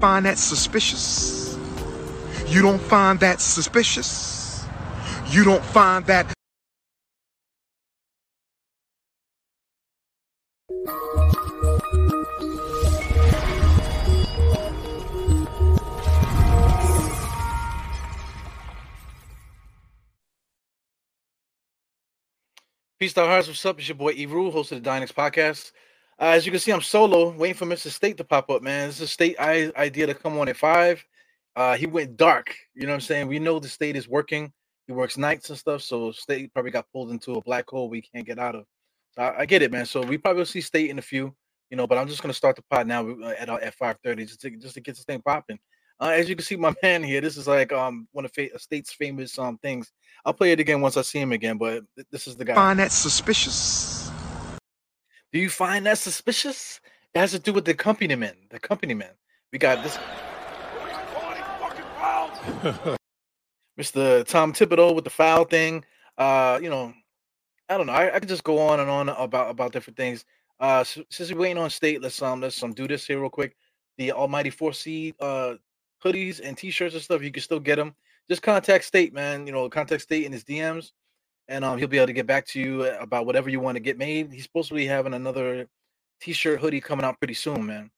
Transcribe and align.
find 0.00 0.24
that 0.24 0.38
suspicious? 0.38 1.58
You 2.46 2.62
don't 2.62 2.80
find 2.80 3.20
that 3.20 3.40
suspicious? 3.40 4.64
You 5.28 5.44
don't 5.44 5.64
find 5.64 6.06
that 6.06 6.32
Peace, 22.98 23.16
out, 23.16 23.28
hearts. 23.28 23.48
What's 23.48 23.64
up? 23.64 23.78
It's 23.78 23.88
your 23.88 23.96
boy 23.96 24.12
E 24.14 24.26
Rule, 24.26 24.50
host 24.50 24.72
of 24.72 24.82
the 24.82 24.90
Dynex 24.90 25.10
podcast. 25.14 25.72
Uh, 26.20 26.32
as 26.34 26.44
you 26.44 26.52
can 26.52 26.60
see, 26.60 26.70
I'm 26.70 26.82
solo, 26.82 27.30
waiting 27.30 27.56
for 27.56 27.64
Mr. 27.64 27.88
State 27.90 28.18
to 28.18 28.24
pop 28.24 28.50
up, 28.50 28.62
man. 28.62 28.88
This 28.88 28.96
is 28.96 29.02
a 29.02 29.06
State 29.08 29.38
idea 29.40 30.06
to 30.06 30.14
come 30.14 30.38
on 30.38 30.48
at 30.48 30.56
five. 30.56 31.02
Uh, 31.56 31.76
he 31.76 31.86
went 31.86 32.16
dark. 32.16 32.54
You 32.74 32.82
know 32.82 32.88
what 32.88 32.94
I'm 32.96 33.00
saying? 33.00 33.28
We 33.28 33.38
know 33.38 33.58
the 33.58 33.68
state 33.68 33.96
is 33.96 34.08
working. 34.08 34.52
He 34.86 34.92
works 34.92 35.16
nights 35.16 35.50
and 35.50 35.58
stuff, 35.58 35.82
so 35.82 36.12
State 36.12 36.52
probably 36.52 36.70
got 36.70 36.86
pulled 36.92 37.10
into 37.10 37.34
a 37.34 37.42
black 37.42 37.68
hole 37.68 37.88
we 37.88 38.02
can't 38.02 38.26
get 38.26 38.38
out 38.38 38.54
of. 38.54 38.64
So 39.12 39.22
I, 39.22 39.40
I 39.40 39.46
get 39.46 39.62
it, 39.62 39.72
man. 39.72 39.86
So 39.86 40.02
we 40.02 40.18
probably 40.18 40.40
will 40.40 40.46
see 40.46 40.60
State 40.60 40.90
in 40.90 40.98
a 40.98 41.02
few, 41.02 41.34
you 41.70 41.76
know. 41.76 41.86
But 41.86 41.98
I'm 41.98 42.08
just 42.08 42.22
gonna 42.22 42.34
start 42.34 42.56
the 42.56 42.62
pod 42.70 42.86
now 42.86 43.08
uh, 43.08 43.34
at 43.38 43.48
uh, 43.48 43.58
at 43.60 43.76
5:30 43.76 44.26
just 44.26 44.40
to 44.42 44.50
just 44.50 44.74
to 44.74 44.80
get 44.80 44.96
this 44.96 45.04
thing 45.04 45.22
popping. 45.22 45.58
Uh, 45.98 46.12
as 46.14 46.28
you 46.28 46.36
can 46.36 46.44
see, 46.44 46.56
my 46.56 46.74
man 46.82 47.02
here, 47.02 47.20
this 47.20 47.36
is 47.36 47.48
like 47.48 47.72
um 47.72 48.08
one 48.12 48.24
of 48.24 48.32
fa- 48.32 48.58
State's 48.58 48.92
famous 48.92 49.38
um 49.38 49.58
things. 49.58 49.90
I'll 50.24 50.34
play 50.34 50.52
it 50.52 50.60
again 50.60 50.80
once 50.80 50.96
I 50.96 51.02
see 51.02 51.20
him 51.20 51.32
again, 51.32 51.58
but 51.58 51.82
th- 51.96 52.06
this 52.10 52.26
is 52.26 52.36
the 52.36 52.44
guy. 52.44 52.54
find 52.54 52.78
that 52.78 52.92
suspicious? 52.92 53.89
Do 55.32 55.38
you 55.38 55.48
find 55.48 55.86
that 55.86 55.98
suspicious? 55.98 56.80
It 57.14 57.18
has 57.18 57.32
to 57.32 57.38
do 57.38 57.52
with 57.52 57.64
the 57.64 57.74
company 57.74 58.14
man. 58.14 58.34
The 58.50 58.58
company 58.58 58.94
man. 58.94 59.10
We 59.52 59.58
got 59.58 59.82
this. 59.82 59.96
Mr. 63.78 64.26
Tom 64.26 64.52
Thibodeau 64.52 64.94
with 64.94 65.04
the 65.04 65.10
foul 65.10 65.44
thing. 65.44 65.84
Uh, 66.18 66.58
you 66.62 66.68
know, 66.68 66.92
I 67.68 67.76
don't 67.76 67.86
know. 67.86 67.92
I, 67.92 68.14
I 68.14 68.18
could 68.18 68.28
just 68.28 68.44
go 68.44 68.58
on 68.58 68.80
and 68.80 68.90
on 68.90 69.08
about 69.08 69.50
about 69.50 69.72
different 69.72 69.96
things. 69.96 70.24
Uh, 70.58 70.84
since 70.84 71.32
we're 71.32 71.38
waiting 71.38 71.58
on 71.58 71.70
state, 71.70 72.02
let's 72.02 72.20
um 72.20 72.40
let's 72.40 72.62
um 72.62 72.72
do 72.72 72.88
this 72.88 73.06
here 73.06 73.20
real 73.20 73.30
quick. 73.30 73.56
The 73.98 74.12
Almighty 74.12 74.50
Four 74.50 74.72
C 74.72 75.14
uh 75.20 75.54
hoodies 76.04 76.40
and 76.42 76.56
t-shirts 76.56 76.94
and 76.94 77.02
stuff, 77.02 77.22
you 77.22 77.30
can 77.30 77.42
still 77.42 77.60
get 77.60 77.76
them. 77.76 77.94
Just 78.28 78.42
contact 78.42 78.84
State, 78.84 79.14
man. 79.14 79.46
You 79.46 79.52
know, 79.52 79.68
contact 79.68 80.02
State 80.02 80.24
in 80.24 80.32
his 80.32 80.44
DMs, 80.44 80.92
and 81.50 81.64
um 81.64 81.76
he'll 81.78 81.88
be 81.88 81.98
able 81.98 82.06
to 82.06 82.14
get 82.14 82.26
back 82.26 82.46
to 82.46 82.60
you 82.60 82.84
about 82.86 83.26
whatever 83.26 83.50
you 83.50 83.60
want 83.60 83.76
to 83.76 83.80
get 83.80 83.98
made. 83.98 84.32
He's 84.32 84.44
supposed 84.44 84.68
to 84.70 84.74
be 84.74 84.86
having 84.86 85.12
another 85.12 85.66
t-shirt 86.22 86.60
hoodie 86.60 86.80
coming 86.80 87.04
out 87.04 87.18
pretty 87.18 87.34
soon, 87.34 87.66
man. 87.66 87.90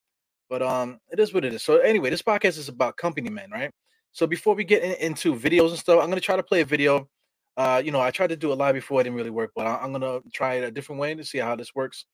But 0.50 0.62
um, 0.62 0.98
it 1.10 1.20
is 1.20 1.32
what 1.32 1.44
it 1.44 1.54
is. 1.54 1.62
So 1.62 1.78
anyway, 1.78 2.10
this 2.10 2.22
podcast 2.22 2.58
is 2.58 2.68
about 2.68 2.96
company 2.96 3.30
men, 3.30 3.50
right? 3.50 3.70
So 4.12 4.26
before 4.26 4.54
we 4.54 4.64
get 4.64 4.82
in- 4.82 4.96
into 4.96 5.34
videos 5.34 5.70
and 5.70 5.78
stuff, 5.78 6.02
I'm 6.02 6.08
gonna 6.10 6.20
try 6.20 6.36
to 6.36 6.42
play 6.42 6.60
a 6.62 6.64
video. 6.64 7.08
Uh, 7.56 7.80
you 7.84 7.90
know, 7.92 8.00
I 8.00 8.10
tried 8.10 8.28
to 8.28 8.36
do 8.36 8.52
a 8.52 8.54
live 8.54 8.74
before, 8.74 9.00
it 9.00 9.04
didn't 9.04 9.16
really 9.16 9.30
work, 9.30 9.52
but 9.54 9.66
I- 9.66 9.78
I'm 9.82 9.92
gonna 9.92 10.20
try 10.32 10.54
it 10.54 10.64
a 10.64 10.70
different 10.70 11.00
way 11.00 11.14
to 11.14 11.24
see 11.24 11.38
how 11.38 11.54
this 11.56 11.74
works. 11.74 12.04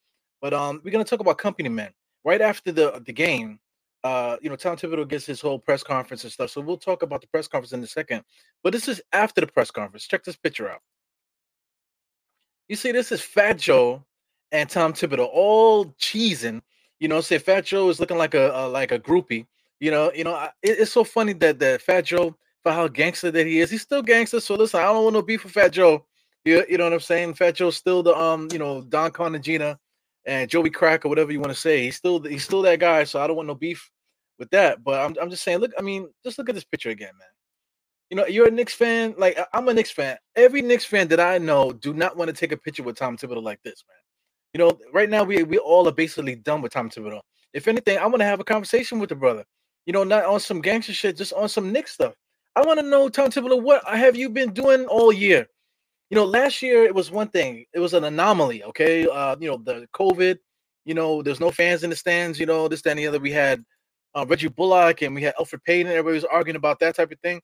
But 0.40 0.52
um, 0.54 0.80
we're 0.84 0.90
gonna 0.92 1.04
talk 1.04 1.20
about 1.20 1.38
company 1.38 1.68
men 1.68 1.92
right 2.24 2.40
after 2.40 2.72
the 2.72 3.02
the 3.04 3.12
game. 3.12 3.58
Uh, 4.04 4.36
you 4.40 4.48
know, 4.48 4.56
Tom 4.56 4.76
Thibodeau 4.76 5.08
gets 5.08 5.26
his 5.26 5.40
whole 5.40 5.58
press 5.58 5.82
conference 5.82 6.22
and 6.22 6.32
stuff. 6.32 6.50
So 6.50 6.60
we'll 6.60 6.76
talk 6.78 7.02
about 7.02 7.20
the 7.20 7.26
press 7.26 7.48
conference 7.48 7.72
in 7.72 7.82
a 7.82 7.86
second. 7.86 8.22
But 8.62 8.72
this 8.72 8.86
is 8.86 9.02
after 9.12 9.40
the 9.40 9.48
press 9.48 9.72
conference. 9.72 10.06
Check 10.06 10.22
this 10.22 10.36
picture 10.36 10.70
out. 10.70 10.80
You 12.68 12.76
see, 12.76 12.92
this 12.92 13.12
is 13.12 13.20
Fat 13.22 13.58
Joe 13.58 14.04
and 14.52 14.68
Tom 14.68 14.92
Thibodeau 14.92 15.28
all 15.32 15.86
cheesing. 16.00 16.62
You 17.00 17.08
know, 17.08 17.20
say 17.20 17.38
Fat 17.38 17.64
Joe 17.64 17.88
is 17.88 18.00
looking 18.00 18.18
like 18.18 18.34
a, 18.34 18.50
a 18.54 18.68
like 18.68 18.92
a 18.92 18.98
groupie. 18.98 19.46
You 19.80 19.90
know, 19.90 20.12
you 20.14 20.24
know, 20.24 20.34
I- 20.34 20.52
it- 20.62 20.78
it's 20.80 20.92
so 20.92 21.04
funny 21.04 21.32
that 21.34 21.58
that 21.60 21.82
Fat 21.82 22.02
Joe, 22.06 22.36
for 22.62 22.72
how 22.72 22.88
gangster 22.88 23.30
that 23.30 23.46
he 23.46 23.60
is, 23.60 23.70
he's 23.70 23.82
still 23.82 24.02
gangster. 24.02 24.40
So 24.40 24.54
listen, 24.54 24.80
I 24.80 24.84
don't 24.84 25.04
want 25.04 25.14
no 25.14 25.22
beef 25.22 25.44
with 25.44 25.52
Fat 25.52 25.72
Joe. 25.72 26.04
You, 26.44 26.64
you 26.68 26.78
know 26.78 26.84
what 26.84 26.92
I'm 26.94 27.00
saying? 27.00 27.34
Fat 27.34 27.54
Joe's 27.56 27.76
still 27.76 28.02
the 28.02 28.16
um, 28.16 28.48
you 28.52 28.58
know, 28.58 28.82
Don 28.82 29.10
Cartagena 29.12 29.78
and 30.26 30.48
Joey 30.50 30.70
Crack 30.70 31.04
or 31.04 31.08
whatever 31.08 31.32
you 31.32 31.40
want 31.40 31.52
to 31.52 31.60
say. 31.60 31.82
He's 31.84 31.96
still 31.96 32.20
he's 32.22 32.44
still 32.44 32.62
that 32.62 32.80
guy. 32.80 33.04
So 33.04 33.20
I 33.20 33.26
don't 33.26 33.36
want 33.36 33.48
no 33.48 33.54
beef 33.54 33.90
with 34.38 34.50
that. 34.50 34.82
But 34.84 35.00
I'm 35.04 35.16
I'm 35.20 35.30
just 35.30 35.44
saying, 35.44 35.58
look, 35.58 35.72
I 35.78 35.82
mean, 35.82 36.08
just 36.24 36.38
look 36.38 36.48
at 36.48 36.54
this 36.54 36.64
picture 36.64 36.90
again, 36.90 37.12
man. 37.18 37.28
You 38.10 38.16
know, 38.16 38.26
you're 38.26 38.48
a 38.48 38.50
Knicks 38.50 38.74
fan. 38.74 39.14
Like 39.18 39.38
I'm 39.52 39.68
a 39.68 39.74
Knicks 39.74 39.90
fan. 39.90 40.16
Every 40.34 40.62
Knicks 40.62 40.84
fan 40.84 41.08
that 41.08 41.20
I 41.20 41.38
know 41.38 41.72
do 41.72 41.92
not 41.92 42.16
want 42.16 42.28
to 42.28 42.34
take 42.34 42.52
a 42.52 42.56
picture 42.56 42.82
with 42.82 42.96
Tom 42.96 43.16
Thibodeau 43.16 43.42
like 43.42 43.62
this, 43.62 43.84
man. 43.88 43.98
You 44.54 44.58
know, 44.58 44.78
right 44.92 45.10
now 45.10 45.24
we 45.24 45.42
we 45.42 45.58
all 45.58 45.86
are 45.88 45.92
basically 45.92 46.36
done 46.36 46.62
with 46.62 46.72
Tom 46.72 46.88
Thibodeau. 46.88 47.20
If 47.52 47.68
anything, 47.68 47.98
I 47.98 48.06
want 48.06 48.20
to 48.20 48.24
have 48.24 48.40
a 48.40 48.44
conversation 48.44 48.98
with 48.98 49.10
the 49.10 49.16
brother. 49.16 49.44
You 49.84 49.92
know, 49.92 50.04
not 50.04 50.24
on 50.24 50.40
some 50.40 50.60
gangster 50.60 50.92
shit, 50.92 51.16
just 51.16 51.32
on 51.34 51.48
some 51.48 51.70
Knicks 51.70 51.92
stuff. 51.92 52.14
I 52.56 52.62
want 52.62 52.80
to 52.80 52.86
know, 52.86 53.08
Tom 53.08 53.30
Thibodeau, 53.30 53.62
what 53.62 53.86
have 53.86 54.16
you 54.16 54.30
been 54.30 54.52
doing 54.52 54.86
all 54.86 55.12
year? 55.12 55.46
You 56.10 56.16
know, 56.16 56.24
last 56.24 56.62
year 56.62 56.84
it 56.84 56.94
was 56.94 57.10
one 57.10 57.28
thing. 57.28 57.66
It 57.74 57.78
was 57.78 57.92
an 57.92 58.04
anomaly. 58.04 58.64
Okay, 58.64 59.06
uh, 59.06 59.36
you 59.38 59.50
know, 59.50 59.58
the 59.58 59.86
COVID. 59.94 60.38
You 60.86 60.94
know, 60.94 61.22
there's 61.22 61.40
no 61.40 61.50
fans 61.50 61.84
in 61.84 61.90
the 61.90 61.96
stands. 61.96 62.40
You 62.40 62.46
know, 62.46 62.68
this, 62.68 62.80
that, 62.82 62.90
and 62.90 62.98
the 62.98 63.06
other. 63.06 63.20
We 63.20 63.32
had 63.32 63.62
uh, 64.14 64.24
Reggie 64.26 64.48
Bullock 64.48 65.02
and 65.02 65.14
we 65.14 65.22
had 65.22 65.34
Elfrid 65.36 65.62
Payton. 65.64 65.92
Everybody 65.92 66.14
was 66.14 66.24
arguing 66.24 66.56
about 66.56 66.80
that 66.80 66.96
type 66.96 67.12
of 67.12 67.20
thing 67.20 67.42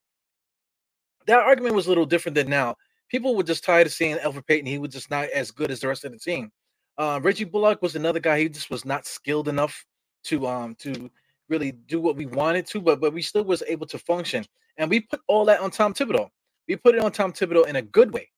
that 1.27 1.41
argument 1.41 1.75
was 1.75 1.87
a 1.87 1.89
little 1.89 2.07
different 2.07 2.35
than 2.35 2.49
now. 2.49 2.77
People 3.09 3.37
were 3.37 3.43
just 3.43 3.65
tired 3.65 3.87
of 3.87 3.93
seeing 3.93 4.17
Elfrid 4.17 4.47
Payton. 4.47 4.67
He 4.67 4.79
was 4.79 4.91
just 4.91 5.11
not 5.11 5.29
as 5.31 5.51
good 5.51 5.71
as 5.71 5.81
the 5.81 5.89
rest 5.89 6.05
of 6.05 6.13
the 6.13 6.19
team. 6.19 6.51
Uh, 6.97 7.21
Reggie 7.23 7.45
Bullock 7.45 7.83
was 7.83 7.97
another 7.97 8.21
guy. 8.21 8.41
He 8.41 8.49
just 8.49 8.71
was 8.71 8.85
not 8.85 9.07
skilled 9.07 9.49
enough 9.49 9.85
to 10.25 10.47
um 10.47 10.75
to 10.77 11.11
really 11.49 11.73
do 11.73 12.01
what 12.01 12.17
we 12.17 12.27
wanted 12.27 12.67
to, 12.67 12.81
but 12.81 13.01
but 13.01 13.13
we 13.13 13.23
still 13.23 13.45
was 13.45 13.63
able 13.67 13.87
to 13.87 13.99
function. 13.99 14.45
And 14.77 14.91
we 14.91 15.01
put 15.01 15.21
all 15.29 15.45
that 15.47 15.61
on 15.61 15.71
Tom 15.71 15.95
Thibodeau. 15.95 16.29
We 16.67 16.77
put 16.77 16.95
it 16.95 17.03
on 17.03 17.13
Tom 17.13 17.33
Thibodeau 17.33 17.67
in 17.67 17.77
a 17.77 17.83
good 17.83 18.13
way. 18.13 18.31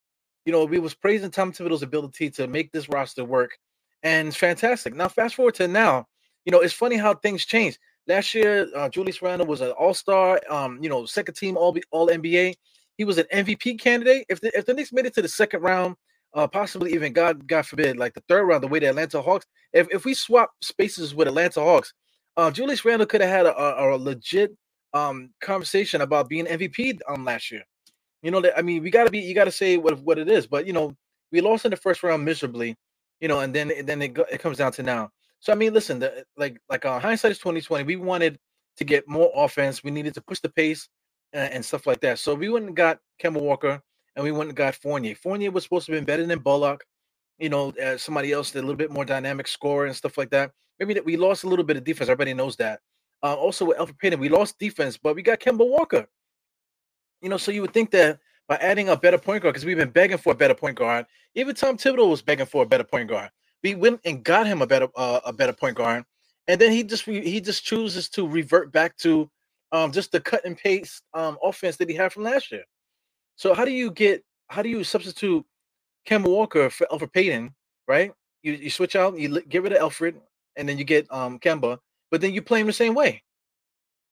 You 0.44 0.52
know, 0.52 0.64
we 0.64 0.78
was 0.78 0.94
praising 0.94 1.30
Tom 1.30 1.52
Thibodeau's 1.52 1.82
ability 1.82 2.30
to 2.30 2.46
make 2.46 2.72
this 2.72 2.88
roster 2.88 3.24
work, 3.24 3.58
and 4.02 4.34
fantastic. 4.34 4.94
Now, 4.94 5.08
fast 5.08 5.34
forward 5.36 5.54
to 5.56 5.68
now. 5.68 6.06
You 6.44 6.52
know, 6.52 6.60
it's 6.60 6.74
funny 6.74 6.96
how 6.96 7.14
things 7.14 7.44
change. 7.44 7.78
Last 8.06 8.34
year, 8.34 8.68
uh, 8.74 8.88
Julius 8.88 9.20
Randle 9.20 9.48
was 9.48 9.60
an 9.60 9.70
All 9.72 9.94
Star. 9.94 10.40
Um, 10.48 10.78
you 10.82 10.88
know, 10.88 11.06
second 11.06 11.34
team 11.34 11.56
All 11.56 11.76
All 11.90 12.08
NBA. 12.08 12.54
He 12.96 13.04
was 13.04 13.18
an 13.18 13.26
MVP 13.32 13.78
candidate. 13.80 14.26
If 14.28 14.40
the 14.40 14.56
if 14.56 14.66
the 14.66 14.74
Knicks 14.74 14.92
made 14.92 15.06
it 15.06 15.14
to 15.14 15.22
the 15.22 15.28
second 15.28 15.62
round, 15.62 15.96
uh, 16.34 16.46
possibly 16.46 16.92
even 16.94 17.12
God 17.12 17.46
God 17.46 17.66
forbid, 17.66 17.98
like 17.98 18.14
the 18.14 18.22
third 18.28 18.44
round, 18.44 18.62
the 18.62 18.68
way 18.68 18.78
the 18.78 18.86
Atlanta 18.86 19.20
Hawks. 19.20 19.46
If 19.72 19.88
if 19.92 20.04
we 20.04 20.14
swap 20.14 20.50
spaces 20.62 21.14
with 21.14 21.28
Atlanta 21.28 21.60
Hawks, 21.60 21.92
uh, 22.36 22.50
Julius 22.50 22.84
Randle 22.84 23.06
could 23.06 23.20
have 23.20 23.30
had 23.30 23.46
a, 23.46 23.56
a, 23.56 23.96
a 23.96 23.98
legit 23.98 24.56
um 24.94 25.30
conversation 25.40 26.00
about 26.00 26.28
being 26.28 26.46
MVP 26.46 27.00
um 27.08 27.24
last 27.24 27.50
year. 27.50 27.64
You 28.22 28.30
know 28.30 28.40
that 28.40 28.58
I 28.58 28.62
mean 28.62 28.82
we 28.82 28.90
gotta 28.90 29.10
be 29.10 29.20
you 29.20 29.34
gotta 29.34 29.52
say 29.52 29.76
what 29.76 30.00
what 30.00 30.18
it 30.18 30.28
is, 30.28 30.46
but 30.46 30.66
you 30.66 30.72
know 30.72 30.94
we 31.32 31.40
lost 31.40 31.64
in 31.64 31.70
the 31.70 31.76
first 31.76 32.02
round 32.02 32.24
miserably, 32.24 32.76
you 33.20 33.28
know, 33.28 33.40
and 33.40 33.54
then 33.54 33.70
and 33.70 33.86
then 33.86 34.00
it, 34.02 34.14
go, 34.14 34.24
it 34.30 34.40
comes 34.40 34.58
down 34.58 34.72
to 34.72 34.82
now. 34.82 35.10
So 35.40 35.52
I 35.52 35.56
mean, 35.56 35.74
listen, 35.74 35.98
the, 35.98 36.24
like 36.36 36.58
like 36.68 36.84
uh, 36.84 36.98
hindsight 36.98 37.32
is 37.32 37.38
twenty 37.38 37.60
twenty. 37.60 37.84
We 37.84 37.96
wanted 37.96 38.38
to 38.78 38.84
get 38.84 39.08
more 39.08 39.30
offense. 39.34 39.84
We 39.84 39.90
needed 39.90 40.14
to 40.14 40.22
push 40.22 40.40
the 40.40 40.48
pace 40.48 40.88
and, 41.32 41.64
stuff 41.64 41.86
like 41.86 42.00
that. 42.00 42.18
So 42.18 42.34
we 42.34 42.48
went 42.48 42.66
and 42.66 42.76
got 42.76 42.98
Kemba 43.22 43.40
Walker 43.40 43.82
and 44.14 44.24
we 44.24 44.32
went 44.32 44.48
and 44.48 44.56
got 44.56 44.74
Fournier. 44.74 45.14
Fournier 45.14 45.50
was 45.50 45.64
supposed 45.64 45.86
to 45.86 45.92
been 45.92 46.04
better 46.04 46.24
than 46.24 46.38
Bullock, 46.38 46.84
you 47.38 47.48
know, 47.48 47.72
uh, 47.82 47.98
somebody 47.98 48.32
else 48.32 48.54
a 48.54 48.58
little 48.58 48.74
bit 48.74 48.90
more 48.90 49.04
dynamic 49.04 49.46
scorer 49.46 49.86
and 49.86 49.96
stuff 49.96 50.16
like 50.16 50.30
that. 50.30 50.52
Maybe 50.78 50.94
that 50.94 51.04
we 51.04 51.16
lost 51.16 51.44
a 51.44 51.48
little 51.48 51.64
bit 51.64 51.76
of 51.76 51.84
defense. 51.84 52.08
Everybody 52.08 52.34
knows 52.34 52.56
that. 52.56 52.80
Uh, 53.22 53.34
also 53.34 53.66
with 53.66 53.78
Elfrid 53.78 53.98
Payton, 53.98 54.20
we 54.20 54.28
lost 54.28 54.58
defense, 54.58 54.96
but 54.96 55.14
we 55.14 55.22
got 55.22 55.40
Kemba 55.40 55.68
Walker. 55.68 56.06
You 57.22 57.28
know, 57.28 57.38
so 57.38 57.50
you 57.50 57.62
would 57.62 57.72
think 57.72 57.90
that 57.92 58.20
by 58.48 58.56
adding 58.56 58.88
a 58.88 58.96
better 58.96 59.18
point 59.18 59.42
guard, 59.42 59.54
because 59.54 59.64
we've 59.64 59.76
been 59.76 59.90
begging 59.90 60.18
for 60.18 60.32
a 60.32 60.36
better 60.36 60.54
point 60.54 60.76
guard. 60.76 61.06
Even 61.34 61.54
Tom 61.54 61.76
Thibodeau 61.76 62.08
was 62.08 62.22
begging 62.22 62.46
for 62.46 62.62
a 62.62 62.66
better 62.66 62.84
point 62.84 63.08
guard. 63.08 63.30
We 63.62 63.74
went 63.74 64.00
and 64.04 64.22
got 64.22 64.46
him 64.46 64.62
a 64.62 64.66
better 64.66 64.88
uh, 64.94 65.20
a 65.24 65.32
better 65.32 65.52
point 65.52 65.76
guard, 65.76 66.04
and 66.46 66.60
then 66.60 66.72
he 66.72 66.84
just 66.84 67.04
he 67.04 67.40
just 67.40 67.64
chooses 67.64 68.08
to 68.10 68.28
revert 68.28 68.70
back 68.70 68.96
to 68.98 69.30
um, 69.72 69.92
just 69.92 70.12
the 70.12 70.20
cut 70.20 70.44
and 70.44 70.56
paste 70.56 71.02
um, 71.14 71.38
offense 71.42 71.76
that 71.76 71.88
he 71.88 71.94
had 71.94 72.12
from 72.12 72.22
last 72.24 72.50
year. 72.52 72.64
So 73.36 73.54
how 73.54 73.64
do 73.64 73.70
you 73.70 73.90
get 73.90 74.24
how 74.48 74.62
do 74.62 74.68
you 74.68 74.84
substitute 74.84 75.44
Kemba 76.08 76.28
Walker 76.28 76.70
for 76.70 76.86
Elfrid 76.92 77.12
Payton? 77.12 77.54
Right, 77.88 78.12
you 78.42 78.52
you 78.52 78.70
switch 78.70 78.96
out, 78.96 79.18
you 79.18 79.40
get 79.42 79.62
rid 79.62 79.72
of 79.72 79.78
Elfrid, 79.78 80.14
and 80.56 80.68
then 80.68 80.78
you 80.78 80.84
get 80.84 81.06
um 81.12 81.38
Kemba, 81.38 81.78
but 82.10 82.20
then 82.20 82.32
you 82.34 82.42
play 82.42 82.60
him 82.60 82.66
the 82.66 82.72
same 82.72 82.94
way. 82.94 83.22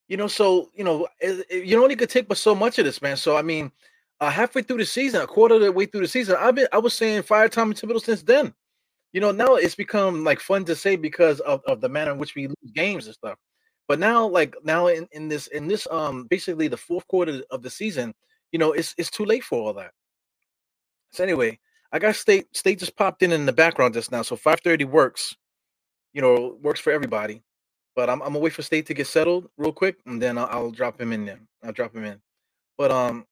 You 0.08 0.16
know, 0.16 0.26
so 0.28 0.70
you 0.74 0.84
know 0.84 1.08
it- 1.20 1.46
it- 1.48 1.64
you 1.64 1.82
only 1.82 1.96
could 1.96 2.10
take 2.10 2.28
but 2.28 2.38
so 2.38 2.54
much 2.54 2.78
of 2.78 2.84
this, 2.84 3.00
man. 3.00 3.16
So 3.16 3.36
I 3.36 3.42
mean, 3.42 3.72
uh, 4.20 4.30
halfway 4.30 4.62
through 4.62 4.78
the 4.78 4.86
season, 4.86 5.22
a 5.22 5.26
quarter 5.26 5.54
of 5.56 5.62
the 5.62 5.72
way 5.72 5.86
through 5.86 6.02
the 6.02 6.08
season, 6.08 6.36
I've 6.38 6.54
been 6.54 6.68
I 6.72 6.78
was 6.78 6.94
saying 6.94 7.22
fire 7.22 7.48
Tommy 7.48 7.74
Thibodeau 7.74 8.02
since 8.02 8.22
then. 8.22 8.54
You 9.12 9.20
know, 9.20 9.30
now 9.30 9.54
it's 9.54 9.76
become 9.76 10.24
like 10.24 10.40
fun 10.40 10.64
to 10.66 10.74
say 10.74 10.96
because 10.96 11.38
of, 11.40 11.62
of 11.66 11.80
the 11.80 11.88
manner 11.88 12.10
in 12.12 12.18
which 12.18 12.34
we 12.34 12.48
lose 12.48 12.72
games 12.74 13.06
and 13.06 13.14
stuff. 13.14 13.38
But 13.88 13.98
now, 13.98 14.26
like 14.26 14.54
now 14.64 14.86
in, 14.86 15.08
in 15.12 15.28
this 15.28 15.46
in 15.48 15.68
this 15.68 15.86
um 15.90 16.24
basically 16.24 16.68
the 16.68 16.76
fourth 16.76 17.06
quarter 17.08 17.42
of 17.50 17.62
the 17.62 17.70
season, 17.70 18.14
you 18.52 18.58
know, 18.58 18.72
it's 18.72 18.94
it's 18.98 19.10
too 19.10 19.24
late 19.24 19.44
for 19.44 19.60
all 19.60 19.74
that. 19.74 19.92
So 21.12 21.22
anyway, 21.22 21.58
I 21.92 21.98
got 21.98 22.16
state 22.16 22.46
state 22.56 22.78
just 22.78 22.96
popped 22.96 23.22
in 23.22 23.32
in 23.32 23.46
the 23.46 23.52
background 23.52 23.94
just 23.94 24.10
now, 24.10 24.22
so 24.22 24.36
5:30 24.36 24.84
works. 24.86 25.36
You 26.12 26.22
know, 26.22 26.58
works 26.62 26.80
for 26.80 26.92
everybody. 26.92 27.42
But 27.94 28.10
I'm, 28.10 28.20
I'm 28.22 28.28
gonna 28.28 28.40
wait 28.40 28.52
for 28.52 28.62
State 28.62 28.86
to 28.86 28.94
get 28.94 29.06
settled 29.06 29.48
real 29.56 29.72
quick, 29.72 29.96
and 30.06 30.20
then 30.20 30.36
I'll, 30.36 30.48
I'll 30.50 30.70
drop 30.70 31.00
him 31.00 31.12
in 31.12 31.24
there. 31.24 31.40
I'll 31.62 31.72
drop 31.72 31.94
him 31.94 32.04
in. 32.04 32.20
But 32.76 32.90
um, 32.90 33.24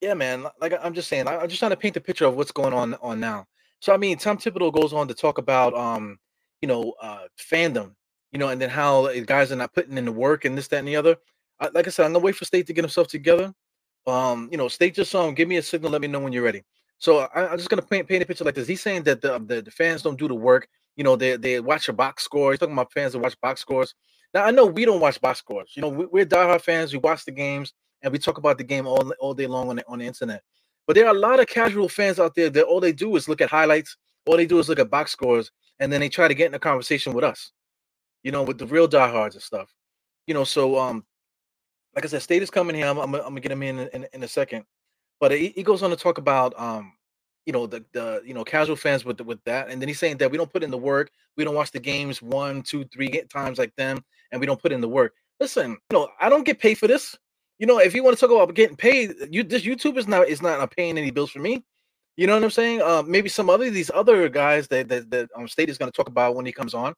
yeah, 0.00 0.14
man. 0.14 0.46
Like 0.60 0.72
I'm 0.80 0.94
just 0.94 1.08
saying, 1.08 1.26
I, 1.26 1.42
am 1.42 1.48
just 1.48 1.58
trying 1.58 1.72
to 1.72 1.76
paint 1.76 1.94
the 1.94 2.00
picture 2.00 2.26
of 2.26 2.36
what's 2.36 2.52
going 2.52 2.72
on 2.72 2.94
on 2.94 3.18
now. 3.18 3.46
So 3.80 3.92
I 3.92 3.96
mean, 3.96 4.16
Tom 4.18 4.38
Thibodeau 4.38 4.72
goes 4.72 4.92
on 4.92 5.08
to 5.08 5.14
talk 5.14 5.38
about 5.38 5.74
um, 5.74 6.18
you 6.62 6.68
know, 6.68 6.94
uh, 7.02 7.26
fandom, 7.38 7.94
you 8.32 8.38
know, 8.38 8.48
and 8.48 8.60
then 8.60 8.70
how 8.70 9.12
guys 9.22 9.52
are 9.52 9.56
not 9.56 9.74
putting 9.74 9.96
in 9.96 10.04
the 10.04 10.12
work 10.12 10.44
and 10.44 10.56
this, 10.56 10.68
that, 10.68 10.78
and 10.78 10.88
the 10.88 10.96
other. 10.96 11.16
I, 11.60 11.68
like 11.68 11.86
I 11.86 11.90
said, 11.90 12.06
I'm 12.06 12.12
gonna 12.12 12.24
wait 12.24 12.36
for 12.36 12.44
State 12.44 12.66
to 12.66 12.72
get 12.72 12.84
himself 12.84 13.08
together. 13.08 13.54
Um, 14.06 14.48
you 14.50 14.58
know, 14.58 14.68
State 14.68 14.94
just 14.94 15.14
um, 15.14 15.34
give 15.34 15.48
me 15.48 15.56
a 15.56 15.62
signal, 15.62 15.90
let 15.90 16.00
me 16.00 16.08
know 16.08 16.20
when 16.20 16.32
you're 16.32 16.42
ready. 16.42 16.62
So 16.98 17.28
I, 17.34 17.52
am 17.52 17.58
just 17.58 17.70
gonna 17.70 17.82
paint, 17.82 18.08
paint 18.08 18.22
a 18.22 18.26
picture 18.26 18.44
like 18.44 18.54
this. 18.54 18.68
He's 18.68 18.82
saying 18.82 19.04
that 19.04 19.20
the, 19.20 19.38
the, 19.38 19.62
the 19.62 19.70
fans 19.70 20.02
don't 20.02 20.18
do 20.18 20.28
the 20.28 20.34
work. 20.34 20.68
You 20.96 21.04
know, 21.04 21.16
they 21.16 21.36
they 21.36 21.60
watch 21.60 21.88
a 21.88 21.92
box 21.92 22.24
score. 22.24 22.52
He's 22.52 22.58
talking 22.58 22.72
about 22.72 22.92
fans 22.92 23.12
that 23.12 23.20
watch 23.20 23.40
box 23.40 23.60
scores. 23.60 23.94
Now 24.34 24.44
I 24.44 24.50
know 24.50 24.66
we 24.66 24.84
don't 24.84 25.00
watch 25.00 25.20
box 25.20 25.38
scores. 25.38 25.72
You 25.74 25.82
know, 25.82 25.88
we, 25.88 26.06
we're 26.06 26.26
diehard 26.26 26.62
fans. 26.62 26.92
We 26.92 26.98
watch 26.98 27.24
the 27.24 27.32
games 27.32 27.72
and 28.02 28.12
we 28.12 28.18
talk 28.18 28.38
about 28.38 28.58
the 28.58 28.64
game 28.64 28.86
all 28.86 29.12
all 29.20 29.34
day 29.34 29.46
long 29.46 29.68
on 29.70 29.76
the, 29.76 29.84
on 29.88 29.98
the 30.00 30.06
internet. 30.06 30.42
But 30.86 30.94
there 30.94 31.06
are 31.06 31.14
a 31.14 31.18
lot 31.18 31.38
of 31.38 31.46
casual 31.46 31.88
fans 31.88 32.18
out 32.18 32.34
there 32.34 32.50
that 32.50 32.64
all 32.64 32.80
they 32.80 32.92
do 32.92 33.14
is 33.16 33.28
look 33.28 33.40
at 33.40 33.50
highlights. 33.50 33.96
All 34.26 34.36
they 34.36 34.46
do 34.46 34.58
is 34.58 34.68
look 34.68 34.78
at 34.78 34.90
box 34.90 35.12
scores, 35.12 35.50
and 35.78 35.92
then 35.92 36.00
they 36.00 36.08
try 36.08 36.28
to 36.28 36.34
get 36.34 36.46
in 36.46 36.54
a 36.54 36.58
conversation 36.58 37.12
with 37.12 37.24
us. 37.24 37.52
You 38.28 38.32
know, 38.32 38.42
with 38.42 38.58
the 38.58 38.66
real 38.66 38.86
diehards 38.86 39.36
and 39.36 39.42
stuff. 39.42 39.74
You 40.26 40.34
know, 40.34 40.44
so 40.44 40.78
um, 40.78 41.02
like 41.94 42.04
I 42.04 42.08
said, 42.08 42.20
State 42.20 42.42
is 42.42 42.50
coming 42.50 42.76
here. 42.76 42.84
I'm, 42.84 42.98
I'm, 42.98 43.14
I'm 43.14 43.22
gonna 43.22 43.40
get 43.40 43.52
him 43.52 43.62
in, 43.62 43.78
in 43.94 44.06
in 44.12 44.22
a 44.22 44.28
second. 44.28 44.66
But 45.18 45.32
he, 45.32 45.48
he 45.48 45.62
goes 45.62 45.82
on 45.82 45.88
to 45.88 45.96
talk 45.96 46.18
about 46.18 46.52
um, 46.60 46.92
you 47.46 47.54
know, 47.54 47.66
the 47.66 47.82
the 47.94 48.20
you 48.26 48.34
know 48.34 48.44
casual 48.44 48.76
fans 48.76 49.06
with 49.06 49.18
with 49.22 49.42
that, 49.44 49.70
and 49.70 49.80
then 49.80 49.88
he's 49.88 49.98
saying 49.98 50.18
that 50.18 50.30
we 50.30 50.36
don't 50.36 50.52
put 50.52 50.62
in 50.62 50.70
the 50.70 50.76
work. 50.76 51.10
We 51.38 51.44
don't 51.44 51.54
watch 51.54 51.70
the 51.70 51.80
games 51.80 52.20
one, 52.20 52.60
two, 52.60 52.84
three 52.92 53.08
times 53.32 53.56
like 53.56 53.74
them, 53.76 54.04
and 54.30 54.38
we 54.42 54.46
don't 54.46 54.60
put 54.60 54.72
in 54.72 54.82
the 54.82 54.88
work. 54.90 55.14
Listen, 55.40 55.70
you 55.70 55.98
know, 55.98 56.10
I 56.20 56.28
don't 56.28 56.44
get 56.44 56.60
paid 56.60 56.74
for 56.74 56.86
this. 56.86 57.16
You 57.58 57.66
know, 57.66 57.78
if 57.78 57.94
you 57.94 58.04
want 58.04 58.14
to 58.14 58.20
talk 58.20 58.30
about 58.30 58.54
getting 58.54 58.76
paid, 58.76 59.14
you 59.30 59.42
this 59.42 59.62
YouTube 59.62 59.96
is 59.96 60.06
not 60.06 60.28
is 60.28 60.42
not 60.42 60.70
paying 60.76 60.98
any 60.98 61.10
bills 61.10 61.30
for 61.30 61.38
me. 61.38 61.64
You 62.18 62.26
know 62.26 62.34
what 62.34 62.44
I'm 62.44 62.50
saying? 62.50 62.82
Uh, 62.82 63.02
maybe 63.06 63.30
some 63.30 63.48
other 63.48 63.70
these 63.70 63.90
other 63.94 64.28
guys 64.28 64.68
that 64.68 64.90
that, 64.90 65.10
that 65.12 65.30
um, 65.34 65.48
State 65.48 65.70
is 65.70 65.78
going 65.78 65.90
to 65.90 65.96
talk 65.96 66.08
about 66.08 66.36
when 66.36 66.44
he 66.44 66.52
comes 66.52 66.74
on. 66.74 66.92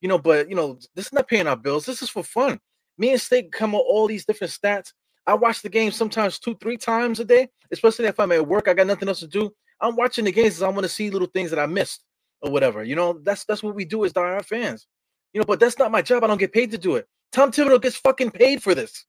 You 0.00 0.08
know, 0.08 0.18
but 0.18 0.48
you 0.48 0.54
know, 0.54 0.78
this 0.94 1.06
is 1.06 1.12
not 1.12 1.28
paying 1.28 1.46
our 1.46 1.56
bills. 1.56 1.86
This 1.86 2.02
is 2.02 2.10
for 2.10 2.22
fun. 2.22 2.60
Me 2.98 3.10
and 3.10 3.20
State 3.20 3.52
come 3.52 3.72
with 3.72 3.82
all 3.86 4.06
these 4.06 4.24
different 4.24 4.52
stats. 4.52 4.92
I 5.26 5.34
watch 5.34 5.62
the 5.62 5.68
game 5.68 5.90
sometimes 5.90 6.38
two, 6.38 6.56
three 6.60 6.76
times 6.76 7.18
a 7.18 7.24
day, 7.24 7.48
especially 7.72 8.06
if 8.06 8.20
I'm 8.20 8.32
at 8.32 8.46
work. 8.46 8.68
I 8.68 8.74
got 8.74 8.86
nothing 8.86 9.08
else 9.08 9.20
to 9.20 9.26
do. 9.26 9.50
I'm 9.80 9.96
watching 9.96 10.24
the 10.24 10.32
games 10.32 10.62
I 10.62 10.68
want 10.68 10.84
to 10.84 10.88
see 10.88 11.10
little 11.10 11.28
things 11.28 11.50
that 11.50 11.58
I 11.58 11.66
missed 11.66 12.04
or 12.40 12.50
whatever. 12.50 12.84
You 12.84 12.94
know, 12.94 13.20
that's 13.22 13.44
that's 13.44 13.62
what 13.62 13.74
we 13.74 13.84
do 13.84 14.04
as 14.04 14.12
diehard 14.12 14.44
fans. 14.44 14.86
You 15.32 15.40
know, 15.40 15.46
but 15.46 15.60
that's 15.60 15.78
not 15.78 15.90
my 15.90 16.02
job. 16.02 16.24
I 16.24 16.28
don't 16.28 16.38
get 16.38 16.52
paid 16.52 16.70
to 16.70 16.78
do 16.78 16.96
it. 16.96 17.06
Tom 17.32 17.50
Thibodeau 17.50 17.82
gets 17.82 17.96
fucking 17.96 18.30
paid 18.30 18.62
for 18.62 18.74
this. 18.74 19.04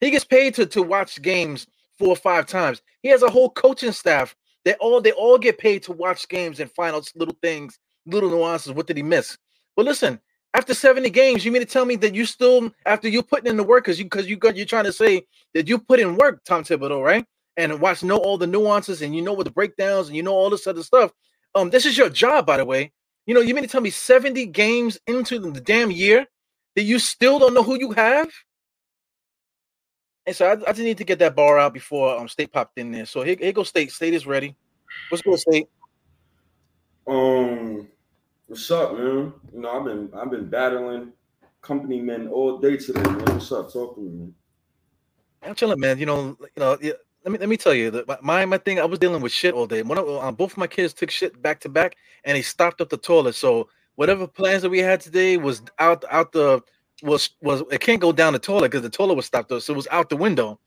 He 0.00 0.10
gets 0.10 0.24
paid 0.24 0.54
to, 0.56 0.66
to 0.66 0.82
watch 0.82 1.22
games 1.22 1.66
four 1.98 2.08
or 2.08 2.16
five 2.16 2.46
times. 2.46 2.82
He 3.02 3.08
has 3.08 3.22
a 3.22 3.30
whole 3.30 3.50
coaching 3.50 3.92
staff. 3.92 4.34
They 4.64 4.74
all 4.74 5.00
they 5.00 5.12
all 5.12 5.38
get 5.38 5.58
paid 5.58 5.82
to 5.84 5.92
watch 5.92 6.28
games 6.28 6.60
and 6.60 6.70
find 6.72 6.94
out 6.94 7.10
little 7.14 7.36
things, 7.42 7.78
little 8.06 8.30
nuances. 8.30 8.72
What 8.72 8.86
did 8.86 8.96
he 8.96 9.02
miss? 9.02 9.38
But 9.76 9.86
listen, 9.86 10.20
after 10.54 10.74
70 10.74 11.10
games, 11.10 11.44
you 11.44 11.52
mean 11.52 11.62
to 11.62 11.66
tell 11.66 11.84
me 11.84 11.96
that 11.96 12.14
you 12.14 12.26
still, 12.26 12.72
after 12.86 13.08
you 13.08 13.22
putting 13.22 13.48
in 13.48 13.56
the 13.56 13.64
work, 13.64 13.84
because 13.84 13.98
you 13.98 14.04
because 14.04 14.28
you 14.28 14.36
got 14.36 14.56
you're 14.56 14.66
trying 14.66 14.84
to 14.84 14.92
say 14.92 15.26
that 15.52 15.68
you 15.68 15.78
put 15.78 16.00
in 16.00 16.16
work, 16.16 16.42
Tom 16.44 16.62
Thibodeau, 16.64 17.02
right? 17.02 17.26
and 17.56 17.80
watch 17.80 18.02
know 18.02 18.16
all 18.16 18.38
the 18.38 18.46
nuances 18.46 19.02
and 19.02 19.14
you 19.14 19.22
know 19.22 19.32
what 19.32 19.44
the 19.44 19.50
breakdowns 19.50 20.08
and 20.08 20.16
you 20.16 20.22
know 20.22 20.34
all 20.34 20.50
this 20.50 20.66
other 20.66 20.82
stuff. 20.82 21.12
Um, 21.54 21.70
this 21.70 21.86
is 21.86 21.96
your 21.96 22.10
job, 22.10 22.46
by 22.46 22.56
the 22.56 22.64
way. 22.64 22.92
You 23.26 23.34
know, 23.34 23.40
you 23.40 23.54
mean 23.54 23.62
to 23.64 23.70
tell 23.70 23.80
me 23.80 23.90
70 23.90 24.46
games 24.46 24.98
into 25.06 25.38
the 25.38 25.60
damn 25.60 25.90
year 25.90 26.26
that 26.74 26.82
you 26.82 26.98
still 26.98 27.38
don't 27.38 27.54
know 27.54 27.62
who 27.62 27.78
you 27.78 27.92
have? 27.92 28.28
And 30.26 30.34
so 30.34 30.46
I, 30.46 30.52
I 30.52 30.72
just 30.72 30.80
need 30.80 30.98
to 30.98 31.04
get 31.04 31.18
that 31.20 31.36
bar 31.36 31.58
out 31.58 31.74
before 31.74 32.18
um 32.18 32.28
State 32.28 32.52
popped 32.52 32.78
in 32.78 32.90
there. 32.90 33.06
So 33.06 33.22
here, 33.22 33.36
here 33.38 33.52
goes 33.52 33.68
State. 33.68 33.92
State 33.92 34.14
is 34.14 34.26
ready. 34.26 34.56
What's 35.08 35.22
good, 35.22 35.38
State? 35.38 35.68
Um, 37.06 37.88
what's 38.46 38.70
up, 38.70 38.96
man? 38.96 39.32
You 39.52 39.60
know, 39.60 39.70
I've 39.70 39.84
been 39.84 40.10
I've 40.14 40.30
been 40.30 40.48
battling 40.48 41.12
company 41.62 42.00
men 42.00 42.28
all 42.28 42.58
day 42.58 42.76
today, 42.76 43.02
man. 43.02 43.24
What's 43.24 43.50
up? 43.52 43.72
Talk 43.72 43.94
to 43.96 44.00
me, 44.00 44.10
man. 44.10 44.34
I'm 45.42 45.54
chilling, 45.54 45.80
man. 45.80 45.98
You 45.98 46.06
know, 46.06 46.36
you 46.40 46.48
know, 46.56 46.76
let 46.80 47.32
me 47.32 47.38
let 47.38 47.48
me 47.48 47.56
tell 47.56 47.74
you 47.74 47.90
that 47.90 48.22
my 48.22 48.44
my 48.44 48.58
thing 48.58 48.80
I 48.80 48.84
was 48.84 48.98
dealing 48.98 49.22
with 49.22 49.32
shit 49.32 49.54
all 49.54 49.66
day. 49.66 49.82
One 49.82 49.98
of, 49.98 50.08
uh, 50.08 50.32
both 50.32 50.52
of 50.52 50.58
my 50.58 50.66
kids 50.66 50.92
took 50.92 51.10
shit 51.10 51.40
back 51.40 51.60
to 51.60 51.68
back, 51.68 51.96
and 52.24 52.36
they 52.36 52.42
stopped 52.42 52.80
up 52.80 52.90
the 52.90 52.96
toilet. 52.96 53.34
So 53.34 53.68
whatever 53.96 54.26
plans 54.26 54.62
that 54.62 54.70
we 54.70 54.78
had 54.78 55.00
today 55.00 55.36
was 55.36 55.62
out 55.78 56.04
out 56.10 56.32
the 56.32 56.62
was 57.02 57.30
was 57.40 57.62
it 57.70 57.80
can't 57.80 58.00
go 58.00 58.12
down 58.12 58.32
the 58.32 58.38
toilet 58.38 58.70
because 58.70 58.82
the 58.82 58.90
toilet 58.90 59.14
was 59.14 59.26
stopped 59.26 59.52
up, 59.52 59.62
so 59.62 59.72
it 59.72 59.76
was 59.76 59.88
out 59.90 60.10
the 60.10 60.16
window. 60.16 60.58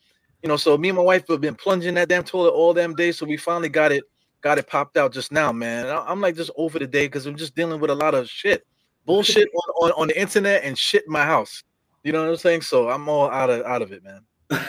You 0.43 0.49
know, 0.49 0.57
so 0.57 0.77
me 0.77 0.89
and 0.89 0.97
my 0.97 1.03
wife 1.03 1.27
have 1.29 1.41
been 1.41 1.55
plunging 1.55 1.95
that 1.95 2.09
damn 2.09 2.23
toilet 2.23 2.51
all 2.51 2.73
damn 2.73 2.95
day. 2.95 3.11
So 3.11 3.25
we 3.25 3.37
finally 3.37 3.69
got 3.69 3.91
it 3.91 4.03
got 4.41 4.57
it 4.57 4.67
popped 4.67 4.97
out 4.97 5.13
just 5.13 5.31
now, 5.31 5.51
man. 5.51 5.87
I'm 6.07 6.21
like 6.21 6.35
just 6.35 6.51
over 6.57 6.79
the 6.79 6.87
day 6.87 7.07
because 7.07 7.25
I'm 7.25 7.35
just 7.35 7.55
dealing 7.55 7.79
with 7.79 7.89
a 7.89 7.95
lot 7.95 8.13
of 8.13 8.29
shit, 8.29 8.65
bullshit 9.05 9.49
on, 9.53 9.89
on 9.89 10.01
on 10.01 10.07
the 10.07 10.19
internet 10.19 10.63
and 10.63 10.77
shit 10.77 11.05
in 11.05 11.11
my 11.11 11.25
house. 11.25 11.63
You 12.03 12.11
know 12.11 12.23
what 12.23 12.29
I'm 12.29 12.37
saying? 12.37 12.61
So 12.61 12.89
I'm 12.89 13.07
all 13.09 13.29
out 13.29 13.49
of 13.49 13.65
out 13.65 13.81
of 13.81 13.91
it, 13.91 14.03
man. 14.03 14.21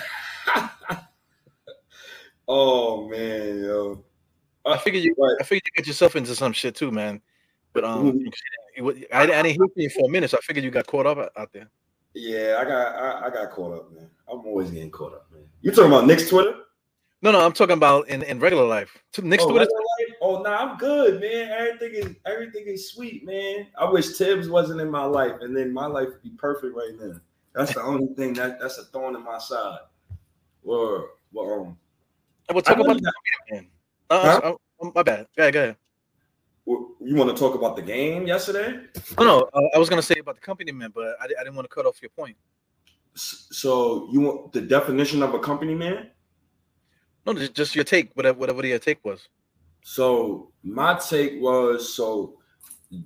Oh 2.48 3.06
man, 3.08 3.62
yo. 3.62 4.04
I 4.64 4.78
figured 4.78 5.04
you. 5.04 5.14
Right. 5.18 5.36
I 5.38 5.44
figured 5.44 5.62
you 5.66 5.82
got 5.82 5.86
yourself 5.86 6.16
into 6.16 6.34
some 6.34 6.52
shit 6.52 6.74
too, 6.74 6.90
man. 6.90 7.20
But 7.74 7.84
um, 7.84 8.12
mm-hmm. 8.78 8.88
I, 9.12 9.22
I 9.22 9.26
didn't 9.26 9.46
hear 9.46 9.56
from 9.56 9.70
you 9.76 9.90
for 9.90 10.08
a 10.08 10.10
minute, 10.10 10.30
so 10.30 10.38
I 10.38 10.40
figured 10.40 10.64
you 10.64 10.70
got 10.70 10.86
caught 10.86 11.06
up 11.06 11.30
out 11.36 11.52
there. 11.52 11.68
Yeah, 12.14 12.56
I 12.58 12.64
got 12.64 12.94
I, 12.96 13.26
I 13.26 13.30
got 13.30 13.50
caught 13.50 13.74
up, 13.74 13.92
man. 13.92 14.08
I'm 14.30 14.38
always 14.46 14.70
getting 14.70 14.90
caught 14.90 15.12
up, 15.12 15.26
man. 15.30 15.42
You 15.60 15.72
talking 15.72 15.92
about 15.92 16.06
Knicks 16.06 16.30
Twitter? 16.30 16.54
No, 17.20 17.32
no, 17.32 17.44
I'm 17.44 17.52
talking 17.52 17.74
about 17.74 18.08
in, 18.08 18.22
in 18.22 18.38
regular 18.38 18.64
life. 18.64 18.96
Knicks 19.20 19.42
oh, 19.44 19.50
Twitter. 19.50 19.64
Life? 19.64 20.16
Oh, 20.20 20.42
nah, 20.42 20.56
I'm 20.56 20.78
good, 20.78 21.20
man. 21.20 21.50
Everything 21.50 21.94
is 21.94 22.16
everything 22.26 22.64
is 22.66 22.92
sweet, 22.92 23.26
man. 23.26 23.66
I 23.76 23.90
wish 23.90 24.16
Thibs 24.16 24.48
wasn't 24.48 24.80
in 24.80 24.90
my 24.90 25.04
life, 25.04 25.32
and 25.40 25.56
then 25.56 25.72
my 25.72 25.86
life 25.86 26.08
would 26.08 26.22
be 26.22 26.30
perfect 26.30 26.76
right 26.76 26.92
now. 27.00 27.20
That's 27.54 27.74
the 27.74 27.82
only 27.82 28.14
thing 28.14 28.34
that 28.34 28.60
that's 28.60 28.78
a 28.78 28.84
thorn 28.84 29.16
in 29.16 29.24
my 29.24 29.38
side. 29.38 29.80
Or 30.62 31.10
well, 31.32 31.60
um, 31.60 31.78
We'll 32.52 32.62
talk 32.62 32.78
about 32.78 32.96
the 32.96 33.12
game. 33.50 33.68
Uh, 34.08 34.40
huh? 34.40 34.40
Uh, 34.42 34.86
uh, 34.86 34.90
my 34.94 35.02
bad. 35.02 35.26
Go 35.36 35.42
ahead, 35.42 35.54
go 35.54 35.62
ahead. 35.62 35.76
You 36.66 37.14
want 37.14 37.34
to 37.34 37.36
talk 37.36 37.54
about 37.54 37.76
the 37.76 37.82
game 37.82 38.26
yesterday? 38.26 38.80
No, 39.18 39.24
no. 39.24 39.48
Uh, 39.52 39.68
I 39.74 39.78
was 39.78 39.88
going 39.88 40.00
to 40.00 40.06
say 40.06 40.18
about 40.20 40.34
the 40.34 40.40
company 40.40 40.72
man, 40.72 40.92
but 40.94 41.16
I, 41.20 41.24
I 41.24 41.44
didn't 41.44 41.54
want 41.54 41.68
to 41.68 41.74
cut 41.74 41.86
off 41.86 42.00
your 42.02 42.10
point. 42.10 42.36
So 43.14 44.08
you 44.12 44.20
want 44.20 44.52
the 44.52 44.60
definition 44.60 45.22
of 45.22 45.34
a 45.34 45.38
company 45.38 45.74
man? 45.74 46.10
No, 47.28 47.34
just 47.34 47.74
your 47.74 47.84
take, 47.84 48.10
whatever, 48.14 48.38
whatever 48.38 48.66
your 48.66 48.78
take 48.78 49.04
was. 49.04 49.28
So 49.82 50.50
my 50.62 50.94
take 50.94 51.40
was 51.42 51.92
so 51.92 52.38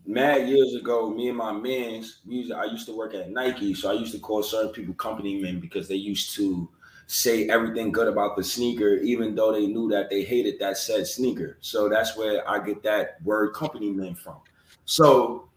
mad 0.06 0.48
years 0.48 0.74
ago, 0.74 1.10
me 1.10 1.28
and 1.28 1.38
my 1.38 1.50
mans, 1.50 2.20
music. 2.24 2.56
I 2.56 2.66
used 2.66 2.86
to 2.86 2.96
work 2.96 3.14
at 3.14 3.30
Nike, 3.30 3.74
so 3.74 3.90
I 3.90 3.94
used 3.94 4.12
to 4.12 4.20
call 4.20 4.44
certain 4.44 4.70
people 4.70 4.94
company 4.94 5.42
men 5.42 5.58
because 5.58 5.88
they 5.88 5.96
used 5.96 6.36
to 6.36 6.68
say 7.08 7.48
everything 7.48 7.90
good 7.90 8.06
about 8.06 8.36
the 8.36 8.44
sneaker, 8.44 8.94
even 8.98 9.34
though 9.34 9.52
they 9.52 9.66
knew 9.66 9.90
that 9.90 10.08
they 10.08 10.22
hated 10.22 10.60
that 10.60 10.78
said 10.78 11.04
sneaker. 11.04 11.58
So 11.60 11.88
that's 11.88 12.16
where 12.16 12.48
I 12.48 12.64
get 12.64 12.80
that 12.84 13.20
word 13.24 13.54
company 13.54 13.90
men 13.90 14.14
from. 14.14 14.36
So 14.84 15.50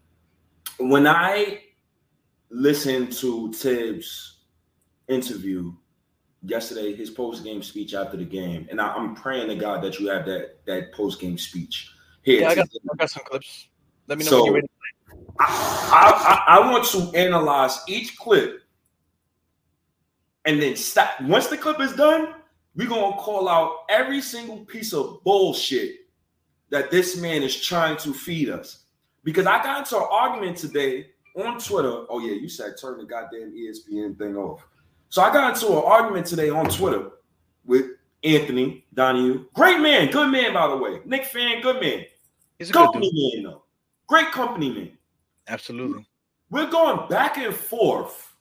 when 0.78 1.06
I 1.06 1.60
listened 2.50 3.12
to 3.12 3.52
Thibs' 3.52 4.38
interview 5.06 5.72
yesterday, 6.46 6.94
his 6.94 7.10
post 7.10 7.44
game 7.44 7.62
speech 7.62 7.94
after 7.94 8.16
the 8.16 8.24
game, 8.24 8.66
and 8.70 8.80
I, 8.80 8.96
am 8.96 9.14
praying 9.14 9.48
to 9.48 9.56
God 9.56 9.82
that 9.82 9.98
you 9.98 10.08
have 10.08 10.24
that 10.26 10.64
that 10.66 10.92
post 10.92 11.20
game 11.20 11.38
speech 11.38 11.90
here. 12.22 12.42
Yeah, 12.42 12.48
I 12.48 12.54
got, 12.54 12.68
I 12.92 12.96
got, 12.96 13.10
some 13.10 13.24
clips. 13.24 13.68
Let 14.06 14.18
me 14.18 14.24
know 14.24 14.30
so, 14.30 14.36
when 14.44 14.46
you're 14.46 14.54
ready. 14.54 14.68
I, 15.38 16.44
I, 16.48 16.58
I 16.58 16.70
want 16.70 16.84
to 16.86 17.18
analyze 17.18 17.78
each 17.88 18.16
clip 18.16 18.62
and 20.44 20.60
then 20.62 20.76
stop. 20.76 21.20
Once 21.22 21.48
the 21.48 21.56
clip 21.56 21.80
is 21.80 21.92
done, 21.94 22.34
we're 22.74 22.88
gonna 22.88 23.16
call 23.16 23.48
out 23.48 23.84
every 23.88 24.20
single 24.20 24.58
piece 24.64 24.92
of 24.92 25.22
bullshit 25.24 26.06
that 26.70 26.90
this 26.90 27.16
man 27.16 27.42
is 27.42 27.60
trying 27.60 27.96
to 27.98 28.12
feed 28.12 28.48
us. 28.48 28.84
Because 29.24 29.46
I 29.46 29.62
got 29.62 29.80
into 29.80 29.96
an 29.96 30.08
argument 30.10 30.56
today 30.56 31.08
on 31.36 31.58
Twitter. 31.58 32.04
Oh 32.08 32.20
yeah, 32.20 32.34
you 32.34 32.48
said 32.48 32.74
turn 32.80 32.98
the 32.98 33.04
goddamn 33.04 33.52
ESPN 33.52 34.16
thing 34.16 34.36
off. 34.36 34.66
So 35.16 35.22
I 35.22 35.32
got 35.32 35.54
into 35.54 35.68
an 35.68 35.82
argument 35.82 36.26
today 36.26 36.50
on 36.50 36.68
Twitter 36.68 37.10
with 37.64 37.86
Anthony 38.22 38.84
Donahue. 38.92 39.46
Great 39.54 39.80
man, 39.80 40.10
good 40.10 40.30
man, 40.30 40.52
by 40.52 40.68
the 40.68 40.76
way. 40.76 41.00
Knick 41.06 41.24
fan, 41.24 41.62
good 41.62 41.80
man. 41.80 42.04
He's 42.58 42.68
a 42.68 42.74
company 42.74 43.10
man, 43.14 43.44
though. 43.44 43.62
Great 44.08 44.30
company 44.30 44.68
man. 44.68 44.90
Absolutely. 45.48 46.06
We're 46.50 46.70
going 46.70 47.08
back 47.08 47.38
and 47.38 47.54
forth 47.54 48.34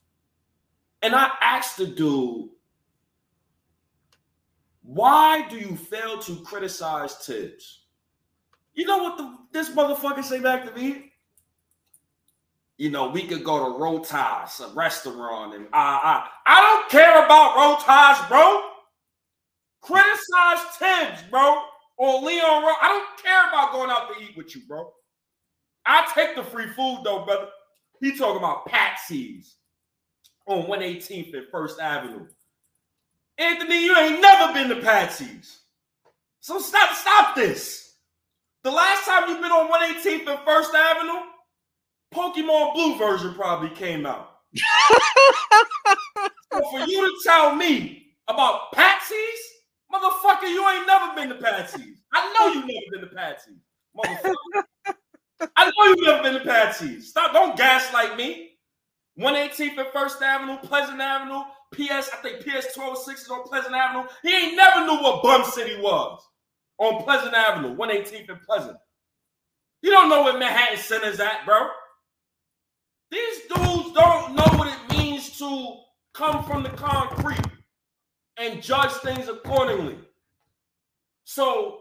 and 1.01 1.15
I 1.15 1.31
asked 1.39 1.77
the 1.77 1.85
dude, 1.87 2.49
why 4.83 5.47
do 5.47 5.55
you 5.55 5.77
fail 5.77 6.19
to 6.23 6.35
criticize 6.41 7.15
Thibs? 7.15 7.85
You 8.73 8.85
know 8.85 8.97
what 8.97 9.17
the, 9.17 9.37
this 9.53 9.69
motherfucker 9.69 10.25
say 10.25 10.41
back 10.41 10.65
to 10.65 10.77
me? 10.77 11.04
You 12.77 12.89
know, 12.89 13.09
we 13.09 13.23
could 13.23 13.43
go 13.43 13.71
to 13.71 13.79
Rao's, 13.79 14.11
a 14.11 14.67
restaurant, 14.75 15.55
and 15.55 15.67
uh, 15.67 15.99
uh, 16.03 16.23
I 16.45 16.61
don't 16.61 16.89
care 16.89 17.23
about 17.25 17.55
Rao's, 17.55 18.27
bro. 18.27 18.69
Criticize 19.81 20.65
Thibs, 20.77 21.29
bro, 21.29 21.61
or 21.97 22.21
Leon 22.21 22.63
Ro- 22.63 22.73
I 22.81 22.89
don't 22.89 23.23
care 23.23 23.47
about 23.47 23.71
going 23.71 23.89
out 23.89 24.09
to 24.09 24.23
eat 24.23 24.35
with 24.35 24.55
you, 24.55 24.63
bro. 24.67 24.91
I 25.85 26.09
take 26.13 26.35
the 26.35 26.43
free 26.43 26.67
food 26.67 27.01
though, 27.03 27.23
brother. 27.23 27.47
He 28.01 28.17
talking 28.17 28.37
about 28.37 28.65
Patsy's 28.65 29.55
on 30.47 30.63
118th 30.63 31.33
and 31.33 31.47
First 31.51 31.79
Avenue. 31.79 32.25
Anthony, 33.37 33.85
you 33.85 33.95
ain't 33.97 34.21
never 34.21 34.53
been 34.53 34.69
to 34.69 34.81
Patsy's. 34.81 35.61
So 36.39 36.59
stop, 36.59 36.95
stop 36.95 37.35
this. 37.35 37.93
The 38.63 38.71
last 38.71 39.05
time 39.05 39.29
you've 39.29 39.41
been 39.41 39.51
on 39.51 39.71
118th 39.71 40.27
and 40.27 40.39
First 40.45 40.73
Avenue, 40.73 41.21
Pokemon 42.13 42.73
Blue 42.73 42.97
version 42.97 43.33
probably 43.33 43.69
came 43.69 44.05
out. 44.05 44.31
so 46.53 46.61
for 46.71 46.79
you 46.81 47.05
to 47.05 47.13
tell 47.23 47.55
me 47.55 48.13
about 48.27 48.71
Patsy's, 48.73 49.39
motherfucker, 49.93 50.49
you 50.49 50.67
ain't 50.69 50.87
never 50.87 51.15
been 51.15 51.29
to 51.29 51.35
Patsy's. 51.35 52.01
I 52.13 52.33
know 52.33 52.47
you 52.53 52.61
never 52.61 52.85
been 52.91 53.01
to 53.01 53.15
Patsy's, 53.15 53.59
motherfucker. 53.97 54.63
I 55.55 55.65
know 55.65 55.85
you 55.85 56.05
never 56.05 56.23
been 56.23 56.33
to 56.33 56.45
Patsy's. 56.45 57.09
Stop, 57.09 57.33
don't 57.33 57.57
gaslight 57.57 58.15
me. 58.17 58.51
118th 59.19 59.77
and 59.77 59.87
First 59.93 60.21
Avenue, 60.21 60.57
Pleasant 60.57 60.99
Avenue, 60.99 61.41
PS, 61.73 62.09
I 62.11 62.17
think 62.21 62.39
PS 62.39 62.75
1206 62.75 63.23
is 63.23 63.29
on 63.29 63.43
Pleasant 63.43 63.75
Avenue. 63.75 64.07
He 64.23 64.33
ain't 64.35 64.55
never 64.55 64.85
knew 64.85 65.01
what 65.01 65.23
Bum 65.23 65.43
City 65.45 65.79
was 65.81 66.21
on 66.77 67.03
Pleasant 67.03 67.33
Avenue, 67.33 67.75
118th 67.75 68.29
and 68.29 68.41
Pleasant. 68.41 68.77
You 69.81 69.91
don't 69.91 70.09
know 70.09 70.23
where 70.23 70.37
Manhattan 70.37 70.77
Center's 70.77 71.19
at, 71.19 71.45
bro. 71.45 71.67
These 73.15 73.41
dudes 73.43 73.93
don't 73.93 74.35
know 74.35 74.57
what 74.57 74.67
it 74.67 74.97
means 74.97 75.37
to 75.39 75.77
come 76.13 76.43
from 76.43 76.63
the 76.63 76.69
concrete 76.69 77.39
and 78.35 78.61
judge 78.61 78.91
things 78.91 79.29
accordingly. 79.29 79.97
So 81.23 81.79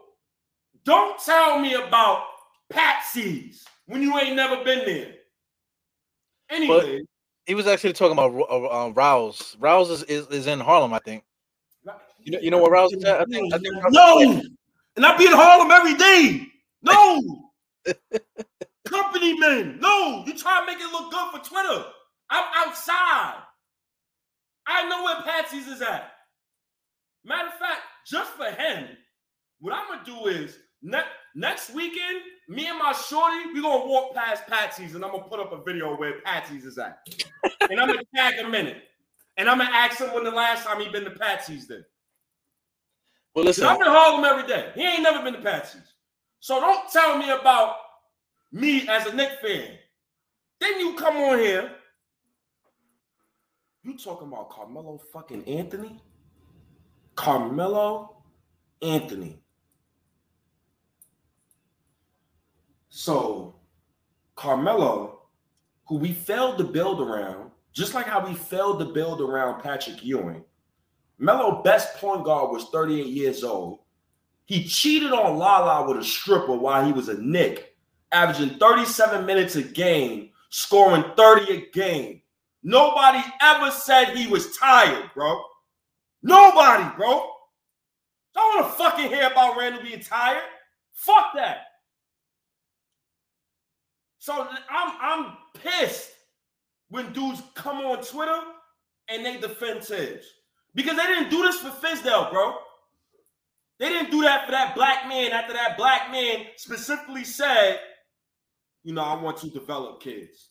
don't 0.85 1.19
tell 1.19 1.59
me 1.59 1.75
about 1.75 2.23
Patsy's 2.71 3.65
when 3.87 4.01
you 4.01 4.17
ain't 4.17 4.37
never 4.37 4.63
been 4.63 4.85
there. 4.87 5.13
Anyway, 6.51 6.99
but 6.99 7.07
he 7.47 7.55
was 7.57 7.67
actually 7.67 7.95
talking 7.95 8.13
about 8.13 8.33
uh, 8.33 8.87
uh, 8.87 8.89
Rao's. 8.91 9.57
Rao's 9.59 9.91
is, 9.91 10.03
is, 10.05 10.29
is 10.29 10.47
in 10.47 10.61
Harlem, 10.61 10.93
I 10.93 11.01
think. 11.01 11.25
You 12.23 12.31
know, 12.31 12.39
you 12.39 12.51
know 12.53 12.59
where 12.63 12.71
Rao's 12.71 12.93
is 12.93 13.03
at? 13.05 13.21
I 13.21 13.25
think, 13.25 13.53
I 13.53 13.59
think 13.59 13.75
no, 13.91 14.41
and 14.97 15.05
I 15.05 15.17
be 15.17 15.27
in 15.27 15.33
Harlem 15.33 15.73
every 15.73 15.95
day. 15.95 16.47
No, 16.83 17.51
company 18.95 19.39
men. 19.39 19.79
No, 19.81 20.25
you 20.27 20.35
try 20.35 20.61
to 20.61 20.67
make 20.67 20.81
it 20.81 20.93
look 20.93 21.11
good 21.11 21.31
for 21.33 21.49
Twitter. 21.49 21.85
I'm 22.31 22.45
outside. 22.57 23.43
I 24.67 24.89
know 24.89 25.05
where 25.05 25.23
Patsy's 25.23 25.67
is 25.67 25.83
at. 25.83 26.13
Matter 27.25 27.49
of 27.49 27.55
fact, 27.55 27.81
just 28.07 28.33
for 28.33 28.51
him, 28.51 28.89
what 29.61 29.75
I'm 29.75 29.89
gonna 29.89 30.05
do 30.05 30.27
is 30.27 30.59
next 30.83 31.09
next 31.35 31.75
weekend, 31.75 32.21
me 32.49 32.67
and 32.67 32.79
my 32.79 32.93
shorty, 32.93 33.53
we 33.53 33.63
gonna 33.63 33.87
walk 33.87 34.15
past 34.15 34.47
Patsy's 34.47 34.95
and 34.95 35.05
I'm 35.05 35.11
gonna 35.11 35.25
put 35.25 35.41
up 35.41 35.53
a 35.53 35.63
video 35.63 35.97
where 35.97 36.21
Patsy's 36.21 36.65
is 36.65 36.79
at. 36.79 36.99
and 37.71 37.81
I'm 37.81 37.89
gonna 37.89 38.03
tag 38.15 38.35
him 38.35 38.55
in 38.55 38.67
it. 38.67 38.83
And 39.37 39.49
I'm 39.49 39.59
gonna 39.59 39.71
ask 39.71 39.99
him 39.99 40.13
when 40.15 40.25
the 40.25 40.31
last 40.31 40.67
time 40.67 40.81
he 40.81 40.89
been 40.89 41.05
to 41.05 41.11
Patsy's 41.11 41.67
then. 41.67 41.85
Well, 43.35 43.45
listen, 43.45 43.67
I'm 43.67 43.81
in 43.81 43.89
Harlem 43.89 44.25
every 44.25 44.47
day. 44.47 44.71
He 44.75 44.83
ain't 44.83 45.03
never 45.03 45.23
been 45.23 45.35
to 45.35 45.41
Patsy's. 45.41 45.95
So 46.41 46.61
don't 46.61 46.91
tell 46.93 47.19
me 47.19 47.31
about 47.31 47.77
me 48.55 48.89
as 48.89 49.07
a 49.07 49.15
Knick 49.15 49.33
fan. 49.43 49.69
Then 50.61 50.79
you 50.79 50.95
come 50.95 51.17
on 51.17 51.39
here. 51.39 51.73
You 53.83 53.99
talking 53.99 54.29
about 54.29 54.49
Carmelo 54.49 54.99
fucking 55.13 55.45
Anthony? 55.45 56.01
Carmelo 57.17 58.23
Anthony. 58.81 59.43
So 62.89 63.57
Carmelo, 64.37 65.23
who 65.87 65.97
we 65.97 66.13
failed 66.13 66.57
to 66.59 66.65
build 66.65 67.01
around, 67.01 67.51
just 67.73 67.93
like 67.93 68.07
how 68.07 68.25
we 68.27 68.35
failed 68.35 68.79
to 68.79 68.87
build 68.87 69.21
around 69.21 69.63
Patrick 69.63 70.03
Ewing. 70.05 70.45
Melo 71.19 71.63
best 71.63 71.97
point 71.97 72.25
guard 72.25 72.53
was 72.53 72.69
38 72.71 73.07
years 73.07 73.43
old. 73.45 73.81
He 74.47 74.65
cheated 74.65 75.13
on 75.13 75.39
Lala 75.39 75.89
with 75.89 75.99
a 75.99 76.05
stripper 76.05 76.55
while 76.55 76.85
he 76.85 76.93
was 76.93 77.09
a 77.09 77.21
Knick, 77.21 77.74
averaging 78.15 78.59
37 78.59 79.27
minutes 79.27 79.57
a 79.57 79.63
game, 79.63 80.31
scoring 80.51 81.05
30 81.17 81.53
a 81.53 81.71
game. 81.71 82.23
Nobody 82.63 83.23
ever 83.43 83.71
said 83.71 84.17
he 84.17 84.27
was 84.27 84.57
tired, 84.57 85.11
bro. 85.15 85.43
Nobody, 86.23 86.85
bro. 86.97 87.31
Don't 88.35 88.57
want 88.57 88.67
to 88.67 88.79
fucking 88.79 89.09
hear 89.09 89.27
about 89.31 89.59
Randle 89.59 89.83
being 89.83 90.01
tired. 90.01 90.43
Fuck 90.95 91.35
that. 91.35 91.67
So 94.19 94.49
I'm 94.71 94.93
I'm 95.01 95.37
pissed 95.63 96.11
when 96.89 97.13
dudes 97.13 97.43
come 97.55 97.79
on 97.79 98.03
Twitter 98.03 98.41
and 99.09 99.25
they 99.25 99.37
defend 99.37 99.85
Thibs. 99.85 100.25
Because 100.75 100.97
they 100.97 101.07
didn't 101.07 101.29
do 101.29 101.43
this 101.43 101.59
for 101.59 101.69
Fizdale, 101.69 102.31
bro. 102.33 102.57
They 103.79 103.89
didn't 103.89 104.11
do 104.11 104.23
that 104.23 104.47
for 104.47 104.53
that 104.53 104.75
black 104.75 105.09
man 105.09 105.33
after 105.33 105.53
that 105.53 105.77
black 105.77 106.11
man 106.11 106.47
specifically 106.57 107.25
said, 107.25 107.81
you 108.85 108.93
know, 108.93 109.03
I 109.03 109.21
want 109.21 109.39
to 109.39 109.51
develop 109.51 110.01
kids. 110.03 110.51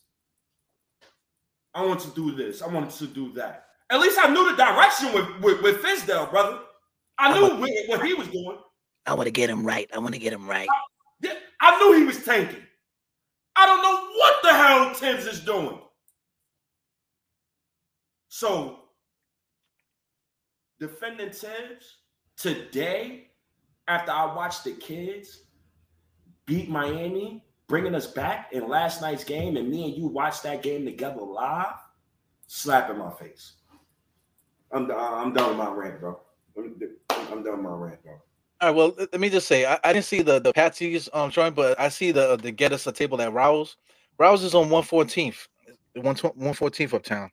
I 1.72 1.84
want 1.84 2.00
to 2.00 2.10
do 2.10 2.32
this. 2.32 2.62
I 2.62 2.68
want 2.68 2.90
to 2.90 3.06
do 3.06 3.32
that. 3.34 3.66
At 3.90 4.00
least 4.00 4.18
I 4.20 4.32
knew 4.32 4.50
the 4.50 4.56
direction 4.56 5.12
with, 5.12 5.40
with, 5.40 5.62
with 5.62 5.82
Fizdale, 5.82 6.30
brother. 6.30 6.58
I 7.18 7.32
knew 7.32 7.60
what, 7.60 7.70
what 7.86 8.06
he 8.06 8.14
was 8.14 8.28
doing. 8.28 8.58
I 9.06 9.14
want 9.14 9.26
to 9.26 9.32
get 9.32 9.50
him 9.50 9.64
right. 9.64 9.88
I 9.94 9.98
want 9.98 10.14
to 10.14 10.20
get 10.20 10.32
him 10.32 10.48
right. 10.48 10.68
I, 11.24 11.36
I 11.60 11.78
knew 11.78 11.98
he 11.98 12.04
was 12.04 12.24
tanking. 12.24 12.62
I 13.56 13.66
don't 13.66 13.82
know 13.82 14.08
what 14.18 14.42
the 14.42 14.52
hell 14.52 14.94
Thibs 14.94 15.26
is 15.26 15.40
doing. 15.40 15.78
So, 18.28 18.80
defending 20.80 21.30
Thibs 21.30 21.98
today, 22.36 23.28
after 23.86 24.10
I 24.10 24.34
watched 24.34 24.64
the 24.64 24.72
kids 24.72 25.42
beat 26.46 26.68
Miami, 26.68 27.44
bringing 27.66 27.94
us 27.94 28.06
back 28.06 28.52
in 28.52 28.68
last 28.68 29.00
night's 29.00 29.24
game, 29.24 29.56
and 29.56 29.68
me 29.68 29.84
and 29.84 29.94
you 29.96 30.06
watched 30.06 30.42
that 30.42 30.62
game 30.62 30.84
together 30.84 31.20
live, 31.20 31.76
slap 32.46 32.90
in 32.90 32.98
my 32.98 33.10
face. 33.10 33.54
I'm, 34.72 34.90
I'm 34.90 35.32
done 35.32 35.50
with 35.50 35.58
my 35.58 35.72
rant, 35.72 36.00
bro. 36.00 36.20
I'm, 36.56 36.78
done 37.42 37.44
with 37.44 37.60
my 37.60 37.70
rant, 37.70 38.02
bro. 38.02 38.12
All 38.60 38.68
right, 38.68 38.76
well, 38.76 38.94
let 38.96 39.20
me 39.20 39.30
just 39.30 39.46
say, 39.46 39.66
I, 39.66 39.78
I 39.84 39.92
didn't 39.92 40.04
see 40.04 40.22
the 40.22 40.38
the 40.40 40.52
Patsy's 40.52 41.08
um 41.12 41.30
showing, 41.30 41.54
but 41.54 41.78
I 41.78 41.88
see 41.88 42.12
the 42.12 42.36
the 42.36 42.50
get 42.50 42.72
us 42.72 42.86
a 42.86 42.92
table 42.92 43.20
at 43.20 43.32
Rao's. 43.32 43.76
Rao's 44.18 44.44
is 44.44 44.54
on 44.54 44.68
114th, 44.68 45.48
114th 45.96 46.94
uptown. 46.94 47.30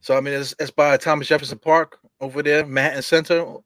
So 0.00 0.16
I 0.16 0.20
mean, 0.20 0.34
it's, 0.34 0.54
it's 0.58 0.70
by 0.70 0.96
Thomas 0.96 1.28
Jefferson 1.28 1.58
Park 1.58 1.98
over 2.20 2.42
there, 2.42 2.64
Manhattan 2.64 3.02
Center. 3.02 3.56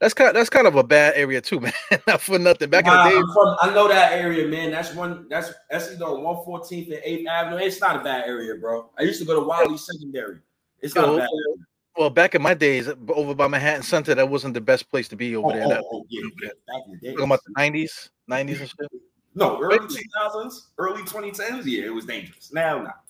That's 0.00 0.14
kind 0.14 0.28
of, 0.28 0.34
that's 0.34 0.48
kind 0.48 0.66
of 0.66 0.76
a 0.76 0.82
bad 0.82 1.12
area 1.14 1.40
too, 1.42 1.60
man. 1.64 1.72
Not 2.06 2.20
for 2.22 2.38
nothing. 2.38 2.70
Back 2.70 2.86
Nah, 2.86 3.06
in 3.06 3.14
the 3.14 3.20
day, 3.20 3.26
from- 3.34 3.56
I 3.60 3.74
know 3.74 3.86
that 3.88 4.12
area, 4.12 4.48
man. 4.48 4.70
That's 4.70 4.94
one. 4.94 5.26
That's 5.28 5.52
that's 5.70 5.92
either 5.92 6.06
on 6.06 6.20
114th 6.46 6.86
and 6.94 7.02
8th 7.04 7.26
Avenue. 7.28 7.56
It's 7.64 7.80
not 7.80 7.96
a 7.96 8.04
bad 8.04 8.26
area, 8.26 8.54
bro. 8.56 8.90
I 8.98 9.02
used 9.02 9.20
to 9.20 9.26
go 9.26 9.38
to 9.38 9.46
Wiley 9.46 9.76
Secondary. 9.76 10.38
It's 10.80 10.94
not 10.94 11.06
Yo, 11.08 11.16
bad 11.18 11.28
area. 11.28 11.56
well, 11.98 12.08
back 12.10 12.34
in 12.34 12.40
my 12.40 12.54
days, 12.54 12.88
over 13.08 13.34
by 13.34 13.46
Manhattan 13.46 13.82
Center, 13.82 14.14
that 14.14 14.26
wasn't 14.28 14.54
the 14.54 14.60
best 14.62 14.88
place 14.90 15.06
to 15.08 15.16
be 15.16 15.36
over 15.36 15.48
Oh, 15.48 15.52
there. 15.52 15.64
oh, 15.66 15.68
That- 15.68 15.84
oh, 15.92 16.06
yeah, 16.08 16.22
yeah. 16.42 16.48
Back 16.66 16.82
in 16.86 16.92
the 16.92 16.98
day. 16.98 17.10
talking 17.12 17.24
about 17.26 17.40
the 17.46 17.52
90s, 17.60 18.08
90s 18.30 18.60
and 18.60 18.68
shit. 18.68 19.02
No, 19.34 19.60
early 19.60 19.78
2000s, 19.80 20.68
early 20.78 21.02
2010s. 21.02 21.64
Yeah, 21.66 21.84
it 21.84 21.94
was 21.94 22.06
dangerous. 22.06 22.50
Now, 22.52 22.82
not. 22.82 23.00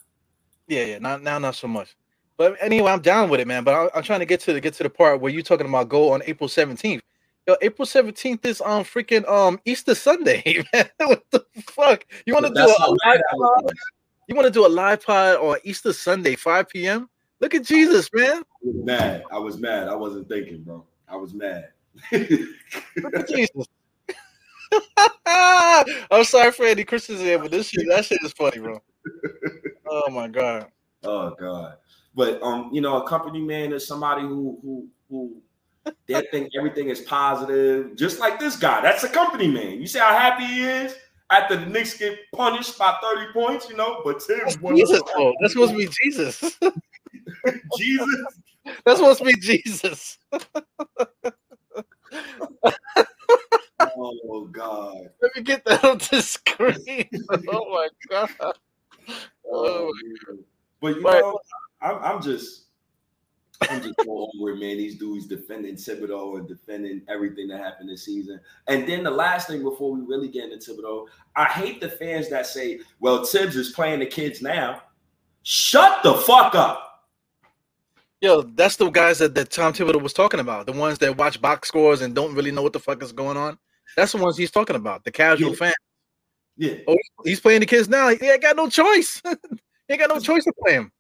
Yeah, 0.67 0.85
yeah. 0.85 0.99
Not 0.99 1.23
now, 1.23 1.39
not 1.39 1.55
so 1.55 1.67
much. 1.69 1.97
But 2.41 2.57
anyway, 2.59 2.91
I'm 2.91 3.03
down 3.03 3.29
with 3.29 3.39
it, 3.41 3.47
man. 3.47 3.65
But 3.65 3.75
I, 3.75 3.99
I'm 3.99 4.03
trying 4.03 4.21
to 4.21 4.25
get 4.25 4.41
to 4.41 4.55
the 4.55 4.63
get 4.63 4.73
to 4.73 4.83
the 4.83 4.89
part 4.89 5.21
where 5.21 5.31
you're 5.31 5.43
talking 5.43 5.69
about 5.69 5.91
go 5.91 6.11
on 6.11 6.23
April 6.25 6.49
17th. 6.49 7.03
Yo, 7.47 7.55
April 7.61 7.85
17th 7.85 8.47
is 8.47 8.63
um 8.63 8.83
freaking 8.83 9.29
um 9.29 9.61
Easter 9.67 9.95
Sunday, 9.95 10.65
man. 10.73 10.89
what 11.01 11.23
the 11.33 11.45
fuck? 11.67 12.07
You 12.25 12.33
want 12.33 12.47
to 12.47 12.53
do 12.55 12.67
That's 12.67 12.81
a 12.81 12.91
live 12.91 13.21
pod? 13.31 13.73
You 14.27 14.35
want 14.35 14.47
to 14.47 14.51
do 14.51 14.65
a 14.65 14.69
live 14.69 15.05
pod 15.05 15.37
on 15.37 15.59
Easter 15.65 15.93
Sunday, 15.93 16.35
5 16.35 16.71
p.m. 16.71 17.11
Look 17.41 17.55
at 17.55 17.63
Jesus, 17.63 18.09
man. 18.15 18.39
I 18.39 18.65
was 18.65 18.87
mad. 18.87 19.25
I 19.31 19.39
was 19.39 19.59
mad. 19.59 19.89
I 19.89 19.95
wasn't 19.95 20.27
thinking, 20.27 20.63
bro. 20.63 20.87
I 21.11 21.17
was 21.17 21.35
mad. 21.35 21.69
Look 22.11 23.17
at 23.17 23.29
Jesus. 23.29 23.67
I'm 26.11 26.25
sorry 26.25 26.53
for 26.53 26.65
Andy 26.65 26.85
Christian's 26.85 27.21
here, 27.21 27.39
but 27.39 27.51
this 27.51 27.69
shit, 27.69 27.87
that 27.91 28.07
shit 28.07 28.21
is 28.25 28.33
funny, 28.33 28.61
bro. 28.61 28.81
Oh 29.93 30.09
my 30.09 30.29
god. 30.29 30.69
Oh 31.03 31.35
God. 31.39 31.77
But 32.15 32.43
um, 32.43 32.71
you 32.73 32.81
know, 32.81 33.03
a 33.03 33.09
company 33.09 33.41
man 33.41 33.73
is 33.73 33.87
somebody 33.87 34.23
who 34.23 34.59
who 34.63 34.89
who 35.09 35.43
they 36.07 36.27
think 36.33 36.51
everything 36.57 36.89
is 36.89 37.01
positive, 37.03 37.95
just 37.97 38.19
like 38.19 38.41
this 38.41 38.57
guy. 38.57 38.81
That's 38.81 39.05
a 39.05 39.09
company 39.09 39.49
man. 39.49 39.81
You 39.81 39.87
see 39.87 39.99
how 40.01 40.11
happy 40.11 40.45
he 40.45 40.63
is 40.65 40.97
after 41.31 41.57
the 41.57 41.67
Knicks 41.67 41.97
get 41.97 42.19
punished 42.35 42.77
by 42.79 42.97
30 43.01 43.33
points, 43.33 43.69
you 43.69 43.77
know. 43.77 44.01
But 44.05 44.21
won 44.61 44.77
Jesus, 44.77 45.01
oh, 45.17 45.35
that's 45.41 45.53
supposed 45.53 45.73
to 45.73 45.79
be 45.79 45.89
Jesus. 46.03 46.59
Jesus. 47.79 48.27
That's 48.85 48.99
supposed 48.99 49.19
to 49.21 49.25
be 49.25 49.37
Jesus. 49.37 50.19
Oh 53.97 54.49
God. 54.51 54.97
Let 55.23 55.37
me 55.37 55.43
get 55.43 55.65
that 55.65 55.85
on 55.85 55.99
the 55.99 56.21
screen. 56.23 57.09
oh 57.49 57.71
my 57.71 57.89
god. 58.09 58.31
Oh, 58.41 58.53
Oh, 59.53 59.93
man. 60.03 60.45
But 60.81 60.97
you 60.97 61.03
Right. 61.05 61.21
know, 61.21 61.39
I'm, 61.83 61.97
I'm 62.03 62.23
just, 62.23 62.65
I'm 63.69 63.83
just 63.83 63.95
so 64.05 64.31
over 64.35 64.51
it, 64.51 64.57
man. 64.57 64.79
These 64.79 64.99
dudes 64.99 65.27
defending 65.27 65.75
Thibodeau 65.77 66.39
and 66.39 66.49
defending 66.49 67.03
everything 67.09 67.49
that 67.49 67.61
happened 67.61 67.91
this 67.91 68.05
season. 68.05 68.41
And 68.69 68.89
then 68.89 69.03
the 69.05 69.11
last 69.11 69.49
thing 69.49 69.63
before 69.63 69.93
we 69.93 70.01
really 70.01 70.29
get 70.29 70.51
into 70.51 70.73
Thibodeau, 70.73 71.07
I 71.37 71.45
hate 71.45 71.81
the 71.81 71.89
fans 71.89 72.29
that 72.31 72.47
say, 72.47 72.81
"Well, 73.01 73.25
Thibs 73.25 73.57
is 73.57 73.71
playing 73.71 74.01
the 74.01 74.07
kids 74.07 74.41
now." 74.43 74.83
Shut 75.43 76.03
the 76.03 76.15
fuck 76.15 76.55
up. 76.55 76.87
Yo, 78.21 78.43
that's 78.43 78.77
the 78.77 78.91
guys 78.91 79.19
that, 79.19 79.35
that 79.35 79.51
Tom 79.51 79.73
Thibodeau 79.73 80.03
was 80.03 80.13
talking 80.13 80.41
about. 80.41 80.67
The 80.67 80.73
ones 80.73 80.99
that 80.99 81.17
watch 81.17 81.41
box 81.41 81.69
scores 81.69 82.03
and 82.03 82.15
don't 82.15 82.35
really 82.35 82.51
know 82.51 82.63
what 82.63 82.75
the 82.75 82.79
fuck 82.79 83.03
is 83.03 83.13
going 83.13 83.39
on. 83.39 83.59
That's 83.97 84.13
the 84.13 84.19
ones 84.19 84.37
he's 84.37 84.51
talking 84.51 84.77
about. 84.77 85.05
The 85.05 85.11
casual 85.11 85.51
Yeah. 85.51 85.57
fan. 85.57 85.73
Yeah. 86.57 86.75
Oh, 86.87 86.97
he's 87.25 87.41
playing 87.41 87.61
the 87.61 87.67
kids 87.67 87.89
now. 87.89 88.09
He 88.11 88.29
ain't 88.29 88.43
got 88.43 88.57
no 88.57 88.69
choice. 88.69 89.23
he 89.25 89.31
ain't 89.89 90.01
got 90.01 90.11
no 90.11 90.21
choice 90.21 90.45
to 90.45 90.53
play 90.63 90.75
him. 90.75 90.93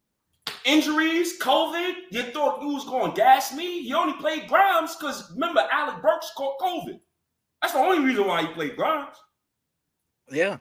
Injuries, 0.65 1.39
COVID. 1.39 1.95
You 2.11 2.23
thought 2.25 2.63
you 2.63 2.69
was 2.69 2.85
going 2.85 3.13
to 3.13 3.17
gas 3.17 3.55
me? 3.55 3.83
He 3.83 3.95
only 3.95 4.15
played 4.15 4.49
Grimes 4.49 4.97
because 4.97 5.31
remember 5.33 5.67
Alec 5.71 6.03
Burks 6.03 6.31
caught 6.37 6.59
COVID. 6.61 7.01
That's 7.61 7.75
the 7.75 7.81
only 7.81 8.05
reason 8.05 8.27
why 8.27 8.43
he 8.43 8.49
played 8.49 8.77
Grimes. 8.77 9.17
Yeah. 10.31 10.59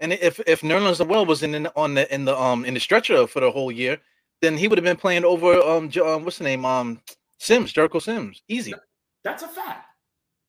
And 0.00 0.12
if 0.12 0.40
if 0.46 0.60
Nerlens 0.60 1.04
Noel 1.04 1.24
was 1.24 1.42
in, 1.42 1.54
in 1.54 1.66
on 1.76 1.94
the 1.94 2.12
in 2.14 2.24
the 2.24 2.38
um 2.38 2.64
in 2.64 2.74
the 2.74 2.80
stretcher 2.80 3.26
for 3.26 3.40
the 3.40 3.50
whole 3.50 3.72
year, 3.72 3.98
then 4.42 4.56
he 4.56 4.68
would 4.68 4.78
have 4.78 4.84
been 4.84 4.96
playing 4.96 5.24
over 5.24 5.54
um, 5.54 5.90
um 6.04 6.24
what's 6.24 6.38
the 6.38 6.44
name 6.44 6.64
um 6.64 7.00
Sims 7.38 7.72
Jericho 7.72 7.98
Sims 7.98 8.42
easy. 8.48 8.74
That's 9.24 9.42
a 9.42 9.48
fact. 9.48 9.86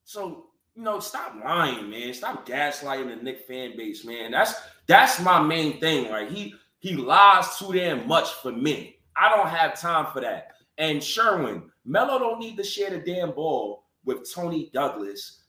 So 0.04 0.48
you 0.74 0.84
know, 0.84 1.00
stop 1.00 1.34
lying, 1.44 1.90
man. 1.90 2.14
Stop 2.14 2.46
gaslighting 2.46 3.08
the 3.08 3.16
Knick 3.16 3.46
fan 3.48 3.76
base, 3.76 4.04
man. 4.04 4.30
That's 4.30 4.54
that's 4.86 5.20
my 5.20 5.40
main 5.42 5.80
thing. 5.80 6.10
Like 6.10 6.30
he 6.30 6.54
he 6.80 6.94
lies 6.94 7.58
too 7.58 7.72
damn 7.72 8.06
much 8.06 8.32
for 8.34 8.52
me. 8.52 8.98
I 9.16 9.28
don't 9.34 9.48
have 9.48 9.78
time 9.78 10.06
for 10.12 10.20
that. 10.20 10.52
And 10.78 11.02
Sherwin, 11.02 11.70
Melo 11.84 12.18
don't 12.18 12.38
need 12.38 12.56
to 12.56 12.64
share 12.64 12.90
the 12.90 12.98
damn 12.98 13.32
ball 13.32 13.84
with 14.04 14.32
Toney 14.32 14.70
Douglas, 14.72 15.42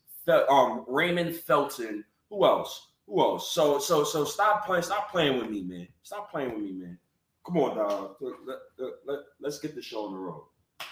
um, 0.50 0.86
Raymond 0.88 1.36
Felton. 1.36 2.04
Who 2.30 2.46
else? 2.46 2.88
Who 3.08 3.22
else? 3.22 3.52
So 3.52 3.80
so 3.80 4.04
so 4.04 4.26
stop 4.26 4.66
playing. 4.66 4.84
Stop 4.84 5.12
playing 5.12 5.40
with 5.40 5.50
me, 5.50 5.64
man. 5.64 5.88
Stop 6.04 6.32
playing 6.32 6.54
with 6.54 6.64
me, 6.64 6.72
man. 6.74 6.98
Come 7.46 7.58
on, 7.58 7.78
dog. 7.78 8.16
Let, 8.22 8.34
let, 8.78 8.92
let, 9.06 9.20
let's 9.40 9.60
get 9.60 9.76
the 9.76 9.82
show 9.82 10.06
on 10.06 10.14
the 10.14 10.20
road. 10.20 10.44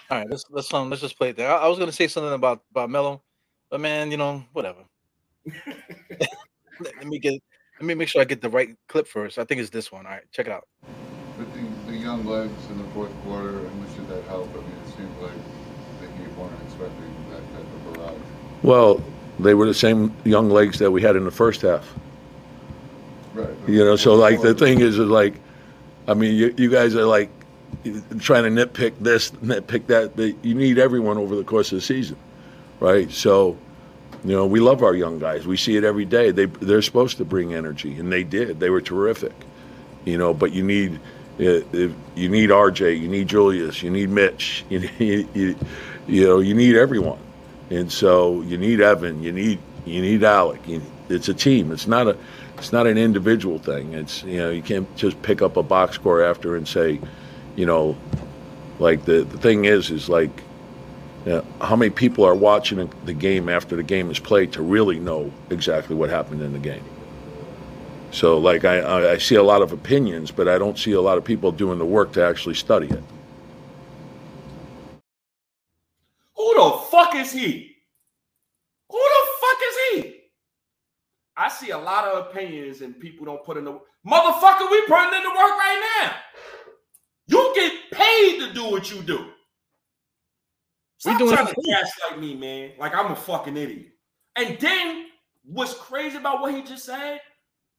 All 0.10 0.18
right, 0.20 0.30
let's 0.30 0.44
let's 0.50 0.74
um 0.74 0.90
let's 0.90 1.02
just 1.02 1.18
play 1.18 1.30
it 1.30 1.38
there. 1.38 1.52
I, 1.52 1.66
I 1.66 1.68
was 1.68 1.78
gonna 1.78 1.92
say 1.92 2.08
something 2.08 2.34
about 2.34 2.64
about 2.72 2.90
Melo, 2.90 3.22
but 3.70 3.80
man, 3.80 4.12
you 4.12 4.18
know 4.18 4.44
whatever. 4.54 4.80
let, 5.46 6.98
let 6.98 7.08
me 7.08 7.20
get 7.20 7.42
let 7.80 7.86
me 7.86 7.94
make 7.94 8.08
sure 8.08 8.22
I 8.22 8.26
get 8.26 8.42
the 8.42 8.50
right 8.50 8.76
clip 8.88 9.08
first. 9.08 9.38
I 9.38 9.44
think 9.44 9.62
it's 9.62 9.70
this 9.70 9.92
one. 9.92 10.06
All 10.06 10.14
right, 10.14 10.24
check 10.32 10.48
it 10.48 10.52
out. 10.52 10.68
But 11.38 11.54
the, 11.54 11.92
the 11.92 11.98
young 11.98 12.26
legs 12.26 12.52
in 12.72 12.78
the 12.80 12.84
fourth 12.90 13.12
quarter, 13.24 13.54
how 13.54 13.76
much 13.76 13.96
did 13.96 14.08
that 14.10 14.24
help? 14.24 14.50
I 14.50 14.58
mean, 14.58 14.66
it 14.66 14.98
seemed 14.98 15.16
like 15.22 15.32
the 16.02 16.08
Heat 16.18 16.36
weren't 16.38 16.54
expecting 16.66 17.14
that 17.30 17.42
type 17.54 17.62
of 17.62 17.94
barrage. 17.94 18.18
Well, 18.64 19.04
they 19.40 19.54
were 19.54 19.68
the 19.68 19.74
same 19.74 20.16
young 20.24 20.50
legs 20.50 20.80
that 20.80 20.90
we 20.90 21.02
had 21.02 21.16
in 21.16 21.24
the 21.24 21.32
first 21.32 21.62
half. 21.62 21.94
Right. 23.36 23.50
You 23.68 23.86
know, 23.86 23.96
so 23.96 24.16
like 24.16 24.42
the 24.42 24.56
thing 24.56 24.82
is, 24.82 24.98
is 24.98 25.08
like, 25.08 25.36
I 26.08 26.16
mean, 26.16 26.34
you, 26.36 26.56
you 26.58 26.72
guys 26.72 26.96
are 26.96 27.06
like 27.06 27.30
trying 28.20 28.44
to 28.44 28.66
nitpick 28.66 28.94
this, 29.00 29.30
nitpick 29.32 29.86
that. 29.88 30.16
But 30.16 30.44
you 30.44 30.56
need 30.56 30.80
everyone 30.80 31.20
over 31.20 31.36
the 31.36 31.44
course 31.44 31.72
of 31.72 31.78
the 31.78 31.82
season, 31.82 32.18
right? 32.80 33.12
So, 33.12 33.56
you 34.24 34.32
know, 34.32 34.46
we 34.46 34.60
love 34.60 34.84
our 34.84 34.94
young 34.94 35.20
guys. 35.20 35.46
We 35.46 35.58
see 35.58 35.78
it 35.78 35.84
every 35.84 36.06
day. 36.06 36.32
They 36.32 36.46
they're 36.46 36.82
supposed 36.82 37.18
to 37.18 37.26
bring 37.26 37.54
energy, 37.54 38.00
and 38.00 38.12
they 38.12 38.24
did. 38.24 38.60
They 38.60 38.70
were 38.70 38.82
terrific, 38.82 39.34
you 40.06 40.18
know. 40.18 40.34
But 40.34 40.52
you 40.52 40.64
need 40.64 41.00
uh, 41.40 41.62
you 42.16 42.30
need 42.30 42.50
RJ, 42.50 43.00
you 43.00 43.08
need 43.08 43.28
Julius, 43.28 43.84
you 43.84 43.92
need 43.92 44.10
Mitch, 44.10 44.66
you 44.70 44.80
need, 44.80 45.28
you, 45.36 45.56
you 46.08 46.26
know, 46.26 46.40
you 46.40 46.56
need 46.56 46.76
everyone, 46.76 47.20
and 47.70 47.92
so 47.92 48.42
you 48.42 48.58
need 48.58 48.82
Evan, 48.82 49.22
you 49.22 49.32
need 49.32 49.60
you 49.86 50.02
need 50.02 50.24
Alec. 50.24 50.62
It's 51.10 51.30
a 51.30 51.34
team. 51.34 51.72
It's 51.72 51.88
not 51.88 52.08
a 52.08 52.18
it's 52.58 52.74
not 52.74 52.88
an 52.88 52.98
individual 52.98 53.60
thing. 53.60 53.94
It's 53.94 54.24
you 54.24 54.38
know 54.38 54.50
you 54.50 54.62
can't 54.62 54.94
just 54.96 55.22
pick 55.22 55.42
up 55.42 55.58
a 55.58 55.64
box 55.64 55.96
score 55.96 56.24
after 56.24 56.56
and 56.56 56.68
say, 56.68 57.00
you 57.56 57.66
know, 57.66 57.96
like 58.80 59.06
the 59.06 59.24
the 59.24 59.38
thing 59.38 59.66
is 59.66 59.92
is 59.92 60.10
like, 60.10 60.44
know, 61.30 61.46
how 61.62 61.76
many 61.76 61.90
people 61.90 62.24
are 62.24 62.36
watching 62.36 62.90
the 63.06 63.14
game 63.14 63.50
after 63.50 63.76
the 63.76 63.84
game 63.84 64.10
is 64.12 64.20
played 64.20 64.52
to 64.54 64.62
really 64.62 65.00
know 65.00 65.32
exactly 65.50 65.96
what 65.96 66.10
happened 66.10 66.42
in 66.42 66.54
the 66.54 66.60
game. 66.60 66.84
So 68.12 68.38
like 68.38 68.66
I 68.66 68.80
I 68.80 69.12
I 69.14 69.18
see 69.18 69.36
a 69.36 69.44
lot 69.44 69.62
of 69.62 69.74
opinions, 69.74 70.32
but 70.32 70.48
I 70.48 70.58
don't 70.58 70.78
see 70.78 70.94
a 70.94 71.02
lot 71.02 71.18
of 71.18 71.24
people 71.24 71.52
doing 71.52 71.80
the 71.80 71.86
work 71.86 72.14
to 72.14 72.24
actually 72.24 72.56
study 72.56 72.88
it. 72.88 73.04
Who 76.36 76.54
the 76.56 76.80
fuck 76.90 77.16
is 77.16 77.32
he? 77.32 77.76
Who 78.90 78.98
the 78.98 79.28
fuck 79.42 79.58
is 79.70 80.04
he? 80.04 80.14
I 81.36 81.50
see 81.50 81.72
a 81.72 81.78
lot 81.78 82.06
of 82.06 82.28
opinions 82.28 82.82
and 82.82 83.00
people 83.00 83.26
don't 83.26 83.44
put 83.44 83.58
in 83.58 83.66
the 83.66 83.74
motherfucker. 84.08 84.72
We 84.72 84.82
putting 84.88 85.14
in 85.14 85.24
the 85.24 85.30
work 85.30 85.58
right 85.58 86.02
now. 86.04 86.16
You 87.28 87.52
get 87.54 87.74
paid 87.92 88.40
to 88.40 88.54
do 88.54 88.70
what 88.72 88.90
you 88.90 89.02
do. 89.02 89.32
We 91.06 91.12
Stop 91.12 91.20
doing 91.20 91.36
trying 91.36 91.48
to 91.48 91.62
gaslight 91.62 92.20
me, 92.20 92.36
man. 92.36 92.72
Like 92.80 92.96
I'm 92.96 93.12
a 93.12 93.16
fucking 93.16 93.58
idiot. 93.58 93.88
And 94.36 94.60
then 94.60 95.06
what's 95.44 95.74
crazy 95.74 96.18
about 96.18 96.42
what 96.42 96.54
he 96.54 96.62
just 96.64 96.86
said? 96.86 97.20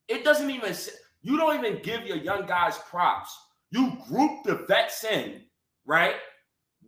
It 0.08 0.24
doesn't 0.24 0.50
even. 0.50 0.74
You 1.22 1.36
don't 1.36 1.58
even 1.58 1.82
give 1.82 2.06
your 2.06 2.16
young 2.16 2.46
guys 2.46 2.78
props. 2.88 3.36
You 3.70 3.98
group 4.08 4.44
the 4.44 4.64
vets 4.66 5.04
in, 5.04 5.42
right? 5.84 6.14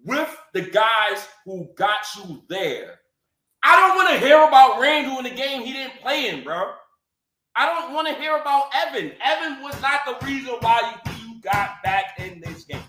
with 0.04 0.36
the 0.52 0.62
guys 0.62 1.28
who 1.44 1.68
got 1.76 2.00
you 2.16 2.42
there. 2.48 3.00
I 3.62 3.76
don't 3.76 3.96
want 3.96 4.08
to 4.10 4.18
hear 4.18 4.42
about 4.42 4.80
Randle 4.80 5.18
in 5.18 5.24
the 5.24 5.30
game 5.30 5.62
he 5.62 5.72
didn't 5.72 6.00
play 6.00 6.28
in, 6.28 6.42
bro. 6.42 6.72
I 7.54 7.66
don't 7.66 7.92
want 7.92 8.08
to 8.08 8.14
hear 8.14 8.36
about 8.36 8.70
Evan. 8.74 9.12
Evan 9.22 9.62
was 9.62 9.80
not 9.82 10.00
the 10.06 10.26
reason 10.26 10.54
why 10.60 10.94
you, 11.06 11.12
you 11.26 11.40
got 11.42 11.82
back 11.82 12.18
in 12.18 12.40
this 12.40 12.64
game. 12.64 12.79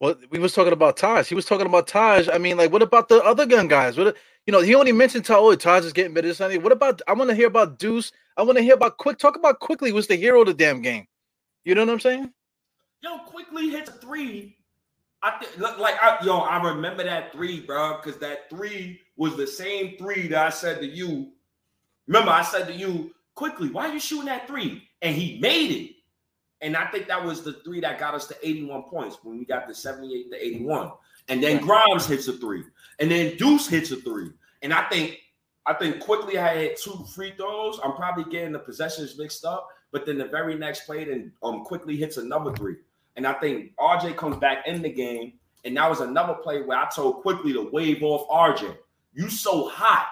Well, 0.00 0.14
we 0.30 0.38
was 0.38 0.52
talking 0.52 0.72
about 0.72 0.96
Taj. 0.96 1.28
He 1.28 1.34
was 1.34 1.46
talking 1.46 1.66
about 1.66 1.86
Taj. 1.86 2.28
I 2.30 2.38
mean, 2.38 2.56
like, 2.58 2.70
what 2.70 2.82
about 2.82 3.08
the 3.08 3.22
other 3.22 3.46
gun 3.46 3.66
guys? 3.66 3.96
What 3.96 4.16
you 4.46 4.52
know? 4.52 4.60
He 4.60 4.74
only 4.74 4.92
mentioned 4.92 5.24
Taj. 5.24 5.38
Oh, 5.38 5.54
Taj 5.54 5.84
is 5.84 5.92
getting 5.92 6.12
better. 6.12 6.28
This. 6.28 6.40
What 6.40 6.72
about? 6.72 7.00
I 7.08 7.14
want 7.14 7.30
to 7.30 7.36
hear 7.36 7.46
about 7.46 7.78
Deuce. 7.78 8.12
I 8.36 8.42
want 8.42 8.58
to 8.58 8.62
hear 8.62 8.74
about 8.74 8.98
Quick. 8.98 9.18
Talk 9.18 9.36
about 9.36 9.60
Quickley. 9.60 9.92
Was 9.92 10.06
the 10.06 10.16
hero 10.16 10.42
of 10.42 10.48
the 10.48 10.54
damn 10.54 10.82
game? 10.82 11.06
You 11.64 11.74
know 11.74 11.84
what 11.84 11.92
I'm 11.92 12.00
saying? 12.00 12.32
Yo, 13.00 13.18
Quickley 13.18 13.70
hits 13.70 13.90
three. 13.90 14.56
I 15.22 15.38
think 15.38 15.58
like 15.78 15.96
I, 16.02 16.18
yo, 16.24 16.38
I 16.38 16.62
remember 16.62 17.02
that 17.02 17.32
three, 17.32 17.60
bro, 17.60 17.96
because 17.96 18.20
that 18.20 18.50
three 18.50 19.00
was 19.16 19.36
the 19.36 19.46
same 19.46 19.96
three 19.98 20.28
that 20.28 20.46
I 20.46 20.50
said 20.50 20.80
to 20.80 20.86
you. 20.86 21.32
Remember, 22.06 22.30
I 22.30 22.42
said 22.42 22.66
to 22.68 22.72
you 22.72 23.12
Quickley, 23.34 23.70
why 23.70 23.88
are 23.88 23.92
you 23.92 24.00
shooting 24.00 24.26
that 24.26 24.46
three? 24.46 24.88
And 25.02 25.16
he 25.16 25.38
made 25.40 25.70
it. 25.70 25.95
And 26.66 26.76
I 26.76 26.84
think 26.86 27.06
that 27.06 27.24
was 27.24 27.42
the 27.42 27.52
three 27.52 27.78
that 27.78 28.00
got 28.00 28.14
us 28.14 28.26
to 28.26 28.36
81 28.42 28.82
points 28.90 29.18
when 29.22 29.38
we 29.38 29.44
got 29.44 29.68
to 29.68 29.74
78 29.74 30.32
to 30.32 30.46
81. 30.46 30.90
And 31.28 31.40
then 31.40 31.60
Grimes 31.60 32.08
hits 32.08 32.26
a 32.26 32.32
three. 32.32 32.64
And 32.98 33.08
then 33.08 33.36
Deuce 33.36 33.68
hits 33.68 33.92
a 33.92 33.96
three. 33.96 34.32
And 34.62 34.74
I 34.74 34.88
think 34.88 35.16
I 35.64 35.74
think 35.74 36.00
Quickley 36.00 36.38
I 36.38 36.62
had 36.62 36.76
two 36.76 37.04
free 37.14 37.34
throws. 37.36 37.78
I'm 37.84 37.92
probably 37.92 38.24
getting 38.32 38.52
the 38.52 38.58
possessions 38.58 39.16
mixed 39.16 39.44
up. 39.44 39.68
But 39.92 40.06
then 40.06 40.18
the 40.18 40.24
very 40.24 40.56
next 40.56 40.86
play, 40.86 41.04
then 41.04 41.30
um 41.40 41.62
Quickley 41.62 41.96
hits 41.96 42.16
another 42.16 42.52
three. 42.56 42.78
And 43.14 43.28
I 43.28 43.34
think 43.34 43.70
RJ 43.76 44.16
comes 44.16 44.36
back 44.38 44.66
in 44.66 44.82
the 44.82 44.90
game. 44.90 45.34
And 45.64 45.76
that 45.76 45.88
was 45.88 46.00
another 46.00 46.34
play 46.34 46.62
where 46.62 46.78
I 46.78 46.88
told 46.92 47.22
Quickley 47.22 47.52
to 47.52 47.70
wave 47.70 48.02
off 48.02 48.28
RJ. 48.28 48.76
You 49.14 49.30
so 49.30 49.68
hot 49.68 50.08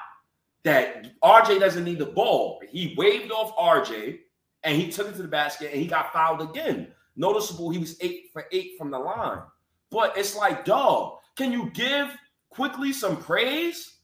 that 0.63 1.21
RJ 1.21 1.59
doesn't 1.59 1.83
need 1.83 1.99
the 1.99 2.07
ball. 2.07 2.63
He 2.71 2.95
waved 2.97 3.33
off 3.33 3.57
RJ 3.57 4.21
and 4.65 4.81
he 4.81 4.91
took 4.91 5.09
it 5.09 5.17
to 5.17 5.23
the 5.23 5.29
basket 5.29 5.71
and 5.73 5.81
he 5.81 5.87
got 5.87 6.13
fouled 6.13 6.41
again. 6.43 6.89
Noticeable, 7.17 7.71
he 7.71 7.79
was 7.79 7.97
eight 8.01 8.31
for 8.33 8.47
eight 8.51 8.73
from 8.77 8.91
the 8.91 8.99
line. 8.99 9.43
But 9.91 10.17
it's 10.17 10.35
like, 10.35 10.65
dog, 10.65 11.19
can 11.37 11.53
you 11.53 11.71
give 11.71 12.09
Quickley 12.51 12.93
some 12.93 13.17
praise? 13.17 13.99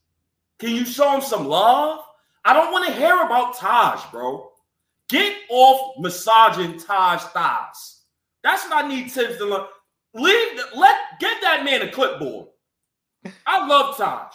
Can 0.58 0.70
you 0.70 0.84
show 0.84 1.12
him 1.12 1.20
some 1.20 1.46
love? 1.46 2.04
I 2.44 2.52
don't 2.52 2.72
want 2.72 2.86
to 2.86 2.92
hear 2.92 3.22
about 3.22 3.56
Taj, 3.56 4.00
bro. 4.10 4.50
Get 5.08 5.34
off 5.48 5.98
massaging 5.98 6.78
Taj 6.78 7.20
thighs. 7.22 8.02
That's 8.44 8.64
what 8.68 8.84
I 8.84 8.88
need 8.88 9.10
Thibs 9.10 9.38
to 9.38 9.44
learn. 9.46 9.66
Leave, 10.14 10.56
the- 10.56 10.78
let 10.78 10.96
get 11.18 11.40
that 11.42 11.64
man 11.64 11.82
a 11.82 11.90
clipboard. 11.90 12.48
I 13.46 13.66
love 13.66 13.96
Taj. 13.96 14.32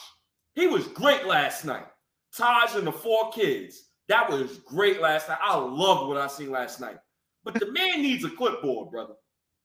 He 0.53 0.67
was 0.67 0.87
great 0.87 1.25
last 1.25 1.65
night. 1.65 1.87
Taj 2.35 2.75
and 2.75 2.87
the 2.87 2.91
four 2.91 3.31
kids. 3.31 3.89
That 4.07 4.29
was 4.29 4.59
great 4.59 5.01
last 5.01 5.29
night. 5.29 5.39
I 5.41 5.57
love 5.57 6.07
what 6.07 6.17
I 6.17 6.27
seen 6.27 6.51
last 6.51 6.79
night. 6.79 6.97
But 7.43 7.55
the 7.55 7.71
man 7.71 8.01
needs 8.01 8.23
a 8.23 8.29
clipboard, 8.29 8.91
brother. 8.91 9.13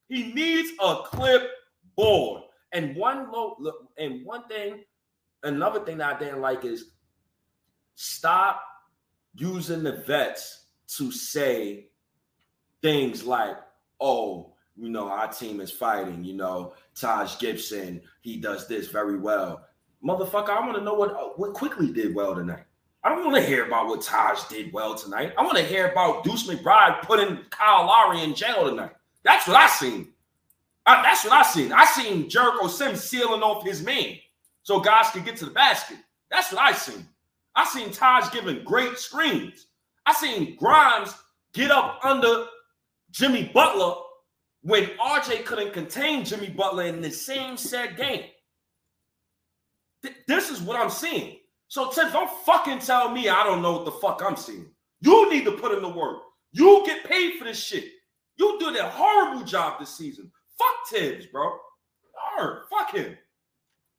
He 0.09 0.33
needs 0.33 0.71
a 0.81 1.03
clipboard. 1.05 2.43
And 2.73 2.95
one 2.97 3.31
low 3.33 3.57
and 3.99 4.25
one 4.25 4.47
thing, 4.49 4.85
another 5.43 5.81
thing 5.85 5.99
that 5.99 6.17
I 6.17 6.19
didn't 6.19 6.41
like 6.41 6.65
is 6.65 6.93
stop 7.95 8.63
using 9.35 9.83
the 9.83 10.03
vets 10.07 10.67
to 10.97 11.11
say 11.11 11.89
things 12.83 13.25
like, 13.25 13.57
oh, 14.01 14.55
you 14.77 14.89
know, 14.89 15.09
our 15.09 15.29
team 15.29 15.61
is 15.61 15.71
fighting, 15.71 16.25
you 16.25 16.35
know, 16.35 16.75
Taj 16.95 17.39
Gibson, 17.39 18.01
he 18.23 18.39
does 18.39 18.67
this 18.67 18.89
very 18.89 19.19
well. 19.19 19.67
Motherfucker, 20.03 20.49
I 20.49 20.61
want 20.61 20.79
to 20.79 20.85
know 20.85 20.95
what 20.95 21.11
uh, 21.11 21.31
what 21.37 21.53
Quickley 21.53 21.93
did 21.93 22.15
well 22.15 22.35
tonight. 22.35 22.65
I 23.03 23.09
don't 23.09 23.25
want 23.25 23.37
to 23.37 23.43
hear 23.43 23.65
about 23.65 23.87
what 23.87 24.03
Taj 24.03 24.47
did 24.49 24.73
well 24.73 24.95
tonight. 24.95 25.33
I 25.39 25.43
want 25.43 25.57
to 25.57 25.65
hear 25.65 25.91
about 25.91 26.23
Deuce 26.23 26.47
McBride 26.47 27.03
putting 27.03 27.39
Kyle 27.49 27.87
Lowry 27.87 28.23
in 28.23 28.35
jail 28.35 28.69
tonight. 28.69 28.93
That's 29.25 29.47
what 29.49 29.57
I 29.57 29.69
seen. 29.69 30.09
I, 30.85 31.03
that's 31.03 31.25
what 31.25 31.33
I 31.33 31.43
seen. 31.43 31.73
I 31.73 31.85
seen 31.87 32.29
Jericho 32.29 32.69
Sims 32.69 33.03
sealing 33.03 33.43
off 33.43 33.65
his 33.65 33.83
man 33.83 34.17
so 34.63 34.81
guys 34.81 35.11
could 35.11 35.25
get 35.25 35.37
to 35.39 35.47
the 35.47 35.51
basket. 35.51 35.97
That's 36.31 36.53
what 36.53 36.61
I 36.61 36.73
seen. 36.73 37.07
I 37.55 37.65
seen 37.65 37.91
Taj 37.91 38.31
giving 38.33 38.65
great 38.65 38.99
screens. 38.99 39.67
I 40.07 40.13
seen 40.13 40.57
Grimes 40.57 41.15
get 41.53 41.71
up 41.71 42.01
under 42.05 42.47
Jimmy 43.11 43.51
Butler 43.53 43.95
when 44.63 44.85
RJ 44.85 45.45
couldn't 45.45 45.73
contain 45.73 46.25
Jimmy 46.25 46.51
Butler 46.51 46.85
in 46.85 47.01
the 47.01 47.11
same 47.11 47.57
said 47.57 47.97
game. 47.97 48.25
Th- 50.03 50.15
this 50.27 50.51
is 50.51 50.61
what 50.61 50.79
I'm 50.79 50.91
seeing. 50.91 51.39
So 51.71 51.89
Thibs, 51.89 52.13
don't 52.13 52.29
fucking 52.45 52.81
tell 52.81 53.11
me 53.11 53.29
I 53.29 53.45
don't 53.45 53.63
know 53.63 53.73
what 53.75 53.85
the 53.85 53.93
fuck 53.93 54.21
I'm 54.27 54.35
seeing. 54.35 54.67
You 55.03 55.31
need 55.31 55.45
to 55.45 55.53
put 55.53 55.73
in 55.73 55.81
the 55.83 55.89
work. 55.89 56.19
You 56.51 56.83
get 56.85 57.05
paid 57.05 57.39
for 57.39 57.45
this 57.45 57.63
shit. 57.63 57.85
You 58.37 58.59
did 58.59 58.75
a 58.75 58.89
horrible 58.89 59.45
job 59.45 59.79
this 59.79 59.97
season. 59.97 60.33
Fuck 60.59 60.89
Thibs, 60.91 61.27
bro. 61.27 61.57
Arr, 62.37 62.65
fuck 62.69 62.93
him. 62.93 63.17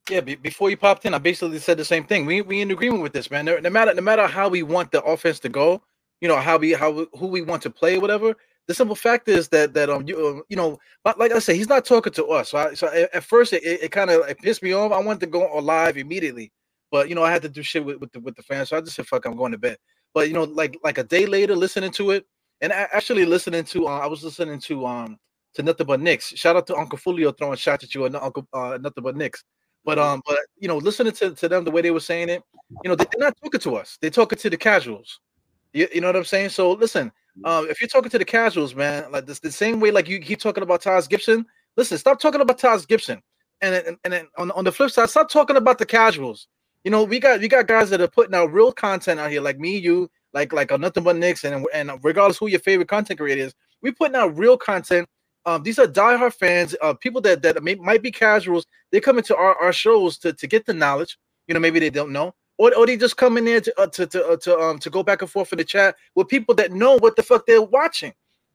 Yeah, 0.10 0.20
be, 0.20 0.36
before 0.36 0.70
you 0.70 0.76
popped 0.76 1.06
in, 1.06 1.14
I 1.14 1.18
basically 1.20 1.60
said 1.60 1.78
the 1.78 1.86
same 1.86 2.04
thing. 2.04 2.26
We 2.26 2.42
we 2.42 2.60
in 2.60 2.72
agreement 2.72 3.04
with 3.04 3.14
this, 3.14 3.32
man. 3.32 3.46
No, 3.46 3.58
no 3.58 3.70
matter 3.70 3.94
no 3.94 4.02
matter 4.02 4.28
how 4.28 4.50
we 4.50 4.64
want 4.64 4.92
the 4.92 5.02
offense 5.04 5.40
to 5.40 5.50
go, 5.50 5.82
you 6.20 6.28
know 6.28 6.38
how 6.38 6.58
we 6.58 6.74
how 6.74 7.06
who 7.14 7.28
we 7.28 7.42
want 7.42 7.62
to 7.64 7.70
play, 7.70 7.98
whatever. 7.98 8.36
The 8.68 8.74
simple 8.74 8.98
fact 8.98 9.30
is 9.30 9.48
that 9.50 9.74
that 9.76 9.90
um 9.90 10.06
you 10.06 10.28
um, 10.28 10.44
you 10.50 10.58
know, 10.58 10.78
like 11.06 11.32
I 11.32 11.40
said, 11.40 11.56
he's 11.56 11.70
not 11.70 11.86
talking 11.86 12.12
to 12.14 12.26
us. 12.26 12.50
So, 12.50 12.58
I, 12.58 12.74
so 12.74 12.88
at, 12.88 13.24
first 13.24 13.54
it, 13.54 13.64
it, 13.64 13.92
kind 13.92 14.10
of 14.10 14.28
it 14.28 14.40
pissed 14.40 14.62
me 14.62 14.74
off. 14.74 14.92
I 14.92 15.00
wanted 15.00 15.22
to 15.22 15.28
go 15.28 15.48
on 15.48 15.66
live 15.66 15.98
immediately, 15.98 16.52
but 16.92 17.10
you 17.10 17.16
know 17.16 17.24
I 17.24 17.32
had 17.32 17.42
to 17.44 17.50
do 17.50 17.64
shit 17.64 17.84
with, 17.84 17.98
with 17.98 18.12
the 18.12 18.20
with 18.20 18.36
the 18.36 18.44
fans. 18.44 18.70
So 18.70 18.78
I 18.78 18.82
just 18.82 18.96
said 18.96 19.08
fuck, 19.08 19.26
I'm 19.26 19.36
going 19.38 19.54
to 19.54 19.58
bed. 19.58 19.78
But 20.14 20.28
you 20.28 20.34
know, 20.34 20.44
like 20.44 20.78
like 20.84 20.98
a 20.98 21.04
day 21.04 21.26
later, 21.26 21.56
listening 21.56 21.92
to 21.92 22.12
it, 22.12 22.26
and 22.62 22.72
a- 22.72 22.96
actually 22.96 23.26
listening 23.26 23.64
to 23.66 23.88
uh, 23.88 24.00
I 24.00 24.08
was 24.08 24.24
listening 24.24 24.60
to 24.62 24.86
um 24.86 25.18
to 25.56 25.64
nothing 25.64 25.88
but 25.88 26.00
Knicks. 26.00 26.28
Shout 26.38 26.56
out 26.56 26.68
to 26.68 26.76
Uncle 26.76 27.00
Fulio 27.00 27.36
throwing 27.38 27.58
shots 27.58 27.84
at 27.84 27.96
you 27.96 28.06
and 28.06 28.16
Uncle 28.16 28.48
uh, 28.54 28.78
nothing 28.82 29.04
but 29.04 29.16
Knicks. 29.16 29.44
But 29.84 29.98
um, 29.98 30.22
but 30.28 30.38
you 30.60 30.68
know, 30.68 30.78
listening 30.78 31.14
to, 31.14 31.32
to 31.32 31.50
them 31.50 31.64
the 31.64 31.72
way 31.72 31.82
they 31.82 31.92
were 31.92 32.00
saying 32.00 32.30
it, 32.30 32.44
you 32.84 32.90
know, 32.90 32.96
they, 32.96 33.06
they're 33.12 33.28
not 33.28 33.36
talking 33.42 33.60
to 33.62 33.76
us. 33.78 33.98
They're 34.00 34.12
talking 34.12 34.38
to 34.38 34.50
the 34.50 34.58
casuals. 34.58 35.20
You, 35.74 35.88
you 35.94 36.02
know 36.02 36.08
what 36.08 36.16
I'm 36.16 36.26
saying? 36.26 36.50
So 36.50 36.72
listen, 36.74 37.12
um, 37.46 37.68
if 37.70 37.82
you're 37.82 37.88
talking 37.88 38.12
to 38.12 38.20
the 38.20 38.26
casuals, 38.26 38.76
man, 38.76 39.12
like 39.12 39.26
this 39.26 39.40
the 39.40 39.52
same 39.52 39.80
way 39.80 39.90
like 39.92 40.08
you 40.08 40.20
keep 40.20 40.40
talking 40.40 40.64
about 40.64 40.82
Taj 40.82 41.08
Gibson, 41.08 41.46
listen, 41.78 41.98
stop 41.98 42.20
talking 42.20 42.42
about 42.42 42.60
Taj 42.60 42.86
Gibson. 42.86 43.22
And 43.62 43.76
then- 43.76 43.98
and 44.04 44.14
then 44.14 44.28
on, 44.38 44.52
on 44.52 44.64
the 44.66 44.72
flip 44.72 44.92
side, 44.92 45.10
stop 45.10 45.30
talking 45.30 45.56
about 45.56 45.78
the 45.78 45.86
casuals. 45.86 46.48
You 46.84 46.92
know, 46.92 47.06
we 47.06 47.20
got 47.20 47.42
we 47.42 47.50
got 47.50 47.68
guys 47.68 47.92
that 47.92 48.02
are 48.02 48.10
putting 48.10 48.36
out 48.36 48.54
real 48.54 48.74
content 48.74 49.22
out 49.22 49.32
here, 49.32 49.42
like 49.44 49.60
me, 49.60 49.78
you, 49.78 50.10
like 50.34 50.54
like 50.54 50.74
uh, 50.74 50.78
nothing 50.80 51.04
but 51.06 51.16
Knicks, 51.18 51.46
and 51.46 51.68
and 51.76 51.92
regardless 52.04 52.40
who 52.40 52.48
your 52.48 52.62
favorite 52.62 52.90
content 52.90 53.20
creator 53.20 53.44
is, 53.44 53.56
we 53.84 53.92
putting 53.92 54.18
out 54.18 54.38
real 54.38 54.58
content. 54.58 55.08
Um, 55.46 55.64
these 55.64 55.80
are 55.80 55.88
diehard 55.88 56.34
fans, 56.36 56.76
uh, 56.82 56.96
people 56.96 57.22
that 57.22 57.44
that 57.44 57.64
may, 57.64 57.76
might 57.76 58.04
be 58.04 58.12
casuals. 58.12 58.68
They 58.92 59.00
come 59.02 59.20
into 59.20 59.38
our, 59.38 59.56
our 59.58 59.74
shows 59.74 60.18
to, 60.20 60.34
to 60.34 60.48
get 60.48 60.66
the 60.66 60.74
knowledge. 60.74 61.20
You 61.48 61.54
know, 61.56 61.62
maybe 61.62 61.80
they 61.80 61.92
don't 61.92 62.14
know, 62.14 62.36
or, 62.58 62.76
or 62.76 62.88
they 62.88 62.98
just 62.98 63.18
come 63.18 63.38
in 63.38 63.46
there 63.46 63.62
to 63.62 63.82
uh, 63.82 63.88
to 63.90 64.08
to, 64.08 64.28
uh, 64.30 64.38
to 64.40 64.60
um 64.60 64.80
to 64.80 64.90
go 64.90 65.04
back 65.04 65.22
and 65.22 65.32
forth 65.32 65.54
in 65.54 65.60
the 65.60 65.66
chat 65.66 65.96
with 66.16 66.30
people 66.30 66.56
that 66.56 66.74
know 66.74 66.98
what 66.98 67.16
the 67.16 67.24
fuck 67.24 67.46
they're 67.46 67.62
watching. 67.62 68.14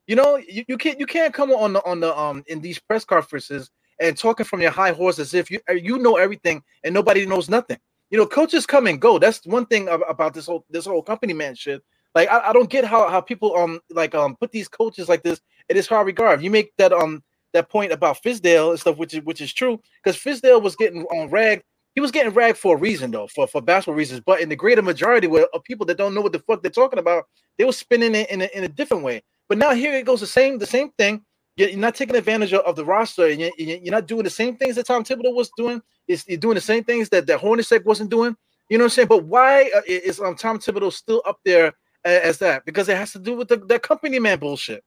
You 0.09 0.17
know, 0.17 0.37
you, 0.37 0.65
you 0.69 0.79
can't 0.79 1.01
you 1.01 1.07
can't 1.07 1.35
come 1.35 1.53
on 1.53 1.75
the 1.75 1.85
on 1.87 2.01
the 2.01 2.19
um 2.19 2.45
in 2.49 2.61
these 2.61 2.81
press 2.81 3.05
conferences 3.07 3.71
and 4.01 4.19
talking 4.19 4.47
from 4.47 4.63
your 4.63 4.73
high 4.73 4.93
horse 4.93 5.21
as 5.21 5.35
if 5.35 5.49
you 5.53 5.61
you 5.73 5.99
know 5.99 6.17
everything 6.17 6.65
and 6.85 6.93
nobody 6.93 7.25
knows 7.25 7.49
nothing. 7.49 7.79
You 8.11 8.19
know, 8.19 8.27
coaches 8.27 8.67
come 8.67 8.87
and 8.87 9.01
go. 9.01 9.19
That's 9.19 9.45
one 9.47 9.67
thing 9.67 9.89
about 9.89 10.35
this 10.35 10.47
whole 10.47 10.65
this 10.71 10.87
whole 10.87 11.03
company 11.03 11.33
man 11.33 11.55
shit. 11.55 11.83
Like 12.15 12.29
I, 12.31 12.51
I 12.51 12.53
don't 12.53 12.71
get 12.71 12.85
how 12.85 13.09
how 13.09 13.21
people 13.21 13.57
um 13.57 13.81
like 13.91 14.15
um 14.15 14.37
put 14.37 14.53
these 14.53 14.69
coaches 14.69 15.09
like 15.09 15.23
this 15.23 15.41
in 15.69 15.77
this 15.77 15.87
high 15.87 16.03
regard. 16.03 16.43
You 16.43 16.51
make 16.51 16.73
that 16.79 16.93
um 16.93 17.23
that 17.53 17.69
point 17.69 17.93
about 17.93 18.23
Fizdale 18.23 18.71
and 18.71 18.81
stuff, 18.81 18.97
which 18.97 19.15
is 19.15 19.23
which 19.25 19.41
is 19.41 19.53
true, 19.53 19.81
because 20.03 20.21
Fizdale 20.21 20.63
was 20.63 20.77
getting 20.77 21.03
on 21.05 21.31
rag. 21.31 21.63
He 21.95 22.01
was 22.01 22.11
getting 22.11 22.33
ragged 22.35 22.59
for 22.59 22.77
a 22.77 22.79
reason 22.79 23.11
though, 23.11 23.27
for, 23.27 23.47
for 23.47 23.63
basketball 23.63 23.95
reasons. 23.95 24.21
But 24.25 24.41
in 24.41 24.51
the 24.51 24.57
greater 24.57 24.83
majority 24.83 25.29
of 25.29 25.65
people 25.65 25.87
that 25.87 25.97
don't 25.97 26.15
know 26.15 26.21
what 26.21 26.33
the 26.33 26.41
fuck 26.41 26.61
they're 26.61 26.71
talking 26.71 26.99
about, 26.99 27.25
they 27.57 27.65
were 27.65 27.73
spinning 27.73 28.15
it 28.15 28.31
in 28.31 28.43
a, 28.43 28.51
in 28.55 28.65
a 28.65 28.69
different 28.69 29.03
way. 29.03 29.23
But 29.49 29.57
now 29.57 29.73
here 29.73 29.95
it 29.95 30.05
goes 30.05 30.21
the 30.21 30.27
same 30.27 30.59
the 30.59 30.67
same 30.67 30.91
thing. 30.99 31.23
You're 31.57 31.77
not 31.77 31.95
taking 31.95 32.17
advantage 32.17 32.53
of, 32.53 32.77
the 32.77 32.85
roster, 32.85 33.27
and 33.27 33.41
you're, 33.41 33.81
not 33.93 34.07
doing 34.07 34.25
the 34.25 34.31
same 34.31 34.57
things 34.57 34.77
that 34.77 34.87
Tom 34.87 35.05
Thibodeau 35.05 35.35
was 35.35 35.51
doing. 35.57 35.81
It's, 36.07 36.29
you're 36.29 36.37
doing 36.37 36.55
the 36.55 36.61
same 36.61 36.85
things 36.85 37.09
that 37.09 37.27
that 37.27 37.41
Hornacek 37.41 37.85
wasn't 37.85 38.11
doing. 38.11 38.37
You 38.69 38.77
know 38.79 38.85
what 38.85 38.93
I'm 38.93 38.95
saying? 38.95 39.09
But 39.09 39.25
why 39.25 39.71
uh, 39.75 39.81
is 39.87 40.21
um, 40.21 40.37
Tom 40.37 40.59
Thibodeau 40.59 40.93
still 40.93 41.23
up 41.27 41.41
there 41.45 41.73
as 42.05 42.39
that? 42.39 42.67
Because 42.67 42.89
it 42.89 42.97
has 42.97 43.13
to 43.13 43.19
do 43.19 43.37
with 43.37 43.49
the, 43.49 43.57
the 43.57 43.79
company 43.79 44.19
man 44.19 44.39
bullshit. 44.39 44.85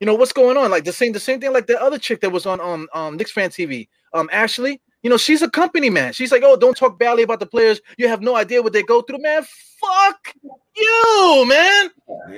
You 0.00 0.06
know 0.06 0.14
what's 0.14 0.32
going 0.32 0.56
on? 0.56 0.70
Like 0.70 0.84
the 0.84 0.92
same 0.92 1.12
the 1.12 1.20
same 1.20 1.40
thing 1.40 1.52
like 1.52 1.66
the 1.66 1.80
other 1.80 1.98
chick 1.98 2.20
that 2.20 2.30
was 2.30 2.46
on 2.46 2.60
um 2.60 2.88
um 2.94 3.16
Knicks 3.16 3.32
fan 3.32 3.50
TV, 3.50 3.88
um 4.12 4.28
Ashley. 4.32 4.80
You 5.02 5.10
know 5.10 5.16
she's 5.16 5.42
a 5.42 5.50
company 5.50 5.90
man. 5.90 6.12
She's 6.12 6.32
like, 6.32 6.42
oh, 6.44 6.56
don't 6.56 6.76
talk 6.76 6.98
badly 6.98 7.22
about 7.22 7.40
the 7.40 7.46
players. 7.46 7.80
You 7.98 8.08
have 8.08 8.22
no 8.22 8.36
idea 8.36 8.62
what 8.62 8.72
they 8.72 8.82
go 8.82 9.02
through, 9.02 9.18
man. 9.18 9.42
Fuck 9.80 10.34
you, 10.76 11.44
man. 11.48 11.90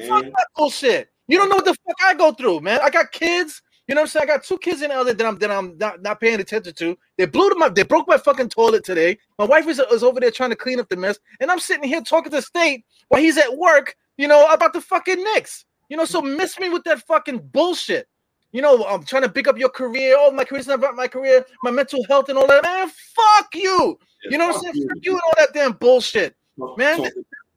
Fuck 0.09 0.25
that 0.25 0.47
bullshit. 0.57 1.11
You 1.27 1.39
don't 1.39 1.49
know 1.49 1.57
what 1.57 1.65
the 1.65 1.75
fuck 1.75 1.97
I 2.05 2.15
go 2.15 2.33
through, 2.33 2.61
man. 2.61 2.81
I 2.83 2.91
got 2.91 3.13
kids. 3.13 3.63
You 3.89 3.95
know 3.95 4.03
what 4.03 4.09
I'm 4.09 4.09
saying? 4.09 4.23
I 4.25 4.27
got 4.27 4.45
two 4.45 4.59
kids 4.59 4.83
in 4.83 4.91
LA 4.91 5.05
that 5.05 5.23
I'm 5.23 5.39
that 5.39 5.51
I'm 5.51 5.79
not, 5.79 6.03
not 6.03 6.21
paying 6.21 6.39
attention 6.41 6.75
to. 6.75 6.99
They 7.17 7.25
blew 7.25 7.49
them 7.49 7.63
up. 7.63 7.75
They 7.75 7.85
broke 7.85 8.07
my 8.07 8.19
fucking 8.19 8.51
toilet 8.51 8.85
today. 8.85 9.19
My 9.39 9.47
wife 9.47 9.67
is, 9.67 9.79
is 9.79 10.03
over 10.03 10.21
there 10.21 10.31
trying 10.31 10.51
to 10.51 10.57
clean 10.57 10.79
up 10.79 10.91
the 10.91 10.97
mess, 10.97 11.19
and 11.41 11.51
I'm 11.51 11.59
sitting 11.59 11.89
here 11.89 12.03
talking 12.03 12.31
to 12.33 12.43
State 12.43 12.85
while 13.09 13.23
he's 13.23 13.39
at 13.39 13.57
work. 13.57 13.97
You 14.19 14.29
know 14.29 14.47
about 14.53 14.75
the 14.75 14.83
fucking 14.83 15.23
Knicks. 15.23 15.65
You 15.89 15.97
know, 15.97 16.05
so 16.05 16.21
miss 16.21 16.59
me 16.59 16.69
with 16.69 16.85
that 16.85 17.01
fucking 17.07 17.39
bullshit. 17.51 18.09
You 18.53 18.61
know, 18.61 18.85
I'm 18.87 19.05
trying 19.05 19.23
to 19.23 19.29
pick 19.31 19.49
up 19.49 19.57
your 19.57 19.71
career. 19.71 20.17
Oh, 20.19 20.31
my 20.33 20.45
career's 20.45 20.67
not 20.67 20.79
about 20.79 20.95
my 20.95 21.09
career, 21.09 21.47
my 21.63 21.71
mental 21.71 22.05
health, 22.09 22.29
and 22.29 22.37
all 22.37 22.47
that. 22.47 22.63
Man, 22.63 22.89
fuck 22.89 23.55
you. 23.55 23.99
You 24.25 24.37
know 24.37 24.49
what 24.49 24.57
I'm 24.57 24.75
saying? 24.75 24.89
Fuck 24.89 24.99
you 25.01 25.13
and 25.13 25.23
all 25.23 25.35
that 25.39 25.55
damn 25.55 25.73
bullshit. 25.73 26.37
Man, 26.77 26.99
Talk- 26.99 27.13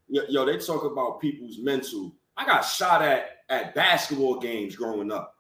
yo, 0.08 0.46
they 0.46 0.58
talk 0.58 0.86
about 0.86 1.20
people's 1.20 1.58
mental. 1.58 2.16
I 2.38 2.46
got 2.46 2.62
shot 2.62 3.02
at 3.02 3.40
at 3.50 3.76
basketball 3.76 4.40
games 4.40 4.78
growing 4.78 5.12
up. 5.12 5.36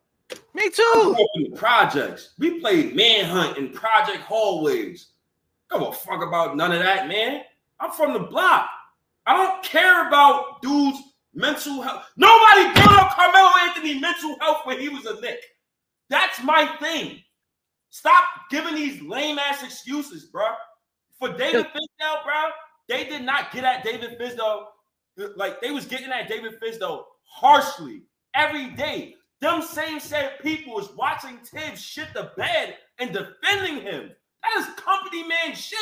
Me 0.53 0.69
too. 0.69 0.91
grew 0.93 1.13
up 1.13 1.29
in 1.35 1.43
the 1.51 1.57
projects. 1.57 2.33
We 2.37 2.59
played 2.59 2.95
manhunt 2.95 3.57
in 3.57 3.69
project 3.69 4.19
hallways. 4.19 5.11
Give 5.71 5.81
a 5.81 5.91
fuck 5.91 6.23
about 6.23 6.57
none 6.57 6.71
of 6.71 6.79
that, 6.79 7.07
man. 7.07 7.41
I'm 7.79 7.91
from 7.91 8.13
the 8.13 8.19
block. 8.19 8.69
I 9.25 9.35
don't 9.35 9.63
care 9.63 10.07
about 10.07 10.61
dudes' 10.61 10.99
mental 11.33 11.81
health. 11.81 12.05
Nobody 12.17 12.73
brought 12.73 12.99
up 12.99 13.15
Carmelo 13.15 13.49
Anthony 13.63 13.99
mental 13.99 14.37
health 14.39 14.61
when 14.65 14.79
he 14.79 14.89
was 14.89 15.05
a 15.05 15.19
Knick. 15.21 15.39
That's 16.09 16.43
my 16.43 16.65
thing. 16.79 17.21
Stop 17.89 18.23
giving 18.49 18.75
these 18.75 19.01
lame 19.01 19.39
ass 19.39 19.63
excuses, 19.63 20.25
bro. 20.25 20.47
For 21.19 21.29
David 21.29 21.67
Fizdale, 21.67 22.23
bro, 22.23 22.49
they 22.89 23.05
did 23.05 23.21
not 23.21 23.51
get 23.51 23.63
at 23.63 23.83
David 23.83 24.17
Fizdale 24.19 24.65
like 25.35 25.61
they 25.61 25.71
was 25.71 25.85
getting 25.85 26.11
at 26.11 26.27
David 26.27 26.59
Fizdale 26.59 27.03
harshly 27.23 28.03
every 28.33 28.69
day. 28.71 29.15
Them 29.41 29.63
same 29.63 29.99
said 29.99 30.33
people 30.41 30.79
is 30.79 30.89
watching 30.95 31.37
Thibs 31.39 31.81
shit 31.81 32.07
the 32.13 32.31
bed 32.37 32.75
and 32.99 33.11
defending 33.11 33.81
him. 33.81 34.11
That 34.43 34.59
is 34.59 34.67
company 34.75 35.27
man 35.27 35.55
shit. 35.55 35.77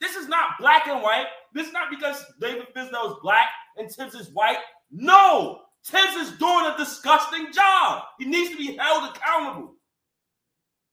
This 0.00 0.14
is 0.14 0.28
not 0.28 0.58
black 0.60 0.86
and 0.86 1.02
white. 1.02 1.26
This 1.54 1.66
is 1.66 1.72
not 1.72 1.88
because 1.90 2.22
David 2.40 2.66
Fizdale 2.76 3.12
is 3.12 3.16
black 3.22 3.48
and 3.76 3.90
Thibs 3.90 4.14
is 4.14 4.30
white. 4.30 4.58
No, 4.90 5.62
Thibs 5.86 6.14
is 6.16 6.32
doing 6.32 6.66
a 6.66 6.74
disgusting 6.76 7.50
job. 7.50 8.02
He 8.18 8.26
needs 8.26 8.50
to 8.50 8.56
be 8.56 8.76
held 8.76 9.10
accountable. 9.16 9.74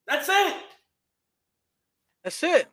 That's 0.07 0.29
it. 0.29 0.55
That's 2.23 2.41
it. 2.43 2.67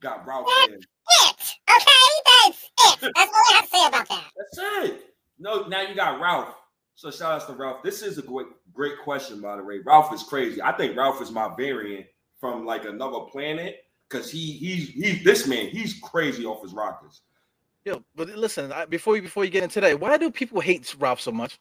Got 0.00 0.26
Ralph 0.26 0.46
in. 0.68 0.74
it. 0.74 0.86
Okay, 1.24 1.34
that's 1.68 2.70
it. 3.04 3.12
That's 3.14 3.32
all 3.32 3.42
I 3.50 3.52
have 3.54 3.64
to 3.64 3.70
say 3.70 3.86
about 3.86 4.08
that. 4.08 4.24
That's 4.36 4.88
it. 4.88 5.04
No, 5.38 5.66
now 5.66 5.82
you 5.82 5.94
got 5.94 6.20
Ralph. 6.20 6.54
So 6.96 7.10
shout 7.10 7.32
outs 7.32 7.46
to 7.46 7.52
Ralph. 7.54 7.82
This 7.82 8.02
is 8.02 8.18
a 8.18 8.22
great, 8.22 8.46
great 8.72 8.98
question, 9.02 9.40
by 9.40 9.56
the 9.56 9.64
way. 9.64 9.78
Ralph 9.84 10.12
is 10.14 10.22
crazy. 10.22 10.62
I 10.62 10.72
think 10.72 10.96
Ralph 10.96 11.20
is 11.20 11.30
my 11.30 11.52
variant 11.56 12.06
from 12.40 12.64
like 12.64 12.84
another 12.84 13.20
planet 13.30 13.84
because 14.08 14.30
he 14.30 14.52
he's 14.52 14.90
he's 14.90 15.24
this 15.24 15.46
man. 15.46 15.68
He's 15.68 15.98
crazy 16.00 16.44
off 16.44 16.62
his 16.62 16.72
rockers. 16.72 17.22
Yo, 17.84 18.02
but 18.14 18.28
listen, 18.28 18.72
I, 18.72 18.84
before 18.86 19.16
you 19.16 19.22
before 19.22 19.44
you 19.44 19.50
get 19.50 19.64
into 19.64 19.80
that, 19.80 19.98
why 19.98 20.16
do 20.16 20.30
people 20.30 20.60
hate 20.60 20.94
Ralph 20.98 21.20
so 21.20 21.32
much? 21.32 21.58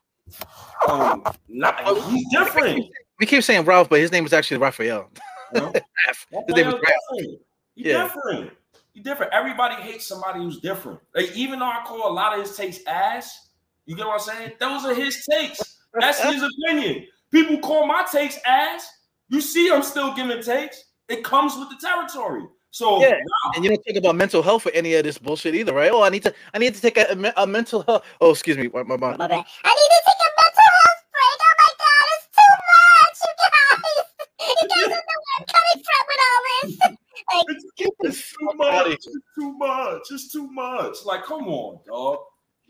Um, 0.88 1.24
not, 1.50 1.84
he's 2.12 2.30
different. 2.30 2.86
We 3.20 3.26
keep 3.26 3.44
saying 3.44 3.66
Ralph, 3.66 3.90
but 3.90 4.00
his 4.00 4.12
name 4.12 4.26
is 4.26 4.34
actually 4.34 4.58
Raphael. 4.58 5.10
know? 5.54 5.72
His 6.48 6.56
name 6.56 6.68
is 6.68 6.74
Raph. 6.74 6.82
different. 6.82 7.42
He 7.76 7.90
Yeah. 7.90 8.04
different. 8.04 8.52
He 8.94 9.00
different. 9.02 9.34
Everybody 9.34 9.76
hates 9.82 10.08
somebody 10.08 10.40
who's 10.40 10.60
different. 10.60 11.00
Like 11.16 11.36
even 11.36 11.60
though 11.60 11.66
I 11.66 11.84
call 11.86 12.10
a 12.10 12.14
lot 12.14 12.38
of 12.38 12.46
his 12.46 12.56
takes 12.56 12.80
ass, 12.88 13.43
you 13.86 13.96
get 13.96 14.06
what 14.06 14.14
I'm 14.14 14.20
saying? 14.20 14.52
Those 14.60 14.86
are 14.86 14.94
his 14.94 15.26
takes. 15.30 15.80
That's 15.94 16.20
his 16.22 16.42
opinion. 16.42 17.06
People 17.32 17.60
call 17.60 17.86
my 17.88 18.06
takes 18.12 18.38
ass. 18.46 18.88
You 19.30 19.42
see, 19.42 19.72
I'm 19.72 19.84
still 19.84 20.14
giving 20.14 20.42
takes. 20.42 20.84
It 21.10 21.24
comes 21.24 21.56
with 21.58 21.70
the 21.70 21.76
territory. 21.86 22.44
So 22.72 23.02
Yeah. 23.02 23.16
And 23.56 23.64
you 23.64 23.70
don't 23.70 23.84
think 23.84 23.98
about 23.98 24.16
mental 24.16 24.42
health 24.42 24.64
for 24.64 24.72
any 24.72 24.96
of 24.96 25.04
this 25.04 25.18
bullshit 25.18 25.54
either, 25.54 25.74
right? 25.74 25.92
Oh, 25.92 26.02
I 26.02 26.10
need 26.10 26.24
to 26.24 26.34
I 26.54 26.58
need 26.58 26.74
to 26.74 26.82
take 26.82 26.98
a, 26.98 27.06
a 27.12 27.44
a 27.44 27.48
mental 27.48 27.84
health. 27.84 28.04
Oh, 28.20 28.32
excuse 28.32 28.58
me, 28.58 28.70
my, 28.74 28.84
my, 28.84 28.98
my, 28.98 29.16
My 29.18 29.28
bad. 29.28 29.46
I 29.64 29.74
need 29.74 29.92
to 29.94 30.02
take 30.08 30.22
a 30.22 30.32
mental 30.42 30.70
health 30.74 31.04
break. 31.14 31.40
Oh 31.44 31.54
my 31.60 31.72
god, 31.78 32.06
it's 32.16 32.28
too 32.34 32.54
much, 32.74 33.18
you 33.26 33.34
guys. 33.44 33.94
You 34.40 34.68
guys 34.70 34.80
don't 34.80 34.90
know 34.90 34.98
where 35.06 35.36
I'm 35.38 35.46
coming 35.54 35.80
from 35.86 36.04
with 36.10 36.22
all 36.26 36.42
this. 36.62 36.98
Like, 37.32 37.46
It's, 37.48 37.66
it's 38.02 38.34
too 38.34 38.54
much. 38.58 38.88
It's 38.88 39.08
too 39.38 39.52
much. 39.58 40.02
It's 40.12 40.32
too 40.32 40.48
much. 40.52 40.96
Like, 41.06 41.24
come 41.24 41.48
on, 41.48 41.80
dog. 41.88 42.20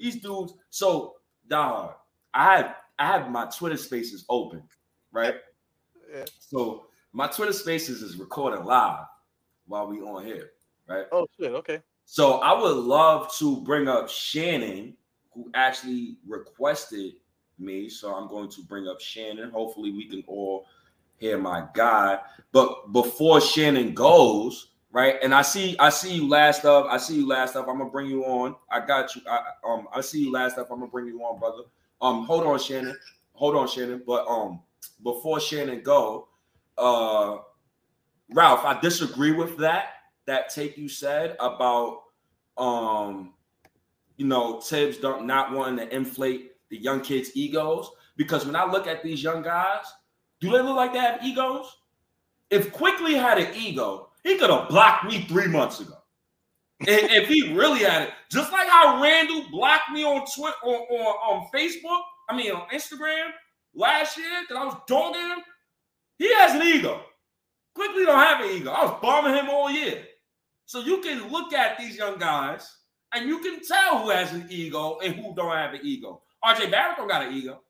These 0.03 0.17
dudes. 0.17 0.53
So, 0.69 1.15
dog, 1.47 1.93
I 2.33 2.57
have 2.57 2.75
I 2.99 3.07
have 3.07 3.31
my 3.31 3.45
Twitter 3.45 3.77
Spaces 3.77 4.25
open, 4.27 4.61
right? 5.13 5.35
Yeah. 6.13 6.25
So 6.39 6.87
my 7.13 7.27
Twitter 7.27 7.53
Spaces 7.53 8.01
is 8.01 8.17
recording 8.17 8.65
live 8.65 9.05
while 9.65 9.87
we 9.87 10.01
on 10.01 10.25
here, 10.25 10.51
right? 10.89 11.05
Oh 11.13 11.25
shit, 11.39 11.53
okay. 11.53 11.79
So 12.03 12.39
I 12.39 12.51
would 12.51 12.75
love 12.75 13.33
to 13.37 13.61
bring 13.61 13.87
up 13.87 14.09
Shannon, 14.09 14.97
who 15.31 15.49
actually 15.53 16.17
requested 16.27 17.13
me. 17.57 17.87
So 17.87 18.13
I'm 18.13 18.27
going 18.27 18.49
to 18.49 18.61
bring 18.63 18.89
up 18.89 18.99
Shannon. 18.99 19.51
Hopefully, 19.51 19.91
we 19.91 20.09
can 20.09 20.21
all 20.27 20.65
hear 21.15 21.37
my 21.37 21.63
guy. 21.73 22.19
But 22.51 22.91
before 22.91 23.39
Shannon 23.39 23.93
goes, 23.93 24.72
right? 24.93 25.15
And 25.21 25.33
I 25.33 25.41
see, 25.41 25.75
I 25.79 25.89
see 25.89 26.13
you 26.13 26.29
last 26.29 26.63
up. 26.63 26.85
I 26.89 26.97
see 26.97 27.15
you 27.15 27.27
last 27.27 27.57
up. 27.57 27.67
I'm 27.67 27.79
gonna 27.79 27.89
bring 27.89 28.07
you 28.07 28.23
on. 28.23 28.55
I 28.71 28.79
got 28.85 29.13
you. 29.15 29.23
I, 29.29 29.41
um, 29.67 29.87
I 29.93 29.99
see 29.99 30.23
you 30.23 30.31
last 30.31 30.57
up. 30.57 30.71
I'm 30.71 30.79
gonna 30.79 30.89
bring 30.89 31.07
you 31.07 31.19
on, 31.21 31.39
brother. 31.39 31.63
Um, 32.01 32.23
hold 32.23 32.45
on, 32.45 32.59
Shannon. 32.59 32.97
Hold 33.33 33.55
on, 33.55 33.67
Shannon. 33.67 34.03
But 34.05 34.25
um, 34.27 34.61
before 35.03 35.39
Shannon 35.39 35.81
go, 35.81 36.29
uh, 36.77 37.37
Ralph, 38.31 38.63
I 38.63 38.79
disagree 38.79 39.31
with 39.31 39.57
that. 39.57 39.87
That 40.25 40.49
take 40.49 40.77
you 40.77 40.87
said 40.87 41.35
about 41.41 42.03
um, 42.57 43.33
you 44.17 44.27
know, 44.27 44.61
Thibs 44.61 44.97
don't 44.97 45.25
not 45.25 45.51
wanting 45.51 45.85
to 45.85 45.93
inflate 45.93 46.51
the 46.69 46.77
young 46.77 47.01
kids' 47.01 47.31
egos. 47.33 47.89
Because 48.15 48.45
when 48.45 48.55
I 48.55 48.69
look 48.69 48.87
at 48.87 49.03
these 49.03 49.23
young 49.23 49.41
guys, 49.41 49.85
do 50.39 50.51
they 50.51 50.61
look 50.61 50.75
like 50.75 50.93
they 50.93 50.99
have 50.99 51.23
egos? 51.23 51.77
If 52.51 52.71
Quickley 52.71 53.15
had 53.15 53.39
an 53.39 53.53
ego, 53.55 54.09
he 54.23 54.37
could 54.37 54.49
have 54.49 54.69
blocked 54.69 55.05
me 55.05 55.25
three 55.27 55.47
months 55.47 55.79
ago. 55.79 55.95
And 56.81 57.11
if 57.11 57.27
he 57.27 57.53
really 57.53 57.79
had 57.79 58.03
it, 58.03 58.09
just 58.29 58.51
like 58.51 58.67
how 58.67 59.01
Randle 59.01 59.45
blocked 59.51 59.91
me 59.91 60.03
on 60.03 60.25
Twitter 60.35 60.55
on, 60.63 60.73
on, 60.73 61.41
on 61.41 61.47
Facebook, 61.53 62.01
I 62.29 62.35
mean 62.35 62.51
on 62.51 62.67
Instagram 62.73 63.29
last 63.73 64.17
year, 64.17 64.43
that 64.49 64.57
I 64.57 64.65
was 64.65 64.75
dogging 64.87 65.21
him, 65.21 65.39
he 66.17 66.33
has 66.35 66.55
an 66.55 66.61
ego. 66.61 67.01
Quickley 67.75 68.05
don't 68.05 68.19
have 68.19 68.41
an 68.41 68.51
ego. 68.51 68.71
I 68.71 68.85
was 68.85 68.99
bombing 69.01 69.33
him 69.33 69.49
all 69.49 69.69
year. 69.69 70.03
So 70.65 70.79
you 70.79 71.01
can 71.01 71.31
look 71.31 71.53
at 71.53 71.77
these 71.77 71.97
young 71.97 72.17
guys 72.17 72.69
and 73.13 73.27
you 73.27 73.39
can 73.39 73.59
tell 73.65 73.99
who 73.99 74.09
has 74.09 74.33
an 74.33 74.47
ego 74.49 74.99
and 75.03 75.15
who 75.15 75.33
don't 75.35 75.55
have 75.55 75.73
an 75.73 75.81
ego. 75.83 76.21
RJ 76.43 76.71
Barrett 76.71 76.97
don't 76.97 77.07
got 77.07 77.25
an 77.25 77.33
ego. 77.33 77.61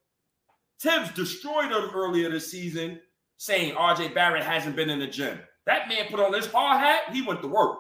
Thibs 0.82 1.14
destroyed 1.14 1.72
him 1.72 1.90
earlier 1.94 2.30
this 2.30 2.52
season, 2.52 3.00
saying 3.38 3.76
RJ 3.76 4.14
Barrett 4.14 4.44
hasn't 4.44 4.76
been 4.76 4.90
in 4.90 5.00
the 5.00 5.08
gym. 5.08 5.40
That 5.66 5.88
man 5.88 6.08
put 6.10 6.20
on 6.20 6.34
his 6.34 6.48
hard 6.48 6.80
hat, 6.80 7.14
he 7.14 7.22
went 7.22 7.42
to 7.42 7.48
work. 7.48 7.80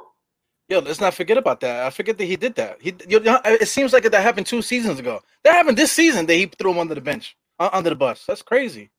Yo, 0.70 0.80
let's 0.80 1.02
not 1.02 1.14
forget 1.14 1.38
about 1.38 1.60
that. 1.60 1.86
I 1.86 1.90
forget 1.90 2.18
that 2.18 2.26
he 2.26 2.36
did 2.36 2.56
that. 2.56 2.78
He, 2.82 2.96
you 3.08 3.20
know, 3.20 3.40
it 3.44 3.68
seems 3.68 3.92
like 3.92 4.04
that 4.04 4.22
happened 4.22 4.48
two 4.48 4.62
seasons 4.62 5.00
ago. 5.00 5.22
That 5.44 5.54
happened 5.54 5.78
this 5.78 5.92
season 5.92 6.26
that 6.28 6.34
he 6.36 6.46
threw 6.46 6.72
him 6.72 6.80
under 6.80 6.96
the 6.96 7.02
bench, 7.02 7.36
uh, 7.60 7.70
under 7.74 7.90
the 7.90 7.96
bus. 7.96 8.26
That's 8.26 8.42
crazy. 8.42 8.90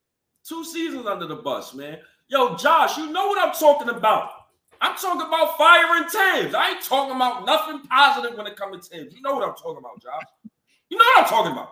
Two 0.46 0.62
seasons 0.64 1.06
under 1.06 1.26
the 1.26 1.36
bus, 1.36 1.74
man. 1.74 1.98
Yo, 2.28 2.56
Josh, 2.56 2.98
you 2.98 3.10
know 3.10 3.28
what 3.28 3.38
I'm 3.42 3.54
talking 3.54 3.88
about. 3.88 4.30
I'm 4.80 4.94
talking 4.96 5.26
about 5.26 5.56
firing 5.56 6.04
Thibs. 6.04 6.54
I 6.54 6.72
ain't 6.72 6.82
talking 6.82 7.16
about 7.16 7.46
nothing 7.46 7.80
positive 7.88 8.36
when 8.36 8.46
it 8.46 8.56
comes 8.56 8.88
to 8.88 8.96
Thibs. 8.96 9.14
You 9.14 9.22
know 9.22 9.34
what 9.34 9.48
I'm 9.48 9.54
talking 9.54 9.78
about, 9.78 10.02
Josh. 10.02 10.22
You 10.90 10.98
know 10.98 11.04
what 11.16 11.24
I'm 11.24 11.30
talking 11.30 11.52
about. 11.52 11.70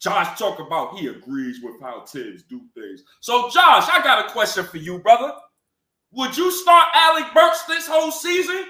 Josh 0.00 0.38
talk 0.38 0.60
about 0.60 0.96
he 0.98 1.08
agrees 1.08 1.60
with 1.62 1.80
how 1.80 2.04
Thibs 2.04 2.44
do 2.44 2.62
things. 2.74 3.02
So, 3.20 3.50
Josh, 3.50 3.88
I 3.92 4.00
got 4.02 4.26
a 4.28 4.32
question 4.32 4.64
for 4.64 4.78
you, 4.78 5.00
brother. 5.00 5.32
Would 6.12 6.36
you 6.36 6.50
start 6.50 6.88
Alec 6.94 7.26
Burks 7.34 7.64
this 7.64 7.86
whole 7.86 8.10
season, 8.10 8.64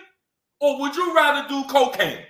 or 0.60 0.80
would 0.80 0.96
you 0.96 1.14
rather 1.14 1.48
do 1.48 1.64
cocaine? 1.64 2.24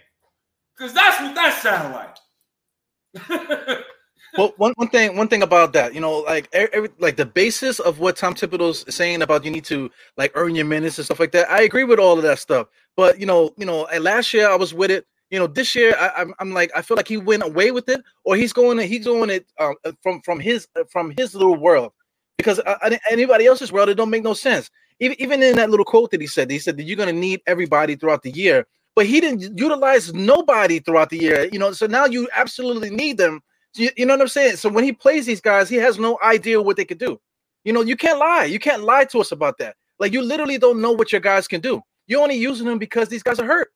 Because 0.77 0.92
that's 0.92 1.21
what 1.21 1.35
that 1.35 1.61
sound 1.62 1.94
like. 1.94 3.85
Well, 4.37 4.53
one, 4.57 4.73
one 4.77 4.88
thing 4.88 5.16
one 5.16 5.29
thing 5.29 5.42
about 5.42 5.73
that, 5.73 5.94
you 5.94 6.01
know, 6.01 6.18
like 6.18 6.49
every, 6.53 6.90
like 6.99 7.16
the 7.16 7.25
basis 7.25 7.81
of 7.81 7.99
what 7.99 8.16
Tom 8.16 8.35
Thibodeau's 8.35 8.85
saying 8.94 9.23
about 9.23 9.44
you 9.44 9.51
need 9.51 9.64
to 9.64 9.90
like 10.16 10.33
earn 10.35 10.55
your 10.55 10.66
minutes 10.66 10.99
and 10.99 11.05
stuff 11.05 11.18
like 11.18 11.33
that. 11.33 11.51
I 11.51 11.62
agree 11.62 11.85
with 11.85 11.99
all 11.99 12.16
of 12.18 12.23
that 12.25 12.38
stuff. 12.38 12.68
But 12.97 13.18
you 13.18 13.27
know, 13.27 13.55
you 13.57 13.64
know, 13.64 13.88
last 14.01 14.35
year 14.35 14.51
I 14.51 14.55
was 14.55 14.75
with 14.75 14.90
it. 14.90 15.07
You 15.31 15.38
know, 15.38 15.47
this 15.47 15.75
year 15.75 15.94
I, 15.99 16.12
I'm, 16.18 16.35
I'm 16.40 16.53
like 16.53 16.71
I 16.77 16.83
feel 16.83 16.97
like 16.97 17.09
he 17.09 17.16
went 17.16 17.42
away 17.42 17.71
with 17.71 17.88
it, 17.88 18.03
or 18.25 18.37
he's 18.37 18.53
going 18.53 18.79
he's 18.79 19.07
going 19.07 19.31
it 19.31 19.47
um, 19.59 19.75
from 20.03 20.21
from 20.23 20.40
his 20.40 20.68
from 20.90 21.14
his 21.16 21.35
little 21.35 21.57
world 21.57 21.92
because 22.37 22.61
uh, 22.61 22.97
anybody 23.11 23.47
else's 23.47 23.73
world 23.73 23.88
it 23.88 23.94
don't 23.94 24.11
make 24.11 24.23
no 24.25 24.35
sense. 24.35 24.71
Even 25.01 25.43
in 25.43 25.57
that 25.57 25.71
little 25.71 25.85
quote 25.85 26.11
that 26.11 26.21
he 26.21 26.27
said, 26.27 26.51
he 26.51 26.59
said 26.59 26.77
that 26.77 26.83
you're 26.83 26.97
going 26.97 27.15
to 27.15 27.21
need 27.21 27.41
everybody 27.47 27.95
throughout 27.95 28.23
the 28.23 28.33
year, 28.33 28.67
but 28.97 29.07
he 29.07 29.21
didn't 29.21 29.57
utilize 29.57 30.13
nobody 30.13 30.81
throughout 30.81 31.11
the 31.11 31.19
year. 31.19 31.49
You 31.53 31.59
know, 31.59 31.73
so 31.73 31.87
now 31.87 32.05
you 32.05 32.29
absolutely 32.35 32.91
need 32.91 33.17
them. 33.17 33.41
You, 33.77 33.91
you 33.97 34.07
know 34.07 34.15
what 34.15 34.23
I'm 34.23 34.29
saying? 34.29 34.57
So 34.57 34.69
when 34.69 34.83
he 34.83 34.93
plays 34.93 35.25
these 35.27 35.41
guys, 35.41 35.69
he 35.69 35.77
has 35.77 35.99
no 35.99 36.19
idea 36.23 36.61
what 36.61 36.77
they 36.77 36.85
could 36.85 36.99
do. 36.99 37.21
You 37.65 37.73
know, 37.73 37.83
you 37.83 37.97
can't 37.97 38.19
lie. 38.19 38.45
You 38.45 38.59
can't 38.59 38.83
lie 38.83 39.05
to 39.05 39.21
us 39.21 39.31
about 39.31 39.59
that. 39.59 39.77
Like 40.01 40.13
you 40.13 40.23
literally 40.23 40.59
don't 40.59 40.81
know 40.81 40.93
what 40.93 41.13
your 41.13 41.21
guys 41.21 41.47
can 41.47 41.61
do. 41.61 41.83
You're 42.07 42.23
only 42.23 42.37
using 42.37 42.67
them 42.67 42.79
because 42.79 43.09
these 43.09 43.23
guys 43.23 43.39
are 43.39 43.47
hurt. 43.47 43.69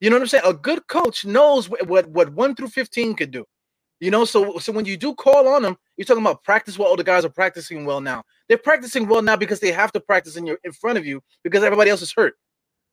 You 0.00 0.10
know 0.10 0.16
what 0.16 0.22
I'm 0.22 0.28
saying? 0.28 0.44
A 0.46 0.54
good 0.54 0.86
coach 0.86 1.24
knows 1.24 1.68
what 1.68 1.86
what, 1.86 2.08
what 2.08 2.32
one 2.32 2.54
through 2.54 2.68
fifteen 2.68 3.14
could 3.14 3.30
do. 3.30 3.44
You 4.00 4.10
know, 4.10 4.24
so 4.24 4.58
so 4.58 4.72
when 4.72 4.86
you 4.86 4.96
do 4.96 5.14
call 5.14 5.46
on 5.46 5.62
them, 5.62 5.76
you're 5.96 6.06
talking 6.06 6.22
about 6.22 6.42
practice 6.42 6.78
well. 6.78 6.88
Oh, 6.90 6.96
the 6.96 7.04
guys 7.04 7.24
are 7.24 7.28
practicing 7.30 7.84
well 7.84 8.00
now. 8.00 8.24
They're 8.48 8.56
practicing 8.56 9.06
well 9.06 9.20
now 9.20 9.36
because 9.36 9.60
they 9.60 9.70
have 9.72 9.92
to 9.92 10.00
practice 10.00 10.36
in 10.36 10.46
your 10.46 10.58
in 10.64 10.72
front 10.72 10.96
of 10.96 11.04
you 11.06 11.22
because 11.44 11.62
everybody 11.62 11.90
else 11.90 12.00
is 12.00 12.12
hurt. 12.12 12.34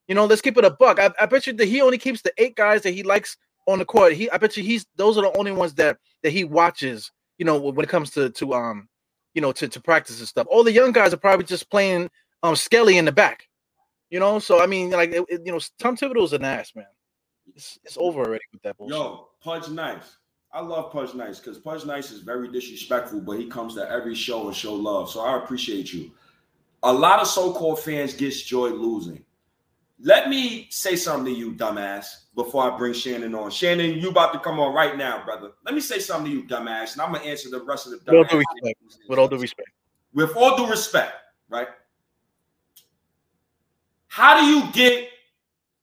You 0.09 0.15
know, 0.15 0.25
let's 0.25 0.41
keep 0.41 0.57
it 0.57 0.65
a 0.65 0.69
buck. 0.69 0.99
I, 0.99 1.11
I 1.19 1.25
bet 1.25 1.47
you 1.47 1.53
that 1.53 1.65
he 1.67 1.81
only 1.81 1.97
keeps 1.97 2.21
the 2.21 2.33
eight 2.37 2.55
guys 2.55 2.81
that 2.81 2.91
he 2.93 3.03
likes 3.03 3.37
on 3.67 3.79
the 3.79 3.85
court. 3.85 4.13
He, 4.13 4.29
I 4.31 4.37
bet 4.37 4.57
you 4.57 4.63
he's 4.63 4.85
those 4.97 5.17
are 5.17 5.21
the 5.21 5.37
only 5.37 5.51
ones 5.53 5.73
that 5.75 5.97
that 6.23 6.31
he 6.31 6.43
watches. 6.43 7.11
You 7.37 7.45
know, 7.45 7.57
when 7.57 7.83
it 7.83 7.89
comes 7.89 8.11
to 8.11 8.29
to 8.31 8.53
um, 8.53 8.89
you 9.33 9.41
know, 9.41 9.53
to 9.53 9.67
to 9.69 9.79
practice 9.79 10.19
and 10.19 10.27
stuff. 10.27 10.47
All 10.49 10.63
the 10.63 10.71
young 10.73 10.91
guys 10.91 11.13
are 11.13 11.17
probably 11.17 11.45
just 11.45 11.69
playing 11.69 12.09
um 12.43 12.55
Skelly 12.57 12.97
in 12.97 13.05
the 13.05 13.11
back. 13.13 13.47
You 14.09 14.19
know, 14.19 14.39
so 14.39 14.61
I 14.61 14.65
mean, 14.67 14.89
like 14.89 15.11
it, 15.11 15.23
it- 15.29 15.41
you 15.45 15.53
know, 15.53 15.59
Tom 15.79 15.95
Thibodeau's 15.95 16.33
an 16.33 16.43
ass, 16.43 16.73
man. 16.75 16.85
It's, 17.55 17.79
it's 17.85 17.97
over 17.97 18.25
already 18.25 18.43
with 18.51 18.61
that 18.63 18.77
bullshit. 18.77 18.97
Yo, 18.97 19.29
Pudge 19.41 19.69
Nice. 19.69 20.17
I 20.57 20.61
love 20.61 20.91
Pudge 20.91 21.13
Nice 21.13 21.39
because 21.39 21.59
Pudge 21.59 21.85
Nice 21.85 22.09
is 22.09 22.21
very 22.21 22.47
disrespectful, 22.47 23.21
but 23.21 23.37
he 23.37 23.45
comes 23.45 23.75
to 23.75 23.87
every 23.91 24.15
show 24.15 24.47
and 24.47 24.55
show 24.55 24.73
love. 24.73 25.07
So 25.07 25.19
I 25.19 25.37
appreciate 25.37 25.93
you. 25.93 26.09
A 26.81 26.91
lot 26.91 27.19
of 27.19 27.27
so-called 27.27 27.79
fans 27.79 28.15
gets 28.15 28.41
joy 28.41 28.69
losing. 28.69 29.23
Let 29.99 30.29
me 30.29 30.65
say 30.71 30.95
something 30.95 31.31
to 31.31 31.39
you, 31.39 31.51
dumbass, 31.51 32.07
before 32.33 32.63
I 32.63 32.75
bring 32.75 32.93
Shannon 32.93 33.35
on. 33.35 33.51
Shannon, 33.51 33.99
you 33.99 34.09
about 34.09 34.33
to 34.33 34.39
come 34.39 34.59
on 34.59 34.73
right 34.73 34.97
now, 34.97 35.23
brother. 35.23 35.51
Let 35.63 35.75
me 35.75 35.79
say 35.79 35.99
something 35.99 36.31
to 36.31 36.37
you, 36.39 36.43
dumbass, 36.47 36.93
and 36.93 37.03
I'm 37.03 37.13
gonna 37.13 37.25
answer 37.25 37.51
the 37.51 37.61
rest 37.61 37.85
of 37.85 37.91
the 37.91 37.97
With 38.11 38.15
all 38.17 38.23
dumbass. 38.23 38.29
due 38.31 38.37
respect. 38.39 38.79
With 39.09 39.19
all 39.19 39.27
due 39.27 39.37
respect. 39.37 39.69
With 40.15 40.35
all 40.35 40.57
due 40.57 40.67
respect, 40.71 41.13
right? 41.49 41.67
How 44.07 44.39
do 44.39 44.45
you 44.47 44.71
get 44.71 45.09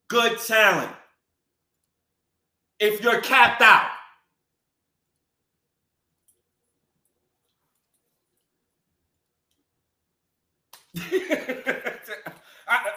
good 0.08 0.36
talent 0.40 0.90
if 2.80 3.04
you're 3.04 3.20
capped 3.20 3.62
out? 3.62 3.92
I, 12.68 12.90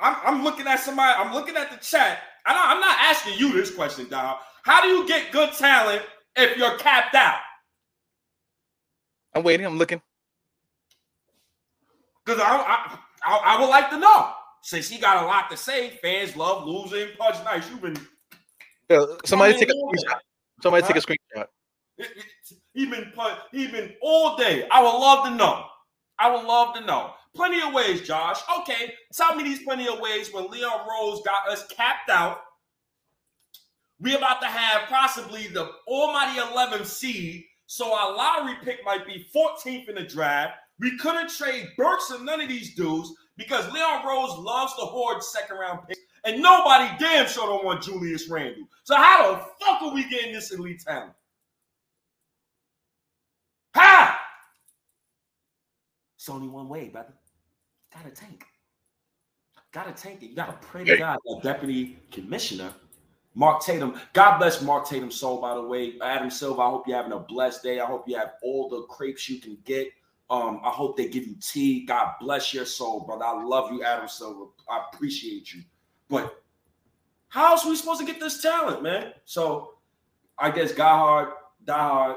I'm, 0.00 0.16
I'm 0.24 0.44
looking 0.44 0.66
at 0.66 0.80
somebody, 0.80 1.14
I'm 1.16 1.32
looking 1.32 1.56
at 1.56 1.70
the 1.70 1.76
chat. 1.78 2.18
I 2.44 2.52
don't, 2.52 2.68
I'm 2.68 2.80
not 2.80 2.96
asking 3.00 3.38
you 3.38 3.52
this 3.52 3.74
question, 3.74 4.08
dog. 4.08 4.38
How 4.64 4.82
do 4.82 4.88
you 4.88 5.06
get 5.06 5.30
good 5.32 5.52
talent 5.52 6.02
if 6.36 6.56
you're 6.56 6.76
capped 6.78 7.14
out? 7.14 7.38
I'm 9.34 9.42
waiting. 9.42 9.66
I'm 9.66 9.78
looking. 9.78 10.00
Because 12.24 12.40
I, 12.40 12.46
I, 12.46 12.98
I, 13.24 13.36
I 13.36 13.60
would 13.60 13.68
like 13.68 13.90
to 13.90 13.98
know. 13.98 14.32
Since 14.64 14.88
he 14.88 14.98
got 14.98 15.24
a 15.24 15.26
lot 15.26 15.50
to 15.50 15.56
say, 15.56 15.98
fans 16.02 16.36
love 16.36 16.66
losing. 16.66 17.08
Pudge 17.18 17.42
Nice, 17.44 17.68
you've 17.68 17.82
been 17.82 17.96
Yeah, 18.88 19.04
somebody 19.24 19.54
take 19.54 19.68
a 19.68 19.72
screenshot. 19.72 20.18
Somebody 20.62 20.86
take 20.86 20.96
a 20.96 21.00
screenshot. 21.00 21.46
He 22.72 22.86
been 22.86 23.12
he 23.50 23.66
been 23.66 23.92
all 24.00 24.36
day. 24.36 24.68
I 24.70 24.80
would 24.82 24.98
love 24.98 25.26
to 25.26 25.34
know. 25.34 25.66
I 26.22 26.30
would 26.30 26.44
love 26.44 26.76
to 26.76 26.80
know. 26.82 27.14
Plenty 27.34 27.60
of 27.66 27.74
ways, 27.74 28.00
Josh. 28.02 28.38
Okay, 28.60 28.94
tell 29.12 29.34
me 29.34 29.42
these 29.42 29.64
plenty 29.64 29.88
of 29.88 29.98
ways 29.98 30.32
when 30.32 30.48
Leon 30.48 30.86
Rose 30.88 31.20
got 31.24 31.50
us 31.50 31.66
capped 31.66 32.10
out. 32.10 32.38
We 33.98 34.14
about 34.14 34.40
to 34.40 34.46
have 34.46 34.88
possibly 34.88 35.48
the 35.48 35.72
almighty 35.88 36.38
11th 36.38 36.86
seed, 36.86 37.42
so 37.66 37.92
our 37.92 38.16
lottery 38.16 38.54
pick 38.62 38.84
might 38.84 39.04
be 39.04 39.26
14th 39.34 39.88
in 39.88 39.96
the 39.96 40.04
draft. 40.04 40.58
We 40.78 40.96
couldn't 40.98 41.28
trade 41.28 41.70
Burks 41.76 42.12
or 42.12 42.22
none 42.22 42.40
of 42.40 42.48
these 42.48 42.76
dudes 42.76 43.12
because 43.36 43.72
Leon 43.72 44.06
Rose 44.06 44.38
loves 44.38 44.74
to 44.74 44.82
hoard 44.82 45.24
second 45.24 45.56
round 45.56 45.80
picks, 45.88 46.00
and 46.24 46.40
nobody 46.40 46.88
damn 47.00 47.26
sure 47.26 47.46
don't 47.46 47.64
want 47.64 47.82
Julius 47.82 48.28
Randle. 48.28 48.68
So 48.84 48.94
how 48.94 49.32
the 49.32 49.38
fuck 49.64 49.82
are 49.82 49.92
we 49.92 50.08
getting 50.08 50.32
this 50.32 50.52
elite 50.52 50.84
talent? 50.86 51.14
It's 56.22 56.28
only 56.28 56.46
one 56.46 56.68
way, 56.68 56.88
brother. 56.88 57.14
Gotta 57.92 58.10
tank. 58.10 58.44
Gotta 59.72 59.90
tank 59.90 60.22
it. 60.22 60.26
You 60.30 60.36
gotta 60.36 60.52
pray 60.52 60.84
to 60.84 60.96
God 60.96 61.18
that 61.24 61.42
deputy 61.42 61.98
commissioner, 62.12 62.72
Mark 63.34 63.60
Tatum. 63.60 64.00
God 64.12 64.38
bless 64.38 64.62
Mark 64.62 64.86
Tatum's 64.86 65.16
soul, 65.16 65.40
by 65.40 65.56
the 65.56 65.62
way. 65.62 65.94
Adam 66.00 66.30
Silver, 66.30 66.62
I 66.62 66.70
hope 66.70 66.86
you're 66.86 66.96
having 66.96 67.10
a 67.10 67.18
blessed 67.18 67.64
day. 67.64 67.80
I 67.80 67.86
hope 67.86 68.08
you 68.08 68.16
have 68.16 68.34
all 68.44 68.68
the 68.68 68.82
crepes 68.82 69.28
you 69.28 69.40
can 69.40 69.58
get. 69.64 69.88
Um, 70.30 70.60
I 70.62 70.70
hope 70.70 70.96
they 70.96 71.08
give 71.08 71.26
you 71.26 71.34
tea. 71.42 71.84
God 71.86 72.12
bless 72.20 72.54
your 72.54 72.66
soul, 72.66 73.00
brother. 73.00 73.24
I 73.24 73.42
love 73.42 73.72
you, 73.72 73.82
Adam 73.82 74.06
Silver. 74.06 74.44
I 74.70 74.84
appreciate 74.94 75.52
you. 75.52 75.62
But 76.08 76.40
how 77.30 77.50
else 77.50 77.66
are 77.66 77.70
we 77.70 77.74
supposed 77.74 77.98
to 77.98 78.06
get 78.06 78.20
this 78.20 78.40
talent, 78.40 78.80
man? 78.80 79.12
So 79.24 79.74
I 80.38 80.52
guess 80.52 80.70
Die 80.70 80.84
Hard, 80.84 81.30
Die 81.64 81.72
Hard, 81.76 82.16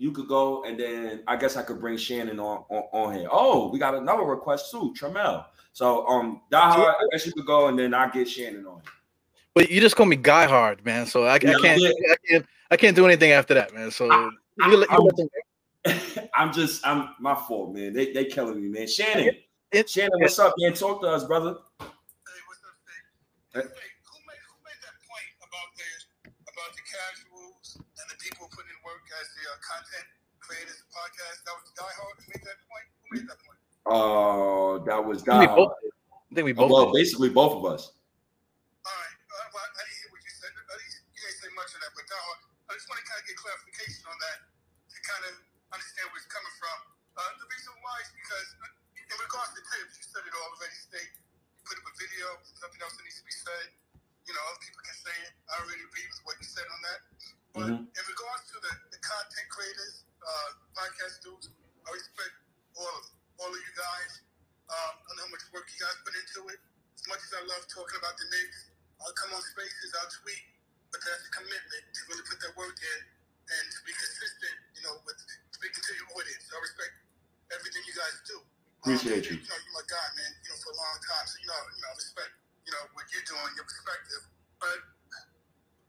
you 0.00 0.12
could 0.12 0.26
go, 0.28 0.64
and 0.64 0.80
then 0.80 1.22
I 1.28 1.36
guess 1.36 1.56
I 1.56 1.62
could 1.62 1.78
bring 1.78 1.98
Shannon 1.98 2.40
on, 2.40 2.64
on, 2.70 2.82
on 2.92 3.14
here. 3.14 3.28
Oh, 3.30 3.68
we 3.68 3.78
got 3.78 3.94
another 3.94 4.22
request 4.22 4.70
too, 4.70 4.94
Tremel. 4.98 5.44
So 5.74 6.06
um, 6.06 6.40
Die 6.50 6.58
Hard, 6.58 6.94
I 6.98 7.06
guess 7.12 7.26
you 7.26 7.32
could 7.34 7.44
go, 7.44 7.66
and 7.68 7.78
then 7.78 7.92
I 7.92 8.08
get 8.08 8.26
Shannon 8.26 8.66
on. 8.66 8.80
But 9.54 9.70
you 9.70 9.78
just 9.78 9.96
call 9.96 10.06
me 10.06 10.16
Guy 10.16 10.46
Hard, 10.46 10.82
man. 10.86 11.04
So 11.04 11.24
I, 11.24 11.34
I 11.34 11.38
can't, 11.38 11.62
yeah. 11.80 11.90
I 11.90 12.16
can't, 12.26 12.46
I 12.70 12.76
can't 12.78 12.96
do 12.96 13.04
anything 13.04 13.32
after 13.32 13.52
that, 13.52 13.74
man. 13.74 13.90
So 13.90 14.10
I- 14.10 14.30
you 14.68 14.76
let- 14.78 14.90
you 14.90 15.10
I'm- 15.84 16.28
I'm 16.34 16.52
just, 16.52 16.86
I'm 16.86 17.10
my 17.20 17.34
fault, 17.34 17.74
man. 17.74 17.92
They 17.92 18.10
they 18.12 18.24
killing 18.24 18.60
me, 18.62 18.68
man. 18.68 18.88
Shannon, 18.88 19.34
it- 19.70 19.90
Shannon, 19.90 20.18
what's 20.20 20.38
up, 20.38 20.54
man? 20.56 20.72
Talk 20.72 21.02
to 21.02 21.08
us, 21.08 21.24
brother. 21.24 21.56
Hey, 21.78 21.86
what's 22.46 22.60
up, 22.64 22.74
State? 23.52 23.64
Hey, 23.64 23.68
content 29.70 30.06
creators 30.42 30.82
of 30.82 30.88
podcast? 30.90 31.38
That 31.46 31.54
was 31.54 31.70
Die 31.78 31.94
Hard 32.02 32.14
who 32.18 32.24
made 32.34 32.42
that 32.44 32.58
point. 32.66 32.86
Who 32.90 33.06
made 33.14 33.26
that 33.30 33.40
point? 33.46 33.60
Uh, 33.86 34.72
that 34.90 35.00
was 35.00 35.22
I 35.24 35.38
think 35.38 35.40
we 35.40 35.46
Die 35.46 35.56
both 35.56 35.72
Hard. 35.72 35.82
did. 35.82 35.94
I 35.94 36.32
think 36.34 36.46
we 36.46 36.54
both. 36.54 36.70
well, 36.70 36.90
basically 36.92 37.30
both 37.30 37.54
of 37.58 37.64
us. 37.66 37.82
All 38.82 38.90
right, 38.90 39.16
uh, 39.18 39.46
well, 39.54 39.62
I 39.66 39.82
didn't 39.86 39.98
hear 40.02 40.10
what 40.14 40.22
you 40.26 40.32
said. 40.34 40.50
At 40.54 40.76
least 40.78 40.96
you 41.14 41.20
didn't 41.22 41.38
say 41.42 41.50
much 41.58 41.70
on 41.74 41.80
that, 41.86 41.92
but 41.94 42.04
Die 42.06 42.14
Hard. 42.18 42.40
I 42.70 42.78
just 42.78 42.86
want 42.90 42.98
to 43.02 43.06
kind 43.06 43.18
of 43.18 43.26
get 43.26 43.36
clarification 43.38 44.04
on 44.06 44.14
that 44.22 44.38
to 44.94 44.96
kind 45.06 45.24
of 45.30 45.34
understand 45.74 46.06
where 46.14 46.20
it's 46.22 46.30
coming 46.30 46.54
from. 46.58 46.78
Uh, 47.18 47.30
the 47.42 47.46
reason 47.50 47.74
why 47.82 47.94
is 48.02 48.10
because 48.14 48.48
in 48.94 49.16
regards 49.18 49.50
to 49.58 49.60
Thibs, 49.74 49.98
you 49.98 50.06
said 50.06 50.22
it 50.22 50.30
all 50.38 50.50
already. 50.54 50.78
State 50.78 51.10
you 51.58 51.62
put 51.66 51.76
up 51.82 51.86
a 51.90 51.94
video, 51.98 52.26
something 52.56 52.78
else 52.80 52.94
that 52.94 53.02
needs 53.04 53.18
to 53.18 53.26
be 53.26 53.34
said. 53.34 53.66
You 54.24 54.32
know, 54.38 54.42
other 54.46 54.62
people 54.62 54.78
can 54.86 54.94
say 55.02 55.16
it. 55.26 55.34
I 55.50 55.58
already 55.66 55.82
agree 55.82 56.06
with 56.06 56.20
what 56.22 56.38
you 56.38 56.46
said 56.46 56.66
on 56.70 56.78
that. 56.86 57.00
But 57.50 57.66
Mhm. 57.74 57.90
in 57.90 58.04
regards 58.06 58.42
to 58.54 58.56
the, 58.62 58.72
the 58.89 58.89
content 59.10 59.48
creators, 59.50 60.06
uh, 60.22 60.50
podcast 60.78 61.18
dudes, 61.26 61.50
I 61.82 61.88
respect 61.90 62.34
all 62.78 62.86
of 62.86 63.04
all 63.42 63.50
of 63.50 63.58
you 63.58 63.74
guys. 63.74 64.12
Um, 64.70 64.94
I 65.02 65.10
know 65.18 65.26
how 65.26 65.34
much 65.34 65.44
work 65.50 65.66
you 65.66 65.80
guys 65.82 65.96
put 66.06 66.14
into 66.14 66.46
it. 66.54 66.60
As 66.94 67.04
much 67.10 67.18
as 67.26 67.32
I 67.34 67.42
love 67.50 67.64
talking 67.66 67.98
about 67.98 68.14
the 68.20 68.28
Knicks, 68.30 68.70
I'll 69.02 69.16
come 69.16 69.34
on 69.34 69.42
spaces, 69.42 69.90
I'll 69.98 70.12
tweet, 70.22 70.44
but 70.94 71.00
that's 71.02 71.24
a 71.26 71.32
commitment 71.32 71.84
to 71.90 72.00
really 72.12 72.24
put 72.28 72.38
that 72.44 72.54
work 72.54 72.76
in 72.76 73.00
and 73.50 73.64
to 73.66 73.78
be 73.82 73.92
consistent, 73.96 74.56
you 74.78 74.82
know, 74.86 74.94
with 75.08 75.18
speaking 75.50 75.82
to 75.82 75.92
your 75.96 76.08
audience. 76.14 76.44
I 76.52 76.60
respect 76.60 76.94
everything 77.50 77.82
you 77.88 77.96
guys 77.96 78.14
do. 78.28 78.36
Appreciate 78.84 79.26
um, 79.26 79.34
you. 79.34 79.34
You 79.42 79.48
know, 79.48 79.58
you're 79.58 79.74
my 79.74 79.86
guy, 79.90 80.06
man. 80.20 80.32
You 80.44 80.48
know, 80.54 80.58
for 80.60 80.70
a 80.70 80.78
long 80.78 80.96
time, 81.02 81.26
so 81.26 81.34
you 81.40 81.48
know, 81.50 81.60
you 81.74 81.80
know, 81.82 81.90
I 81.90 81.96
respect, 81.98 82.32
you 82.62 82.72
know, 82.76 82.84
what 82.94 83.08
you're 83.10 83.26
doing, 83.26 83.50
your 83.58 83.66
perspective. 83.66 84.22
But 84.60 84.78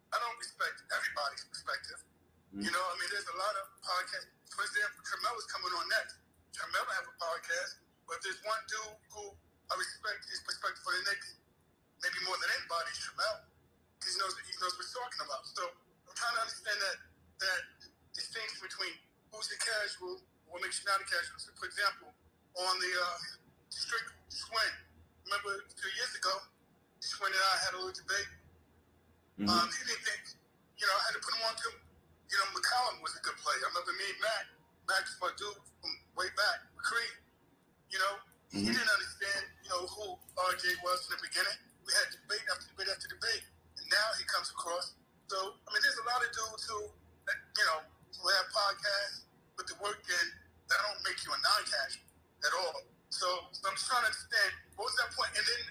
I 0.10 0.18
don't 0.18 0.38
respect 0.42 0.80
everybody's 0.90 1.46
perspective. 1.52 2.00
Mm. 2.52 2.68
You 2.68 2.72
know, 2.72 2.84
I 2.84 2.94
mean, 3.00 3.10
there's 3.12 3.28
a 3.32 3.38
lot 3.40 3.56
of 3.64 3.66
podcasts. 3.80 4.28
For 4.52 4.64
example, 4.68 5.00
Tremel 5.08 5.36
is 5.40 5.48
coming 5.48 5.72
on 5.72 5.88
next. 5.88 6.20
Tremel 6.52 6.84
have 6.84 7.08
a 7.08 7.16
podcast, 7.16 7.80
but 8.08 8.20
there's 8.24 8.40
one 8.44 8.60
dude 8.68 9.00
who 9.16 9.24
I 9.72 9.74
respect 9.80 10.28
his 10.28 10.44
perspective 10.44 10.84
for 10.84 10.92
the 10.92 11.04
Knicks, 11.08 11.40
maybe 12.04 12.20
more 12.28 12.36
than 12.36 12.52
anybody, 12.60 12.92
Tremel. 13.00 13.48
He 14.04 14.12
knows 14.20 14.36
he 14.44 14.52
knows 14.60 14.76
what 14.76 14.84
he's 14.84 14.92
talking 14.92 15.22
about. 15.24 15.48
So 15.48 15.64
I'm 15.64 16.16
trying 16.18 16.36
to 16.36 16.42
understand 16.44 16.80
that 16.84 16.98
that 17.40 17.62
distinction 18.12 18.60
between 18.60 18.92
who's 19.32 19.48
the 19.48 19.56
casual, 19.62 20.20
what 20.52 20.60
makes 20.60 20.84
you 20.84 20.92
not 20.92 21.00
a 21.00 21.08
casual. 21.08 21.40
So 21.40 21.56
for 21.56 21.70
example, 21.72 22.12
on 22.60 22.76
the 22.84 22.92
uh, 22.92 23.18
strict 23.72 24.12
swing, 24.28 24.76
remember 25.24 25.64
a 25.64 25.72
few 25.72 25.92
years 25.96 26.12
ago, 26.20 26.34
Swin 27.00 27.32
and 27.32 27.40
I 27.40 27.56
had 27.64 27.72
a 27.74 27.78
little 27.80 27.96
debate. 27.96 28.30
Mhm. 29.40 29.48
Um, 29.48 29.68
he 29.72 29.82
didn't 29.88 30.04
think, 30.04 30.24
you 30.78 30.86
know, 30.86 30.94
I 31.00 31.04
had 31.08 31.14
to 31.16 31.22
put 31.24 31.34
him 31.34 31.44
on 31.48 31.56
to, 31.56 31.70
you 32.32 32.38
know, 32.40 32.48
McCollum 32.56 33.04
was 33.04 33.12
a 33.20 33.22
good 33.28 33.36
player. 33.44 33.60
I 33.60 33.68
remember 33.76 33.92
me 34.00 34.08
and 34.08 34.20
Matt, 34.24 34.46
Matt 34.88 35.04
is 35.04 35.20
my 35.20 35.32
dude 35.36 35.60
from 35.84 35.92
way 36.16 36.32
back, 36.40 36.64
McCree, 36.80 37.12
you 37.92 38.00
know, 38.00 38.24
he 38.50 38.64
Mhm. 38.64 38.72
didn't 38.72 38.90
understand, 38.90 39.44
you 39.64 39.70
know, 39.70 39.84
who 39.88 40.16
RJ 40.40 40.76
was 40.84 41.04
in 41.08 41.16
the 41.20 41.22
beginning. 41.22 41.58
We 41.84 41.92
had 41.94 42.12
debate 42.12 42.44
after 42.52 42.68
debate 42.72 42.88
after 42.88 43.08
debate, 43.08 43.44
and 43.78 43.86
now 43.90 44.08
he 44.18 44.24
comes 44.26 44.50
across. 44.52 44.96
So, 45.28 45.60
I 45.68 45.74
mean, 45.74 45.82
there's 45.84 45.98
a 46.00 46.04
lot 46.08 46.24
of 46.24 46.32
dudes 46.32 46.64
who, 46.68 46.80
you 46.88 47.66
know, 47.68 47.84
who 48.20 48.28
have 48.30 48.48
podcasts, 48.52 49.24
but 49.56 49.68
the 49.68 49.76
work 49.76 50.00
in, 50.08 50.28
that 50.68 50.80
don't 50.88 51.04
make 51.04 51.20
you 51.26 51.34
a 51.34 51.38
non-casual 51.40 52.04
at 52.48 52.54
all. 52.54 52.84
So, 53.10 53.28
so 53.52 53.68
I'm 53.68 53.76
just 53.76 53.88
trying 53.88 54.02
to 54.04 54.08
understand, 54.08 54.52
what 54.76 54.86
was 54.88 54.96
that 54.96 55.12
point? 55.16 55.32
And 55.36 55.46
then, 55.48 55.64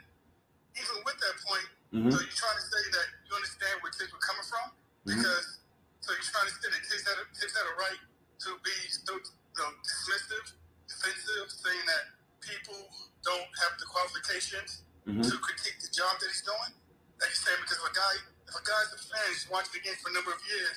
even 0.76 1.04
with 1.04 1.18
that 1.20 1.36
point, 1.40 1.68
Mhm. 1.92 2.12
so 2.12 2.20
you're 2.20 2.36
trying 2.36 2.56
to 2.56 2.66
say 2.68 2.90
that 2.90 3.06
you 3.28 3.34
understand 3.34 3.82
where 3.82 3.92
Thibs 3.92 4.12
were 4.12 4.18
coming 4.18 4.44
from? 4.44 4.70
Mhm. 4.70 5.16
Because 5.16 5.59
so 6.00 6.12
you're 6.12 6.28
trying 6.32 6.48
to 6.48 6.54
say 6.58 6.68
that 6.72 6.82
Thibs 6.84 7.04
had 7.06 7.18
a, 7.20 7.24
Thibs 7.36 7.54
a 7.56 7.62
right 7.78 8.00
to 8.44 8.48
be 8.64 8.76
so 8.88 9.12
you 9.16 9.56
know, 9.60 9.70
dismissive, 9.84 10.46
defensive, 10.88 11.46
saying 11.52 11.84
that 11.86 12.04
people 12.40 12.78
don't 13.24 13.50
have 13.64 13.76
the 13.78 13.86
qualifications 13.86 14.82
Mhm. 15.08 15.24
to 15.24 15.34
critique 15.40 15.80
the 15.80 15.88
job 15.92 16.20
that 16.20 16.28
he's 16.28 16.42
doing. 16.44 16.72
That 17.18 17.28
he's 17.28 17.40
saying 17.44 17.58
because 17.62 17.78
if 17.78 17.90
a 17.90 17.94
guy 17.94 18.14
if 18.48 18.54
a 18.56 18.62
guy's 18.66 18.90
a 18.92 18.98
fan, 18.98 19.22
he's 19.32 19.48
watched 19.48 19.72
the 19.72 19.80
game 19.80 19.94
for 20.02 20.10
a 20.10 20.12
number 20.12 20.32
of 20.32 20.40
years, 20.48 20.76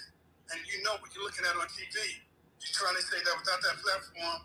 and 0.52 0.60
you 0.68 0.82
know 0.84 0.94
what 1.02 1.10
you're 1.16 1.24
looking 1.24 1.44
at 1.46 1.56
on 1.58 1.68
TV, 1.68 1.98
you're 2.62 2.74
trying 2.76 2.96
to 2.96 3.02
say 3.02 3.18
that 3.24 3.34
without 3.40 3.62
that 3.64 3.82
platform, 3.82 4.42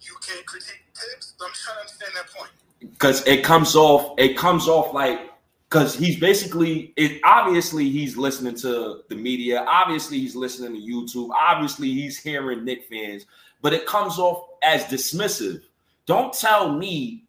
you 0.00 0.16
can't 0.24 0.44
critique 0.46 0.82
Thibs. 0.94 1.34
So 1.38 1.46
I'm 1.46 1.52
trying 1.52 1.76
to 1.76 1.80
understand 1.82 2.12
that 2.16 2.30
point. 2.32 2.50
because 2.80 3.26
it 3.26 3.44
comes 3.44 3.76
off 3.76 4.14
it 4.18 4.36
comes 4.36 4.66
off 4.66 4.94
like 4.94 5.29
because 5.70 5.94
he's 5.94 6.18
basically 6.18 6.92
it 6.96 7.20
obviously 7.24 7.88
he's 7.88 8.16
listening 8.16 8.56
to 8.56 9.02
the 9.08 9.14
media. 9.14 9.64
Obviously 9.68 10.18
he's 10.18 10.34
listening 10.34 10.74
to 10.74 10.86
youtube. 10.86 11.30
Obviously 11.30 11.88
he's 11.92 12.18
hearing 12.18 12.64
Knick 12.64 12.84
fans. 12.90 13.26
But 13.62 13.74
it 13.74 13.86
comes 13.86 14.18
off 14.18 14.48
as 14.62 14.84
dismissive. 14.84 15.62
Don't 16.06 16.32
tell 16.32 16.76
me 16.76 17.24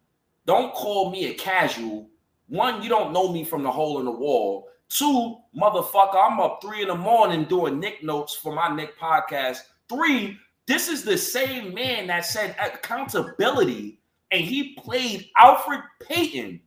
don't 0.47 0.73
call 0.73 1.11
me 1.11 1.27
a 1.27 1.33
casual. 1.35 2.09
One 2.47 2.81
you 2.81 2.89
don't 2.89 3.13
know 3.13 3.31
me 3.31 3.43
from 3.43 3.61
the 3.61 3.71
hole 3.71 3.99
in 3.99 4.05
the 4.05 4.11
wall. 4.11 4.67
Two 4.89 5.37
motherfucker 5.55 6.15
i'm 6.15 6.39
up 6.39 6.61
three 6.61 6.81
in 6.81 6.87
the 6.87 6.95
morning 6.95 7.45
doing 7.45 7.79
Knick 7.79 8.03
notes 8.03 8.35
for 8.35 8.53
my 8.53 8.73
Knick 8.73 8.97
podcast. 8.99 9.59
Three 9.87 10.37
this 10.65 10.87
is 10.87 11.03
the 11.03 11.17
same 11.17 11.73
man 11.75 12.07
that 12.07 12.25
said 12.25 12.55
accountability 12.59 13.99
and 14.31 14.41
he 14.41 14.73
played 14.75 15.27
Elfrid 15.39 15.83
Payton 16.01 16.61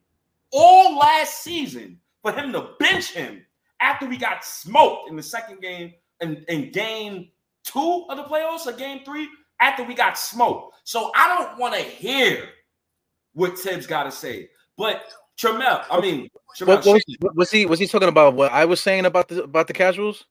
all 0.55 0.97
last 0.97 1.43
season 1.43 1.99
for 2.23 2.33
him 2.33 2.53
to 2.53 2.71
bench 2.79 3.13
him 3.13 3.45
after 3.81 4.07
we 4.07 4.17
got 4.17 4.45
smoked 4.45 5.11
in 5.11 5.17
the 5.17 5.23
second 5.23 5.61
game 5.61 5.93
in, 6.21 6.45
in 6.49 6.71
game 6.71 7.29
two 7.65 8.07
of 8.09 8.17
the 8.17 8.25
playoffs 8.25 8.67
or 8.67 8.73
game 8.73 9.01
three 9.05 9.29
after 9.61 9.83
we 9.83 9.95
got 9.95 10.17
smoked. 10.17 10.77
So 10.85 11.11
I 11.15 11.29
don't 11.37 11.59
want 11.59 11.75
to 11.75 11.81
hear 11.81 12.49
what 13.33 13.59
Thibs 13.59 13.87
got 13.87 14.05
to 14.05 14.11
say. 14.11 14.49
But 14.79 15.05
Tremel, 15.39 15.85
I 15.91 16.01
mean, 16.01 16.29
Tremel, 16.57 16.85
was, 16.85 17.05
was 17.35 17.51
he? 17.51 17.67
Was 17.67 17.79
he 17.79 17.87
talking 17.87 18.09
about 18.09 18.35
what 18.35 18.53
I 18.53 18.65
was 18.65 18.81
saying 18.81 19.07
about 19.07 19.29
the 19.29 19.45
about 19.45 19.67
the 19.67 19.73
casuals? 19.73 20.25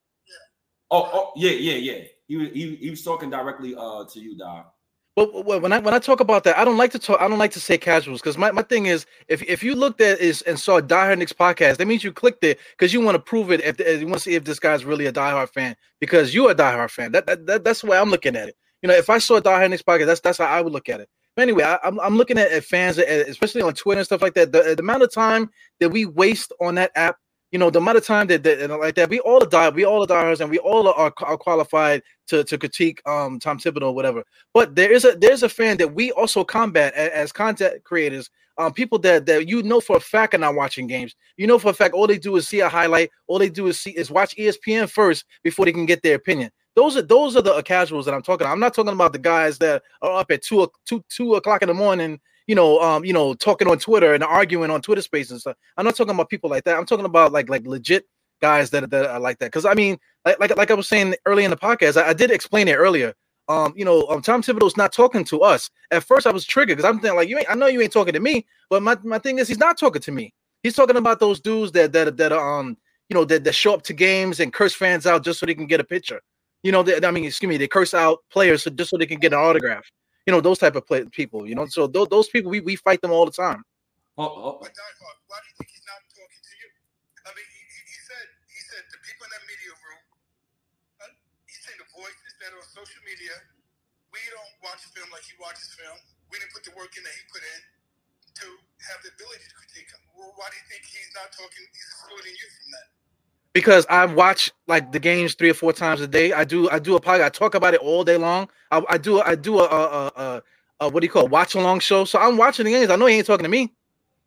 oh, 0.92 1.10
oh, 1.12 1.32
yeah, 1.36 1.52
yeah, 1.52 1.76
yeah. 1.76 2.04
He 2.28 2.38
was 2.38 2.50
he, 2.54 2.76
he 2.76 2.90
was 2.90 3.04
talking 3.04 3.30
directly 3.30 3.76
uh 3.78 4.06
to 4.06 4.20
you, 4.20 4.38
Dog. 4.38 4.66
But 5.16 5.46
when 5.46 5.72
I 5.72 5.78
when 5.78 5.94
I 5.94 6.00
talk 6.00 6.22
about 6.22 6.44
that, 6.46 6.58
I 6.58 6.66
don't 6.66 6.78
like 6.78 6.92
to 6.92 7.00
talk. 7.00 7.22
I 7.22 7.28
don't 7.28 7.38
like 7.38 7.52
to 7.52 7.60
say 7.60 7.78
casuals 7.78 8.20
because 8.20 8.36
my, 8.36 8.52
my 8.52 8.64
thing 8.64 8.88
is 8.88 9.06
if 9.28 9.44
if 9.44 9.62
you 9.62 9.76
looked 9.76 10.02
at 10.02 10.20
is 10.20 10.42
and 10.44 10.60
saw 10.60 10.82
diehard 10.82 11.20
Knicks 11.20 11.34
podcast, 11.34 11.78
that 11.78 11.86
means 11.86 12.04
you 12.04 12.12
clicked 12.12 12.44
it 12.44 12.60
because 12.72 12.94
you 12.94 13.02
want 13.02 13.16
to 13.16 13.22
prove 13.22 13.52
it. 13.52 13.62
If, 13.62 13.80
if 13.80 14.02
you 14.02 14.08
want 14.08 14.18
to 14.18 14.24
see 14.24 14.34
if 14.34 14.44
this 14.44 14.60
guy's 14.60 14.86
really 14.86 15.06
a 15.06 15.14
diehard 15.14 15.50
fan 15.50 15.76
because 16.00 16.34
you're 16.34 16.50
a 16.50 16.56
diehard 16.56 16.90
fan. 16.90 17.12
That, 17.12 17.28
that, 17.28 17.46
that 17.46 17.64
that's 17.64 17.82
the 17.82 17.88
way 17.88 17.98
I'm 17.98 18.10
looking 18.10 18.36
at 18.36 18.50
it. 18.50 18.58
You 18.82 18.88
know, 18.88 18.96
if 18.96 19.08
I 19.10 19.20
saw 19.20 19.40
diehard 19.40 19.70
Knicks 19.70 19.84
podcast, 19.84 20.08
that's 20.08 20.22
that's 20.22 20.38
how 20.40 20.46
I 20.46 20.62
would 20.62 20.74
look 20.74 20.90
at 20.90 21.00
it. 21.00 21.10
But 21.36 21.44
anyway, 21.44 21.64
I, 21.64 21.74
am 21.74 21.80
I'm, 21.84 22.00
I'm 22.00 22.18
looking 22.18 22.40
at, 22.40 22.52
at 22.52 22.64
fans, 22.64 22.98
especially 22.98 23.62
on 23.62 23.76
Twitter 23.76 24.00
and 24.00 24.06
stuff 24.06 24.22
like 24.24 24.34
that. 24.34 24.52
The, 24.52 24.74
the 24.76 24.80
amount 24.80 25.04
of 25.04 25.14
time 25.14 25.52
that 25.80 25.90
we 25.90 26.08
waste 26.08 26.54
on 26.60 26.76
that 26.76 26.92
app 26.96 27.18
you 27.54 27.60
know, 27.60 27.70
the 27.70 27.78
amount 27.78 28.00
of 28.00 28.06
time 28.06 28.26
that, 28.28 28.42
that 28.44 28.68
like 28.80 28.96
that, 28.96 29.12
we 29.12 29.20
all 29.20 29.40
die, 29.46 29.70
we 29.70 29.86
all 29.86 30.02
are 30.02 30.08
diehards, 30.08 30.42
and 30.42 30.50
we 30.50 30.58
all 30.58 30.88
are, 30.88 31.14
are 31.22 31.38
qualified 31.38 32.02
to, 32.28 32.44
to 32.44 32.58
critique 32.58 33.00
um 33.08 33.40
Tom 33.40 33.60
Thibodeau 33.60 33.84
or 33.84 33.96
whatever. 33.96 34.24
But 34.56 34.76
there 34.76 34.92
is 34.92 35.06
a 35.06 35.12
there's 35.12 35.44
a 35.44 35.50
fan 35.50 35.78
that 35.78 35.94
we 35.94 36.12
also 36.14 36.44
combat 36.44 36.96
as, 36.96 37.10
as 37.12 37.32
content 37.32 37.84
creators, 37.84 38.32
um, 38.58 38.74
people 38.74 38.98
that 39.00 39.28
that 39.28 39.48
you 39.48 39.62
know 39.62 39.80
for 39.80 39.98
a 39.98 40.00
fact 40.00 40.34
are 40.34 40.40
not 40.40 40.56
watching 40.56 40.88
games. 40.88 41.16
You 41.38 41.46
know 41.46 41.60
for 41.60 41.70
a 41.70 41.74
fact 41.74 41.94
all 41.94 42.08
they 42.08 42.18
do 42.18 42.36
is 42.38 42.48
see 42.48 42.62
a 42.62 42.70
highlight, 42.70 43.12
all 43.28 43.38
they 43.38 43.50
do 43.50 43.68
is 43.68 43.80
see 43.80 43.92
is 43.92 44.10
watch 44.10 44.36
ESPN 44.36 44.90
first 44.90 45.24
before 45.44 45.66
they 45.66 45.74
can 45.74 45.86
get 45.86 46.02
their 46.02 46.16
opinion. 46.16 46.50
Those 46.76 46.98
are 46.98 47.04
those 47.04 47.36
are 47.36 47.44
the 47.44 47.62
casuals 47.62 48.06
that 48.06 48.16
I'm 48.16 48.24
talking. 48.24 48.46
About. 48.46 48.54
I'm 48.54 48.60
not 48.60 48.74
talking 48.74 48.94
about 48.94 49.14
the 49.14 49.20
guys 49.20 49.60
that 49.60 49.84
are 50.02 50.22
up 50.22 50.32
at 50.32 50.42
two 50.42 50.68
two 50.86 51.06
two 51.08 51.36
o'clock 51.36 51.62
in 51.62 51.68
the 51.68 51.76
morning 51.76 52.20
you 52.48 52.56
know, 52.56 52.80
um, 52.82 53.06
you 53.06 53.14
know, 53.14 53.34
talking 53.34 53.68
on 53.68 53.80
Twitter 53.80 54.14
and 54.14 54.24
arguing 54.24 54.70
on 54.70 54.82
Twitter 54.82 55.02
space 55.02 55.32
and 55.32 55.40
stuff. 55.40 55.56
I'm 55.78 55.86
not 55.86 55.96
talking 55.96 56.14
about 56.14 56.30
people 56.30 56.50
like 56.50 56.64
that. 56.66 56.78
I'm 56.78 56.86
talking 56.86 57.06
about 57.06 57.32
like 57.32 57.50
like 57.50 57.66
legit 57.66 58.06
guys 58.42 58.70
that, 58.72 58.90
that 58.90 59.06
are 59.06 59.20
like 59.20 59.40
that. 59.40 59.48
Because 59.48 59.66
I 59.66 59.74
mean, 59.74 59.98
like, 60.26 60.40
like 60.40 60.56
like 60.58 60.72
I 60.72 60.74
was 60.74 60.88
saying 60.88 61.16
early 61.26 61.46
in 61.46 61.52
the 61.52 61.58
podcast, 61.58 62.02
I, 62.02 62.10
I 62.10 62.14
did 62.14 62.32
explain 62.32 62.68
it 62.68 62.76
earlier. 62.76 63.14
Um, 63.50 63.74
you 63.76 63.84
know, 63.84 64.08
um, 64.08 64.22
Tom 64.22 64.42
Thibodeau's 64.42 64.78
not 64.78 64.94
talking 64.94 65.26
to 65.26 65.42
us. 65.42 65.70
At 65.92 66.04
first, 66.04 66.26
I 66.26 66.32
was 66.32 66.46
triggered 66.46 66.78
because 66.78 66.90
I'm 66.90 67.00
thinking 67.00 67.18
like, 67.18 67.30
you 67.30 67.38
ain't. 67.38 67.50
I 67.50 67.56
know 67.56 67.68
you 67.68 67.82
ain't 67.82 67.92
talking 67.92 68.14
to 68.14 68.20
me, 68.20 68.46
but 68.70 68.84
my, 68.84 68.98
my 69.04 69.20
thing 69.20 69.40
is, 69.40 69.48
he's 69.48 69.58
not 69.58 69.78
talking 69.78 70.02
to 70.02 70.12
me. 70.12 70.34
He's 70.64 70.76
talking 70.76 70.96
about 70.96 71.20
those 71.20 71.40
dudes 71.40 71.72
that 71.74 71.92
that 71.94 72.16
that 72.18 72.32
um, 72.32 72.78
you 73.10 73.16
know, 73.16 73.26
that, 73.26 73.44
that 73.44 73.54
show 73.54 73.74
up 73.74 73.84
to 73.84 73.94
games 73.94 74.40
and 74.40 74.54
curse 74.54 74.74
fans 74.74 75.06
out 75.06 75.24
just 75.24 75.40
so 75.40 75.46
they 75.46 75.56
can 75.56 75.68
get 75.68 75.80
a 75.80 75.84
picture. 75.84 76.22
You 76.64 76.72
know, 76.72 76.84
they, 76.84 77.06
I 77.06 77.12
mean, 77.12 77.26
excuse 77.26 77.50
me, 77.50 77.58
they 77.58 77.68
curse 77.68 77.94
out 77.94 78.20
players 78.32 78.64
so 78.64 78.72
just 78.72 78.90
so 78.90 78.98
they 78.98 79.06
can 79.06 79.20
get 79.20 79.34
an 79.34 79.40
autograph 79.40 79.84
you 80.26 80.32
know 80.32 80.42
those 80.42 80.60
type 80.60 80.76
of 80.76 80.88
play, 80.88 81.04
people. 81.06 81.48
You 81.48 81.56
know, 81.56 81.66
so 81.68 81.88
th- 81.88 82.10
those 82.10 82.30
people 82.30 82.52
we, 82.52 82.60
we 82.60 82.76
fight 82.76 83.02
them 83.02 83.12
all 83.12 83.26
the 83.26 83.36
time. 83.36 83.64
Oh, 84.18 84.30
oh. 84.30 84.58
But 84.62 84.72
why 85.28 85.38
do 85.42 85.46
you 85.50 85.56
think 85.58 85.70
he's 85.74 85.88
not 85.90 86.00
talking 86.14 86.42
to 86.44 86.54
you? 86.62 86.70
I 87.26 87.32
mean, 87.34 87.48
he, 87.50 87.62
he 87.90 87.98
said 88.08 88.26
he 88.48 88.60
said 88.72 88.84
the 88.94 89.00
people 89.04 89.24
in 89.28 89.32
that 89.36 89.44
media 89.50 89.74
room. 89.74 90.02
Uh, 91.02 91.14
he's 91.50 91.60
saying 91.66 91.80
the 91.82 91.90
voices 91.92 92.32
that 92.40 92.54
are 92.54 92.62
on 92.62 92.70
social 92.72 93.02
media. 93.04 93.36
We 94.14 94.22
don't 94.30 94.54
watch 94.62 94.86
film 94.94 95.10
like 95.10 95.26
he 95.26 95.34
watches 95.42 95.74
film. 95.74 95.98
We 96.30 96.38
didn't 96.38 96.54
put 96.54 96.62
the 96.62 96.74
work 96.78 96.94
in 96.94 97.02
that 97.02 97.16
he 97.18 97.24
put 97.34 97.42
in 97.42 97.60
to 98.46 98.48
have 98.94 99.02
the 99.02 99.10
ability 99.18 99.46
to 99.50 99.56
critique 99.58 99.90
him. 99.90 100.02
Well, 100.14 100.38
why 100.38 100.54
do 100.54 100.56
you 100.58 100.66
think 100.70 100.86
he's 100.86 101.10
not 101.18 101.34
talking? 101.34 101.66
He's 101.74 101.90
excluding 101.98 102.34
you 102.38 102.48
from 102.62 102.68
that 102.78 102.88
because 103.54 103.86
I 103.90 104.06
watch 104.06 104.52
like 104.68 104.92
the 104.92 105.00
games 105.00 105.36
three 105.36 105.50
or 105.50 105.54
four 105.54 105.74
times 105.74 106.02
a 106.02 106.08
day. 106.08 106.34
I 106.34 106.44
do 106.44 106.70
I 106.70 106.80
do 106.80 106.96
a 106.96 107.02
podcast. 107.02 107.24
I 107.24 107.30
talk 107.30 107.56
about 107.56 107.74
it 107.74 107.80
all 107.80 108.04
day 108.04 108.18
long. 108.18 108.50
I, 108.72 108.84
I 108.90 108.98
do 108.98 109.22
I 109.22 109.36
do 109.36 109.60
a, 109.60 109.64
a, 109.64 110.08
a, 110.16 110.44
a, 110.82 110.90
what 110.90 111.02
do 111.02 111.06
you 111.06 111.12
call 111.12 111.26
it? 111.26 111.32
watch 111.32 111.56
along 111.56 111.80
show. 111.80 112.04
So 112.06 112.20
I'm 112.20 112.36
watching 112.38 112.66
the 112.66 112.72
games. 112.72 112.90
I 112.90 112.96
know 112.96 113.06
he 113.06 113.16
ain't 113.16 113.28
talking 113.28 113.44
to 113.44 113.50
me 113.50 113.72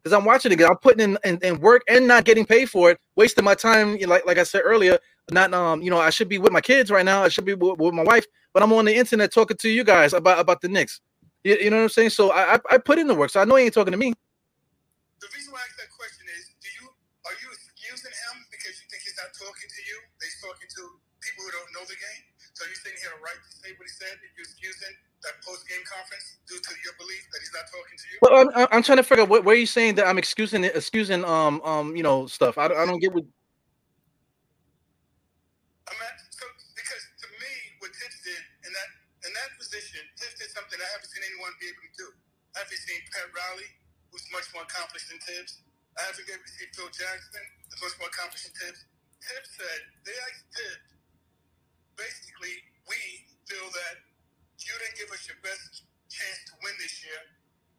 because 0.03 0.17
I'm 0.17 0.25
watching 0.25 0.53
it. 0.53 0.63
I'm 0.63 0.77
putting 0.77 1.01
in, 1.01 1.19
in, 1.25 1.39
in, 1.43 1.61
work 1.61 1.83
and 1.89 2.07
not 2.07 2.25
getting 2.25 2.47
paid 2.47 2.71
for 2.71 2.93
it, 2.93 2.99
wasting 3.17 3.45
my 3.45 3.55
time. 3.55 3.99
Like 3.99 4.25
like 4.27 4.39
I 4.39 4.45
said 4.45 4.63
earlier, 4.65 4.99
not 5.31 5.53
um 5.53 5.83
you 5.83 5.91
know 5.91 5.99
I 5.99 6.11
should 6.11 6.29
be 6.29 6.39
with 6.39 6.53
my 6.53 6.61
kids 6.61 6.91
right 6.91 7.05
now. 7.05 7.23
I 7.25 7.29
should 7.29 7.45
be 7.45 7.55
with, 7.55 7.79
with 7.79 7.95
my 7.95 8.05
wife, 8.05 8.25
but 8.55 8.63
I'm 8.63 8.73
on 8.73 8.85
the 8.85 8.95
internet 8.95 9.33
talking 9.33 9.57
to 9.57 9.69
you 9.69 9.83
guys 9.83 10.13
about 10.13 10.39
about 10.39 10.61
the 10.61 10.69
Knicks. 10.69 11.01
You, 11.43 11.57
you 11.57 11.71
know 11.71 11.77
what 11.77 11.83
I'm 11.85 11.89
saying? 11.91 12.11
So 12.11 12.31
I, 12.31 12.55
I, 12.55 12.59
I 12.73 12.79
put 12.79 12.99
in 12.99 13.07
the 13.07 13.15
work. 13.15 13.31
So 13.31 13.41
I 13.41 13.45
know 13.45 13.57
he 13.57 13.65
ain't 13.65 13.75
talking 13.75 13.93
to 13.93 13.99
me. 13.99 14.15
Not 19.27 19.35
talking 19.43 19.67
to 19.67 19.83
you? 19.91 19.99
He's 20.23 20.39
talking 20.39 20.71
to 20.71 20.83
people 21.19 21.43
who 21.43 21.51
don't 21.51 21.71
know 21.75 21.83
the 21.91 21.99
game. 21.99 22.23
So 22.55 22.63
you're 22.63 22.79
saying 22.79 22.95
he 22.95 23.03
had 23.11 23.19
a 23.19 23.23
right 23.27 23.35
to 23.35 23.51
say 23.59 23.75
what 23.75 23.83
he 23.83 23.91
said, 23.91 24.15
and 24.15 24.31
you're 24.39 24.47
excusing 24.47 24.95
that 25.27 25.35
post 25.43 25.67
game 25.67 25.83
conference 25.83 26.39
due 26.47 26.63
to 26.63 26.73
your 26.87 26.95
belief 26.95 27.27
that 27.35 27.43
he's 27.43 27.51
not 27.51 27.67
talking 27.67 27.97
to 27.99 28.07
you. 28.07 28.17
Well, 28.23 28.35
I'm, 28.39 28.71
I'm 28.71 28.85
trying 28.87 29.03
to 29.03 29.07
figure 29.07 29.27
out 29.27 29.31
what, 29.35 29.43
where 29.43 29.59
are 29.59 29.61
you 29.61 29.67
saying 29.67 29.99
that 29.99 30.07
I'm 30.07 30.15
excusing 30.15 30.63
excusing 30.63 31.27
um 31.27 31.59
um 31.67 31.99
you 31.99 32.07
know 32.07 32.31
stuff. 32.31 32.55
I, 32.55 32.71
I 32.71 32.87
don't 32.87 33.03
get 33.03 33.11
what. 33.11 33.27
I'm 35.91 35.99
at, 36.07 36.15
so 36.31 36.47
because 36.79 37.03
to 37.19 37.29
me, 37.43 37.51
what 37.83 37.91
Thibs 37.99 38.23
did 38.23 38.43
in 38.63 38.71
that 38.71 38.91
in 39.27 39.35
that 39.35 39.51
position, 39.59 40.07
Thibs 40.23 40.39
did 40.39 40.55
something 40.55 40.79
I 40.79 40.87
haven't 40.95 41.11
seen 41.11 41.27
anyone 41.27 41.51
be 41.59 41.67
able 41.67 41.83
to 41.83 41.95
do. 41.99 42.09
I 42.55 42.63
haven't 42.63 42.79
seen 42.79 43.03
Pat 43.11 43.27
Riley, 43.35 43.75
who's 44.15 44.23
much 44.31 44.47
more 44.55 44.63
accomplished 44.63 45.11
than 45.11 45.19
Thibs. 45.27 45.67
I 45.99 46.07
haven't 46.07 46.31
been 46.31 46.39
able 46.39 46.47
to 46.47 46.55
see 46.55 46.71
Phil 46.79 46.95
Jackson, 46.95 47.43
who's 47.75 47.83
much 47.83 47.97
more 47.99 48.07
accomplished 48.07 48.47
than 48.47 48.55
Thibs. 48.63 48.87
Thibs 49.23 49.51
said 49.57 49.81
they 50.05 50.17
asked 50.29 50.47
Thibs 50.53 50.97
basically, 51.97 52.55
we 52.87 53.01
feel 53.49 53.67
that 53.73 53.97
you 54.61 54.73
didn't 54.77 54.97
give 55.01 55.11
us 55.11 55.25
your 55.27 55.41
best 55.41 55.89
chance 56.13 56.41
to 56.53 56.55
win 56.61 56.77
this 56.79 57.03
year 57.03 57.21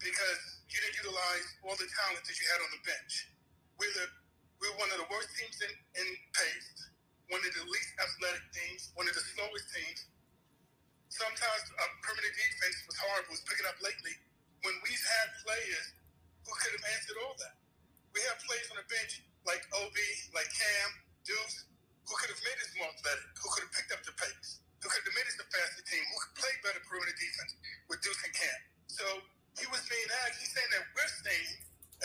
because 0.01 0.41
you 0.69 0.77
didn't 0.81 0.97
utilize 1.05 1.47
all 1.65 1.77
the 1.77 1.89
talent 1.89 2.21
that 2.25 2.35
you 2.37 2.45
had 2.53 2.59
on 2.61 2.69
the 2.73 2.81
bench. 2.85 3.29
We're 3.77 3.93
the 3.93 4.09
we're 4.57 4.73
one 4.81 4.89
of 4.89 4.97
the 4.97 5.09
worst 5.13 5.29
teams 5.37 5.53
in, 5.61 5.69
in 5.69 6.07
pace, 6.33 6.89
one 7.29 7.37
of 7.45 7.53
the 7.53 7.61
least 7.69 7.91
athletic 8.01 8.41
teams, 8.49 8.89
one 8.97 9.05
of 9.05 9.13
the 9.13 9.21
slowest 9.21 9.69
teams. 9.69 10.09
Sometimes 11.13 11.63
our 11.77 11.89
perimeter 12.01 12.33
defense 12.33 12.77
was 12.89 12.97
horrible, 12.97 13.37
was 13.37 13.45
picking 13.45 13.69
up 13.69 13.77
lately 13.85 14.17
when 14.65 14.73
we've 14.81 15.07
had 15.21 15.29
players 15.45 15.87
who 16.41 16.51
could 16.57 16.73
have 16.73 16.85
answered 16.89 17.21
all 17.21 17.37
that. 17.37 17.53
We 18.17 18.25
have 18.25 18.41
players 18.49 18.65
on 18.73 18.81
the 18.81 18.87
bench 18.89 19.21
like 19.45 19.61
Obi, 19.77 20.09
like 20.33 20.49
Cam, 20.49 20.89
Who 21.27 22.15
could 22.15 22.31
have 22.31 22.39
made 22.39 22.55
us 22.63 22.71
more 22.79 22.87
athletic, 22.87 23.27
who 23.35 23.47
could 23.51 23.67
have 23.67 23.73
picked 23.75 23.91
up 23.91 24.01
the 24.07 24.15
pace, 24.15 24.63
who 24.79 24.87
could 24.87 25.03
have 25.03 25.11
made 25.11 25.27
us 25.27 25.35
a 25.43 25.47
faster 25.51 25.83
team, 25.83 25.99
who 26.07 26.15
could 26.23 26.35
play 26.39 26.53
better 26.63 26.79
perimeter 26.87 27.11
defense 27.19 27.51
with 27.91 27.99
Deuce 27.99 28.23
and 28.23 28.31
Cam. 28.31 28.59
So 28.87 29.03
he 29.59 29.67
was 29.67 29.83
being 29.91 30.07
asked, 30.23 30.39
he's 30.39 30.55
saying 30.55 30.71
that 30.71 30.87
we're 30.95 31.13
saying 31.27 31.51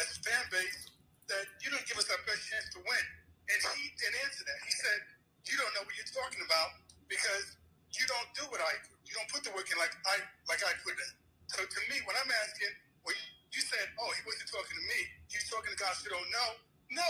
as 0.02 0.10
a 0.10 0.18
fan 0.26 0.44
base 0.50 0.90
that 1.30 1.46
you 1.62 1.70
don't 1.70 1.86
give 1.86 2.02
us 2.02 2.10
our 2.10 2.18
best 2.26 2.42
chance 2.50 2.66
to 2.74 2.82
win. 2.82 3.04
And 3.46 3.58
he 3.78 3.94
didn't 3.94 4.18
answer 4.26 4.42
that. 4.42 4.58
He 4.66 4.74
said, 4.74 4.98
you 5.46 5.54
don't 5.54 5.70
know 5.78 5.86
what 5.86 5.94
you're 5.94 6.14
talking 6.14 6.42
about 6.42 6.82
because 7.06 7.54
you 7.94 8.02
don't 8.10 8.30
do 8.34 8.42
what 8.50 8.58
I 8.58 8.74
do. 8.82 8.90
You 9.06 9.14
don't 9.14 9.30
put 9.30 9.46
the 9.46 9.54
work 9.54 9.70
in 9.70 9.78
like 9.78 9.94
I 10.08 10.18
like 10.50 10.62
I 10.66 10.72
put 10.82 10.98
it. 10.98 11.12
So 11.46 11.62
to 11.62 11.80
me, 11.92 12.00
when 12.08 12.16
I'm 12.18 12.30
asking, 12.42 12.72
well, 13.04 13.14
you 13.52 13.60
said, 13.60 13.86
oh, 14.00 14.10
he 14.18 14.22
wasn't 14.24 14.48
talking 14.48 14.72
to 14.72 14.84
me. 14.88 15.00
He's 15.28 15.46
talking 15.46 15.68
to 15.68 15.78
guys 15.78 16.00
who 16.00 16.10
don't 16.10 16.30
know. 16.32 16.50
No, 16.96 17.08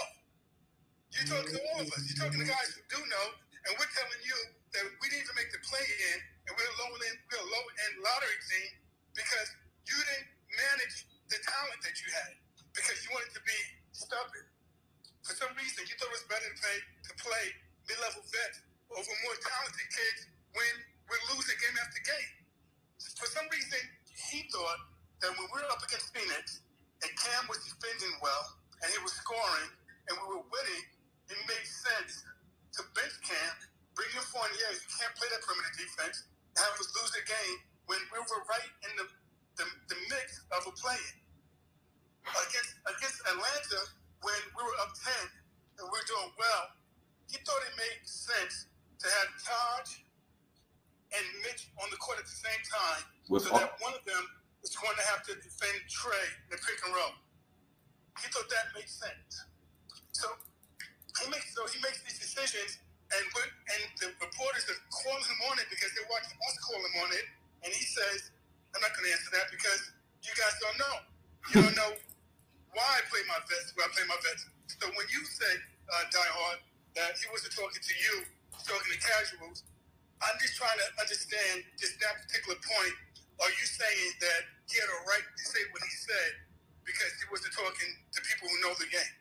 you're 1.13 1.29
talking 1.29 1.53
to 1.53 1.61
all 1.73 1.81
of 1.85 1.89
us. 1.93 2.03
You're 2.09 2.21
talking 2.25 2.41
to 2.41 2.49
guys 2.49 2.69
who 2.73 2.83
do 2.89 3.01
know, 3.05 3.27
and 3.69 3.71
we're 3.77 3.93
telling 3.93 4.23
you 4.25 4.39
that 4.73 4.85
we 5.01 5.07
didn't 5.13 5.29
even 5.29 5.37
make 5.37 5.53
the 5.53 5.61
play 5.65 5.85
in, 5.85 6.17
and 6.49 6.51
we're 6.57 6.67
a 6.67 6.79
low 6.81 6.93
end, 6.97 7.17
we're 7.29 7.43
a 7.45 7.51
low 7.53 7.65
end 7.89 7.95
lottery 8.01 8.39
team 8.49 8.71
because 9.13 9.49
you 9.85 9.97
didn't 9.97 10.29
manage 10.57 11.05
the 11.29 11.39
talent 11.45 11.81
that 11.85 11.97
you 12.01 12.09
had 12.13 12.33
because 12.73 12.97
you 13.05 13.13
wanted 13.13 13.33
to 13.37 13.43
be 13.45 13.59
stubborn. 13.93 14.49
For 15.23 15.37
some 15.37 15.53
reason, 15.55 15.85
you 15.87 15.95
thought 16.01 16.11
it 16.11 16.17
was 16.19 16.27
better 16.27 16.49
to 16.49 16.57
play 16.59 16.79
to 16.81 17.13
play 17.21 17.45
mid 17.87 17.99
level 18.01 18.25
vets 18.27 18.65
over 18.91 19.13
more 19.25 19.37
talented 19.39 19.89
kids 19.93 20.21
when 20.57 20.75
we're 21.09 21.25
losing 21.33 21.57
game 21.61 21.77
after 21.81 22.01
game. 22.05 22.33
For 23.17 23.29
some 23.31 23.47
reason, 23.53 23.81
he 24.13 24.49
thought 24.51 24.81
that 25.23 25.31
when 25.37 25.47
we 25.47 25.61
were 25.61 25.69
up 25.71 25.81
against 25.85 26.11
Phoenix 26.13 26.65
and 27.05 27.11
Cam 27.15 27.47
was 27.47 27.63
defending 27.65 28.17
well 28.21 28.59
and 28.83 28.89
he 28.91 28.99
was 29.01 29.15
scoring 29.21 29.71
and 30.11 30.15
we 30.19 30.27
were 30.37 30.45
winning, 30.45 30.85
it 31.33 31.41
made 31.49 31.67
sense 31.67 32.25
to 32.79 32.81
bench 32.97 33.17
Cam, 33.25 33.55
bring 33.97 34.09
in 34.15 34.25
Fournier, 34.33 34.71
you 34.77 34.89
can't 35.01 35.15
play 35.17 35.29
that 35.33 35.43
perimeter 35.45 35.73
defense, 35.77 36.29
and 36.57 36.61
have 36.63 36.77
us 36.79 36.89
lose 36.97 37.13
the 37.17 37.25
game 37.25 37.59
when 37.89 38.01
we 38.13 38.19
were 38.21 38.45
right 38.49 38.71
in 38.89 38.93
the, 39.01 39.07
the, 39.61 39.67
the 39.93 39.99
mix 40.13 40.45
of 40.53 40.69
a 40.69 40.73
play 40.77 41.01
Against, 42.23 42.79
against 42.87 43.19
Atlanta, 43.27 43.81
when 44.23 44.43
we 44.55 44.63
were 44.63 44.79
up 44.81 44.95
10 44.95 45.11
and 45.83 45.85
we 45.91 45.97
are 45.99 46.09
doing 46.09 46.31
well, 46.39 46.65
he 47.29 47.37
thought 47.43 47.63
it 47.67 47.75
made 47.77 48.01
sense 48.07 48.71
to 49.03 49.07
have 49.11 49.29
Taj 49.43 50.07
and 51.17 51.27
Mitch 51.43 51.69
on 51.83 51.91
the 51.91 51.99
court 51.99 52.19
at 52.23 52.27
the 52.29 52.39
same 52.39 52.63
time 52.65 53.05
With 53.29 53.45
so 53.45 53.53
all- 53.53 53.61
that 53.61 53.75
one 53.83 53.95
of 53.95 54.05
them 54.07 54.23
was 54.63 54.71
going 54.79 54.95
to 54.97 55.07
have 55.11 55.27
to 55.29 55.35
defend 55.43 55.77
Trae 55.91 56.29
in 56.47 56.51
the 56.55 56.61
pick 56.63 56.79
and 56.87 56.95
roll. 56.95 57.15
He 58.23 58.29
thought 58.31 58.49
that 58.51 58.71
made 58.77 58.89
sense. 58.89 59.47
So 60.13 60.29
he 61.21 61.25
makes 61.29 61.49
so 61.53 61.65
he 61.69 61.79
makes 61.85 62.01
these 62.07 62.21
decisions, 62.21 62.81
and 63.13 63.25
and 63.29 63.83
the 64.01 64.09
reporters 64.23 64.65
are 64.73 64.81
calling 64.89 65.25
him 65.25 65.41
on 65.53 65.61
it 65.61 65.69
because 65.69 65.93
they're 65.93 66.09
watching 66.09 66.33
us 66.33 66.57
call 66.65 66.81
him 66.81 66.95
on 67.05 67.11
it, 67.13 67.27
and 67.67 67.71
he 67.73 67.85
says, 67.85 68.33
"I'm 68.73 68.81
not 68.81 68.93
going 68.97 69.09
to 69.09 69.13
answer 69.13 69.33
that 69.37 69.47
because 69.53 69.81
you 70.25 70.33
guys 70.37 70.55
don't 70.63 70.79
know. 70.79 70.97
You 71.53 71.57
don't 71.67 71.77
know 71.77 71.93
why 72.73 72.87
I 72.87 73.03
play 73.13 73.23
my 73.29 73.41
vets, 73.45 73.75
where 73.77 73.85
I 73.85 73.91
play 73.93 74.07
my 74.09 74.17
vets. 74.23 74.49
So 74.81 74.89
when 74.97 75.07
you 75.13 75.21
say, 75.27 75.53
uh, 75.91 76.07
Die 76.09 76.33
Hard, 76.33 76.59
that 76.97 77.19
he 77.19 77.27
wasn't 77.29 77.53
talking 77.53 77.83
to 77.83 77.95
you, 77.99 78.15
talking 78.65 78.91
to 78.95 79.01
casuals, 79.03 79.67
I'm 80.23 80.39
just 80.39 80.57
trying 80.57 80.79
to 80.79 80.89
understand 81.03 81.67
just 81.77 81.99
that 82.01 82.23
particular 82.25 82.57
point 82.63 82.95
are 83.43 83.51
you 83.51 83.67
saying 83.67 84.11
that 84.23 84.41
he 84.71 84.79
had 84.79 84.87
a 84.87 85.01
right 85.11 85.27
to 85.27 85.45
say 85.51 85.59
what 85.75 85.83
he 85.83 85.95
said 85.99 86.33
because 86.87 87.11
he 87.19 87.27
wasn't 87.27 87.51
talking 87.59 87.91
to 88.15 88.19
people 88.23 88.47
who 88.47 88.57
know 88.63 88.75
the 88.79 88.87
game? 88.87 89.15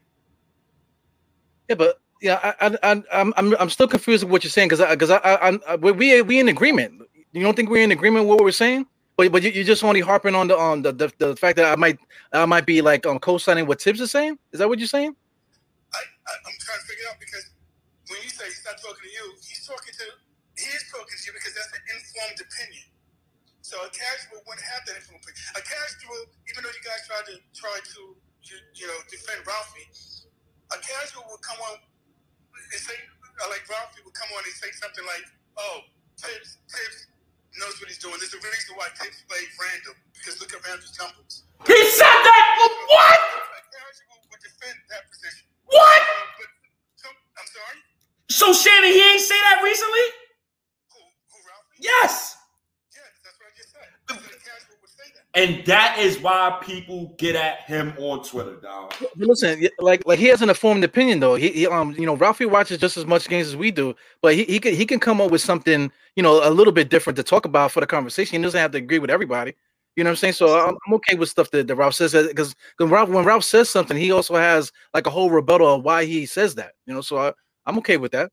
Yeah, 1.69 1.75
but 1.75 1.97
yeah, 2.21 2.39
I, 2.61 2.67
I, 2.67 2.77
I 2.83 3.03
I'm 3.13 3.33
I'm 3.37 3.55
I'm 3.59 3.69
still 3.69 3.87
confused 3.87 4.23
with 4.23 4.31
what 4.31 4.43
you're 4.43 4.51
saying 4.51 4.69
because 4.69 4.85
because 4.89 5.09
I, 5.11 5.17
I, 5.17 5.47
I'm 5.47 5.61
I, 5.67 5.75
we 5.77 6.21
we 6.21 6.39
in 6.39 6.49
agreement. 6.49 7.01
You 7.33 7.43
don't 7.43 7.55
think 7.55 7.69
we're 7.69 7.83
in 7.83 7.91
agreement 7.91 8.25
with 8.25 8.37
what 8.37 8.43
we're 8.45 8.51
saying? 8.51 8.85
But 9.17 9.31
but 9.31 9.43
you, 9.43 9.51
you're 9.51 9.65
just 9.65 9.83
only 9.83 10.01
harping 10.01 10.35
on 10.35 10.47
the 10.47 10.57
on 10.57 10.81
the, 10.83 10.91
the 10.93 11.11
the 11.17 11.35
fact 11.35 11.57
that 11.57 11.65
I 11.71 11.75
might 11.75 11.99
I 12.33 12.45
might 12.45 12.65
be 12.65 12.81
like 12.81 13.05
um 13.07 13.19
co-signing 13.19 13.65
what 13.67 13.81
Thibs 13.81 14.01
is 14.01 14.11
saying. 14.11 14.37
Is 14.53 14.59
that 14.59 14.69
what 14.69 14.79
you're 14.79 14.87
saying? 14.87 15.15
I, 15.93 15.99
I 15.99 16.33
I'm 16.47 16.57
trying 16.61 16.79
to 16.81 16.85
figure 16.87 17.05
it 17.05 17.11
out 17.11 17.19
because 17.19 17.45
when 18.09 18.19
you 18.23 18.29
say 18.29 18.45
he's 18.45 18.65
not 18.65 18.77
talking 18.81 19.03
to 19.05 19.11
you, 19.11 19.25
he's 19.43 19.63
talking 19.67 19.93
to 19.93 20.05
he 20.57 20.67
is 20.69 20.85
talking 20.91 21.17
to 21.17 21.23
you 21.27 21.33
because 21.33 21.53
that's 21.55 21.73
an 21.73 21.83
informed 21.93 22.39
opinion. 22.41 22.87
So 23.61 23.77
a 23.83 23.89
casual 23.91 24.41
wouldn't 24.47 24.65
have 24.65 24.83
that 24.89 24.97
informed 25.01 25.23
opinion. 25.25 25.43
A 25.57 25.63
casual, 25.63 26.21
even 26.51 26.61
though 26.65 26.73
you 26.75 26.85
guys 26.85 27.01
tried 27.09 27.27
to 27.33 27.35
try 27.57 27.77
to 27.77 28.01
you, 28.49 28.57
you 28.77 28.85
know 28.87 28.99
defend 29.09 29.43
Ralphie, 29.45 29.89
a 30.71 30.77
casual 30.79 31.25
would 31.31 31.43
come 31.43 31.59
on 31.71 31.77
and 32.55 32.81
say 32.81 32.95
uh, 32.95 33.49
like 33.51 33.63
Ralphie 33.67 34.03
would 34.05 34.15
come 34.15 34.29
on 34.35 34.43
and 34.43 34.55
say 34.55 34.71
something 34.77 35.05
like, 35.07 35.25
"Oh, 35.57 35.83
Thibs 36.19 36.59
Thibs 36.71 36.99
knows 37.59 37.75
what 37.81 37.91
he's 37.91 37.99
doing. 37.99 38.15
There's 38.19 38.33
a 38.35 38.41
reason 38.41 38.75
why 38.79 38.87
Thibs 38.95 39.23
played 39.27 39.49
Randle 39.59 39.95
because 40.15 40.39
look 40.39 40.53
at 40.55 40.61
Randle's 40.63 40.93
tumbles." 40.95 41.43
He 41.67 41.79
said 41.95 42.19
that. 42.25 42.43
For 42.57 42.71
what? 42.89 43.21
A 43.57 43.61
casual 43.69 44.17
would 44.31 44.41
defend 44.41 44.77
that 44.89 45.03
position. 45.11 45.45
What? 45.67 46.01
But, 46.39 46.49
so, 46.97 47.07
I'm 47.11 47.49
sorry. 47.49 47.77
So 48.29 48.45
Shannon, 48.53 48.91
he 48.91 49.01
ain't 49.01 49.21
say 49.21 49.39
that 49.51 49.61
recently? 49.63 50.07
Who, 50.93 50.99
who 51.31 51.37
Ralphie? 51.45 51.79
Yes, 51.85 52.37
that's 53.23 53.37
what 53.37 53.47
I 53.49 53.53
just 53.57 53.71
said. 53.71 53.89
I 54.09 54.13
said 54.17 54.33
a 54.33 54.41
casual 54.41 54.77
would 54.81 54.93
say 54.93 55.07
that. 55.15 55.20
And 55.33 55.65
that 55.65 55.97
is 55.97 56.19
why 56.19 56.59
people 56.61 57.15
get 57.17 57.37
at 57.37 57.61
him 57.61 57.93
on 57.97 58.21
Twitter, 58.21 58.55
dog. 58.57 58.93
Listen, 59.15 59.65
like 59.79 60.05
like 60.05 60.19
he 60.19 60.25
has 60.25 60.41
an 60.41 60.49
informed 60.49 60.83
opinion 60.83 61.21
though. 61.21 61.35
He, 61.35 61.49
he 61.49 61.67
um 61.67 61.93
you 61.93 62.05
know 62.05 62.15
Ralphie 62.15 62.45
watches 62.45 62.79
just 62.79 62.97
as 62.97 63.05
much 63.05 63.29
games 63.29 63.47
as 63.47 63.55
we 63.55 63.71
do, 63.71 63.95
but 64.21 64.35
he 64.35 64.43
he 64.43 64.59
can 64.59 64.75
he 64.75 64.85
can 64.85 64.99
come 64.99 65.21
up 65.21 65.31
with 65.31 65.41
something 65.41 65.89
you 66.17 66.23
know 66.23 66.45
a 66.47 66.51
little 66.51 66.73
bit 66.73 66.89
different 66.89 67.15
to 67.15 67.23
talk 67.23 67.45
about 67.45 67.71
for 67.71 67.79
the 67.79 67.87
conversation. 67.87 68.41
He 68.41 68.43
doesn't 68.43 68.59
have 68.59 68.71
to 68.71 68.77
agree 68.77 68.99
with 68.99 69.09
everybody. 69.09 69.53
You 69.95 70.03
know 70.03 70.09
what 70.09 70.13
I'm 70.13 70.17
saying? 70.17 70.33
So 70.33 70.67
I'm, 70.67 70.75
I'm 70.87 70.93
okay 70.95 71.15
with 71.15 71.29
stuff 71.29 71.51
that, 71.51 71.67
that 71.67 71.75
Ralph 71.75 71.95
says 71.95 72.11
because 72.11 72.53
when 72.77 72.89
Ralph 72.89 73.07
when 73.09 73.23
Ralph 73.23 73.45
says 73.45 73.69
something, 73.69 73.95
he 73.95 74.11
also 74.11 74.35
has 74.35 74.73
like 74.93 75.07
a 75.07 75.09
whole 75.09 75.29
rebuttal 75.29 75.75
of 75.75 75.83
why 75.83 76.03
he 76.03 76.25
says 76.25 76.55
that. 76.55 76.73
You 76.85 76.93
know, 76.93 77.01
so 77.01 77.17
I, 77.17 77.33
I'm 77.65 77.77
okay 77.77 77.95
with 77.95 78.11
that. 78.11 78.31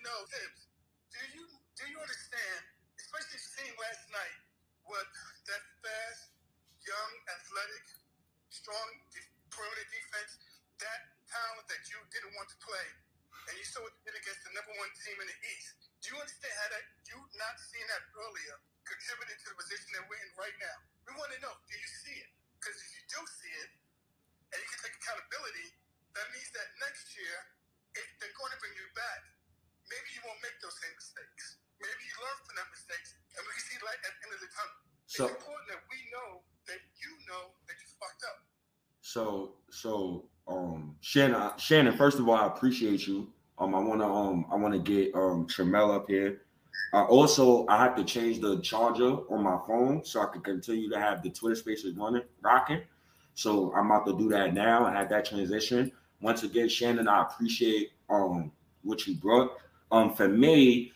Know, 0.00 0.24
Thibs, 0.32 0.64
do 1.12 1.20
you 1.36 1.44
do 1.76 1.84
you 1.84 2.00
understand, 2.00 2.60
especially 2.96 3.36
seeing 3.36 3.76
last 3.76 4.08
night, 4.08 4.40
what 4.88 5.04
that 5.44 5.60
fast, 5.84 6.32
young, 6.80 7.12
athletic, 7.28 7.84
strong 8.48 8.88
perimeter 9.52 9.88
defense, 9.92 10.40
that 10.80 11.00
talent 11.28 11.68
that 11.68 11.84
you 11.92 12.00
didn't 12.08 12.32
want 12.32 12.48
to 12.48 12.58
play, 12.64 12.88
and 13.44 13.54
you 13.60 13.66
saw 13.68 13.84
they 13.84 14.08
did 14.08 14.16
against 14.24 14.40
the 14.48 14.56
number 14.56 14.72
one 14.80 14.88
team 15.04 15.20
in 15.20 15.28
the 15.28 15.38
East. 15.52 15.76
Do 16.00 16.16
you 16.16 16.16
understand 16.16 16.54
how 16.64 16.68
that 16.72 16.84
you 17.04 17.20
not 17.36 17.60
seeing 17.60 17.84
that 17.92 18.00
earlier 18.16 18.56
contributed 18.88 19.36
to 19.36 19.46
the 19.52 19.56
position 19.60 20.00
that 20.00 20.08
we're 20.08 20.16
in 20.24 20.32
right 20.40 20.56
now? 20.64 20.76
We 21.04 21.12
want 21.20 21.28
to 21.36 21.38
know, 21.44 21.52
do 21.68 21.76
you 21.76 21.90
see 22.08 22.16
it? 22.24 22.32
Because 22.56 22.80
if 22.80 22.88
you 22.96 23.02
do 23.04 23.20
see 23.36 23.52
it, 23.52 23.70
and 24.48 24.58
you 24.64 24.68
can 24.72 24.80
take 24.80 24.96
accountability, 24.96 25.76
that 26.16 26.24
means 26.32 26.48
that 26.56 26.72
next 26.80 27.12
year, 27.20 27.36
if 28.00 28.08
they're 28.16 28.32
going 28.40 28.52
to 28.56 28.60
bring 28.64 28.72
you 28.80 28.88
back, 28.96 29.39
maybe 29.90 30.08
you 30.16 30.22
won't 30.24 30.40
make 30.40 30.56
those 30.62 30.74
same 30.80 30.94
mistakes. 30.96 31.58
Maybe 31.82 32.02
you 32.06 32.14
learn 32.22 32.38
from 32.46 32.54
that 32.56 32.68
mistakes, 32.72 33.18
and 33.36 33.42
we 33.44 33.50
can 33.56 33.64
see 33.66 33.78
light 33.84 34.00
at 34.06 34.12
the 34.14 34.20
end 34.24 34.32
of 34.38 34.40
the 34.40 34.50
tunnel. 34.54 34.78
So- 35.10 35.26
it's 35.26 35.36
important 35.42 35.66
that 35.74 35.82
we 35.90 35.98
know 36.14 36.28
that 36.70 36.80
you 37.02 37.12
know 37.28 37.42
that 37.66 37.76
you 37.76 37.88
fucked 37.98 38.22
up. 38.30 38.38
So 39.02 39.56
so 39.70 40.24
um 40.46 40.96
Shannon 41.00 41.52
Shannon, 41.58 41.96
first 41.96 42.18
of 42.18 42.28
all, 42.28 42.36
I 42.36 42.46
appreciate 42.46 43.06
you. 43.06 43.28
Um, 43.58 43.74
I 43.74 43.80
wanna 43.80 44.06
um 44.06 44.46
I 44.50 44.56
wanna 44.56 44.78
get 44.78 45.14
um 45.14 45.46
Tramel 45.46 45.94
up 45.94 46.06
here. 46.08 46.42
Uh, 46.92 47.04
also, 47.04 47.66
I 47.68 47.76
have 47.84 47.94
to 47.96 48.04
change 48.04 48.40
the 48.40 48.60
charger 48.62 49.18
on 49.30 49.42
my 49.44 49.58
phone 49.66 50.04
so 50.04 50.20
I 50.22 50.26
can 50.26 50.42
continue 50.42 50.90
to 50.90 50.98
have 50.98 51.22
the 51.22 51.30
Twitter 51.30 51.54
spaces 51.54 51.94
running, 51.96 52.22
rocking. 52.42 52.82
So 53.34 53.72
I'm 53.76 53.86
about 53.90 54.06
to 54.06 54.18
do 54.18 54.28
that 54.30 54.54
now. 54.54 54.86
and 54.86 54.96
have 54.96 55.08
that 55.10 55.24
transition. 55.24 55.92
Once 56.20 56.42
again, 56.42 56.68
Shannon, 56.68 57.06
I 57.08 57.22
appreciate 57.22 57.92
um 58.08 58.50
what 58.82 59.06
you 59.06 59.14
brought. 59.16 59.56
Um, 59.90 60.14
for 60.14 60.28
me, 60.28 60.92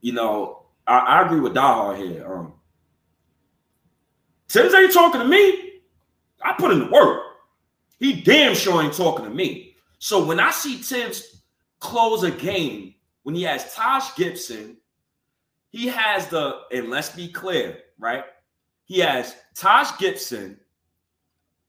you 0.00 0.12
know, 0.12 0.66
I, 0.86 0.98
I 0.98 1.26
agree 1.26 1.40
with 1.40 1.54
Dahar 1.54 1.96
here. 1.96 2.26
Um, 2.26 2.54
Thibs 4.48 4.74
ain't 4.74 4.92
talking 4.92 5.20
to 5.20 5.26
me. 5.26 5.80
I 6.42 6.52
put 6.58 6.72
in 6.72 6.80
the 6.80 6.90
work. 6.90 7.22
He 7.98 8.20
damn 8.20 8.54
sure 8.54 8.82
ain't 8.82 8.94
talking 8.94 9.24
to 9.24 9.30
me. 9.30 9.76
So 9.98 10.24
when 10.24 10.40
I 10.40 10.50
see 10.50 10.76
Thibs 10.76 11.42
close 11.78 12.24
a 12.24 12.30
game, 12.30 12.94
when 13.22 13.34
he 13.34 13.44
has 13.44 13.72
Taj 13.74 14.14
Gibson, 14.16 14.76
he 15.70 15.86
has 15.86 16.26
the, 16.26 16.62
and 16.72 16.90
let's 16.90 17.10
be 17.10 17.28
clear, 17.28 17.78
right? 17.98 18.24
He 18.84 18.98
has 18.98 19.36
Taj 19.54 19.96
Gibson. 19.98 20.58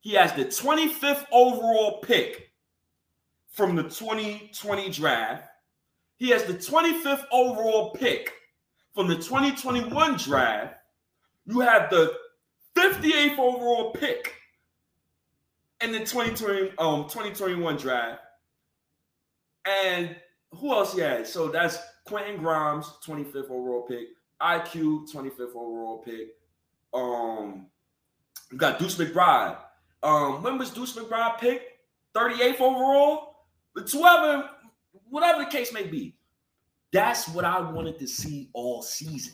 He 0.02 0.14
has 0.14 0.34
the 0.34 0.46
25th 0.46 1.26
overall 1.32 2.02
pick 2.02 2.50
from 3.52 3.76
the 3.76 3.84
2020 3.84 4.90
draft. 4.90 5.48
He 6.24 6.30
has 6.30 6.46
the 6.46 6.54
25th 6.54 7.26
overall 7.34 7.90
pick 7.90 8.32
from 8.96 9.10
the 9.10 9.16
2021 9.16 10.16
draft. 10.16 10.76
You 11.46 11.60
have 11.60 11.90
the 11.90 12.14
58th 12.78 13.38
overall 13.38 13.92
pick 13.92 14.34
in 15.82 15.92
the 15.92 16.00
2020 16.00 16.78
um 16.78 17.10
2021 17.10 17.76
draft. 17.76 18.22
And 19.66 20.16
who 20.54 20.72
else 20.72 20.94
he? 20.94 21.26
So 21.26 21.50
that's 21.50 21.78
Quentin 22.06 22.38
Grimes, 22.38 22.86
25th 23.06 23.52
overall 23.52 23.82
pick, 23.82 24.08
IQ, 24.42 25.12
25th 25.14 25.50
overall 25.58 25.98
pick. 26.06 26.38
Um, 26.94 27.66
you 28.50 28.58
got 28.58 28.80
Deuce 28.80 28.96
McBride. 28.96 29.58
Um, 30.02 30.42
when 30.42 30.58
was 30.58 30.70
Deuce 30.70 30.96
McBride 30.96 31.38
picked? 31.40 31.66
38th 32.16 32.62
overall? 32.62 33.34
The 33.76 33.82
whoever, 33.82 34.50
whatever 35.14 35.44
the 35.44 35.50
case 35.50 35.72
may 35.72 35.84
be. 35.84 36.16
That's 36.92 37.28
what 37.30 37.46
I 37.46 37.60
wanted 37.60 38.00
to 38.00 38.08
see 38.08 38.50
all 38.54 38.82
season. 38.82 39.34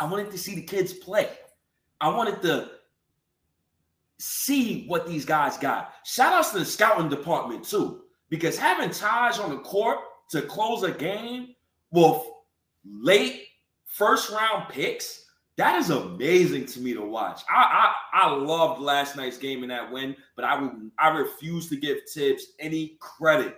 I 0.00 0.06
wanted 0.06 0.30
to 0.30 0.38
see 0.38 0.54
the 0.54 0.62
kids 0.62 0.94
play. 0.94 1.28
I 2.00 2.08
wanted 2.08 2.40
to 2.40 2.70
see 4.18 4.86
what 4.86 5.06
these 5.06 5.26
guys 5.26 5.58
got. 5.58 5.92
Shout 6.06 6.32
outs 6.32 6.52
to 6.52 6.60
the 6.60 6.64
scouting 6.64 7.10
department 7.10 7.64
too, 7.64 8.04
because 8.30 8.56
having 8.56 8.88
Taj 8.88 9.38
on 9.38 9.50
the 9.50 9.58
court 9.58 9.98
to 10.30 10.40
close 10.40 10.84
a 10.84 10.92
game 10.92 11.54
with 11.90 12.22
late 12.82 13.42
first 13.84 14.30
round 14.30 14.70
picks, 14.70 15.26
that 15.58 15.78
is 15.78 15.90
amazing 15.90 16.64
to 16.64 16.80
me 16.80 16.94
to 16.94 17.02
watch. 17.02 17.42
I 17.50 17.92
I, 18.14 18.26
I 18.26 18.34
loved 18.34 18.80
last 18.80 19.16
night's 19.16 19.36
game 19.36 19.62
in 19.62 19.68
that 19.68 19.92
win, 19.92 20.16
but 20.34 20.46
I 20.46 20.58
would 20.58 20.90
I 20.98 21.10
refuse 21.10 21.68
to 21.68 21.76
give 21.76 21.98
Thibs 22.08 22.54
any 22.58 22.96
credit 23.00 23.54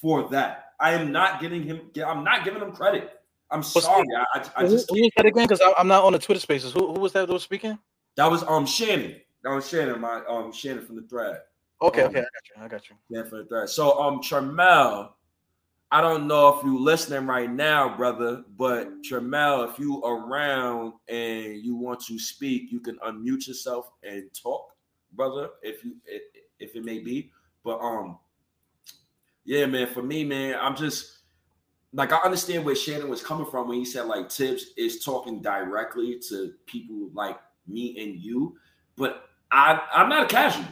for 0.00 0.28
that. 0.30 0.72
I 0.80 0.92
am 0.92 1.12
not 1.12 1.40
giving 1.40 1.62
him. 1.62 1.90
I'm 2.04 2.24
not 2.24 2.44
giving 2.44 2.62
him 2.62 2.72
credit. 2.72 3.10
I'm 3.50 3.62
sorry. 3.62 4.06
I, 4.16 4.38
I, 4.38 4.50
I 4.56 4.64
Who, 4.64 4.70
just 4.70 4.90
who 4.90 5.00
was 5.00 5.10
that 5.16 5.26
again? 5.26 5.46
Because 5.46 5.60
I'm 5.76 5.88
not 5.88 6.04
on 6.04 6.12
the 6.12 6.18
Twitter 6.18 6.40
Spaces. 6.40 6.72
Who, 6.72 6.92
who 6.92 7.00
was 7.00 7.12
that 7.12 7.26
that 7.26 7.32
was 7.32 7.42
speaking? 7.42 7.78
that 8.16 8.30
was 8.30 8.42
um 8.44 8.66
Shannon. 8.66 9.16
That 9.42 9.50
was 9.50 9.68
Shannon. 9.68 10.00
My 10.00 10.22
um 10.28 10.52
Shannon 10.52 10.84
from 10.84 10.96
the 10.96 11.02
thread. 11.02 11.40
Okay, 11.82 12.02
Um, 12.02 12.08
okay, 12.08 12.18
I 12.18 12.22
got 12.22 12.30
you. 12.56 12.64
I 12.64 12.68
got 12.68 12.90
you. 12.90 12.96
Yeah, 13.08 13.28
for 13.28 13.38
the 13.38 13.44
thread. 13.46 13.68
So 13.68 13.98
um 14.00 14.20
Tremel, 14.20 15.10
I 15.90 16.00
don't 16.00 16.26
know 16.26 16.56
if 16.56 16.64
you 16.64 16.78
listening 16.78 17.26
right 17.26 17.50
now, 17.50 17.96
brother, 17.96 18.44
but 18.56 19.02
Tremel, 19.02 19.70
if 19.70 19.78
you 19.78 20.00
around 20.02 20.92
and 21.08 21.64
you 21.64 21.76
want 21.76 22.00
to 22.06 22.18
speak, 22.18 22.70
you 22.70 22.80
can 22.80 22.96
unmute 22.98 23.48
yourself 23.48 23.90
and 24.02 24.24
talk, 24.34 24.66
brother, 25.12 25.50
if 25.62 25.84
you 25.84 25.96
if, 26.04 26.22
if 26.58 26.76
it 26.76 26.84
may 26.84 26.98
be. 26.98 27.30
But 27.64 27.78
um, 27.78 28.18
yeah, 29.50 29.66
man, 29.66 29.88
for 29.88 30.00
me, 30.00 30.22
man, 30.22 30.56
I'm 30.60 30.76
just 30.76 31.18
like 31.92 32.12
I 32.12 32.18
understand 32.18 32.64
where 32.64 32.76
Shannon 32.76 33.08
was 33.08 33.20
coming 33.20 33.46
from 33.46 33.66
when 33.66 33.78
he 33.78 33.84
said 33.84 34.06
like 34.06 34.30
Thibs 34.30 34.66
is 34.76 35.04
talking 35.04 35.42
directly 35.42 36.20
to 36.28 36.52
people 36.66 37.10
like 37.14 37.36
me 37.66 38.00
and 38.00 38.14
you, 38.14 38.56
but 38.96 39.28
I 39.50 39.82
I'm 39.92 40.08
not 40.08 40.26
a 40.26 40.28
casual, 40.28 40.66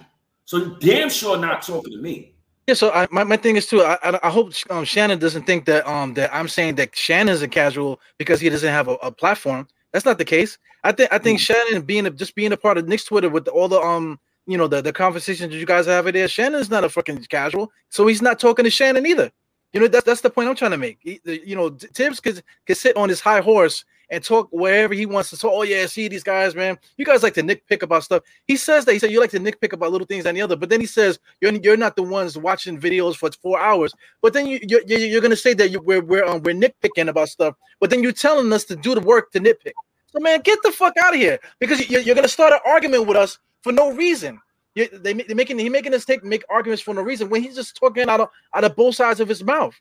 so 0.44 0.76
damn 0.76 1.10
sure 1.10 1.36
not 1.36 1.62
talking 1.62 1.90
to 1.90 1.98
me. 1.98 2.36
Yeah, 2.68 2.74
so 2.74 2.92
I, 2.92 3.08
my, 3.10 3.24
my 3.24 3.36
thing 3.36 3.56
is 3.56 3.66
too. 3.66 3.82
I, 3.82 3.98
I, 4.00 4.20
I 4.22 4.30
hope 4.30 4.52
um, 4.70 4.84
Shannon 4.84 5.18
doesn't 5.18 5.42
think 5.42 5.64
that 5.64 5.84
um 5.84 6.14
that 6.14 6.32
I'm 6.32 6.46
saying 6.46 6.76
that 6.76 6.94
Shannon's 6.94 7.42
a 7.42 7.48
casual 7.48 7.98
because 8.16 8.38
he 8.38 8.48
doesn't 8.48 8.72
have 8.72 8.86
a, 8.86 8.94
a 9.02 9.10
platform. 9.10 9.66
That's 9.90 10.04
not 10.04 10.18
the 10.18 10.24
case. 10.24 10.56
I 10.84 10.92
think 10.92 11.12
I 11.12 11.18
think 11.18 11.40
Shannon 11.40 11.82
being 11.82 12.06
a, 12.06 12.10
just 12.10 12.36
being 12.36 12.52
a 12.52 12.56
part 12.56 12.78
of 12.78 12.86
Knicks 12.86 13.02
Twitter 13.02 13.28
with 13.28 13.48
all 13.48 13.66
the 13.66 13.80
um 13.80 14.20
you 14.48 14.56
know 14.56 14.66
the 14.66 14.80
the 14.80 14.92
conversations 14.92 15.52
that 15.52 15.58
you 15.58 15.66
guys 15.66 15.86
have 15.86 16.04
over 16.04 16.12
there. 16.12 16.26
Shannon's 16.26 16.70
not 16.70 16.82
a 16.82 16.88
fucking 16.88 17.22
casual, 17.26 17.70
so 17.90 18.06
he's 18.06 18.22
not 18.22 18.40
talking 18.40 18.64
to 18.64 18.70
Shannon 18.70 19.06
either. 19.06 19.30
You 19.74 19.80
know 19.80 19.88
that's 19.88 20.06
that's 20.06 20.22
the 20.22 20.30
point 20.30 20.48
I'm 20.48 20.56
trying 20.56 20.70
to 20.70 20.78
make. 20.78 20.98
He, 21.00 21.20
the, 21.22 21.46
you 21.46 21.54
know 21.54 21.68
Thibs 21.70 22.18
could 22.18 22.42
could 22.66 22.76
sit 22.78 22.96
on 22.96 23.10
his 23.10 23.20
high 23.20 23.40
horse 23.42 23.84
and 24.10 24.24
talk 24.24 24.48
wherever 24.50 24.94
he 24.94 25.04
wants 25.04 25.28
to 25.30 25.36
talk. 25.36 25.52
Oh 25.54 25.62
yeah, 25.64 25.84
see 25.84 26.08
these 26.08 26.22
guys, 26.22 26.54
man. 26.54 26.78
You 26.96 27.04
guys 27.04 27.22
like 27.22 27.34
to 27.34 27.42
nitpick 27.42 27.82
about 27.82 28.04
stuff. 28.04 28.22
He 28.46 28.56
says 28.56 28.86
that 28.86 28.94
he 28.94 28.98
said 28.98 29.10
you 29.10 29.20
like 29.20 29.30
to 29.32 29.38
nitpick 29.38 29.74
about 29.74 29.92
little 29.92 30.06
things 30.06 30.24
and 30.24 30.34
the 30.34 30.40
other, 30.40 30.56
but 30.56 30.70
then 30.70 30.80
he 30.80 30.86
says 30.86 31.18
you're 31.42 31.52
you're 31.52 31.76
not 31.76 31.94
the 31.94 32.02
ones 32.02 32.38
watching 32.38 32.80
videos 32.80 33.16
for 33.16 33.30
four 33.42 33.60
hours. 33.60 33.92
But 34.22 34.32
then 34.32 34.46
you 34.46 34.60
you're, 34.62 34.82
you're 34.86 35.20
gonna 35.20 35.36
say 35.36 35.52
that 35.52 35.70
you, 35.70 35.80
we're 35.82 36.00
we're 36.00 36.24
um, 36.24 36.42
we're 36.42 36.54
nitpicking 36.54 37.08
about 37.08 37.28
stuff, 37.28 37.54
but 37.80 37.90
then 37.90 38.02
you're 38.02 38.12
telling 38.12 38.50
us 38.54 38.64
to 38.64 38.76
do 38.76 38.94
the 38.94 39.02
work 39.02 39.30
to 39.32 39.40
nitpick. 39.40 39.74
So 40.06 40.20
man, 40.20 40.40
get 40.40 40.58
the 40.62 40.72
fuck 40.72 40.96
out 40.96 41.12
of 41.12 41.20
here 41.20 41.38
because 41.58 41.90
you're, 41.90 42.00
you're 42.00 42.14
gonna 42.14 42.28
start 42.28 42.54
an 42.54 42.60
argument 42.64 43.06
with 43.06 43.18
us 43.18 43.38
for 43.62 43.72
no 43.72 43.92
reason. 43.92 44.40
They 44.74 44.86
they 44.86 45.34
making 45.34 45.58
he 45.58 45.68
making 45.68 45.94
us 45.94 46.04
take 46.04 46.22
make 46.22 46.44
arguments 46.48 46.82
for 46.82 46.94
no 46.94 47.02
reason 47.02 47.28
when 47.28 47.42
he's 47.42 47.56
just 47.56 47.76
talking 47.76 48.08
out 48.08 48.20
of 48.20 48.28
out 48.54 48.64
of 48.64 48.76
both 48.76 48.94
sides 48.94 49.20
of 49.20 49.28
his 49.28 49.42
mouth. 49.42 49.74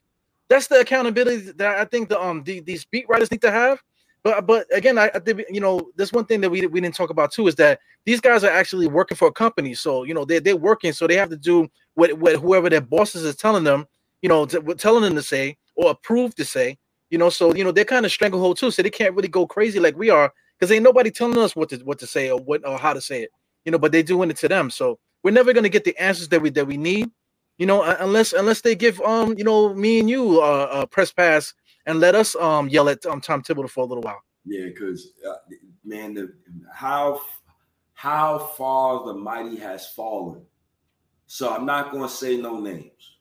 That's 0.49 0.67
the 0.67 0.79
accountability 0.79 1.51
that 1.57 1.77
I 1.77 1.85
think 1.85 2.09
the 2.09 2.19
um 2.19 2.43
the, 2.43 2.61
these 2.61 2.85
beat 2.85 3.07
writers 3.07 3.29
need 3.29 3.41
to 3.41 3.51
have. 3.51 3.81
But 4.23 4.45
but 4.47 4.65
again, 4.73 4.97
I, 4.97 5.11
I 5.13 5.19
think 5.19 5.43
you 5.49 5.61
know 5.61 5.89
this 5.95 6.11
one 6.11 6.25
thing 6.25 6.41
that 6.41 6.49
we 6.49 6.65
we 6.67 6.81
didn't 6.81 6.95
talk 6.95 7.11
about 7.11 7.31
too 7.31 7.47
is 7.47 7.55
that 7.55 7.79
these 8.05 8.19
guys 8.19 8.43
are 8.43 8.51
actually 8.51 8.87
working 8.87 9.15
for 9.17 9.27
a 9.27 9.31
company, 9.31 9.73
so 9.73 10.03
you 10.03 10.13
know 10.13 10.25
they 10.25 10.39
they're 10.39 10.57
working, 10.57 10.93
so 10.93 11.05
they 11.07 11.15
have 11.15 11.29
to 11.29 11.37
do 11.37 11.67
what 11.93 12.17
what 12.17 12.35
whoever 12.35 12.69
their 12.69 12.81
bosses 12.81 13.23
is 13.23 13.35
telling 13.35 13.63
them, 13.63 13.85
you 14.21 14.29
know, 14.29 14.45
to, 14.45 14.61
telling 14.75 15.03
them 15.03 15.15
to 15.15 15.21
say 15.21 15.57
or 15.75 15.91
approve 15.91 16.33
to 16.35 16.45
say, 16.45 16.77
you 17.09 17.17
know. 17.17 17.29
So 17.29 17.53
you 17.53 17.63
know 17.63 17.71
they're 17.71 17.85
kind 17.85 18.05
of 18.05 18.11
stranglehold 18.11 18.57
too, 18.57 18.71
so 18.71 18.81
they 18.81 18.89
can't 18.89 19.13
really 19.13 19.27
go 19.27 19.45
crazy 19.45 19.79
like 19.79 19.95
we 19.95 20.09
are 20.09 20.33
because 20.57 20.71
ain't 20.71 20.83
nobody 20.83 21.11
telling 21.11 21.37
us 21.37 21.55
what 21.55 21.69
to 21.69 21.77
what 21.77 21.99
to 21.99 22.07
say 22.07 22.29
or 22.31 22.39
what 22.39 22.67
or 22.67 22.77
how 22.77 22.93
to 22.93 23.01
say 23.01 23.23
it, 23.23 23.31
you 23.67 23.71
know. 23.71 23.77
But 23.77 23.91
they're 23.91 24.01
doing 24.01 24.31
it 24.31 24.37
to 24.37 24.47
them, 24.47 24.69
so 24.71 24.97
we're 25.23 25.31
never 25.31 25.51
gonna 25.51 25.69
get 25.69 25.83
the 25.83 25.95
answers 25.97 26.29
that 26.29 26.41
we 26.41 26.49
that 26.51 26.65
we 26.65 26.77
need, 26.77 27.11
you 27.57 27.65
know, 27.65 27.83
unless 27.83 28.31
unless 28.31 28.61
they 28.61 28.73
give 28.73 28.99
um 29.01 29.35
you 29.37 29.43
know 29.43 29.73
me 29.73 29.99
and 29.99 30.09
you 30.09 30.41
uh, 30.41 30.69
a 30.71 30.87
press 30.87 31.11
pass 31.11 31.53
and 31.85 31.99
let 31.99 32.15
us 32.15 32.35
um 32.37 32.69
yell 32.69 32.87
at 32.87 33.05
um, 33.05 33.19
Tom 33.19 33.43
Thibodeau 33.43 33.69
for 33.69 33.81
a 33.81 33.87
little 33.87 34.03
while. 34.03 34.21
Yeah, 34.45 34.67
because 34.67 35.11
uh, 35.27 35.35
man, 35.83 36.13
the 36.13 36.33
how 36.73 37.19
how 37.93 38.37
far 38.57 39.05
the 39.05 39.13
mighty 39.13 39.57
has 39.57 39.89
fallen. 39.89 40.41
So 41.25 41.53
I'm 41.53 41.65
not 41.65 41.91
to 41.91 42.07
say 42.07 42.37
no 42.37 42.59
names, 42.61 43.17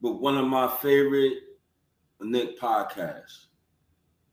but 0.00 0.20
one 0.20 0.38
of 0.38 0.46
my 0.46 0.68
favorite 0.80 1.38
Knick 2.20 2.60
podcasts 2.60 3.46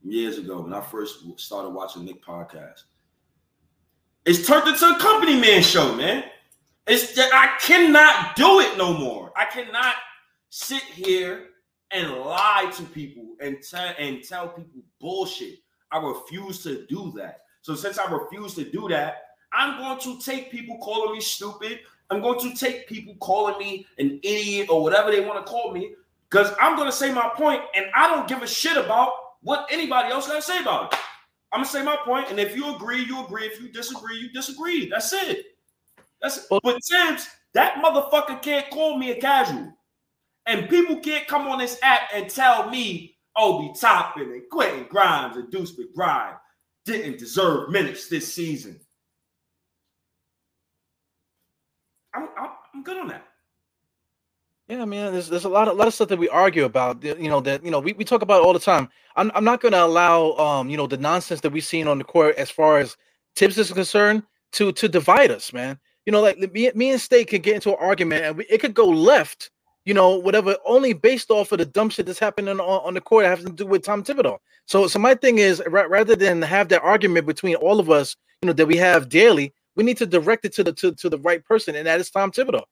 years 0.04 0.38
ago 0.38 0.62
when 0.62 0.74
I 0.74 0.82
first 0.82 1.24
started 1.40 1.70
watching 1.70 2.06
Knick 2.06 2.24
podcast, 2.24 2.84
it's 4.30 4.46
turned 4.46 4.68
into 4.68 4.86
a 4.86 5.00
company 5.00 5.42
man 5.42 5.64
show, 5.64 5.96
man. 5.96 6.24
It's 6.86 7.16
that 7.16 7.32
I 7.34 7.58
cannot 7.60 8.36
do 8.36 8.60
it 8.60 8.78
no 8.78 8.94
more. 8.94 9.34
I 9.36 9.46
cannot 9.46 9.96
sit 10.52 10.84
here 10.84 11.48
and 11.90 12.12
lie 12.12 12.72
to 12.76 12.84
people 12.84 13.26
and 13.42 13.58
tell 13.68 13.92
and 13.98 14.24
tell 14.24 14.50
people 14.50 14.84
bullshit. 15.02 15.56
I 15.92 15.98
refuse 15.98 16.62
to 16.62 16.86
do 16.86 17.12
that. 17.18 17.40
So 17.64 17.74
since 17.74 17.98
I 17.98 18.06
refuse 18.06 18.54
to 18.54 18.70
do 18.70 18.88
that, 18.90 19.30
I'm 19.52 19.80
going 19.80 20.00
to 20.02 20.24
take 20.24 20.52
people 20.52 20.78
calling 20.78 21.14
me 21.14 21.22
stupid. 21.22 21.80
I'm 22.12 22.22
going 22.22 22.40
to 22.42 22.56
take 22.56 22.88
people 22.88 23.16
calling 23.16 23.58
me 23.58 23.88
an 23.98 24.20
idiot 24.22 24.70
or 24.70 24.84
whatever 24.84 25.10
they 25.10 25.22
want 25.22 25.44
to 25.44 25.52
call 25.52 25.72
me 25.72 25.96
because 26.30 26.54
I'm 26.62 26.76
going 26.76 26.88
to 26.88 26.96
say 26.96 27.12
my 27.12 27.32
point 27.34 27.64
and 27.76 27.88
I 27.96 28.08
don't 28.08 28.28
give 28.28 28.44
a 28.44 28.48
shit 28.48 28.78
about 28.78 29.12
what 29.42 29.68
anybody 29.72 30.10
else 30.12 30.28
got 30.28 30.36
to 30.36 30.42
say 30.44 30.60
about 30.60 30.94
it. 30.94 31.00
I'm 31.52 31.64
to 31.64 31.70
say 31.70 31.84
my 31.84 31.98
point, 32.06 32.30
and 32.30 32.40
if 32.40 32.56
you 32.56 32.76
agree, 32.76 33.04
you 33.04 33.24
agree. 33.24 33.46
If 33.46 33.60
you 33.60 33.70
disagree, 33.70 34.18
you 34.18 34.32
disagree. 34.32 34.90
That's 34.90 35.12
it. 35.14 35.46
That's 36.22 36.38
it. 36.38 36.44
But 36.50 36.62
Thibs, 36.64 37.28
that 37.54 37.82
motherfucker 37.84 38.42
can't 38.42 38.70
call 38.70 38.98
me 38.98 39.12
a 39.12 39.16
casual. 39.20 39.74
And 40.46 40.70
people 40.70 41.00
can't 41.00 41.28
come 41.28 41.48
on 41.48 41.60
this 41.60 41.80
app 41.82 42.10
and 42.14 42.30
tell 42.30 42.70
me 42.70 43.18
oh, 43.36 43.60
Obi 43.60 43.80
Toppin 43.80 44.32
and 44.32 44.44
Quentin 44.52 44.86
Grimes 44.90 45.38
and 45.38 45.52
Deuce 45.52 45.74
McBride 45.78 46.38
didn't 46.86 47.20
deserve 47.20 47.70
minutes 47.70 48.08
this 48.08 48.34
season. 48.34 48.80
I'm, 52.14 52.28
I'm 52.74 52.84
good 52.84 52.98
on 52.98 53.08
that. 53.10 53.29
Yeah, 54.70 54.86
man, 54.86 55.14
there's 55.14 55.30
there's 55.30 55.46
a 55.46 55.50
lot 55.50 55.68
of 55.68 55.78
lot 55.78 55.88
of 55.88 55.96
stuff 55.96 56.10
that 56.10 56.20
we 56.20 56.30
argue 56.30 56.64
about. 56.64 57.04
You 57.04 57.30
know 57.30 57.42
that 57.42 57.66
you 57.66 57.72
know 57.72 57.80
we, 57.80 57.94
we 57.94 58.06
talk 58.06 58.22
about 58.22 58.44
all 58.44 58.54
the 58.54 58.60
time. 58.60 58.88
I'm 59.16 59.32
I'm 59.34 59.44
not 59.44 59.62
going 59.62 59.72
to 59.72 59.84
allow 59.84 60.34
um 60.34 60.70
you 60.70 60.78
know 60.78 60.86
the 60.86 60.98
nonsense 60.98 61.42
that 61.42 61.52
we've 61.52 61.66
seen 61.66 61.88
on 61.88 61.98
the 61.98 62.04
court 62.04 62.36
as 62.38 62.52
far 62.52 62.78
as 62.78 62.96
Thibs 63.36 63.58
is 63.58 63.72
concerned 63.72 64.24
to 64.54 64.72
to 64.74 64.88
divide 64.88 65.32
us, 65.32 65.52
man. 65.52 65.80
You 66.06 66.12
know, 66.12 66.22
like 66.22 66.38
me, 66.38 66.72
me 66.76 66.92
and 66.92 67.02
State 67.02 67.30
could 67.30 67.42
get 67.42 67.56
into 67.56 67.72
an 67.72 67.78
argument 67.80 68.24
and 68.24 68.38
we, 68.38 68.46
it 68.46 68.60
could 68.60 68.76
go 68.76 68.88
left 68.88 69.50
you 69.86 69.94
know, 69.96 70.18
whatever, 70.18 70.56
only 70.66 70.94
based 70.94 71.32
off 71.32 71.52
of 71.52 71.58
the 71.58 71.66
dumb 71.66 71.90
shit 71.90 72.06
that's 72.06 72.20
happening 72.20 72.60
on, 72.60 72.60
on 72.60 72.94
the 72.94 73.02
court 73.02 73.26
having 73.26 73.48
to 73.48 73.52
do 73.52 73.66
with 73.66 73.84
Tom 73.84 74.04
Thibodeau. 74.04 74.38
So, 74.68 74.86
so 74.86 75.00
my 75.00 75.16
thing 75.16 75.40
is, 75.40 75.64
rather 75.68 76.16
than 76.16 76.44
have 76.44 76.70
that 76.70 76.84
argument 76.84 77.26
between 77.26 77.56
all 77.56 77.80
of 77.80 77.90
us, 77.90 78.16
you 78.44 78.48
know, 78.48 78.54
that 78.54 78.68
we 78.68 78.78
have 78.78 79.10
daily, 79.10 79.52
we 79.76 79.84
need 79.84 79.98
to 79.98 80.06
direct 80.06 80.46
it 80.46 80.54
to 80.54 80.64
the 80.64 80.74
to, 80.74 80.92
to 80.94 81.10
the 81.10 81.18
right 81.18 81.44
person, 81.44 81.76
and 81.76 81.88
that 81.88 82.00
is 82.00 82.12
Tom 82.12 82.32
Thibodeau. 82.32 82.64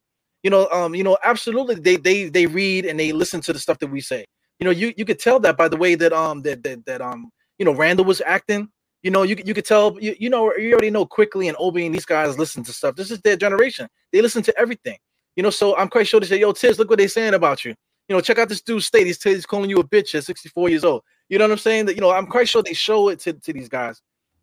You 0.44 0.50
know, 0.50 0.68
um, 0.72 0.96
you 0.96 1.04
know, 1.04 1.18
absolutely, 1.24 1.76
they 1.76 1.98
they 1.98 2.30
they 2.30 2.46
read 2.46 2.86
and 2.86 3.00
they 3.00 3.12
listen 3.12 3.42
to 3.42 3.54
the 3.54 3.60
stuff 3.60 3.80
that 3.80 3.88
we 3.88 4.02
say. 4.02 4.26
You 4.60 4.66
know, 4.66 4.72
you 4.72 4.94
you 4.98 5.06
could 5.06 5.20
tell 5.20 5.40
that 5.42 5.58
by 5.58 5.68
the 5.68 5.78
way 5.78 5.96
that 5.96 6.14
um 6.14 6.42
that 6.44 6.64
that, 6.64 6.86
that 6.86 7.02
um 7.02 7.32
you 7.58 7.66
know 7.66 7.74
Randle 7.74 8.06
was 8.06 8.22
acting. 8.26 8.70
You 9.04 9.12
know, 9.12 9.24
you 9.24 9.36
you 9.46 9.54
could 9.54 9.66
tell 9.66 9.98
you, 10.00 10.16
you 10.20 10.30
know 10.30 10.54
you 10.56 10.72
already 10.74 10.90
know 10.90 11.06
Quickley 11.06 11.48
and 11.48 11.58
Obi 11.60 11.86
and 11.86 11.94
these 11.94 12.06
guys 12.06 12.38
listen 12.38 12.64
to 12.64 12.74
stuff. 12.74 12.96
This 12.96 13.12
is 13.12 13.20
their 13.22 13.36
generation. 13.36 13.88
They 14.12 14.22
listen 14.22 14.44
to 14.44 14.58
everything. 14.58 14.98
You 15.36 15.44
know, 15.44 15.52
so 15.52 15.78
I'm 15.78 15.88
quite 15.88 16.08
sure 16.08 16.20
they 16.20 16.26
say, 16.26 16.40
yo, 16.40 16.52
Tiz, 16.52 16.80
look 16.80 16.90
what 16.90 16.98
they're 16.98 17.08
saying 17.08 17.36
about 17.36 17.64
you. 17.64 17.76
You 18.10 18.16
know, 18.16 18.22
check 18.22 18.40
out 18.40 18.50
this 18.50 18.62
dude's 18.62 18.86
state. 18.86 19.06
He's, 19.06 19.22
he's 19.22 19.46
calling 19.46 19.70
you 19.70 19.80
a 19.80 19.84
bitch 19.84 20.16
at 20.16 20.24
64 20.24 20.70
years 20.70 20.84
old. 20.84 21.04
You 21.30 21.38
know 21.38 21.46
what 21.46 21.52
I'm 21.52 21.58
saying? 21.58 21.86
That 21.86 21.96
you 21.96 22.02
know, 22.02 22.12
I'm 22.12 22.26
quite 22.26 22.50
sure 22.50 22.64
they 22.64 22.74
show 22.74 23.10
it 23.10 23.20
to, 23.22 23.34
to 23.34 23.54
these 23.54 23.70
guys. 23.70 24.02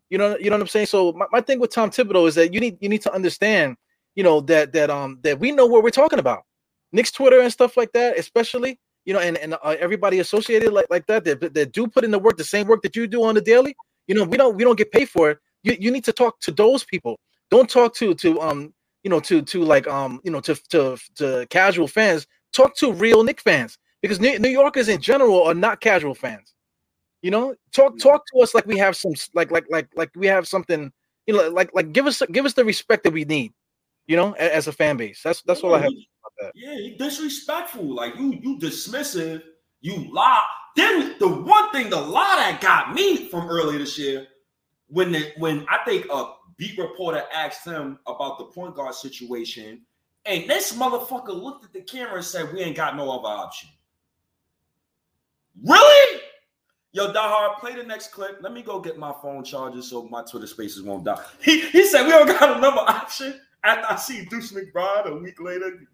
You 0.09 0.17
know, 0.17 0.37
you 0.37 0.49
know 0.49 0.55
what 0.55 0.61
I'm 0.61 0.67
saying? 0.67 0.85
So 0.85 1.11
my, 1.13 1.25
my 1.31 1.41
thing 1.41 1.59
with 1.59 1.71
Tom 1.71 1.89
Thibodeau 1.89 2.27
is 2.27 2.35
that 2.35 2.53
you 2.53 2.59
need 2.59 2.77
you 2.79 2.89
need 2.89 3.01
to 3.01 3.13
understand, 3.13 3.75
you 4.15 4.23
know, 4.23 4.41
that 4.41 4.73
that 4.73 4.89
um 4.89 5.19
that 5.23 5.39
we 5.39 5.51
know 5.51 5.65
what 5.65 5.83
we're 5.83 5.89
talking 5.89 6.19
about. 6.19 6.43
Knicks 6.91 7.11
Twitter 7.11 7.39
and 7.41 7.51
stuff 7.51 7.75
like 7.75 7.91
that, 7.91 8.17
especially, 8.17 8.79
you 9.03 9.13
know, 9.13 9.19
and, 9.19 9.37
and 9.37 9.55
uh, 9.55 9.75
everybody 9.79 10.19
associated 10.19 10.71
like, 10.71 10.87
like 10.89 11.05
that, 11.07 11.25
that 11.25 11.53
that 11.53 11.71
do 11.71 11.87
put 11.87 12.03
in 12.03 12.11
the 12.11 12.19
work, 12.19 12.37
the 12.37 12.43
same 12.43 12.67
work 12.67 12.81
that 12.83 12.95
you 12.95 13.07
do 13.07 13.23
on 13.23 13.35
the 13.35 13.41
daily. 13.41 13.75
You 14.07 14.15
know, 14.15 14.23
we 14.23 14.37
don't 14.37 14.55
we 14.55 14.63
don't 14.63 14.77
get 14.77 14.91
paid 14.91 15.09
for 15.09 15.31
it. 15.31 15.39
You, 15.63 15.75
you 15.79 15.91
need 15.91 16.05
to 16.05 16.13
talk 16.13 16.39
to 16.41 16.51
those 16.51 16.83
people. 16.83 17.19
Don't 17.51 17.69
talk 17.69 17.93
to 17.95 18.13
to 18.15 18.41
um 18.41 18.73
you 19.05 19.09
know, 19.09 19.19
to 19.19 19.43
to 19.43 19.63
like 19.63 19.87
um, 19.87 20.19
you 20.23 20.31
know, 20.31 20.41
to 20.41 20.55
to 20.69 20.97
to 21.15 21.45
casual 21.51 21.87
fans, 21.87 22.25
talk 22.51 22.75
to 22.77 22.91
real 22.91 23.23
Knick 23.23 23.39
fans 23.39 23.77
because 24.01 24.19
New, 24.19 24.37
New 24.39 24.49
Yorkers 24.49 24.89
in 24.89 24.99
general 24.99 25.43
are 25.43 25.53
not 25.53 25.79
casual 25.79 26.15
fans. 26.15 26.55
You 27.21 27.29
know, 27.29 27.55
talk 27.71 27.99
talk 27.99 28.23
to 28.33 28.39
us 28.39 28.55
like 28.55 28.65
we 28.65 28.79
have 28.79 28.95
some 28.95 29.13
like 29.35 29.51
like 29.51 29.67
like 29.69 29.87
like 29.95 30.09
we 30.15 30.25
have 30.25 30.47
something. 30.47 30.91
You 31.27 31.35
know, 31.35 31.49
like 31.49 31.69
like 31.75 31.91
give 31.91 32.07
us 32.07 32.23
give 32.31 32.45
us 32.45 32.53
the 32.53 32.65
respect 32.65 33.03
that 33.03 33.13
we 33.13 33.25
need. 33.25 33.53
You 34.07 34.15
know, 34.15 34.33
as 34.33 34.67
a 34.67 34.71
fan 34.71 34.97
base. 34.97 35.21
That's 35.23 35.41
that's 35.43 35.61
all 35.61 35.73
I 35.75 35.79
have. 35.79 35.91
Yeah, 36.53 36.73
you 36.73 36.97
disrespectful. 36.97 37.83
Like 37.83 38.15
you 38.17 38.39
you 38.41 38.59
dismissive. 38.59 39.41
You 39.81 40.11
lie. 40.11 40.43
Then 40.75 41.15
the 41.19 41.27
one 41.27 41.71
thing, 41.71 41.89
the 41.89 41.99
lie 41.99 42.35
that 42.37 42.61
got 42.61 42.93
me 42.93 43.29
from 43.29 43.49
earlier 43.49 43.79
this 43.79 43.97
year, 43.97 44.27
when 44.87 45.11
the 45.11 45.31
when 45.37 45.65
I 45.69 45.79
think 45.85 46.05
a 46.11 46.33
beat 46.57 46.77
reporter 46.77 47.23
asked 47.33 47.65
him 47.65 47.99
about 48.07 48.37
the 48.37 48.45
point 48.45 48.75
guard 48.75 48.93
situation, 48.93 49.81
and 50.25 50.49
this 50.49 50.73
motherfucker 50.73 51.29
looked 51.29 51.65
at 51.65 51.73
the 51.73 51.81
camera 51.81 52.15
and 52.15 52.25
said, 52.25 52.53
"We 52.53 52.61
ain't 52.61 52.77
got 52.77 52.95
no 52.95 53.09
other 53.09 53.27
option." 53.27 53.69
Really? 55.63 56.21
Yo, 56.91 57.11
Dahar, 57.11 57.59
play 57.59 57.75
the 57.75 57.83
next 57.83 58.13
clip. 58.13 58.39
Let 58.41 58.53
me 58.53 58.61
go 58.61 58.79
get 58.79 58.97
my 58.97 59.13
phone 59.21 59.43
charger 59.43 59.81
so 59.81 60.03
my 60.03 60.23
Twitter 60.23 60.47
spaces 60.47 60.81
won't 60.81 61.03
die. 61.03 61.21
He, 61.41 61.59
he 61.69 61.85
said 61.85 62.03
we 62.03 62.11
don't 62.11 62.27
got 62.27 62.57
another 62.57 62.81
option. 62.87 63.39
After 63.65 63.93
I 63.93 63.95
see 63.95 64.25
Deuce 64.25 64.51
McBride 64.51 65.07
a 65.07 65.15
week 65.15 65.41
later 65.41 65.87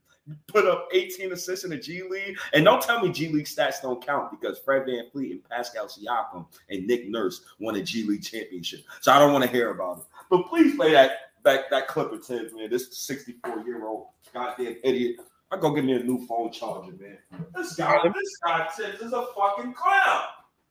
put 0.48 0.66
up 0.66 0.88
18 0.94 1.32
assists 1.32 1.66
in 1.66 1.72
the 1.72 1.78
G 1.78 2.04
League. 2.04 2.38
And 2.54 2.64
don't 2.64 2.82
tell 2.82 3.02
me 3.02 3.12
G 3.12 3.30
League 3.30 3.46
stats 3.46 3.82
don't 3.82 4.06
count 4.06 4.32
because 4.32 4.60
Fred 4.60 4.84
VanVleet 4.84 5.32
and 5.32 5.50
Pascal 5.50 5.88
Siakam 5.88 6.46
and 6.70 6.86
Nick 6.88 7.10
Nurse 7.10 7.42
won 7.60 7.76
a 7.76 7.82
G 7.82 8.04
League 8.04 8.24
championship. 8.24 8.82
So 9.02 9.12
I 9.12 9.20
don't 9.20 9.34
want 9.34 9.44
to 9.44 9.50
hear 9.50 9.72
about 9.72 10.00
it. 10.00 10.04
But 10.30 10.48
please 10.48 10.76
play 10.76 10.92
that 10.92 11.12
that, 11.44 11.70
that 11.72 11.88
clip 11.88 12.12
of 12.12 12.24
Thibs, 12.24 12.54
man. 12.54 12.70
This 12.70 12.96
64 12.98 13.64
year 13.66 13.86
old 13.86 14.08
goddamn 14.34 14.76
idiot. 14.84 15.18
I 15.52 15.58
go 15.58 15.74
get 15.74 15.84
me 15.84 15.94
a 15.94 16.04
new 16.04 16.26
phone 16.28 16.52
charger, 16.52 16.94
man. 16.94 17.18
This 17.56 17.76
guy, 17.76 18.00
this 18.04 18.38
guy 18.46 18.68
Thibs 18.68 19.02
is 19.02 19.14
a 19.14 19.26
fucking 19.36 19.74
clown. 19.74 20.24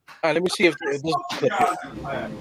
All 0.09 0.17
right, 0.25 0.35
let 0.35 0.43
me 0.43 0.49
see 0.51 0.67
if 0.67 0.77
if 0.81 1.03
this 1.03 1.15
This 1.41 1.51
guy's 1.51 1.77
a 1.85 1.97
clown. 2.01 2.37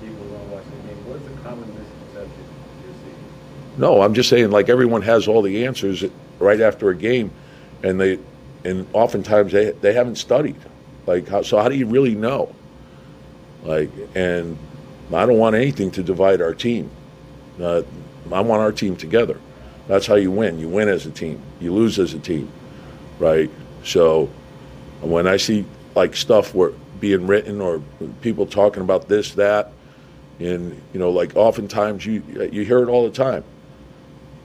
people 0.00 0.16
who 0.16 0.28
don't 0.30 0.50
watch 0.50 0.64
the 0.64 0.88
game, 0.88 1.06
what 1.06 1.16
is 1.16 1.22
the 1.22 1.40
common 1.42 1.68
misconception 1.74 2.44
you're 2.84 2.94
seeing? 3.04 3.22
No, 3.76 4.02
I'm 4.02 4.14
just 4.14 4.28
saying, 4.28 4.50
like 4.50 4.68
everyone 4.68 5.02
has 5.02 5.26
all 5.26 5.42
the 5.42 5.64
answers 5.64 6.04
right 6.38 6.60
after 6.60 6.90
a 6.90 6.96
game, 6.96 7.30
and 7.82 7.98
they, 8.00 8.18
and 8.64 8.86
oftentimes 8.92 9.52
they 9.52 9.70
they 9.72 9.94
haven't 9.94 10.16
studied. 10.16 10.56
Like, 11.06 11.28
how, 11.28 11.42
so 11.42 11.60
how 11.60 11.68
do 11.68 11.76
you 11.76 11.86
really 11.86 12.14
know? 12.14 12.54
Like, 13.64 13.90
and 14.14 14.58
I 15.12 15.26
don't 15.26 15.38
want 15.38 15.56
anything 15.56 15.90
to 15.92 16.02
divide 16.02 16.40
our 16.40 16.54
team. 16.54 16.90
Uh, 17.60 17.82
I 18.30 18.40
want 18.40 18.62
our 18.62 18.72
team 18.72 18.96
together. 18.96 19.40
That's 19.88 20.06
how 20.06 20.14
you 20.14 20.30
win. 20.30 20.58
You 20.58 20.68
win 20.68 20.88
as 20.88 21.06
a 21.06 21.10
team. 21.10 21.40
You 21.60 21.72
lose 21.72 21.98
as 21.98 22.14
a 22.14 22.18
team, 22.18 22.50
right? 23.18 23.50
So, 23.84 24.28
when 25.00 25.26
I 25.26 25.38
see 25.38 25.64
like 25.94 26.14
stuff 26.14 26.54
where 26.54 26.72
being 27.00 27.26
written 27.26 27.60
or 27.60 27.82
people 28.20 28.46
talking 28.46 28.82
about 28.82 29.08
this, 29.08 29.32
that, 29.34 29.72
and 30.40 30.80
you 30.92 31.00
know, 31.00 31.10
like 31.10 31.36
oftentimes 31.36 32.04
you 32.04 32.22
you 32.52 32.66
hear 32.66 32.82
it 32.82 32.88
all 32.88 33.04
the 33.04 33.14
time 33.14 33.42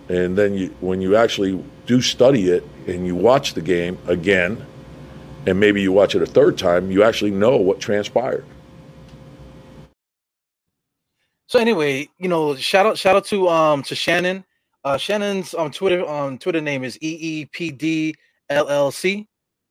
and 0.09 0.37
then 0.37 0.53
you 0.53 0.67
when 0.81 1.01
you 1.01 1.15
actually 1.15 1.63
do 1.85 2.01
study 2.01 2.49
it 2.49 2.63
and 2.87 3.05
you 3.05 3.15
watch 3.15 3.53
the 3.53 3.61
game 3.61 3.97
again 4.07 4.65
and 5.45 5.59
maybe 5.59 5.81
you 5.81 5.91
watch 5.91 6.15
it 6.15 6.21
a 6.21 6.25
third 6.25 6.57
time 6.57 6.91
you 6.91 7.03
actually 7.03 7.31
know 7.31 7.57
what 7.57 7.79
transpired 7.79 8.45
So 11.47 11.59
anyway, 11.59 12.09
you 12.19 12.27
know, 12.27 12.55
shout 12.55 12.85
out 12.85 12.97
shout 12.97 13.15
out 13.15 13.25
to 13.25 13.47
um 13.47 13.81
to 13.83 13.95
Shannon. 13.95 14.43
Uh 14.83 14.97
Shannon's 14.97 15.53
um 15.53 15.71
Twitter 15.71 16.07
um 16.07 16.37
Twitter 16.37 16.61
name 16.61 16.83
is 16.83 16.97
EEPD 16.99 18.15
LLC. 18.51 19.27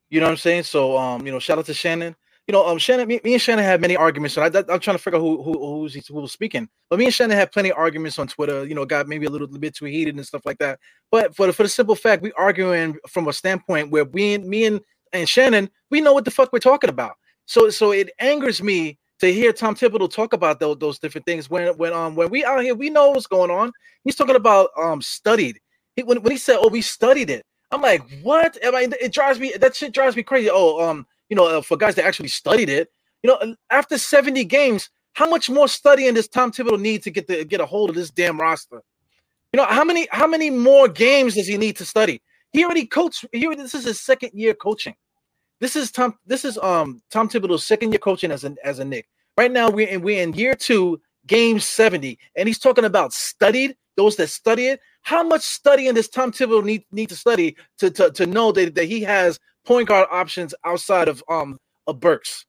You 0.09 0.19
know 0.19 0.25
what 0.25 0.31
I'm 0.31 0.37
saying? 0.37 0.63
So 0.63 0.97
um, 0.97 1.25
you 1.25 1.31
know, 1.31 1.39
shout 1.39 1.59
out 1.59 1.65
to 1.67 1.73
Shannon. 1.73 2.15
You 2.47 2.53
know, 2.53 2.65
um 2.67 2.77
Shannon, 2.77 3.07
me, 3.07 3.19
me 3.23 3.33
and 3.33 3.41
Shannon 3.41 3.65
had 3.65 3.81
many 3.81 3.97
arguments. 3.97 4.37
And 4.37 4.55
I, 4.55 4.59
I'm 4.73 4.79
trying 4.79 4.97
to 4.97 5.03
figure 5.03 5.19
out 5.19 5.21
who 5.23 5.43
who 5.43 5.53
who's 5.81 6.07
who 6.07 6.15
was 6.15 6.31
speaking. 6.31 6.69
But 6.89 6.99
me 6.99 7.05
and 7.05 7.13
Shannon 7.13 7.37
had 7.37 7.51
plenty 7.51 7.71
of 7.71 7.77
arguments 7.77 8.19
on 8.19 8.27
Twitter. 8.27 8.65
You 8.65 8.75
know, 8.75 8.85
got 8.85 9.07
maybe 9.07 9.25
a 9.25 9.29
little 9.29 9.47
bit 9.47 9.75
too 9.75 9.85
heated 9.85 10.15
and 10.15 10.25
stuff 10.25 10.43
like 10.45 10.57
that. 10.59 10.79
But 11.11 11.35
for 11.35 11.47
the, 11.47 11.53
for 11.53 11.63
the 11.63 11.69
simple 11.69 11.95
fact, 11.95 12.23
we 12.23 12.31
arguing 12.33 12.97
from 13.09 13.27
a 13.27 13.33
standpoint 13.33 13.91
where 13.91 14.05
we 14.05 14.37
me 14.39 14.65
and 14.65 14.81
and 15.13 15.29
Shannon, 15.29 15.69
we 15.91 16.01
know 16.01 16.13
what 16.13 16.25
the 16.25 16.31
fuck 16.31 16.53
we're 16.53 16.59
talking 16.59 16.89
about. 16.89 17.15
So 17.45 17.69
so 17.69 17.91
it 17.91 18.11
angers 18.19 18.63
me 18.63 18.97
to 19.19 19.33
hear 19.33 19.53
Tom 19.53 19.75
Thibodeau 19.75 20.11
talk 20.11 20.33
about 20.33 20.59
those, 20.59 20.77
those 20.79 20.99
different 20.99 21.25
things 21.25 21.49
when 21.49 21.75
when 21.77 21.93
um 21.93 22.15
when 22.15 22.29
we 22.29 22.45
out 22.45 22.61
here 22.63 22.75
we 22.75 22.89
know 22.89 23.11
what's 23.11 23.27
going 23.27 23.51
on. 23.51 23.71
He's 24.03 24.15
talking 24.15 24.35
about 24.35 24.69
um 24.77 25.01
studied. 25.01 25.59
He, 25.95 26.03
when, 26.03 26.21
when 26.21 26.31
he 26.31 26.37
said 26.37 26.59
oh 26.61 26.69
we 26.69 26.81
studied 26.81 27.29
it, 27.29 27.43
I'm 27.71 27.81
like 27.81 28.03
what? 28.21 28.57
I 28.63 28.89
it 29.01 29.13
drives 29.13 29.39
me 29.39 29.53
that 29.59 29.75
shit 29.75 29.93
drives 29.93 30.15
me 30.15 30.23
crazy. 30.23 30.49
Oh 30.51 30.89
um 30.89 31.05
you 31.29 31.35
know 31.35 31.57
uh, 31.57 31.61
for 31.61 31.77
guys 31.77 31.95
that 31.95 32.05
actually 32.05 32.29
studied 32.29 32.69
it, 32.69 32.91
you 33.23 33.29
know 33.29 33.55
after 33.69 33.97
70 33.97 34.43
games, 34.45 34.89
how 35.13 35.29
much 35.29 35.49
more 35.49 35.67
studying 35.67 36.13
does 36.13 36.27
Tom 36.27 36.51
Thibodeau 36.51 36.79
need 36.79 37.03
to 37.03 37.11
get 37.11 37.27
to 37.27 37.43
get 37.43 37.61
a 37.61 37.65
hold 37.65 37.89
of 37.89 37.95
this 37.95 38.09
damn 38.11 38.39
roster? 38.39 38.81
You 39.53 39.57
know 39.57 39.65
how 39.65 39.83
many 39.83 40.07
how 40.11 40.27
many 40.27 40.49
more 40.49 40.87
games 40.87 41.35
does 41.35 41.47
he 41.47 41.57
need 41.57 41.77
to 41.77 41.85
study? 41.85 42.21
He 42.51 42.63
already 42.63 42.85
coached. 42.85 43.25
He 43.31 43.47
this 43.55 43.73
is 43.73 43.85
his 43.85 43.99
second 43.99 44.31
year 44.33 44.53
coaching. 44.53 44.95
This 45.59 45.75
is 45.75 45.91
Tom. 45.91 46.13
This 46.25 46.45
is 46.45 46.57
um 46.59 47.01
Tom 47.09 47.29
Thibodeau's 47.29 47.65
second 47.65 47.91
year 47.91 47.99
coaching 47.99 48.31
as 48.31 48.43
an 48.43 48.57
as 48.63 48.79
a 48.79 48.85
Knick. 48.85 49.07
Right 49.37 49.51
now 49.51 49.69
we're 49.69 49.87
in 49.87 50.01
we're 50.01 50.21
in 50.21 50.33
year 50.33 50.53
two, 50.53 51.01
game 51.25 51.59
seventy, 51.59 52.19
and 52.35 52.47
he's 52.47 52.59
talking 52.59 52.85
about 52.85 53.13
studied. 53.13 53.75
Those 53.97 54.15
that 54.17 54.29
study 54.29 54.67
it. 54.67 54.79
How 55.01 55.23
much 55.23 55.41
studying 55.41 55.95
does 55.95 56.07
Tom 56.07 56.31
Thibodeau 56.31 56.63
need 56.63 56.85
need 56.91 57.09
to 57.09 57.15
study 57.15 57.57
to 57.79 57.89
to, 57.91 58.11
to 58.11 58.25
know 58.27 58.51
that, 58.53 58.75
that 58.75 58.85
he 58.85 59.01
has 59.01 59.39
point 59.65 59.89
guard 59.89 60.07
options 60.11 60.53
outside 60.63 61.07
of 61.09 61.23
um 61.29 61.57
of 61.87 61.99
Burks? 61.99 62.45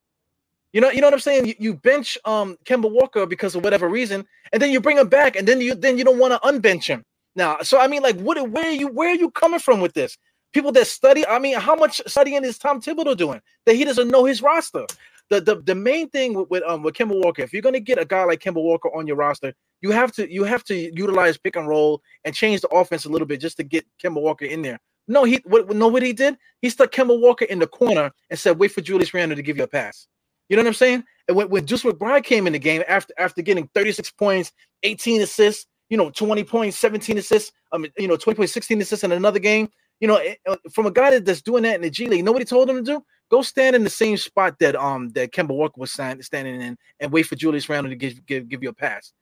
You 0.72 0.82
know, 0.82 0.90
you 0.90 1.00
know 1.00 1.06
what 1.06 1.14
I'm 1.14 1.20
saying. 1.20 1.46
You, 1.46 1.54
you 1.58 1.74
bench 1.74 2.18
um 2.26 2.56
Kemba 2.64 2.90
Walker 2.90 3.26
because 3.26 3.54
of 3.54 3.64
whatever 3.64 3.88
reason, 3.88 4.26
and 4.52 4.60
then 4.62 4.70
you 4.70 4.80
bring 4.80 4.98
him 4.98 5.08
back, 5.08 5.36
and 5.36 5.48
then 5.48 5.60
you 5.60 5.74
then 5.74 5.98
you 5.98 6.04
don't 6.04 6.18
want 6.18 6.34
to 6.34 6.48
unbench 6.48 6.84
him 6.86 7.02
now. 7.34 7.58
So 7.62 7.80
I 7.80 7.88
mean, 7.88 8.02
like, 8.02 8.16
what 8.20 8.50
where 8.50 8.66
are 8.66 8.72
you 8.72 8.88
where 8.88 9.10
are 9.10 9.16
you 9.16 9.30
coming 9.30 9.60
from 9.60 9.80
with 9.80 9.94
this? 9.94 10.18
People 10.52 10.72
that 10.72 10.86
study, 10.86 11.26
I 11.26 11.38
mean, 11.38 11.58
how 11.58 11.76
much 11.76 12.00
studying 12.06 12.44
is 12.44 12.58
Tom 12.58 12.80
Thibodeau 12.80 13.16
doing 13.16 13.40
that 13.66 13.74
he 13.74 13.84
doesn't 13.84 14.08
know 14.08 14.24
his 14.24 14.42
roster? 14.42 14.86
The 15.30 15.40
the, 15.40 15.56
the 15.56 15.74
main 15.74 16.08
thing 16.08 16.34
with, 16.34 16.48
with 16.50 16.62
um 16.64 16.82
with 16.82 16.94
Kemba 16.94 17.22
Walker, 17.22 17.42
if 17.42 17.52
you're 17.52 17.62
gonna 17.62 17.80
get 17.80 17.98
a 17.98 18.04
guy 18.04 18.24
like 18.24 18.40
Kemba 18.40 18.62
Walker 18.62 18.94
on 18.94 19.06
your 19.06 19.16
roster, 19.16 19.52
you 19.80 19.90
have 19.90 20.12
to 20.12 20.32
you 20.32 20.44
have 20.44 20.64
to 20.64 20.74
utilize 20.74 21.36
pick 21.36 21.56
and 21.56 21.68
roll 21.68 22.02
and 22.24 22.34
change 22.34 22.60
the 22.60 22.68
offense 22.68 23.04
a 23.04 23.08
little 23.08 23.26
bit 23.26 23.40
just 23.40 23.56
to 23.58 23.62
get 23.62 23.86
Kemba 24.02 24.20
Walker 24.20 24.46
in 24.46 24.62
there. 24.62 24.78
No, 25.06 25.24
he 25.24 25.40
what 25.44 25.68
know 25.70 25.88
what 25.88 26.02
he 26.02 26.12
did? 26.12 26.36
He 26.60 26.70
stuck 26.70 26.92
Kemba 26.92 27.18
Walker 27.18 27.46
in 27.46 27.58
the 27.58 27.66
corner 27.66 28.12
and 28.30 28.38
said, 28.38 28.58
wait 28.58 28.72
for 28.72 28.82
Julius 28.82 29.14
Randle 29.14 29.36
to 29.36 29.42
give 29.42 29.56
you 29.56 29.64
a 29.64 29.68
pass. 29.68 30.06
You 30.48 30.56
know 30.56 30.62
what 30.62 30.68
I'm 30.68 30.74
saying? 30.74 31.04
And 31.28 31.36
when, 31.36 31.48
when 31.48 31.64
Deuce 31.64 31.82
McBride 31.82 32.24
came 32.24 32.46
in 32.46 32.52
the 32.52 32.58
game 32.58 32.82
after 32.86 33.14
after 33.18 33.42
getting 33.42 33.68
36 33.74 34.10
points, 34.12 34.52
18 34.82 35.22
assists, 35.22 35.66
you 35.88 35.96
know, 35.96 36.10
20 36.10 36.44
points, 36.44 36.76
17 36.78 37.18
assists, 37.18 37.52
I 37.72 37.78
mean, 37.78 37.90
you 37.98 38.08
know, 38.08 38.16
20 38.16 38.36
points, 38.36 38.52
16 38.52 38.80
assists 38.80 39.04
in 39.04 39.12
another 39.12 39.38
game. 39.38 39.70
You 40.00 40.08
know, 40.08 40.16
eh, 40.16 40.34
eh, 40.46 40.56
from 40.72 40.86
a 40.86 40.90
guy 40.90 41.18
that's 41.18 41.42
doing 41.42 41.64
that 41.64 41.74
in 41.74 41.82
the 41.82 41.90
G 41.90 42.06
League, 42.06 42.24
nobody 42.24 42.44
told 42.44 42.70
him 42.70 42.76
to 42.76 42.82
do. 42.82 43.04
Go 43.30 43.42
stand 43.42 43.76
in 43.76 43.84
the 43.84 43.90
same 43.90 44.16
spot 44.16 44.58
that 44.60 44.76
um 44.76 45.10
that 45.10 45.32
Kemba 45.32 45.50
Walker 45.50 45.80
was 45.80 45.92
stand, 45.92 46.24
standing 46.24 46.60
in 46.60 46.78
and 47.00 47.12
wait 47.12 47.24
for 47.24 47.36
Julius 47.36 47.68
Randle 47.68 47.90
to 47.90 47.96
give 47.96 48.24
give, 48.26 48.48
give 48.48 48.62
you 48.62 48.70
a 48.70 48.74
pass. 48.74 49.12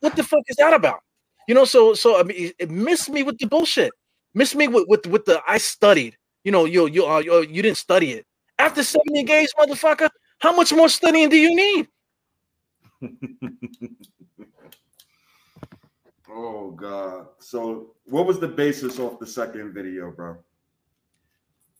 What 0.00 0.16
the 0.16 0.22
fuck 0.22 0.42
is 0.48 0.56
that 0.56 0.74
about? 0.74 1.00
You 1.46 1.54
know, 1.54 1.64
so 1.64 1.94
so 1.94 2.18
I 2.18 2.22
mean, 2.22 2.52
it, 2.58 2.70
missed 2.70 3.10
me 3.10 3.22
with 3.22 3.38
the 3.38 3.46
bullshit. 3.46 3.92
Missed 4.34 4.56
me 4.56 4.68
with 4.68 4.86
with, 4.88 5.06
with 5.06 5.24
the 5.24 5.42
I 5.46 5.58
studied. 5.58 6.16
You 6.42 6.52
know, 6.52 6.64
you 6.64 6.86
you 6.86 7.06
uh, 7.06 7.20
you, 7.20 7.42
you 7.42 7.62
didn't 7.62 7.78
study 7.78 8.12
it 8.12 8.26
after 8.58 8.82
70 8.82 9.22
games, 9.24 9.52
motherfucker. 9.58 10.08
How 10.38 10.54
much 10.54 10.72
more 10.72 10.88
studying 10.88 11.28
do 11.28 11.36
you 11.36 11.54
need? 11.54 11.88
Oh 16.36 16.72
God. 16.72 17.28
So 17.38 17.94
what 18.06 18.26
was 18.26 18.40
the 18.40 18.48
basis 18.48 18.98
of 18.98 19.20
the 19.20 19.26
second 19.26 19.72
video, 19.72 20.10
bro? 20.10 20.36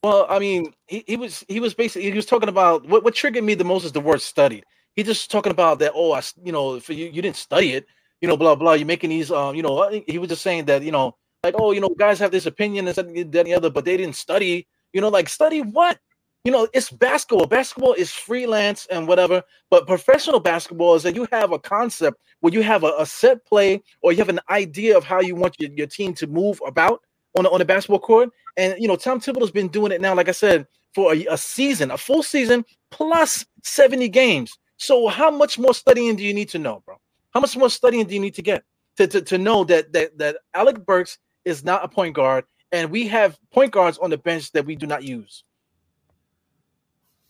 Well, 0.05 0.27
I 0.29 0.39
mean, 0.39 0.75
he, 0.87 1.03
he 1.07 1.17
was 1.17 1.47
he 1.49 1.61
was 1.61 1.73
basically 1.73 2.11
he 2.11 2.15
was 2.15 2.27
talking 2.27 2.51
about 2.51 2.87
what, 2.87 3.05
what 3.05 3.15
triggered 3.15 3.43
me 3.43 3.55
the 3.55 3.65
most 3.65 3.87
is 3.87 3.93
the 3.93 4.01
word 4.01 4.21
studied. 4.21 4.63
He 4.97 5.03
just 5.03 5.31
talking 5.31 5.51
about 5.51 5.79
that. 5.79 5.93
Oh, 5.95 6.13
I 6.13 6.21
you 6.45 6.53
know, 6.53 6.79
for 6.79 6.93
you 6.93 7.07
you 7.07 7.23
didn't 7.23 7.37
study 7.37 7.73
it. 7.73 7.87
You 8.21 8.29
know, 8.29 8.37
blah 8.37 8.55
blah. 8.55 8.75
You're 8.75 8.87
making 8.87 9.09
these. 9.09 9.31
Um, 9.31 9.55
you 9.55 9.63
know, 9.63 10.03
he 10.07 10.19
was 10.19 10.29
just 10.29 10.43
saying 10.43 10.67
that. 10.67 10.83
You 10.83 10.93
know, 10.93 11.17
like 11.43 11.55
oh, 11.57 11.73
you 11.73 11.81
know, 11.81 11.89
guys 11.89 12.19
have 12.19 12.33
this 12.33 12.45
opinion 12.45 12.87
and 12.87 12.95
something 12.95 13.31
that 13.31 13.45
the 13.47 13.55
other, 13.55 13.71
but 13.71 13.87
they 13.87 13.97
didn't 13.97 14.17
study. 14.17 14.69
You 14.93 15.01
know, 15.01 15.09
like 15.09 15.31
study 15.31 15.63
what? 15.63 15.99
You 16.45 16.53
know, 16.53 16.69
it's 16.75 16.91
basketball. 16.91 17.47
Basketball 17.47 17.95
is 17.95 18.11
freelance 18.11 18.87
and 18.91 19.09
whatever. 19.09 19.43
But 19.71 19.87
professional 19.87 20.39
basketball 20.39 20.97
is 20.97 21.03
that 21.05 21.15
you 21.15 21.27
have 21.33 21.53
a 21.53 21.59
concept 21.59 22.21
where 22.41 22.53
you 22.53 22.63
have 22.63 22.85
a, 22.85 22.93
a 22.99 23.07
set 23.07 23.43
play 23.47 23.83
or 24.03 24.13
you 24.13 24.19
have 24.19 24.29
an 24.29 24.41
idea 24.51 24.99
of 24.99 25.05
how 25.05 25.21
you 25.23 25.35
want 25.35 25.57
your, 25.59 25.71
your 25.71 25.87
team 25.87 26.13
to 26.17 26.27
move 26.27 26.61
about 26.67 27.01
on 27.37 27.47
a, 27.47 27.51
on 27.51 27.61
a 27.61 27.65
basketball 27.65 27.99
court. 27.99 28.31
And 28.57 28.75
you 28.79 28.89
know, 28.89 28.97
Tom 28.97 29.21
Thibodeau's 29.21 29.51
been 29.51 29.69
doing 29.69 29.93
it 29.93 30.01
now, 30.01 30.15
like 30.15 30.29
I 30.29 30.33
said, 30.33 30.67
for 30.95 31.13
a, 31.15 31.27
a 31.27 31.39
season, 31.39 31.91
a 31.91 31.99
full 31.99 32.23
season 32.23 32.65
plus 32.91 33.45
70 33.63 34.09
games. 34.09 34.57
So 34.77 35.09
how 35.09 35.31
much 35.31 35.59
more 35.59 35.75
studying 35.75 36.17
do 36.17 36.25
you 36.25 36.35
need 36.35 36.49
to 36.51 36.59
know, 36.59 36.83
bro? 36.85 36.97
How 37.33 37.41
much 37.41 37.57
more 37.57 37.71
studying 37.71 38.07
do 38.07 38.15
you 38.15 38.21
need 38.21 38.35
to 38.35 38.43
get 38.43 38.65
to, 38.97 39.07
to, 39.07 39.21
to 39.23 39.39
know 39.39 39.65
that 39.65 39.93
that 39.93 40.19
that 40.19 40.37
Alec 40.55 40.85
Burks 40.85 41.19
is 41.45 41.65
not 41.65 41.85
a 41.85 41.89
point 41.89 42.15
guard, 42.15 42.45
and 42.73 42.91
we 42.91 43.07
have 43.09 43.39
point 43.53 43.73
guards 43.73 43.99
on 43.99 44.11
the 44.11 44.19
bench 44.19 44.53
that 44.53 44.65
we 44.65 44.77
do 44.77 44.87
not 44.87 45.03
use. 45.03 45.45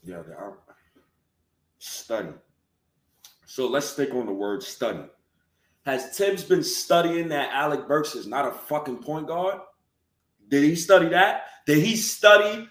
Yeah, 0.02 0.22
study. 1.78 2.28
So 3.46 3.66
let's 3.66 3.86
stick 3.86 4.12
on 4.14 4.26
the 4.26 4.32
word 4.32 4.62
study. 4.62 5.04
Has 5.86 6.16
Thibs 6.16 6.44
been 6.44 6.64
studying 6.64 7.28
that 7.28 7.52
Alec 7.52 7.86
Burks 7.86 8.14
is 8.14 8.26
not 8.26 8.48
a 8.48 8.52
fucking 8.52 8.98
point 8.98 9.26
guard? 9.26 9.60
Did 10.48 10.64
he 10.64 10.74
study 10.76 11.08
that? 11.08 11.44
Did 11.66 11.78
he 11.78 11.96
study 11.96 12.68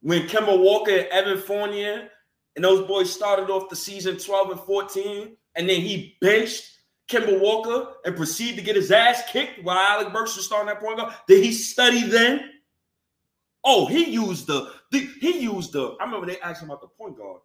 when 0.00 0.28
Kemba 0.28 0.58
Walker 0.58 0.92
and 0.92 1.08
Evan 1.08 1.38
Fournier 1.38 2.08
and 2.54 2.64
those 2.64 2.86
boys 2.86 3.12
started 3.12 3.50
off 3.50 3.68
the 3.68 3.76
season 3.76 4.16
12 4.16 4.50
and 4.50 4.60
14, 4.60 5.36
and 5.54 5.68
then 5.68 5.80
he 5.80 6.16
benched 6.20 6.78
Kemba 7.08 7.38
Walker 7.40 7.94
and 8.04 8.16
proceeded 8.16 8.56
to 8.56 8.62
get 8.62 8.76
his 8.76 8.90
ass 8.90 9.22
kicked 9.30 9.62
while 9.62 9.78
Alec 9.78 10.12
Burks 10.12 10.36
was 10.36 10.46
starting 10.46 10.68
that 10.68 10.80
point 10.80 10.98
guard? 10.98 11.14
Did 11.28 11.44
he 11.44 11.52
study 11.52 12.02
then? 12.02 12.50
Oh, 13.64 13.86
he 13.86 14.10
used 14.10 14.46
the, 14.46 14.72
the 14.92 15.08
he 15.20 15.40
used 15.40 15.72
the. 15.72 15.96
I 16.00 16.04
remember 16.04 16.26
they 16.26 16.40
asked 16.40 16.62
him 16.62 16.70
about 16.70 16.82
the 16.82 16.88
point 16.88 17.16
guard. 17.16 17.40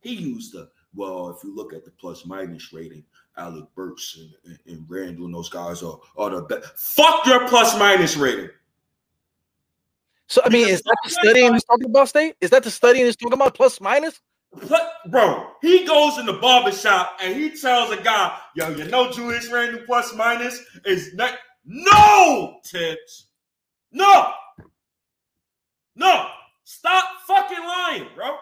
He 0.00 0.14
used 0.14 0.52
the 0.52 0.70
well, 0.94 1.30
if 1.30 1.42
you 1.42 1.54
look 1.54 1.72
at 1.72 1.84
the 1.84 1.90
plus 1.90 2.24
minus 2.24 2.72
rating, 2.72 3.04
Alec 3.36 3.64
Burks 3.74 4.16
and, 4.18 4.32
and, 4.44 4.78
and 4.78 4.86
Randle 4.88 5.26
and 5.26 5.34
those 5.34 5.48
guys 5.48 5.82
are, 5.82 5.98
are 6.16 6.30
the 6.30 6.42
best. 6.42 6.76
Fuck 6.76 7.26
your 7.26 7.48
plus 7.48 7.76
minus 7.78 8.16
rating. 8.16 8.50
So 10.28 10.40
I 10.44 10.48
mean, 10.48 10.68
is 10.68 10.82
that 10.82 10.96
the 11.04 11.10
studying 11.10 11.52
he's 11.52 11.64
talking 11.64 11.90
about, 11.90 12.08
State? 12.08 12.36
Is 12.40 12.50
that 12.50 12.62
the 12.62 12.70
studying 12.70 13.06
he's 13.06 13.16
talking 13.16 13.34
about, 13.34 13.54
plus 13.54 13.80
minus? 13.80 14.20
What, 14.68 14.92
bro? 15.10 15.48
He 15.60 15.84
goes 15.84 16.18
in 16.18 16.26
the 16.26 16.34
barber 16.34 16.72
shop 16.72 17.18
and 17.22 17.34
he 17.34 17.50
tells 17.50 17.90
a 17.90 18.00
guy, 18.00 18.38
"Yo, 18.54 18.70
you 18.70 18.84
know 18.84 19.10
Julius 19.10 19.50
Randle 19.50 19.82
plus 19.84 20.14
minus 20.14 20.60
is 20.84 21.12
not 21.14 21.36
no 21.64 22.60
tips, 22.64 23.26
no, 23.90 24.32
no. 25.96 26.28
Stop 26.64 27.04
fucking 27.26 27.62
lying, 27.64 28.06
bro. 28.14 28.36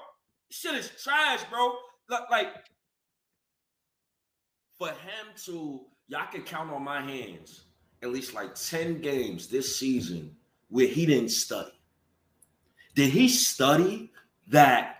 This 0.49 0.59
shit 0.59 0.75
is 0.75 0.91
trash, 1.03 1.41
bro. 1.51 1.75
Like, 2.09 2.31
like 2.31 2.49
for 4.79 4.89
him 4.89 5.27
to, 5.45 5.81
y'all 6.09 6.27
can 6.31 6.43
count 6.43 6.71
on 6.71 6.85
my 6.85 7.01
hands 7.01 7.65
at 8.03 8.11
least 8.11 8.35
like 8.35 8.55
ten 8.55 9.01
games 9.01 9.49
this 9.49 9.77
season 9.77 10.35
where 10.73 10.87
he 10.87 11.05
didn't 11.05 11.29
study. 11.29 11.79
Did 12.95 13.11
he 13.11 13.29
study 13.29 14.11
that 14.49 14.97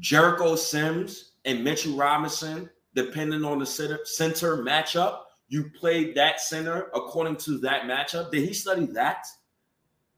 Jericho 0.00 0.56
Sims 0.56 1.32
and 1.44 1.62
Mitchell 1.62 1.94
Robinson, 1.94 2.70
depending 2.94 3.44
on 3.44 3.58
the 3.58 3.66
center, 3.66 4.00
center 4.04 4.56
matchup, 4.58 5.20
you 5.48 5.70
played 5.78 6.14
that 6.16 6.40
center 6.40 6.90
according 6.94 7.36
to 7.36 7.58
that 7.58 7.82
matchup? 7.82 8.30
Did 8.30 8.48
he 8.48 8.54
study 8.54 8.86
that? 8.86 9.26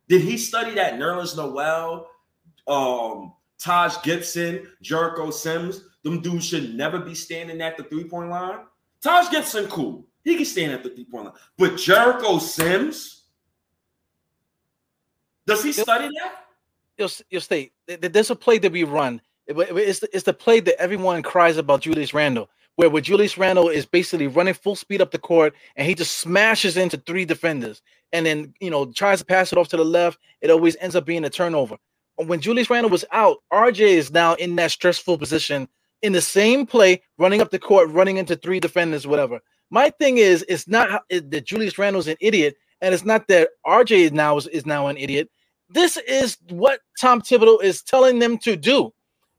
Did 0.09 0.23
he 0.23 0.39
study 0.39 0.75
that 0.75 0.95
Nerlens 0.95 1.37
Noel, 1.37 2.09
um, 2.67 3.35
Taj 3.59 4.01
Gibson, 4.03 4.69
Jericho 4.81 5.31
Sims? 5.31 5.83
Them 6.05 6.21
dudes 6.21 6.47
should 6.47 6.77
never 6.77 7.01
be 7.01 7.15
standing 7.15 7.61
at 7.61 7.77
the 7.77 7.83
three-point 7.83 8.31
line. 8.31 8.61
Taj 9.03 9.31
Gibson, 9.31 9.67
cool. 9.67 10.07
He 10.23 10.37
can 10.37 10.45
stand 10.45 10.73
at 10.73 10.85
the 10.85 10.91
three-point 10.91 11.25
line. 11.27 11.35
But 11.57 11.77
Jericho 11.77 12.39
Sims, 12.39 13.18
does 15.49 15.65
he 15.65 15.73
study 15.73 16.09
that? 16.21 16.35
You'll, 16.97 17.11
you'll 17.31 17.41
th- 17.89 18.13
there's 18.13 18.31
a 18.31 18.37
play 18.37 18.59
that 18.59 18.73
we 18.73 18.85
run. 18.85 19.21
It- 19.47 19.59
it- 19.59 19.77
It's 19.77 20.01
the, 20.01 20.09
it's 20.15 20.25
the 20.25 20.33
play 20.35 20.61
that 20.61 20.81
everyone 20.81 21.23
cries 21.23 21.57
about 21.57 21.81
Julius 21.83 22.13
Randle, 22.15 22.49
where 22.77 22.91
where 22.91 23.03
Julius 23.03 23.39
Randle 23.39 23.69
is 23.69 23.87
basically 23.87 24.27
running 24.27 24.55
full 24.55 24.77
speed 24.77 25.01
up 25.01 25.11
the 25.11 25.19
court 25.19 25.55
and 25.77 25.87
he 25.89 25.95
just 25.95 26.19
smashes 26.19 26.77
into 26.77 26.97
three 26.99 27.25
defenders 27.25 27.83
and 28.13 28.27
then 28.27 28.55
you 28.61 28.71
know 28.71 28.87
tries 28.87 29.21
to 29.21 29.25
pass 29.25 29.53
it 29.53 29.59
off 29.59 29.69
to 29.69 29.77
the 29.77 29.85
left. 29.85 30.19
It 30.41 30.51
always 30.51 30.77
ends 30.81 30.97
up 30.97 31.07
being 31.07 31.25
a 31.25 31.31
turnover. 31.31 31.77
When 32.17 32.41
Julius 32.41 32.69
Randle 32.71 32.91
was 32.91 33.05
out, 33.13 33.39
RJ 33.53 33.81
is 33.81 34.11
now 34.13 34.35
in 34.35 34.57
that 34.57 34.73
stressful 34.73 35.19
position 35.19 35.69
in 36.03 36.13
the 36.13 36.21
same 36.21 36.67
play, 36.67 37.03
running 37.17 37.41
up 37.41 37.51
the 37.51 37.59
court, 37.59 37.91
running 37.91 38.17
into 38.19 38.37
three 38.37 38.61
defenders, 38.61 39.07
whatever. 39.07 39.41
My 39.71 39.91
thing 39.91 40.19
is, 40.19 40.45
it's 40.49 40.67
not 40.69 41.03
that 41.11 41.45
Julius 41.45 41.79
Randle's 41.79 42.09
an 42.09 42.17
idiot, 42.21 42.57
and 42.81 42.95
it's 42.95 43.05
not 43.05 43.29
that 43.29 43.51
RJ 43.67 44.13
now 44.13 44.37
is, 44.37 44.47
is 44.49 44.65
now 44.67 44.87
an 44.89 44.97
idiot. 44.97 45.29
This 45.71 45.97
is 45.99 46.39
what 46.51 46.81
Tom 46.99 47.21
Thibodeau 47.21 47.63
is 47.63 47.83
telling 47.83 48.19
them 48.19 48.39
to 48.39 48.57
do. 48.57 48.93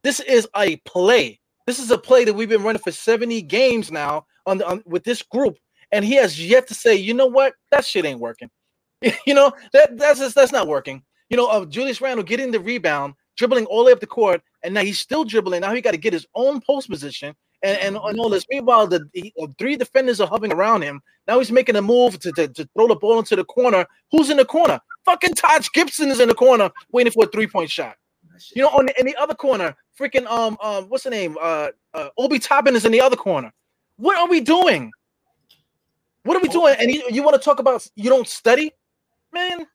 This 0.04 0.20
is 0.20 0.48
a 0.56 0.78
play. 0.78 1.40
This 1.66 1.80
is 1.80 1.92
a 1.92 1.98
play 1.98 2.24
that 2.26 2.34
we've 2.34 2.50
been 2.50 2.64
running 2.64 2.82
for 2.82 2.92
70 2.92 3.42
games 3.44 3.92
now 3.92 4.26
on, 4.46 4.58
the, 4.58 4.68
on 4.68 4.84
with 4.86 5.04
this 5.04 5.22
group, 5.22 5.58
and 5.92 6.06
he 6.06 6.16
has 6.16 6.44
yet 6.44 6.68
to 6.68 6.74
say, 6.74 6.96
you 6.96 7.14
know 7.14 7.26
what, 7.28 7.54
that 7.72 7.86
shit 7.86 8.06
ain't 8.06 8.20
working. 8.20 8.50
you 9.26 9.34
know 9.34 9.52
that 9.72 9.98
that's 9.98 10.20
just, 10.20 10.36
that's 10.36 10.52
not 10.52 10.68
working. 10.68 11.04
You 11.30 11.38
know, 11.38 11.50
of 11.50 11.70
Julius 11.70 12.02
Randle 12.02 12.24
getting 12.24 12.52
the 12.52 12.60
rebound, 12.60 13.14
dribbling 13.38 13.66
all 13.68 13.80
the 13.80 13.86
way 13.86 13.92
up 13.92 14.00
the 14.00 14.08
court, 14.08 14.42
and 14.64 14.74
now 14.74 14.82
he's 14.82 15.00
still 15.00 15.24
dribbling. 15.24 15.62
Now 15.62 15.74
he 15.74 15.82
got 15.82 15.92
to 15.92 15.98
get 15.98 16.14
his 16.14 16.26
own 16.36 16.60
post 16.62 16.90
position 16.90 17.36
and, 17.64 17.78
and, 17.80 17.98
and 17.98 18.20
all 18.20 18.30
this. 18.30 18.46
Meanwhile, 18.50 18.88
the, 18.88 19.08
the 19.14 19.34
uh, 19.42 19.48
three 19.58 19.76
defenders 19.76 20.20
are 20.22 20.28
hovering 20.28 20.54
around 20.54 20.82
him. 20.82 21.02
Now 21.28 21.40
he's 21.40 21.52
making 21.52 21.76
a 21.76 21.82
move 21.82 22.20
to, 22.20 22.32
to, 22.34 22.48
to 22.48 22.70
throw 22.76 22.88
the 22.88 22.96
ball 22.96 23.20
into 23.20 23.36
the 23.36 23.46
corner. 23.46 23.86
Who's 24.12 24.30
in 24.30 24.38
the 24.38 24.46
corner? 24.46 24.80
Fucking 25.10 25.34
Taj 25.34 25.70
Gibson 25.74 26.10
is 26.10 26.20
in 26.20 26.28
the 26.28 26.36
corner 26.36 26.70
waiting 26.92 27.12
for 27.12 27.24
a 27.24 27.28
three 27.28 27.48
point 27.48 27.72
shot. 27.72 27.96
You 28.54 28.62
know, 28.62 28.70
on 28.70 28.86
the, 28.86 29.00
in 29.00 29.08
the 29.08 29.16
other 29.16 29.34
corner, 29.34 29.76
freaking 30.00 30.28
um 30.28 30.56
um 30.62 30.86
what's 30.86 31.04
the 31.04 31.10
name? 31.10 31.36
Uh, 31.42 31.70
uh 31.96 32.10
Obi 32.20 32.38
Toppin 32.38 32.76
is 32.76 32.86
in 32.86 32.92
the 32.92 33.02
other 33.02 33.16
corner. 33.16 33.52
What 33.96 34.20
are 34.20 34.28
we 34.28 34.40
doing? 34.40 34.92
What 36.26 36.38
are 36.38 36.42
we 36.42 36.50
doing? 36.50 36.76
And 36.78 36.92
you, 36.92 37.02
you 37.10 37.24
want 37.24 37.34
to 37.34 37.44
talk 37.44 37.58
about 37.58 37.88
you 37.96 38.08
don't 38.08 38.28
study, 38.28 38.72
man? 39.34 39.66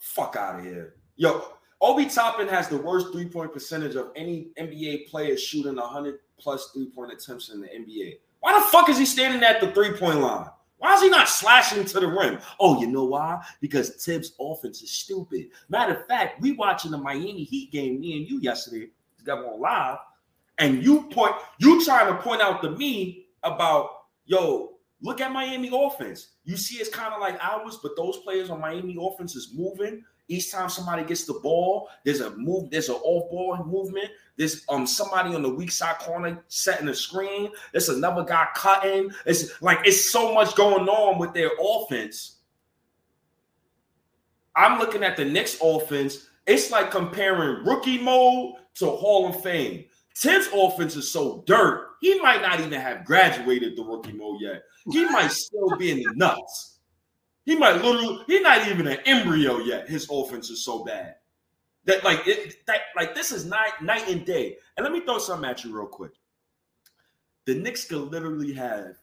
Fuck 0.00 0.36
out 0.36 0.58
of 0.58 0.66
here. 0.66 0.96
Yo, 1.16 1.42
Obi 1.80 2.04
Toppin 2.04 2.46
has 2.48 2.68
the 2.68 2.76
worst 2.76 3.10
three 3.10 3.26
point 3.26 3.54
percentage 3.54 3.94
of 3.94 4.10
any 4.14 4.48
NBA 4.60 5.08
player 5.08 5.34
shooting 5.38 5.76
100 5.76 6.18
plus 6.38 6.72
three 6.74 6.90
point 6.90 7.10
attempts 7.10 7.48
in 7.48 7.62
the 7.62 7.68
NBA. 7.68 8.18
Why 8.40 8.52
the 8.52 8.66
fuck 8.66 8.90
is 8.90 8.98
he 8.98 9.06
standing 9.06 9.42
at 9.44 9.62
the 9.62 9.72
three 9.72 9.92
point 9.92 10.20
line? 10.20 10.50
Why 10.84 10.92
is 10.92 11.00
he 11.00 11.08
not 11.08 11.30
slashing 11.30 11.82
to 11.82 11.98
the 11.98 12.06
rim? 12.06 12.38
Oh, 12.60 12.78
you 12.78 12.86
know 12.86 13.04
why? 13.04 13.42
Because 13.62 14.04
Thibs' 14.04 14.34
offense 14.38 14.82
is 14.82 14.90
stupid. 14.90 15.46
Matter 15.70 15.94
of 15.94 16.06
fact, 16.06 16.42
we 16.42 16.52
watching 16.52 16.90
the 16.90 16.98
Miami 16.98 17.44
Heat 17.44 17.72
game, 17.72 18.00
me 18.00 18.18
and 18.18 18.28
you 18.28 18.38
yesterday, 18.38 18.90
together 19.16 19.46
on 19.46 19.62
live, 19.62 19.96
and 20.58 20.84
you 20.84 21.04
point, 21.04 21.36
you 21.58 21.82
trying 21.86 22.14
to 22.14 22.20
point 22.20 22.42
out 22.42 22.60
to 22.60 22.70
me 22.72 23.28
about, 23.42 23.88
yo, 24.26 24.74
look 25.00 25.22
at 25.22 25.32
Miami 25.32 25.70
offense. 25.72 26.32
You 26.44 26.58
see, 26.58 26.76
it's 26.76 26.90
kind 26.90 27.14
of 27.14 27.20
like 27.22 27.42
ours, 27.42 27.78
but 27.82 27.96
those 27.96 28.18
players 28.18 28.50
on 28.50 28.60
Miami 28.60 28.98
offense 29.00 29.34
is 29.36 29.54
moving. 29.56 30.04
Each 30.28 30.50
time 30.50 30.70
somebody 30.70 31.04
gets 31.04 31.24
the 31.24 31.34
ball, 31.34 31.88
there's 32.04 32.20
a 32.20 32.30
move, 32.36 32.70
there's 32.70 32.88
an 32.88 32.94
off-ball 32.96 33.64
movement. 33.64 34.10
There's 34.36 34.64
um 34.68 34.86
somebody 34.86 35.34
on 35.34 35.42
the 35.42 35.50
weak 35.50 35.70
side 35.70 35.98
corner 35.98 36.42
setting 36.48 36.88
a 36.88 36.94
screen. 36.94 37.50
There's 37.72 37.88
another 37.88 38.24
guy 38.24 38.46
cutting. 38.54 39.10
It's 39.26 39.60
like 39.62 39.80
it's 39.84 40.10
so 40.10 40.34
much 40.34 40.56
going 40.56 40.88
on 40.88 41.18
with 41.18 41.34
their 41.34 41.50
offense. 41.60 42.38
I'm 44.56 44.78
looking 44.78 45.02
at 45.02 45.16
the 45.16 45.24
Knicks 45.24 45.58
offense. 45.62 46.28
It's 46.46 46.70
like 46.70 46.90
comparing 46.90 47.64
rookie 47.64 47.98
mode 47.98 48.54
to 48.76 48.86
Hall 48.86 49.28
of 49.28 49.42
Fame. 49.42 49.84
Tim's 50.14 50.48
offense 50.54 50.96
is 50.96 51.10
so 51.10 51.42
dirt. 51.46 51.88
He 52.00 52.20
might 52.20 52.40
not 52.40 52.60
even 52.60 52.80
have 52.80 53.04
graduated 53.04 53.76
the 53.76 53.82
rookie 53.82 54.12
mode 54.12 54.40
yet. 54.40 54.62
He 54.90 55.04
might 55.06 55.32
still 55.32 55.76
be 55.76 55.90
in 55.90 55.98
the 55.98 56.12
nuts. 56.14 56.73
He 57.44 57.56
might 57.56 57.82
literally, 57.82 58.24
he's 58.26 58.40
not 58.40 58.66
even 58.68 58.86
an 58.86 58.98
embryo 59.04 59.58
yet. 59.58 59.88
His 59.88 60.08
offense 60.10 60.50
is 60.50 60.64
so 60.64 60.84
bad. 60.84 61.16
That 61.84 62.02
like 62.02 62.26
it 62.26 62.66
that 62.66 62.80
like 62.96 63.14
this 63.14 63.30
is 63.30 63.44
night 63.44 63.82
night 63.82 64.08
and 64.08 64.24
day. 64.24 64.56
And 64.76 64.84
let 64.84 64.92
me 64.92 65.00
throw 65.00 65.18
something 65.18 65.48
at 65.48 65.62
you 65.64 65.76
real 65.76 65.86
quick. 65.86 66.12
The 67.44 67.54
Knicks 67.54 67.84
could 67.84 68.10
literally 68.10 68.54
have 68.54 68.96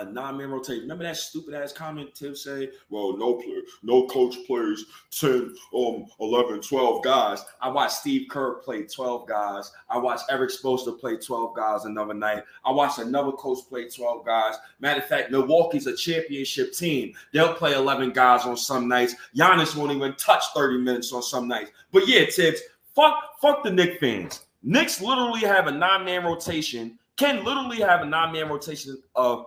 a 0.00 0.10
nine-man 0.10 0.50
rotation. 0.50 0.82
Remember 0.82 1.04
that 1.04 1.16
stupid 1.16 1.54
ass 1.54 1.72
comment 1.72 2.14
Tim 2.14 2.34
say, 2.34 2.70
well, 2.88 3.16
no 3.16 3.34
player, 3.34 3.60
no 3.82 4.06
coach 4.06 4.36
plays 4.46 4.84
10, 5.10 5.54
um, 5.76 6.06
11, 6.20 6.62
12 6.62 7.04
guys. 7.04 7.44
I 7.60 7.68
watched 7.68 7.94
Steve 7.94 8.28
Kerr 8.28 8.54
play 8.54 8.82
12 8.84 9.28
guys. 9.28 9.70
I 9.88 9.98
watched 9.98 10.24
Erik 10.30 10.50
Spoelstra 10.50 10.98
play 10.98 11.16
12 11.16 11.54
guys 11.54 11.84
another 11.84 12.14
night. 12.14 12.42
I 12.64 12.72
watched 12.72 12.98
another 12.98 13.32
coach 13.32 13.58
play 13.68 13.88
12 13.88 14.24
guys. 14.24 14.54
Matter 14.80 15.00
of 15.00 15.06
fact, 15.06 15.30
Milwaukee's 15.30 15.86
a 15.86 15.96
championship 15.96 16.72
team. 16.72 17.12
They'll 17.32 17.54
play 17.54 17.74
11 17.74 18.12
guys 18.12 18.44
on 18.44 18.56
some 18.56 18.88
nights. 18.88 19.14
Giannis 19.36 19.76
won't 19.76 19.92
even 19.92 20.14
touch 20.14 20.44
30 20.54 20.78
minutes 20.78 21.12
on 21.12 21.22
some 21.22 21.48
nights. 21.48 21.70
But 21.92 22.08
yeah, 22.08 22.24
Thibs, 22.30 22.60
fuck, 22.94 23.40
fuck 23.40 23.62
the 23.62 23.70
Knicks 23.70 23.98
fans. 23.98 24.46
Knicks 24.62 25.00
literally 25.00 25.40
have 25.40 25.66
a 25.66 25.72
nine-man 25.72 26.24
rotation, 26.24 26.98
can 27.16 27.44
literally 27.44 27.78
have 27.78 28.02
a 28.02 28.06
nine-man 28.06 28.48
rotation 28.48 29.02
of 29.14 29.46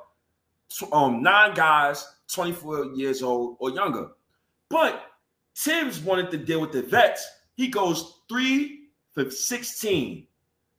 um 0.92 1.22
nine 1.22 1.54
guys 1.54 2.06
24 2.34 2.94
years 2.96 3.22
old 3.22 3.58
or 3.60 3.70
younger. 3.72 4.10
But 4.70 5.04
Thibs 5.56 6.00
wanted 6.00 6.32
to 6.32 6.38
deal 6.38 6.62
with 6.62 6.72
the 6.72 6.82
vets. 6.82 7.26
He 7.56 7.68
goes 7.68 8.22
three 8.28 8.88
for 9.14 9.30
16 9.30 10.26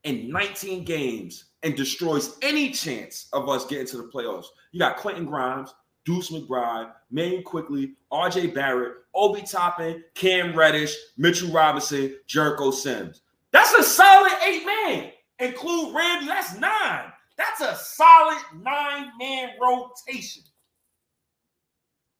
in 0.02 0.30
19 0.30 0.84
games 0.84 1.44
and 1.62 1.76
destroys 1.76 2.36
any 2.42 2.70
chance 2.70 3.28
of 3.32 3.48
us 3.48 3.64
getting 3.66 3.86
to 3.86 3.96
the 3.98 4.10
playoffs. 4.12 4.46
You 4.72 4.80
got 4.80 4.96
Quentin 4.96 5.24
Grimes, 5.24 5.72
Deuce 6.04 6.30
McBride, 6.30 6.92
Maine 7.10 7.42
Quickley, 7.42 7.94
RJ 8.12 8.54
Barrett, 8.54 8.96
Obi 9.14 9.42
Toppin, 9.42 10.04
Cam 10.14 10.54
Reddish, 10.54 10.94
Mitchell 11.16 11.50
Robinson, 11.50 12.16
Jericho 12.26 12.70
Sims. 12.70 13.22
That's 13.52 13.72
a 13.72 13.82
solid 13.82 14.32
eight 14.44 14.66
man. 14.66 15.12
Include 15.38 15.94
Randy, 15.94 16.26
that's 16.26 16.58
nine. 16.58 17.12
That's 17.36 17.60
a 17.60 17.76
solid 17.76 18.38
nine 18.62 19.10
man 19.18 19.50
rotation. 19.60 20.42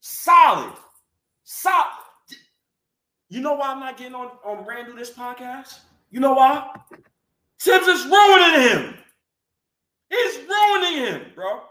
Solid. 0.01 0.75
Solid. 1.45 1.93
You 3.29 3.41
know 3.41 3.55
why 3.55 3.69
I'm 3.71 3.81
not 3.81 3.97
getting 3.97 4.15
on, 4.15 4.31
on 4.45 4.67
Randle 4.67 4.97
this 4.97 5.11
podcast? 5.11 5.79
You 6.11 6.21
know 6.21 6.35
why? 6.35 6.69
Thibs 7.61 7.87
is 7.87 8.05
ruining 8.07 8.61
him. 8.61 8.95
He's 10.11 10.39
ruining 10.49 10.99
him, 10.99 11.23
bro. 11.35 11.63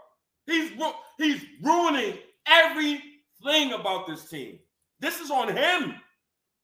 He's 0.46 0.70
ru- 0.72 0.92
he's 1.16 1.44
ruining 1.62 2.18
everything 2.46 3.72
about 3.72 4.06
this 4.06 4.28
team. 4.28 4.58
This 5.00 5.20
is 5.20 5.30
on 5.30 5.56
him. 5.56 5.94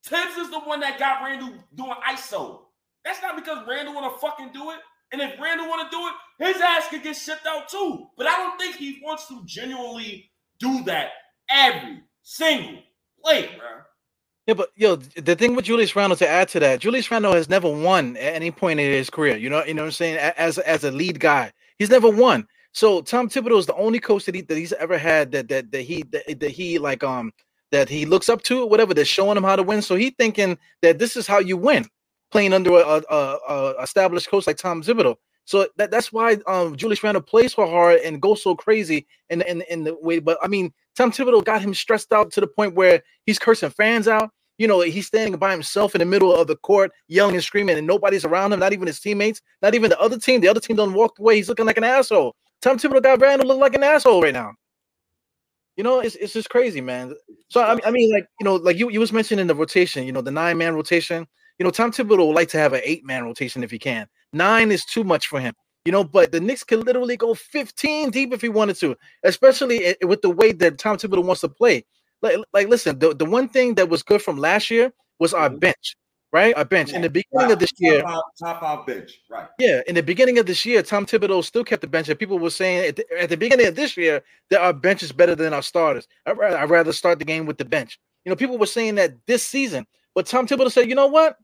Thibs 0.05 0.37
is 0.37 0.51
the 0.51 0.61
one 0.61 0.81
that 0.81 0.99
got 0.99 1.23
Randle 1.23 1.55
doing 1.75 1.95
ISO. 2.09 2.63
That's 3.05 3.23
not 3.23 3.37
because 3.37 3.67
Randle 3.67 3.95
want 3.95 4.13
to 4.13 4.19
fucking 4.21 4.51
do 4.53 4.71
it. 4.71 4.79
And 5.13 5.21
if 5.21 5.41
Randle 5.41 5.69
want 5.69 5.91
to 5.91 5.97
do 5.97 6.07
it, 6.07 6.53
his 6.53 6.63
ass 6.63 6.89
could 6.89 7.03
get 7.03 7.17
shipped 7.17 7.47
out 7.47 7.69
too. 7.69 8.07
But 8.17 8.27
I 8.27 8.37
don't 8.37 8.59
think 8.59 8.77
he 8.77 9.01
wants 9.03 9.27
to 9.29 9.43
genuinely 9.45 10.31
do 10.59 10.85
that 10.85 11.11
every 11.51 12.03
single 12.23 12.83
play, 13.23 13.51
bro. 13.59 13.81
Yeah, 14.47 14.55
but 14.55 14.71
yo, 14.75 14.97
the 14.97 15.37
thing 15.37 15.55
with 15.55 15.67
Julius 15.67 15.95
Randle 15.95 16.17
to 16.17 16.29
add 16.29 16.49
to 16.49 16.61
that, 16.61 16.81
Julius 16.81 17.11
Randle 17.11 17.35
has 17.35 17.49
never 17.49 17.69
won 17.69 18.17
at 18.17 18.35
any 18.35 18.51
point 18.51 18.81
in 18.81 18.91
his 18.91 19.11
career. 19.11 19.37
You 19.37 19.51
know, 19.51 19.65
you 19.65 19.75
know 19.75 19.83
what 19.83 19.87
I'm 19.87 19.93
saying? 19.93 20.17
As 20.17 20.59
as 20.59 20.85
a 20.85 20.91
lead 20.91 21.21
guy, 21.21 21.53
he's 21.79 21.91
never 21.91 22.11
won. 22.11 22.47
So 22.73 23.03
Tom 23.03 23.29
Thibodeau 23.29 23.59
is 23.59 23.67
the 23.67 23.75
only 23.75 24.01
coach 24.01 24.25
that 24.25 24.35
he 24.35 24.43
that 24.43 24.57
he's 24.57 24.73
ever 24.73 24.97
had 24.99 25.33
that 25.33 25.49
that 25.49 25.71
that 25.73 25.83
he 25.83 26.05
that, 26.11 26.41
that 26.41 26.51
he 26.51 26.79
like 26.79 27.05
um 27.05 27.33
that 27.71 27.89
he 27.89 28.07
looks 28.07 28.29
up 28.29 28.43
to, 28.43 28.63
or 28.63 28.69
whatever. 28.69 28.95
That's 28.95 29.09
showing 29.09 29.37
him 29.37 29.45
how 29.45 29.57
to 29.57 29.63
win. 29.63 29.83
So 29.83 29.95
he 29.95 30.11
thinking 30.11 30.59
that 30.83 30.99
this 30.99 31.17
is 31.17 31.27
how 31.27 31.39
you 31.39 31.57
win, 31.57 31.87
playing 32.31 32.53
under 32.53 32.71
a, 32.73 33.03
a, 33.11 33.39
a 33.49 33.83
established 33.83 34.31
coach 34.31 34.47
like 34.47 34.57
Tom 34.57 34.83
Thibodeau. 34.83 35.17
So 35.45 35.67
that, 35.77 35.91
that's 35.91 36.13
why 36.13 36.39
um 36.47 36.77
Julius 36.77 37.03
Randle 37.03 37.23
plays 37.23 37.55
so 37.55 37.67
hard 37.67 38.01
and 38.01 38.23
goes 38.23 38.43
so 38.43 38.55
crazy 38.55 39.07
in 39.31 39.43
in 39.43 39.63
in 39.63 39.85
the 39.85 39.97
way. 40.01 40.19
But 40.19 40.39
I 40.43 40.49
mean, 40.49 40.73
Tom 40.97 41.11
Thibodeau 41.11 41.45
got 41.45 41.63
him 41.63 41.75
stressed 41.75 42.13
out 42.13 42.31
to 42.33 42.41
the 42.41 42.47
point 42.47 42.75
where 42.75 43.03
he's 43.27 43.39
cursing 43.39 43.71
fans 43.71 44.07
out. 44.07 44.31
You 44.59 44.69
know, 44.69 44.81
he's 44.81 45.07
standing 45.07 45.39
by 45.39 45.53
himself 45.53 45.95
in 45.95 46.01
the 46.01 46.05
middle 46.05 46.35
of 46.35 46.47
the 46.47 46.57
court, 46.57 46.93
yelling 47.09 47.35
and 47.35 47.43
screaming, 47.43 47.79
and 47.79 47.87
nobody's 47.87 48.27
around 48.27 48.53
him, 48.53 48.61
not 48.61 48.75
even 48.75 48.87
his 48.87 49.01
teammates, 49.01 49.41
not 49.63 49.75
even 49.75 49.89
the 49.89 49.99
other 49.99 50.19
team. 50.19 50.43
The 50.43 50.49
other 50.49 50.61
team 50.61 50.77
doesn't 50.77 50.93
walk 50.93 51.19
away. 51.19 51.37
He's 51.37 51.49
looking 51.49 51.65
like 51.65 51.79
an 51.79 51.85
asshole. 51.85 52.37
Tom 52.61 52.77
Thibodeau 52.77 53.03
got 53.03 53.21
Randle 53.21 53.49
look 53.49 53.59
like 53.59 53.75
an 53.75 53.83
asshole 53.83 54.21
right 54.23 54.35
now. 54.35 54.53
You 55.77 55.85
know, 55.85 56.01
it's 56.01 56.15
it's 56.17 56.35
just 56.35 56.51
crazy, 56.51 56.83
man. 56.83 57.15
So 57.49 57.63
I 57.63 57.75
mean, 57.75 57.85
I 57.87 57.91
mean, 57.91 58.13
like 58.13 58.27
you 58.39 58.45
know, 58.45 58.57
like 58.57 58.77
you 58.77 58.91
you 58.91 59.01
was 59.01 59.13
mentioning 59.13 59.47
the 59.47 59.55
rotation. 59.55 60.05
You 60.05 60.13
know, 60.13 60.21
the 60.21 60.31
nine 60.31 60.59
man 60.59 60.75
rotation. 60.75 61.27
You 61.61 61.65
know, 61.65 61.71
Tom 61.71 61.93
Thibodeau 61.93 62.27
would 62.27 62.37
like 62.37 62.49
to 62.49 62.59
have 62.59 62.73
an 62.73 62.81
eight 62.85 63.05
man 63.05 63.23
rotation 63.23 63.63
if 63.63 63.71
he 63.71 63.79
can. 63.79 64.09
Nine 64.33 64.73
is 64.73 64.83
too 64.83 65.05
much 65.05 65.27
for 65.27 65.39
him. 65.39 65.55
You 65.85 65.93
know, 65.93 66.03
but 66.03 66.33
the 66.33 66.41
Knicks 66.41 66.65
could 66.65 66.87
literally 66.87 67.19
go 67.19 67.35
15 67.35 68.11
deep 68.11 68.33
if 68.33 68.41
he 68.41 68.49
wanted 68.49 68.77
to, 68.77 68.97
especially 69.25 69.95
with 70.03 70.23
the 70.23 70.31
way 70.31 70.53
that 70.53 70.79
Tom 70.79 70.97
Thibodeau 70.97 71.23
wants 71.23 71.43
to 71.43 71.51
play. 71.51 71.85
Like, 72.23 72.39
like 72.55 72.69
listen, 72.69 72.99
the, 72.99 73.15
the 73.15 73.27
one 73.27 73.47
thing 73.47 73.75
that 73.75 73.91
was 73.91 74.03
good 74.03 74.23
from 74.23 74.39
last 74.39 74.71
year 74.71 74.91
was 75.19 75.35
our 75.35 75.51
mm-hmm. 75.51 75.59
bench, 75.59 75.97
right? 76.33 76.57
Our 76.57 76.65
bench. 76.65 76.95
In 76.95 77.03
the 77.03 77.11
beginning 77.11 77.53
of 77.53 77.59
this 77.59 77.73
year, 77.79 78.01
top 78.01 78.25
top 78.43 78.61
five 78.61 78.87
bench, 78.87 79.21
right? 79.31 79.49
yeah, 79.59 79.83
in 79.87 79.95
the 79.95 80.03
beginning 80.03 80.39
of 80.39 80.47
this 80.47 80.65
year, 80.65 80.83
Tom 80.83 81.05
Thibodeau 81.05 81.45
still 81.45 81.65
kept 81.65 81.83
the 81.83 81.89
bench, 81.89 82.09
and 82.09 82.19
people 82.19 82.39
were 82.39 82.49
saying 82.49 82.89
at 82.89 82.97
the, 82.97 83.05
at 83.21 83.29
the 83.29 83.37
beginning 83.37 83.67
of 83.67 83.75
this 83.75 83.99
year 83.99 84.23
that 84.49 84.63
our 84.63 84.73
bench 84.73 85.03
is 85.03 85.13
better 85.13 85.35
than 85.35 85.53
our 85.53 85.63
starters. 85.63 86.09
I'd 86.25 86.39
rather, 86.39 86.57
I'd 86.57 86.71
rather 86.71 86.93
start 86.95 87.19
the 87.19 87.27
game 87.27 87.45
with 87.45 87.59
the 87.59 87.67
bench. 87.67 88.01
You 88.25 88.31
know, 88.31 88.37
people 88.37 88.57
were 88.57 88.65
saying 88.65 88.95
that 88.95 89.15
this 89.27 89.43
season, 89.43 89.87
but 90.15 90.25
Tom 90.25 90.47
Thibodeau 90.47 90.73
said, 90.73 90.89
you 90.89 90.95
know 90.95 91.07
what? 91.07 91.37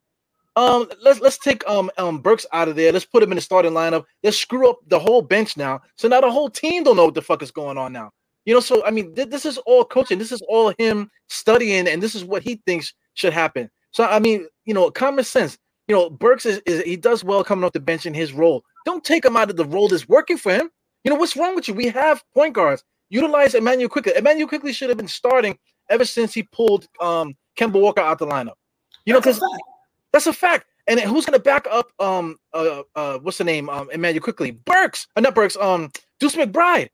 Um, 0.56 0.88
let's 1.02 1.20
let's 1.20 1.36
take 1.38 1.66
um 1.68 1.90
um 1.98 2.18
Burks 2.18 2.46
out 2.52 2.68
of 2.68 2.76
there. 2.76 2.90
Let's 2.90 3.04
put 3.04 3.22
him 3.22 3.30
in 3.30 3.36
the 3.36 3.42
starting 3.42 3.72
lineup. 3.72 4.04
Let's 4.22 4.38
screw 4.38 4.70
up 4.70 4.78
the 4.86 4.98
whole 4.98 5.20
bench 5.20 5.56
now. 5.56 5.82
So 5.96 6.08
now 6.08 6.22
the 6.22 6.30
whole 6.30 6.48
team 6.48 6.82
don't 6.82 6.96
know 6.96 7.04
what 7.04 7.14
the 7.14 7.22
fuck 7.22 7.42
is 7.42 7.50
going 7.50 7.76
on 7.76 7.92
now. 7.92 8.10
You 8.46 8.54
know, 8.54 8.60
so 8.60 8.84
I 8.86 8.90
mean, 8.90 9.14
th- 9.14 9.28
this 9.28 9.44
is 9.44 9.58
all 9.58 9.84
coaching. 9.84 10.18
This 10.18 10.32
is 10.32 10.42
all 10.48 10.72
him 10.78 11.10
studying, 11.28 11.86
and 11.86 12.02
this 12.02 12.14
is 12.14 12.24
what 12.24 12.42
he 12.42 12.62
thinks 12.64 12.94
should 13.14 13.34
happen. 13.34 13.70
So 13.90 14.04
I 14.04 14.18
mean, 14.18 14.46
you 14.64 14.72
know, 14.72 14.90
common 14.90 15.24
sense. 15.24 15.58
You 15.88 15.94
know, 15.94 16.10
Burks 16.10 16.46
is, 16.46 16.60
is 16.64 16.82
he 16.82 16.96
does 16.96 17.22
well 17.22 17.44
coming 17.44 17.64
off 17.64 17.72
the 17.72 17.80
bench 17.80 18.06
in 18.06 18.14
his 18.14 18.32
role. 18.32 18.64
Don't 18.86 19.04
take 19.04 19.24
him 19.24 19.36
out 19.36 19.50
of 19.50 19.56
the 19.56 19.64
role 19.64 19.88
that's 19.88 20.08
working 20.08 20.38
for 20.38 20.52
him. 20.52 20.70
You 21.04 21.10
know, 21.10 21.16
what's 21.16 21.36
wrong 21.36 21.54
with 21.54 21.68
you? 21.68 21.74
We 21.74 21.88
have 21.88 22.24
point 22.34 22.54
guards. 22.54 22.82
Utilize 23.10 23.54
Immanuel 23.54 23.88
Quickley. 23.88 24.12
Immanuel 24.16 24.48
Quickley 24.48 24.72
should 24.72 24.88
have 24.88 24.98
been 24.98 25.06
starting 25.06 25.58
ever 25.90 26.04
since 26.04 26.32
he 26.32 26.44
pulled 26.44 26.86
um 27.00 27.34
Kemba 27.58 27.80
Walker 27.80 28.00
out 28.00 28.18
the 28.18 28.26
lineup. 28.26 28.54
You 29.04 29.12
know, 29.12 29.20
because 29.20 29.40
that's 30.16 30.26
a 30.26 30.32
fact. 30.32 30.66
And 30.86 30.98
who's 31.00 31.26
gonna 31.26 31.38
back 31.38 31.66
up 31.70 31.90
um 31.98 32.36
uh 32.54 32.82
uh 32.94 33.18
what's 33.18 33.38
the 33.38 33.44
name 33.44 33.68
um 33.68 33.90
Immanuel 33.90 34.22
Quickley? 34.22 34.52
Burks, 34.52 35.06
uh, 35.14 35.20
not 35.20 35.34
Burks, 35.34 35.56
um 35.56 35.90
Deuce 36.20 36.36
McBride. 36.36 36.88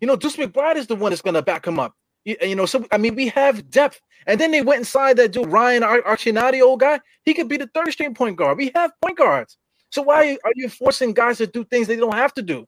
You 0.00 0.08
know, 0.08 0.16
Deuce 0.16 0.36
McBride 0.36 0.76
is 0.76 0.88
the 0.88 0.96
one 0.96 1.12
that's 1.12 1.22
gonna 1.22 1.42
back 1.42 1.66
him 1.66 1.78
up. 1.78 1.94
You, 2.24 2.36
you 2.42 2.56
know, 2.56 2.66
so 2.66 2.84
I 2.90 2.98
mean, 2.98 3.14
we 3.14 3.28
have 3.28 3.70
depth. 3.70 4.00
And 4.26 4.40
then 4.40 4.50
they 4.50 4.62
went 4.62 4.80
inside 4.80 5.16
that 5.18 5.30
dude 5.32 5.46
Ryan 5.46 5.84
Ar- 5.84 6.02
Archinati, 6.02 6.60
old 6.60 6.80
guy. 6.80 6.98
He 7.24 7.34
could 7.34 7.48
be 7.48 7.56
the 7.56 7.68
third 7.68 7.92
string 7.92 8.14
point 8.14 8.36
guard. 8.36 8.58
We 8.58 8.72
have 8.74 8.90
point 9.00 9.18
guards. 9.18 9.56
So 9.90 10.02
why 10.02 10.36
are 10.42 10.52
you 10.56 10.68
forcing 10.68 11.14
guys 11.14 11.38
to 11.38 11.46
do 11.46 11.62
things 11.64 11.86
they 11.86 11.96
don't 11.96 12.14
have 12.14 12.34
to 12.34 12.42
do? 12.42 12.66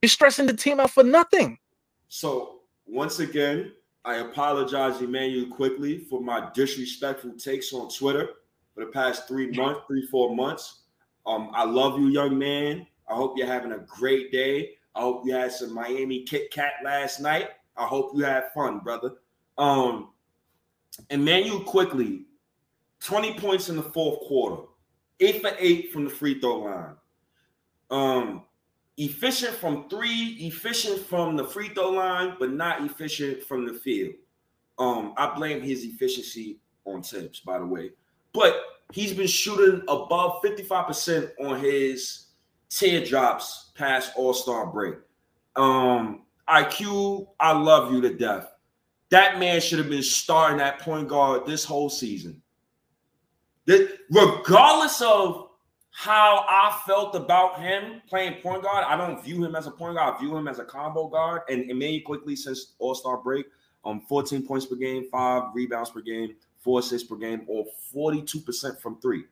You're 0.00 0.08
stressing 0.08 0.46
the 0.46 0.54
team 0.54 0.80
out 0.80 0.90
for 0.90 1.04
nothing. 1.04 1.58
So 2.08 2.60
once 2.86 3.18
again, 3.18 3.72
I 4.06 4.16
apologize, 4.16 5.02
Immanuel, 5.02 5.54
Quickley 5.54 5.98
for 5.98 6.22
my 6.22 6.50
disrespectful 6.54 7.32
takes 7.32 7.72
on 7.74 7.90
Twitter 7.90 8.30
for 8.74 8.84
the 8.84 8.90
past 8.90 9.28
three 9.28 9.50
months, 9.52 9.80
three, 9.86 10.06
four 10.06 10.34
months. 10.34 10.82
Um, 11.26 11.50
I 11.54 11.64
love 11.64 11.98
you, 11.98 12.08
young 12.08 12.38
man. 12.38 12.86
I 13.08 13.14
hope 13.14 13.36
you're 13.36 13.46
having 13.46 13.72
a 13.72 13.78
great 13.78 14.32
day. 14.32 14.76
I 14.94 15.00
hope 15.00 15.22
you 15.24 15.34
had 15.34 15.52
some 15.52 15.72
Miami 15.72 16.22
Kit 16.22 16.50
Kat 16.50 16.74
last 16.84 17.20
night. 17.20 17.48
I 17.76 17.86
hope 17.86 18.12
you 18.14 18.24
had 18.24 18.52
fun, 18.52 18.78
brother. 18.78 19.14
Um, 19.58 20.10
Immanuel 21.10 21.60
Quickley, 21.60 22.26
20 23.00 23.34
points 23.38 23.68
in 23.68 23.76
the 23.76 23.82
fourth 23.82 24.20
quarter, 24.20 24.62
eight 25.20 25.42
for 25.42 25.50
eight 25.58 25.92
from 25.92 26.04
the 26.04 26.10
free 26.10 26.40
throw 26.40 26.60
line. 26.60 26.94
Um, 27.90 28.42
efficient 28.96 29.54
from 29.54 29.88
three, 29.88 30.36
efficient 30.40 31.00
from 31.00 31.36
the 31.36 31.44
free 31.44 31.68
throw 31.68 31.90
line, 31.90 32.36
but 32.38 32.52
not 32.52 32.84
efficient 32.84 33.42
from 33.42 33.66
the 33.66 33.74
field. 33.74 34.14
Um, 34.78 35.14
I 35.16 35.34
blame 35.34 35.60
his 35.60 35.84
efficiency 35.84 36.58
on 36.84 37.02
Thibs, 37.02 37.40
by 37.40 37.58
the 37.58 37.66
way. 37.66 37.90
But 38.34 38.60
he's 38.92 39.14
been 39.14 39.28
shooting 39.28 39.80
above 39.88 40.42
55% 40.42 41.30
on 41.40 41.60
his 41.60 42.26
teardrops 42.68 43.70
past 43.74 44.12
All-Star 44.16 44.66
break. 44.66 44.96
Um, 45.56 46.22
IQ, 46.48 47.28
I 47.40 47.52
love 47.52 47.92
you 47.92 48.00
to 48.02 48.12
death. 48.12 48.50
That 49.10 49.38
man 49.38 49.60
should 49.60 49.78
have 49.78 49.88
been 49.88 50.02
starting 50.02 50.60
at 50.60 50.80
point 50.80 51.08
guard 51.08 51.46
this 51.46 51.64
whole 51.64 51.88
season. 51.88 52.42
That- 53.66 53.98
regardless 54.10 55.00
of 55.00 55.50
how 55.92 56.44
I 56.48 56.76
felt 56.86 57.14
about 57.14 57.60
him 57.60 58.02
playing 58.08 58.42
point 58.42 58.64
guard, 58.64 58.84
I 58.86 58.96
don't 58.96 59.24
view 59.24 59.44
him 59.44 59.54
as 59.54 59.68
a 59.68 59.70
point 59.70 59.96
guard. 59.96 60.16
I 60.16 60.18
view 60.18 60.36
him 60.36 60.48
as 60.48 60.58
a 60.58 60.64
combo 60.64 61.06
guard. 61.06 61.42
And 61.48 61.70
Immanuel 61.70 62.02
Quickley 62.04 62.34
since 62.34 62.74
All 62.80 62.96
Star 62.96 63.18
break, 63.18 63.46
um, 63.84 64.00
14 64.00 64.44
points 64.44 64.66
per 64.66 64.74
game, 64.74 65.06
five 65.10 65.54
rebounds 65.54 65.90
per 65.90 66.00
game, 66.00 66.34
four 66.64 66.80
assists 66.80 67.06
per 67.06 67.16
game, 67.16 67.42
or 67.46 67.66
42% 67.94 68.80
from 68.80 69.00
three. 69.00 69.24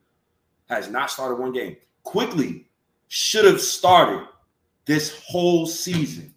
Has 0.69 0.89
not 0.89 1.11
started 1.11 1.37
one 1.37 1.53
game. 1.53 1.77
Quickley 2.05 2.69
should 3.09 3.45
have 3.45 3.61
started 3.61 4.29
this 4.85 5.21
whole 5.27 5.67
season. 5.67 6.33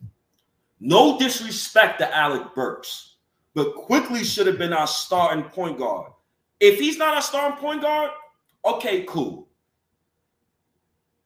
No 0.80 1.18
disrespect 1.20 2.00
to 2.00 2.16
Alec 2.16 2.56
Burks, 2.56 3.16
but 3.54 3.76
Quickley 3.76 4.24
should 4.24 4.48
have 4.48 4.58
been 4.58 4.74
our 4.74 4.88
starting 4.88 5.44
point 5.46 5.78
guard. 5.78 6.12
If 6.60 6.80
he's 6.80 6.98
not 6.98 7.14
our 7.14 7.22
starting 7.22 7.58
point 7.58 7.82
guard, 7.82 8.12
okay, 8.66 9.04
cool. 9.08 9.48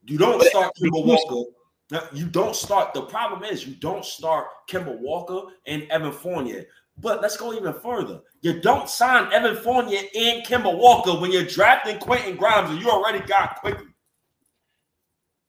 You 0.06 0.18
don't 0.18 0.42
start 0.44 0.74
Kemba 0.82 1.06
Walker. 1.06 1.52
No, 1.92 2.02
You 2.14 2.28
don't 2.28 2.56
start. 2.56 2.94
The 2.94 3.02
problem 3.04 3.44
is 3.44 3.66
you 3.66 3.76
don't 3.76 4.06
start 4.06 4.48
Kemba 4.70 5.00
Walker 5.00 5.54
and 5.66 5.84
Evan 5.90 6.12
Fournier. 6.12 6.66
But 7.02 7.22
let's 7.22 7.38
go 7.38 7.54
even 7.54 7.74
further. 7.74 8.22
You 8.42 8.60
don't 8.60 8.90
sign 8.90 9.32
Evan 9.32 9.56
Fournier 9.56 10.02
and 10.16 10.46
Kemba 10.46 10.76
Walker 10.76 11.20
when 11.20 11.32
you're 11.32 11.46
drafting 11.46 11.98
Quentin 12.00 12.36
Grimes 12.36 12.70
and 12.72 12.82
you 12.82 12.90
already 12.90 13.20
got 13.20 13.60
Quickley. 13.62 13.88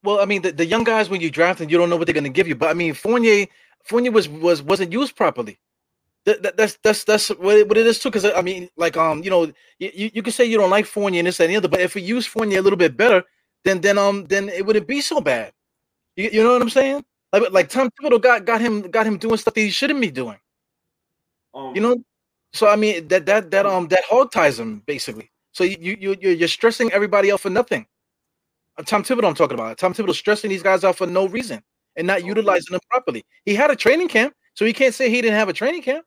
Well, 0.03 0.21
I 0.21 0.25
mean, 0.25 0.43
the, 0.43 0.53
the 0.53 0.65
young 0.65 0.85
guys 0.85 1.11
when 1.11 1.21
you 1.21 1.31
draft 1.31 1.59
them, 1.59 1.69
you 1.69 1.77
don't 1.77 1.91
know 1.91 1.97
what 1.97 2.07
they're 2.07 2.15
going 2.15 2.25
to 2.25 2.31
give 2.31 2.49
you. 2.49 2.55
But 2.55 2.71
I 2.71 2.75
mean, 2.75 2.95
Fournier, 2.95 3.47
Fournier 3.85 4.13
was 4.13 4.29
was 4.29 4.63
wasn't 4.63 4.93
used 4.93 5.17
properly. 5.17 5.59
That, 6.25 6.43
that, 6.43 6.57
that's 6.57 6.79
that's 6.83 7.05
that's 7.05 7.29
what 7.31 7.57
it, 7.57 7.69
what 7.69 7.77
it 7.79 7.87
is 7.87 7.99
too. 7.99 8.11
Because 8.11 8.25
I 8.25 8.43
mean, 8.43 8.69
like 8.77 8.97
um, 8.97 9.23
you 9.23 9.31
know, 9.31 9.53
you, 9.79 10.11
you 10.15 10.23
can 10.23 10.33
say 10.33 10.45
you 10.45 10.57
don't 10.57 10.71
like 10.71 10.87
Fournier 10.87 11.21
and 11.21 11.27
this 11.27 11.41
and 11.41 11.51
the 11.51 11.57
other, 11.57 11.69
but 11.69 11.81
if 11.81 11.95
we 11.95 12.03
use 12.03 12.27
Fournier 12.27 12.61
a 12.61 12.63
little 12.63 12.79
bit 12.79 12.97
better, 12.97 13.25
then 13.65 13.81
then 13.81 13.99
um 13.99 14.25
then 14.27 14.49
it 14.49 14.65
wouldn't 14.65 14.87
be 14.87 15.01
so 15.01 15.21
bad. 15.21 15.53
You, 16.17 16.31
you 16.33 16.43
know 16.43 16.53
what 16.53 16.63
I'm 16.63 16.71
saying? 16.71 17.05
Like 17.33 17.51
like 17.53 17.69
Tom 17.69 17.91
Thibodeau 17.91 18.23
got 18.23 18.45
got 18.45 18.61
him 18.61 18.83
got 18.83 19.07
him 19.07 19.19
doing 19.19 19.37
stuff 19.37 19.55
that 19.55 19.61
he 19.61 19.71
shouldn't 19.71 20.01
be 20.01 20.11
doing. 20.11 20.39
Um, 21.55 21.75
You 21.75 21.81
know, 21.81 22.05
so 22.53 22.69
I 22.69 22.77
mean 22.77 23.09
that 23.09 23.27
that 23.27 23.51
that 23.51 23.67
um 23.67 23.89
that 23.89 24.05
hog 24.05 24.31
ties 24.33 24.59
him 24.59 24.81
basically. 24.87 25.31
So 25.53 25.65
you 25.65 25.77
you 25.81 25.97
you- 26.01 26.17
you're, 26.21 26.33
you're 26.33 26.49
stressing 26.49 26.93
everybody 26.93 27.33
out 27.33 27.41
for 27.41 27.51
nothing. 27.51 27.87
Uh, 28.79 28.83
Tom 28.85 29.03
Thibodeau, 29.03 29.29
I'm 29.29 29.35
talking 29.35 29.55
about. 29.59 29.79
Tom 29.79 29.93
Thibodeau 29.95 30.15
stressing 30.15 30.49
these 30.51 30.63
guys 30.63 30.85
out 30.85 30.97
for 30.97 31.07
no 31.07 31.27
reason 31.29 31.63
and 31.97 32.07
not 32.07 32.25
utilizing 32.25 32.73
them 32.73 32.81
properly. 32.91 33.25
He 33.45 33.55
had 33.55 33.71
a 33.71 33.77
training 33.77 34.09
camp, 34.09 34.33
so 34.55 34.65
he 34.65 34.73
can't 34.73 34.95
say 34.95 35.11
he 35.11 35.21
didn't 35.21 35.37
have 35.39 35.49
a 35.49 35.53
training 35.53 35.83
camp. 35.83 36.05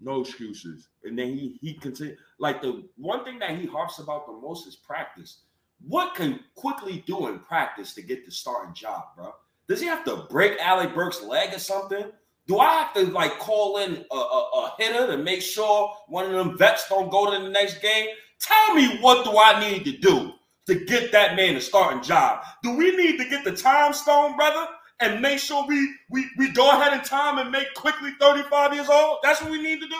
no 0.00 0.20
excuses. 0.20 0.88
And 1.04 1.18
then 1.18 1.28
he 1.36 1.58
he 1.60 1.74
continue 1.74 2.16
like 2.38 2.62
the 2.62 2.84
one 2.96 3.24
thing 3.24 3.38
that 3.40 3.58
he 3.58 3.66
harps 3.66 3.98
about 3.98 4.26
the 4.26 4.32
most 4.32 4.66
is 4.66 4.76
practice. 4.76 5.40
What 5.86 6.14
can 6.14 6.40
Quickley 6.56 7.04
do 7.06 7.28
in 7.28 7.38
practice 7.40 7.94
to 7.94 8.02
get 8.02 8.24
the 8.24 8.32
starting 8.32 8.74
job, 8.74 9.02
bro? 9.16 9.32
Does 9.68 9.80
he 9.80 9.86
have 9.86 10.04
to 10.04 10.26
break 10.30 10.58
Alec 10.60 10.94
Burks' 10.94 11.22
leg 11.22 11.52
or 11.54 11.58
something? 11.58 12.10
Do 12.48 12.58
I 12.58 12.72
have 12.82 12.94
to 12.94 13.12
like 13.12 13.38
call 13.38 13.76
in 13.78 14.04
a, 14.10 14.16
a, 14.16 14.18
a 14.18 14.74
hitter 14.78 15.06
to 15.06 15.18
make 15.18 15.42
sure 15.42 15.94
one 16.08 16.24
of 16.24 16.32
them 16.32 16.56
vets 16.58 16.88
don't 16.88 17.10
go 17.10 17.30
to 17.30 17.44
the 17.44 17.50
next 17.50 17.80
game? 17.80 18.08
Tell 18.40 18.74
me 18.74 18.98
what 19.00 19.24
do 19.24 19.38
I 19.38 19.60
need 19.60 19.84
to 19.84 19.98
do 19.98 20.32
to 20.68 20.74
get 20.84 21.10
that 21.12 21.34
man 21.34 21.56
a 21.56 21.60
starting 21.60 22.02
job. 22.02 22.42
Do 22.62 22.76
we 22.76 22.94
need 22.94 23.18
to 23.18 23.28
get 23.28 23.42
the 23.42 23.56
time 23.56 23.92
stone, 23.92 24.36
brother, 24.36 24.66
and 25.00 25.20
make 25.20 25.38
sure 25.38 25.66
we 25.66 25.94
we 26.10 26.26
we 26.36 26.50
go 26.50 26.70
ahead 26.70 26.92
in 26.92 27.00
time 27.00 27.38
and 27.38 27.50
make 27.50 27.74
Quickley 27.74 28.12
35 28.20 28.74
years 28.74 28.88
old? 28.88 29.18
That's 29.22 29.42
what 29.42 29.50
we 29.50 29.62
need 29.62 29.80
to 29.80 29.88
do. 29.88 29.96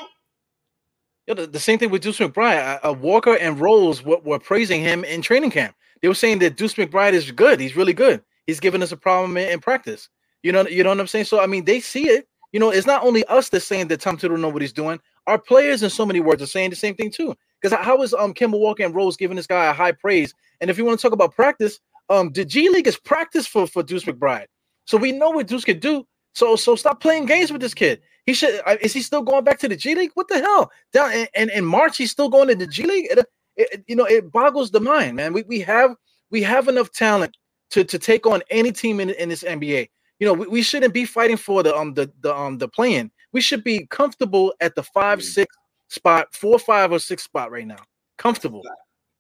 Yo, 1.26 1.34
the, 1.34 1.46
the 1.46 1.61
same 1.61 1.78
thing 1.78 1.90
with 1.90 2.03
Deuce 2.03 2.18
McBride. 2.18 2.80
Uh, 2.82 2.88
uh, 2.88 2.92
Walker 2.92 3.36
and 3.36 3.61
Rose 3.61 4.03
were, 4.03 4.18
were 4.18 4.38
praising 4.38 4.80
him 4.80 5.05
in 5.05 5.20
training 5.20 5.51
camp. 5.51 5.74
They 6.01 6.09
were 6.09 6.14
saying 6.14 6.38
that 6.40 6.57
Deuce 6.57 6.74
McBride 6.74 7.12
is 7.12 7.30
good. 7.30 7.61
He's 7.61 7.76
really 7.76 7.92
good. 7.92 8.22
He's 8.46 8.61
giving 8.61 8.82
us 8.82 8.92
a 8.92 8.96
problem 8.96 9.36
in, 9.36 9.51
in 9.51 9.61
practice. 9.61 10.09
You 10.42 10.53
know, 10.53 10.66
you 10.66 10.82
know 10.84 10.90
what 10.90 11.01
I'm 11.01 11.07
saying. 11.07 11.26
So 11.26 11.40
I 11.40 11.46
mean, 11.46 11.64
they 11.64 11.80
see 11.80 12.09
it. 12.09 12.28
You 12.53 12.61
know, 12.61 12.70
it's 12.70 12.86
not 12.86 13.05
only 13.05 13.24
us 13.26 13.49
that's 13.51 13.66
saying 13.66 13.88
that 13.88 14.01
Tom 14.01 14.16
Thibodeau 14.18 14.40
know 14.40 14.49
what 14.49 14.62
he's 14.62 14.72
doing. 14.72 15.01
Our 15.26 15.38
players, 15.38 15.82
in 15.82 15.90
so 15.90 16.07
many 16.07 16.20
words, 16.20 16.42
are 16.42 16.46
saying 16.46 16.70
the 16.70 16.76
same 16.76 16.94
thing 16.94 17.11
too. 17.11 17.34
Because 17.61 17.78
how 17.78 18.03
is 18.03 18.14
um 18.14 18.34
Kemba 18.34 18.59
Walker 18.59 18.84
and 18.84 18.94
Rose 18.94 19.16
giving 19.16 19.36
this 19.36 19.46
guy 19.46 19.66
a 19.66 19.72
high 19.72 19.92
praise? 19.92 20.34
And 20.61 20.70
if 20.70 20.78
you 20.78 20.84
want 20.84 20.99
to 21.01 21.03
talk 21.03 21.12
about 21.12 21.34
practice, 21.34 21.80
um, 22.09 22.32
the 22.32 22.44
G 22.44 22.68
League 22.70 22.86
is 22.88 22.99
practice 22.99 23.46
for 23.46 23.66
for 23.66 23.82
Deuce 23.82 24.05
McBride. 24.05 24.46
So 24.86 24.96
we 24.99 25.12
know 25.12 25.30
what 25.30 25.49
Deuce 25.49 25.64
can 25.64 25.78
do. 25.80 26.07
So 26.34 26.57
so 26.57 26.76
stop 26.76 27.01
playing 27.01 27.26
games 27.26 27.53
with 27.53 27.61
this 27.61 27.74
kid. 27.74 28.03
He 28.26 28.34
should. 28.34 28.61
uh, 28.66 28.76
Is 28.80 28.94
he 28.94 29.03
still 29.03 29.22
going 29.22 29.44
back 29.44 29.59
to 29.61 29.68
the 29.68 29.76
G 29.76 29.94
League? 29.94 30.12
What 30.14 30.28
the 30.28 30.40
hell? 30.40 30.70
Down 30.92 31.12
in, 31.12 31.28
in, 31.36 31.51
in 31.51 31.64
March, 31.66 31.99
he's 31.99 32.12
still 32.12 32.30
going 32.30 32.49
to 32.49 32.57
the 32.57 32.66
G 32.68 32.84
League. 32.86 33.09
It, 33.11 33.18
it- 33.18 33.84
you 33.88 33.96
know, 33.96 34.05
it 34.07 34.32
boggles 34.32 34.70
the 34.70 34.80
mind, 34.80 35.16
man. 35.16 35.32
We 35.34 35.42
we 35.44 35.61
have 35.61 35.96
we 36.30 36.42
have 36.42 36.68
enough 36.68 36.92
talent 36.92 37.36
to 37.72 37.84
to 37.84 37.99
take 37.99 38.26
on 38.26 38.42
any 38.51 38.72
team 38.72 39.01
in, 39.01 39.11
in 39.11 39.28
this 39.30 39.44
NBA. 39.44 39.88
You 40.18 40.26
know, 40.26 40.32
we, 40.32 40.46
we 40.46 40.62
shouldn't 40.62 40.94
be 40.94 41.04
fighting 41.04 41.36
for 41.36 41.62
the 41.62 41.74
um 41.76 41.94
the 41.94 42.10
the 42.20 42.34
um 42.34 42.58
the 42.58 42.68
plan. 42.68 43.10
We 43.32 43.40
should 43.40 43.62
be 43.62 43.86
comfortable 43.86 44.54
at 44.60 44.74
the 44.74 44.82
five 44.82 45.22
six 45.22 45.54
spot, 45.88 46.34
four 46.34 46.58
five 46.58 46.92
or 46.92 46.98
six 46.98 47.24
spot 47.24 47.50
right 47.50 47.66
now. 47.66 47.82
Comfortable. 48.16 48.62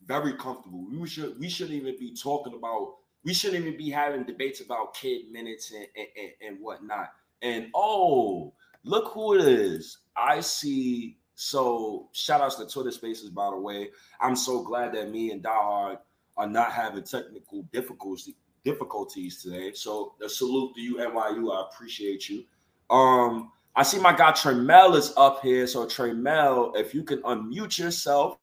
Very 0.06 0.34
comfortable. 0.34 0.86
We 0.90 1.06
should 1.08 1.38
we 1.38 1.48
shouldn't 1.48 1.76
even 1.76 1.96
be 1.98 2.14
talking 2.14 2.54
about. 2.54 2.96
We 3.24 3.34
shouldn't 3.34 3.64
even 3.64 3.76
be 3.76 3.90
having 3.90 4.24
debates 4.24 4.60
about 4.60 4.94
kid 4.94 5.30
minutes 5.30 5.72
and 5.72 5.86
and, 5.96 6.08
and, 6.16 6.48
and 6.48 6.64
whatnot. 6.64 7.10
And 7.42 7.68
oh, 7.74 8.52
look 8.84 9.12
who 9.12 9.34
it 9.34 9.46
is. 9.46 9.98
I 10.16 10.40
see. 10.40 11.18
So 11.34 12.08
shout 12.12 12.40
outs 12.40 12.56
to 12.56 12.66
Twitter 12.66 12.90
Spaces, 12.90 13.30
by 13.30 13.50
the 13.50 13.56
way. 13.56 13.90
I'm 14.20 14.34
so 14.34 14.62
glad 14.64 14.92
that 14.94 15.12
me 15.12 15.30
and 15.30 15.40
Diehard 15.40 15.98
are 16.36 16.48
not 16.48 16.72
having 16.72 17.04
technical 17.04 17.62
difficulties 17.72 18.34
difficulties 18.68 19.42
today. 19.42 19.72
So 19.72 20.14
a 20.24 20.28
salute 20.28 20.74
to 20.74 20.80
you, 20.80 20.96
NYU. 20.96 21.52
I 21.52 21.68
appreciate 21.68 22.28
you. 22.28 22.44
Um, 22.90 23.50
I 23.74 23.82
see 23.82 23.98
my 23.98 24.14
guy 24.14 24.32
Tremel 24.32 24.94
is 24.94 25.12
up 25.16 25.40
here. 25.42 25.66
So 25.66 25.86
Tremel, 25.86 26.76
if 26.76 26.94
you 26.94 27.02
can 27.02 27.22
unmute 27.22 27.78
yourself. 27.78 28.36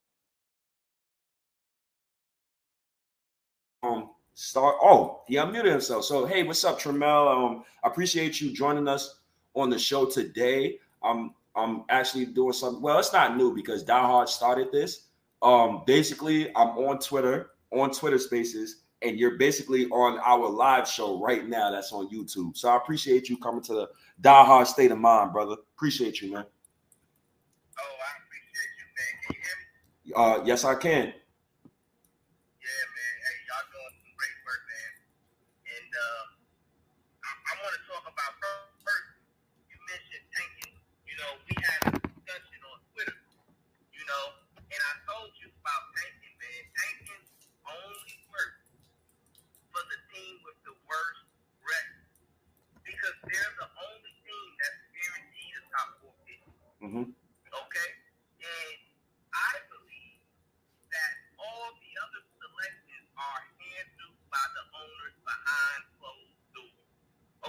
Um, 3.84 4.10
start. 4.34 4.78
Oh, 4.82 5.22
he 5.28 5.36
unmuted 5.36 5.72
himself. 5.72 6.06
So 6.06 6.26
hey, 6.26 6.42
what's 6.44 6.64
up, 6.64 6.80
Tremel? 6.80 7.28
Um, 7.36 7.64
I 7.84 7.88
appreciate 7.88 8.42
you 8.42 8.52
joining 8.52 8.88
us 8.88 9.20
on 9.54 9.70
the 9.70 9.78
show 9.78 10.06
today. 10.06 10.80
I'm 11.04 11.36
I'm 11.56 11.84
actually 11.90 12.26
doing 12.26 12.54
something. 12.54 12.82
Well, 12.82 12.98
it's 12.98 13.14
not 13.14 13.38
new 13.38 13.54
because 13.54 13.84
Die 13.84 14.00
Hard 14.00 14.28
started 14.28 14.72
this. 14.72 15.04
Um, 15.44 15.84
basically, 15.86 16.50
I'm 16.56 16.70
on 16.70 16.98
Twitter, 16.98 17.52
on 17.72 17.92
Twitter 17.92 18.18
Spaces, 18.18 18.78
and 19.06 19.20
you're 19.20 19.38
basically 19.38 19.86
on 19.90 20.20
our 20.26 20.50
live 20.50 20.88
show 20.88 21.22
right 21.22 21.48
now. 21.48 21.70
That's 21.70 21.92
on 21.94 22.10
YouTube. 22.10 22.58
So 22.58 22.70
I 22.70 22.78
appreciate 22.78 23.30
you 23.30 23.38
coming 23.38 23.62
to 23.64 23.74
the 23.74 23.90
Die 24.22 24.46
Hard 24.46 24.68
State 24.68 24.92
of 24.92 24.98
Mind, 24.98 25.32
brother. 25.32 25.56
Appreciate 25.76 26.22
you, 26.22 26.34
man. 26.34 26.46
Oh, 27.78 27.96
I 28.02 28.12
appreciate 28.26 28.72
you, 28.80 28.88
man. 28.98 29.14
Can 29.22 29.36
you 29.36 29.42
hear 29.46 29.58
me? 29.62 30.42
Uh, 30.42 30.44
yes, 30.46 30.64
I 30.66 30.76
can. 30.76 31.06
Yeah, 31.06 32.86
man. 32.98 33.14
Hey, 33.22 33.38
y'all 33.46 33.68
doing 33.70 33.94
some 34.02 34.14
great 34.18 34.38
work, 34.42 34.62
man. 34.66 34.92
And 35.70 35.92
uh, 35.94 36.24
I, 37.22 37.30
I 37.30 37.54
want 37.62 37.74
to 37.78 37.82
talk 37.86 38.04
about 38.10 38.32
fir- 38.42 38.74
first. 38.82 39.10
You 39.70 39.78
mentioned 39.86 40.26
tanking. 40.34 40.74
You 41.06 41.16
know, 41.22 41.32
we 41.46 41.54
had 41.62 41.80
a 41.94 42.02
discussion 42.02 42.60
on 42.74 42.78
Twitter. 42.96 43.18
You 43.94 44.04
know, 44.10 44.26
and 44.58 44.82
I 44.82 44.94
told 45.06 45.30
you 45.38 45.54
about 45.62 45.84
tanking, 45.94 46.36
man. 46.42 46.64
Tanking 46.74 47.22
only 47.66 48.16
works 48.30 48.66
for 49.74 49.82
the 49.92 50.00
team 50.14 50.40
with 50.46 50.56
the 50.64 50.76
worst 50.86 51.28
record 51.60 52.08
because 52.86 53.16
they're 53.28 53.54
the 53.60 53.70
only 53.92 54.14
team 54.24 54.48
that's 54.62 54.82
guaranteed 54.94 55.54
a 55.60 55.64
top 55.74 55.90
four 56.00 56.16
Mhm. 56.86 57.16
Okay, 57.50 57.92
and 58.46 58.78
I 59.34 59.54
believe 59.74 60.22
that 60.94 61.14
all 61.42 61.74
the 61.82 61.92
other 62.06 62.22
selections 62.38 63.10
are 63.18 63.42
handled 63.58 64.18
by 64.30 64.46
the 64.54 64.64
owners 64.78 65.18
behind 65.26 65.82
closed 65.98 66.38
doors. 66.54 66.90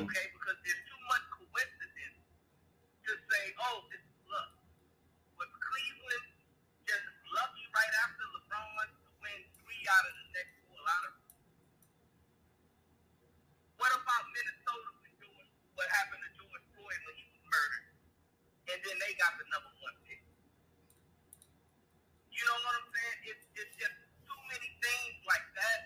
Okay, 0.01 0.24
because 0.32 0.57
there's 0.64 0.84
too 0.89 1.03
much 1.12 1.24
coincidence 1.37 2.20
to 3.05 3.12
say, 3.28 3.45
oh, 3.61 3.84
this 3.93 4.01
is 4.01 4.20
luck. 4.24 4.57
With 5.37 5.53
Cleveland 5.61 6.28
just 6.89 7.07
lucky 7.37 7.66
right 7.76 7.95
after 8.09 8.24
LeBron 8.41 8.89
to 9.05 9.11
win 9.20 9.41
three 9.61 9.84
out 9.84 10.05
of 10.09 10.14
the 10.16 10.26
next 10.32 10.55
four 10.64 10.80
lotteries. 10.80 11.28
What 13.76 13.93
about 13.93 14.24
Minnesota 14.32 14.91
when 15.05 15.12
doing 15.20 15.49
what 15.76 15.89
happened 15.93 16.24
to 16.24 16.30
George 16.41 16.66
Floyd 16.72 17.01
when 17.05 17.14
he 17.20 17.24
was 17.28 17.43
murdered? 17.53 17.87
And 18.72 18.78
then 18.82 18.97
they 18.99 19.12
got 19.18 19.34
the 19.39 19.47
number 19.51 19.70
one 19.82 19.97
pick. 20.07 20.22
You 22.34 22.43
know 22.45 22.59
what 22.66 22.74
I'm 22.82 22.89
saying? 22.91 23.18
It's, 23.30 23.45
it's 23.57 23.74
just 23.78 23.97
too 24.26 24.41
many 24.51 24.70
things 24.82 25.16
like 25.26 25.47
that 25.55 25.80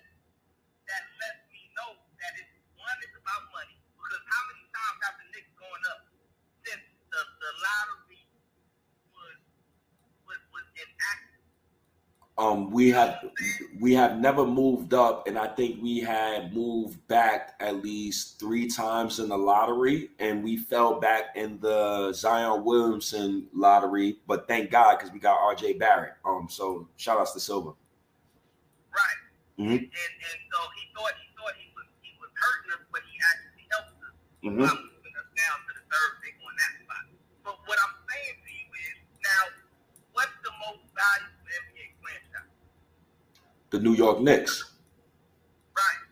that 0.88 1.04
lets 1.20 1.42
me 1.52 1.62
know 1.76 1.92
that 2.20 2.32
it's 2.40 2.54
one 2.76 2.98
is 3.04 3.14
about 3.20 3.42
money. 3.52 3.76
Because 3.94 4.24
how 4.26 4.42
many 4.48 4.64
times 4.72 4.98
have 5.06 5.16
the 5.20 5.26
Knicks 5.36 5.52
gone 5.60 5.84
up 5.92 6.00
since 6.66 6.84
the, 7.12 7.20
the 7.20 7.50
lottery 7.62 8.22
was 9.14 9.38
was 10.26 10.40
was 10.50 10.66
enacted? 10.80 11.44
Um, 12.40 12.72
we 12.90 12.96
have 12.96 13.18
we 13.78 13.94
have 13.94 14.18
never 14.18 14.44
moved 14.44 14.94
up, 14.94 15.28
and 15.28 15.38
I 15.38 15.46
think 15.46 15.80
we 15.80 16.00
had 16.00 16.52
moved 16.52 17.06
back 17.06 17.54
at 17.60 17.82
least 17.84 18.40
three 18.40 18.66
times 18.66 19.20
in 19.20 19.28
the 19.28 19.38
lottery, 19.38 20.10
and 20.18 20.42
we 20.42 20.56
fell 20.56 20.98
back 20.98 21.36
in 21.36 21.60
the 21.60 22.12
Zion 22.12 22.64
Williamson 22.64 23.46
lottery. 23.54 24.18
But 24.26 24.48
thank 24.48 24.70
God 24.72 24.98
because 24.98 25.12
we 25.12 25.20
got 25.20 25.38
R.J. 25.38 25.74
Barrett. 25.74 26.14
Um, 26.24 26.48
so 26.50 26.88
shout 26.96 27.20
outs 27.20 27.32
to 27.34 27.40
Silver. 27.40 27.70
Right. 28.90 29.20
Mhm. 29.60 29.70
And, 29.70 29.70
and 29.70 29.80
and 29.86 30.40
so 30.50 30.58
he 30.74 30.82
thought 30.90 31.14
he 31.14 31.28
thought 31.38 31.54
he 31.62 31.70
was 31.78 31.86
he 32.02 32.10
was 32.18 32.30
hurting 32.34 32.72
us, 32.74 32.82
but 32.90 33.02
he 33.06 33.14
actually 33.22 33.66
helped 33.70 34.02
us 34.02 34.14
Mhm. 34.42 34.66
by 34.66 34.74
moving 34.82 35.14
us 35.14 35.30
down 35.38 35.56
to 35.62 35.72
the 35.78 35.84
third 35.86 36.10
pick 36.26 36.34
on 36.42 36.54
that 36.58 36.72
spot. 36.82 37.04
But 37.46 37.54
what 37.70 37.78
I'm 37.86 37.94
saying 38.10 38.34
to 38.42 38.50
you 38.50 38.66
is 38.82 38.98
now, 39.22 39.42
what's 40.10 40.34
the 40.42 40.50
most 40.66 40.82
valuable? 40.90 41.29
The 43.70 43.78
New 43.78 43.94
York 43.94 44.18
Knicks. 44.18 44.66
Right. 45.78 46.02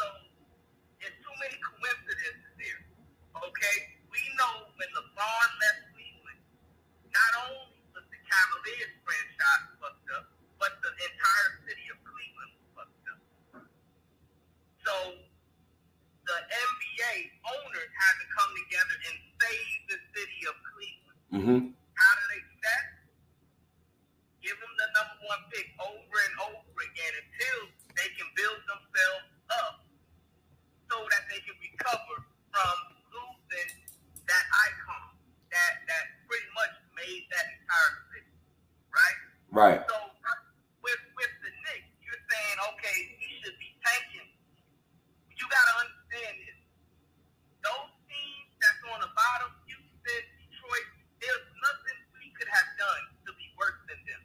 So 0.00 0.04
there's 0.96 1.12
too 1.20 1.36
many 1.44 1.60
coincidences 1.60 2.52
there. 2.56 2.80
Okay? 3.36 3.76
We 4.08 4.16
know 4.40 4.64
when 4.80 4.88
LeBron 4.96 5.48
left 5.60 5.92
Cleveland, 5.92 6.40
not 7.12 7.32
only 7.52 7.84
was 7.92 8.00
the 8.08 8.16
Cavaliers 8.24 8.96
franchise 9.04 9.64
fucked 9.76 10.08
up, 10.16 10.32
but 10.56 10.72
the 10.80 10.88
entire 10.96 11.50
city 11.68 11.84
of 11.92 12.00
Cleveland 12.00 12.52
was 12.56 12.64
fucked 12.80 13.06
up. 13.12 13.20
So 14.80 15.20
the 15.20 16.38
NBA 16.48 17.12
owners 17.44 17.92
had 17.92 18.14
to 18.24 18.26
come 18.32 18.50
together 18.56 18.96
and 19.04 19.16
save 19.36 19.78
the 19.92 19.98
city 20.16 20.40
of 20.48 20.56
Cleveland. 20.64 21.20
Mm-hmm. 21.28 21.60
Themselves 28.96 29.28
up 29.52 29.76
so 30.88 30.96
that 30.96 31.22
they 31.28 31.40
can 31.44 31.56
recover 31.60 32.16
from 32.48 32.76
losing 33.12 33.70
that 34.24 34.44
icon 34.72 35.12
that 35.52 35.72
that 35.84 36.04
pretty 36.24 36.48
much 36.56 36.74
made 36.96 37.22
that 37.28 37.46
entire 37.60 37.92
city. 38.12 38.32
Right? 38.88 39.18
Right. 39.52 39.80
So 39.84 39.96
with 40.80 41.02
with 41.16 41.32
the 41.44 41.52
Knicks, 41.68 41.92
you're 42.00 42.22
saying, 42.32 42.56
okay, 42.72 42.96
we 43.20 43.28
should 43.44 43.56
be 43.60 43.70
tanking. 43.84 44.28
You 45.36 45.44
gotta 45.52 45.74
understand 45.84 46.34
this. 46.48 46.60
Those 47.60 47.92
teams 48.08 48.50
that's 48.62 48.82
on 48.88 48.98
the 49.04 49.10
bottom, 49.12 49.50
Houston, 49.68 50.22
Detroit, 50.40 50.88
there's 51.20 51.46
nothing 51.60 51.98
we 52.16 52.32
could 52.32 52.48
have 52.48 52.68
done 52.80 53.02
to 53.28 53.30
be 53.36 53.46
worse 53.60 53.80
than 53.90 54.00
them. 54.08 54.22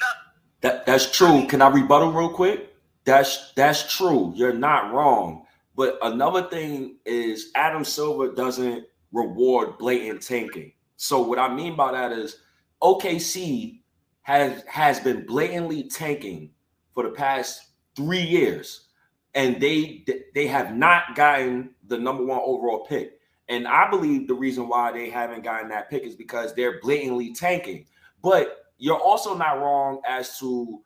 Nothing. 0.00 0.40
That 0.64 0.86
that's 0.88 1.12
true. 1.12 1.44
Can 1.46 1.60
I 1.60 1.68
rebuttal 1.68 2.12
real 2.12 2.32
quick? 2.32 2.75
That's 3.06 3.52
that's 3.52 3.96
true. 3.96 4.32
You're 4.34 4.52
not 4.52 4.92
wrong. 4.92 5.46
But 5.76 5.98
another 6.02 6.42
thing 6.48 6.96
is 7.06 7.52
Adam 7.54 7.84
Silver 7.84 8.32
doesn't 8.32 8.84
reward 9.12 9.78
blatant 9.78 10.22
tanking. 10.22 10.72
So 10.96 11.22
what 11.22 11.38
I 11.38 11.52
mean 11.54 11.76
by 11.76 11.92
that 11.92 12.12
is 12.12 12.40
OKC 12.82 13.80
has 14.22 14.64
has 14.66 14.98
been 14.98 15.24
blatantly 15.24 15.84
tanking 15.84 16.50
for 16.94 17.04
the 17.04 17.10
past 17.10 17.68
three 17.94 18.22
years, 18.22 18.88
and 19.34 19.60
they 19.60 20.04
they 20.34 20.48
have 20.48 20.74
not 20.74 21.14
gotten 21.14 21.70
the 21.86 21.96
number 21.96 22.24
one 22.24 22.40
overall 22.44 22.86
pick. 22.86 23.20
And 23.48 23.68
I 23.68 23.88
believe 23.88 24.26
the 24.26 24.34
reason 24.34 24.68
why 24.68 24.90
they 24.90 25.08
haven't 25.10 25.44
gotten 25.44 25.68
that 25.68 25.88
pick 25.88 26.02
is 26.02 26.16
because 26.16 26.54
they're 26.54 26.80
blatantly 26.80 27.32
tanking. 27.32 27.86
But 28.20 28.64
you're 28.78 28.98
also 29.00 29.36
not 29.36 29.60
wrong 29.60 30.00
as 30.04 30.36
to 30.40 30.82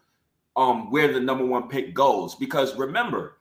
um 0.60 0.90
where 0.90 1.12
the 1.12 1.18
number 1.20 1.44
one 1.44 1.68
pick 1.68 1.94
goes 1.94 2.34
because 2.36 2.76
remember 2.76 3.38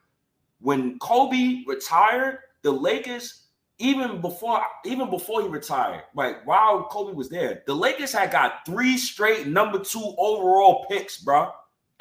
when 0.62 0.98
Kobe 1.00 1.64
retired, 1.68 2.40
the 2.64 2.72
Lakers 2.72 3.46
even 3.78 4.20
before 4.20 4.62
even 4.86 5.10
before 5.10 5.42
he 5.42 5.48
retired, 5.48 6.04
like 6.16 6.46
while 6.46 6.84
Kobe 6.84 7.14
was 7.14 7.30
there, 7.30 7.64
the 7.66 7.74
Lakers 7.74 8.12
had 8.12 8.32
got 8.32 8.66
three 8.66 8.98
straight 8.98 9.48
number 9.48 9.80
two 9.80 10.16
overall 10.18 10.86
picks, 10.90 11.18
bro. 11.18 11.52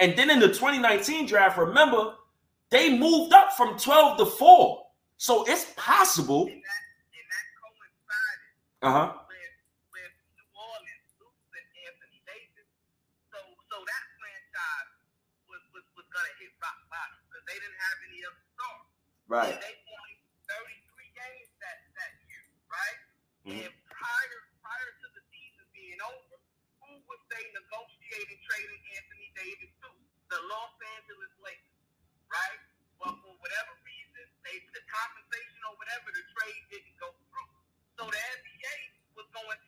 And 0.01 0.17
then 0.17 0.31
in 0.31 0.39
the 0.41 0.49
2019 0.49 1.27
draft, 1.27 1.59
remember, 1.59 2.15
they 2.71 2.99
moved 2.99 3.33
up 3.33 3.53
from 3.55 3.79
12 3.79 4.19
to 4.19 4.27
4. 4.27 4.87
So 5.19 5.45
it's 5.49 5.67
possible. 5.77 6.47
And 6.47 6.63
that, 6.63 6.83
and 7.19 7.27
that 7.31 7.47
coincided 7.59 8.87
Uh-huh. 8.87 9.07
with, 9.27 9.55
with 9.95 10.13
New 10.39 10.49
Orleans 10.55 11.09
losing 11.19 11.67
Anthony 11.87 12.21
Davis. 12.27 12.67
So 13.31 13.39
so 13.71 13.77
that 13.83 14.05
franchise 14.19 14.91
was, 15.51 15.63
was, 15.75 15.83
was 15.99 16.07
gonna 16.15 16.35
hit 16.43 16.51
rock 16.63 16.79
bottom 16.91 17.19
because 17.27 17.43
they 17.51 17.59
didn't 17.59 17.79
have 17.83 17.99
any 18.11 18.23
other 18.27 18.43
stars. 18.55 18.87
Right. 19.29 19.53
And 19.53 19.61
they 19.61 19.77
won 19.85 20.09
33 20.49 21.13
games 21.13 21.51
that, 21.61 21.79
that 22.01 22.13
year, 22.25 22.45
right? 22.73 22.99
Mhm. 23.45 23.61
And 23.69 23.75
prior 23.93 24.39
prior 24.65 24.91
to 25.05 25.07
the 25.13 25.23
season 25.29 25.65
being 25.77 26.01
over, 26.01 26.37
who 26.81 26.93
was 27.05 27.21
they 27.29 27.45
negotiating 27.53 28.41
trading 28.49 28.83
Anthony 28.97 29.29
Davis 29.37 29.73
to? 29.85 29.89
The 30.33 30.41
Los 30.49 30.73
Angeles 30.97 31.33
Lakers, 31.45 31.81
right? 32.29 32.61
Well, 33.01 33.17
for 33.21 33.33
whatever 33.41 33.73
reason, 33.85 34.25
they 34.45 34.61
the 34.73 34.85
compensation 34.89 35.61
or 35.69 35.77
whatever 35.81 36.09
the 36.13 36.25
trade 36.37 36.63
didn't 36.73 36.97
go 37.01 37.13
through. 37.33 37.53
So 37.97 38.09
the 38.09 38.21
NBA 38.41 38.77
was 39.17 39.29
going 39.33 39.61
to 39.61 39.68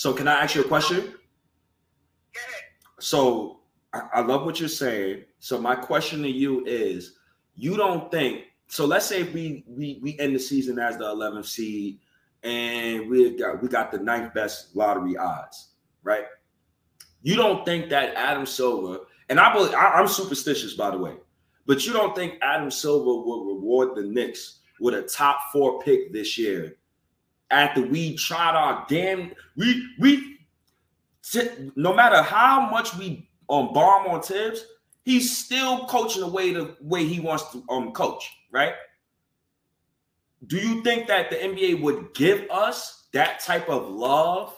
So 0.00 0.14
can 0.14 0.26
I 0.28 0.44
ask 0.44 0.54
you 0.54 0.62
a 0.62 0.64
question? 0.64 1.12
So 3.00 3.60
I, 3.92 4.00
I 4.14 4.20
love 4.22 4.46
what 4.46 4.58
you're 4.58 4.66
saying. 4.66 5.24
So 5.40 5.60
my 5.60 5.74
question 5.74 6.22
to 6.22 6.30
you 6.30 6.64
is, 6.64 7.18
you 7.54 7.76
don't 7.76 8.10
think 8.10 8.44
so? 8.66 8.86
Let's 8.86 9.04
say 9.04 9.24
we 9.24 9.62
we 9.68 10.00
we 10.00 10.18
end 10.18 10.34
the 10.34 10.38
season 10.38 10.78
as 10.78 10.96
the 10.96 11.04
11th 11.04 11.44
seed, 11.44 11.98
and 12.42 13.10
we 13.10 13.36
got 13.36 13.60
we 13.60 13.68
got 13.68 13.92
the 13.92 13.98
ninth 13.98 14.32
best 14.32 14.74
lottery 14.74 15.18
odds, 15.18 15.72
right? 16.02 16.24
You 17.20 17.36
don't 17.36 17.66
think 17.66 17.90
that 17.90 18.14
Adam 18.14 18.46
Silver 18.46 19.00
and 19.28 19.38
I 19.38 19.52
believe 19.52 19.74
I, 19.74 19.90
I'm 19.98 20.08
superstitious 20.08 20.72
by 20.72 20.92
the 20.92 20.98
way, 20.98 21.16
but 21.66 21.84
you 21.84 21.92
don't 21.92 22.16
think 22.16 22.38
Adam 22.40 22.70
Silver 22.70 23.04
will 23.04 23.44
reward 23.54 23.94
the 23.96 24.04
Knicks 24.04 24.60
with 24.80 24.94
a 24.94 25.02
top 25.02 25.40
four 25.52 25.78
pick 25.82 26.10
this 26.10 26.38
year 26.38 26.78
after 27.50 27.82
we 27.82 28.16
tried 28.16 28.54
our 28.54 28.86
damn 28.88 29.32
we 29.56 29.86
we 29.98 30.38
no 31.76 31.94
matter 31.94 32.22
how 32.22 32.68
much 32.70 32.96
we 32.96 33.28
um 33.48 33.72
bomb 33.72 34.06
on 34.06 34.22
Thibs, 34.22 34.64
he's 35.02 35.36
still 35.36 35.86
coaching 35.86 36.22
the 36.22 36.28
way 36.28 36.52
the 36.52 36.76
way 36.80 37.04
he 37.04 37.20
wants 37.20 37.50
to 37.52 37.64
um 37.68 37.92
coach, 37.92 38.30
right? 38.50 38.74
Do 40.46 40.56
you 40.56 40.82
think 40.82 41.06
that 41.08 41.30
the 41.30 41.36
NBA 41.36 41.82
would 41.82 42.14
give 42.14 42.50
us 42.50 43.08
that 43.12 43.40
type 43.40 43.68
of 43.68 43.88
love, 43.88 44.56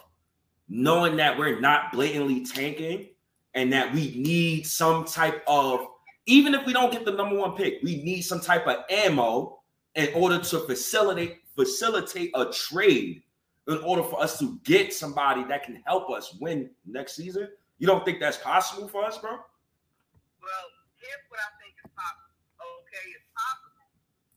knowing 0.68 1.16
that 1.16 1.36
we're 1.36 1.58
not 1.58 1.92
blatantly 1.92 2.44
tanking 2.44 3.08
and 3.54 3.72
that 3.72 3.92
we 3.92 4.14
need 4.16 4.66
some 4.66 5.04
type 5.04 5.42
of, 5.46 5.86
even 6.26 6.54
if 6.54 6.64
we 6.66 6.72
don't 6.72 6.92
get 6.92 7.04
the 7.04 7.10
number 7.12 7.36
one 7.36 7.56
pick, 7.56 7.82
we 7.82 8.02
need 8.02 8.22
some 8.22 8.40
type 8.40 8.66
of 8.68 8.84
ammo 8.88 9.58
in 9.96 10.08
order 10.14 10.38
to 10.38 10.60
facilitate 10.60 11.41
facilitate 11.54 12.30
a 12.34 12.46
trade 12.52 13.22
in 13.68 13.78
order 13.78 14.02
for 14.02 14.20
us 14.20 14.38
to 14.38 14.58
get 14.64 14.92
somebody 14.92 15.44
that 15.44 15.64
can 15.64 15.82
help 15.86 16.10
us 16.10 16.36
win 16.40 16.70
next 16.86 17.16
season? 17.16 17.48
You 17.78 17.86
don't 17.86 18.04
think 18.04 18.20
that's 18.20 18.38
possible 18.38 18.88
for 18.88 19.04
us, 19.04 19.18
bro? 19.18 19.30
Well, 19.32 20.66
here's 20.98 21.24
what 21.30 21.40
I 21.40 21.50
think 21.62 21.74
is 21.78 21.90
possible. 21.94 22.34
Okay, 22.58 23.06
it's 23.14 23.28
possible 23.34 23.86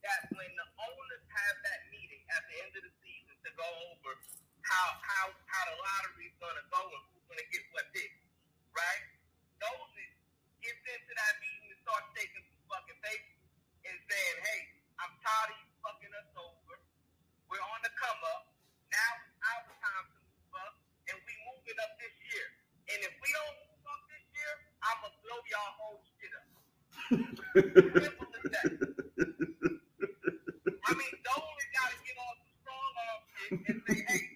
that 0.06 0.30
when 0.34 0.52
the 0.54 0.68
owners 0.78 1.24
have 1.30 1.56
that 1.66 1.82
meeting 1.90 2.22
at 2.34 2.44
the 2.50 2.56
end 2.62 2.74
of 2.78 2.84
the 2.86 2.94
season 3.02 3.36
to 3.46 3.50
go 3.58 3.68
over 3.94 4.18
how 4.66 4.98
how 5.02 5.26
how 5.46 5.64
the 5.70 5.78
lottery 5.78 6.30
is 6.30 6.38
gonna 6.42 6.66
go 6.74 6.82
and 6.82 7.04
who's 7.14 7.26
gonna 7.30 7.50
get 7.54 7.62
what 7.74 7.86
pick, 7.94 8.10
right? 8.74 9.04
Those 9.62 9.96
gets 10.66 10.82
into 10.90 11.14
that 11.14 11.34
meeting 11.38 11.70
and 11.70 11.80
start 11.86 12.02
taking 12.18 12.42
some 12.42 12.66
fucking 12.66 12.98
paper 13.06 13.34
and 13.86 13.96
saying, 14.10 14.36
Hey, 14.42 14.62
I'm 14.98 15.14
tired 15.22 15.54
of 15.54 15.58
you. 15.62 15.65
We're 17.56 17.72
on 17.72 17.80
the 17.88 17.94
come 17.95 18.19
up. 18.36 18.52
Now 18.91 19.11
it's 19.15 19.40
our 19.40 19.64
time 19.80 20.06
to 20.11 20.19
move 20.27 20.52
up 20.60 20.76
and 21.07 21.15
we 21.23 21.32
moving 21.48 21.80
up 21.80 21.95
this 22.03 22.11
year. 22.27 22.52
And 22.91 22.99
if 23.07 23.15
we 23.15 23.32
don't 23.32 23.56
move 23.64 23.80
up 23.95 24.03
this 24.11 24.27
year, 24.36 24.53
I'ma 24.84 25.07
blow 25.23 25.40
y'all 25.48 25.72
whole 25.80 26.03
shit 26.03 26.36
up. 26.36 26.52
Simple 27.95 28.27
as 28.27 28.44
that. 28.60 28.76
I 30.84 30.91
mean, 30.99 31.15
the 31.15 31.32
only 31.32 31.68
gotta 31.72 31.95
get 32.03 32.19
on 32.19 32.36
some 32.44 32.60
strong 32.60 32.91
arm 33.07 33.23
shit 33.23 33.56
and 33.72 33.80
say, 33.88 34.03
hey, 34.03 34.35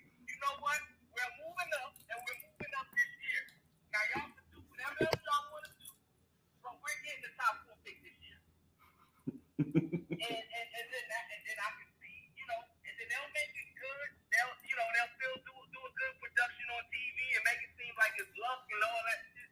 production 16.40 16.72
on 16.72 16.84
TV 16.88 17.20
and 17.36 17.44
make 17.44 17.60
it 17.68 17.72
seem 17.76 17.92
like 18.00 18.16
it's 18.16 18.32
luck 18.40 18.64
and 18.72 18.80
all 18.80 19.04
that 19.12 19.22
shit. 19.36 19.52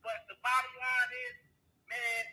But 0.00 0.16
the 0.32 0.36
bottom 0.40 0.72
line 0.80 1.12
is, 1.28 1.36
man, 1.92 2.24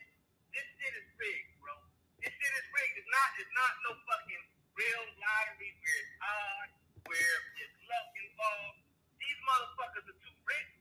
this 0.56 0.64
shit 0.80 0.94
is 1.04 1.08
rigged, 1.20 1.52
bro. 1.60 1.76
This 2.24 2.32
shit 2.32 2.54
is 2.64 2.68
rigged. 2.72 2.96
It's 3.04 3.12
not, 3.12 3.28
it's 3.44 3.52
not 3.52 3.72
no 3.84 3.92
fucking 4.08 4.44
real 4.80 5.04
lottery 5.20 5.68
where 5.84 6.00
it's 6.00 6.16
odd, 6.24 6.70
where 7.12 7.36
it's 7.60 7.76
luck 7.84 8.08
involved. 8.24 8.88
These 9.20 9.40
motherfuckers 9.52 10.06
are 10.16 10.20
too 10.32 10.36
rich 10.48 10.72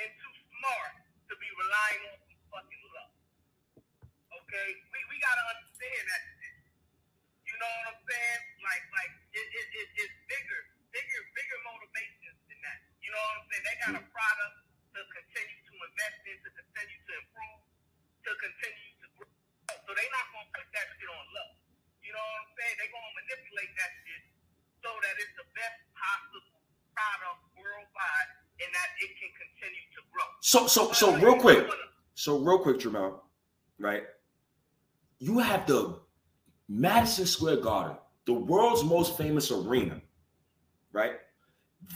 and 0.00 0.08
too 0.08 0.34
smart 0.56 1.04
to 1.28 1.36
be 1.36 1.48
relying 1.52 2.00
on 2.00 2.16
some 2.32 2.40
fucking 2.48 2.84
luck. 2.96 3.12
Okay? 4.24 4.68
We, 4.88 4.98
we 5.12 5.20
gotta 5.20 5.44
understand 5.52 6.00
that 6.00 6.22
shit. 6.32 6.56
You 7.44 7.54
know 7.60 7.68
what 7.76 7.92
I'm 7.92 8.00
saying? 8.08 8.40
Like, 8.64 8.84
like, 8.96 9.12
it, 9.36 9.46
it, 9.52 9.68
it, 9.84 9.88
it's 10.00 10.17
know 13.18 13.26
what 13.26 13.42
I'm 13.42 13.46
saying? 13.50 13.64
They 13.66 13.76
got 13.82 13.94
a 13.98 14.04
product 14.14 14.54
to 14.94 15.00
continue 15.10 15.58
to 15.58 15.74
invest 15.74 16.18
in, 16.30 16.36
to 16.46 16.50
continue 16.54 16.98
to 17.02 17.12
improve, 17.18 17.60
to 18.22 18.30
continue 18.38 18.92
to 19.02 19.06
grow. 19.18 19.30
So 19.66 19.90
they're 19.90 20.14
not 20.14 20.26
gonna 20.30 20.50
put 20.54 20.68
that 20.70 20.86
shit 20.94 21.10
on 21.10 21.26
low. 21.34 21.50
You 22.06 22.14
know 22.14 22.22
what 22.22 22.46
I'm 22.46 22.50
saying? 22.54 22.74
They're 22.78 22.94
gonna 22.94 23.14
manipulate 23.18 23.72
that 23.74 23.92
shit 24.06 24.22
so 24.86 24.90
that 24.94 25.14
it's 25.18 25.34
the 25.34 25.46
best 25.58 25.78
possible 25.98 26.62
product 26.94 27.42
worldwide 27.58 28.30
and 28.62 28.70
that 28.70 28.90
it 29.02 29.10
can 29.18 29.32
continue 29.34 29.86
to 29.98 30.00
grow. 30.14 30.28
So 30.40 30.70
so 30.70 30.94
so 30.94 31.18
real 31.18 31.38
quick. 31.38 31.66
So 32.14 32.38
real 32.38 32.58
quick, 32.58 32.78
Jamal, 32.78 33.26
right? 33.78 34.06
You 35.18 35.38
have 35.38 35.66
the 35.66 35.98
Madison 36.68 37.26
Square 37.26 37.62
Garden, 37.62 37.96
the 38.26 38.34
world's 38.34 38.84
most 38.84 39.16
famous 39.16 39.50
arena, 39.50 40.00
right? 40.92 41.18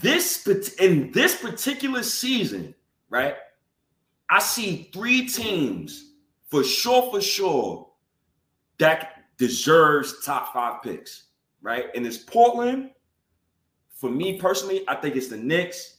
This 0.01 0.45
in 0.79 1.11
this 1.11 1.35
particular 1.35 2.03
season, 2.03 2.73
right? 3.09 3.35
I 4.29 4.39
see 4.39 4.89
three 4.93 5.27
teams 5.27 6.13
for 6.49 6.63
sure, 6.63 7.11
for 7.11 7.21
sure, 7.21 7.89
that 8.77 9.23
deserves 9.37 10.23
top 10.23 10.53
five 10.53 10.83
picks, 10.83 11.23
right? 11.61 11.85
And 11.95 12.05
it's 12.05 12.17
Portland. 12.17 12.91
For 13.95 14.09
me 14.09 14.37
personally, 14.39 14.83
I 14.87 14.95
think 14.95 15.15
it's 15.15 15.29
the 15.29 15.37
Knicks. 15.37 15.97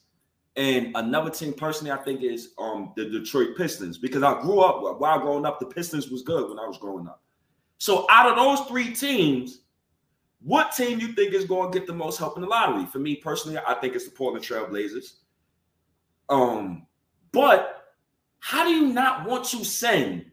And 0.57 0.93
another 0.95 1.31
team 1.31 1.53
personally, 1.53 1.91
I 1.91 1.97
think 1.97 2.23
is 2.23 2.53
um 2.59 2.93
the 2.97 3.07
Detroit 3.09 3.57
Pistons 3.57 3.99
because 3.99 4.23
I 4.23 4.41
grew 4.43 4.61
up 4.61 5.01
while 5.01 5.19
growing 5.19 5.45
up, 5.45 5.59
the 5.59 5.66
Pistons 5.66 6.09
was 6.11 6.23
good 6.23 6.49
when 6.49 6.59
I 6.59 6.66
was 6.66 6.79
growing 6.79 7.09
up. 7.09 7.23
So 7.79 8.07
out 8.11 8.31
of 8.31 8.37
those 8.37 8.66
three 8.69 8.95
teams, 8.95 9.62
what 10.45 10.73
team 10.73 11.01
you 11.01 11.09
think 11.09 11.33
is 11.33 11.47
going 11.47 11.73
to 11.73 11.79
get 11.79 11.87
the 11.87 11.95
most 11.95 12.19
help 12.19 12.37
in 12.37 12.43
the 12.43 12.49
lottery? 12.49 12.85
For 12.87 12.99
me 12.99 13.16
personally, 13.16 13.59
I 13.66 13.75
think 13.75 13.95
it's 13.95 14.05
the 14.05 14.11
Portland 14.11 14.45
Trailblazers. 14.45 15.15
Um, 16.29 16.87
but 17.33 17.95
how 18.41 18.65
do 18.65 18.71
you 18.71 18.89
not 18.93 19.27
want 19.27 19.45
to 19.47 19.65
send 19.65 20.31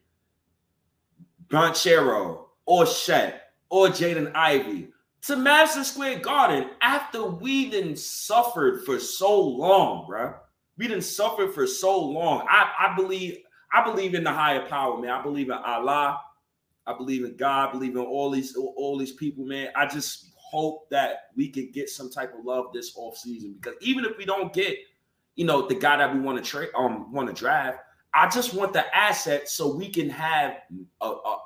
Banchero 1.48 2.46
or 2.66 2.86
Chet 2.86 3.54
or 3.70 3.88
Jaden 3.88 4.34
Ivey 4.36 4.90
to 5.24 5.38
Madison 5.38 5.86
Square 5.86 6.20
Garden 6.20 6.72
after 6.82 7.24
we 7.24 7.70
didn't 7.70 7.98
suffered 7.98 8.86
for 8.86 9.00
so 9.00 9.40
long, 9.40 10.08
bro? 10.08 10.34
We 10.78 10.90
didn't 10.90 11.06
suffer 11.06 11.48
for 11.48 11.66
so 11.66 11.98
long. 11.98 12.46
I, 12.50 12.90
I 12.90 12.96
believe 12.98 13.38
I 13.74 13.82
believe 13.84 14.14
in 14.14 14.26
the 14.26 14.32
higher 14.32 14.68
power, 14.68 15.00
man. 15.00 15.12
I 15.12 15.22
believe 15.22 15.48
in 15.48 15.54
Allah. 15.54 16.20
I 16.94 16.98
believe 16.98 17.24
in 17.24 17.36
God. 17.36 17.70
I 17.70 17.72
believe 17.72 17.96
in 17.96 17.98
all 17.98 18.30
these 18.30 18.56
all 18.56 18.98
these 18.98 19.14
people, 19.14 19.46
man. 19.46 19.70
I 19.76 19.86
just 19.86 20.32
hope 20.36 20.90
that 20.90 21.30
we 21.36 21.48
can 21.48 21.72
get 21.72 21.90
some 21.90 22.10
type 22.10 22.34
of 22.38 22.44
love 22.44 22.66
this 22.74 22.94
off 22.96 23.18
season 23.18 23.54
because 23.54 23.78
even 23.82 24.04
if 24.04 24.18
we 24.18 24.26
don't 24.26 24.52
get, 24.52 24.78
you 25.36 25.46
know, 25.46 25.66
the 25.66 25.76
guy 25.76 25.98
that 25.98 26.14
we 26.14 26.20
want 26.20 26.38
to 26.38 26.44
trade, 26.44 26.70
um, 26.76 27.12
want 27.12 27.30
to 27.30 27.34
draft, 27.34 27.80
I 28.14 28.28
just 28.30 28.54
want 28.54 28.74
the 28.74 28.84
asset 28.96 29.48
so 29.48 29.74
we 29.74 29.90
can 29.90 30.10
have 30.10 30.58
a, 31.00 31.06
a 31.06 31.38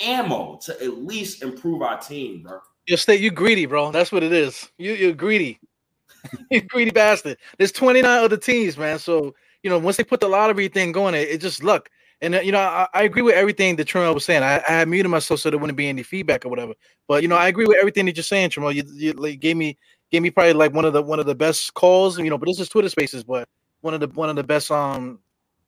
ammo 0.00 0.58
to 0.64 0.72
at 0.82 0.98
least 0.98 1.42
improve 1.42 1.82
our 1.82 2.00
team, 2.00 2.42
bro. 2.42 2.60
You 2.86 2.96
stay 2.96 3.16
you 3.16 3.30
greedy, 3.30 3.66
bro. 3.66 3.90
That's 3.92 4.12
what 4.12 4.22
it 4.22 4.32
is. 4.32 4.70
You 4.78 4.92
you're 4.92 5.12
greedy. 5.12 5.60
you 6.50 6.62
greedy 6.62 6.90
bastard. 6.90 7.36
There's 7.58 7.72
29 7.72 8.04
other 8.04 8.36
teams, 8.36 8.78
man. 8.78 8.98
So 8.98 9.34
you 9.62 9.70
know, 9.70 9.78
once 9.78 9.96
they 9.96 10.04
put 10.04 10.20
the 10.20 10.28
lottery 10.28 10.68
thing 10.68 10.92
going, 10.92 11.14
it, 11.14 11.28
it 11.28 11.40
just 11.40 11.62
luck. 11.62 11.90
And 12.24 12.34
uh, 12.36 12.40
you 12.40 12.52
know, 12.52 12.58
I, 12.58 12.88
I 12.94 13.02
agree 13.02 13.22
with 13.22 13.34
everything 13.34 13.76
that 13.76 13.86
Tremel 13.86 14.14
was 14.14 14.24
saying. 14.24 14.42
I, 14.42 14.56
I 14.66 14.72
had 14.72 14.88
muted 14.88 15.10
myself 15.10 15.40
so 15.40 15.50
there 15.50 15.58
wouldn't 15.58 15.76
be 15.76 15.88
any 15.88 16.02
feedback 16.02 16.46
or 16.46 16.48
whatever. 16.48 16.72
But 17.06 17.22
you 17.22 17.28
know, 17.28 17.36
I 17.36 17.48
agree 17.48 17.66
with 17.66 17.76
everything 17.78 18.06
that 18.06 18.16
you're 18.16 18.24
saying, 18.24 18.50
Tremel. 18.50 18.74
You, 18.74 18.84
you 18.94 19.12
like, 19.12 19.40
gave 19.40 19.56
me 19.56 19.76
gave 20.10 20.22
me 20.22 20.30
probably 20.30 20.54
like 20.54 20.72
one 20.72 20.86
of 20.86 20.94
the 20.94 21.02
one 21.02 21.20
of 21.20 21.26
the 21.26 21.34
best 21.34 21.74
calls. 21.74 22.18
You 22.18 22.30
know, 22.30 22.38
but 22.38 22.46
this 22.46 22.60
is 22.60 22.70
Twitter 22.70 22.88
Spaces, 22.88 23.24
but 23.24 23.46
one 23.82 23.92
of 23.92 24.00
the 24.00 24.08
one 24.08 24.30
of 24.30 24.36
the 24.36 24.42
best 24.42 24.70
um, 24.70 25.20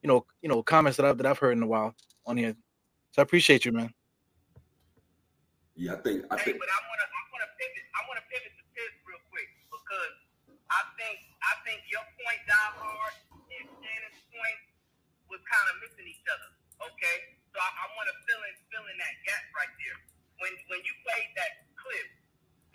you 0.03 0.09
know, 0.09 0.25
you 0.41 0.49
know, 0.49 0.63
comments 0.63 0.97
that 0.97 1.05
I've 1.05 1.19
that 1.19 1.27
I've 1.27 1.39
heard 1.39 1.59
in 1.59 1.63
a 1.63 1.67
while 1.67 1.95
on 2.25 2.39
here. 2.39 2.55
So 3.11 3.21
I 3.21 3.25
appreciate 3.25 3.65
you, 3.67 3.73
man. 3.73 3.91
Yeah, 5.75 5.93
I 5.93 5.97
think 6.01 6.25
I 6.31 6.39
think 6.39 6.57
but 6.63 6.71
I 6.71 6.79
want 6.87 7.01
to 7.03 7.09
I 7.11 7.23
want 7.35 7.43
to 7.43 7.51
pivot 7.59 7.85
I 7.91 8.01
want 8.07 8.17
to 8.23 8.27
pivot 8.31 8.55
to 8.55 8.65
this 8.79 8.95
real 9.03 9.19
quick 9.29 9.51
because 9.67 10.15
I 10.71 10.81
think 10.95 11.19
I 11.43 11.53
think 11.67 11.83
your 11.91 12.07
point, 12.23 12.39
Die 12.47 12.71
Hard, 12.81 13.15
and 13.35 13.67
Shannon's 13.83 14.23
point 14.31 14.61
was 15.27 15.35
kind 15.47 15.67
of 15.73 15.75
missing 15.83 16.07
each 16.07 16.27
other. 16.29 16.51
Okay, 16.91 17.17
so 17.55 17.57
I, 17.59 17.69
I 17.71 17.85
want 17.97 18.07
to 18.11 18.17
fill 18.29 18.43
in 18.47 18.55
fill 18.69 18.87
in 18.91 18.97
that 19.01 19.15
gap 19.25 19.45
right 19.57 19.73
there. 19.81 19.99
When 20.43 20.53
when 20.69 20.81
you 20.85 20.93
played 21.07 21.31
that 21.39 21.71
clip, 21.79 22.09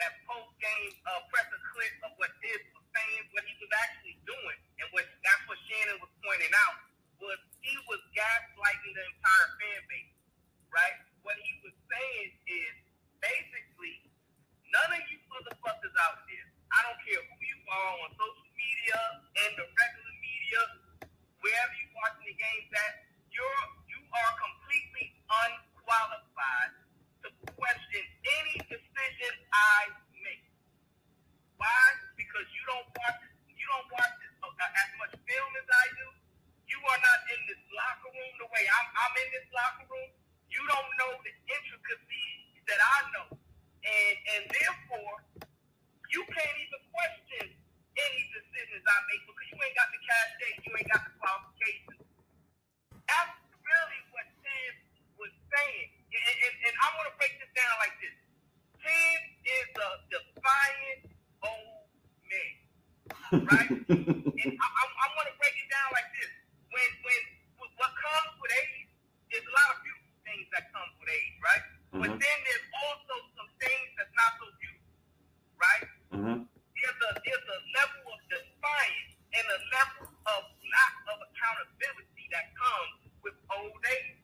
that 0.01 0.13
post 0.25 0.51
game 0.57 0.91
uh, 1.05 1.21
presser 1.29 1.61
clip 1.75 1.93
of 2.07 2.11
what 2.17 2.31
Thibs 2.41 2.65
was 2.73 2.85
saying, 2.95 3.21
what 3.35 3.45
he 3.45 3.53
was 3.61 3.71
actually 3.85 4.17
doing, 4.25 4.59
and 4.81 4.87
what 4.95 5.05
that's 5.21 5.43
what 5.45 5.59
Shannon 5.69 6.01
was 6.01 6.11
pointing 6.25 6.53
out 6.65 6.77
was 7.21 7.37
he 7.61 7.75
was 7.85 8.01
gaslighting 8.17 8.93
the 8.97 9.03
entire 9.05 9.49
fan 9.61 9.81
base, 9.85 10.13
right? 10.73 10.97
What 11.21 11.37
he 11.37 11.51
was 11.61 11.75
saying 11.85 12.29
is 12.49 12.73
basically 13.21 14.09
none 14.73 14.91
of 14.97 15.03
you 15.13 15.21
motherfuckers 15.29 15.95
out 16.01 16.25
there. 16.25 16.47
I 16.73 16.79
don't 16.87 17.01
care 17.05 17.21
who 17.21 17.37
you 17.45 17.59
are 17.67 17.93
on 18.07 18.09
social 18.17 18.49
media 18.57 18.99
and 19.45 19.51
the 19.59 19.65
regular 19.67 20.15
media, 20.17 20.61
wherever 21.41 21.73
you 21.77 21.87
watching 21.97 22.25
the 22.29 22.37
games 22.37 22.69
at, 22.73 22.93
you're 23.33 23.65
you 23.89 23.99
are 23.99 24.33
completely 24.37 25.13
unqualified 25.25 26.71
to 27.25 27.27
question 27.57 28.03
any 28.41 28.57
decision 28.69 29.33
I 29.51 29.89
make. 30.21 30.45
Why? 31.57 31.83
Because 32.17 32.47
you 32.53 32.63
don't 32.69 32.87
watch 32.93 33.19
you 33.49 33.65
don't 33.69 33.89
watch 33.93 34.13
this, 34.21 34.33
uh, 34.41 34.81
as 34.81 34.89
much 35.01 35.13
film 35.25 35.51
as 35.57 35.67
I 35.69 35.85
do. 35.97 36.07
You 36.69 36.79
are 36.81 37.01
not 37.01 37.19
in 37.29 37.41
this 37.51 37.61
locker 37.75 38.11
room 38.15 38.33
the 38.39 38.47
way 38.49 38.63
I'm, 38.63 38.87
I'm 38.95 39.13
in 39.21 39.29
this 39.35 39.47
locker 39.51 39.85
room. 39.91 40.09
You 40.49 40.61
don't 40.65 40.91
know 40.97 41.11
the 41.21 41.33
intricacies 41.51 42.63
that 42.69 42.79
I 42.79 42.99
know, 43.17 43.27
and 43.33 44.15
and 44.37 44.43
therefore 44.49 45.15
you 46.11 46.21
can't 46.27 46.57
even 46.59 46.81
question 46.91 47.45
any 47.97 48.23
decisions 48.31 48.83
I 48.85 48.97
make 49.11 49.23
because 49.27 49.47
you 49.51 49.57
ain't 49.59 49.77
got 49.77 49.89
the 49.91 50.01
cash 50.05 50.31
date, 50.39 50.57
you 50.63 50.71
ain't 50.77 50.91
got 50.91 51.03
the 51.07 51.13
qualifications. 51.19 52.03
That's 53.07 53.35
really 53.63 54.01
what 54.15 54.27
Tim 54.43 54.73
was 55.19 55.33
saying, 55.51 55.89
and, 56.11 56.35
and, 56.47 56.55
and 56.71 56.75
I 56.79 56.87
want 56.97 57.07
to 57.11 57.15
break 57.19 57.33
this 57.39 57.51
down 57.55 57.75
like 57.83 57.95
this. 57.99 58.15
Tim 58.81 59.19
is 59.45 59.69
a 59.77 59.89
defiant 60.11 61.01
old 61.43 61.87
man, 62.27 62.55
right? 63.47 63.71
and 63.91 64.51
I, 64.55 64.67
I, 64.67 64.83
I 64.87 65.07
want 65.17 65.27
to 65.29 65.35
break 65.41 65.55
it 65.59 65.69
down 65.69 65.89
like 65.93 66.09
this. 66.17 66.31
When 66.71 66.89
when 67.05 67.21
what 67.77 67.91
comes 67.99 68.33
with 68.41 68.53
age, 68.55 68.89
there's 69.31 69.45
a 69.47 69.53
lot 69.55 69.69
of 69.75 69.77
beautiful 69.83 70.15
things 70.25 70.47
that 70.55 70.63
comes 70.73 70.93
with 70.99 71.09
age, 71.11 71.35
right? 71.43 71.63
But 72.01 72.09
Mhm. 72.15 72.21
then 72.23 72.37
there's 72.47 72.67
also 72.87 73.15
some 73.37 73.49
things 73.61 73.89
that's 73.99 74.15
not 74.15 74.31
so 74.39 74.45
beautiful, 74.59 74.95
right? 75.59 75.85
Mhm. 76.15 76.37
There's 76.81 77.01
a 77.07 77.11
there's 77.21 77.47
a 77.47 77.59
level 77.77 78.03
of 78.17 78.19
defiance 78.29 79.13
and 79.37 79.45
a 79.47 79.59
level 79.79 80.05
of 80.33 80.41
lack 80.49 80.95
of 81.13 81.17
accountability 81.29 82.25
that 82.33 82.51
comes 82.57 83.07
with 83.21 83.37
old 83.53 83.77
age. 83.85 84.17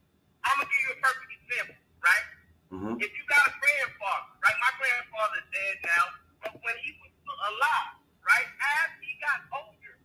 I'm 0.44 0.58
gonna 0.58 0.70
give 0.70 0.82
you 0.90 0.92
a 0.98 1.00
perfect 1.02 1.32
example, 1.38 1.78
right? 2.02 2.28
Mhm. 2.74 2.94
If 3.02 3.12
you 3.14 3.24
got 3.30 3.46
a 3.48 3.54
grandfather, 3.62 4.30
right? 4.42 4.58
My 4.62 4.72
grandfather's 4.82 5.48
dead 5.54 5.76
now, 5.86 6.06
but 6.44 6.54
when 6.64 6.78
he 6.82 6.92
was 7.02 7.14
alive, 7.30 7.96
right? 8.26 8.48
As 8.82 8.90
he 9.02 9.14
got 9.22 9.40
older, 9.54 9.96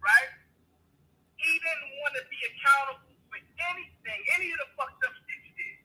right? 0.00 0.30
He 1.38 1.52
didn't 1.58 1.92
want 2.02 2.14
to 2.16 2.24
be 2.30 2.40
accountable 2.46 3.14
for 3.30 3.38
anything, 3.72 4.20
any 4.36 4.52
of 4.52 4.58
the 4.60 4.68
fucked 4.78 5.02
up 5.04 5.14
shit 5.26 5.40
he 5.44 5.52
did, 5.58 5.78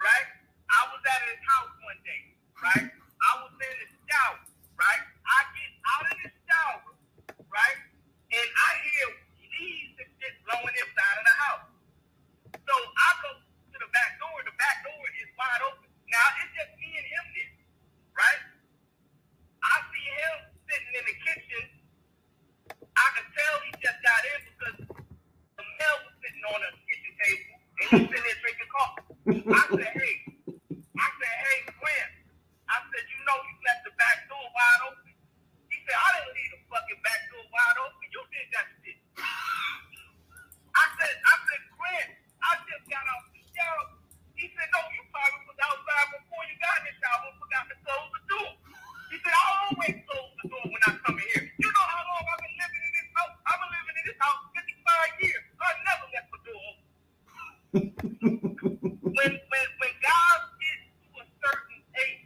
right? 0.00 0.28
I 0.70 0.80
was 0.92 1.02
at 1.04 1.22
his 1.28 1.40
house 1.46 1.72
one 1.84 2.00
day, 2.04 2.22
right? 2.62 2.88
I 2.88 3.32
was 3.44 3.52
in 3.52 3.74
the 3.84 3.88
shower, 4.08 4.40
right? 4.78 5.02
I 5.26 5.38
get 5.54 5.72
out 5.92 6.06
of 6.08 6.16
the 6.24 6.30
shower, 6.48 6.92
right? 7.50 7.78
And 8.32 8.48
I 8.48 8.70
hear 8.86 9.06
leaves 9.58 9.94
and 9.98 10.10
shit 10.18 10.34
blowing 10.46 10.76
inside 10.78 11.16
of 11.18 11.26
the 11.26 11.36
house. 11.36 11.66
So 12.54 12.74
I 12.74 13.08
go 13.26 13.30
to 13.42 13.76
the 13.78 13.90
back 13.90 14.16
door. 14.22 14.36
The 14.46 14.54
back 14.56 14.82
door 14.86 15.02
is 15.18 15.30
wide 15.34 15.62
open. 15.66 15.90
Now 16.10 16.26
it's 16.42 16.52
just 16.54 16.72
me 16.78 16.90
and 16.94 17.06
him 17.06 17.26
there, 17.34 17.54
right? 18.18 18.42
I 19.62 19.74
see 19.90 20.06
him 20.06 20.36
sitting 20.66 20.92
in 20.94 21.04
the 21.06 21.16
kitchen. 21.26 21.64
I 22.96 23.06
can 23.16 23.26
tell 23.34 23.54
he 23.66 23.72
just 23.82 24.00
got 24.02 24.20
in 24.24 24.40
because 24.50 24.76
the 24.86 25.64
mail 25.64 25.96
was 26.06 26.14
sitting 26.22 26.44
on 26.50 26.58
the 26.62 26.70
kitchen 26.86 27.14
table 27.22 27.54
and 27.58 27.86
he's 27.90 28.06
sitting 28.10 28.26
there 28.26 28.40
drinking 28.42 28.70
coffee. 28.72 29.04
I 29.50 29.62
said, 29.70 29.92
hey, 29.94 30.14
I 30.98 31.06
said, 31.18 31.34
hey, 31.46 31.58
Grant. 31.78 32.12
I 32.70 32.76
said, 32.90 33.04
you 33.10 33.18
know 33.26 33.38
you 33.38 33.54
left 33.66 33.82
the 33.86 33.94
back 33.98 34.18
door 34.30 34.44
wide 34.54 34.82
open. 34.90 35.12
He 35.70 35.76
said, 35.86 35.98
I 35.98 36.08
didn't 36.18 36.34
leave 36.34 36.52
the 36.54 36.60
fucking 36.70 37.00
back 37.02 37.20
door 38.48 38.48
wide 38.48 38.48
open. 38.48 38.48
You 38.48 38.48
did 38.48 38.48
that 38.54 38.68
shit. 38.82 38.98
I 40.74 40.84
said, 40.96 41.14
I 41.20 41.34
said, 41.44 41.62
Grant, 41.76 42.10
I 42.40 42.50
just 42.64 42.84
got 42.88 43.04
out 43.04 43.24
the 43.34 43.42
shower. 43.52 43.86
He 44.36 44.48
said, 44.56 44.68
no, 44.72 44.80
you 44.96 45.02
probably 45.12 45.42
was 45.44 45.58
outside 45.60 46.08
before 46.16 46.42
you 46.48 46.56
got 46.60 46.74
in 46.80 46.84
the 46.88 46.94
shower 47.00 47.24
and 47.28 47.36
forgot 47.36 47.64
to 47.68 47.76
close 47.84 48.10
the 48.16 48.22
door. 48.32 48.50
He 49.12 49.16
said, 49.20 49.34
I 49.34 49.44
always 49.68 49.96
close 50.08 50.32
the 50.40 50.46
door 50.48 50.64
when 50.72 50.82
I 50.88 50.92
come 51.04 51.16
in 51.20 51.26
here. 51.36 51.44
You 51.60 51.68
know 51.68 51.86
how 51.90 52.02
long 52.08 52.24
I've 52.24 52.40
been 52.40 52.56
living 52.56 52.82
in 52.86 52.92
this 52.96 53.10
house? 53.12 53.36
I've 53.44 53.60
been 53.60 53.72
living 53.76 53.96
in 54.00 54.04
this 54.08 54.20
house 54.20 54.40
55 54.56 55.24
years. 55.24 55.44
I 55.60 55.70
never 55.84 56.06
left 56.14 56.30
the 56.32 56.40
door 56.48 56.62
open. 56.72 56.90
when, 59.12 59.32
when, 59.36 59.66
when 59.80 59.92
guys 60.00 60.42
get 60.62 60.78
to 60.88 61.08
a 61.20 61.24
certain 61.44 61.80
age, 62.00 62.24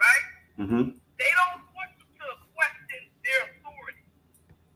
right? 0.00 0.26
Mhm. 0.58 0.84
They 1.20 1.32
don't 1.36 1.62
want 1.76 1.90
you 2.00 2.06
to 2.24 2.26
question 2.56 3.02
their 3.26 3.42
authority. 3.52 4.04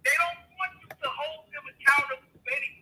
They 0.05 0.15
don't 0.21 0.41
want 0.59 0.73
you 0.83 0.89
to 0.93 1.09
hold 1.09 1.49
them 1.53 1.65
accountable 1.73 2.29
for 2.45 2.53
anything. 2.53 2.79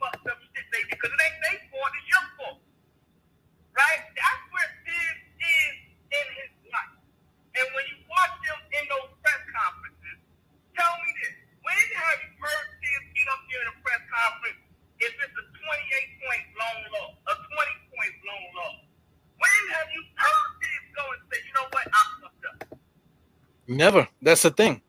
Never. 23.77 24.09
That's 24.23 24.43
the 24.43 24.51
thing. 24.51 24.81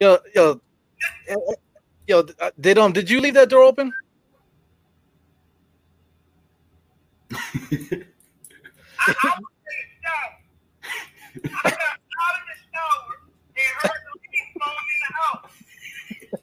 Yo, 0.00 0.18
yo, 0.34 0.60
eh, 1.28 1.34
eh, 1.34 1.54
yo. 2.08 2.26
uh, 2.40 2.50
Did 2.60 2.78
um? 2.78 2.92
Did 2.92 3.08
you 3.08 3.20
leave 3.20 3.34
that 3.34 3.48
door 3.48 3.62
open? 3.62 3.92
I, 8.98 9.14
I 9.14 9.30
was 9.38 9.54
in 9.70 9.76
the 9.78 9.86
shower. 10.02 10.34
I 11.46 11.70
got 11.70 11.94
out 11.94 12.34
of 12.36 12.44
the 12.50 12.56
shower 12.74 13.12
and 13.54 13.70
heard 13.82 14.02
the 14.02 14.14
leaves 14.18 14.52
blowing 14.58 14.88
in 14.90 15.00
the 15.06 15.12
house. 15.14 15.52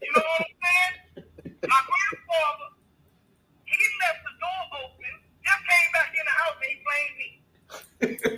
You 0.02 0.12
know 0.16 0.24
what 0.24 0.42
I'm 0.48 0.56
saying? 0.64 0.96
My 1.68 1.82
grandfather, 1.84 2.70
he 3.68 3.76
left 4.08 4.22
the 4.24 4.34
door 4.40 4.62
open, 4.80 5.14
just 5.44 5.62
came 5.68 5.90
back 5.92 6.12
in 6.16 6.24
the 6.24 6.36
house 6.40 6.58
and 6.64 6.70
he 6.72 6.78
blamed 6.88 7.18
me. 7.20 7.30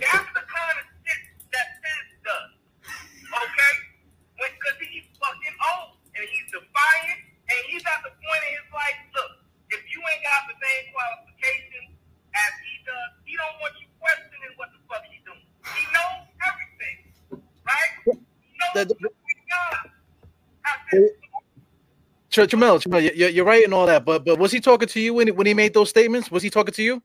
That's 0.02 0.30
the 0.34 0.44
kind 0.44 0.76
of 0.82 0.86
shit 1.06 1.20
that 1.54 1.68
Sis 1.82 2.08
does. 2.26 2.50
Okay? 3.30 3.74
Because 4.38 4.76
he's 4.90 5.08
fucking 5.18 5.56
old 5.74 5.98
and 6.14 6.24
he's 6.28 6.48
defiant 6.52 7.20
and 7.50 7.58
he's 7.70 7.84
at 7.86 8.00
the 8.06 8.12
point 8.12 8.42
in 8.46 8.52
his 8.60 8.68
life, 8.72 8.98
look, 9.16 9.32
if 9.74 9.82
you 9.90 9.98
ain't 10.04 10.22
got 10.24 10.46
the 10.52 10.56
same 10.60 10.84
qualifications 10.94 11.90
as 12.36 12.52
he 12.62 12.74
does, 12.86 13.10
he 13.26 13.34
don't 13.38 13.56
want 13.62 13.74
you 13.80 13.88
questioning 13.98 14.52
what 14.60 14.70
the 14.76 14.80
fuck 14.86 15.02
he's 15.10 15.22
doing. 15.26 15.42
He 15.74 15.82
knows 15.94 16.28
everything, 16.44 16.96
right? 17.66 17.92
He 18.06 18.52
knows 18.60 18.74
That- 18.76 18.92
every 18.92 19.36
God. 19.50 19.86
How 20.62 20.76
this 20.92 21.10
Ch- 22.34 22.48
Jamel, 22.50 22.80
Jamel, 22.82 23.02
you- 23.04 23.12
you're, 23.14 23.30
you're 23.30 23.46
right 23.46 23.64
and 23.64 23.74
all 23.74 23.86
that, 23.86 24.04
but 24.04 24.24
but 24.24 24.38
was 24.40 24.52
he 24.52 24.60
talking 24.60 24.88
to 24.88 25.00
you 25.00 25.14
when 25.14 25.28
he, 25.28 25.32
when 25.32 25.46
he 25.46 25.54
made 25.54 25.74
those 25.74 25.90
statements? 25.90 26.30
Was 26.32 26.42
he 26.42 26.50
talking 26.50 26.74
to 26.74 26.82
you? 26.84 27.02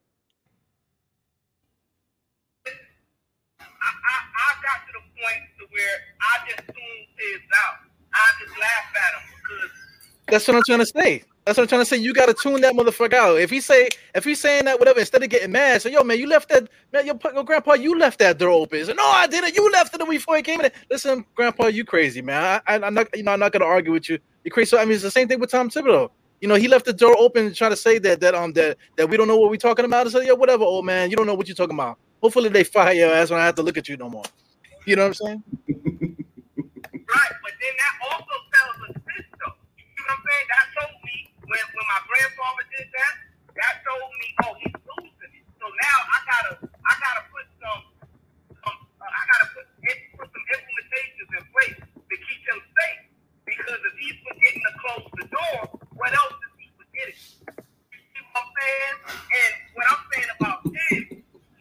I, 3.69 3.89
I, 3.89 4.17
I 4.35 4.49
got 4.63 4.87
to 4.87 4.93
the 4.93 5.05
point 5.21 5.43
to 5.59 5.65
where 5.71 5.97
I 6.21 6.49
just 6.49 6.67
tuned 6.67 7.07
his 7.17 7.41
out. 7.65 7.75
I 8.13 8.27
just 8.43 8.59
laugh 8.59 8.95
at 8.95 9.13
him 9.21 9.29
because 9.43 9.71
That's 10.29 10.47
what 10.47 10.57
I'm 10.57 10.63
trying 10.67 10.79
to 10.79 10.87
say. 10.87 11.23
That's 11.49 11.57
what 11.57 11.63
I'm 11.63 11.67
trying 11.67 11.81
to 11.81 11.85
say. 11.85 11.97
You 11.97 12.13
got 12.13 12.27
to 12.27 12.35
tune 12.35 12.61
that 12.61 12.75
motherfucker 12.75 13.13
out. 13.15 13.39
If 13.39 13.49
he 13.49 13.59
say, 13.59 13.89
if 14.13 14.23
he's 14.23 14.39
saying 14.39 14.65
that, 14.65 14.77
whatever, 14.77 14.99
instead 14.99 15.23
of 15.23 15.29
getting 15.29 15.51
mad, 15.51 15.81
say, 15.81 15.91
yo, 15.91 16.03
man, 16.03 16.19
you 16.19 16.27
left 16.27 16.47
that, 16.49 16.69
man, 16.93 17.07
your, 17.07 17.17
your 17.33 17.43
grandpa, 17.43 17.73
you 17.73 17.97
left 17.97 18.19
that 18.19 18.37
door 18.37 18.51
open. 18.51 18.85
No, 18.95 19.03
I 19.03 19.25
didn't. 19.25 19.55
You 19.55 19.67
left 19.71 19.95
it 19.95 20.07
before 20.07 20.35
he 20.35 20.43
came 20.43 20.61
in. 20.61 20.69
Listen, 20.91 21.25
grandpa, 21.33 21.65
you 21.65 21.83
crazy, 21.85 22.21
man. 22.21 22.61
I, 22.67 22.75
I'm 22.75 22.93
not, 22.93 23.17
you 23.17 23.23
know, 23.23 23.31
I'm 23.31 23.39
not 23.39 23.51
gonna 23.51 23.65
argue 23.65 23.93
with 23.93 24.07
you. 24.09 24.19
You 24.43 24.51
crazy. 24.51 24.69
So 24.69 24.77
I 24.77 24.85
mean, 24.85 24.93
it's 24.93 25.01
the 25.01 25.09
same 25.09 25.27
thing 25.27 25.39
with 25.39 25.49
Tom 25.49 25.71
Thibodeau. 25.71 26.11
You 26.39 26.47
know, 26.47 26.53
he 26.53 26.67
left 26.67 26.85
the 26.85 26.93
door 26.93 27.15
open, 27.17 27.51
trying 27.55 27.71
to 27.71 27.77
say 27.77 27.97
that 27.97 28.21
that 28.21 28.35
um 28.35 28.53
that 28.53 28.77
that 28.97 29.09
we 29.09 29.17
don't 29.17 29.27
know 29.27 29.37
what 29.37 29.49
we're 29.49 29.57
talking 29.57 29.85
about. 29.85 30.13
And 30.13 30.27
yeah, 30.27 30.33
whatever, 30.33 30.65
old 30.65 30.85
man, 30.85 31.09
you 31.09 31.15
don't 31.17 31.25
know 31.25 31.33
what 31.33 31.47
you're 31.47 31.55
talking 31.55 31.75
about. 31.75 31.97
Hopefully 32.21 32.49
they 32.49 32.63
fire 32.63 32.93
your 32.93 33.11
ass 33.11 33.31
when 33.31 33.39
I 33.39 33.45
have 33.45 33.55
to 33.55 33.63
look 33.63 33.75
at 33.75 33.89
you 33.89 33.97
no 33.97 34.07
more. 34.07 34.23
You 34.85 34.97
know 34.97 35.07
what 35.07 35.19
I'm 35.21 35.43
saying? 35.43 35.43
Right, 37.09 37.33
but 37.41 37.53
then 37.59 37.73
that 37.81 37.93
also 38.05 38.35
tells 38.53 38.77
a 38.85 38.93
system. 38.93 39.51
You 39.77 39.85
see 39.97 40.03
what 40.05 40.13
I'm 40.13 40.23
saying? 40.29 40.47
That 40.53 40.65
told 40.77 40.95
me 41.05 41.17
when, 41.49 41.63
when 41.73 41.87
my 41.89 42.01
grandfather 42.05 42.65
did 42.77 42.87
that, 42.93 43.13
that 43.57 43.73
told 43.83 44.11
me, 44.21 44.27
oh, 44.45 44.53
he's 44.61 44.77
losing 44.85 45.33
it. 45.33 45.45
So 45.57 45.65
now 45.65 45.97
I 46.05 46.17
gotta 46.29 46.53
I 46.63 46.93
gotta 47.01 47.23
put 47.33 47.45
some, 47.59 47.81
some 48.61 48.77
uh, 49.01 49.09
I 49.09 49.21
gotta 49.27 49.47
put 49.57 49.65
put 50.15 50.29
some 50.29 50.45
implementations 50.53 51.29
in 51.33 51.43
place 51.51 51.77
to 51.81 52.15
keep 52.15 52.41
him 52.45 52.59
safe. 52.61 53.03
Because 53.49 53.81
if 53.81 53.95
he's 53.97 54.17
forgetting 54.29 54.63
to 54.63 54.73
close 54.77 55.07
the 55.17 55.27
door, 55.33 55.59
what 55.97 56.11
else 56.13 56.37
is 56.37 56.53
he 56.61 56.67
forgetting? 56.77 57.17
You 57.91 57.99
see 57.99 58.21
what 58.29 58.45
I'm 58.45 58.49
saying? 58.53 58.97
And 59.09 59.53
what 59.73 59.85
I'm 59.89 60.03
saying 60.13 60.31
about 60.37 60.59
this, 60.69 61.03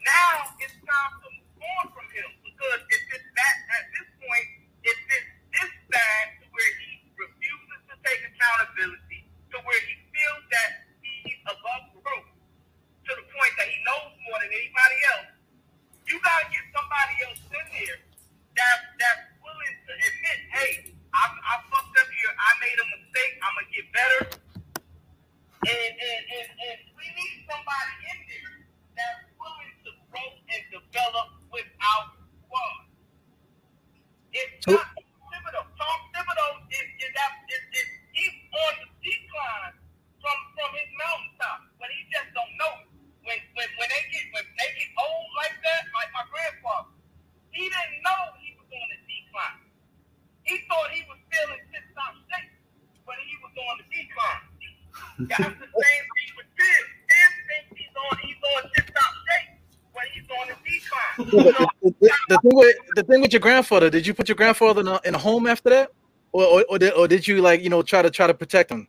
now 0.05 0.33
it's 0.61 0.77
time 0.85 1.13
to 1.23 1.27
move 1.33 1.65
on 1.65 1.85
from 1.97 2.07
him 2.13 2.29
because 2.45 2.81
if 2.93 3.03
it's 3.17 3.29
that 3.35 3.55
at 3.79 3.85
this 3.97 4.07
point, 4.21 4.47
if 4.85 4.97
it's 4.97 5.31
this 5.57 5.71
bad 5.89 6.23
to 6.39 6.45
where 6.53 6.73
he 6.85 6.89
refuses 7.17 7.79
to 7.89 7.95
take 8.05 8.21
accountability, 8.29 9.08
where 9.69 9.83
he 9.85 9.95
feels 10.09 10.43
that 10.49 10.71
he's 11.05 11.37
above 11.45 11.93
reproach, 11.93 12.33
to 13.05 13.11
the 13.13 13.25
point 13.29 13.53
that 13.61 13.69
he 13.69 13.77
knows 13.85 14.09
more 14.25 14.39
than 14.41 14.49
anybody 14.49 14.97
else, 15.13 15.29
you 16.09 16.17
gotta 16.25 16.49
get 16.49 16.65
somebody 16.73 17.15
else 17.29 17.41
in 17.53 17.65
there 17.77 17.99
that 18.57 18.77
that's 18.97 19.29
willing 19.45 19.75
to 19.85 19.91
admit, 19.93 20.39
hey, 20.57 20.71
I, 21.13 21.23
I 21.29 21.53
fucked 21.69 21.95
up 22.01 22.09
here, 22.09 22.33
I 22.33 22.51
made 22.65 22.77
a 22.81 22.87
mistake, 22.97 23.33
I'm 23.45 23.53
gonna 23.53 23.69
get 23.69 23.85
better. 23.93 24.21
And, 25.69 25.93
and, 25.93 26.21
and, 26.33 26.49
and 26.49 26.79
we 26.97 27.05
need 27.13 27.37
somebody 27.45 27.93
in 28.09 28.19
there 28.25 28.53
that's 28.97 29.25
willing 29.37 29.73
to 29.85 29.91
grow 30.09 30.27
and 30.49 30.63
develop 30.73 31.29
without 31.53 32.17
squad. 32.41 32.89
It's 34.33 34.67
not 34.67 34.87
Thibodeau. 34.97 35.65
Tom 35.77 35.99
Thibodeau 36.13 36.51
is, 36.73 36.87
is, 37.05 37.11
that, 37.15 37.31
is, 37.49 37.63
is 37.79 37.89
he's 38.13 38.35
on 38.55 38.73
the 38.83 38.88
decline 39.39 39.73
from, 40.19 40.37
from 40.55 40.69
his 40.75 40.89
mountaintop, 40.99 41.59
but 41.79 41.87
he 41.95 41.99
just 42.11 42.29
don't 42.35 42.53
know 42.59 42.73
it. 42.83 42.87
When, 43.23 43.39
when, 43.55 43.69
when 43.77 43.87
they 43.93 44.03
get 44.09 44.25
when 44.33 44.45
they 44.57 44.69
get 44.73 44.89
old 44.97 45.29
like 45.37 45.53
that, 45.61 45.81
like 45.93 46.09
my 46.15 46.25
grandfather, 46.33 46.91
he 47.53 47.69
didn't 47.69 48.01
know 48.01 48.21
he 48.41 48.55
was 48.57 48.67
on 48.67 48.87
the 48.89 48.99
decline. 49.05 49.59
He 50.47 50.55
thought 50.65 50.89
he 50.91 51.03
was 51.05 51.19
still 51.29 51.49
in 51.53 51.61
tip 51.69 51.85
top 51.93 52.15
shape 52.25 52.51
when 53.05 53.19
he 53.21 53.35
was 53.43 53.53
on 53.53 53.73
the 53.79 53.87
decline. 53.91 54.43
That's 55.29 55.55
the 55.61 55.69
same 55.69 56.05
thing 56.09 56.29
with 56.41 56.49
Tim. 56.57 56.83
Tim 57.05 57.31
thinks 57.47 57.69
he's 57.77 57.95
on 57.95 58.13
he's 58.23 58.41
on 58.41 58.61
tip 58.73 58.87
top 58.91 59.13
shape 59.29 59.51
when 59.93 60.07
he's 60.15 60.29
on 60.33 60.45
the 60.49 60.57
decline. 60.65 61.15
So, 61.29 61.37
the, 61.83 61.93
the- 62.01 62.11
the 62.29 62.39
thing 62.41 62.55
with 62.55 62.75
the 62.95 63.03
thing 63.03 63.21
with 63.21 63.33
your 63.33 63.39
grandfather, 63.41 63.89
did 63.91 64.07
you 64.07 64.13
put 64.15 64.27
your 64.29 64.35
grandfather 64.35 64.81
in 64.81 64.87
a, 64.87 64.99
in 65.05 65.13
a 65.15 65.17
home 65.19 65.45
after 65.45 65.69
that, 65.69 65.91
or 66.31 66.43
or, 66.45 66.65
or, 66.69 66.79
did, 66.79 66.93
or 66.93 67.07
did 67.07 67.27
you 67.27 67.41
like 67.41 67.61
you 67.61 67.69
know 67.69 67.81
try 67.83 68.01
to 68.01 68.09
try 68.09 68.25
to 68.27 68.33
protect 68.33 68.71
him? 68.71 68.87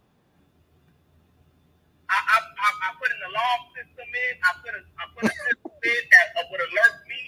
I, 2.11 2.19
I, 2.19 2.37
I, 2.43 2.69
I 2.83 2.89
put 2.99 3.09
an 3.09 3.23
alarm 3.31 3.63
system 3.79 4.09
in. 4.11 4.33
I 4.43 4.51
put 4.59 4.73
a, 4.75 4.83
I 4.99 5.05
put 5.15 5.25
a 5.31 5.35
system 5.47 5.73
in 5.87 6.03
that 6.11 6.27
uh, 6.35 6.43
would 6.51 6.61
alert 6.61 6.97
me 7.07 7.23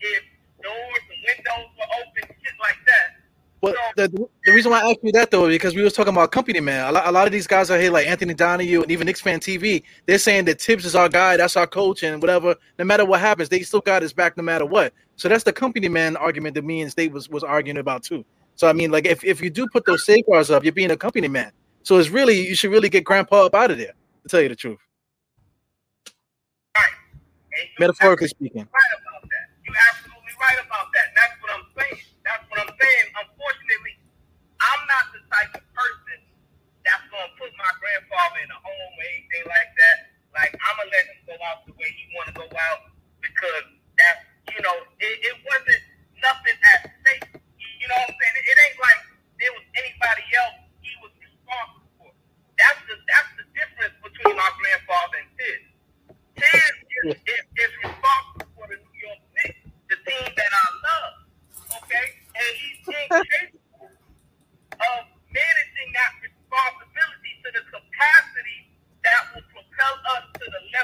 if 0.00 0.22
doors 0.62 1.04
and 1.10 1.20
windows 1.26 1.70
were 1.74 1.90
open, 1.98 2.24
shit 2.38 2.56
like 2.62 2.78
that. 2.86 3.18
But 3.60 3.74
the, 3.96 4.28
the 4.44 4.52
reason 4.52 4.70
why 4.70 4.82
I 4.82 4.90
asked 4.90 5.00
you 5.02 5.10
that 5.12 5.30
though, 5.32 5.48
because 5.48 5.74
we 5.74 5.82
was 5.82 5.92
talking 5.92 6.12
about 6.12 6.30
company 6.30 6.60
man. 6.60 6.88
A 6.88 6.92
lot, 6.92 7.06
a 7.08 7.10
lot 7.10 7.26
of 7.26 7.32
these 7.32 7.48
guys 7.48 7.70
are 7.70 7.78
here, 7.78 7.90
like 7.90 8.06
Anthony 8.06 8.34
Donahue 8.34 8.82
and 8.82 8.90
even 8.90 9.06
Knicks 9.06 9.20
fan 9.20 9.40
TV. 9.40 9.82
They're 10.06 10.18
saying 10.18 10.44
that 10.44 10.60
Thibs 10.60 10.84
is 10.84 10.94
our 10.94 11.08
guy, 11.08 11.36
that's 11.36 11.56
our 11.56 11.66
coach, 11.66 12.04
and 12.04 12.22
whatever. 12.22 12.54
No 12.78 12.84
matter 12.84 13.04
what 13.04 13.20
happens, 13.20 13.48
they 13.48 13.62
still 13.62 13.80
got 13.80 14.02
his 14.02 14.12
back, 14.12 14.36
no 14.36 14.44
matter 14.44 14.64
what. 14.64 14.92
So 15.16 15.28
that's 15.28 15.42
the 15.42 15.52
company 15.52 15.88
man 15.88 16.16
argument 16.16 16.54
that 16.54 16.64
me 16.64 16.82
and 16.82 16.90
State 16.90 17.10
was 17.10 17.28
was 17.28 17.42
arguing 17.42 17.78
about 17.78 18.04
too. 18.04 18.24
So 18.54 18.68
I 18.68 18.72
mean, 18.72 18.92
like 18.92 19.06
if, 19.06 19.24
if 19.24 19.40
you 19.40 19.50
do 19.50 19.66
put 19.72 19.84
those 19.86 20.04
safeguards 20.04 20.50
up, 20.50 20.62
you're 20.62 20.72
being 20.72 20.92
a 20.92 20.96
company 20.96 21.28
man. 21.28 21.50
So 21.88 21.96
it's 21.96 22.12
really 22.12 22.36
you 22.36 22.52
should 22.52 22.68
really 22.68 22.92
get 22.92 23.00
Grandpa 23.00 23.48
up 23.48 23.56
out 23.56 23.72
of 23.72 23.80
there. 23.80 23.96
To 23.96 24.28
tell 24.28 24.44
you 24.44 24.52
the 24.52 24.60
truth, 24.60 24.76
metaphorically 27.80 28.28
speaking. 28.28 28.68
right 28.68 28.92
about 29.00 29.24
that. 29.24 29.46
You're 29.64 29.80
absolutely 29.88 30.36
right 30.36 30.60
about 30.68 30.92
that. 30.92 31.16
That's 31.16 31.32
what 31.40 31.48
I'm 31.56 31.64
saying. 31.80 32.04
That's 32.28 32.44
what 32.52 32.60
I'm 32.60 32.72
saying. 32.76 33.06
Unfortunately, 33.24 33.96
I'm 34.60 34.82
not 34.84 35.16
the 35.16 35.24
type 35.32 35.48
of 35.56 35.64
person 35.72 36.28
that's 36.84 37.08
gonna 37.08 37.32
put 37.40 37.56
my 37.56 37.72
grandfather 37.80 38.36
in 38.44 38.52
a 38.52 38.60
home 38.60 38.92
or 38.92 39.04
anything 39.08 39.48
like 39.48 39.72
that. 39.80 39.96
Like 40.36 40.52
I'm 40.60 40.76
gonna 40.76 40.92
let 40.92 41.08
him 41.08 41.24
go 41.24 41.40
out 41.40 41.64
the 41.64 41.72
way 41.72 41.88
he 41.88 42.04
wanna 42.12 42.36
go 42.36 42.52
out 42.52 42.92
because 43.24 43.64
that's 43.96 44.28
you 44.52 44.60
know, 44.60 44.76
it, 45.00 45.16
it 45.24 45.36
wasn't 45.40 45.84
nothing 46.20 46.56
at 46.68 46.92
stake. 47.00 47.32
You 47.56 47.88
know 47.88 47.96
what 47.96 48.12
I'm 48.12 48.16
saying? 48.20 48.36
It, 48.36 48.44
it 48.44 48.56
ain't 48.60 48.76
like 48.76 49.00
there 49.40 49.56
was 49.56 49.64
anybody 49.72 50.28
else 50.36 50.67
difference 53.58 53.96
between 53.98 54.36
our 54.38 54.52
grandfather 54.54 55.18
and 55.18 55.30
Thibs. 55.34 55.68
Thibs 56.38 56.78
is, 57.10 57.46
is, 57.58 57.72
responsible 57.82 58.50
for 58.54 58.66
the 58.70 58.78
New 58.78 58.96
York 59.02 59.22
Knicks, 59.34 59.62
the 59.90 59.98
team 60.06 60.26
that 60.30 60.52
I 60.54 60.66
love. 60.86 61.14
Okay? 61.82 62.06
And 62.38 62.52
he's 62.54 62.78
incapable 62.94 63.90
of 64.78 65.02
managing 65.34 65.90
that 65.98 66.12
responsibility 66.22 67.32
to 67.42 67.48
the 67.58 67.64
capacity 67.66 68.60
that 69.02 69.22
will 69.34 69.46
propel 69.50 69.94
us 70.14 70.24
to 70.38 70.44
the 70.46 70.62
next. 70.70 70.77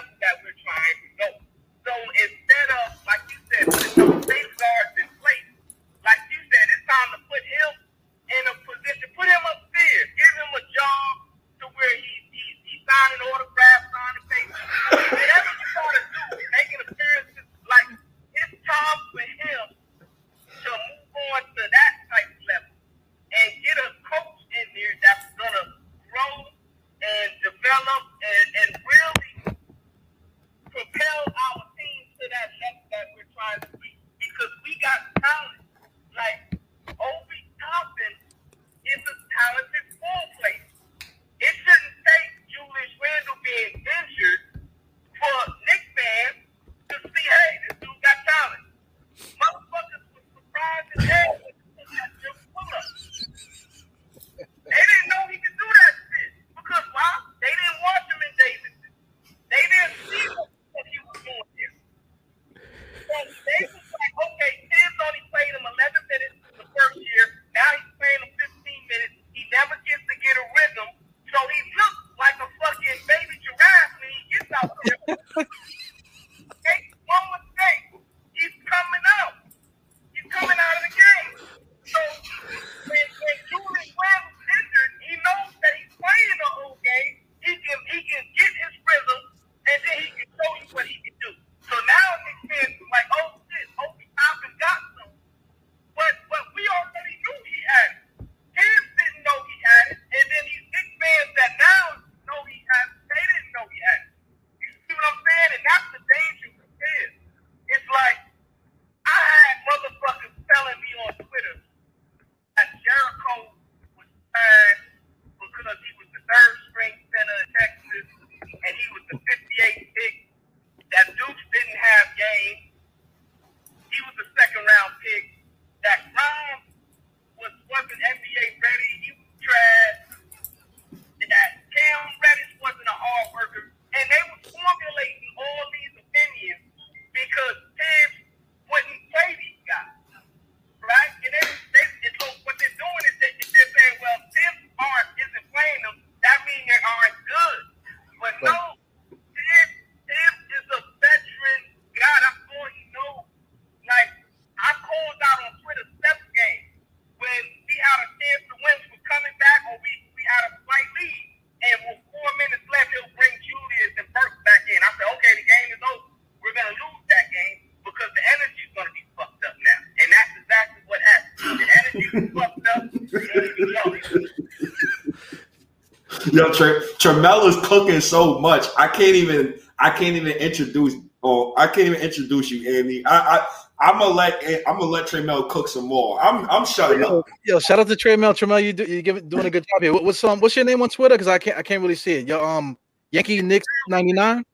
Yo, 176.35 176.51
Tre- 176.53 176.81
Tremel 176.99 177.49
is 177.49 177.57
cooking 177.65 178.01
so 178.01 178.41
much. 178.41 178.67
I 178.77 178.89
can't 178.89 179.15
even. 179.15 179.55
I 179.79 179.91
can't 179.91 180.17
even 180.17 180.33
introduce. 180.33 180.95
Or 181.23 181.55
I 181.57 181.67
can't 181.67 181.87
even 181.87 182.01
introduce 182.01 182.51
you, 182.51 182.77
Andy. 182.77 183.07
I, 183.07 183.39
I 183.39 183.47
I'm 183.81 184.01
gonna 184.01 184.15
let 184.15 184.43
I'm 184.67 184.79
gonna 184.79 184.91
let 184.91 185.07
Tremel 185.07 185.49
cook 185.49 185.69
some 185.69 185.87
more. 185.87 186.21
I'm 186.21 186.51
I'm 186.51 186.67
shutting 186.67 187.01
Yo, 187.01 187.21
up. 187.21 187.27
yo, 187.45 187.59
shout 187.61 187.79
out 187.79 187.87
to 187.87 187.95
Trey 187.97 188.17
Mel. 188.17 188.35
Tremel, 188.35 188.63
you 188.63 188.73
do, 188.73 188.85
you 188.85 189.01
give, 189.01 189.29
doing 189.29 189.47
a 189.47 189.51
good 189.51 189.65
job 189.65 189.83
here. 189.83 189.93
What, 189.93 190.05
what's 190.05 190.23
um 190.25 190.41
what's 190.41 190.57
your 190.57 190.65
name 190.65 190.83
on 190.83 190.89
Twitter? 190.89 191.15
Because 191.15 191.29
I 191.29 191.39
can't 191.39 191.57
I 191.57 191.63
can't 191.63 191.81
really 191.81 191.95
see 191.95 192.15
it. 192.15 192.27
Yo, 192.27 192.45
um 192.45 192.77
Yankee 193.13 193.41
Knicks 193.41 193.67
ninety 193.89 194.13
nine. 194.13 194.45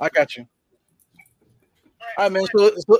I 0.00 0.08
got 0.10 0.36
you. 0.36 0.46
All 2.18 2.24
right, 2.24 2.32
man. 2.32 2.46
So, 2.56 2.70
so, 2.78 2.98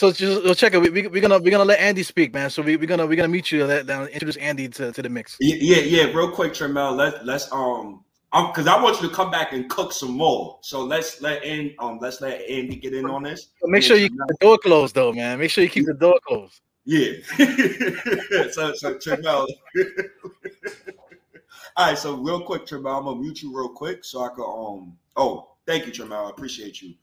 so 0.00 0.10
just 0.10 0.42
so 0.42 0.54
check 0.54 0.72
it. 0.72 0.78
We, 0.78 0.88
we, 0.88 1.06
we're 1.08 1.20
gonna 1.20 1.38
we're 1.38 1.50
gonna 1.50 1.66
let 1.66 1.78
Andy 1.78 2.02
speak, 2.02 2.32
man. 2.32 2.48
So 2.48 2.62
we, 2.62 2.76
we're 2.76 2.86
gonna 2.86 3.06
we're 3.06 3.16
gonna 3.16 3.28
meet 3.28 3.52
you. 3.52 3.66
Let, 3.66 3.84
let 3.84 4.08
introduce 4.08 4.36
Andy 4.36 4.66
to, 4.68 4.92
to 4.92 5.02
the 5.02 5.10
mix. 5.10 5.36
Yeah, 5.40 5.56
yeah, 5.60 5.82
yeah. 5.82 6.04
Real 6.14 6.30
quick, 6.30 6.54
Tremel. 6.54 6.96
Let 6.96 7.26
let's 7.26 7.52
um. 7.52 8.02
because 8.32 8.66
I 8.66 8.82
want 8.82 9.02
you 9.02 9.10
to 9.10 9.14
come 9.14 9.30
back 9.30 9.52
and 9.52 9.68
cook 9.68 9.92
some 9.92 10.12
more. 10.12 10.58
So 10.62 10.82
let's 10.82 11.20
let 11.20 11.44
in 11.44 11.74
um 11.80 11.98
let's 12.00 12.22
let 12.22 12.40
Andy 12.48 12.76
get 12.76 12.94
in 12.94 13.04
on 13.04 13.24
this. 13.24 13.50
Make 13.64 13.82
sure 13.82 13.98
you 13.98 14.08
keep 14.08 14.18
the 14.26 14.36
door 14.40 14.56
closed, 14.56 14.94
though, 14.94 15.12
man. 15.12 15.38
Make 15.38 15.50
sure 15.50 15.62
you 15.62 15.70
keep 15.70 15.84
the 15.84 15.92
door 15.92 16.18
closed. 16.26 16.62
Yeah. 16.86 17.12
so 18.52 18.72
so 18.72 18.94
Tremel. 18.94 19.46
All 21.76 21.86
right, 21.86 21.98
so 21.98 22.16
real 22.16 22.40
quick, 22.40 22.64
Tremel, 22.64 22.96
I'm 22.96 23.04
gonna 23.04 23.20
mute 23.20 23.42
you 23.42 23.54
real 23.54 23.68
quick 23.68 24.06
so 24.06 24.22
I 24.22 24.28
can 24.28 24.44
um 24.44 24.96
oh 25.16 25.50
thank 25.66 25.84
you, 25.84 25.92
Tremel. 25.92 26.26
I 26.26 26.30
appreciate 26.30 26.80
you. 26.80 26.94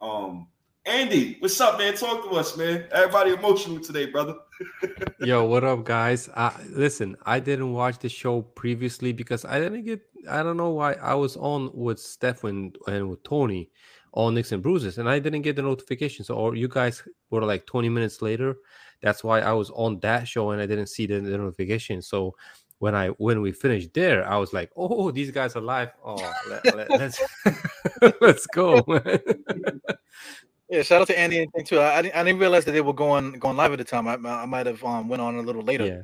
Um 0.00 0.48
Andy, 0.86 1.36
what's 1.40 1.60
up, 1.60 1.78
man? 1.78 1.94
Talk 1.96 2.22
to 2.22 2.30
us, 2.36 2.56
man. 2.56 2.84
Everybody 2.92 3.32
emotional 3.32 3.80
today, 3.80 4.06
brother. 4.06 4.36
Yo, 5.20 5.44
what 5.44 5.64
up, 5.64 5.84
guys? 5.84 6.28
Uh, 6.32 6.52
listen, 6.70 7.16
I 7.26 7.40
didn't 7.40 7.72
watch 7.72 7.98
the 7.98 8.08
show 8.08 8.42
previously 8.42 9.12
because 9.12 9.44
I 9.44 9.58
didn't 9.58 9.84
get. 9.84 10.00
I 10.30 10.44
don't 10.44 10.56
know 10.56 10.70
why 10.70 10.92
I 10.92 11.14
was 11.14 11.36
on 11.36 11.72
with 11.74 11.98
Steph 11.98 12.44
and, 12.44 12.78
and 12.86 13.10
with 13.10 13.20
Tony 13.24 13.68
on 14.14 14.34
Nicks 14.34 14.52
and 14.52 14.62
Bruises, 14.62 14.98
and 14.98 15.08
I 15.08 15.18
didn't 15.18 15.42
get 15.42 15.56
the 15.56 15.62
notifications. 15.62 16.30
Or 16.30 16.54
you 16.54 16.68
guys 16.68 17.02
were 17.30 17.42
like 17.42 17.66
20 17.66 17.88
minutes 17.88 18.22
later. 18.22 18.54
That's 19.02 19.24
why 19.24 19.40
I 19.40 19.52
was 19.54 19.70
on 19.70 19.98
that 20.00 20.28
show 20.28 20.52
and 20.52 20.62
I 20.62 20.66
didn't 20.66 20.86
see 20.86 21.06
the, 21.06 21.18
the 21.20 21.36
notification. 21.36 22.00
So 22.00 22.36
when 22.78 22.94
I 22.94 23.08
when 23.08 23.40
we 23.40 23.52
finished 23.52 23.92
there, 23.94 24.28
I 24.28 24.36
was 24.36 24.52
like, 24.52 24.70
"Oh, 24.76 25.10
these 25.10 25.30
guys 25.30 25.56
are 25.56 25.62
live! 25.62 25.90
Oh, 26.04 26.32
let, 26.48 26.76
let, 26.76 26.90
let's 26.90 27.20
let's 28.20 28.46
go!" 28.46 28.84
Yeah, 30.68 30.82
shout 30.82 31.00
out 31.02 31.06
to 31.08 31.18
Andy 31.18 31.38
and 31.42 31.52
thing 31.52 31.64
too. 31.64 31.78
I, 31.78 31.98
I 31.98 32.02
didn't 32.02 32.14
I 32.16 32.24
didn't 32.24 32.40
realize 32.40 32.64
that 32.64 32.72
they 32.72 32.80
were 32.80 32.92
going 32.92 33.32
going 33.38 33.56
live 33.56 33.72
at 33.72 33.78
the 33.78 33.84
time. 33.84 34.08
I, 34.08 34.14
I 34.14 34.46
might 34.46 34.66
have 34.66 34.82
um 34.84 35.08
went 35.08 35.22
on 35.22 35.36
a 35.36 35.42
little 35.42 35.62
later. 35.62 35.86
Yeah. 35.86 36.02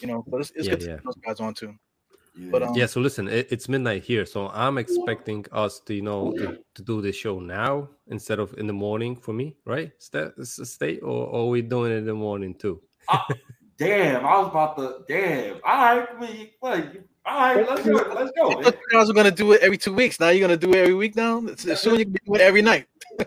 You 0.00 0.08
know, 0.08 0.24
but 0.26 0.40
it's, 0.40 0.50
it's 0.54 0.66
Yeah, 0.66 0.70
good 0.74 0.80
to 0.80 0.86
yeah. 0.86 0.96
those 1.04 1.16
guys 1.16 1.40
on 1.40 1.54
too. 1.54 1.74
But 2.50 2.62
um, 2.62 2.74
yeah 2.74 2.86
so 2.86 3.00
listen 3.00 3.28
it, 3.28 3.48
it's 3.50 3.68
midnight 3.68 4.02
here 4.04 4.24
so 4.24 4.48
i'm 4.54 4.78
expecting 4.78 5.44
us 5.52 5.80
to 5.80 5.92
you 5.94 6.00
know 6.00 6.32
to, 6.38 6.58
to 6.74 6.82
do 6.82 7.02
this 7.02 7.16
show 7.16 7.40
now 7.40 7.88
instead 8.06 8.38
of 8.38 8.54
in 8.56 8.66
the 8.68 8.72
morning 8.72 9.16
for 9.16 9.34
me 9.34 9.56
right 9.66 9.90
stay, 9.98 10.28
stay 10.42 10.98
or, 11.00 11.26
or 11.26 11.40
are 11.40 11.48
we 11.48 11.60
doing 11.60 11.90
it 11.92 11.96
in 11.96 12.06
the 12.06 12.14
morning 12.14 12.54
too 12.54 12.80
Damn, 13.76 14.24
I 14.26 14.38
was 14.38 14.48
about 14.48 14.76
to 14.76 15.04
damn. 15.08 15.54
All 15.64 15.96
right, 15.96 16.20
we 16.20 16.52
wait. 16.62 17.00
All 17.24 17.54
right, 17.54 17.66
let's 17.68 17.82
go. 17.82 17.92
Let's 18.14 18.30
go. 18.32 18.50
I 18.50 18.62
thought 18.64 18.74
you 18.92 18.98
guys 18.98 19.10
gonna 19.10 19.30
do 19.30 19.52
it 19.52 19.62
every 19.62 19.78
two 19.78 19.94
weeks. 19.94 20.20
Now 20.20 20.28
you're 20.28 20.46
gonna 20.46 20.58
do 20.58 20.70
it 20.74 20.76
every 20.76 20.92
week 20.94 21.16
now. 21.16 21.38
It's- 21.46 21.80
Soon 21.80 21.98
you 21.98 22.04
can 22.04 22.12
do 22.26 22.34
it 22.34 22.42
every 22.42 22.60
night. 22.60 22.86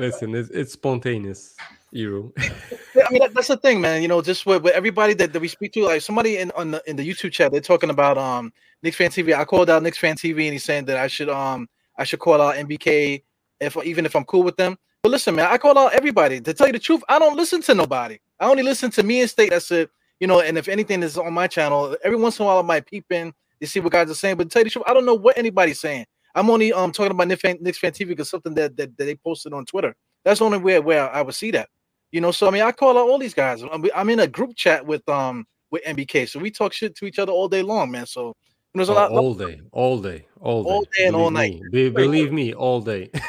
listen 0.00 0.34
it's, 0.34 0.50
it's 0.50 0.72
spontaneous 0.72 1.56
Eru. 1.94 2.32
I 2.38 3.10
mean 3.10 3.20
that, 3.20 3.34
that's 3.34 3.48
the 3.48 3.56
thing, 3.56 3.80
man. 3.80 4.00
You 4.00 4.06
know, 4.08 4.22
just 4.22 4.46
with, 4.46 4.62
with 4.62 4.74
everybody 4.74 5.12
that, 5.14 5.32
that 5.32 5.40
we 5.40 5.48
speak 5.48 5.72
to, 5.72 5.84
like 5.84 6.02
somebody 6.02 6.38
in 6.38 6.52
on 6.52 6.70
the 6.70 6.82
in 6.86 6.96
the 6.96 7.08
YouTube 7.08 7.32
chat, 7.32 7.50
they're 7.50 7.60
talking 7.60 7.90
about 7.90 8.16
um 8.16 8.52
Knicks 8.82 8.96
fan 8.96 9.10
TV. 9.10 9.36
I 9.36 9.44
called 9.44 9.68
out 9.70 9.82
Knicks 9.82 9.98
fan 9.98 10.14
TV, 10.14 10.44
and 10.44 10.52
he's 10.52 10.64
saying 10.64 10.84
that 10.84 10.96
I 10.96 11.08
should 11.08 11.28
um 11.28 11.68
I 11.96 12.04
should 12.04 12.20
call 12.20 12.40
out 12.40 12.54
MBK 12.54 13.22
if 13.60 13.76
even 13.84 14.06
if 14.06 14.14
I'm 14.14 14.24
cool 14.24 14.42
with 14.42 14.56
them. 14.56 14.78
But 15.02 15.10
listen, 15.10 15.34
man, 15.34 15.48
I 15.50 15.58
call 15.58 15.76
out 15.78 15.92
everybody. 15.92 16.40
To 16.40 16.54
tell 16.54 16.66
you 16.66 16.72
the 16.72 16.78
truth, 16.78 17.02
I 17.08 17.18
don't 17.18 17.36
listen 17.36 17.62
to 17.62 17.74
nobody. 17.74 18.18
I 18.38 18.48
only 18.48 18.62
listen 18.62 18.90
to 18.92 19.02
me 19.02 19.22
and 19.22 19.30
State. 19.30 19.50
That's 19.50 19.70
it. 19.70 19.90
You 20.20 20.26
know, 20.26 20.40
and 20.40 20.58
if 20.58 20.68
anything 20.68 21.02
is 21.02 21.16
on 21.16 21.32
my 21.32 21.46
channel, 21.46 21.96
every 22.04 22.18
once 22.18 22.38
in 22.38 22.44
a 22.44 22.46
while 22.46 22.58
I 22.58 22.62
might 22.62 22.86
peep 22.86 23.06
in 23.10 23.32
to 23.60 23.66
see 23.66 23.80
what 23.80 23.92
guys 23.92 24.10
are 24.10 24.14
saying. 24.14 24.36
But 24.36 24.44
to 24.44 24.50
tell 24.50 24.60
you 24.60 24.64
the 24.64 24.70
truth, 24.70 24.84
I 24.86 24.94
don't 24.94 25.06
know 25.06 25.14
what 25.14 25.38
anybody's 25.38 25.80
saying. 25.80 26.06
I'm 26.34 26.50
only 26.50 26.72
um 26.72 26.92
talking 26.92 27.12
about 27.12 27.28
Knicks 27.28 27.42
fan, 27.42 27.58
Knicks 27.60 27.78
fan 27.78 27.92
TV 27.92 28.08
because 28.08 28.30
something 28.30 28.54
that, 28.54 28.76
that 28.76 28.96
that 28.96 29.04
they 29.04 29.14
posted 29.16 29.52
on 29.52 29.64
Twitter. 29.66 29.94
That's 30.24 30.38
the 30.40 30.44
only 30.44 30.58
way 30.58 30.78
where 30.80 31.10
I 31.10 31.22
would 31.22 31.34
see 31.34 31.50
that. 31.52 31.68
You 32.12 32.20
know, 32.20 32.30
so 32.32 32.48
I 32.48 32.50
mean, 32.50 32.62
I 32.62 32.72
call 32.72 32.98
out 32.98 33.08
all 33.08 33.18
these 33.18 33.34
guys. 33.34 33.62
I'm, 33.62 33.84
I'm 33.94 34.10
in 34.10 34.20
a 34.20 34.26
group 34.26 34.54
chat 34.56 34.84
with 34.84 35.08
um 35.08 35.46
with 35.70 35.82
MBK, 35.84 36.28
so 36.28 36.38
we 36.40 36.50
talk 36.50 36.72
shit 36.72 36.96
to 36.96 37.04
each 37.06 37.18
other 37.18 37.32
all 37.32 37.48
day 37.48 37.62
long, 37.62 37.90
man. 37.90 38.06
So 38.06 38.34
you 38.72 38.78
know, 38.78 38.84
there's 38.84 38.88
a 38.88 38.92
Oh, 38.92 38.94
lot. 38.94 39.10
all 39.12 39.34
day 39.34 39.60
all 39.72 39.98
day 39.98 40.26
all 40.40 40.64
day 40.64 40.70
All 40.70 40.84
day 40.96 41.06
and 41.06 41.16
all 41.16 41.30
night. 41.30 41.60
me. 41.60 41.68
Be- 41.70 41.88
believe 41.90 42.32
me 42.32 42.54
all 42.54 42.80
day 42.80 43.10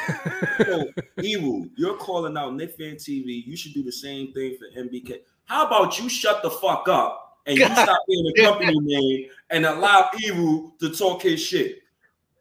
So, 0.66 0.88
Eru, 1.22 1.68
you're 1.76 1.96
calling 1.96 2.36
out 2.36 2.54
Knick 2.54 2.76
Fan 2.76 2.96
TV. 2.96 3.44
You 3.46 3.56
should 3.56 3.74
do 3.74 3.82
the 3.82 3.92
same 3.92 4.32
thing 4.32 4.56
for 4.58 4.80
MBK. 4.80 5.18
How 5.44 5.66
about 5.66 5.98
you 5.98 6.08
shut 6.08 6.42
the 6.42 6.50
fuck 6.50 6.88
up 6.88 7.38
and 7.46 7.58
you 7.58 7.64
stop 7.76 7.98
being 8.08 8.32
a 8.36 8.42
company 8.42 8.78
name 8.80 9.28
and 9.50 9.66
allow 9.66 10.08
Eru 10.24 10.72
to 10.80 10.90
talk 10.94 11.22
his 11.22 11.40
shit? 11.40 11.81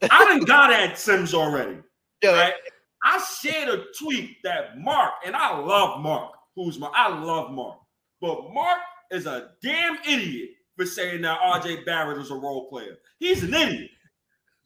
I 0.10 0.26
done 0.26 0.40
got 0.42 0.72
at 0.72 0.98
Sims 0.98 1.34
already. 1.34 1.78
Right? 2.24 2.54
I 3.04 3.24
shared 3.42 3.70
a 3.70 3.86
tweet 4.00 4.38
that 4.44 4.78
Mark, 4.80 5.14
and 5.26 5.36
I 5.36 5.58
love 5.58 6.02
Mark, 6.02 6.34
who's 6.56 6.80
my 6.80 6.92
I 6.94 7.20
love 7.20 7.52
Mark, 7.52 7.80
but 8.20 8.54
Mark 8.54 8.80
is 9.12 9.26
a 9.26 9.50
damn 9.62 9.98
idiot 10.08 10.52
for 10.78 10.86
saying 10.86 11.22
that 11.22 11.40
RJ 11.40 11.86
Barrett 11.86 12.20
is 12.20 12.32
a 12.32 12.36
role 12.36 12.70
player. 12.70 12.98
He's 13.20 13.44
an 13.44 13.54
idiot. 13.54 13.90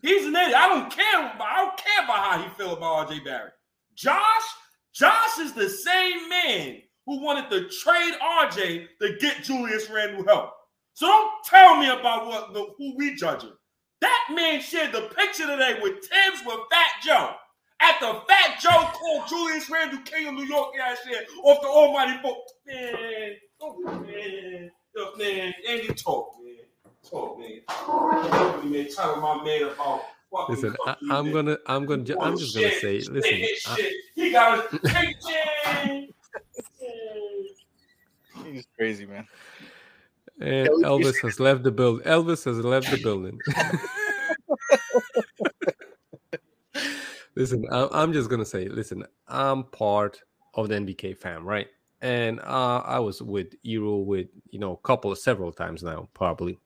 He's 0.01 0.25
an 0.25 0.35
idiot. 0.35 0.55
I 0.55 0.67
don't 0.69 0.91
care. 0.91 1.33
I 1.39 1.65
don't 1.65 1.77
care 1.77 2.03
about 2.03 2.17
how 2.17 2.41
he 2.43 2.49
feel 2.55 2.73
about 2.73 3.09
RJ 3.09 3.25
Barrett. 3.25 3.53
Josh, 3.95 4.43
Josh 4.93 5.37
is 5.39 5.53
the 5.53 5.69
same 5.69 6.29
man 6.29 6.81
who 7.05 7.21
wanted 7.21 7.49
to 7.49 7.69
trade 7.69 8.13
RJ 8.21 8.87
to 9.01 9.17
get 9.19 9.43
Julius 9.43 9.89
Randle 9.89 10.25
help. 10.25 10.51
So 10.93 11.07
don't 11.07 11.31
tell 11.45 11.77
me 11.77 11.89
about 11.89 12.27
what 12.27 12.53
the, 12.53 12.67
who 12.77 12.95
we 12.97 13.15
judging. 13.15 13.53
That 14.05 14.35
man 14.35 14.61
shared 14.61 14.91
the 14.91 15.09
picture 15.17 15.47
today 15.47 15.79
with 15.81 15.93
Thibs 15.95 16.43
with 16.45 16.59
Fat 16.69 16.91
Joe. 17.03 17.31
At 17.81 17.99
the 17.99 18.21
Fat 18.29 18.59
Joe 18.61 18.87
called 18.93 19.27
Julius 19.27 19.67
Randle 19.67 19.97
King 20.05 20.27
of 20.27 20.35
New 20.35 20.45
York 20.45 20.75
ass 20.79 20.99
shit 21.03 21.27
off 21.43 21.59
the 21.63 21.67
almighty 21.67 22.21
book. 22.21 22.37
Man, 22.67 23.33
oh, 23.61 23.79
man, 24.01 24.69
Yo, 24.95 25.15
man, 25.17 25.53
Andy 25.67 25.87
talk, 25.95 26.35
man. 26.43 26.53
Talk, 27.09 27.39
man. 27.39 27.61
Talk, 27.67 28.63
man. 28.63 28.87
Tell 28.95 29.15
my 29.19 29.43
man 29.43 29.63
about 29.73 30.01
fucking 30.31 30.55
listen 30.55 30.75
I, 30.85 30.95
I'm 31.09 31.31
gonna 31.31 31.57
i'm 31.65 31.87
gonna 31.87 32.03
ju- 32.03 32.17
i'm 32.21 32.37
just 32.37 32.55
gonna 32.55 32.69
say 32.79 32.99
Shit, 32.99 33.11
listen 33.11 33.31
shit, 33.31 33.59
I- 33.65 33.93
He 34.13 34.31
got 34.31 34.69
his 34.69 34.79
big. 34.81 36.11
He's 38.45 38.67
crazy, 38.77 39.07
man. 39.07 39.27
And 40.41 40.67
elvis 40.83 41.21
has 41.21 41.39
left 41.39 41.63
the 41.63 41.71
building 41.71 42.05
elvis 42.05 42.43
has 42.45 42.57
left 42.59 42.89
the 42.91 42.97
building. 42.97 43.39
Listen 47.35 47.65
I- 47.71 47.89
i'm 47.91 48.13
just 48.13 48.29
gonna 48.29 48.45
say 48.45 48.67
listen 48.67 49.03
i'm 49.27 49.63
part 49.65 50.21
of 50.53 50.69
the 50.69 50.75
MBK 50.75 51.17
fam 51.17 51.45
right? 51.45 51.67
And 52.01 52.39
uh 52.41 52.81
i 52.85 52.99
was 52.99 53.21
with 53.21 53.53
Eru 53.65 53.97
with 53.97 54.27
you 54.49 54.59
know 54.59 54.73
a 54.73 54.87
couple 54.87 55.11
of 55.11 55.17
several 55.17 55.51
times 55.51 55.83
now 55.83 56.09
probably. 56.13 56.59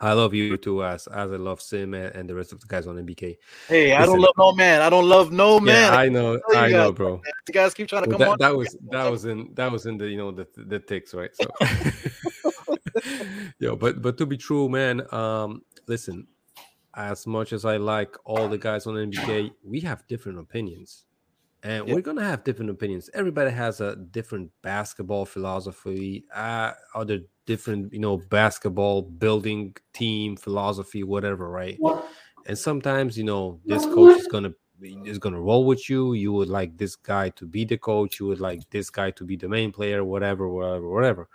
I 0.00 0.12
love 0.12 0.34
you 0.34 0.56
too 0.56 0.84
as 0.84 1.06
as 1.06 1.30
i 1.32 1.36
love 1.36 1.60
sim 1.62 1.94
and, 1.94 2.28
the 2.28 2.34
rest 2.34 2.52
of 2.52 2.60
the 2.60 2.66
guys 2.66 2.86
on 2.88 2.96
MBK 2.96 3.36
Hey, 3.68 3.92
I 3.92 4.04
don't 4.04 4.18
love 4.20 4.34
no 4.36 4.52
man. 4.52 4.82
I 4.82 4.90
don't 4.90 5.08
love 5.08 5.30
no 5.32 5.60
man. 5.60 5.92
yeah 5.92 5.96
i 5.98 6.08
know 6.08 6.32
you 6.34 6.40
i 6.56 6.68
know 6.68 6.90
guys, 6.90 6.96
bro. 6.96 7.22
You 7.48 7.54
guys 7.54 7.74
keep 7.74 7.86
trying 7.88 8.02
to 8.04 8.08
Well, 8.10 8.18
come 8.18 8.26
that, 8.26 8.30
on. 8.32 8.38
that 8.38 8.56
was 8.56 8.76
that 8.90 9.08
was 9.10 9.24
in 9.24 9.50
that 9.54 9.70
was 9.70 9.86
in 9.86 9.96
the 9.96 10.08
you 10.08 10.16
know 10.16 10.30
the 10.32 10.46
the 10.56 10.78
ticks 10.80 11.14
right? 11.14 11.30
So 11.34 11.46
yo 13.58 13.76
but 13.76 14.02
but 14.02 14.18
to 14.18 14.26
be 14.26 14.36
true 14.36 14.68
man 14.68 15.02
um 15.14 15.62
listen 15.86 16.26
as 16.96 17.26
much 17.26 17.52
as 17.52 17.64
i 17.64 17.76
like 17.76 18.16
all 18.24 18.48
the 18.48 18.58
guys 18.58 18.86
on 18.86 18.94
MBK 18.94 19.50
we 19.64 19.80
have 19.80 20.06
different 20.06 20.38
opinions. 20.38 21.04
And 21.62 21.88
Yeah. 21.88 21.94
we're 21.94 22.02
gonna 22.02 22.22
have 22.22 22.44
different 22.44 22.70
opinions. 22.70 23.08
Everybody 23.14 23.50
has 23.50 23.80
a 23.80 23.96
different 23.96 24.50
basketball 24.62 25.24
philosophy 25.24 26.24
uh 26.34 26.72
other 26.94 27.20
different 27.46 27.92
you 27.92 27.98
know 28.00 28.18
basketball 28.28 29.02
building 29.02 29.74
team 29.92 30.36
philosophy 30.36 31.02
whatever 31.02 31.50
right? 31.50 31.78
And 32.46 32.56
sometimes 32.58 33.16
you 33.16 33.24
know 33.24 33.60
this 33.64 33.84
coach 33.86 34.18
is 34.18 34.26
gonna 34.28 34.52
is 34.82 35.18
gonna 35.18 35.40
roll 35.40 35.64
with 35.64 35.88
you. 35.88 36.12
You 36.12 36.32
would 36.34 36.48
like 36.50 36.76
this 36.76 36.96
guy 36.96 37.30
to 37.30 37.46
be 37.46 37.64
the 37.64 37.78
coach. 37.78 38.20
You 38.20 38.26
would 38.26 38.40
like 38.40 38.60
this 38.70 38.90
guy 38.90 39.10
to 39.12 39.24
be 39.24 39.36
the 39.36 39.48
main 39.48 39.72
player 39.72 40.04
whatever 40.04 40.48
whatever 40.48 40.88
whatever 40.88 41.28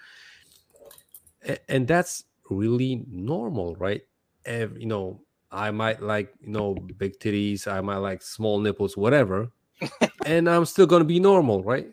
and 1.68 1.88
that's 1.88 2.24
really 2.49 3.03
normal 3.10 3.76
right 3.76 4.02
Ev- 4.45 4.78
you 4.78 4.86
know 4.88 5.22
i 5.52 5.72
might 5.72 6.02
like 6.02 6.34
you 6.41 6.49
know 6.52 6.74
big 6.98 7.20
titties 7.20 7.68
i 7.68 7.80
might 7.82 7.98
like 7.98 8.22
small 8.22 8.60
nipples 8.60 8.98
whatever 8.98 9.52
and 10.26 10.49
I'm 10.49 10.66
still 10.66 10.86
gonna 10.86 11.06
be 11.06 11.20
normal, 11.20 11.64
right? 11.64 11.88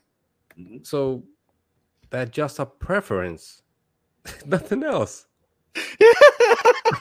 Mhm. 0.58 0.86
So 0.86 1.22
that's 2.10 2.30
just 2.30 2.58
a 2.58 2.66
preference, 2.66 3.62
nothing 4.46 4.82
else. 4.82 5.26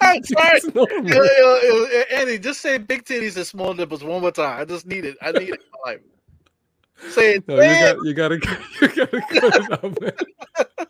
It's. 0.02 0.66
Yo, 0.76 0.86
yo, 1.04 1.86
Andy, 2.12 2.38
just 2.38 2.62
say 2.62 2.78
big 2.78 3.04
titties 3.06 3.38
and 3.38 3.48
small 3.48 3.74
nipples 3.74 4.04
one 4.04 4.22
more 4.22 4.32
time. 4.32 4.60
I 4.60 4.66
just 4.66 4.86
need 4.86 5.06
it. 5.06 5.18
I 5.22 5.32
need 5.32 5.50
it 5.50 5.62
in 5.62 5.72
my 5.84 5.92
life. 5.92 6.02
Say 7.10 7.36
it. 7.36 7.48
No, 7.48 7.56
you 7.56 7.62
got 7.62 7.98
you 8.06 8.14
gotta 8.14 8.36
you 8.82 8.88
gotta 8.90 9.22
cut 9.22 9.56
it 9.56 9.72
out, 9.72 10.02
man. 10.02 10.88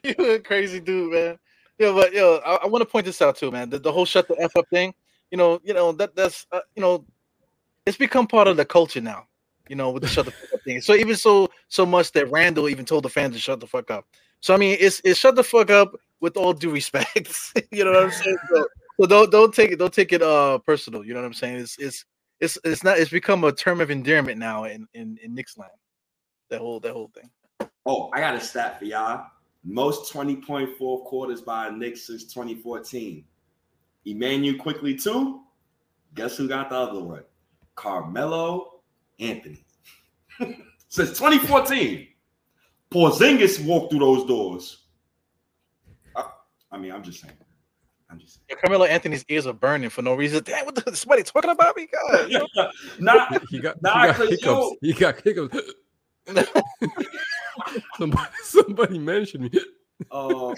you 0.04 0.14
a 0.18 0.38
crazy 0.38 0.80
dude, 0.80 1.12
man. 1.12 1.38
Yeah, 1.78 1.92
but 1.92 2.12
yo, 2.12 2.40
I, 2.44 2.56
I 2.56 2.66
want 2.66 2.82
to 2.82 2.86
point 2.86 3.06
this 3.06 3.22
out 3.22 3.36
too, 3.36 3.50
man. 3.50 3.70
The, 3.70 3.78
the 3.78 3.92
whole 3.92 4.04
shut 4.04 4.28
the 4.28 4.36
f 4.40 4.54
up 4.56 4.66
thing. 4.68 4.94
You 5.30 5.38
know, 5.38 5.60
you 5.64 5.72
know 5.72 5.92
that 5.92 6.14
that's 6.14 6.46
uh, 6.52 6.60
you 6.76 6.82
know, 6.82 7.04
it's 7.86 7.96
become 7.96 8.26
part 8.26 8.48
of 8.48 8.56
the 8.56 8.64
culture 8.64 9.00
now. 9.00 9.26
You 9.68 9.76
know, 9.76 9.90
with 9.90 10.02
the 10.02 10.08
shut 10.08 10.26
the 10.26 10.32
fuck 10.32 10.54
up 10.54 10.60
thing. 10.62 10.80
So 10.80 10.94
even 10.94 11.16
so 11.16 11.48
so 11.68 11.86
much 11.86 12.12
that 12.12 12.30
Randle 12.30 12.68
even 12.68 12.84
told 12.84 13.04
the 13.04 13.08
fans 13.08 13.34
to 13.34 13.40
shut 13.40 13.60
the 13.60 13.66
fuck 13.66 13.90
up. 13.90 14.06
So 14.40 14.52
I 14.52 14.56
mean, 14.56 14.76
it's 14.80 15.00
it's 15.04 15.18
shut 15.18 15.36
the 15.36 15.44
fuck 15.44 15.70
up 15.70 15.94
with 16.20 16.36
all 16.36 16.52
due 16.52 16.70
respect. 16.70 17.52
you 17.70 17.84
know 17.84 17.92
what 17.92 18.04
I'm 18.04 18.10
saying? 18.10 18.38
So, 18.50 18.66
so 19.00 19.06
don't 19.06 19.30
don't 19.30 19.54
take 19.54 19.70
it 19.70 19.78
don't 19.78 19.92
take 19.92 20.12
it 20.12 20.22
uh 20.22 20.58
personal. 20.58 21.04
You 21.04 21.14
know 21.14 21.20
what 21.20 21.26
I'm 21.26 21.34
saying? 21.34 21.56
It's 21.56 21.78
it's 21.78 22.04
it's 22.40 22.58
it's 22.64 22.84
not 22.84 22.98
it's 22.98 23.10
become 23.10 23.44
a 23.44 23.52
term 23.52 23.80
of 23.80 23.90
endearment 23.90 24.38
now 24.38 24.64
in 24.64 24.86
in 24.94 25.18
in 25.22 25.34
Knicks 25.34 25.56
land. 25.56 25.72
That 26.50 26.60
whole 26.60 26.80
that 26.80 26.92
whole 26.92 27.10
thing. 27.14 27.30
Oh, 27.86 28.10
I 28.12 28.20
got 28.20 28.34
a 28.34 28.40
stat 28.40 28.78
for 28.78 28.84
y'all. 28.84 29.26
Most 29.64 30.12
20.4 30.12 31.04
quarters 31.04 31.42
by 31.42 31.68
a 31.68 31.70
Knicks 31.70 32.06
since 32.06 32.24
2014. 32.32 33.24
Immanuel 34.06 34.58
Quickley 34.58 34.94
too. 34.96 35.42
Guess 36.14 36.36
who 36.38 36.48
got 36.48 36.70
the 36.70 36.76
other 36.76 37.00
one? 37.00 37.22
Carmelo 37.74 38.80
Anthony. 39.18 39.64
since 40.88 41.10
2014. 41.18 42.06
Porzingis 42.90 43.64
walked 43.64 43.90
through 43.92 44.00
those 44.00 44.24
doors. 44.26 44.84
I, 46.16 46.24
I 46.72 46.78
mean, 46.78 46.90
I'm 46.92 47.02
just 47.04 47.20
saying. 47.20 47.34
I'm 48.10 48.18
just 48.18 48.34
saying. 48.34 48.46
Yeah, 48.48 48.56
Carmelo 48.56 48.86
Anthony's 48.86 49.24
ears 49.28 49.46
are 49.46 49.52
burning 49.52 49.90
for 49.90 50.02
no 50.02 50.14
reason. 50.14 50.42
Damn, 50.44 50.64
what 50.66 50.74
the, 50.74 50.96
somebody 50.96 51.22
talking 51.22 51.50
about 51.50 51.76
me? 51.76 51.86
God, 51.86 52.28
yo. 52.30 52.46
Nah, 52.98 53.28
He 53.50 53.60
got, 53.60 53.80
Nah, 53.82 54.00
he 54.00 54.06
got 54.08 54.16
'cause, 54.16 54.28
hiccups. 54.30 54.44
yo- 54.44 54.76
He 54.82 54.92
got 54.94 55.20
hiccups. 55.20 55.56
Somebody, 57.98 58.30
somebody 58.44 58.98
mentioned 58.98 59.52
me. 59.52 59.60
Oh, 60.10 60.54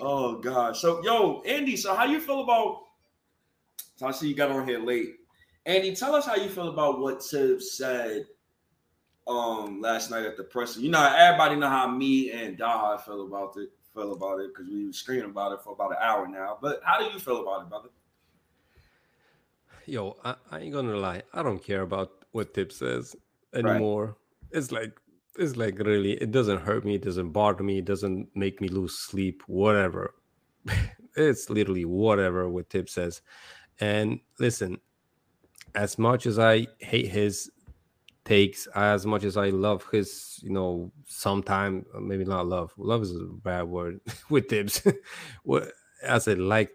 oh 0.00 0.38
God. 0.38 0.76
So, 0.76 1.02
yo, 1.02 1.42
Andy, 1.42 1.76
so 1.76 1.94
how 1.94 2.04
you 2.04 2.20
feel 2.20 2.42
about? 2.42 2.82
So 3.96 4.06
I 4.06 4.10
see 4.10 4.28
you 4.28 4.34
got 4.34 4.50
on 4.50 4.66
here 4.66 4.78
late. 4.78 5.16
Andy, 5.66 5.94
tell 5.94 6.14
us 6.14 6.26
how 6.26 6.36
you 6.36 6.48
feel 6.48 6.68
about 6.68 7.00
what 7.00 7.22
Thibs 7.22 7.72
said 7.72 8.26
um 9.26 9.80
last 9.80 10.10
night 10.10 10.24
at 10.24 10.36
the 10.36 10.44
presser. 10.44 10.80
You 10.80 10.90
know, 10.90 11.02
everybody 11.16 11.56
know 11.56 11.68
how 11.68 11.88
me 11.88 12.30
and 12.32 12.58
Daha 12.58 13.00
feel 13.00 13.26
about 13.26 13.56
it. 13.56 13.70
Feel 13.94 14.12
about 14.12 14.40
it 14.40 14.50
because 14.52 14.70
we 14.70 14.86
were 14.86 14.92
screaming 14.92 15.30
about 15.30 15.52
it 15.52 15.60
for 15.62 15.72
about 15.72 15.92
an 15.92 15.98
hour 16.00 16.26
now. 16.26 16.58
But 16.60 16.80
how 16.84 16.98
do 16.98 17.12
you 17.12 17.18
feel 17.18 17.42
about 17.42 17.62
it, 17.62 17.68
brother? 17.68 17.88
Yo, 19.86 20.16
I, 20.24 20.34
I 20.50 20.60
ain't 20.60 20.72
gonna 20.72 20.96
lie. 20.96 21.22
I 21.32 21.42
don't 21.42 21.62
care 21.62 21.82
about 21.82 22.24
what 22.32 22.54
Thibs 22.54 22.76
says 22.76 23.14
anymore. 23.54 24.16
It's 24.54 24.72
like 24.72 24.98
it's 25.36 25.56
like 25.56 25.78
really 25.80 26.12
it 26.12 26.30
doesn't 26.30 26.60
hurt 26.60 26.84
me, 26.84 26.94
it 26.94 27.02
doesn't 27.02 27.32
bother 27.32 27.64
me, 27.64 27.78
it 27.78 27.84
doesn't 27.84 28.28
make 28.34 28.60
me 28.60 28.68
lose 28.68 28.98
sleep, 28.98 29.42
whatever. 29.46 30.14
it's 31.16 31.50
literally 31.50 31.84
whatever 31.84 32.48
what 32.48 32.70
Thibs 32.70 32.92
says. 32.92 33.20
And 33.80 34.20
listen, 34.38 34.78
as 35.74 35.98
much 35.98 36.26
as 36.26 36.38
I 36.38 36.68
hate 36.78 37.08
his 37.08 37.50
takes, 38.24 38.66
as 38.74 39.04
much 39.04 39.24
as 39.24 39.36
I 39.36 39.50
love 39.50 39.86
his, 39.90 40.40
you 40.42 40.50
know, 40.50 40.92
sometime 41.06 41.84
uh, 41.94 42.00
maybe 42.00 42.24
not 42.24 42.46
love. 42.46 42.72
Love 42.76 43.02
is 43.02 43.14
a 43.14 43.24
bad 43.24 43.64
word 43.64 44.00
with 44.30 44.48
Thibs. 44.48 44.82
what 45.42 45.64
as 46.02 46.28
I 46.28 46.32
said, 46.32 46.38
like 46.38 46.70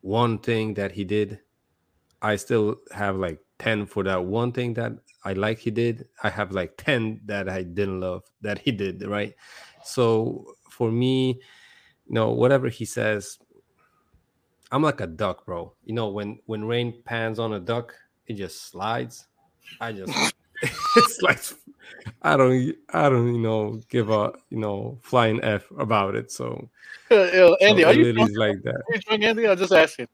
one 0.00 0.38
thing 0.38 0.74
that 0.74 0.92
he 0.92 1.04
did, 1.04 1.40
I 2.22 2.36
still 2.36 2.76
have 2.92 3.16
like 3.16 3.40
10 3.58 3.86
for 3.86 4.02
that 4.04 4.24
one 4.24 4.52
thing 4.52 4.74
that 4.74 4.92
I 5.24 5.32
like 5.32 5.58
he 5.58 5.70
did. 5.70 6.06
I 6.22 6.30
have 6.30 6.52
like 6.52 6.76
10 6.76 7.22
that 7.26 7.48
I 7.48 7.62
didn't 7.62 8.00
love 8.00 8.22
that 8.42 8.58
he 8.58 8.72
did, 8.72 9.06
right? 9.06 9.34
So 9.84 10.56
for 10.70 10.90
me, 10.90 11.40
you 12.06 12.14
know, 12.14 12.30
whatever 12.30 12.68
he 12.68 12.84
says, 12.84 13.38
I'm 14.70 14.82
like 14.82 15.00
a 15.00 15.06
duck, 15.06 15.46
bro. 15.46 15.72
You 15.84 15.94
know, 15.94 16.08
when 16.08 16.40
when 16.46 16.64
rain 16.64 17.02
pans 17.04 17.38
on 17.38 17.52
a 17.54 17.60
duck, 17.60 17.94
it 18.26 18.34
just 18.34 18.68
slides. 18.70 19.26
I 19.80 19.92
just 19.92 20.12
it's 20.96 21.22
like 21.22 21.40
I 22.22 22.36
don't 22.36 22.74
I 22.92 23.08
don't 23.08 23.34
you 23.34 23.40
know 23.40 23.80
give 23.88 24.10
a 24.10 24.32
you 24.50 24.58
know 24.58 24.98
flying 25.02 25.42
F 25.42 25.70
about 25.78 26.14
it. 26.14 26.30
So, 26.32 26.68
Yo, 27.10 27.54
Andy, 27.60 27.82
so 27.82 27.88
are 27.88 27.94
you 27.94 28.12
drunk? 28.12 28.30
like 28.36 28.62
that. 28.62 28.74
Are 28.74 28.94
you 28.94 29.00
drunk, 29.00 29.22
Andy? 29.22 29.46
I'm 29.48 29.56
just 29.56 29.72
asking. 29.72 30.08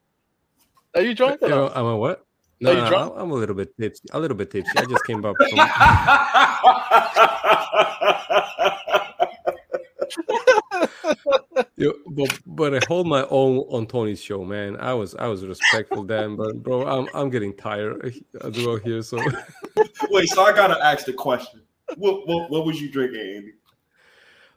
Are 0.95 1.03
you 1.03 1.15
drunk? 1.15 1.43
or 1.43 1.49
You 1.49 1.55
know, 1.55 1.67
not? 1.69 1.77
am 1.77 1.87
a 1.87 1.97
what? 1.97 2.27
No, 2.63 2.75
no. 2.75 3.15
I'm, 3.17 3.31
a 3.31 3.35
little 3.35 3.55
bit 3.55 3.77
tipsy. 3.79 4.03
A 4.13 4.21
little 4.21 4.37
bit 4.37 4.51
tipsy. 4.51 4.79
I 4.79 4.85
just 4.85 5.05
came 5.05 5.25
up 5.25 5.37
from. 5.37 5.59
Yo, 11.77 11.93
but 12.07 12.39
but 12.47 12.75
I 12.75 12.81
hold 12.87 13.07
my 13.07 13.27
own 13.31 13.59
on 13.71 13.87
Tony's 13.87 14.23
show, 14.23 14.45
man. 14.45 14.77
I 14.79 14.95
was 14.95 15.15
I 15.17 15.27
was 15.27 15.45
respectful 15.45 16.05
then, 16.05 16.37
but 16.37 16.63
bro, 16.63 16.87
I'm 16.87 17.09
I'm 17.15 17.31
getting 17.31 17.57
tired 17.57 18.15
as 18.43 18.65
well 18.65 18.77
here. 18.77 19.03
So 19.03 19.19
Wait, 20.11 20.29
so 20.29 20.45
I 20.45 20.53
gotta 20.53 20.79
ask 20.85 21.07
the 21.07 21.13
question. 21.13 21.63
What 21.97 22.29
what, 22.29 22.51
what 22.51 22.65
was 22.65 22.81
you 22.81 22.91
drinking, 22.91 23.21
Andy? 23.21 23.53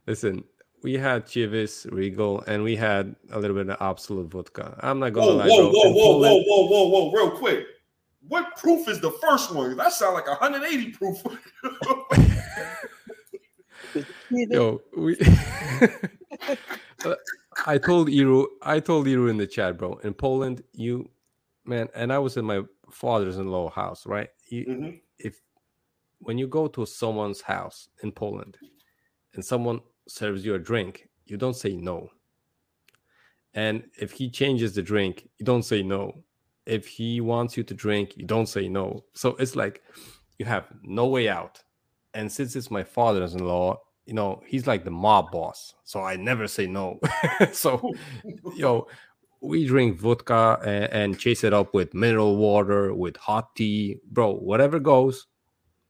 listen, 0.07 0.44
we 0.84 0.94
had 0.94 1.26
Chivas 1.26 1.91
Regal 1.91 2.44
and 2.48 2.64
we 2.64 2.76
had 2.76 3.15
a 3.32 3.40
little 3.40 3.56
bit 3.56 3.69
of 3.69 3.77
Absolut 3.82 4.27
vodka. 4.27 4.77
I'm 4.82 4.99
not 4.99 5.14
gonna 5.14 5.27
Whoa, 5.27 5.36
lie, 5.36 5.48
whoa, 5.48 5.57
bro. 5.57 5.72
whoa, 5.72 5.91
whoa, 5.91 6.18
whoa, 6.18 6.44
whoa, 6.44 6.68
whoa, 6.68 6.88
whoa, 6.90 7.11
real 7.11 7.32
quick. 7.32 7.65
What 8.28 8.56
proof 8.58 8.88
is 8.88 9.00
the 9.00 9.12
first 9.12 9.54
one? 9.54 9.78
That 9.78 9.94
sounds 9.94 10.16
like 10.16 10.28
180 10.28 10.92
proof. 10.92 11.22
Yo, 14.30 14.82
we. 14.98 15.18
I 17.66 17.78
told 17.78 18.10
Eru, 18.10 18.48
I 18.62 18.80
told 18.80 19.08
Eru 19.08 19.28
in 19.28 19.38
the 19.38 19.48
chat, 19.48 19.78
bro. 19.78 19.96
In 20.04 20.14
Poland, 20.14 20.64
you, 20.74 21.10
man, 21.66 21.88
and 21.96 22.12
I 22.12 22.18
was 22.20 22.36
in 22.38 22.46
my 22.46 22.62
father's-in-law 22.92 23.70
house, 23.70 24.06
right? 24.06 24.30
You, 24.50 24.66
Mhm. 24.66 25.02
If 25.20 25.42
when 26.20 26.38
you 26.38 26.48
go 26.48 26.68
to 26.68 26.86
someone's 26.86 27.42
house 27.42 27.90
in 28.04 28.12
Poland, 28.12 28.58
and 29.34 29.46
someone 29.46 29.82
serves 30.08 30.44
you 30.46 30.56
a 30.56 30.60
drink, 30.60 31.08
you 31.26 31.38
don't 31.38 31.56
say 31.56 31.76
no. 31.76 32.10
And 33.54 33.90
if 33.98 34.12
he 34.12 34.30
changes 34.30 34.76
the 34.76 34.82
drink, 34.82 35.30
you 35.38 35.46
don't 35.46 35.64
say 35.64 35.82
no. 35.84 36.25
If 36.66 36.88
he 36.88 37.22
wants 37.22 37.58
you 37.58 37.64
to 37.64 37.74
drink, 37.74 38.18
you 38.18 38.26
don't 38.26 38.48
say 38.48 38.68
no. 38.68 39.06
So 39.14 39.36
it's 39.36 39.56
like 39.56 39.84
you 40.40 40.46
have 40.46 40.66
no 40.84 41.08
way 41.08 41.30
out. 41.30 41.64
And 42.14 42.32
since 42.32 42.56
it's 42.56 42.72
my 42.72 42.84
father's-in-law, 42.84 43.80
you 44.06 44.14
know, 44.14 44.42
he's 44.46 44.68
like 44.68 44.84
the 44.84 44.92
mob 44.92 45.32
boss. 45.32 45.74
So 45.84 46.02
I 46.02 46.16
never 46.16 46.48
say 46.48 46.68
no. 46.68 47.00
so, 47.52 47.92
yo, 48.56 48.88
we 49.42 49.66
drink 49.66 50.00
vodka 50.00 50.60
and, 50.64 50.94
and 50.94 51.20
chase 51.20 51.44
it 51.44 51.54
up 51.54 51.74
with 51.74 51.94
mineral 51.94 52.38
water, 52.38 52.94
with 52.94 53.18
hot 53.18 53.56
tea, 53.56 53.98
bro. 54.12 54.36
Whatever 54.36 54.80
goes, 54.80 55.28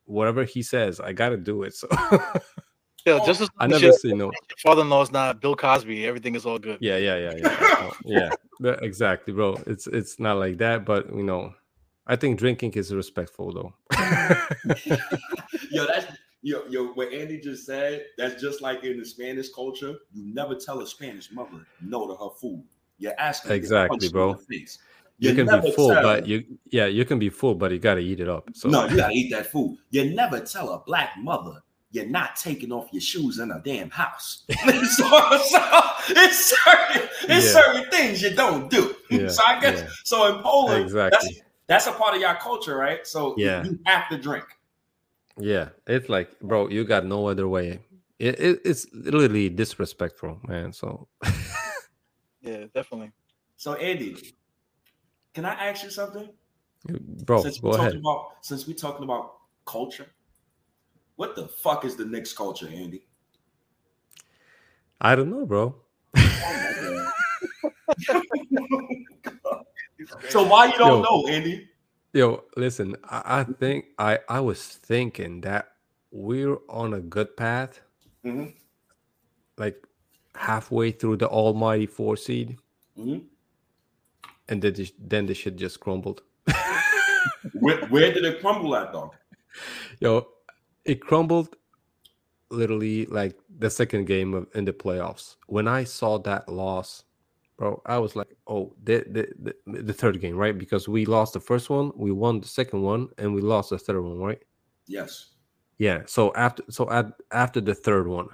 whatever 0.05 0.43
he 0.43 0.61
says, 0.61 0.99
I 0.99 1.13
gotta 1.13 1.37
do 1.37 1.63
it. 1.63 1.73
So 1.73 1.87
Yo, 3.05 3.23
just 3.25 3.41
as 3.41 3.49
I 3.59 3.65
long 3.65 3.71
never 3.71 3.85
your- 3.85 3.93
say 3.93 4.13
no. 4.13 4.31
father 4.63 4.81
in 4.81 4.89
law 4.89 5.01
is 5.03 5.11
not 5.11 5.39
Bill 5.39 5.55
Cosby. 5.55 6.05
Everything 6.07 6.33
is 6.35 6.45
all 6.45 6.57
good. 6.59 6.79
Yeah, 6.81 6.97
yeah, 6.97 7.17
yeah, 7.17 7.33
yeah, 8.05 8.29
yeah. 8.61 8.75
Exactly, 8.81 9.33
bro. 9.33 9.57
It's 9.67 9.85
it's 9.87 10.19
not 10.19 10.37
like 10.37 10.57
that, 10.57 10.85
but 10.85 11.13
you 11.13 11.23
know, 11.23 11.53
I 12.07 12.15
think 12.15 12.39
drinking 12.39 12.71
is 12.73 12.93
respectful 12.93 13.53
though. 13.53 13.73
yo, 15.71 15.85
that's 15.85 16.07
yo, 16.41 16.63
yo, 16.69 16.87
what 16.93 17.11
Andy 17.13 17.39
just 17.39 17.65
said, 17.65 18.05
that's 18.17 18.41
just 18.41 18.61
like 18.61 18.83
in 18.83 18.97
the 18.99 19.05
Spanish 19.05 19.49
culture. 19.49 19.95
You 20.13 20.33
never 20.33 20.55
tell 20.55 20.79
a 20.81 20.87
Spanish 20.87 21.31
mother 21.31 21.65
no 21.81 22.07
to 22.07 22.15
her 22.15 22.29
food. 22.39 22.63
You 22.97 23.11
ask 23.17 23.43
her 23.45 23.53
Exactly, 23.53 24.09
bro. 24.09 24.33
the 24.33 24.39
face. 24.39 24.79
You, 25.17 25.33
can 25.33 25.45
be 25.61 25.71
full, 25.71 25.89
tell- 25.91 26.03
but 26.03 26.27
you 26.27 26.43
yeah, 26.71 26.87
you 26.87 27.05
can 27.05 27.19
be 27.19 27.29
full, 27.29 27.55
but 27.55 27.71
you 27.71 27.79
gotta 27.79 28.01
eat 28.01 28.19
it 28.19 28.27
up. 28.29 28.49
So 28.53 28.69
No, 28.69 28.85
you 28.85 28.97
gotta 28.97 29.13
eat 29.13 29.29
that 29.31 29.47
food. 29.51 29.77
You 29.91 30.13
never 30.15 30.39
tell 30.41 30.69
a 30.73 30.79
black 30.79 31.11
mother 31.17 31.61
you're 31.95 32.05
not 32.05 32.35
taking 32.35 32.71
off 32.71 32.89
your 32.91 33.01
shoes 33.01 33.39
in 33.39 33.51
a 33.51 33.61
damn 33.63 33.89
house. 33.89 34.43
so, 34.49 34.57
so 34.59 35.81
it's 36.09 36.53
certain, 36.53 37.09
it's 37.23 37.45
Yeah. 37.45 37.61
certain 37.63 37.89
things 37.89 38.21
you 38.21 38.35
don't 38.35 38.69
do. 38.69 38.93
Yeah, 39.09 39.27
so 39.29 39.43
I 39.47 39.59
guess 39.61 39.79
yeah. 39.79 39.89
so 40.03 40.35
in 40.35 40.41
Poland, 40.43 40.83
Exactly. 40.83 41.11
that's, 41.11 41.39
that's 41.67 41.87
a 41.87 41.91
part 41.91 42.15
of 42.15 42.21
your 42.21 42.35
culture, 42.35 42.75
right? 42.75 43.05
So 43.07 43.35
Yeah. 43.37 43.63
you 43.63 43.79
have 43.85 44.09
to 44.09 44.17
drink. 44.17 44.43
Yeah, 45.39 45.69
it's 45.87 46.09
like, 46.09 46.37
bro, 46.41 46.69
you 46.69 46.83
got 46.83 47.05
no 47.05 47.27
other 47.27 47.47
way. 47.47 47.79
It, 48.19 48.39
it, 48.39 48.61
it's 48.65 48.87
literally 48.93 49.49
disrespectful, 49.49 50.39
man. 50.47 50.73
So 50.73 51.07
Yeah, 52.41 52.65
definitely. 52.73 53.11
So 53.57 53.73
Andy, 53.75 54.15
can 55.33 55.45
I 55.45 55.53
ask 55.69 55.83
you 55.83 55.89
something? 55.91 56.29
Bro, 57.25 57.43
since 57.43 57.59
go 57.59 57.69
we 57.69 57.75
ahead. 57.75 57.85
talking 57.87 57.99
about 57.99 58.31
since 58.41 58.67
we're 58.67 58.73
talking 58.73 59.03
about 59.03 59.33
culture, 59.65 60.07
what 61.15 61.35
the 61.35 61.47
fuck 61.47 61.85
is 61.85 61.95
the 61.95 62.05
Knicks 62.05 62.33
culture, 62.33 62.67
Andy? 62.67 63.05
I 65.01 65.15
don't 65.15 65.29
know, 65.29 65.45
bro. 65.45 65.75
So 70.29 70.45
why 70.45 70.65
you 70.65 70.77
don't 70.77 71.01
Yo. 71.01 71.01
know, 71.01 71.27
Andy? 71.27 71.69
Yo, 72.13 72.43
listen, 72.57 72.95
I, 73.05 73.39
I 73.39 73.43
think 73.43 73.85
I 73.97 74.19
I 74.29 74.39
was 74.39 74.61
thinking 74.63 75.41
that 75.41 75.71
we're 76.11 76.57
on 76.69 76.93
a 76.93 76.99
good 76.99 77.35
path, 77.37 77.81
Mhm. 78.25 78.53
like 79.57 79.81
halfway 80.35 80.91
through 80.91 81.17
the 81.17 81.27
almighty 81.29 81.85
four 81.85 82.17
seed, 82.17 82.57
Mhm. 82.97 83.25
and 84.49 84.61
then 84.61 84.73
the, 84.73 84.91
then 84.99 85.25
the 85.25 85.33
shit 85.33 85.55
just 85.55 85.79
crumbled. 85.79 86.21
Where, 87.53 87.85
where 87.87 88.13
did 88.13 88.25
it 88.25 88.41
crumble 88.41 88.75
at 88.75 88.91
though? 88.93 89.13
Yo, 89.99 90.27
it 90.85 91.01
crumbled 91.01 91.55
literally 92.49 93.05
like 93.07 93.35
the 93.57 93.69
second 93.69 94.05
game 94.05 94.33
of 94.33 94.47
in 94.55 94.65
the 94.65 94.73
playoffs. 94.73 95.35
When 95.47 95.67
I 95.67 95.83
saw 95.83 96.17
that 96.19 96.47
loss, 96.47 97.03
bro, 97.57 97.81
I 97.85 97.97
was 97.97 98.15
like, 98.15 98.35
oh, 98.47 98.73
the 98.83 99.03
the, 99.09 99.53
the 99.65 99.81
the 99.81 99.93
third 99.93 100.21
game, 100.21 100.35
right? 100.37 100.57
Because 100.57 100.87
we 100.87 101.05
lost 101.05 101.33
the 101.33 101.39
first 101.39 101.69
one, 101.69 101.91
we 101.95 102.11
won 102.11 102.39
the 102.39 102.47
second 102.47 102.81
one, 102.81 103.09
and 103.17 103.33
we 103.33 103.41
lost 103.41 103.71
the 103.71 103.79
third 103.79 104.01
one, 104.01 104.19
right? 104.19 104.41
Yes. 104.87 105.31
Yeah. 105.77 106.03
So 106.05 106.33
after 106.35 106.63
so 106.69 106.89
at 106.91 107.07
after 107.31 107.61
the 107.61 107.75
third 107.75 108.07
one, 108.07 108.27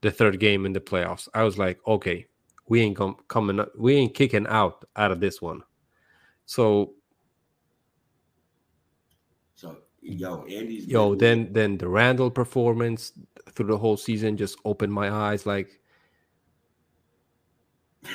the 0.00 0.10
third 0.10 0.40
game 0.40 0.66
in 0.66 0.72
the 0.72 0.80
playoffs, 0.80 1.28
I 1.34 1.42
was 1.44 1.58
like, 1.58 1.78
okay, 1.86 2.26
we 2.68 2.80
ain't 2.80 2.96
com- 2.96 3.18
coming 3.28 3.64
we 3.78 3.96
ain't 3.96 4.14
kicking 4.14 4.46
out 4.46 4.84
out 4.96 5.12
of 5.12 5.20
this 5.20 5.42
one. 5.42 5.62
So 6.46 6.94
So 9.54 9.76
yo, 10.02 10.44
Andy's 10.44 10.86
yo, 10.86 11.08
literally- 11.08 11.18
then 11.18 11.52
then 11.52 11.78
the 11.78 11.88
Randle 11.88 12.30
performance 12.30 13.12
through 13.52 13.66
the 13.66 13.78
whole 13.78 13.96
season 13.96 14.36
just 14.36 14.58
opened 14.64 14.92
my 14.92 15.10
eyes. 15.10 15.46
Like 15.46 15.80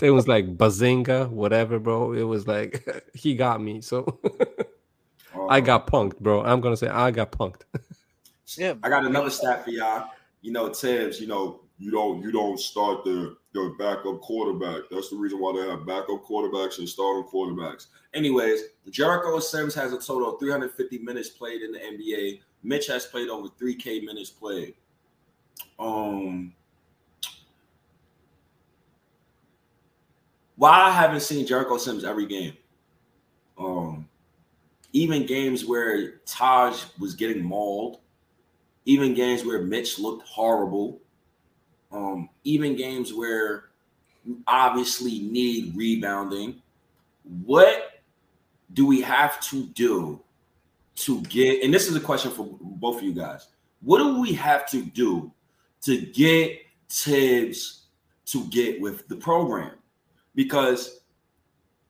it 0.00 0.10
was 0.10 0.28
like 0.28 0.56
bazinga, 0.56 1.28
whatever, 1.28 1.78
bro. 1.78 2.12
It 2.12 2.22
was 2.22 2.46
like 2.46 3.04
he 3.14 3.34
got 3.34 3.60
me. 3.60 3.80
So 3.80 4.20
I 5.48 5.58
oh. 5.58 5.60
got 5.60 5.86
punked, 5.86 6.20
bro. 6.20 6.42
I'm 6.42 6.60
gonna 6.60 6.76
say 6.76 6.88
I 6.88 7.10
got 7.10 7.32
punked. 7.32 7.62
Yeah, 8.56 8.74
I 8.82 8.88
got 8.88 9.04
another 9.04 9.30
stat 9.30 9.64
for 9.64 9.70
y'all. 9.70 10.10
You 10.40 10.52
know, 10.52 10.72
Thibs, 10.72 11.20
you 11.20 11.26
know, 11.26 11.60
you 11.80 11.90
don't 11.90 12.22
you 12.22 12.30
don't 12.30 12.60
start 12.60 13.04
the 13.04 13.36
the 13.54 13.74
backup 13.78 14.20
quarterback. 14.20 14.82
That's 14.90 15.08
the 15.08 15.16
reason 15.16 15.40
why 15.40 15.54
they 15.56 15.68
have 15.68 15.86
backup 15.86 16.24
quarterbacks 16.24 16.78
and 16.78 16.88
starting 16.88 17.24
quarterbacks. 17.24 17.86
Anyways, 18.14 18.60
Jericho 18.90 19.40
Sims 19.40 19.74
has 19.74 19.92
a 19.92 19.98
total 19.98 20.34
of 20.34 20.40
350 20.40 20.98
minutes 20.98 21.30
played 21.30 21.62
in 21.62 21.72
the 21.72 21.78
NBA. 21.78 22.40
Mitch 22.62 22.86
has 22.88 23.06
played 23.06 23.28
over 23.28 23.48
3K 23.48 24.04
minutes 24.04 24.30
played. 24.30 24.74
Um 25.78 26.52
why 30.56 30.70
I 30.70 30.90
haven't 30.90 31.20
seen 31.20 31.46
Jericho 31.46 31.78
Sims 31.78 32.04
every 32.04 32.26
game. 32.26 32.52
Um 33.58 34.06
even 34.92 35.24
games 35.24 35.64
where 35.64 36.18
Taj 36.26 36.84
was 36.98 37.14
getting 37.14 37.42
mauled, 37.42 38.00
even 38.84 39.14
games 39.14 39.44
where 39.44 39.62
Mitch 39.62 39.98
looked 39.98 40.28
horrible, 40.28 41.00
um, 41.92 42.28
even 42.44 42.76
games 42.76 43.12
where 43.12 43.70
you 44.24 44.42
obviously 44.46 45.20
need 45.20 45.76
rebounding. 45.76 46.62
What 47.44 48.02
do 48.72 48.86
we 48.86 49.00
have 49.00 49.40
to 49.42 49.64
do 49.66 50.20
to 50.96 51.20
get? 51.22 51.62
And 51.64 51.72
this 51.72 51.88
is 51.88 51.96
a 51.96 52.00
question 52.00 52.30
for 52.30 52.48
both 52.60 52.98
of 52.98 53.02
you 53.02 53.12
guys. 53.12 53.48
What 53.82 53.98
do 53.98 54.20
we 54.20 54.32
have 54.34 54.68
to 54.70 54.82
do 54.82 55.32
to 55.82 56.00
get 56.00 56.58
Thibs 56.88 57.86
to 58.26 58.44
get 58.46 58.80
with 58.80 59.08
the 59.08 59.16
program? 59.16 59.72
Because 60.34 61.00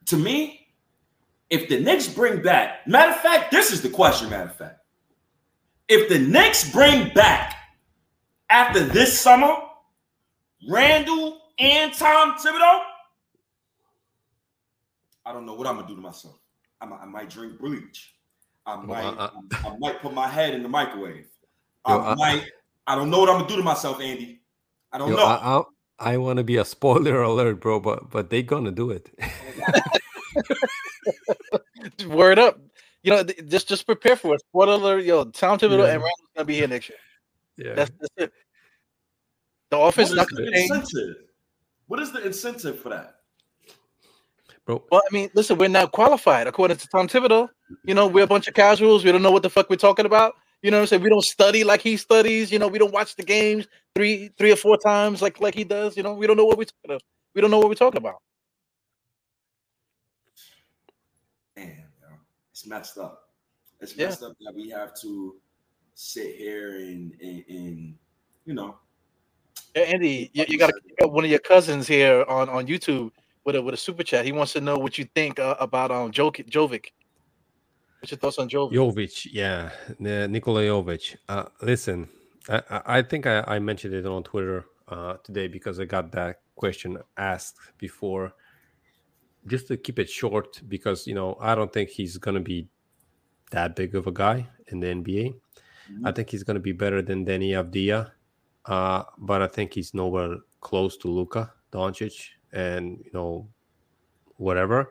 to 0.06 0.16
me, 0.16 0.68
if 1.50 1.68
the 1.68 1.80
Knicks 1.80 2.08
bring 2.08 2.42
back, 2.42 2.86
matter 2.86 3.10
of 3.10 3.20
fact, 3.20 3.50
this 3.50 3.72
is 3.72 3.82
the 3.82 3.90
question, 3.90 4.30
matter 4.30 4.50
of 4.50 4.56
fact. 4.56 4.80
If 5.88 6.08
the 6.08 6.18
Knicks 6.18 6.70
bring 6.70 7.12
back 7.12 7.56
after 8.48 8.80
this 8.80 9.18
summer, 9.18 9.56
Randle 10.68 11.40
and 11.58 11.92
Tom 11.94 12.34
Thibodeau, 12.34 12.80
I 15.26 15.32
don't 15.32 15.46
know 15.46 15.54
what 15.54 15.66
I'm 15.66 15.76
gonna 15.76 15.88
do 15.88 15.94
to 15.96 16.00
myself. 16.00 16.38
I 16.80 16.86
might, 16.86 17.00
I 17.00 17.04
might 17.06 17.30
drink 17.30 17.58
bleach. 17.58 18.14
I 18.66 18.76
might, 18.76 19.04
uh, 19.04 19.12
uh, 19.12 19.30
I 19.64 19.76
might 19.78 20.00
put 20.02 20.12
my 20.14 20.28
head 20.28 20.54
in 20.54 20.62
the 20.62 20.68
microwave. 20.68 21.26
I 21.84 21.94
Yo, 21.94 22.00
I- 22.00 22.14
might, 22.14 22.44
I 22.86 22.94
don't 22.94 23.10
know 23.10 23.20
what 23.20 23.28
I'm 23.28 23.36
gonna 23.36 23.48
do 23.48 23.56
to 23.56 23.62
myself, 23.62 24.00
Andy. 24.00 24.40
I 24.92 24.98
don't 24.98 25.10
Yo, 25.10 25.16
know. 25.16 25.24
I, 25.24 25.58
I, 25.58 25.62
I 26.14 26.16
want 26.16 26.38
to 26.38 26.44
be 26.44 26.56
a 26.56 26.64
spoiler 26.64 27.22
alert, 27.22 27.60
bro, 27.60 27.80
but 27.80 28.10
but 28.10 28.30
they 28.30 28.42
gonna 28.42 28.72
do 28.72 28.90
it. 28.90 29.10
Word 32.06 32.38
up. 32.38 32.58
You 33.02 33.12
know, 33.12 33.22
th- 33.24 33.48
just 33.48 33.68
just 33.68 33.86
prepare 33.86 34.16
for 34.16 34.34
it. 34.34 34.42
Spoiler 34.50 34.74
alert, 34.74 35.04
yo, 35.04 35.24
Tom 35.24 35.58
Thibodeau 35.58 35.86
Yeah. 35.86 35.94
and 35.94 36.02
Randle's 36.02 36.30
gonna 36.36 36.44
be 36.46 36.54
here 36.54 36.68
next 36.68 36.88
year. 36.90 36.98
yeah. 37.56 37.74
That's, 37.74 37.90
that's 37.98 38.12
it. 38.16 38.32
The 39.70 39.78
offense 39.78 39.96
What 39.96 40.04
is 40.04 40.10
is 40.10 40.16
not 40.16 40.28
the 40.28 40.36
gonna 40.36 40.50
change. 40.52 40.70
incentive? 40.70 41.16
What 41.86 42.00
is 42.00 42.12
the 42.12 42.26
incentive 42.26 42.80
for 42.80 42.88
that? 42.90 43.16
bro. 44.66 44.84
Well, 44.90 45.02
I 45.08 45.12
mean, 45.14 45.30
listen, 45.34 45.58
we're 45.58 45.68
not 45.68 45.92
qualified 45.92 46.46
according 46.46 46.76
to 46.76 46.88
Tom 46.88 47.08
Thibodeau. 47.08 47.48
You 47.84 47.94
know, 47.94 48.06
we're 48.06 48.24
a 48.24 48.26
bunch 48.26 48.46
of 48.48 48.54
casuals. 48.54 49.04
We 49.04 49.12
don't 49.12 49.22
know 49.22 49.30
what 49.30 49.42
the 49.42 49.50
fuck 49.50 49.70
we're 49.70 49.76
talking 49.76 50.06
about. 50.06 50.34
You 50.62 50.70
know 50.70 50.76
what 50.78 50.82
I'm 50.82 50.86
saying? 50.88 51.02
We 51.02 51.08
don't 51.08 51.24
study 51.24 51.64
like 51.64 51.80
he 51.80 51.96
studies. 51.96 52.52
You 52.52 52.58
know, 52.58 52.68
we 52.68 52.78
don't 52.78 52.92
watch 52.92 53.16
the 53.16 53.22
games 53.22 53.66
three, 53.94 54.28
three 54.36 54.52
or 54.52 54.56
four 54.56 54.76
times 54.76 55.22
like 55.22 55.40
like 55.40 55.54
he 55.54 55.64
does. 55.64 55.96
You 55.96 56.02
know, 56.02 56.14
we 56.14 56.26
don't 56.26 56.36
know 56.36 56.44
what 56.44 56.58
we're 56.58 56.64
talking 56.64 56.90
about. 56.90 57.02
We 57.34 57.40
don't 57.40 57.50
know 57.50 57.58
what 57.58 57.68
we're 57.68 57.74
talking 57.74 57.98
about. 57.98 58.16
Damn, 61.56 61.84
it's 62.50 62.66
messed 62.66 62.98
up. 62.98 63.30
It's 63.80 63.96
Yeah. 63.96 64.06
messed 64.08 64.22
up 64.22 64.36
that 64.40 64.54
we 64.54 64.68
have 64.70 64.94
to 65.00 65.40
sit 65.94 66.36
here 66.36 66.76
and 66.76 67.14
and, 67.20 67.44
and 67.48 67.98
you 68.44 68.54
know. 68.54 68.78
Yeah, 69.74 69.82
Andy, 69.82 70.30
you, 70.32 70.44
you, 70.48 70.58
got 70.58 70.72
you 70.84 70.94
got 71.00 71.12
one 71.12 71.24
of 71.24 71.30
your 71.30 71.38
cousins 71.38 71.86
here 71.86 72.24
on 72.28 72.48
on 72.48 72.66
YouTube 72.66 73.12
with 73.44 73.56
a 73.56 73.62
with 73.62 73.74
a 73.74 73.76
super 73.76 74.02
chat. 74.02 74.24
He 74.24 74.32
wants 74.32 74.52
to 74.54 74.60
know 74.60 74.76
what 74.76 74.98
you 74.98 75.06
think 75.14 75.38
uh, 75.38 75.56
about 75.60 75.90
um 75.90 76.10
Jovic. 76.10 76.86
What's 78.00 78.10
your 78.10 78.18
thoughts 78.18 78.38
on 78.38 78.48
Jovic? 78.48 78.72
Jovic, 78.72 79.28
yeah, 79.30 79.70
the 80.00 80.26
Nikola 80.26 80.62
Jovic. 80.62 81.16
Uh, 81.28 81.44
listen, 81.60 82.08
I, 82.48 82.82
I 82.86 83.02
think 83.02 83.26
I, 83.26 83.44
I 83.46 83.58
mentioned 83.58 83.94
it 83.94 84.06
on 84.06 84.22
Twitter 84.22 84.64
uh, 84.88 85.14
today 85.22 85.48
because 85.48 85.78
I 85.78 85.84
got 85.84 86.10
that 86.12 86.40
question 86.56 86.98
asked 87.16 87.58
before. 87.78 88.32
Just 89.46 89.68
to 89.68 89.76
keep 89.76 89.98
it 89.98 90.10
short, 90.10 90.60
because 90.68 91.06
you 91.06 91.14
know 91.14 91.36
I 91.40 91.54
don't 91.54 91.72
think 91.72 91.90
he's 91.90 92.18
gonna 92.18 92.40
be 92.40 92.68
that 93.52 93.76
big 93.76 93.94
of 93.94 94.06
a 94.06 94.12
guy 94.12 94.48
in 94.68 94.80
the 94.80 94.88
NBA. 94.88 95.34
I 96.04 96.12
think 96.12 96.30
he's 96.30 96.44
gonna 96.44 96.60
be 96.60 96.72
better 96.72 97.02
than 97.02 97.26
Deni 97.26 97.50
Avdija, 97.50 98.12
uh, 98.70 99.02
but 99.18 99.42
I 99.42 99.46
think 99.46 99.74
he's 99.74 99.92
nowhere 99.92 100.36
close 100.60 100.96
to 100.98 101.08
Luka 101.08 101.52
Doncic, 101.72 102.28
and 102.52 102.98
you 103.04 103.10
know 103.12 103.48
whatever 104.36 104.90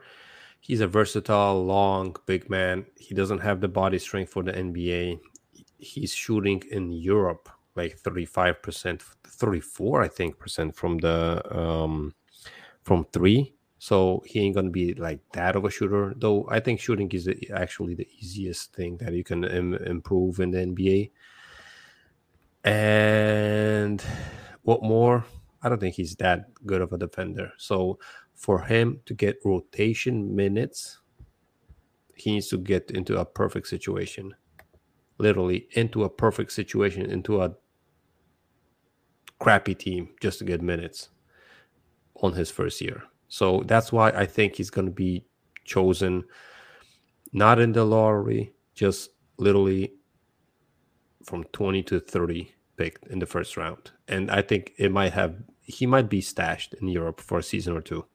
he's 0.59 0.81
a 0.81 0.87
versatile, 0.87 1.65
long, 1.65 2.15
big 2.25 2.49
man. 2.49 2.85
He 2.97 3.15
doesn't 3.15 3.39
have 3.39 3.61
the 3.61 3.67
body 3.67 3.99
strength 3.99 4.31
for 4.31 4.43
the 4.43 4.51
NBA. 4.53 5.19
He's 5.77 6.13
shooting 6.13 6.61
in 6.71 6.91
Europe 6.91 7.49
like 7.75 7.99
35%, 7.99 9.01
34, 9.23 10.01
I 10.01 10.07
think, 10.07 10.37
percent 10.37 10.75
from 10.75 10.97
the 10.97 11.41
um 11.57 12.13
from 12.83 13.05
three. 13.13 13.53
So 13.77 14.21
he 14.25 14.41
ain't 14.41 14.55
gonna 14.55 14.69
be 14.69 14.93
like 14.93 15.21
that 15.33 15.55
of 15.55 15.63
a 15.63 15.71
shooter. 15.71 16.13
Though 16.17 16.47
I 16.49 16.59
think 16.59 16.79
shooting 16.79 17.09
is 17.11 17.29
actually 17.53 17.95
the 17.95 18.07
easiest 18.19 18.73
thing 18.73 18.97
that 18.97 19.13
you 19.13 19.23
can 19.23 19.45
Im- 19.45 19.75
improve 19.75 20.39
in 20.41 20.51
the 20.51 20.59
NBA. 20.59 21.11
And 22.63 24.03
what 24.63 24.83
more? 24.83 25.25
I 25.61 25.69
don't 25.69 25.79
think 25.79 25.95
he's 25.95 26.15
that 26.15 26.53
good 26.65 26.81
of 26.81 26.93
a 26.93 26.97
defender. 26.97 27.51
So 27.57 27.99
for 28.35 28.61
him 28.63 29.01
to 29.05 29.13
get 29.13 29.39
rotation 29.43 30.35
minutes, 30.35 30.99
he 32.15 32.33
needs 32.33 32.47
to 32.49 32.57
get 32.57 32.91
into 32.91 33.17
a 33.17 33.25
perfect 33.25 33.67
situation. 33.67 34.33
Literally 35.17 35.67
into 35.71 36.03
a 36.03 36.09
perfect 36.09 36.51
situation, 36.51 37.09
into 37.09 37.41
a 37.41 37.53
crappy 39.39 39.75
team 39.75 40.09
just 40.21 40.39
to 40.39 40.45
get 40.45 40.61
minutes 40.61 41.09
on 42.21 42.33
his 42.33 42.51
first 42.51 42.81
year. 42.81 43.03
So 43.27 43.63
that's 43.65 43.91
why 43.91 44.09
I 44.11 44.25
think 44.25 44.55
he's 44.55 44.69
going 44.69 44.87
to 44.87 44.93
be 44.93 45.25
chosen 45.65 46.23
not 47.31 47.59
in 47.59 47.71
the 47.71 47.85
lottery, 47.85 48.53
just 48.73 49.11
literally 49.37 49.93
from 51.29 51.43
20 51.53 51.83
to 51.83 51.99
30 51.99 52.51
picked 52.75 53.05
in 53.07 53.19
the 53.19 53.25
first 53.27 53.55
round. 53.55 53.91
And 54.07 54.31
I 54.31 54.41
think 54.41 54.73
it 54.77 54.91
might 54.91 55.13
have 55.13 55.35
he 55.61 55.85
might 55.85 56.09
be 56.09 56.21
stashed 56.21 56.73
in 56.81 56.87
Europe 56.87 57.21
for 57.21 57.37
a 57.37 57.43
season 57.43 57.77
or 57.77 57.81
two. 57.81 58.05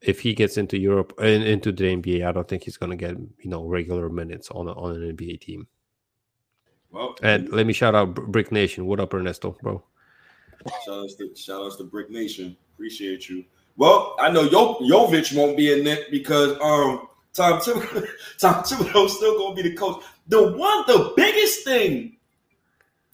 if 0.00 0.20
he 0.20 0.32
gets 0.32 0.56
into 0.56 0.78
Europe 0.78 1.12
and 1.18 1.42
into 1.42 1.72
the 1.72 1.84
NBA, 1.84 2.24
I 2.24 2.32
don't 2.32 2.48
think 2.48 2.62
he's 2.62 2.76
going 2.76 2.90
to 2.90 2.96
get 2.96 3.16
you 3.44 3.50
know 3.50 3.64
regular 3.66 4.08
minutes 4.08 4.48
on 4.50 4.68
a, 4.68 4.72
on 4.72 4.96
an 4.96 5.16
NBA 5.16 5.40
team. 5.40 5.66
Well, 6.90 7.16
And 7.22 7.50
let 7.50 7.66
me 7.66 7.74
shout 7.74 7.94
out 7.94 8.14
Brick 8.14 8.50
Nation. 8.50 8.86
What 8.86 9.00
up, 9.00 9.12
Ernesto, 9.12 9.56
bro? 9.62 9.82
shout 10.86 10.98
outs 11.02 11.16
to 11.16 11.34
shout 11.36 11.62
outs 11.62 11.76
to 11.76 11.84
Brick 11.84 12.10
Nation. 12.10 12.56
Appreciate 12.74 13.28
you. 13.28 13.44
Well, 13.76 14.16
I 14.18 14.30
know 14.30 14.42
Yo 14.42 14.62
Jovic 14.90 15.36
won't 15.36 15.56
be 15.56 15.72
in 15.72 15.86
it 15.86 16.10
because 16.10 16.52
um 16.62 17.08
Tom 17.34 17.60
Thibodeau, 17.60 18.06
Tom 18.38 18.54
Thibodeau's 18.64 19.16
still 19.16 19.38
gonna 19.38 19.54
be 19.54 19.62
the 19.62 19.74
coach. 19.74 20.02
The 20.28 20.52
one, 20.52 20.84
the 20.86 21.12
biggest 21.16 21.64
thing, 21.64 22.18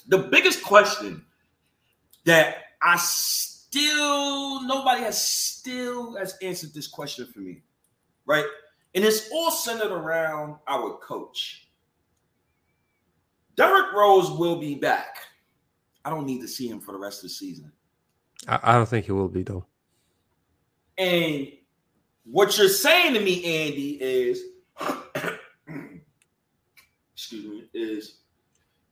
the 0.08 0.18
biggest 0.18 0.62
question 0.62 1.24
that 2.24 2.56
I 2.82 2.96
still 2.96 4.62
nobody 4.62 5.02
has 5.02 5.22
still 5.22 6.16
has 6.16 6.36
answered 6.42 6.74
this 6.74 6.86
question 6.86 7.26
for 7.32 7.40
me, 7.40 7.62
right? 8.26 8.44
And 8.94 9.04
it's 9.04 9.30
all 9.32 9.50
centered 9.50 9.92
around 9.92 10.56
our 10.68 10.98
coach. 10.98 11.68
Derrick 13.56 13.92
Rose 13.92 14.30
will 14.30 14.58
be 14.60 14.74
back. 14.74 15.18
I 16.04 16.10
don't 16.10 16.26
need 16.26 16.40
to 16.40 16.48
see 16.48 16.68
him 16.68 16.80
for 16.80 16.92
the 16.92 16.98
rest 16.98 17.18
of 17.18 17.22
the 17.24 17.28
season. 17.30 17.72
I, 18.48 18.58
I 18.62 18.72
don't 18.74 18.88
think 18.88 19.06
he 19.06 19.12
will 19.12 19.28
be 19.28 19.42
though. 19.42 19.64
And 20.98 21.48
what 22.24 22.56
you're 22.56 22.68
saying 22.68 23.14
to 23.14 23.20
me, 23.20 23.44
Andy, 23.44 23.98
is 24.00 24.42
excuse 27.14 27.44
me, 27.46 27.64
is 27.72 28.18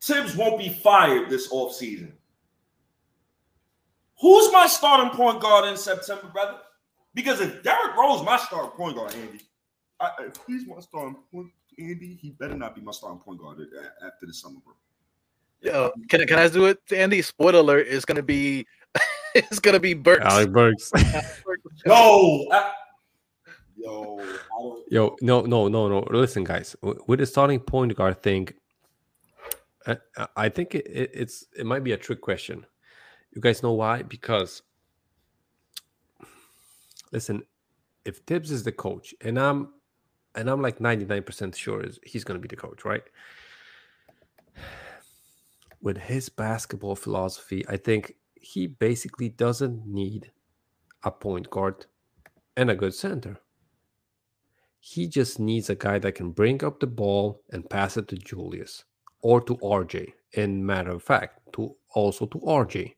Thibs 0.00 0.36
won't 0.36 0.58
be 0.58 0.68
fired 0.68 1.28
this 1.30 1.52
offseason. 1.52 2.12
Who's 4.20 4.52
my 4.52 4.66
starting 4.66 5.10
point 5.16 5.40
guard 5.40 5.68
in 5.68 5.76
September, 5.76 6.28
brother? 6.32 6.58
Because 7.14 7.40
if 7.40 7.62
Derrick 7.62 7.96
Rose 7.96 8.24
my 8.24 8.36
starting 8.36 8.70
point 8.70 8.96
guard, 8.96 9.14
Andy, 9.14 9.40
I, 10.00 10.10
if 10.20 10.34
he's 10.46 10.66
my 10.66 10.80
starting 10.80 11.16
point, 11.32 11.48
Andy, 11.78 12.18
he 12.20 12.30
better 12.30 12.54
not 12.54 12.74
be 12.74 12.80
my 12.80 12.92
starting 12.92 13.20
point 13.20 13.40
guard 13.40 13.58
after 14.04 14.26
the 14.26 14.32
summer, 14.32 14.60
bro. 14.64 14.74
Yo, 15.60 15.92
can, 16.08 16.26
can 16.26 16.38
I 16.38 16.48
do 16.48 16.66
it, 16.66 16.78
Andy? 16.92 17.22
Spoiler 17.22 17.60
alert: 17.60 17.86
It's 17.88 18.04
gonna 18.04 18.22
be, 18.22 18.66
it's 19.34 19.60
gonna 19.60 19.80
be 19.80 19.94
Burks. 19.94 20.24
Alec 20.24 20.52
Burks. 20.52 20.90
No, 21.86 22.46
I- 22.52 22.72
yo, 24.90 25.16
no, 25.20 25.42
no, 25.42 25.68
no, 25.68 25.88
no. 25.88 26.06
Listen, 26.10 26.44
guys, 26.44 26.76
with 27.06 27.18
the 27.20 27.26
starting 27.26 27.60
point 27.60 27.94
guard 27.96 28.22
thing, 28.22 28.48
I, 29.86 29.96
I- 30.16 30.28
I 30.36 30.48
think 30.48 30.74
it, 30.74 30.86
it, 30.86 31.10
it's 31.14 31.46
it 31.56 31.66
might 31.66 31.84
be 31.84 31.92
a 31.92 31.96
trick 31.96 32.20
question. 32.20 32.64
You 33.34 33.40
guys 33.40 33.62
know 33.62 33.72
why? 33.72 34.02
Because 34.02 34.62
listen, 37.12 37.42
if 38.04 38.18
Thibs 38.26 38.50
is 38.50 38.62
the 38.62 38.72
coach, 38.72 39.14
and 39.20 39.38
I'm 39.38 39.74
and 40.34 40.48
I'm 40.48 40.62
like 40.62 40.78
99% 40.78 41.54
sure 41.54 41.82
is 41.84 41.98
he's 42.04 42.24
gonna 42.24 42.38
be 42.38 42.48
the 42.48 42.56
coach, 42.56 42.84
right? 42.84 43.02
With 45.80 45.98
his 45.98 46.28
basketball 46.28 46.94
philosophy, 46.94 47.64
I 47.68 47.76
think 47.76 48.14
he 48.34 48.66
basically 48.66 49.28
doesn't 49.28 49.86
need 49.86 50.30
a 51.02 51.10
point 51.10 51.50
guard 51.50 51.86
and 52.56 52.70
a 52.70 52.74
good 52.76 52.94
center. 52.94 53.38
He 54.84 55.06
just 55.06 55.38
needs 55.38 55.70
a 55.70 55.76
guy 55.76 56.00
that 56.00 56.16
can 56.16 56.32
bring 56.32 56.64
up 56.64 56.80
the 56.80 56.88
ball 56.88 57.40
and 57.52 57.70
pass 57.70 57.96
it 57.96 58.08
to 58.08 58.16
Julius 58.16 58.82
or 59.20 59.40
to 59.42 59.56
RJ. 59.58 60.12
In 60.32 60.66
matter 60.66 60.90
of 60.90 61.04
fact, 61.04 61.38
to 61.52 61.76
also 61.94 62.26
to 62.26 62.38
RJ. 62.40 62.94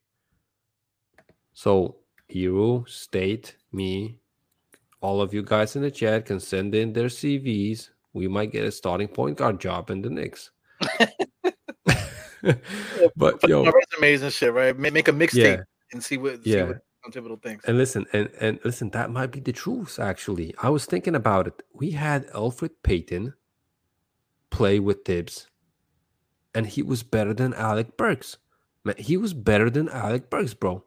So 1.52 1.96
Eru, 2.34 2.86
State, 2.88 3.58
me, 3.70 4.16
all 5.02 5.20
of 5.20 5.34
you 5.34 5.42
guys 5.42 5.76
in 5.76 5.82
the 5.82 5.90
chat 5.90 6.24
can 6.24 6.40
send 6.40 6.74
in 6.74 6.94
their 6.94 7.08
CVs. 7.08 7.90
We 8.14 8.28
might 8.28 8.50
get 8.50 8.64
a 8.64 8.72
starting 8.72 9.08
point 9.08 9.36
guard 9.36 9.60
job 9.60 9.90
in 9.90 10.00
the 10.00 10.08
Knicks. 10.08 10.52
but 13.14 13.40
Put 13.40 13.50
yo, 13.50 13.62
resumes 13.70 14.22
and 14.22 14.32
shit, 14.32 14.54
right? 14.54 14.74
Make 14.78 15.08
a 15.08 15.12
mixtape 15.12 15.34
Yeah. 15.58 15.62
and 15.92 16.02
see 16.02 16.16
what 16.16 16.42
see 16.44 16.50
Yeah. 16.56 16.64
what 16.64 16.78
Tom 17.04 17.12
Thibodeau 17.12 17.42
thinks. 17.42 17.64
And 17.66 17.76
listen, 17.76 18.06
and 18.12 18.30
and 18.40 18.58
listen, 18.64 18.90
that 18.90 19.10
might 19.10 19.30
be 19.30 19.40
the 19.40 19.52
truth. 19.52 19.98
Actually, 19.98 20.54
I 20.62 20.70
was 20.70 20.86
thinking 20.86 21.14
about 21.14 21.46
it. 21.46 21.62
We 21.72 21.90
had 21.92 22.26
Elfrid 22.28 22.70
Payton 22.82 23.34
play 24.50 24.80
with 24.80 25.04
Thibs, 25.04 25.48
and 26.54 26.66
he 26.66 26.82
was 26.82 27.02
better 27.02 27.34
than 27.34 27.52
Alec 27.54 27.96
Burks. 27.96 28.38
Man, 28.84 28.94
he 28.98 29.16
was 29.16 29.34
better 29.34 29.68
than 29.70 29.88
Alec 29.88 30.30
Burks, 30.30 30.54
bro. 30.54 30.84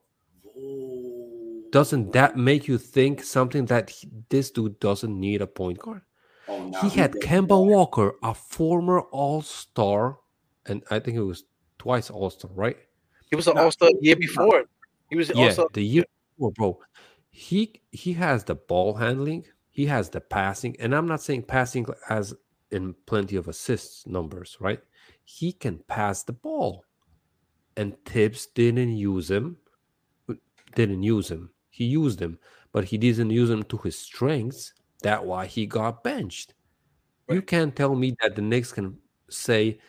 Doesn't 1.72 2.14
that 2.14 2.38
make 2.38 2.68
you 2.68 2.78
think 2.78 3.22
something 3.24 3.66
that 3.66 3.90
he- 3.90 4.10
this 4.30 4.50
dude 4.52 4.80
doesn't 4.80 5.20
need 5.20 5.42
a 5.42 5.48
point 5.48 5.80
guard? 5.80 6.02
Oh, 6.48 6.70
nah, 6.70 6.80
he 6.82 6.90
had 6.98 7.12
does. 7.12 7.24
Kemba 7.24 7.64
Walker, 7.64 8.16
a 8.24 8.34
former 8.34 9.02
All 9.02 9.42
Star, 9.42 10.20
and 10.66 10.82
I 10.90 11.00
think 11.00 11.18
it 11.18 11.24
was 11.24 11.44
twice 11.78 12.10
All 12.10 12.30
Star, 12.30 12.50
right? 12.56 12.78
He 13.30 13.36
was 13.36 13.48
an 13.48 13.58
All 13.58 13.70
Star 13.72 13.92
year 14.02 14.16
before. 14.16 14.64
He 15.10 15.16
was 15.16 15.32
yeah, 15.34 15.46
also 15.46 15.68
the 15.74 15.84
year 15.84 16.06
bro. 16.38 16.80
He 17.30 17.82
he 17.92 18.14
has 18.14 18.44
the 18.44 18.56
ball 18.56 18.94
handling, 18.96 19.46
he 19.70 19.86
has 19.86 20.10
the 20.10 20.22
passing, 20.22 20.76
and 20.80 20.94
I'm 20.96 21.08
not 21.08 21.22
saying 21.22 21.44
passing 21.44 21.86
as 22.10 22.34
in 22.72 22.94
plenty 23.06 23.36
of 23.36 23.48
assists 23.48 24.06
numbers, 24.06 24.58
right? 24.60 24.82
He 25.24 25.52
can 25.52 25.80
pass 25.88 26.24
the 26.24 26.34
ball, 26.34 26.84
and 27.76 27.96
Thibs 28.06 28.48
didn't 28.48 28.98
use 28.98 29.30
him. 29.32 29.58
Didn't 30.76 31.04
use 31.04 31.32
him. 31.32 31.52
He 31.70 31.86
used 31.86 32.20
him, 32.20 32.40
but 32.72 32.86
he 32.86 32.98
didn't 32.98 33.30
use 33.30 33.50
him 33.50 33.64
to 33.64 33.78
his 33.78 33.98
strengths. 33.98 34.74
That 35.04 35.26
why 35.26 35.46
he 35.46 35.66
got 35.66 36.04
benched. 36.04 36.54
You 37.30 37.42
can't 37.42 37.76
tell 37.76 37.96
me 37.96 38.16
that 38.22 38.36
the 38.36 38.42
Knicks 38.42 38.72
can 38.72 38.98
say 39.30 39.80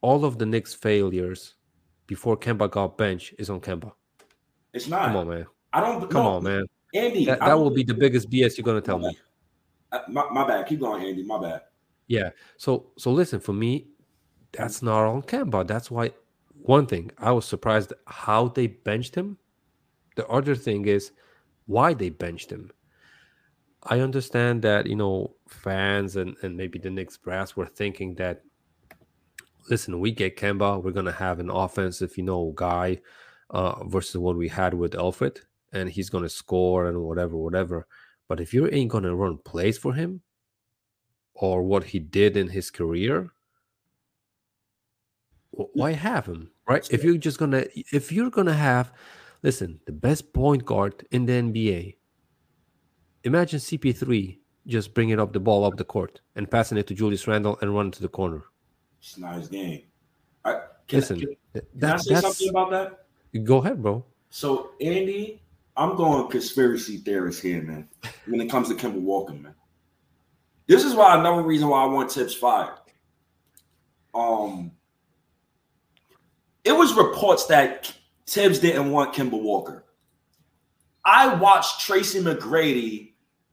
all 0.00 0.24
of 0.24 0.38
the 0.38 0.46
Knicks 0.46 0.74
failures 0.74 1.54
before 2.08 2.36
Kemba 2.36 2.68
got 2.68 2.98
benched 2.98 3.34
is 3.38 3.50
on 3.50 3.60
Kemba. 3.60 3.92
It's 4.72 4.88
not. 4.88 5.04
Come 5.04 5.16
on, 5.16 5.28
man. 5.28 5.46
I 5.72 5.80
don't. 5.80 6.10
Come 6.10 6.24
no, 6.24 6.28
on, 6.30 6.42
man. 6.42 6.66
Andy. 6.94 7.26
That, 7.26 7.38
that 7.38 7.56
will 7.56 7.70
be 7.70 7.84
the 7.84 7.94
biggest 7.94 8.28
BS 8.28 8.56
you're 8.56 8.64
gonna 8.64 8.80
tell 8.80 8.98
me. 8.98 9.16
Uh, 9.92 10.00
My, 10.08 10.28
my 10.32 10.46
bad. 10.46 10.66
Keep 10.66 10.80
going, 10.80 11.04
Andy. 11.04 11.22
My 11.22 11.40
bad. 11.40 11.60
Yeah. 12.08 12.30
So 12.56 12.90
so 12.96 13.12
listen, 13.12 13.38
for 13.38 13.52
me, 13.52 13.88
that's 14.50 14.82
not 14.82 15.06
on 15.06 15.22
Kemba. 15.22 15.66
That's 15.66 15.90
why 15.90 16.12
one 16.62 16.86
thing 16.86 17.12
I 17.18 17.30
was 17.30 17.44
surprised 17.44 17.92
how 18.06 18.48
they 18.48 18.66
benched 18.66 19.14
him. 19.14 19.38
The 20.16 20.26
other 20.26 20.56
thing 20.56 20.86
is 20.86 21.12
why 21.66 21.94
they 21.94 22.08
benched 22.08 22.50
him. 22.50 22.72
I 23.82 24.00
understand 24.00 24.62
that 24.62 24.86
you 24.86 24.96
know 24.96 25.36
fans 25.46 26.16
and 26.16 26.36
and 26.42 26.56
maybe 26.56 26.78
the 26.78 26.90
Knicks 26.90 27.18
brass 27.18 27.54
were 27.54 27.66
thinking 27.66 28.14
that 28.14 28.42
listen, 29.70 30.00
we 30.00 30.12
get 30.12 30.36
Kemba, 30.36 30.82
we're 30.82 30.92
gonna 30.92 31.12
have 31.12 31.40
an 31.40 31.50
offensive, 31.50 32.16
you 32.16 32.24
know, 32.24 32.52
guy 32.54 33.00
uh, 33.50 33.84
versus 33.84 34.16
what 34.18 34.36
we 34.36 34.48
had 34.48 34.74
with 34.74 34.92
Elfrid, 34.92 35.38
and 35.72 35.88
he's 35.88 36.10
gonna 36.10 36.28
score 36.28 36.88
and 36.88 37.02
whatever, 37.02 37.36
whatever. 37.36 37.86
But 38.28 38.40
if 38.40 38.52
you 38.52 38.68
ain't 38.70 38.90
gonna 38.90 39.14
run 39.14 39.38
plays 39.38 39.78
for 39.78 39.94
him, 39.94 40.22
or 41.34 41.62
what 41.62 41.84
he 41.84 41.98
did 41.98 42.36
in 42.36 42.48
his 42.48 42.70
career, 42.70 43.30
why 45.50 45.92
have 45.92 46.26
him, 46.26 46.50
right? 46.66 46.86
If 46.90 47.04
you're 47.04 47.16
just 47.16 47.38
gonna, 47.38 47.64
if 47.74 48.12
you're 48.12 48.30
gonna 48.30 48.54
have, 48.54 48.92
listen, 49.42 49.80
the 49.86 49.92
best 49.92 50.32
point 50.32 50.64
guard 50.64 51.06
in 51.10 51.26
the 51.26 51.32
NBA. 51.32 51.96
Imagine 53.24 53.58
CP3 53.58 54.38
just 54.66 54.94
bringing 54.94 55.18
up 55.18 55.32
the 55.32 55.40
ball 55.40 55.64
up 55.64 55.76
the 55.76 55.84
court 55.84 56.20
and 56.36 56.50
passing 56.50 56.78
it 56.78 56.86
to 56.86 56.94
Julius 56.94 57.26
Randle 57.26 57.58
and 57.60 57.74
running 57.74 57.92
to 57.92 58.02
the 58.02 58.08
corner. 58.08 58.44
It's 59.00 59.18
not 59.18 59.36
his 59.36 59.48
game. 59.48 59.82
I, 60.44 60.60
can, 60.86 61.00
Listen, 61.00 61.20
can, 61.20 61.28
th- 61.52 61.64
can 61.80 61.90
I 61.90 61.96
say 61.96 62.14
that's 62.14 62.26
something 62.26 62.48
about 62.50 62.70
that? 62.70 63.44
go 63.44 63.58
ahead, 63.58 63.82
bro. 63.82 64.04
So, 64.30 64.70
Andy, 64.80 65.42
I'm 65.76 65.96
going 65.96 66.28
conspiracy 66.30 66.98
theorist 66.98 67.42
here, 67.42 67.62
man. 67.62 67.88
When 68.26 68.40
it 68.40 68.50
comes 68.50 68.68
to 68.68 68.74
Kemba 68.74 69.00
Walker, 69.00 69.32
man. 69.32 69.54
This 70.66 70.84
is 70.84 70.94
why 70.94 71.18
another 71.18 71.42
reason 71.42 71.68
why 71.68 71.82
I 71.82 71.86
want 71.86 72.12
Thibs 72.12 72.34
fired. 72.34 72.78
Um, 74.14 74.72
it 76.64 76.72
was 76.72 76.94
reports 76.94 77.46
that 77.46 77.92
Thibs 78.26 78.58
didn't 78.58 78.90
want 78.90 79.14
Kemba 79.14 79.40
Walker. 79.40 79.84
I 81.04 81.34
watched 81.34 81.80
Tracy 81.80 82.20
McGrady 82.20 83.12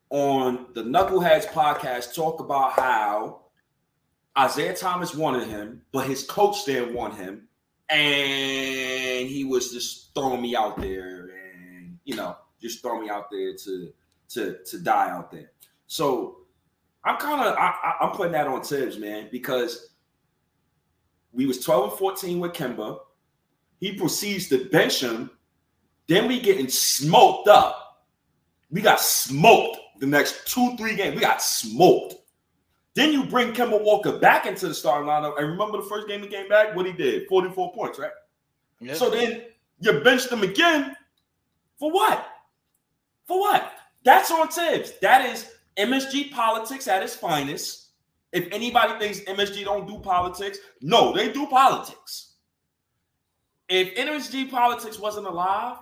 on 0.09 0.67
the 0.73 0.83
Knuckleheads 0.83 1.45
podcast 1.45 2.13
talk 2.13 2.41
about 2.41 2.73
how 2.73 3.44
Isaiah 4.37 4.75
Thomas 4.75 5.15
wanted 5.15 5.47
him, 5.47 5.81
but 5.91 6.07
his 6.07 6.23
coach 6.23 6.65
didn't 6.65 6.93
want 6.93 7.15
him, 7.15 7.47
and 7.89 9.29
he 9.29 9.45
was 9.45 9.71
just 9.71 10.13
throwing 10.13 10.41
me 10.41 10.55
out 10.55 10.79
there, 10.79 11.29
and 11.29 11.97
you 12.03 12.15
know, 12.15 12.35
just 12.61 12.81
throwing 12.81 13.03
me 13.03 13.09
out 13.09 13.31
there 13.31 13.55
to 13.55 13.93
to 14.29 14.57
to 14.65 14.79
die 14.79 15.09
out 15.09 15.31
there. 15.31 15.51
So 15.87 16.39
I'm 17.03 17.17
kind 17.17 17.41
of 17.41 17.55
I'm 18.01 18.11
putting 18.11 18.33
that 18.33 18.47
on 18.47 18.61
Thibs, 18.61 18.97
man, 18.97 19.29
because 19.31 19.89
we 21.31 21.45
was 21.45 21.63
12 21.63 21.91
and 21.91 21.99
14 21.99 22.39
with 22.39 22.53
Kemba. 22.53 22.99
He 23.79 23.93
proceeds 23.93 24.47
to 24.49 24.65
bench 24.69 25.01
him. 25.01 25.29
Then 26.07 26.27
we 26.27 26.39
getting 26.39 26.69
smoked 26.69 27.47
up. 27.47 28.05
We 28.71 28.81
got 28.81 28.99
smoked 28.99 29.77
the 29.99 30.07
next 30.07 30.47
two, 30.47 30.75
three 30.77 30.95
games. 30.95 31.15
We 31.15 31.21
got 31.21 31.41
smoked. 31.41 32.15
Then 32.95 33.11
you 33.11 33.25
bring 33.25 33.51
Kemba 33.51 33.81
Walker 33.81 34.17
back 34.17 34.45
into 34.45 34.69
the 34.69 34.73
starting 34.73 35.07
lineup. 35.07 35.37
And 35.37 35.49
remember 35.49 35.81
the 35.81 35.87
first 35.87 36.07
game 36.07 36.21
he 36.21 36.27
came 36.27 36.47
back? 36.47 36.75
What 36.75 36.85
he 36.85 36.93
did? 36.93 37.27
44 37.27 37.73
points, 37.73 37.99
right? 37.99 38.11
Yeah. 38.79 38.93
So 38.93 39.09
then 39.09 39.43
you 39.79 39.99
benched 39.99 40.31
him 40.31 40.43
again. 40.43 40.95
For 41.77 41.91
what? 41.91 42.25
For 43.27 43.39
what? 43.39 43.73
That's 44.03 44.31
on 44.31 44.47
Thibs. 44.47 44.93
That 45.01 45.29
is 45.29 45.51
MSG 45.77 46.31
politics 46.31 46.87
at 46.87 47.03
its 47.03 47.15
finest. 47.15 47.89
If 48.31 48.47
anybody 48.51 48.97
thinks 48.99 49.19
MSG 49.29 49.65
don't 49.65 49.87
do 49.87 49.99
politics, 49.99 50.57
no, 50.81 51.13
they 51.13 51.31
do 51.31 51.47
politics. 51.47 52.33
If 53.67 53.95
MSG 53.95 54.49
politics 54.49 54.99
wasn't 54.99 55.27
alive, 55.27 55.77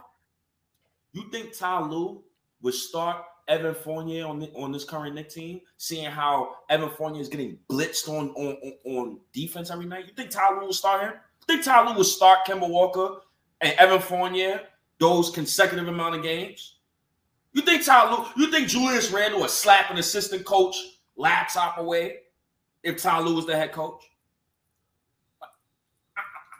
you 1.11 1.29
think 1.31 1.55
Ty 1.55 1.81
Lue 1.81 2.23
would 2.61 2.73
start 2.73 3.23
Evan 3.47 3.75
Fournier 3.75 4.25
on 4.25 4.39
the, 4.39 4.51
on 4.53 4.71
this 4.71 4.83
current 4.83 5.15
Knick 5.15 5.29
team, 5.29 5.61
seeing 5.77 6.09
how 6.09 6.55
Evan 6.69 6.89
Fournier 6.89 7.21
is 7.21 7.29
getting 7.29 7.57
blitzed 7.69 8.07
on, 8.07 8.29
on, 8.29 8.73
on, 8.85 9.19
defense 9.33 9.69
every 9.69 9.85
night? 9.85 10.05
You 10.07 10.13
think 10.13 10.29
Ty 10.29 10.51
Lue 10.51 10.65
will 10.65 10.73
start 10.73 11.01
him? 11.01 11.13
You 11.13 11.55
think 11.55 11.65
Ty 11.65 11.87
Lue 11.87 11.95
will 11.95 12.03
start 12.03 12.39
Kemba 12.47 12.69
Walker 12.69 13.17
and 13.61 13.73
Evan 13.77 13.99
Fournier 13.99 14.61
those 14.99 15.29
consecutive 15.29 15.87
amount 15.87 16.15
of 16.15 16.23
games? 16.23 16.77
You 17.51 17.61
think 17.61 17.85
Ty 17.85 18.11
Lue, 18.11 18.25
you 18.37 18.51
think 18.51 18.67
Julius 18.67 19.11
Randle 19.11 19.41
would 19.41 19.49
slap 19.49 19.91
an 19.91 19.97
assistant 19.97 20.45
coach 20.45 20.75
laptop 21.15 21.77
away 21.77 22.19
if 22.83 23.01
Ty 23.01 23.19
Lue 23.21 23.35
was 23.35 23.45
the 23.45 23.55
head 23.55 23.71
coach? 23.73 24.01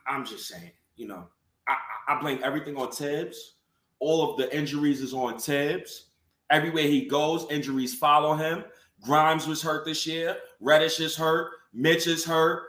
I, 0.05 0.15
am 0.15 0.25
just 0.25 0.47
saying, 0.47 0.71
you 0.97 1.07
know, 1.07 1.27
I, 1.67 1.75
I 2.09 2.19
blame 2.19 2.39
everything 2.43 2.75
on 2.75 2.91
Thibs. 2.91 3.55
All 3.99 4.29
of 4.29 4.37
the 4.37 4.55
injuries 4.55 5.01
is 5.01 5.13
on 5.13 5.39
Thibs. 5.39 6.07
Everywhere 6.49 6.87
he 6.87 7.05
goes, 7.05 7.45
injuries 7.49 7.95
follow 7.95 8.35
him. 8.35 8.63
Grimes 9.01 9.47
was 9.47 9.61
hurt 9.61 9.85
this 9.85 10.07
year. 10.07 10.37
Reddish 10.59 10.99
is 10.99 11.15
hurt. 11.15 11.51
Mitch 11.73 12.07
is 12.07 12.23
hurt. 12.23 12.63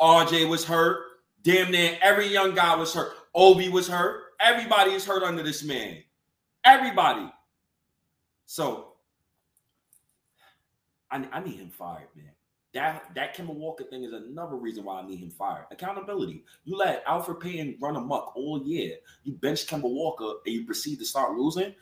RJ 0.00 0.48
was 0.48 0.64
hurt. 0.64 1.02
Damn 1.42 1.70
near 1.70 1.98
every 2.02 2.26
young 2.26 2.54
guy 2.54 2.76
was 2.76 2.94
hurt. 2.94 3.12
Obi 3.34 3.68
was 3.68 3.88
hurt. 3.88 4.22
Everybody 4.40 4.92
is 4.92 5.04
hurt 5.04 5.22
under 5.22 5.42
this 5.42 5.62
man. 5.62 5.98
Everybody. 6.64 7.32
So 8.46 8.94
I, 11.10 11.26
I 11.32 11.40
need 11.40 11.56
him 11.56 11.70
fired, 11.70 12.08
man. 12.14 12.30
That 12.72 13.04
that 13.16 13.36
Kemba 13.36 13.54
Walker 13.54 13.84
thing 13.84 14.04
is 14.04 14.12
another 14.12 14.54
reason 14.54 14.84
why 14.84 15.00
I 15.00 15.06
need 15.06 15.18
him 15.18 15.30
fired. 15.30 15.66
Accountability. 15.72 16.44
You 16.64 16.76
let 16.76 17.04
Elfrid 17.04 17.40
Payton 17.40 17.78
run 17.80 17.96
amok 17.96 18.36
all 18.36 18.62
year. 18.64 18.96
You 19.24 19.32
bench 19.32 19.66
Kemba 19.66 19.90
Walker 19.90 20.34
and 20.46 20.54
you 20.54 20.64
proceed 20.64 21.00
to 21.00 21.04
start 21.04 21.36
losing. 21.36 21.74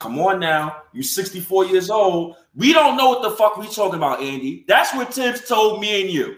Come 0.00 0.18
on 0.18 0.40
now. 0.40 0.82
You're 0.92 1.02
64 1.02 1.66
years 1.66 1.90
old. 1.90 2.36
We 2.54 2.72
don't 2.72 2.96
know 2.96 3.10
what 3.10 3.22
the 3.22 3.30
fuck 3.30 3.58
we 3.58 3.68
talking 3.68 3.98
about, 3.98 4.20
Andy. 4.20 4.64
That's 4.66 4.94
what 4.94 5.14
Thibs 5.14 5.46
told 5.46 5.80
me 5.80 6.00
and 6.00 6.10
you. 6.10 6.36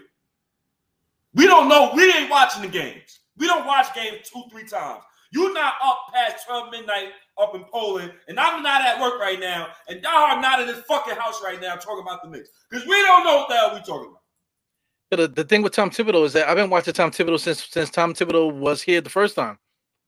We 1.33 1.47
don't 1.47 1.69
know. 1.69 1.91
We 1.95 2.11
ain't 2.11 2.29
watching 2.29 2.61
the 2.61 2.67
games. 2.67 3.19
We 3.37 3.47
don't 3.47 3.65
watch 3.65 3.95
games 3.95 4.29
two, 4.31 4.43
three 4.51 4.67
times. 4.67 5.01
You're 5.31 5.53
not 5.53 5.75
up 5.83 5.97
past 6.13 6.45
12 6.45 6.71
midnight 6.71 7.09
up 7.41 7.55
in 7.55 7.63
Poland, 7.63 8.11
and 8.27 8.39
I'm 8.39 8.61
not 8.61 8.81
at 8.81 9.01
work 9.01 9.19
right 9.19 9.39
now, 9.39 9.69
and 9.87 9.99
y'all 10.03 10.13
are 10.13 10.39
not 10.39 10.61
in 10.61 10.67
this 10.67 10.81
fucking 10.81 11.15
house 11.15 11.41
right 11.43 11.59
now 11.59 11.75
talking 11.75 12.03
about 12.03 12.21
the 12.21 12.29
Knicks. 12.29 12.49
Because 12.69 12.85
we 12.85 13.01
don't 13.01 13.23
know 13.25 13.37
what 13.37 13.49
the 13.49 13.55
hell 13.55 13.73
we 13.73 13.79
talking 13.79 14.11
about. 14.11 14.21
But 15.09 15.15
the, 15.17 15.27
the 15.29 15.43
thing 15.43 15.63
with 15.63 15.73
Tom 15.73 15.89
Thibodeau 15.89 16.23
is 16.25 16.33
that 16.33 16.47
I've 16.47 16.57
been 16.57 16.69
watching 16.69 16.93
Tom 16.93 17.09
Thibodeau 17.09 17.39
since 17.39 17.67
since 17.67 17.89
Tom 17.89 18.13
Thibodeau 18.13 18.53
was 18.53 18.83
here 18.83 19.01
the 19.01 19.09
first 19.09 19.35
time. 19.35 19.57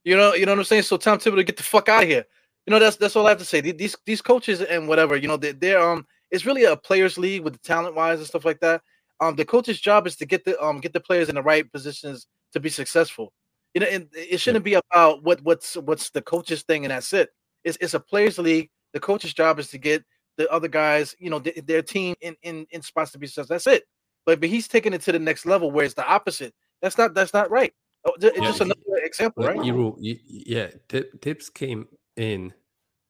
You 0.04 0.16
know, 0.16 0.34
you 0.34 0.46
know 0.46 0.52
what 0.52 0.60
I'm 0.60 0.64
saying? 0.64 0.82
So 0.82 0.96
Tom 0.96 1.18
Thibodeau, 1.18 1.44
get 1.44 1.56
the 1.56 1.64
fuck 1.64 1.88
out 1.88 2.04
of 2.04 2.08
here. 2.08 2.26
You 2.66 2.72
know, 2.72 2.78
that's 2.80 2.96
that's 2.96 3.14
all 3.14 3.26
I 3.26 3.30
have 3.30 3.38
to 3.38 3.44
say. 3.44 3.60
These 3.60 3.96
these 4.04 4.20
coaches 4.22 4.60
and 4.60 4.88
whatever, 4.88 5.16
you 5.16 5.28
know, 5.28 5.36
they, 5.36 5.52
they're 5.52 5.80
um, 5.80 6.06
it's 6.30 6.44
really 6.44 6.64
a 6.64 6.76
players' 6.76 7.16
league 7.16 7.42
with 7.42 7.52
the 7.52 7.58
talent 7.60 7.94
wise 7.94 8.18
and 8.18 8.26
stuff 8.26 8.44
like 8.44 8.60
that. 8.60 8.82
Um, 9.20 9.36
the 9.36 9.44
coach's 9.44 9.80
job 9.80 10.06
is 10.06 10.16
to 10.16 10.26
get 10.26 10.44
the 10.44 10.60
um 10.62 10.80
get 10.80 10.92
the 10.92 11.00
players 11.00 11.28
in 11.28 11.36
the 11.36 11.42
right 11.42 11.70
positions 11.70 12.26
to 12.52 12.60
be 12.60 12.68
successful. 12.68 13.32
You 13.74 13.80
know, 13.80 13.86
and 13.86 14.08
it 14.12 14.40
shouldn't 14.40 14.64
be 14.64 14.74
about 14.74 15.22
what 15.22 15.42
what's 15.42 15.76
what's 15.76 16.10
the 16.10 16.22
coach's 16.22 16.62
thing 16.62 16.84
and 16.84 16.90
that's 16.90 17.12
it. 17.12 17.30
It's 17.62 17.78
it's 17.80 17.94
a 17.94 18.00
players' 18.00 18.38
league. 18.38 18.70
The 18.92 19.00
coach's 19.00 19.34
job 19.34 19.58
is 19.58 19.68
to 19.70 19.78
get 19.78 20.04
the 20.36 20.50
other 20.50 20.68
guys, 20.68 21.14
you 21.18 21.30
know, 21.30 21.40
th- 21.40 21.64
their 21.66 21.82
team 21.82 22.14
in 22.20 22.36
in 22.42 22.66
in 22.70 22.82
spots 22.82 23.12
to 23.12 23.18
be 23.18 23.26
successful. 23.26 23.54
That's 23.54 23.66
it. 23.66 23.84
But 24.24 24.40
but 24.40 24.48
he's 24.48 24.66
taking 24.66 24.92
it 24.92 25.02
to 25.02 25.12
the 25.12 25.18
next 25.18 25.46
level 25.46 25.70
where 25.70 25.84
it's 25.84 25.94
the 25.94 26.06
opposite. 26.06 26.52
That's 26.82 26.98
not 26.98 27.14
that's 27.14 27.32
not 27.32 27.50
right. 27.50 27.72
Oh, 28.04 28.12
It's 28.20 28.36
Yeah, 28.36 28.40
just 28.40 28.60
another 28.60 29.04
example, 29.04 29.44
right? 29.44 29.56
Y- 29.56 30.20
yeah, 30.26 30.70
Thibs, 30.88 31.08
Thibs 31.22 31.50
came 31.50 31.86
in, 32.16 32.52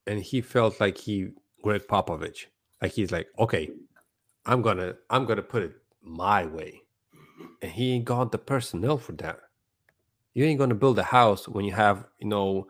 and 0.05 0.19
he 0.19 0.41
felt 0.41 0.79
like 0.79 0.97
he 0.97 1.29
Gregg 1.63 1.87
Popovich. 1.87 2.45
Like 2.81 2.91
he's 2.91 3.11
like, 3.11 3.27
okay, 3.39 3.69
I'm 4.45 4.61
gonna 4.61 4.95
I'm 5.09 5.25
gonna 5.25 5.41
put 5.41 5.63
it 5.63 5.73
my 6.01 6.45
way, 6.45 6.81
and 7.61 7.71
he 7.71 7.93
ain't 7.93 8.05
got 8.05 8.31
the 8.31 8.37
personnel 8.37 8.97
for 8.97 9.13
that. 9.13 9.39
You 10.33 10.45
ain't 10.45 10.59
gonna 10.59 10.75
build 10.75 10.99
a 10.99 11.03
house 11.03 11.47
when 11.47 11.65
you 11.65 11.73
have 11.73 12.05
you 12.19 12.27
know 12.27 12.67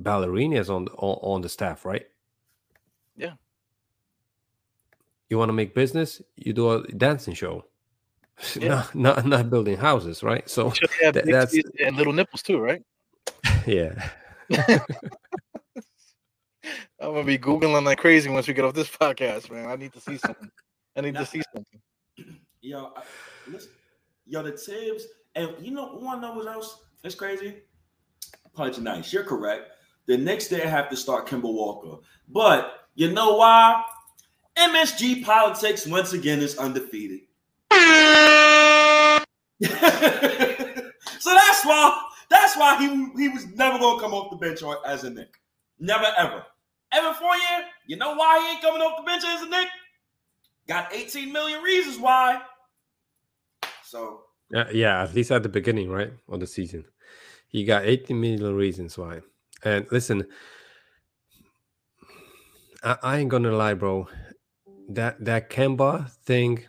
ballerinas 0.00 0.70
on 0.70 0.84
the, 0.84 0.92
on, 0.92 1.40
the 1.42 1.48
staff, 1.48 1.84
right? 1.84 2.06
Yeah. 3.16 3.32
You 5.28 5.38
want 5.38 5.48
to 5.48 5.52
make 5.52 5.74
business? 5.74 6.22
You 6.36 6.52
do 6.52 6.70
a 6.70 6.82
dancing 6.88 7.34
show. 7.34 7.64
Yeah. 8.54 8.68
not, 8.68 8.94
not 8.94 9.26
not 9.26 9.50
building 9.50 9.76
houses, 9.76 10.22
right? 10.22 10.48
So 10.48 10.70
Should 10.70 10.90
have 11.02 11.14
tha- 11.14 11.24
that's 11.26 11.58
and 11.84 11.96
little 11.96 12.12
nipples 12.12 12.40
too, 12.40 12.60
right? 12.60 12.80
yeah. 13.66 14.10
I'm 17.00 17.12
gonna 17.12 17.24
be 17.24 17.38
googling 17.38 17.84
like 17.84 17.98
crazy 17.98 18.28
once 18.28 18.48
we 18.48 18.54
get 18.54 18.64
off 18.64 18.74
this 18.74 18.90
podcast, 19.00 19.50
man. 19.50 19.66
I 19.66 19.76
need 19.76 19.92
to 19.92 20.00
see 20.00 20.18
something. 20.18 20.50
I 20.96 21.00
need 21.00 21.14
to 21.14 21.26
see 21.26 21.42
something. 21.54 21.80
Yo, 22.60 22.92
I, 22.96 23.02
listen, 23.46 23.70
yo, 24.26 24.42
the 24.42 24.52
Thibs, 24.52 25.04
and 25.36 25.54
you 25.60 25.70
know, 25.70 25.96
to 25.96 26.20
know 26.20 26.34
what 26.34 26.48
else? 26.48 26.82
That's 27.02 27.14
crazy. 27.14 27.58
Pudge 28.52 28.78
Nice. 28.78 29.12
You're 29.12 29.22
correct. 29.22 29.70
The 30.06 30.16
next 30.16 30.48
day, 30.48 30.64
I 30.64 30.68
have 30.68 30.90
to 30.90 30.96
start 30.96 31.28
Kemba 31.28 31.42
Walker, 31.42 32.02
but 32.28 32.88
you 32.94 33.12
know 33.12 33.36
why? 33.36 33.84
MSG 34.56 35.22
politics 35.22 35.86
once 35.86 36.14
again 36.14 36.40
is 36.40 36.58
undefeated. 36.58 37.20
so 37.70 37.78
that's 39.60 41.64
why 41.64 42.02
that's 42.28 42.56
why 42.56 42.76
he 42.78 42.88
he 43.22 43.28
was 43.28 43.46
never 43.54 43.78
gonna 43.78 44.00
come 44.00 44.14
off 44.14 44.30
the 44.30 44.36
bench 44.36 44.62
as 44.84 45.04
a 45.04 45.10
Knick. 45.10 45.36
Never 45.78 46.06
ever. 46.16 46.44
Evan 46.92 47.14
Fournier, 47.14 47.66
you 47.86 47.96
know 47.96 48.14
why 48.14 48.40
he 48.40 48.52
ain't 48.52 48.62
coming 48.62 48.80
off 48.80 48.96
the 48.96 49.02
bench 49.04 49.22
as 49.26 49.42
a 49.42 49.48
Knick? 49.48 49.68
Got 50.66 50.92
18 50.92 51.32
million 51.32 51.62
reasons 51.62 51.98
why. 51.98 52.40
So 53.82 54.22
Yeah, 54.50 54.68
yeah, 54.72 55.02
at 55.02 55.14
least 55.14 55.30
at 55.30 55.42
the 55.42 55.48
beginning, 55.48 55.88
right, 55.90 56.12
of 56.28 56.40
the 56.40 56.46
season. 56.46 56.84
He 57.48 57.64
got 57.64 57.84
18 57.84 58.18
million 58.20 58.54
reasons 58.54 58.96
why. 58.98 59.20
And 59.64 59.86
listen, 59.90 60.26
I, 62.82 62.96
I 63.02 63.18
ain't 63.18 63.30
gonna 63.30 63.52
lie, 63.52 63.74
bro. 63.74 64.08
That 64.90 65.24
that 65.24 65.50
Kemba 65.50 66.10
thing 66.10 66.64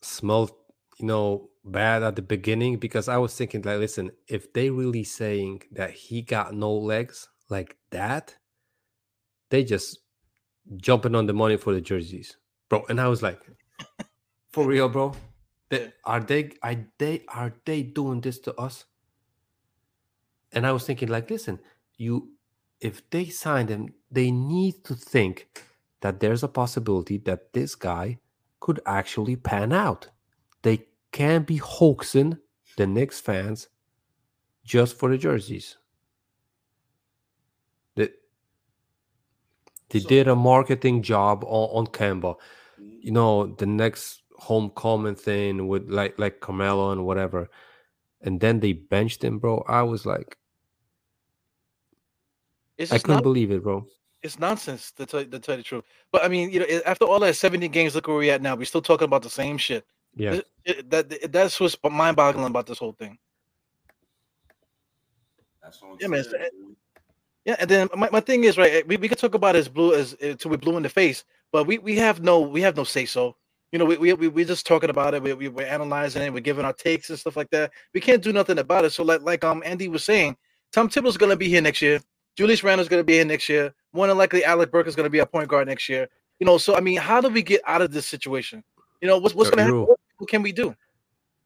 smelled, 0.00 0.52
you 0.98 1.06
know, 1.06 1.50
bad 1.64 2.02
at 2.02 2.16
the 2.16 2.22
beginning 2.22 2.78
because 2.78 3.08
I 3.08 3.18
was 3.18 3.34
thinking, 3.36 3.62
like, 3.62 3.78
listen, 3.78 4.10
if 4.28 4.52
they 4.52 4.70
really 4.70 5.04
saying 5.04 5.62
that 5.72 5.92
he 5.92 6.22
got 6.22 6.54
no 6.54 6.72
legs 6.72 7.28
like 7.48 7.76
that, 7.90 8.34
they 9.50 9.64
just 9.64 9.98
jumping 10.76 11.14
on 11.14 11.26
the 11.26 11.32
money 11.32 11.56
for 11.56 11.72
the 11.72 11.80
jerseys, 11.80 12.36
bro. 12.68 12.84
And 12.88 13.00
I 13.00 13.08
was 13.08 13.22
like, 13.22 13.40
for 14.52 14.66
real, 14.66 14.88
bro. 14.88 15.14
They, 15.70 15.92
are 16.04 16.20
they 16.20 16.52
are 16.62 16.76
they 16.98 17.24
are 17.28 17.54
they 17.64 17.82
doing 17.82 18.20
this 18.20 18.38
to 18.40 18.54
us? 18.56 18.84
And 20.52 20.66
I 20.66 20.72
was 20.72 20.84
thinking, 20.84 21.08
like, 21.08 21.30
listen, 21.30 21.58
you 21.96 22.32
if 22.80 23.08
they 23.10 23.26
sign 23.26 23.68
him, 23.68 23.94
they 24.10 24.30
need 24.30 24.84
to 24.84 24.94
think 24.94 25.48
that 26.00 26.20
there's 26.20 26.42
a 26.42 26.48
possibility 26.48 27.16
that 27.18 27.52
this 27.52 27.74
guy 27.74 28.18
could 28.60 28.80
actually 28.86 29.36
pan 29.36 29.72
out. 29.72 30.08
They 30.62 30.86
can't 31.12 31.46
be 31.46 31.56
hoaxing 31.56 32.38
the 32.76 32.86
Knicks 32.86 33.20
fans 33.20 33.68
just 34.64 34.98
for 34.98 35.10
the 35.10 35.18
jerseys. 35.18 35.76
They 39.92 40.00
did 40.00 40.28
a 40.28 40.34
marketing 40.36 41.02
job 41.02 41.44
on, 41.44 41.68
on 41.78 41.86
Kemba. 41.86 42.36
You 42.78 43.12
know, 43.12 43.46
the 43.46 43.66
next 43.66 44.22
homecoming 44.38 45.14
thing 45.14 45.68
with 45.68 45.88
like 45.88 46.18
like 46.18 46.40
Carmelo 46.40 46.90
and 46.92 47.04
whatever. 47.04 47.48
And 48.22 48.40
then 48.40 48.60
they 48.60 48.72
benched 48.72 49.22
him, 49.24 49.38
bro. 49.38 49.64
I 49.68 49.82
was 49.82 50.06
like, 50.06 50.36
It's 52.78 52.90
I 52.92 52.96
just 52.96 53.04
couldn't 53.04 53.16
not, 53.18 53.22
believe 53.24 53.50
it, 53.50 53.62
bro. 53.62 53.86
it's 54.22 54.38
nonsense 54.38 54.92
to 54.92 55.06
tell, 55.06 55.24
to 55.24 55.38
tell 55.38 55.56
you 55.56 55.62
the 55.62 55.68
truth. 55.68 55.84
But 56.12 56.24
I 56.24 56.28
mean, 56.28 56.50
you 56.50 56.60
know, 56.60 56.66
after 56.86 57.04
all 57.04 57.20
that 57.20 57.36
70 57.36 57.68
games, 57.68 57.94
look 57.94 58.06
where 58.06 58.16
we're 58.16 58.32
at 58.32 58.40
now. 58.42 58.54
We're 58.54 58.64
still 58.64 58.82
talking 58.82 59.04
about 59.06 59.22
the 59.22 59.30
same 59.30 59.58
shit. 59.58 59.84
Yeah. 60.14 60.34
It- 60.34 60.48
it- 60.64 60.90
that 60.90 61.32
that's 61.32 61.58
what's 61.58 61.76
mind-boggling 61.82 62.46
about 62.46 62.66
this 62.66 62.78
whole 62.78 62.92
thing. 62.92 63.18
that's 65.62 65.80
on 65.82 65.96
Yeah, 66.00 66.08
man, 66.08 66.22
Thibs, 66.22 66.34
it's- 66.34 66.46
eh, 66.46 66.50
dude. 66.56 66.76
Yeah, 67.44 67.56
and 67.58 67.68
then 67.68 67.88
my, 67.96 68.08
my 68.10 68.20
thing 68.20 68.44
is 68.44 68.56
right. 68.56 68.86
We, 68.86 68.96
we 68.96 69.08
could 69.08 69.18
talk 69.18 69.34
about 69.34 69.56
as 69.56 69.68
blue 69.68 69.94
as 69.94 70.14
uh, 70.14 70.34
till 70.38 70.50
we 70.50 70.56
blue 70.56 70.76
in 70.76 70.82
the 70.82 70.88
face, 70.88 71.24
but 71.50 71.66
we, 71.66 71.78
we 71.78 71.96
have 71.96 72.22
no 72.22 72.40
we 72.40 72.60
have 72.62 72.76
no 72.76 72.84
say 72.84 73.04
so. 73.04 73.36
You 73.72 73.78
know, 73.78 73.84
we 73.84 73.96
we 73.96 74.12
we 74.12 74.28
we're 74.28 74.44
just 74.44 74.66
talking 74.66 74.90
about 74.90 75.14
it. 75.14 75.22
We, 75.22 75.32
we 75.32 75.48
we're 75.48 75.66
analyzing 75.66 76.22
it. 76.22 76.32
We're 76.32 76.40
giving 76.40 76.64
our 76.64 76.72
takes 76.72 77.10
and 77.10 77.18
stuff 77.18 77.36
like 77.36 77.50
that. 77.50 77.72
We 77.94 78.00
can't 78.00 78.22
do 78.22 78.32
nothing 78.32 78.58
about 78.58 78.84
it. 78.84 78.92
So 78.92 79.02
like 79.02 79.22
like 79.22 79.42
um 79.44 79.62
Andy 79.64 79.88
was 79.88 80.04
saying, 80.04 80.36
Tom 80.72 80.88
Thibodeau's 80.88 81.16
gonna 81.16 81.36
be 81.36 81.48
here 81.48 81.62
next 81.62 81.82
year. 81.82 82.00
Julius 82.36 82.62
Randle's 82.62 82.88
gonna 82.88 83.02
be 83.02 83.14
here 83.14 83.24
next 83.24 83.48
year. 83.48 83.74
More 83.92 84.06
than 84.06 84.18
likely, 84.18 84.44
Alec 84.44 84.70
Burks 84.70 84.90
is 84.90 84.96
gonna 84.96 85.10
be 85.10 85.18
a 85.18 85.26
point 85.26 85.48
guard 85.48 85.66
next 85.66 85.88
year. 85.88 86.08
You 86.38 86.46
know, 86.46 86.58
so 86.58 86.76
I 86.76 86.80
mean, 86.80 86.98
how 86.98 87.20
do 87.20 87.28
we 87.28 87.42
get 87.42 87.60
out 87.66 87.82
of 87.82 87.92
this 87.92 88.06
situation? 88.06 88.62
You 89.00 89.08
know, 89.08 89.18
what's 89.18 89.34
what's 89.34 89.50
Yo, 89.50 89.56
gonna 89.56 89.62
happen? 89.64 89.96
What 90.18 90.28
can 90.28 90.42
we 90.42 90.52
do? 90.52 90.76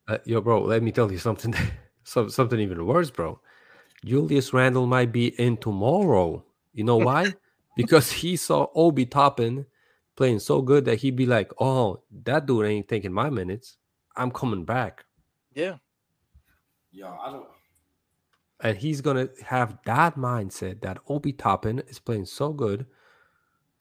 Uh, 0.08 0.18
yo, 0.24 0.40
bro, 0.42 0.62
let 0.62 0.82
me 0.82 0.92
tell 0.92 1.10
you 1.10 1.18
something. 1.18 1.54
some, 2.04 2.30
something 2.30 2.60
even 2.60 2.84
worse, 2.86 3.10
bro. 3.10 3.40
Julius 4.04 4.52
Randle 4.52 4.86
might 4.86 5.12
be 5.12 5.28
in 5.40 5.56
tomorrow. 5.56 6.44
You 6.72 6.84
know 6.84 6.96
why? 6.96 7.34
because 7.76 8.10
he 8.10 8.36
saw 8.36 8.68
Obi 8.74 9.06
Toppin 9.06 9.66
playing 10.16 10.38
so 10.40 10.62
good 10.62 10.84
that 10.86 10.98
he'd 11.00 11.16
be 11.16 11.26
like, 11.26 11.52
"Oh, 11.60 12.02
that 12.24 12.46
dude 12.46 12.66
ain't 12.66 12.88
taking 12.88 13.12
my 13.12 13.30
minutes. 13.30 13.78
I'm 14.16 14.30
coming 14.30 14.64
back." 14.64 15.04
Yeah. 15.54 15.76
Yeah, 16.92 17.16
I 17.22 17.30
don't. 17.30 17.46
And 18.60 18.78
he's 18.78 19.00
gonna 19.00 19.28
have 19.44 19.78
that 19.84 20.16
mindset 20.16 20.80
that 20.80 20.98
Obi 21.08 21.32
Toppin 21.32 21.80
is 21.88 21.98
playing 21.98 22.26
so 22.26 22.52
good 22.52 22.86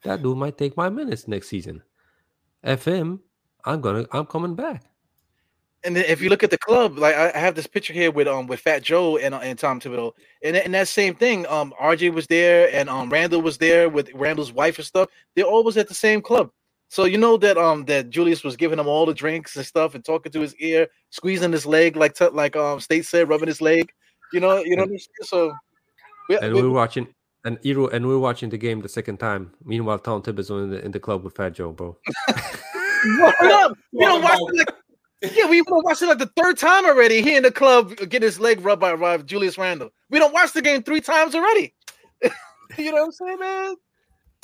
that 0.02 0.22
dude 0.22 0.38
might 0.38 0.56
take 0.56 0.76
my 0.76 0.88
minutes 0.88 1.26
next 1.26 1.48
season. 1.48 1.82
F 2.62 2.84
him, 2.84 3.20
I'm 3.64 3.80
gonna, 3.80 4.06
I'm 4.12 4.26
coming 4.26 4.54
back. 4.54 4.84
And 5.84 5.94
then 5.94 6.04
if 6.06 6.20
you 6.20 6.28
look 6.30 6.42
at 6.42 6.50
the 6.50 6.58
club, 6.58 6.98
like 6.98 7.14
I 7.14 7.30
I 7.34 7.38
have 7.38 7.54
this 7.54 7.66
picture 7.66 7.92
here 7.92 8.10
with 8.10 8.26
um 8.26 8.46
with 8.46 8.60
Fat 8.60 8.82
Joe 8.82 9.18
and 9.18 9.34
uh, 9.34 9.38
and 9.38 9.58
Tom 9.58 9.80
Thibodeau, 9.80 10.12
and 10.42 10.56
and 10.56 10.74
that 10.74 10.88
same 10.88 11.14
thing. 11.14 11.46
Um, 11.46 11.72
RJ 11.80 12.12
was 12.12 12.26
there, 12.26 12.68
and 12.74 12.88
um 12.88 13.08
Randle 13.10 13.42
was 13.42 13.58
there 13.58 13.88
with 13.88 14.10
Randle's 14.14 14.52
wife 14.52 14.78
and 14.78 14.86
stuff. 14.86 15.08
They're 15.34 15.44
always 15.44 15.76
at 15.76 15.88
the 15.88 15.94
same 15.94 16.22
club. 16.22 16.50
So 16.88 17.04
you 17.04 17.18
know 17.18 17.36
that 17.36 17.56
um 17.58 17.84
that 17.84 18.10
Julius 18.10 18.42
was 18.42 18.56
giving 18.56 18.78
him 18.78 18.88
all 18.88 19.06
the 19.06 19.14
drinks 19.14 19.56
and 19.56 19.64
stuff, 19.66 19.94
and 19.94 20.04
talking 20.04 20.32
to 20.32 20.40
his 20.40 20.54
ear, 20.56 20.88
squeezing 21.10 21.52
his 21.52 21.66
leg, 21.66 21.94
like 21.96 22.14
t- 22.14 22.28
like 22.28 22.56
um 22.56 22.80
State 22.80 23.04
said, 23.06 23.28
rubbing 23.28 23.48
his 23.48 23.60
leg. 23.60 23.90
You 24.32 24.40
know, 24.40 24.58
you 24.64 24.76
know. 24.76 24.84
What 24.84 24.92
I'm? 24.92 25.24
So 25.26 25.52
we, 26.28 26.36
and 26.38 26.54
we- 26.54 26.62
we 26.62 26.68
we're 26.68 26.74
watching 26.74 27.06
and 27.44 27.58
Eru 27.64 27.86
and 27.88 28.06
we 28.06 28.14
we're 28.14 28.18
watching 28.20 28.50
the 28.50 28.58
game 28.58 28.80
the 28.80 28.88
second 28.88 29.18
time. 29.18 29.52
Meanwhile, 29.64 30.00
Tom 30.00 30.22
Thibodeau's 30.22 30.50
in 30.50 30.70
the 30.70 30.84
in 30.84 30.90
the 30.90 31.00
club 31.00 31.22
with 31.22 31.36
Fat 31.36 31.50
Joe, 31.54 31.70
bro. 31.72 31.96
No, 33.06 33.32
no, 33.42 33.74
we 33.92 34.04
don't 34.04 34.22
watch 34.22 34.38
it 34.40 34.56
like 34.58 34.74
yeah, 35.34 35.48
we 35.48 35.62
don't 35.62 36.02
it 36.02 36.06
like 36.06 36.18
the 36.18 36.30
third 36.36 36.58
time 36.58 36.84
already. 36.86 37.22
He 37.22 37.36
in 37.36 37.42
the 37.42 37.50
club 37.50 37.96
get 38.08 38.22
his 38.22 38.38
leg 38.38 38.60
rubbed 38.60 38.80
by, 38.80 38.94
by 38.96 39.18
Julius 39.18 39.58
Randle. 39.58 39.90
We 40.10 40.18
don't 40.18 40.32
watch 40.32 40.52
the 40.52 40.62
game 40.62 40.82
three 40.82 41.00
times 41.00 41.34
already. 41.34 41.74
you 42.78 42.92
know 42.92 42.98
what 42.98 43.04
I'm 43.04 43.12
saying, 43.12 43.38
man? 43.38 43.74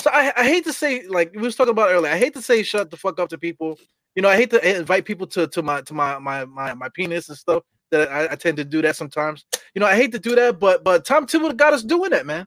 So 0.00 0.10
I, 0.12 0.32
I 0.36 0.44
hate 0.44 0.64
to 0.64 0.72
say, 0.72 1.06
like 1.06 1.32
we 1.34 1.42
was 1.42 1.56
talking 1.56 1.70
about 1.70 1.90
earlier, 1.90 2.12
I 2.12 2.18
hate 2.18 2.34
to 2.34 2.42
say 2.42 2.62
shut 2.62 2.90
the 2.90 2.96
fuck 2.96 3.20
up 3.20 3.28
to 3.30 3.38
people. 3.38 3.78
You 4.14 4.22
know, 4.22 4.28
I 4.28 4.36
hate 4.36 4.50
to 4.50 4.76
invite 4.78 5.04
people 5.04 5.26
to 5.28 5.46
to 5.48 5.62
my 5.62 5.80
to 5.82 5.94
my 5.94 6.18
my 6.18 6.44
my, 6.44 6.74
my 6.74 6.88
penis 6.94 7.28
and 7.28 7.38
stuff. 7.38 7.62
That 7.90 8.10
I, 8.10 8.32
I 8.32 8.36
tend 8.36 8.56
to 8.56 8.64
do 8.64 8.82
that 8.82 8.96
sometimes. 8.96 9.44
You 9.74 9.80
know, 9.80 9.86
I 9.86 9.94
hate 9.94 10.12
to 10.12 10.18
do 10.18 10.34
that, 10.34 10.58
but 10.58 10.82
but 10.82 11.04
Tom 11.04 11.26
Thibodeau 11.26 11.56
got 11.56 11.72
us 11.72 11.82
doing 11.82 12.10
that, 12.10 12.26
man. 12.26 12.46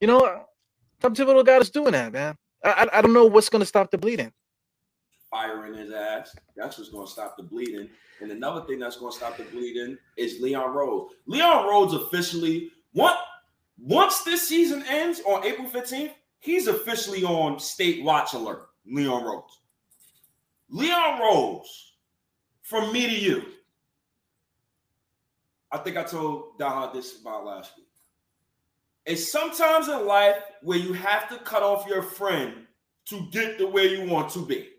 You 0.00 0.08
know, 0.08 0.42
Tom 1.00 1.14
Thibodeau 1.14 1.46
got 1.46 1.62
us 1.62 1.70
doing 1.70 1.92
that, 1.92 2.12
man. 2.12 2.36
I 2.64 2.70
I, 2.70 2.98
I 2.98 3.02
don't 3.02 3.12
know 3.12 3.26
what's 3.26 3.48
gonna 3.48 3.64
stop 3.64 3.90
the 3.90 3.98
bleeding. 3.98 4.32
Firing 5.36 5.74
his 5.74 5.92
ass. 5.92 6.34
That's 6.56 6.78
what's 6.78 6.90
going 6.90 7.06
to 7.06 7.12
stop 7.12 7.36
the 7.36 7.42
bleeding. 7.42 7.88
And 8.20 8.30
another 8.30 8.62
thing 8.62 8.78
that's 8.78 8.96
going 8.96 9.12
to 9.12 9.18
stop 9.18 9.36
the 9.36 9.44
bleeding 9.44 9.98
is 10.16 10.40
Leon 10.40 10.72
Rose. 10.72 11.10
Leon 11.26 11.68
Rose 11.68 11.92
officially, 11.92 12.70
what, 12.92 13.18
once 13.78 14.22
this 14.22 14.48
season 14.48 14.82
ends 14.88 15.20
on 15.26 15.44
April 15.44 15.68
15th, 15.68 16.12
he's 16.40 16.68
officially 16.68 17.22
on 17.24 17.58
state 17.58 18.02
watch 18.02 18.32
alert. 18.32 18.68
Leon 18.86 19.24
Rose. 19.24 19.60
Leon 20.70 21.20
Rose, 21.20 21.92
from 22.62 22.92
me 22.92 23.06
to 23.06 23.14
you. 23.14 23.42
I 25.70 25.78
think 25.78 25.96
I 25.96 26.04
told 26.04 26.58
Daha 26.58 26.92
this 26.94 27.20
about 27.20 27.44
last 27.44 27.72
week. 27.76 27.86
It's 29.04 29.30
sometimes 29.30 29.88
in 29.88 30.06
life 30.06 30.36
where 30.62 30.78
you 30.78 30.92
have 30.94 31.28
to 31.28 31.36
cut 31.38 31.62
off 31.62 31.86
your 31.86 32.02
friend 32.02 32.66
to 33.06 33.28
get 33.30 33.58
the 33.58 33.66
way 33.66 33.88
you 33.88 34.08
want 34.08 34.30
to 34.30 34.44
be. 34.44 34.70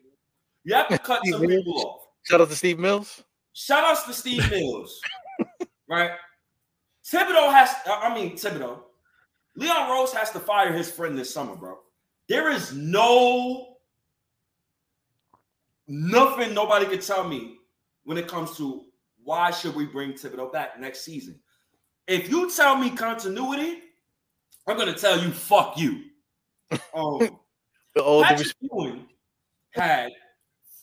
You 0.67 0.73
have 0.73 0.89
to 0.89 0.99
cut 0.99 1.25
some 1.25 1.47
people 1.47 1.79
off. 1.79 2.07
Shout 2.23 2.41
out 2.41 2.49
to 2.49 2.55
Steve 2.55 2.77
Mills. 2.77 3.23
Shout 3.53 3.85
outs 3.85 4.03
to 4.03 4.11
Steve 4.11 4.51
Mills, 4.51 4.99
right? 5.89 6.11
Thibodeau 7.05 7.53
has, 7.53 7.69
I 7.87 8.13
mean, 8.13 8.33
Thibodeau. 8.33 8.79
Leon 9.55 9.89
Rose 9.89 10.11
has 10.11 10.29
to 10.31 10.41
fire 10.41 10.73
his 10.73 10.91
friend 10.91 11.17
this 11.17 11.33
summer, 11.33 11.55
bro. 11.55 11.77
There 12.27 12.51
is 12.51 12.73
no, 12.73 13.77
nothing 15.87 16.53
nobody 16.53 16.85
can 16.85 16.99
tell 16.99 17.25
me 17.25 17.55
when 18.03 18.17
it 18.17 18.27
comes 18.27 18.57
to 18.57 18.83
why 19.23 19.51
should 19.51 19.73
we 19.73 19.85
bring 19.85 20.13
Thibodeau 20.15 20.51
back 20.51 20.77
next 20.81 21.05
season. 21.05 21.39
If 22.07 22.29
you 22.29 22.51
tell 22.53 22.75
me 22.75 22.89
continuity, 22.89 23.83
I'm 24.67 24.75
going 24.75 24.93
to 24.93 24.99
tell 24.99 25.17
you, 25.17 25.31
fuck 25.31 25.77
you. 25.77 26.03
Um, 26.93 27.39
all 28.03 28.21
due 28.21 28.27
Patrick 28.27 28.53
Ewing 28.59 29.07
had 29.71 30.11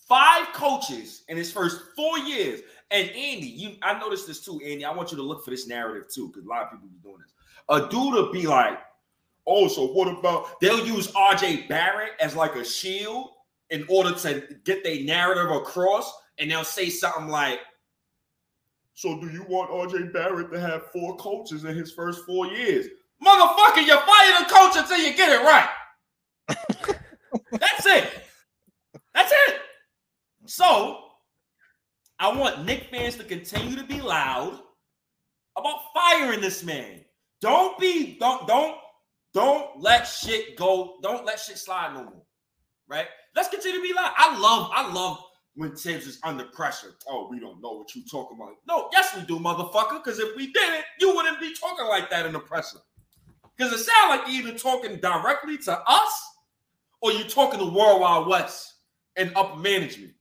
five 0.09 0.53
coaches 0.53 1.25
in 1.29 1.37
his 1.37 1.53
first 1.53 1.81
four 1.97 2.19
years. 2.19 2.61
And 2.91 3.09
Andy, 3.11 3.47
you 3.47 3.77
I 3.83 3.99
noticed 3.99 4.27
this 4.27 4.45
too, 4.45 4.61
Andy. 4.65 4.85
I 4.85 4.93
want 4.93 5.11
you 5.11 5.17
to 5.17 5.23
look 5.23 5.45
for 5.45 5.51
this 5.51 5.67
narrative 5.67 6.09
too, 6.13 6.29
because 6.29 6.45
a 6.45 6.49
lot 6.49 6.65
of 6.65 6.71
people 6.71 6.89
be 6.89 6.99
doing 7.03 7.19
this. 7.19 7.33
A 7.69 7.89
dude 7.89 8.15
will 8.15 8.33
be 8.33 8.47
like, 8.47 8.79
oh, 9.47 9.69
so 9.69 9.87
what 9.87 10.09
about 10.09 10.61
they'll 10.61 10.87
use 10.87 11.11
RJ 11.13 11.69
Barrett 11.69 12.13
as 12.21 12.37
like 12.37 12.55
a 12.57 12.65
shield 12.65 13.31
in 13.71 13.85
order 13.89 14.13
to 14.13 14.45
get 14.65 14.85
their 14.85 15.03
narrative 15.03 15.51
across, 15.51 16.13
and 16.39 16.51
they'll 16.51 16.65
say 16.65 16.91
something 16.91 17.29
like, 17.29 17.61
So 18.93 19.21
do 19.21 19.29
you 19.29 19.45
want 19.49 19.71
RJ 19.71 20.13
Barrett 20.13 20.53
to 20.53 20.61
have 20.61 20.91
four 20.93 21.17
coaches 21.17 21.65
in 21.65 21.75
his 21.75 21.93
first 21.93 22.25
four 22.27 22.47
years? 22.47 22.87
Motherfucker, 23.25 23.87
you 23.87 23.97
fire 23.97 24.39
the 24.39 24.55
coach 24.55 24.77
until 24.77 24.99
you 24.99 25.17
get 25.17 25.31
it 25.31 25.43
right. 25.43 25.69
That's 27.51 27.87
it. 27.87 28.11
That's 29.15 29.33
it. 29.33 29.61
So 30.47 30.99
I 32.19 32.37
want 32.37 32.65
Knick 32.65 32.89
fans 32.91 33.17
to 33.17 33.25
continue 33.25 33.77
to 33.77 33.85
be 33.85 34.01
loud 34.01 34.61
about 35.57 35.79
firing 35.95 36.41
this 36.41 36.63
man. 36.63 37.01
Don't 37.41 37.79
be, 37.79 38.17
don't, 38.19 38.47
don't, 38.47 38.77
don't 39.33 39.81
let 39.81 40.07
shit 40.07 40.57
go. 40.57 40.97
Don't 41.03 41.25
let 41.25 41.41
shit 41.41 41.59
slide 41.59 41.95
no 41.95 42.05
more. 42.05 42.23
Right? 42.89 43.07
Let's 43.35 43.49
continue 43.49 43.79
to 43.79 43.83
be 43.83 43.95
loud. 43.95 44.13
I 44.17 44.39
love, 44.39 44.71
I 44.73 44.93
love 44.93 45.19
when 45.55 45.75
Thibs 45.75 46.07
is 46.07 46.19
under 46.23 46.45
presser. 46.45 46.95
Oh, 47.09 47.29
we 47.31 47.41
don't 47.41 47.61
know 47.61 47.73
what 47.73 47.95
you're 47.95 48.05
talking 48.11 48.37
about. 48.41 48.55
No, 48.67 48.89
yes, 48.93 49.17
we 49.17 49.23
do, 49.23 49.39
motherfucker. 49.39 50.03
Because 50.03 50.19
if 50.19 50.37
we 50.37 50.53
didn't, 50.53 50.85
you 51.01 51.15
wouldn't 51.15 51.41
be 51.41 51.55
talking 51.55 51.87
like 51.87 52.11
that 52.11 52.27
in 52.27 52.33
the 52.33 52.41
pressure. 52.41 52.79
Because 53.57 53.73
it 53.73 53.85
sounds 53.85 54.09
like 54.09 54.23
you're 54.27 54.49
either 54.49 54.59
talking 54.59 54.97
directly 54.97 55.59
to 55.59 55.79
us 55.87 56.31
or 57.01 57.13
you're 57.13 57.29
talking 57.29 57.61
to 57.61 57.67
World 57.67 58.01
Wide 58.01 58.27
Wes 58.27 58.75
and 59.17 59.33
upper 59.37 59.57
management. 59.57 60.14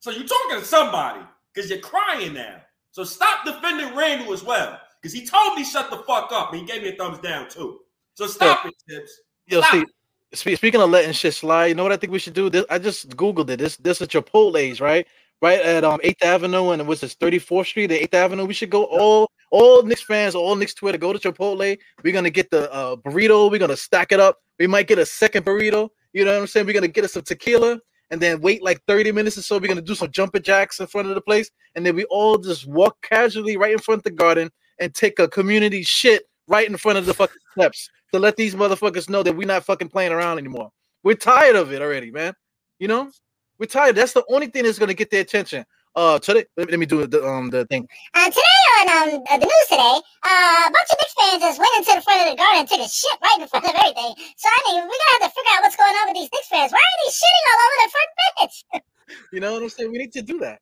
So 0.00 0.10
you're 0.10 0.26
talking 0.26 0.60
to 0.60 0.64
somebody 0.64 1.20
because 1.52 1.70
you're 1.70 1.80
crying 1.80 2.34
now. 2.34 2.56
So 2.92 3.04
stop 3.04 3.44
defending 3.44 3.94
Randle 3.96 4.32
as 4.32 4.42
well. 4.42 4.80
Because 5.00 5.12
he 5.14 5.24
told 5.26 5.56
me 5.56 5.64
shut 5.64 5.90
the 5.90 5.98
fuck 5.98 6.32
up. 6.32 6.52
And 6.52 6.60
he 6.60 6.66
gave 6.66 6.82
me 6.82 6.88
a 6.88 6.96
thumbs 6.96 7.18
down 7.18 7.48
too. 7.48 7.80
So 8.14 8.26
stop 8.26 8.66
it, 8.66 8.74
Thibs. 8.88 9.10
Yo, 9.46 9.60
Stop 9.60 9.86
see, 10.34 10.52
it. 10.52 10.56
speaking 10.56 10.80
of 10.80 10.90
letting 10.90 11.12
shit 11.12 11.34
slide, 11.34 11.66
you 11.66 11.74
know 11.74 11.84
what 11.84 11.92
I 11.92 11.96
think 11.96 12.12
we 12.12 12.18
should 12.18 12.34
do? 12.34 12.50
This 12.50 12.64
I 12.68 12.78
just 12.78 13.10
googled 13.10 13.48
it. 13.50 13.58
This 13.58 13.76
this 13.76 14.00
is 14.00 14.08
Chipotle's, 14.08 14.80
right? 14.80 15.06
Right 15.40 15.60
at 15.60 15.84
um 15.84 16.00
8th 16.04 16.22
Avenue 16.22 16.70
and 16.70 16.88
what's 16.88 17.00
this 17.00 17.14
34th 17.14 17.66
Street, 17.66 17.86
the 17.86 18.00
8th 18.00 18.14
Avenue. 18.14 18.44
We 18.44 18.54
should 18.54 18.70
go 18.70 18.84
all 18.84 19.30
all 19.50 19.82
Knicks 19.84 20.02
fans, 20.02 20.34
all 20.34 20.56
Knicks 20.56 20.74
Twitter, 20.74 20.98
go 20.98 21.12
to 21.12 21.18
Chipotle. 21.18 21.78
We're 22.02 22.12
gonna 22.12 22.30
get 22.30 22.50
the 22.50 22.70
uh, 22.72 22.96
burrito, 22.96 23.50
we're 23.50 23.58
gonna 23.58 23.76
stack 23.76 24.10
it 24.10 24.18
up. 24.18 24.38
We 24.58 24.66
might 24.66 24.88
get 24.88 24.98
a 24.98 25.06
second 25.06 25.46
burrito, 25.46 25.90
you 26.12 26.24
know 26.24 26.32
what 26.32 26.40
I'm 26.40 26.46
saying? 26.48 26.66
We're 26.66 26.72
gonna 26.72 26.88
get 26.88 27.04
us 27.04 27.12
some 27.12 27.22
tequila 27.22 27.80
and 28.10 28.20
then 28.20 28.40
wait 28.40 28.62
like 28.62 28.82
30 28.86 29.12
minutes 29.12 29.38
or 29.38 29.42
so. 29.42 29.58
We're 29.58 29.68
gonna 29.68 29.82
do 29.82 29.94
some 29.94 30.10
jumping 30.10 30.42
jacks 30.42 30.80
in 30.80 30.86
front 30.86 31.08
of 31.08 31.14
the 31.14 31.20
place, 31.20 31.50
and 31.74 31.84
then 31.84 31.94
we 31.94 32.04
all 32.04 32.38
just 32.38 32.66
walk 32.66 32.96
casually 33.02 33.56
right 33.56 33.72
in 33.72 33.78
front 33.78 34.00
of 34.00 34.04
the 34.04 34.10
garden 34.10 34.50
and 34.80 34.94
take 34.94 35.18
a 35.18 35.28
community 35.28 35.82
shit 35.82 36.24
right 36.46 36.68
in 36.68 36.76
front 36.76 36.98
of 36.98 37.06
the 37.06 37.14
fucking 37.14 37.36
steps 37.52 37.90
to 38.12 38.18
let 38.18 38.36
these 38.36 38.54
motherfuckers 38.54 39.08
know 39.08 39.22
that 39.22 39.36
we're 39.36 39.46
not 39.46 39.64
fucking 39.64 39.88
playing 39.88 40.12
around 40.12 40.38
anymore. 40.38 40.70
We're 41.02 41.14
tired 41.14 41.56
of 41.56 41.72
it 41.72 41.82
already, 41.82 42.10
man. 42.10 42.34
You 42.78 42.88
know, 42.88 43.10
we're 43.58 43.66
tired. 43.66 43.96
That's 43.96 44.12
the 44.12 44.24
only 44.30 44.46
thing 44.46 44.64
that's 44.64 44.78
gonna 44.78 44.94
get 44.94 45.10
their 45.10 45.20
attention. 45.20 45.64
Uh, 45.94 46.18
today, 46.18 46.44
let 46.56 46.66
me, 46.66 46.70
let 46.72 46.80
me 46.80 46.86
do 46.86 47.06
the 47.06 47.26
um 47.26 47.50
the 47.50 47.64
thing. 47.66 47.86
Uh, 48.14 48.26
today 48.26 48.42
on 48.86 49.18
um, 49.18 49.24
uh, 49.26 49.38
the 49.38 49.46
news 49.50 49.66
today, 49.66 49.96
uh, 50.22 50.62
a 50.62 50.70
bunch 50.70 50.90
of 50.94 50.96
Knicks 51.02 51.16
fans 51.18 51.42
just 51.42 51.58
went 51.58 51.74
into 51.74 51.90
the 51.98 52.04
front 52.06 52.22
of 52.22 52.28
the 52.30 52.38
garden 52.38 52.62
and 52.62 52.68
took 52.70 52.78
a 52.78 52.86
shit 52.86 53.18
right 53.18 53.38
in 53.42 53.48
front 53.50 53.66
of 53.66 53.74
everything. 53.74 54.14
So 54.38 54.46
I 54.46 54.58
mean, 54.70 54.86
we're 54.86 54.94
gonna 54.94 55.14
have 55.18 55.24
to 55.26 55.32
figure 55.34 55.52
out 55.58 55.62
what's 55.66 55.78
going 55.78 55.96
on 55.98 56.04
with 56.06 56.16
these 56.22 56.30
Knicks 56.30 56.48
fans. 56.48 56.70
Why 56.70 56.78
are 56.78 56.98
they 57.02 57.10
shitting 57.10 57.44
all 57.50 57.60
over 57.66 57.76
the 57.82 57.90
front 57.90 58.10
bench? 58.38 58.56
You 59.32 59.40
know 59.40 59.54
what 59.54 59.62
I'm 59.62 59.70
saying? 59.70 59.90
We 59.90 59.96
need 59.96 60.12
to 60.12 60.22
do 60.22 60.38
that. 60.40 60.60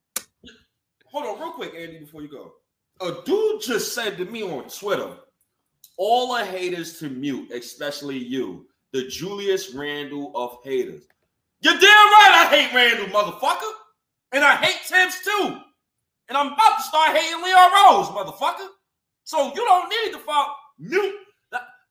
Hold 1.11 1.25
on, 1.25 1.37
real 1.37 1.51
quick, 1.51 1.73
Andy, 1.75 1.99
before 1.99 2.21
you 2.21 2.29
go. 2.29 2.53
A 3.01 3.21
dude 3.25 3.61
just 3.61 3.93
said 3.93 4.17
to 4.17 4.25
me 4.25 4.41
on 4.41 4.69
Twitter, 4.69 5.17
all 5.97 6.33
the 6.33 6.45
haters 6.45 6.97
to 6.99 7.09
mute, 7.09 7.51
especially 7.51 8.17
you, 8.17 8.65
the 8.93 9.05
Julius 9.09 9.73
Randle 9.73 10.31
of 10.33 10.59
haters. 10.63 11.03
You're 11.59 11.73
damn 11.73 11.81
right 11.81 12.31
I 12.33 12.55
hate 12.55 12.73
Randle, 12.73 13.07
motherfucker. 13.07 13.71
And 14.31 14.43
I 14.45 14.55
hate 14.55 14.79
Thibs 14.85 15.21
too. 15.23 15.59
And 16.29 16.37
I'm 16.37 16.47
about 16.47 16.77
to 16.77 16.83
start 16.83 17.15
hating 17.15 17.43
Leon 17.43 17.71
Rose, 17.71 18.07
motherfucker. 18.09 18.67
So 19.23 19.47
you 19.53 19.65
don't 19.65 19.89
need 19.89 20.13
to 20.13 20.19
fuck 20.19 20.55
mute. 20.79 21.15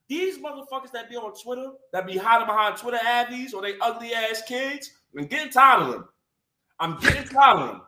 These 0.08 0.38
motherfuckers 0.38 0.92
that 0.92 1.10
be 1.10 1.16
on 1.16 1.34
Twitter, 1.34 1.70
that 1.92 2.06
be 2.06 2.16
hiding 2.16 2.46
behind 2.46 2.76
Twitter 2.76 2.98
addies 2.98 3.52
or 3.52 3.60
they 3.60 3.76
ugly 3.80 4.14
ass 4.14 4.42
kids, 4.46 4.92
I'm 5.18 5.26
getting 5.26 5.50
tired 5.50 5.82
of 5.82 5.92
them. 5.92 6.08
I'm 6.78 7.00
getting 7.00 7.24
tired 7.24 7.58
of 7.58 7.68
them. 7.68 7.82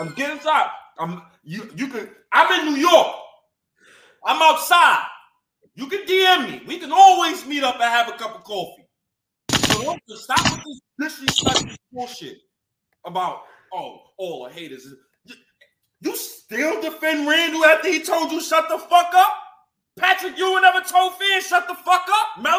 I'm 0.00 0.14
getting 0.14 0.38
tired. 0.38 0.70
I'm 0.98 1.22
you 1.42 1.70
you 1.76 1.88
can 1.88 2.08
I'm 2.32 2.60
in 2.60 2.74
New 2.74 2.80
York. 2.80 3.16
I'm 4.24 4.40
outside. 4.40 5.04
You 5.74 5.88
can 5.88 6.06
DM 6.06 6.50
me. 6.50 6.62
We 6.66 6.78
can 6.78 6.92
always 6.92 7.44
meet 7.46 7.64
up 7.64 7.74
and 7.74 7.84
have 7.84 8.08
a 8.08 8.12
cup 8.12 8.36
of 8.36 8.44
coffee. 8.44 8.86
So 9.50 9.98
stop 10.14 10.52
with 10.52 10.64
this 10.98 11.18
disrespectful 11.18 11.76
bullshit 11.92 12.38
about 13.04 13.42
oh 13.74 14.00
all 14.18 14.44
the 14.44 14.54
haters. 14.54 14.86
You, 16.00 16.16
still 16.50 16.80
defend 16.80 17.28
Randle 17.28 17.64
after 17.64 17.88
he 17.88 18.02
told 18.02 18.32
you 18.32 18.40
shut 18.40 18.68
the 18.68 18.78
fuck 18.78 19.14
up? 19.14 19.32
Patrick 19.96 20.36
Ewing 20.36 20.62
never 20.62 20.80
told 20.80 21.14
fans 21.14 21.46
shut 21.46 21.68
the 21.68 21.74
fuck 21.74 22.06
up, 22.10 22.42
Melo? 22.42 22.58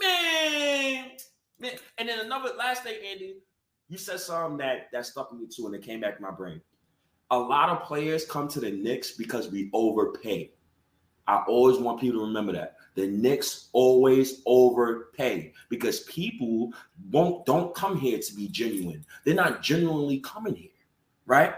Man, 0.00 1.10
man. 1.58 1.72
And 1.98 2.08
then 2.08 2.20
another 2.20 2.50
last 2.56 2.84
thing, 2.84 2.94
Andy, 3.04 3.36
you 3.88 3.98
said 3.98 4.20
something 4.20 4.56
that 4.58 4.88
that 4.92 5.06
stuck 5.06 5.30
with 5.30 5.40
me 5.40 5.46
too, 5.54 5.66
and 5.66 5.74
it 5.74 5.82
came 5.82 6.00
back 6.00 6.16
to 6.16 6.22
my 6.22 6.30
brain. 6.30 6.60
A 7.30 7.38
lot 7.38 7.68
of 7.68 7.82
players 7.82 8.24
come 8.24 8.48
to 8.48 8.60
the 8.60 8.70
Knicks 8.70 9.12
because 9.12 9.50
we 9.50 9.70
overpay. 9.72 10.50
I 11.26 11.42
always 11.48 11.78
want 11.78 12.00
people 12.00 12.20
to 12.20 12.26
remember 12.26 12.52
that. 12.52 12.76
The 12.94 13.06
Knicks 13.08 13.68
always 13.72 14.40
overpay 14.46 15.52
because 15.68 16.00
people 16.00 16.72
won't 17.10 17.44
don't 17.44 17.74
come 17.74 17.98
here 17.98 18.18
to 18.18 18.34
be 18.34 18.48
genuine. 18.48 19.04
They're 19.24 19.34
not 19.34 19.62
genuinely 19.62 20.20
coming 20.20 20.54
here, 20.54 20.70
right? 21.26 21.54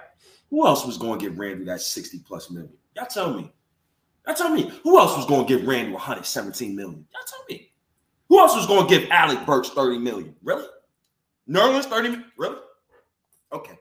Who 0.50 0.66
else 0.66 0.86
was 0.86 0.96
going 0.98 1.18
to 1.18 1.24
give 1.28 1.38
Randle 1.38 1.66
that 1.66 1.80
60 1.80 2.20
plus 2.20 2.50
million? 2.50 2.72
Y'all 2.94 3.06
tell 3.06 3.34
me. 3.34 3.50
Y'all 4.26 4.34
tell 4.36 4.50
me. 4.50 4.70
Who 4.84 4.98
else 4.98 5.16
was 5.16 5.26
going 5.26 5.46
to 5.46 5.56
give 5.56 5.66
Randle 5.66 5.94
117 5.94 6.74
million? 6.74 7.06
Y'all 7.12 7.22
tell 7.26 7.44
me. 7.50 7.70
Who 8.28 8.38
else 8.38 8.54
was 8.56 8.66
going 8.66 8.86
to 8.88 8.98
give 8.98 9.10
Alec 9.10 9.44
Burks 9.46 9.70
30 9.70 9.98
million? 9.98 10.34
Really? 10.42 10.66
Nerlens 11.48 11.84
30 11.84 12.08
million? 12.10 12.32
Really? 12.36 12.56
Okay. 13.52 13.78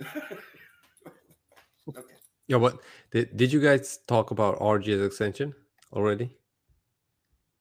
okay. 1.88 2.14
Yeah, 2.48 2.58
but 2.58 2.80
did, 3.10 3.36
did 3.36 3.52
you 3.52 3.60
guys 3.60 3.98
talk 4.06 4.30
about 4.30 4.58
RJ's 4.60 5.02
extension 5.04 5.54
already? 5.92 6.30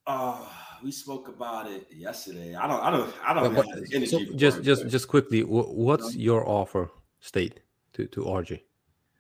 Uh, 0.08 0.38
we 0.84 0.92
spoke 0.92 1.28
about 1.28 1.70
it 1.70 1.88
yesterday. 1.92 2.54
I 2.56 2.68
don't, 2.68 2.82
I 2.84 2.92
don't, 2.92 3.14
I 3.26 3.34
don't 3.34 3.56
But- 3.56 3.66
have 3.66 3.80
but- 3.92 4.08
so 4.08 4.20
just 4.36 4.62
just 4.62 4.88
just 4.88 5.08
quickly, 5.08 5.42
wh- 5.42 5.74
what's 5.76 6.16
your 6.16 6.48
offer 6.48 6.92
state 7.26 7.60
to 7.94 8.06
to 8.08 8.22
RG? 8.22 8.62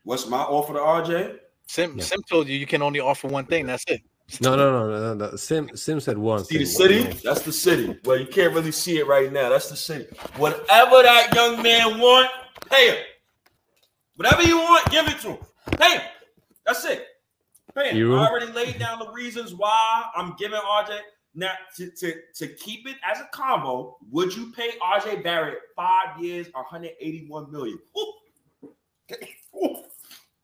What's 0.03 0.27
my 0.27 0.37
offer 0.41 0.73
to 0.73 0.79
RJ? 0.79 1.39
Sim 1.67 1.97
Yeah. 1.97 2.03
Sim 2.03 2.21
told 2.29 2.47
you 2.47 2.57
you 2.57 2.67
can 2.67 2.81
only 2.81 2.99
offer 2.99 3.27
one 3.27 3.45
thing. 3.45 3.65
That's 3.65 3.83
it. 3.87 4.01
No, 4.41 4.55
no, 4.55 4.71
no, 4.71 4.89
no, 4.89 5.13
no. 5.13 5.31
no. 5.31 5.35
Sim 5.35 5.75
Sim 5.75 5.99
said 5.99 6.17
one. 6.17 6.45
See 6.45 6.59
the 6.59 6.65
thing. 6.65 6.73
city? 6.73 7.19
That's 7.23 7.41
the 7.41 7.51
city. 7.51 7.97
Well, 8.05 8.19
you 8.19 8.27
can't 8.27 8.53
really 8.53 8.71
see 8.71 8.97
it 8.99 9.07
right 9.07 9.31
now. 9.31 9.49
That's 9.49 9.69
the 9.69 9.75
city. 9.75 10.05
Whatever 10.37 11.03
that 11.03 11.33
young 11.33 11.61
man 11.61 11.99
want, 11.99 12.29
pay 12.69 12.89
him. 12.91 12.97
Whatever 14.15 14.43
you 14.43 14.57
want, 14.57 14.89
give 14.91 15.07
it 15.07 15.19
to 15.21 15.29
him. 15.31 15.37
Pay 15.79 15.93
him. 15.97 16.01
That's 16.65 16.85
it. 16.85 17.05
Pay 17.75 17.89
him. 17.89 17.97
You- 17.97 18.15
I 18.15 18.27
already 18.27 18.51
laid 18.51 18.79
down 18.79 18.99
the 18.99 19.11
reasons 19.11 19.53
why 19.53 20.03
I'm 20.15 20.35
giving 20.37 20.59
RJ. 20.59 20.99
Now, 21.35 21.51
to, 21.75 21.91
to, 21.91 22.13
to 22.35 22.47
keep 22.47 22.87
it 22.87 22.95
as 23.03 23.19
a 23.19 23.27
combo, 23.33 23.97
would 24.09 24.33
you 24.35 24.53
pay 24.53 24.71
RJ 24.81 25.21
Barrett 25.21 25.59
five 25.75 26.19
years, 26.19 26.47
181 26.53 27.51
million? 27.51 27.77
Ooh. 27.97 28.13
Ooh. 29.55 29.75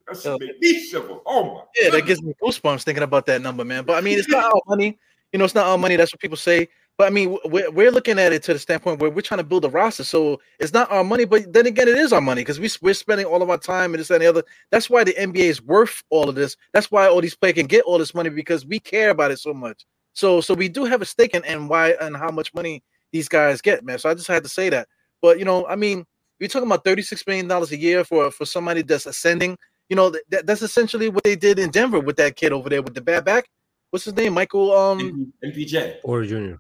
That 0.07 0.22
should 0.22 0.39
make 0.41 0.59
me 0.59 0.85
shiver. 0.85 1.18
Oh 1.26 1.55
my 1.55 1.61
Yeah, 1.81 1.91
that 1.91 2.05
gives 2.05 2.22
me 2.22 2.34
goosebumps 2.43 2.84
thinking 2.84 3.03
about 3.03 3.26
that 3.27 3.41
number, 3.41 3.63
man. 3.63 3.85
But 3.85 3.97
I 3.97 4.01
mean, 4.01 4.19
it's 4.19 4.27
not 4.27 4.43
our 4.43 4.61
money. 4.68 4.97
You 5.31 5.39
know, 5.39 5.45
it's 5.45 5.55
not 5.55 5.68
our 5.68 5.77
money. 5.77 5.95
That's 5.95 6.13
what 6.13 6.19
people 6.19 6.38
say. 6.38 6.68
But 6.97 7.07
I 7.07 7.09
mean, 7.09 7.38
we're, 7.45 7.72
we're 7.72 7.91
looking 7.91 8.19
at 8.19 8.34
it 8.34 8.43
to 8.43 8.53
the 8.53 8.59
standpoint 8.59 8.99
where 8.99 9.09
we're 9.09 9.22
trying 9.22 9.39
to 9.39 9.45
build 9.45 9.63
a 9.63 9.69
roster. 9.69 10.03
So 10.03 10.41
it's 10.59 10.73
not 10.73 10.91
our 10.91 11.03
money, 11.03 11.23
but 11.26 11.51
then 11.53 11.65
again, 11.65 11.88
it 11.88 11.97
is 11.97 12.11
our 12.11 12.22
money 12.22 12.41
because 12.41 12.59
we, 12.59 12.69
we're 12.81 12.93
spending 12.93 13.26
all 13.26 13.41
of 13.41 13.49
our 13.49 13.57
time 13.57 13.93
and 13.93 13.99
this 14.01 14.09
and 14.09 14.22
the 14.22 14.27
other. 14.27 14.43
That's 14.69 14.89
why 14.89 15.03
the 15.05 15.13
NBA 15.13 15.35
is 15.35 15.61
worth 15.61 16.03
all 16.09 16.27
of 16.27 16.35
this. 16.35 16.57
That's 16.73 16.91
why 16.91 17.07
all 17.07 17.22
these 17.22 17.35
players 17.35 17.55
can 17.55 17.68
get 17.68 17.85
all 17.85 17.97
this 17.97 18.13
money 18.13 18.30
because 18.30 18.65
we 18.65 18.80
care 18.80 19.11
about 19.11 19.31
it 19.31 19.39
so 19.39 19.53
much. 19.53 19.85
So 20.14 20.42
so 20.42 20.54
we 20.54 20.70
do 20.70 20.86
have 20.86 21.02
a 21.02 21.06
stake 21.06 21.34
in 21.34 21.44
and 21.46 21.70
why 21.70 21.92
and 22.02 22.16
how 22.16 22.30
much 22.32 22.54
money 22.54 22.84
these 23.12 23.28
guys 23.28 23.62
get, 23.62 23.84
man. 23.84 24.00
So 24.00 24.10
I 24.10 24.14
just 24.14 24.28
had 24.28 24.44
to 24.44 24.50
say 24.50 24.70
that. 24.70 24.88
But 25.22 25.40
you 25.40 25.46
know, 25.46 25.66
I 25.68 25.76
mean, 25.76 26.06
you're 26.40 26.50
talking 26.50 26.68
about 26.68 26.84
$36 26.84 27.28
million 27.28 27.52
a 27.52 27.66
year 27.76 28.04
for 28.04 28.32
for 28.32 28.46
somebody 28.46 28.82
that's 28.82 29.06
ascending. 29.06 29.58
You 29.90 29.96
know, 29.96 30.14
that, 30.30 30.48
that's 30.48 30.62
essentially 30.62 31.10
what 31.10 31.24
they 31.24 31.36
did 31.36 31.60
in 31.60 31.70
Denver 31.70 32.00
with 32.00 32.16
that 32.18 32.36
kid 32.36 32.54
over 32.54 32.70
there 32.70 32.82
with 32.82 32.94
the 32.96 33.02
bad 33.02 33.26
back. 33.26 33.50
What's 33.90 34.06
his 34.06 34.16
name? 34.16 34.34
Michael 34.34 34.76
um 34.76 35.34
MPJ. 35.44 35.98
Or 36.04 36.24
Junior. 36.24 36.60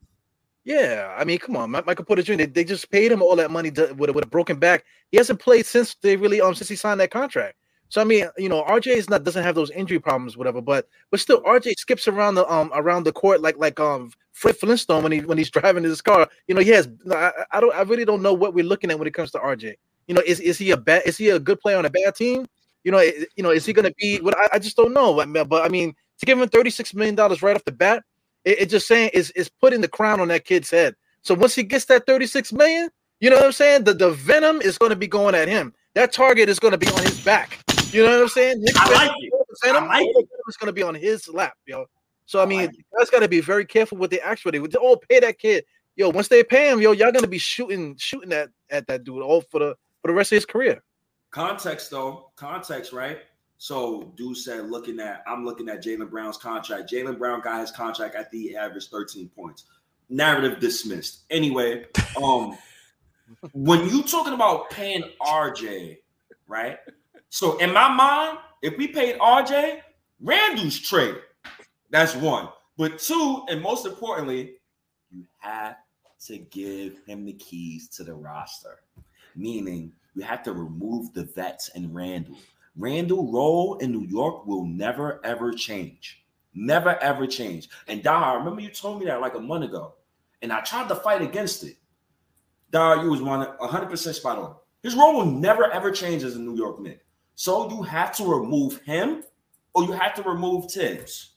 yeah, 0.65 1.15
I 1.17 1.23
mean, 1.23 1.39
come 1.39 1.55
on, 1.55 1.71
Michael 1.71 2.05
Porter 2.05 2.21
Jr. 2.21 2.35
They, 2.35 2.45
they 2.45 2.63
just 2.63 2.91
paid 2.91 3.11
him 3.11 3.21
all 3.21 3.35
that 3.37 3.49
money 3.49 3.71
to, 3.71 3.93
with, 3.93 4.09
a, 4.09 4.13
with 4.13 4.25
a 4.25 4.27
broken 4.27 4.59
back. 4.59 4.83
He 5.11 5.17
hasn't 5.17 5.39
played 5.39 5.65
since 5.65 5.95
they 5.95 6.15
really 6.17 6.41
um 6.41 6.53
since 6.55 6.69
he 6.69 6.75
signed 6.75 6.99
that 6.99 7.11
contract. 7.11 7.55
So 7.91 8.01
I 8.01 8.05
mean, 8.05 8.27
you 8.39 8.49
know, 8.49 8.63
RJ 8.63 8.87
is 8.95 9.09
not 9.09 9.25
doesn't 9.25 9.43
have 9.43 9.55
those 9.55 9.71
injury 9.71 9.99
problems, 9.99 10.37
whatever. 10.37 10.61
But 10.61 10.87
but 11.11 11.19
still, 11.19 11.43
RJ 11.43 11.75
skips 11.77 12.07
around 12.07 12.35
the 12.35 12.51
um 12.51 12.71
around 12.73 13.05
the 13.05 13.13
court 13.13 13.41
like 13.41 13.57
like 13.59 13.79
um 13.81 14.11
Fred 14.33 14.57
Flintstone 14.57 15.03
when 15.03 15.13
he 15.13 15.21
when 15.21 15.37
he's 15.37 15.51
driving 15.57 15.83
his 15.83 16.01
car. 16.01 16.29
You 16.47 16.55
know, 16.55 16.61
he 16.61 16.71
has. 16.71 16.89
I, 17.11 17.33
I 17.51 17.61
don't. 17.61 17.75
I 17.75 17.83
really 17.83 18.05
don't 18.05 18.23
know 18.23 18.33
what 18.33 18.55
we're 18.55 18.65
looking 18.65 18.91
at 18.91 18.99
when 18.99 19.09
it 19.09 19.13
comes 19.13 19.31
to 19.33 19.39
RJ. 19.39 19.75
You 20.07 20.15
know, 20.15 20.23
is 20.25 20.39
is 20.41 20.57
he 20.57 20.71
a 20.71 20.77
bad? 20.77 21.03
Is 21.05 21.17
he 21.17 21.29
a 21.29 21.39
good 21.39 21.59
player 21.61 21.77
on 21.77 21.85
a 21.85 21.91
bad 21.91 22.15
team? 22.15 22.47
You 22.85 22.91
know, 22.93 22.99
i- 22.99 23.25
you 23.37 23.43
know, 23.43 23.51
is 23.51 23.65
he 23.67 23.73
going 23.73 23.87
to 23.87 23.95
be? 23.99 24.19
What 24.21 24.37
I, 24.37 24.49
I 24.55 24.59
just 24.59 24.77
don't 24.77 24.93
know. 24.93 25.13
But 25.45 25.65
I 25.65 25.69
mean, 25.69 25.93
to 26.19 26.25
give 26.25 26.39
him 26.41 26.49
thirty 26.49 26.71
six 26.71 26.93
million 26.93 27.15
dollars 27.15 27.43
right 27.43 27.55
off 27.55 27.65
the 27.65 27.73
bat, 27.73 28.03
it, 28.45 28.61
it 28.61 28.69
just 28.69 28.87
saying 28.87 29.11
is 29.13 29.31
is 29.31 29.49
putting 29.49 29.81
the 29.81 29.89
crown 29.89 30.21
on 30.21 30.29
that 30.29 30.45
kid's 30.45 30.71
head. 30.71 30.95
So 31.23 31.35
once 31.35 31.55
he 31.55 31.63
gets 31.63 31.85
that 31.85 32.05
36 32.07 32.51
million, 32.53 32.89
you 33.19 33.29
know 33.29 33.35
what 33.35 33.45
I'm 33.45 33.51
saying? 33.51 33.83
The, 33.83 33.93
the 33.93 34.11
venom 34.11 34.61
is 34.61 34.77
going 34.77 34.89
to 34.89 34.95
be 34.95 35.07
going 35.07 35.35
at 35.35 35.47
him. 35.47 35.73
That 35.93 36.11
target 36.11 36.49
is 36.49 36.59
going 36.59 36.71
to 36.71 36.77
be 36.77 36.89
on 36.89 37.03
his 37.03 37.19
back. 37.21 37.59
You 37.91 38.03
know 38.03 38.11
what 38.11 38.21
I'm 38.21 38.27
saying? 38.29 38.61
Nick 38.61 38.75
I 38.77 38.93
like 38.93 39.11
it. 39.19 39.33
Venom, 39.63 39.83
I 39.83 39.87
like 39.87 40.07
venom 40.13 40.27
is 40.47 40.57
going 40.57 40.67
to 40.67 40.73
be 40.73 40.83
on 40.83 40.95
his 40.95 41.27
lap, 41.27 41.53
yo. 41.65 41.85
So 42.25 42.41
I 42.41 42.45
mean, 42.45 42.71
you 42.73 42.83
guys 42.97 43.09
got 43.09 43.19
to 43.19 43.27
be 43.27 43.41
very 43.41 43.65
careful 43.65 43.97
with 43.97 44.11
the 44.11 44.25
actual. 44.25 44.51
They 44.51 44.59
all 44.59 44.95
pay 44.95 45.19
that 45.19 45.37
kid, 45.37 45.65
yo. 45.97 46.09
Once 46.09 46.29
they 46.29 46.43
pay 46.43 46.69
him, 46.69 46.79
yo, 46.79 46.93
y'all 46.93 47.11
going 47.11 47.23
to 47.23 47.27
be 47.27 47.37
shooting 47.37 47.97
shooting 47.97 48.31
at 48.31 48.49
at 48.69 48.87
that 48.87 49.03
dude 49.03 49.21
all 49.21 49.41
for 49.41 49.59
the 49.59 49.75
for 50.01 50.07
the 50.07 50.13
rest 50.13 50.31
of 50.31 50.37
his 50.37 50.45
career. 50.45 50.81
Context 51.31 51.91
though, 51.91 52.31
context, 52.37 52.93
right? 52.93 53.19
So 53.57 54.13
dude 54.15 54.37
said 54.37 54.69
looking 54.69 54.99
at 54.99 55.23
I'm 55.27 55.45
looking 55.45 55.67
at 55.67 55.83
Jaylen 55.83 56.09
Brown's 56.09 56.37
contract. 56.37 56.91
Jaylen 56.91 57.17
Brown 57.17 57.41
got 57.41 57.59
his 57.59 57.71
contract 57.71 58.15
at 58.15 58.31
the 58.31 58.55
average 58.55 58.87
13 58.89 59.29
points. 59.29 59.65
Narrative 60.09 60.59
dismissed. 60.59 61.23
Anyway, 61.29 61.85
um 62.21 62.57
when 63.53 63.87
you 63.89 64.03
talking 64.03 64.33
about 64.33 64.69
paying 64.69 65.03
RJ, 65.21 65.97
right? 66.47 66.79
So 67.31 67.57
in 67.59 67.71
my 67.73 67.87
mind, 67.87 68.39
if 68.61 68.77
we 68.77 68.87
paid 68.87 69.17
RJ, 69.17 69.79
Randle's 70.19 70.77
trade. 70.77 71.15
That's 71.89 72.13
one. 72.13 72.49
But 72.77 72.99
two, 72.99 73.45
and 73.47 73.61
most 73.61 73.85
importantly, 73.85 74.55
you 75.09 75.23
have 75.39 75.77
to 76.25 76.37
give 76.37 76.99
him 77.07 77.25
the 77.25 77.33
keys 77.33 77.87
to 77.95 78.03
the 78.03 78.13
roster. 78.13 78.81
Meaning 79.33 79.93
you 80.13 80.23
have 80.23 80.43
to 80.43 80.51
remove 80.51 81.13
the 81.13 81.23
vets 81.23 81.69
and 81.69 81.95
Randle. 81.95 82.35
Randle 82.75 83.31
role 83.31 83.77
in 83.77 83.93
New 83.93 84.05
York 84.07 84.45
will 84.45 84.65
never 84.65 85.25
ever 85.25 85.53
change. 85.53 86.25
Never 86.53 87.01
ever 87.01 87.25
change. 87.27 87.69
And 87.87 88.03
Dar, 88.03 88.39
remember 88.39 88.59
you 88.59 88.71
told 88.71 88.99
me 88.99 89.05
that 89.05 89.21
like 89.21 89.35
a 89.35 89.39
month 89.39 89.63
ago. 89.63 89.93
And 90.41 90.51
I 90.51 90.59
tried 90.59 90.89
to 90.89 90.95
fight 90.95 91.21
against 91.21 91.63
it. 91.63 91.77
Dar, 92.71 93.01
you 93.01 93.09
was 93.09 93.21
one 93.21 93.47
100% 93.57 94.13
spot 94.13 94.37
on. 94.37 94.55
His 94.83 94.95
role 94.95 95.13
will 95.13 95.25
never 95.25 95.71
ever 95.71 95.91
change 95.91 96.23
as 96.23 96.35
a 96.35 96.39
New 96.39 96.57
York 96.57 96.81
Knick. 96.81 97.05
So 97.41 97.67
you 97.71 97.81
have 97.81 98.15
to 98.17 98.23
remove 98.23 98.81
him 98.81 99.23
or 99.73 99.83
you 99.85 99.93
have 99.93 100.13
to 100.13 100.21
remove 100.21 100.71
Thibs. 100.71 101.31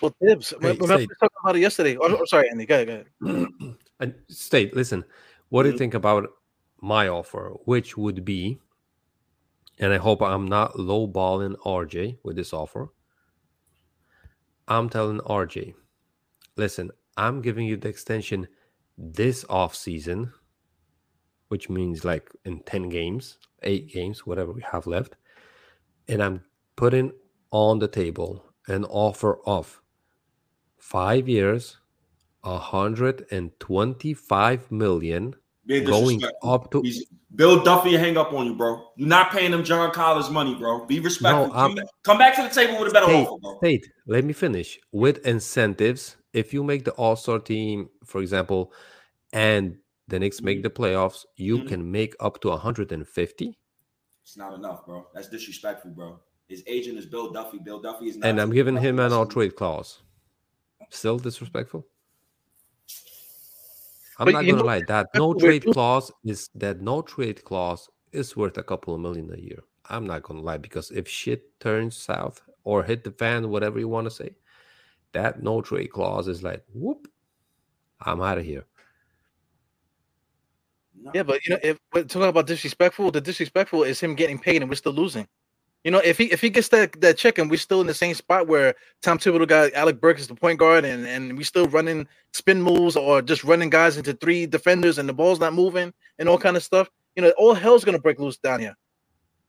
Well, 0.00 0.12
Thibs, 0.20 0.50
Hey, 0.50 0.56
remember 0.56 0.82
we 0.82 0.88
say- 0.88 1.06
were 1.06 1.14
talking 1.14 1.36
about 1.40 1.54
it 1.54 1.60
yesterday. 1.60 1.96
Oh, 2.00 2.12
I'm 2.12 2.26
sorry, 2.26 2.50
Andy. 2.50 2.66
Go 2.66 2.82
ahead. 2.82 3.06
Go 3.22 3.28
ahead. 3.30 3.48
And 4.00 4.14
state, 4.28 4.74
listen, 4.74 5.04
what 5.50 5.62
do 5.62 5.68
you 5.68 5.74
mm-hmm. 5.74 5.78
think 5.78 5.94
about 5.94 6.28
my 6.80 7.06
offer, 7.06 7.52
which 7.64 7.96
would 7.96 8.24
be, 8.24 8.58
and 9.78 9.92
I 9.92 9.98
hope 9.98 10.20
I'm 10.20 10.48
not 10.48 10.74
lowballing 10.74 11.54
RJ 11.64 12.18
with 12.24 12.34
this 12.34 12.52
offer. 12.52 12.88
I'm 14.66 14.88
telling 14.88 15.20
RJ, 15.20 15.74
listen, 16.56 16.90
I'm 17.16 17.40
giving 17.40 17.68
you 17.68 17.76
the 17.76 17.88
extension 17.88 18.48
this 18.98 19.44
off 19.48 19.76
season, 19.76 20.32
which 21.46 21.70
means 21.70 22.04
like 22.04 22.32
in 22.44 22.58
10 22.64 22.88
games, 22.88 23.38
eight 23.64 23.90
games, 23.92 24.26
whatever 24.26 24.52
we 24.52 24.62
have 24.62 24.86
left. 24.86 25.16
And 26.08 26.22
I'm 26.22 26.42
putting 26.76 27.12
on 27.50 27.78
the 27.78 27.88
table 27.88 28.44
an 28.68 28.84
offer 28.86 29.38
of 29.46 29.80
five 30.76 31.28
years, 31.28 31.78
125 32.42 34.70
million, 34.72 35.34
going 35.86 36.22
up 36.42 36.70
to. 36.72 36.82
He's- 36.82 37.04
Bill 37.34 37.62
Duffy 37.64 37.96
hang 37.96 38.18
up 38.18 38.34
on 38.34 38.44
you, 38.44 38.54
bro. 38.54 38.88
You're 38.94 39.08
not 39.08 39.30
paying 39.30 39.52
them 39.52 39.64
John 39.64 39.90
Collins 39.90 40.28
money, 40.28 40.54
bro. 40.54 40.84
Be 40.84 41.00
respectful. 41.00 41.46
No, 41.46 41.52
come, 41.54 41.78
come 42.02 42.18
back 42.18 42.36
to 42.36 42.42
the 42.42 42.50
table 42.50 42.78
with 42.78 42.90
a 42.90 42.92
better 42.92 43.06
State, 43.06 43.26
offer, 43.26 43.40
bro. 43.40 43.56
state, 43.56 43.88
let 44.06 44.22
me 44.22 44.34
finish. 44.34 44.78
With 44.92 45.26
incentives, 45.26 46.16
if 46.34 46.52
you 46.52 46.62
make 46.62 46.84
the 46.84 46.90
All 46.92 47.16
Star 47.16 47.38
team, 47.38 47.88
for 48.04 48.20
example, 48.20 48.70
and 49.32 49.78
the 50.12 50.20
Knicks 50.20 50.42
make 50.42 50.62
the 50.62 50.68
playoffs, 50.68 51.24
you 51.36 51.58
Mhm. 51.58 51.68
can 51.68 51.90
make 51.90 52.14
up 52.20 52.38
to 52.42 52.50
150. 52.50 53.58
It's 54.22 54.36
not 54.36 54.52
enough, 54.52 54.84
bro. 54.84 55.08
That's 55.14 55.28
disrespectful, 55.28 55.92
bro. 55.92 56.20
His 56.48 56.62
agent 56.66 56.98
is 56.98 57.06
Bill 57.06 57.30
Duffy. 57.32 57.58
Bill 57.58 57.80
Duffy 57.80 58.10
is 58.10 58.18
not. 58.18 58.28
And 58.28 58.38
I'm 58.38 58.52
giving 58.52 58.76
him 58.76 58.98
an 59.00 59.10
all 59.12 59.24
trade 59.26 59.56
clause. 59.56 60.02
Still 60.90 61.18
disrespectful? 61.18 61.86
I'm 64.18 64.26
But 64.26 64.32
not 64.34 64.42
gonna 64.44 64.58
know- 64.58 64.64
lie. 64.64 64.82
That 64.86 65.08
no 65.14 65.32
trade 65.32 65.64
clause 65.64 66.12
is 66.24 66.50
that 66.54 66.82
no 66.82 67.00
trade 67.00 67.42
clause 67.44 67.88
is 68.12 68.36
worth 68.36 68.58
a 68.58 68.62
couple 68.62 68.94
of 68.94 69.00
million 69.00 69.32
a 69.32 69.38
year. 69.38 69.64
I'm 69.86 70.06
not 70.06 70.22
gonna 70.24 70.42
lie 70.42 70.58
because 70.58 70.90
if 70.90 71.08
shit 71.08 71.58
turns 71.58 71.96
south 71.96 72.42
or 72.64 72.82
hit 72.82 73.02
the 73.04 73.12
fan, 73.12 73.48
whatever 73.48 73.78
you 73.80 73.88
want 73.88 74.04
to 74.04 74.10
say, 74.10 74.36
that 75.12 75.42
no 75.42 75.62
trade 75.62 75.88
clause 75.88 76.28
is 76.28 76.42
like 76.42 76.62
whoop, 76.74 77.08
I'm 78.00 78.20
out 78.20 78.36
of 78.36 78.44
here. 78.44 78.66
Yeah, 81.14 81.22
but 81.22 81.44
you 81.44 81.54
know, 81.54 81.60
if 81.62 81.78
we're 81.92 82.04
talking 82.04 82.28
about 82.28 82.46
disrespectful, 82.46 83.10
the 83.10 83.20
disrespectful 83.20 83.82
is 83.82 84.00
him 84.00 84.14
getting 84.14 84.38
paid 84.38 84.62
and 84.62 84.70
we're 84.70 84.76
still 84.76 84.92
losing. 84.92 85.26
You 85.84 85.90
know, 85.90 85.98
if 85.98 86.16
he 86.16 86.24
if 86.26 86.40
he 86.40 86.48
gets 86.48 86.68
that 86.68 87.00
that 87.00 87.16
check 87.16 87.38
and 87.38 87.50
we're 87.50 87.56
still 87.56 87.80
in 87.80 87.88
the 87.88 87.94
same 87.94 88.14
spot 88.14 88.46
where 88.46 88.74
Tom 89.02 89.18
Thibodeau 89.18 89.48
got 89.48 89.72
Alec 89.72 90.00
Burks 90.00 90.20
as 90.20 90.28
the 90.28 90.34
point 90.34 90.60
guard 90.60 90.84
and 90.84 91.06
and 91.06 91.36
we 91.36 91.42
still 91.42 91.66
running 91.66 92.06
spin 92.32 92.62
moves 92.62 92.94
or 92.94 93.20
just 93.20 93.42
running 93.42 93.68
guys 93.68 93.96
into 93.96 94.12
three 94.14 94.46
defenders 94.46 94.98
and 94.98 95.08
the 95.08 95.12
ball's 95.12 95.40
not 95.40 95.54
moving 95.54 95.92
and 96.18 96.28
all 96.28 96.38
kind 96.38 96.56
of 96.56 96.62
stuff, 96.62 96.88
you 97.16 97.22
know, 97.22 97.30
all 97.36 97.54
hell's 97.54 97.84
gonna 97.84 97.98
break 97.98 98.20
loose 98.20 98.36
down 98.36 98.60
here. 98.60 98.76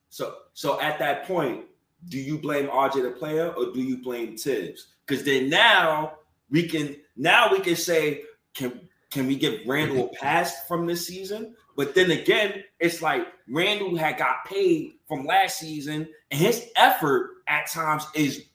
So, 0.10 0.36
so 0.54 0.82
at 0.82 0.98
that 1.00 1.26
point, 1.26 1.66
do 2.10 2.18
you 2.18 2.38
blame 2.38 2.68
RJ 2.68 3.04
the 3.04 3.12
player 3.12 3.50
or 3.50 3.72
do 3.72 3.82
you 3.82 3.98
blame 3.98 4.38
Thibs? 4.38 4.88
Because 5.06 5.24
then 5.24 5.50
now 5.50 6.14
we 6.50 6.68
can 6.68 6.96
now 7.16 7.52
we 7.52 7.60
can 7.60 7.76
say 7.76 8.24
can 8.56 8.90
can 9.14 9.28
we 9.28 9.36
give 9.36 9.62
Randle 9.68 10.10
a 10.10 10.16
pass 10.16 10.68
from 10.68 10.88
this 10.88 11.06
season? 11.06 11.56
But 11.76 11.94
then 11.94 12.12
again, 12.12 12.64
it's 12.80 13.02
like 13.02 13.28
Randle 13.48 13.96
had 13.96 14.18
got 14.18 14.46
paid 14.46 14.94
from 15.08 15.26
last 15.26 15.60
season, 15.60 16.10
and 16.32 16.40
his 16.40 16.72
effort 16.76 17.44
at 17.48 17.70
times 17.72 18.06
is 18.16 18.46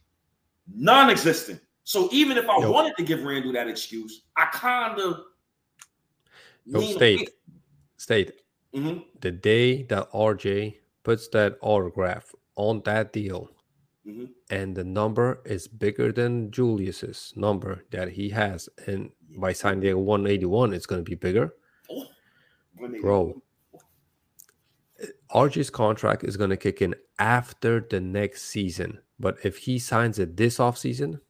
non-existent. 0.75 1.61
So 1.85 2.09
even 2.13 2.37
if 2.37 2.49
I 2.49 2.59
Yo. 2.59 2.71
wanted 2.71 2.97
to 2.97 3.05
give 3.05 3.23
Randle 3.23 3.53
that 3.53 3.69
excuse, 3.69 4.23
I 4.37 4.47
kind 4.47 5.01
of 5.01 5.21
No 6.67 6.81
state, 6.81 7.31
state. 7.97 8.33
Mhm. 8.75 9.05
The 9.21 9.31
day 9.31 9.85
that 9.85 10.11
RJ 10.13 10.81
puts 11.03 11.29
that 11.29 11.57
autograph 11.63 12.35
on 12.57 12.83
that 12.85 13.13
deal, 13.13 13.51
Mhm. 14.09 14.29
and 14.51 14.75
the 14.75 14.85
number 14.85 15.43
is 15.45 15.69
bigger 15.69 16.11
than 16.13 16.51
Julius's 16.51 17.33
number 17.37 17.85
that 17.91 18.09
he 18.13 18.31
has, 18.31 18.69
and 18.87 19.13
by 19.37 19.53
signing 19.53 19.81
the 19.81 19.95
181, 19.95 20.73
it's 20.73 20.87
going 20.87 21.05
to 21.05 21.11
be 21.11 21.15
bigger. 21.15 21.55
Oh, 21.91 22.07
Bro, 23.01 23.43
RJ's 25.31 25.71
contract 25.71 26.25
is 26.25 26.37
going 26.37 26.51
to 26.51 26.57
kick 26.57 26.81
in 26.81 26.95
after 27.19 27.81
the 27.81 28.01
next 28.01 28.43
season. 28.45 29.01
But 29.21 29.37
if 29.45 29.59
he 29.59 29.79
signs 29.79 30.19
it 30.19 30.37
this 30.37 30.59
offseason, 30.59 31.21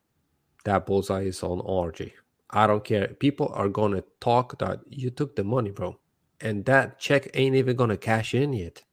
that 0.65 0.87
bullseye 0.87 1.23
is 1.23 1.43
on 1.43 1.61
RJ. 1.61 2.13
I 2.51 2.67
don't 2.67 2.85
care. 2.85 3.09
People 3.09 3.49
are 3.55 3.69
going 3.69 3.93
to 3.93 4.05
talk 4.21 4.59
that 4.59 4.81
you 4.87 5.11
took 5.11 5.37
the 5.37 5.45
money, 5.45 5.71
bro. 5.71 5.99
And 6.41 6.65
that 6.67 6.99
check 6.99 7.29
ain't 7.35 7.57
even 7.57 7.77
going 7.77 7.91
to 7.91 7.97
cash 7.97 8.35
in 8.35 8.53
yet. 8.53 8.85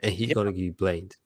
And 0.00 0.12
he's 0.12 0.34
going 0.34 0.46
to 0.46 0.52
be 0.52 0.70
blamed. 0.70 1.16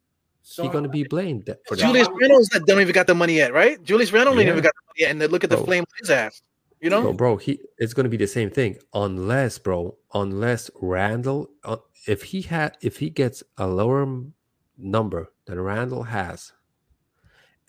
He's 0.48 0.70
going 0.70 0.85
to 0.85 0.89
be 0.90 1.02
blamed 1.05 1.47
for 1.66 1.74
that. 1.74 1.82
Julius 1.82 2.09
Randle 2.20 2.39
is 2.39 2.51
not 2.52 2.66
don't 2.66 2.81
even 2.81 2.94
got 2.94 3.06
the 3.09 3.14
money 3.14 3.35
yet, 3.35 3.52
right? 3.52 3.82
Julius 3.82 4.12
Randle 4.12 4.35
ain't 4.35 4.47
Yeah. 4.47 4.52
even 4.52 4.62
got 4.62 4.73
the 4.74 4.82
money 4.86 5.01
yet, 5.01 5.10
and 5.10 5.20
then 5.20 5.31
look 5.31 5.43
at 5.43 5.51
the 5.51 5.56
Bro. 5.56 5.64
flame 5.66 5.82
on 5.82 5.97
his 6.01 6.10
ass. 6.10 6.43
You 6.81 6.90
know, 6.90 7.01
Bro, 7.02 7.12
bro, 7.14 7.36
he 7.39 7.59
it's 7.78 7.94
gonna 7.94 8.10
be 8.10 8.18
the 8.18 8.27
same 8.27 8.51
thing 8.51 8.78
unless, 8.93 9.59
bro, 9.59 9.97
unless 10.12 10.70
Randle, 10.81 11.48
uh, 11.64 11.78
if 12.06 12.23
he 12.23 12.43
had, 12.43 12.77
if 12.82 12.98
he 12.98 13.09
gets 13.10 13.43
a 13.56 13.66
lower 13.66 14.06
number 14.77 15.32
than 15.47 15.59
Randle 15.59 16.02
has, 16.05 16.52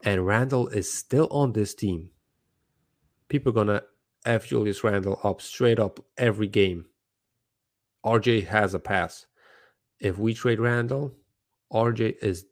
and 0.04 0.28
Randle 0.28 0.68
is 0.68 0.92
still 0.94 1.28
on 1.32 1.54
this 1.54 1.74
team, 1.74 2.12
people 3.30 3.52
are 3.52 3.56
gonna 3.56 3.84
f 4.26 4.46
Julius 4.48 4.84
Randle 4.84 5.20
up 5.24 5.42
straight 5.42 5.80
up 5.80 6.00
every 6.18 6.48
game. 6.48 6.86
RJ 8.06 8.46
has 8.48 8.74
a 8.74 8.80
pass. 8.80 9.26
If 10.00 10.20
we 10.20 10.34
trade 10.34 10.60
Randle, 10.60 11.16
RJ 11.72 12.18
is 12.22 12.46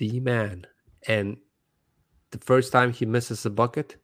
the 0.00 0.18
man, 0.20 0.66
and 1.06 1.36
the 2.30 2.38
first 2.38 2.72
time 2.72 2.92
he 2.92 3.04
misses 3.04 3.44
a 3.44 3.50
bucket, 3.50 3.96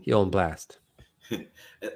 he 0.00 0.12
on 0.12 0.30
blast. 0.30 0.78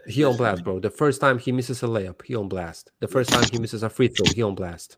He 0.09 0.24
on 0.24 0.36
blast, 0.36 0.65
bro. 0.65 0.81
The 0.81 0.91
first 0.91 1.20
time 1.20 1.39
he 1.39 1.53
misses 1.53 1.82
a 1.82 1.86
layup, 1.86 2.23
he 2.24 2.35
on 2.35 2.49
blast. 2.49 2.91
The 3.01 3.09
first 3.09 3.28
time 3.31 3.45
he 3.53 3.59
misses 3.59 3.82
a 3.82 3.91
free 3.91 4.09
throw, 4.09 4.24
he 4.35 4.43
on 4.43 4.55
blast. 4.55 4.97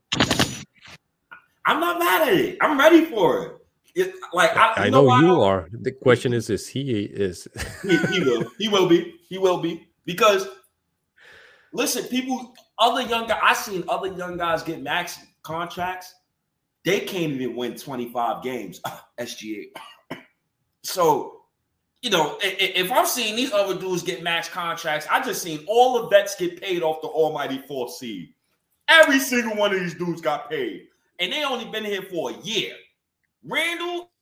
I'm 1.65 1.81
not 1.81 1.99
mad 1.99 2.29
at 2.29 2.35
it. 2.35 2.59
I'm 2.61 2.79
ready 2.79 3.05
for 3.07 3.43
it. 3.43 3.53
It- 3.97 4.15
like 4.33 4.57
I, 4.57 4.75
I 4.77 4.85
you 4.85 4.91
know 4.93 5.05
you 5.19 5.41
I- 5.43 5.47
are. 5.49 5.69
The 5.73 5.91
question 5.93 6.33
is, 6.33 6.49
is 6.51 6.69
he 6.69 6.83
is? 7.27 7.49
he, 7.83 7.97
he 8.13 8.21
will. 8.21 8.45
He 8.59 8.69
will 8.69 8.89
be. 8.89 9.15
He 9.29 9.39
will 9.39 9.59
be 9.61 9.89
because 10.05 10.47
listen, 11.73 12.05
people, 12.05 12.55
other 12.79 13.03
young 13.03 13.27
guys. 13.27 13.41
I 13.43 13.55
seen 13.55 13.83
other 13.89 14.09
young 14.09 14.37
guys 14.37 14.63
get 14.63 14.81
max 14.83 15.19
contracts. 15.43 16.15
They 16.87 17.01
can't 17.01 17.33
even 17.33 17.57
win 17.57 17.75
25 17.75 18.45
games. 18.45 18.81
Ah, 18.87 19.07
SGA. 19.21 19.67
So, 20.83 21.41
you 22.01 22.11
know, 22.11 22.39
if 22.41 22.93
I'm 22.93 23.07
seeing 23.07 23.35
these 23.35 23.51
other 23.53 23.75
dudes 23.77 24.05
get 24.05 24.23
max 24.23 24.49
contracts, 24.49 25.05
I 25.11 25.21
just 25.21 25.43
seen 25.43 25.65
all 25.67 26.01
the 26.01 26.09
vets 26.09 26.37
get 26.37 26.63
paid 26.63 26.85
off 26.85 27.03
the 27.03 27.09
almighty 27.09 27.59
fourth 27.67 27.95
seed. 27.95 28.33
Every 28.87 29.19
single 29.19 29.57
one 29.57 29.75
of 29.75 29.81
these 29.81 29.95
dudes 29.95 30.21
got 30.21 30.49
paid, 30.49 30.87
and 31.19 31.33
they 31.33 31.43
only 31.43 31.65
been 31.65 31.85
here 31.85 32.03
for 32.03 32.31
a 32.31 32.35
year. 32.35 32.73
Randle 33.43 34.13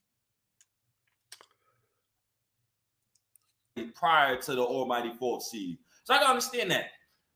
prior 3.95 4.37
to 4.37 4.55
the 4.55 4.63
almighty 4.63 5.13
fourth 5.19 5.43
seed. 5.43 5.77
So 6.05 6.15
I 6.15 6.19
can 6.19 6.29
understand 6.29 6.71
that. 6.71 6.87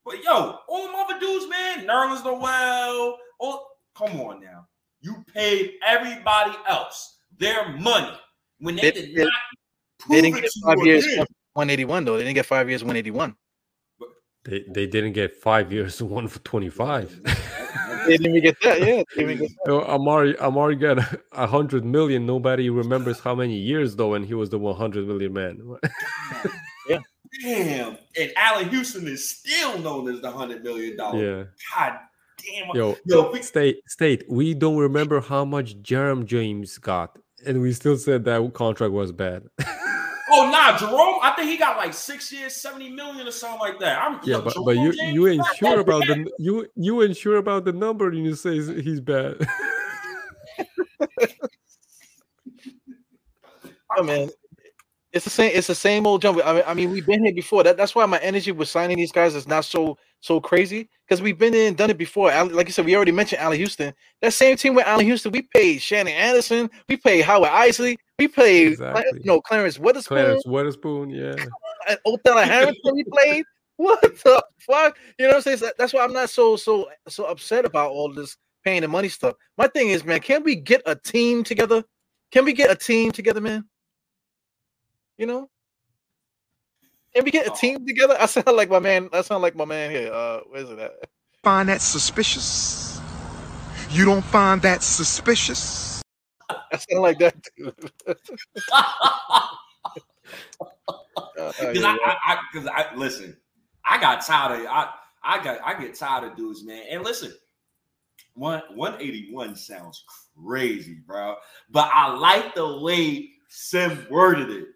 But 0.06 0.24
yo, 0.24 0.60
all 0.66 0.86
them 0.86 0.94
other 0.96 1.20
dudes, 1.20 1.50
man, 1.50 1.86
Nerlens 1.86 2.24
Noel, 2.24 3.18
oh, 3.42 3.66
come 3.94 4.18
on 4.22 4.40
now. 4.40 4.66
You 5.00 5.24
paid 5.32 5.74
everybody 5.86 6.56
else 6.66 7.18
their 7.38 7.68
money 7.78 8.16
when 8.58 8.76
they, 8.76 8.82
They- 8.82 8.90
did 8.92 9.14
they- 9.14 9.22
not 9.24 9.32
they 10.08 10.20
prove 10.20 10.22
didn't 10.22 10.38
it 10.38 10.42
get 10.42 10.50
to 10.52 10.60
five 10.64 10.86
years, 10.86 11.04
again. 11.06 11.26
one 11.54 11.70
eighty 11.70 11.84
one 11.84 12.04
though. 12.04 12.16
They 12.16 12.24
didn't 12.24 12.34
get 12.34 12.46
five 12.46 12.68
years, 12.68 12.82
one 12.84 12.96
eighty 12.96 13.10
one. 13.10 13.34
they 14.44 14.64
they 14.68 14.86
didn't 14.86 15.12
get 15.12 15.34
five 15.36 15.72
years, 15.72 16.00
one 16.18 16.28
for 16.28 16.38
twenty 16.40 16.68
five. 16.70 17.20
They 18.06 18.16
didn't 18.16 18.26
even 18.30 18.42
get 18.42 18.56
that. 18.62 18.78
Yeah, 18.80 18.84
they 18.86 19.04
didn't 19.16 19.30
even 19.32 19.38
get 19.38 19.50
No, 19.66 19.80
Amar'e 19.80 20.34
Amar'e 20.38 20.80
got 20.80 20.98
a- 20.98 21.20
a 21.32 21.46
hundred 21.46 21.84
million. 21.84 22.26
Nobody 22.26 22.70
remembers 22.70 23.20
how 23.20 23.34
many 23.34 23.56
years 23.56 23.96
though, 23.96 24.14
and 24.14 24.24
he 24.24 24.34
was 24.34 24.48
the 24.50 24.58
one 24.58 24.76
hundred 24.76 25.06
million 25.06 25.32
man. 25.32 25.60
yeah. 26.88 26.98
Damn. 27.42 27.98
And 28.18 28.32
Allan 28.36 28.68
Houston 28.70 29.06
is 29.06 29.28
still 29.28 29.78
known 29.78 30.08
as 30.12 30.20
the 30.22 30.30
hundred 30.30 30.62
million 30.64 30.96
dollar. 30.96 31.18
yeah. 31.38 31.44
God 31.74 31.98
damn. 32.44 32.74
Yo, 32.76 32.96
Yo, 33.04 33.30
we- 33.30 33.42
state 33.42 33.80
state. 33.88 34.24
We 34.28 34.54
don't 34.54 34.76
remember 34.78 35.20
how 35.20 35.44
much 35.44 35.80
Jerome 35.82 36.26
James 36.26 36.78
got, 36.78 37.18
and 37.46 37.60
we 37.60 37.72
still 37.72 37.96
said 37.96 38.24
that 38.24 38.52
contract 38.54 38.92
was 38.92 39.12
bad. 39.12 39.44
Oh 40.30 40.50
nah, 40.50 40.76
Jerome. 40.76 41.16
I 41.22 41.32
think 41.34 41.48
he 41.48 41.56
got 41.56 41.78
like 41.78 41.94
six 41.94 42.30
years, 42.30 42.54
70 42.54 42.90
million 42.90 43.26
or 43.26 43.30
something 43.30 43.58
like 43.60 43.78
that. 43.80 44.02
I'm 44.02 44.20
yeah, 44.24 44.36
yo, 44.36 44.42
but, 44.42 44.52
Jerome 44.52 44.64
but 44.66 44.76
you 44.76 44.92
James, 44.92 45.14
you 45.14 45.26
ain't 45.28 45.46
sure 45.56 45.80
about 45.80 46.02
bad. 46.06 46.18
the 46.26 46.32
you 46.38 46.66
you 46.76 47.02
ain't 47.02 47.16
sure 47.16 47.38
about 47.38 47.64
the 47.64 47.72
number, 47.72 48.08
and 48.08 48.26
you 48.26 48.34
say 48.34 48.52
he's- 48.60 48.84
he's 48.84 49.00
bad. 49.00 49.36
Oh 53.96 54.02
man, 54.02 54.28
it's 55.12 55.24
the 55.24 55.30
same. 55.30 55.50
It's 55.54 55.66
the 55.66 55.74
same 55.74 56.06
old 56.06 56.20
jump. 56.20 56.40
I 56.44 56.52
mean, 56.52 56.62
I 56.66 56.74
mean, 56.74 56.90
we've 56.90 57.06
been 57.06 57.24
here 57.24 57.34
before. 57.34 57.62
That, 57.62 57.76
that's 57.76 57.94
why 57.94 58.04
my 58.06 58.18
energy 58.18 58.52
with 58.52 58.68
signing 58.68 58.98
these 58.98 59.12
guys 59.12 59.34
is 59.34 59.48
not 59.48 59.64
so 59.64 59.96
so 60.20 60.40
crazy 60.40 60.88
because 61.06 61.22
we've 61.22 61.38
been 61.38 61.54
in 61.54 61.68
and 61.68 61.76
done 61.76 61.88
it 61.88 61.96
before. 61.96 62.28
Like 62.44 62.68
I 62.68 62.70
said, 62.70 62.84
we 62.84 62.94
already 62.94 63.12
mentioned 63.12 63.40
Allan 63.40 63.56
Houston. 63.56 63.94
That 64.20 64.34
same 64.34 64.56
team 64.56 64.74
with 64.74 64.86
Allan 64.86 65.06
Houston, 65.06 65.32
we 65.32 65.42
paid 65.42 65.80
Shandon 65.80 66.14
Anderson, 66.14 66.68
we 66.88 66.98
paid 66.98 67.22
Howard 67.22 67.50
Eisley, 67.50 67.96
we 68.18 68.28
paid 68.28 68.72
Exactly. 68.72 69.20
you 69.20 69.24
know 69.24 69.40
Clarence 69.40 69.78
Weatherspoon, 69.78 70.06
Clarence 70.06 70.44
Weatherspoon, 70.46 71.14
yeah. 71.14 71.44
and 71.88 71.98
Othella 72.06 72.44
Harrington. 72.44 72.94
We 72.94 73.04
played. 73.04 73.44
What 73.78 74.00
the 74.02 74.42
fuck? 74.58 74.98
You 75.20 75.26
know 75.26 75.28
what 75.28 75.36
I'm 75.36 75.42
saying? 75.42 75.58
So 75.58 75.70
That's 75.78 75.94
why 75.94 76.02
I'm 76.02 76.12
not 76.12 76.30
so 76.30 76.56
so 76.56 76.88
so 77.06 77.26
upset 77.26 77.64
about 77.64 77.92
all 77.92 78.12
this 78.12 78.36
paying 78.64 78.82
the 78.82 78.88
money 78.88 79.08
stuff. 79.08 79.36
My 79.56 79.68
thing 79.68 79.90
is, 79.90 80.04
man, 80.04 80.18
can't 80.18 80.44
we 80.44 80.56
get 80.56 80.82
a 80.84 80.96
team 80.96 81.44
together? 81.44 81.84
Can 82.32 82.44
we 82.44 82.52
get 82.52 82.72
a 82.72 82.74
team 82.74 83.12
together, 83.12 83.40
man? 83.40 83.68
You 85.18 85.26
know? 85.26 85.50
And 87.14 87.24
we 87.24 87.30
get 87.30 87.46
a 87.46 87.50
team 87.50 87.84
together? 87.86 88.16
I 88.18 88.26
sound 88.26 88.56
like 88.56 88.70
my 88.70 88.78
man. 88.78 89.08
I 89.12 89.22
sound 89.22 89.42
like 89.42 89.56
my 89.56 89.64
man 89.64 89.90
here. 89.90 90.12
Uh, 90.12 90.40
where's 90.48 90.70
it 90.70 90.78
at? 90.78 90.92
Find 91.42 91.68
that 91.68 91.82
suspicious? 91.82 93.00
You 93.90 94.04
don't 94.04 94.24
find 94.24 94.62
that 94.62 94.82
suspicious? 94.82 96.02
I 96.48 96.76
sound 96.76 97.02
like 97.02 97.18
that. 97.18 97.34
too. 97.56 97.72
Uh, 101.38 101.52
Because 101.60 101.76
yeah, 101.82 101.96
I, 102.04 102.16
I, 102.26 102.38
because 102.52 102.68
I, 102.68 102.94
listen, 102.96 103.36
I 103.84 104.00
got 104.00 104.24
tired 104.26 104.60
of 104.60 104.66
I, 104.66 104.90
I 105.22 105.42
got, 105.42 105.60
I 105.64 105.80
get 105.80 105.94
tired 105.94 106.24
of 106.24 106.36
dudes, 106.36 106.64
man. 106.64 106.82
And 106.90 107.04
listen, 107.04 107.32
one 108.34 108.62
one 108.74 109.00
eighty 109.00 109.32
one 109.32 109.56
sounds 109.56 110.04
crazy, 110.36 110.98
bro. 111.06 111.36
But 111.70 111.90
I 111.92 112.12
like 112.14 112.54
the 112.54 112.78
way 112.78 113.30
Sim 113.48 114.06
worded 114.10 114.50
it 114.50 114.66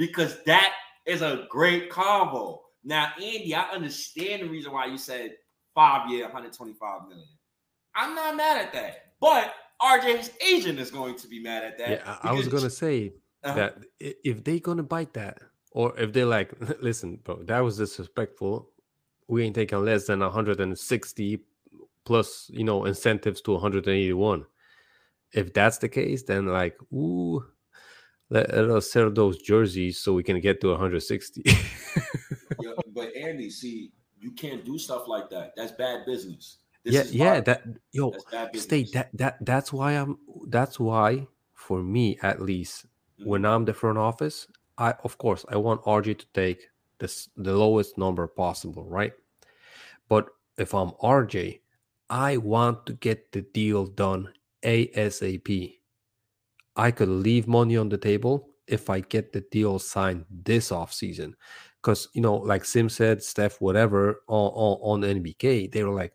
because 0.00 0.42
that 0.44 0.72
is 1.06 1.20
a 1.20 1.46
great 1.50 1.90
combo. 1.90 2.62
Now, 2.82 3.12
Andy, 3.16 3.54
I 3.54 3.68
understand 3.70 4.42
the 4.42 4.48
reason 4.48 4.72
why 4.72 4.86
you 4.86 4.96
said 4.96 5.34
five 5.74 6.10
year, 6.10 6.24
one 6.24 6.32
hundred 6.32 6.54
twenty 6.54 6.72
five 6.72 7.02
million. 7.06 7.28
I'm 7.94 8.14
not 8.14 8.34
mad 8.34 8.64
at 8.64 8.72
that, 8.72 9.12
but 9.20 9.52
RJ's 9.82 10.30
agent 10.44 10.78
is 10.78 10.90
going 10.90 11.16
to 11.16 11.28
be 11.28 11.42
mad 11.42 11.64
at 11.64 11.76
that. 11.78 11.90
Yeah, 11.90 12.16
I, 12.22 12.30
I 12.30 12.32
was 12.32 12.48
gonna 12.48 12.70
say 12.70 13.12
Uh-huh. 13.44 13.54
that 13.54 13.76
if 14.00 14.42
they're 14.42 14.58
gonna 14.58 14.82
bite 14.82 15.12
that, 15.14 15.38
or 15.72 15.96
if 15.98 16.14
they're 16.14 16.24
like, 16.24 16.54
listen, 16.80 17.20
bro, 17.22 17.42
that 17.44 17.60
was 17.60 17.76
disrespectful. 17.76 18.70
We 19.28 19.44
ain't 19.44 19.54
taking 19.54 19.84
less 19.84 20.06
than 20.06 20.20
160 20.20 21.40
plus, 22.06 22.50
you 22.52 22.64
know, 22.64 22.86
incentives 22.86 23.42
to 23.42 23.52
181. 23.52 24.46
If 25.32 25.52
that's 25.52 25.78
the 25.78 25.88
case, 25.88 26.22
then 26.24 26.46
like, 26.46 26.76
ooh, 26.92 27.44
let, 28.30 28.54
let 28.54 28.70
us 28.70 28.90
sell 28.90 29.10
those 29.10 29.38
jerseys 29.38 29.98
so 29.98 30.12
we 30.14 30.22
can 30.22 30.40
get 30.40 30.60
to 30.60 30.68
160. 30.68 31.42
Yeah, 32.60 32.72
but 32.94 33.14
Andy, 33.16 33.50
see, 33.50 33.92
you 34.20 34.32
can't 34.32 34.64
do 34.64 34.78
stuff 34.78 35.08
like 35.08 35.30
that. 35.30 35.52
That's 35.56 35.72
bad 35.72 36.06
business. 36.06 36.58
This 36.84 37.12
yeah, 37.12 37.34
yeah, 37.34 37.40
that 37.40 37.62
yo, 37.92 38.10
That's 38.10 38.24
bad 38.24 38.52
business. 38.52 38.64
stay 38.64 38.84
that 38.94 39.10
that 39.14 39.36
that's 39.44 39.72
why 39.72 39.92
I'm 39.92 40.18
that's 40.48 40.80
why 40.80 41.26
for 41.54 41.82
me 41.82 42.18
at 42.22 42.40
least 42.40 42.86
when 43.22 43.42
Mm-hmm. 43.42 43.50
I'm 43.52 43.64
the 43.66 43.74
front 43.74 43.98
office, 43.98 44.46
I 44.78 44.94
of 45.04 45.18
course 45.18 45.44
I 45.50 45.56
want 45.56 45.82
RJ 45.84 46.18
to 46.20 46.26
take 46.32 46.68
this 46.98 47.28
the 47.36 47.52
lowest 47.52 47.98
number 47.98 48.26
possible, 48.26 48.84
right? 48.86 49.12
But 50.08 50.28
if 50.56 50.74
I'm 50.74 50.90
RJ, 51.02 51.60
I 52.08 52.38
want 52.38 52.86
to 52.86 52.94
get 52.94 53.32
the 53.32 53.42
deal 53.42 53.86
done 53.86 54.32
ASAP. 54.62 55.79
I 56.76 56.90
could 56.90 57.08
leave 57.08 57.46
money 57.46 57.76
on 57.76 57.88
the 57.88 57.98
table 57.98 58.48
if 58.66 58.88
I 58.88 59.00
get 59.00 59.32
the 59.32 59.40
deal 59.50 59.78
signed 59.78 60.24
this 60.30 60.70
off 60.72 60.92
season. 60.92 61.34
Because 61.82 62.08
you 62.12 62.20
know, 62.20 62.36
like 62.36 62.64
Sim 62.64 62.88
said, 62.88 63.22
Steph, 63.22 63.60
whatever 63.60 64.22
on, 64.28 64.50
on, 64.54 65.02
on 65.02 65.22
MBK, 65.22 65.72
they 65.72 65.82
were 65.82 65.94
like, 65.94 66.12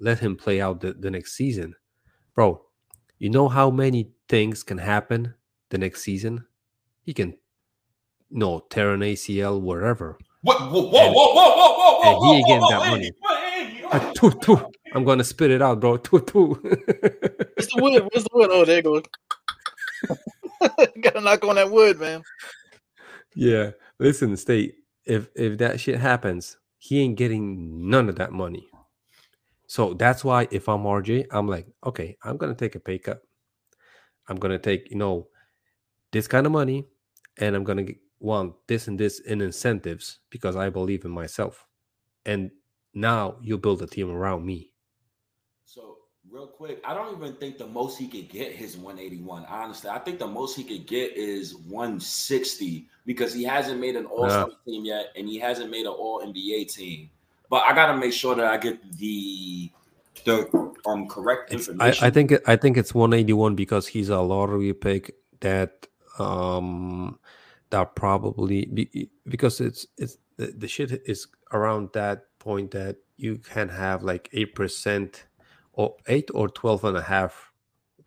let 0.00 0.18
him 0.18 0.36
play 0.36 0.60
out 0.60 0.80
the, 0.80 0.92
the 0.92 1.10
next 1.10 1.32
season. 1.32 1.74
Bro, 2.34 2.62
you 3.18 3.30
know 3.30 3.48
how 3.48 3.70
many 3.70 4.12
things 4.28 4.62
can 4.62 4.78
happen 4.78 5.34
the 5.70 5.78
next 5.78 6.02
season? 6.02 6.44
He 7.02 7.14
can 7.14 7.36
no 8.30 8.60
tear 8.70 8.92
an 8.92 9.00
ACL 9.00 9.60
wherever. 9.60 10.18
What? 10.42 10.60
Whoa, 10.70 10.82
whoa, 10.82 11.12
whoa, 11.12 11.12
whoa, 11.12 11.34
whoa, 11.34 11.74
whoa, 11.74 12.00
whoa, 12.00 12.10
And 12.10 12.18
whoa, 12.18 12.34
he 12.34 12.40
whoa, 12.42 12.46
getting 12.46 12.62
whoa, 12.62 12.70
that 12.70 12.90
money. 12.90 13.12
what, 13.18 13.42
Andy? 13.42 13.82
Ah, 13.90 14.12
two, 14.14 14.30
two. 14.42 14.70
I'm 14.94 15.04
gonna 15.04 15.24
spit 15.24 15.50
it 15.50 15.60
out, 15.62 15.80
bro. 15.80 15.96
Two, 15.98 16.20
two. 16.20 16.54
Where's 16.62 17.68
the 17.68 17.78
wood? 17.82 18.08
Where's 18.12 18.24
the 18.24 18.30
wood? 18.32 18.48
Oh, 18.50 18.64
there 18.64 18.78
it 18.78 18.84
goes. 18.84 19.02
Gotta 21.02 21.20
knock 21.20 21.44
on 21.44 21.56
that 21.56 21.70
wood, 21.70 21.98
man. 22.00 22.24
yeah. 23.34 23.70
Listen, 23.98 24.36
state. 24.36 24.76
If 25.04 25.28
if 25.34 25.58
that 25.58 25.80
shit 25.80 25.98
happens, 26.00 26.58
he 26.78 27.00
ain't 27.00 27.16
getting 27.16 27.88
none 27.90 28.08
of 28.08 28.16
that 28.16 28.32
money. 28.32 28.68
So 29.66 29.94
that's 29.94 30.24
why 30.24 30.48
if 30.50 30.68
I'm 30.68 30.84
RJ, 30.84 31.26
I'm 31.30 31.48
like, 31.48 31.66
okay, 31.84 32.16
I'm 32.24 32.36
gonna 32.36 32.54
take 32.54 32.74
a 32.74 32.80
pay 32.80 32.98
cut. 32.98 33.22
I'm 34.28 34.36
gonna 34.36 34.58
take, 34.58 34.90
you 34.90 34.96
know, 34.96 35.28
this 36.12 36.28
kind 36.28 36.46
of 36.46 36.52
money, 36.52 36.86
and 37.38 37.54
I'm 37.56 37.64
gonna 37.64 37.84
get, 37.84 37.98
want 38.20 38.54
this 38.66 38.88
and 38.88 38.98
this 38.98 39.20
in 39.20 39.40
incentives 39.42 40.20
because 40.30 40.56
I 40.56 40.70
believe 40.70 41.04
in 41.04 41.10
myself. 41.10 41.66
And 42.26 42.50
now 42.94 43.36
you 43.42 43.58
build 43.58 43.82
a 43.82 43.86
team 43.86 44.10
around 44.10 44.44
me. 44.46 44.70
Real 46.30 46.46
quick, 46.46 46.82
I 46.84 46.92
don't 46.92 47.16
even 47.16 47.34
think 47.36 47.56
the 47.56 47.66
most 47.66 47.96
he 47.98 48.06
could 48.06 48.28
get 48.28 48.52
is 48.52 48.76
181. 48.76 49.46
Honestly, 49.48 49.88
I 49.88 49.98
think 49.98 50.18
the 50.18 50.26
most 50.26 50.56
he 50.56 50.64
could 50.64 50.86
get 50.86 51.16
is 51.16 51.54
160 51.54 52.86
because 53.06 53.32
he 53.32 53.44
hasn't 53.44 53.80
made 53.80 53.96
an 53.96 54.04
All 54.04 54.28
Star 54.28 54.50
team 54.66 54.84
yet, 54.84 55.06
and 55.16 55.26
he 55.26 55.38
hasn't 55.38 55.70
made 55.70 55.86
an 55.86 55.92
All 55.92 56.20
NBA 56.20 56.72
team. 56.74 57.08
But 57.48 57.62
I 57.66 57.74
gotta 57.74 57.96
make 57.96 58.12
sure 58.12 58.34
that 58.34 58.44
I 58.44 58.58
get 58.58 58.98
the 58.98 59.70
the 60.24 60.74
um 60.86 61.08
correct 61.08 61.52
It's, 61.52 61.68
I, 61.68 61.72
information. 61.72 62.04
I 62.04 62.10
think 62.10 62.32
I 62.46 62.56
think 62.56 62.76
it's 62.76 62.94
181 62.94 63.54
because 63.54 63.86
he's 63.86 64.10
a 64.10 64.20
lottery 64.20 64.74
pick 64.74 65.14
that 65.40 65.86
um 66.18 67.18
that 67.70 67.94
probably 67.94 68.66
be, 68.66 69.08
because 69.26 69.60
it's 69.60 69.86
it's 69.96 70.18
the, 70.36 70.48
the 70.48 70.68
shit 70.68 71.02
is 71.06 71.26
around 71.52 71.90
that 71.94 72.26
point 72.38 72.72
that 72.72 72.96
you 73.16 73.38
can 73.38 73.70
have 73.70 74.02
like 74.02 74.28
eight 74.32 74.54
percent 74.54 75.24
or 75.78 75.94
eight 76.08 76.28
or 76.34 76.48
twelve 76.48 76.84
and 76.84 76.96
a 76.96 77.02
half 77.02 77.52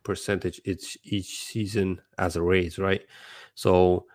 percentage 0.04 0.60
each 0.66 0.98
each 1.04 1.46
season 1.46 2.02
as 2.18 2.36
a 2.36 2.42
raise, 2.42 2.78
right? 2.78 3.04
So 3.56 4.06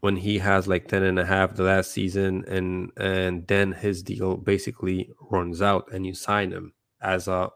when 0.00 0.16
he 0.16 0.38
has 0.38 0.66
like 0.66 0.88
10 0.88 1.04
and 1.04 1.18
a 1.18 1.24
half 1.24 1.54
the 1.54 1.62
last 1.62 1.92
season 1.92 2.44
and 2.48 2.90
and 2.96 3.46
then 3.46 3.70
his 3.70 4.02
deal 4.02 4.36
basically 4.36 5.10
runs 5.30 5.62
out 5.62 5.88
and 5.92 6.04
you 6.04 6.12
sign 6.12 6.50
him 6.50 6.72
as 7.00 7.28
a 7.28 7.48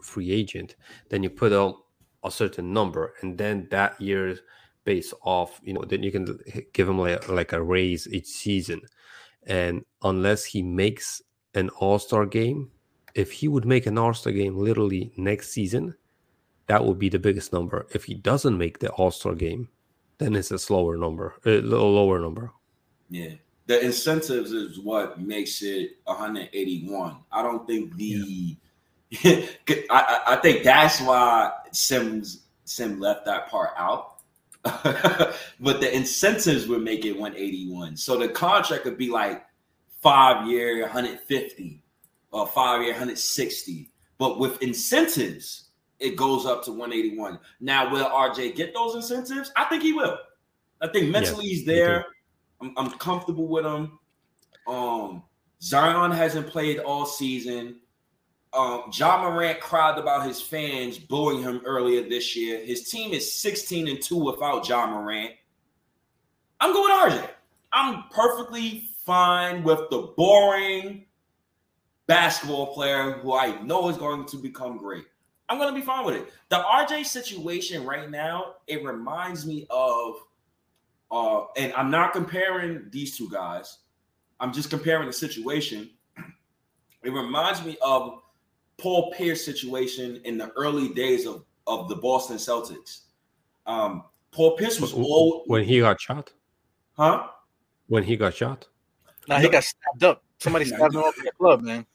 free 0.00 0.30
agent 0.32 0.74
then 1.10 1.22
you 1.22 1.28
put 1.28 1.52
out 1.52 1.76
a 2.24 2.30
certain 2.30 2.72
number 2.72 3.12
and 3.20 3.36
then 3.36 3.68
that 3.70 4.00
year 4.00 4.34
based 4.84 5.12
off 5.22 5.60
you 5.62 5.74
know 5.74 5.84
then 5.84 6.02
you 6.02 6.10
can 6.10 6.26
give 6.72 6.88
him 6.88 6.98
like, 6.98 7.28
like 7.28 7.52
a 7.52 7.62
raise 7.62 8.08
each 8.08 8.26
season 8.26 8.80
and 9.46 9.84
unless 10.02 10.46
he 10.46 10.62
makes 10.62 11.20
an 11.54 11.68
all-star 11.78 12.24
game 12.24 12.70
if 13.14 13.32
he 13.32 13.48
would 13.48 13.64
make 13.64 13.86
an 13.86 13.98
all-star 13.98 14.32
game 14.32 14.56
literally 14.56 15.12
next 15.16 15.50
season 15.50 15.94
that 16.66 16.84
would 16.84 16.98
be 16.98 17.08
the 17.08 17.18
biggest 17.18 17.52
number 17.52 17.86
if 17.92 18.04
he 18.04 18.14
doesn't 18.14 18.58
make 18.58 18.78
the 18.78 18.90
all-star 18.90 19.34
game 19.34 19.68
then 20.18 20.34
it's 20.34 20.50
a 20.50 20.58
slower 20.58 20.96
number 20.96 21.34
a 21.44 21.60
little 21.60 21.92
lower 21.92 22.18
number 22.18 22.52
Yeah. 23.10 23.34
The 23.66 23.80
incentives 23.82 24.52
is 24.52 24.78
what 24.78 25.20
makes 25.20 25.62
it 25.62 25.96
181. 26.04 27.16
I 27.32 27.42
don't 27.42 27.66
think 27.66 27.96
the 27.96 28.56
I, 29.24 29.48
I 29.90 30.20
I 30.34 30.36
think 30.36 30.64
that's 30.64 31.00
why 31.00 31.50
Sims 31.72 32.42
Sim 32.64 33.00
left 33.00 33.24
that 33.24 33.48
part 33.48 33.70
out. 33.76 34.16
but 34.64 35.80
the 35.80 35.94
incentives 35.94 36.66
would 36.66 36.82
make 36.82 37.04
it 37.04 37.12
181. 37.12 37.96
So 37.96 38.18
the 38.18 38.28
contract 38.28 38.84
would 38.84 38.98
be 38.98 39.10
like 39.10 39.44
five 40.02 40.46
year 40.46 40.82
150 40.82 41.82
or 42.34 42.48
five 42.48 42.82
year 42.82 42.90
160. 42.90 43.90
But 44.18 44.38
with 44.38 44.60
incentives, 44.60 45.70
it 46.00 46.16
goes 46.16 46.44
up 46.44 46.64
to 46.64 46.72
181. 46.72 47.38
Now, 47.60 47.90
will 47.90 48.06
RJ 48.06 48.56
get 48.56 48.74
those 48.74 48.96
incentives? 48.96 49.52
I 49.56 49.64
think 49.64 49.82
he 49.82 49.92
will. 49.92 50.18
I 50.80 50.88
think 50.88 51.10
mentally 51.10 51.46
he's 51.46 51.64
there. 51.64 52.04
I'm, 52.60 52.74
I'm 52.76 52.90
comfortable 52.90 53.46
with 53.46 53.64
him. 53.64 53.98
Um, 54.66 55.22
Zion 55.62 56.10
hasn't 56.10 56.48
played 56.48 56.80
all 56.80 57.06
season. 57.06 57.76
Um, 58.52 58.90
Ja 58.92 59.22
Morant 59.22 59.60
cried 59.60 59.98
about 59.98 60.26
his 60.26 60.40
fans 60.40 60.98
booing 60.98 61.42
him 61.42 61.62
earlier 61.64 62.08
this 62.08 62.36
year. 62.36 62.64
His 62.64 62.88
team 62.90 63.12
is 63.12 63.32
16 63.32 63.88
and 63.88 64.02
2 64.02 64.16
without 64.16 64.68
Ja 64.68 64.86
Morant. 64.86 65.32
I'm 66.60 66.72
going 66.72 67.12
RJ. 67.12 67.28
I'm 67.72 68.04
perfectly 68.10 68.90
fine 69.04 69.62
with 69.62 69.88
the 69.90 70.12
boring 70.16 71.03
basketball 72.06 72.74
player 72.74 73.12
who 73.12 73.34
I 73.34 73.60
know 73.62 73.88
is 73.88 73.96
going 73.96 74.26
to 74.26 74.36
become 74.36 74.78
great. 74.78 75.04
I'm 75.48 75.58
going 75.58 75.72
to 75.74 75.78
be 75.78 75.84
fine 75.84 76.04
with 76.04 76.16
it. 76.16 76.32
The 76.48 76.56
RJ 76.56 77.06
situation 77.06 77.84
right 77.84 78.10
now, 78.10 78.56
it 78.66 78.84
reminds 78.84 79.46
me 79.46 79.66
of 79.70 80.16
uh, 81.10 81.44
and 81.56 81.72
I'm 81.74 81.90
not 81.90 82.12
comparing 82.12 82.86
these 82.90 83.16
two 83.16 83.30
guys. 83.30 83.78
I'm 84.40 84.52
just 84.52 84.70
comparing 84.70 85.06
the 85.06 85.12
situation. 85.12 85.90
It 87.02 87.12
reminds 87.12 87.64
me 87.64 87.76
of 87.82 88.22
Paul 88.78 89.12
Pierce 89.12 89.44
situation 89.44 90.20
in 90.24 90.38
the 90.38 90.50
early 90.56 90.88
days 90.88 91.26
of, 91.26 91.44
of 91.66 91.88
the 91.88 91.96
Boston 91.96 92.36
Celtics. 92.36 93.02
Um, 93.66 94.04
Paul 94.32 94.56
Pierce 94.56 94.80
was 94.80 94.92
old, 94.92 95.42
when 95.46 95.62
he 95.62 95.78
got 95.78 96.00
shot 96.00 96.32
huh? 96.94 97.28
when 97.86 98.02
he 98.02 98.16
got 98.16 98.34
shot 98.34 98.66
Nah, 99.28 99.38
he 99.38 99.48
got 99.48 99.64
stabbed 99.64 100.04
up. 100.04 100.22
Somebody 100.38 100.64
stabbed 100.66 100.94
him 100.94 101.02
up 101.02 101.14
in 101.18 101.24
the 101.24 101.32
club, 101.32 101.62
man. 101.62 101.86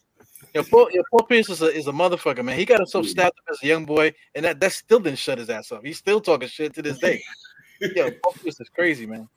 Yo, 0.53 0.63
Paul, 0.63 0.89
yo, 0.91 1.03
Paul 1.11 1.26
Pierce 1.27 1.49
is 1.49 1.61
a, 1.61 1.67
is 1.67 1.88
a 1.88 1.91
motherfucker, 1.91 2.43
man. 2.43 2.57
He 2.57 2.65
got 2.65 2.80
himself 2.80 3.05
stabbed 3.05 3.38
up 3.38 3.51
as 3.51 3.59
a 3.63 3.67
young 3.67 3.85
boy, 3.85 4.13
and 4.34 4.45
that, 4.45 4.59
that 4.59 4.71
still 4.71 4.99
didn't 4.99 5.19
shut 5.19 5.38
his 5.38 5.49
ass 5.49 5.71
up. 5.71 5.85
He's 5.85 5.97
still 5.97 6.19
talking 6.19 6.47
shit 6.47 6.73
to 6.73 6.81
this 6.81 6.97
day. 6.97 7.21
yo, 7.81 8.09
Paul 8.23 8.34
Pierce 8.34 8.59
is 8.59 8.69
crazy, 8.69 9.05
man. 9.05 9.30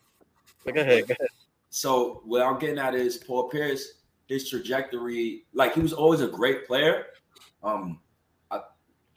But 0.65 0.75
go 0.75 0.81
ahead, 0.81 1.07
go 1.07 1.13
ahead. 1.13 1.29
So 1.69 2.23
what 2.25 2.43
I'm 2.43 2.59
getting 2.59 2.79
at 2.79 2.95
is 2.95 3.19
Paul 3.19 3.49
Pierce, 3.49 4.01
his 4.27 4.49
trajectory, 4.49 5.45
like 5.53 5.75
he 5.75 5.81
was 5.81 5.93
always 5.93 6.21
a 6.21 6.29
great 6.29 6.67
player. 6.67 7.07
Um, 7.63 8.01
I, 8.51 8.61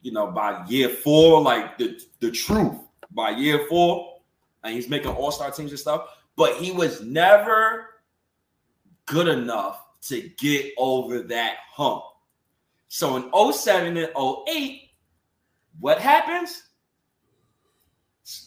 you 0.01 0.11
know, 0.11 0.27
by 0.27 0.65
year 0.67 0.89
four, 0.89 1.41
like 1.41 1.77
the 1.77 1.99
the 2.19 2.31
truth, 2.31 2.75
by 3.11 3.31
year 3.31 3.65
four, 3.69 4.19
and 4.63 4.73
he's 4.73 4.89
making 4.89 5.11
all 5.11 5.31
star 5.31 5.51
teams 5.51 5.71
and 5.71 5.79
stuff. 5.79 6.09
But 6.35 6.55
he 6.55 6.71
was 6.71 7.01
never 7.01 7.87
good 9.05 9.27
enough 9.27 9.84
to 10.07 10.29
get 10.37 10.73
over 10.77 11.21
that 11.21 11.57
hump. 11.71 12.03
So 12.87 13.17
in 13.17 13.53
07 13.53 13.97
and 13.97 14.11
08, 14.47 14.81
what 15.79 15.99
happens? 15.99 16.63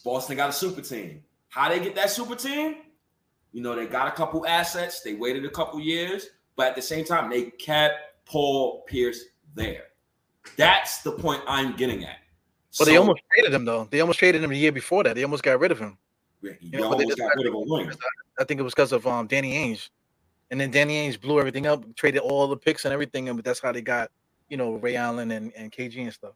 Boston 0.04 0.36
got 0.36 0.50
a 0.50 0.52
super 0.52 0.80
team. 0.80 1.22
How 1.48 1.68
they 1.68 1.80
get 1.80 1.94
that 1.94 2.10
super 2.10 2.34
team? 2.34 2.76
You 3.52 3.62
know, 3.62 3.74
they 3.74 3.86
got 3.86 4.08
a 4.08 4.12
couple 4.12 4.46
assets. 4.46 5.00
They 5.02 5.14
waited 5.14 5.44
a 5.44 5.50
couple 5.50 5.80
years, 5.80 6.28
but 6.56 6.68
at 6.68 6.76
the 6.76 6.82
same 6.82 7.04
time, 7.04 7.30
they 7.30 7.44
kept 7.44 7.94
Paul 8.24 8.84
Pierce 8.86 9.24
there. 9.54 9.84
That's 10.56 11.02
the 11.02 11.12
point 11.12 11.42
I'm 11.46 11.76
getting 11.76 12.04
at. 12.04 12.18
But 12.78 12.86
they 12.86 12.96
almost 12.96 13.22
traded 13.32 13.54
him 13.54 13.64
though. 13.64 13.88
They 13.90 14.00
almost 14.00 14.18
traded 14.18 14.42
him 14.42 14.50
the 14.50 14.56
year 14.56 14.72
before 14.72 15.02
that. 15.04 15.14
They 15.14 15.24
almost 15.24 15.42
got 15.42 15.58
rid 15.58 15.72
of 15.72 15.78
him. 15.78 15.98
You 16.42 16.56
You 16.60 16.78
know, 16.78 16.92
almost 16.92 17.16
got 17.16 17.34
rid 17.36 17.46
of 17.46 17.54
wing. 17.54 17.90
I 18.38 18.44
think 18.44 18.60
it 18.60 18.62
was 18.62 18.74
because 18.74 18.92
of 18.92 19.06
um 19.06 19.26
Danny 19.26 19.54
Ainge, 19.54 19.88
and 20.50 20.60
then 20.60 20.70
Danny 20.70 21.08
Ainge 21.08 21.20
blew 21.20 21.38
everything 21.38 21.66
up, 21.66 21.84
traded 21.94 22.22
all 22.22 22.46
the 22.46 22.56
picks 22.56 22.84
and 22.84 22.92
everything, 22.92 23.28
and 23.28 23.38
that's 23.42 23.60
how 23.60 23.72
they 23.72 23.82
got 23.82 24.10
you 24.48 24.56
know 24.56 24.74
Ray 24.74 24.96
Allen 24.96 25.30
and, 25.30 25.52
and 25.56 25.70
KG 25.70 26.02
and 26.02 26.12
stuff. 26.12 26.34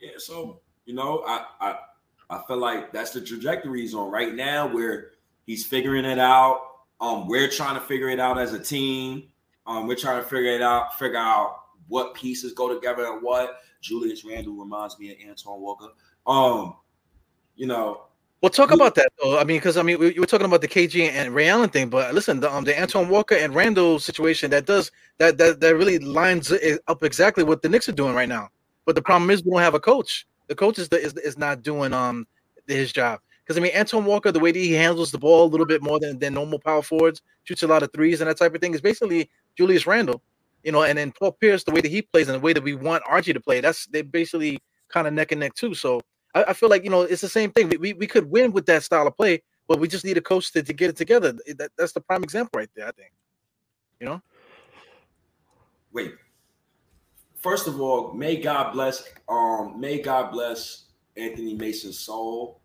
Yeah, 0.00 0.12
so 0.16 0.60
you 0.84 0.94
know, 0.94 1.22
I 1.26 1.44
I 1.60 1.78
I 2.30 2.42
feel 2.46 2.58
like 2.58 2.92
that's 2.92 3.10
the 3.10 3.20
trajectory 3.20 3.82
he's 3.82 3.94
on 3.94 4.10
right 4.10 4.34
now, 4.34 4.66
where 4.72 5.12
he's 5.46 5.66
figuring 5.66 6.04
it 6.04 6.18
out. 6.18 6.60
Um, 7.00 7.28
we're 7.28 7.48
trying 7.48 7.74
to 7.74 7.80
figure 7.80 8.08
it 8.08 8.20
out 8.20 8.38
as 8.38 8.52
a 8.52 8.58
team. 8.58 9.28
Um, 9.66 9.86
we're 9.86 9.96
trying 9.96 10.22
to 10.22 10.28
figure 10.28 10.50
it 10.50 10.62
out, 10.62 10.98
figure 10.98 11.18
out 11.18 11.56
what 11.88 12.14
pieces 12.14 12.52
go 12.52 12.72
together 12.72 13.06
and 13.06 13.22
what. 13.22 13.60
Julius 13.80 14.24
Randle 14.24 14.54
reminds 14.54 14.98
me 14.98 15.10
of 15.10 15.16
Antoine 15.28 15.60
Walker. 15.60 15.88
Um, 16.26 16.74
you 17.56 17.66
know, 17.66 18.02
Well, 18.40 18.48
talk 18.50 18.70
about 18.70 18.94
that 18.94 19.12
though. 19.22 19.38
I 19.38 19.44
mean, 19.44 19.58
because 19.58 19.76
I 19.76 19.82
mean, 19.82 19.98
we, 19.98 20.14
you 20.14 20.20
were 20.20 20.26
talking 20.26 20.46
about 20.46 20.62
the 20.62 20.68
KG 20.68 21.10
and 21.10 21.34
Ray 21.34 21.48
Allen 21.48 21.68
thing, 21.68 21.90
but 21.90 22.14
listen, 22.14 22.40
the 22.40 22.50
um, 22.50 22.64
the 22.64 22.80
Antoine 22.80 23.10
Walker 23.10 23.34
and 23.34 23.54
Randle 23.54 23.98
situation 23.98 24.50
that 24.50 24.64
does 24.64 24.90
that 25.18 25.36
that 25.36 25.60
that 25.60 25.76
really 25.76 25.98
lines 25.98 26.50
up 26.88 27.02
exactly 27.02 27.44
what 27.44 27.60
the 27.60 27.68
Knicks 27.68 27.88
are 27.90 27.92
doing 27.92 28.14
right 28.14 28.28
now. 28.28 28.48
But 28.86 28.94
the 28.94 29.02
problem 29.02 29.30
is 29.30 29.44
we 29.44 29.50
don't 29.50 29.60
have 29.60 29.74
a 29.74 29.80
coach. 29.80 30.26
The 30.46 30.54
coach 30.54 30.78
is 30.78 30.88
the, 30.88 30.98
is, 30.98 31.14
is 31.18 31.36
not 31.36 31.62
doing 31.62 31.92
um 31.92 32.26
his 32.66 32.92
job. 32.92 33.20
Because 33.44 33.58
I 33.58 33.60
mean, 33.60 33.72
Antoine 33.76 34.06
Walker, 34.06 34.32
the 34.32 34.40
way 34.40 34.52
that 34.52 34.58
he 34.58 34.72
handles 34.72 35.10
the 35.10 35.18
ball 35.18 35.44
a 35.44 35.50
little 35.50 35.66
bit 35.66 35.82
more 35.82 36.00
than, 36.00 36.18
than 36.18 36.32
normal 36.32 36.60
power 36.60 36.82
forwards, 36.82 37.20
shoots 37.44 37.62
a 37.62 37.66
lot 37.66 37.82
of 37.82 37.92
threes 37.92 38.20
and 38.22 38.30
that 38.30 38.38
type 38.38 38.54
of 38.54 38.60
thing, 38.62 38.72
is 38.72 38.80
basically 38.80 39.28
Julius 39.58 39.86
Randle. 39.86 40.22
You 40.64 40.72
know, 40.72 40.84
and 40.84 40.96
then 40.96 41.12
Paul 41.12 41.32
Pierce, 41.32 41.64
the 41.64 41.72
way 41.72 41.80
that 41.82 41.90
he 41.90 42.00
plays 42.00 42.28
and 42.28 42.36
the 42.36 42.40
way 42.40 42.52
that 42.54 42.62
we 42.62 42.74
want 42.74 43.02
RJ 43.04 43.34
to 43.34 43.40
play, 43.40 43.60
that's 43.60 43.86
they 43.86 44.00
basically 44.02 44.58
kind 44.88 45.06
of 45.06 45.12
neck 45.12 45.32
and 45.32 45.40
neck 45.40 45.54
too. 45.54 45.74
So 45.74 46.00
I, 46.34 46.44
I 46.48 46.52
feel 46.52 46.68
like 46.68 46.84
you 46.84 46.90
know 46.90 47.02
it's 47.02 47.22
the 47.22 47.28
same 47.28 47.50
thing. 47.50 47.72
We, 47.80 47.92
we 47.92 48.06
could 48.06 48.30
win 48.30 48.52
with 48.52 48.66
that 48.66 48.82
style 48.82 49.06
of 49.06 49.16
play, 49.16 49.42
but 49.68 49.78
we 49.78 49.88
just 49.88 50.04
need 50.04 50.16
a 50.16 50.20
coach 50.22 50.52
to, 50.52 50.62
to 50.62 50.72
get 50.72 50.90
it 50.90 50.96
together. 50.96 51.32
That, 51.56 51.70
that's 51.76 51.92
the 51.92 52.00
prime 52.00 52.22
example 52.22 52.58
right 52.58 52.70
there. 52.74 52.86
I 52.86 52.92
think. 52.92 53.12
You 54.00 54.06
know. 54.06 54.22
wait. 55.92 56.14
First 57.36 57.66
of 57.66 57.80
all, 57.80 58.12
may 58.12 58.36
God 58.36 58.72
bless. 58.72 59.02
Um, 59.28 59.80
may 59.80 60.00
God 60.00 60.30
bless 60.30 60.84
Anthony 61.16 61.54
Mason's 61.54 61.98
soul. 61.98 62.60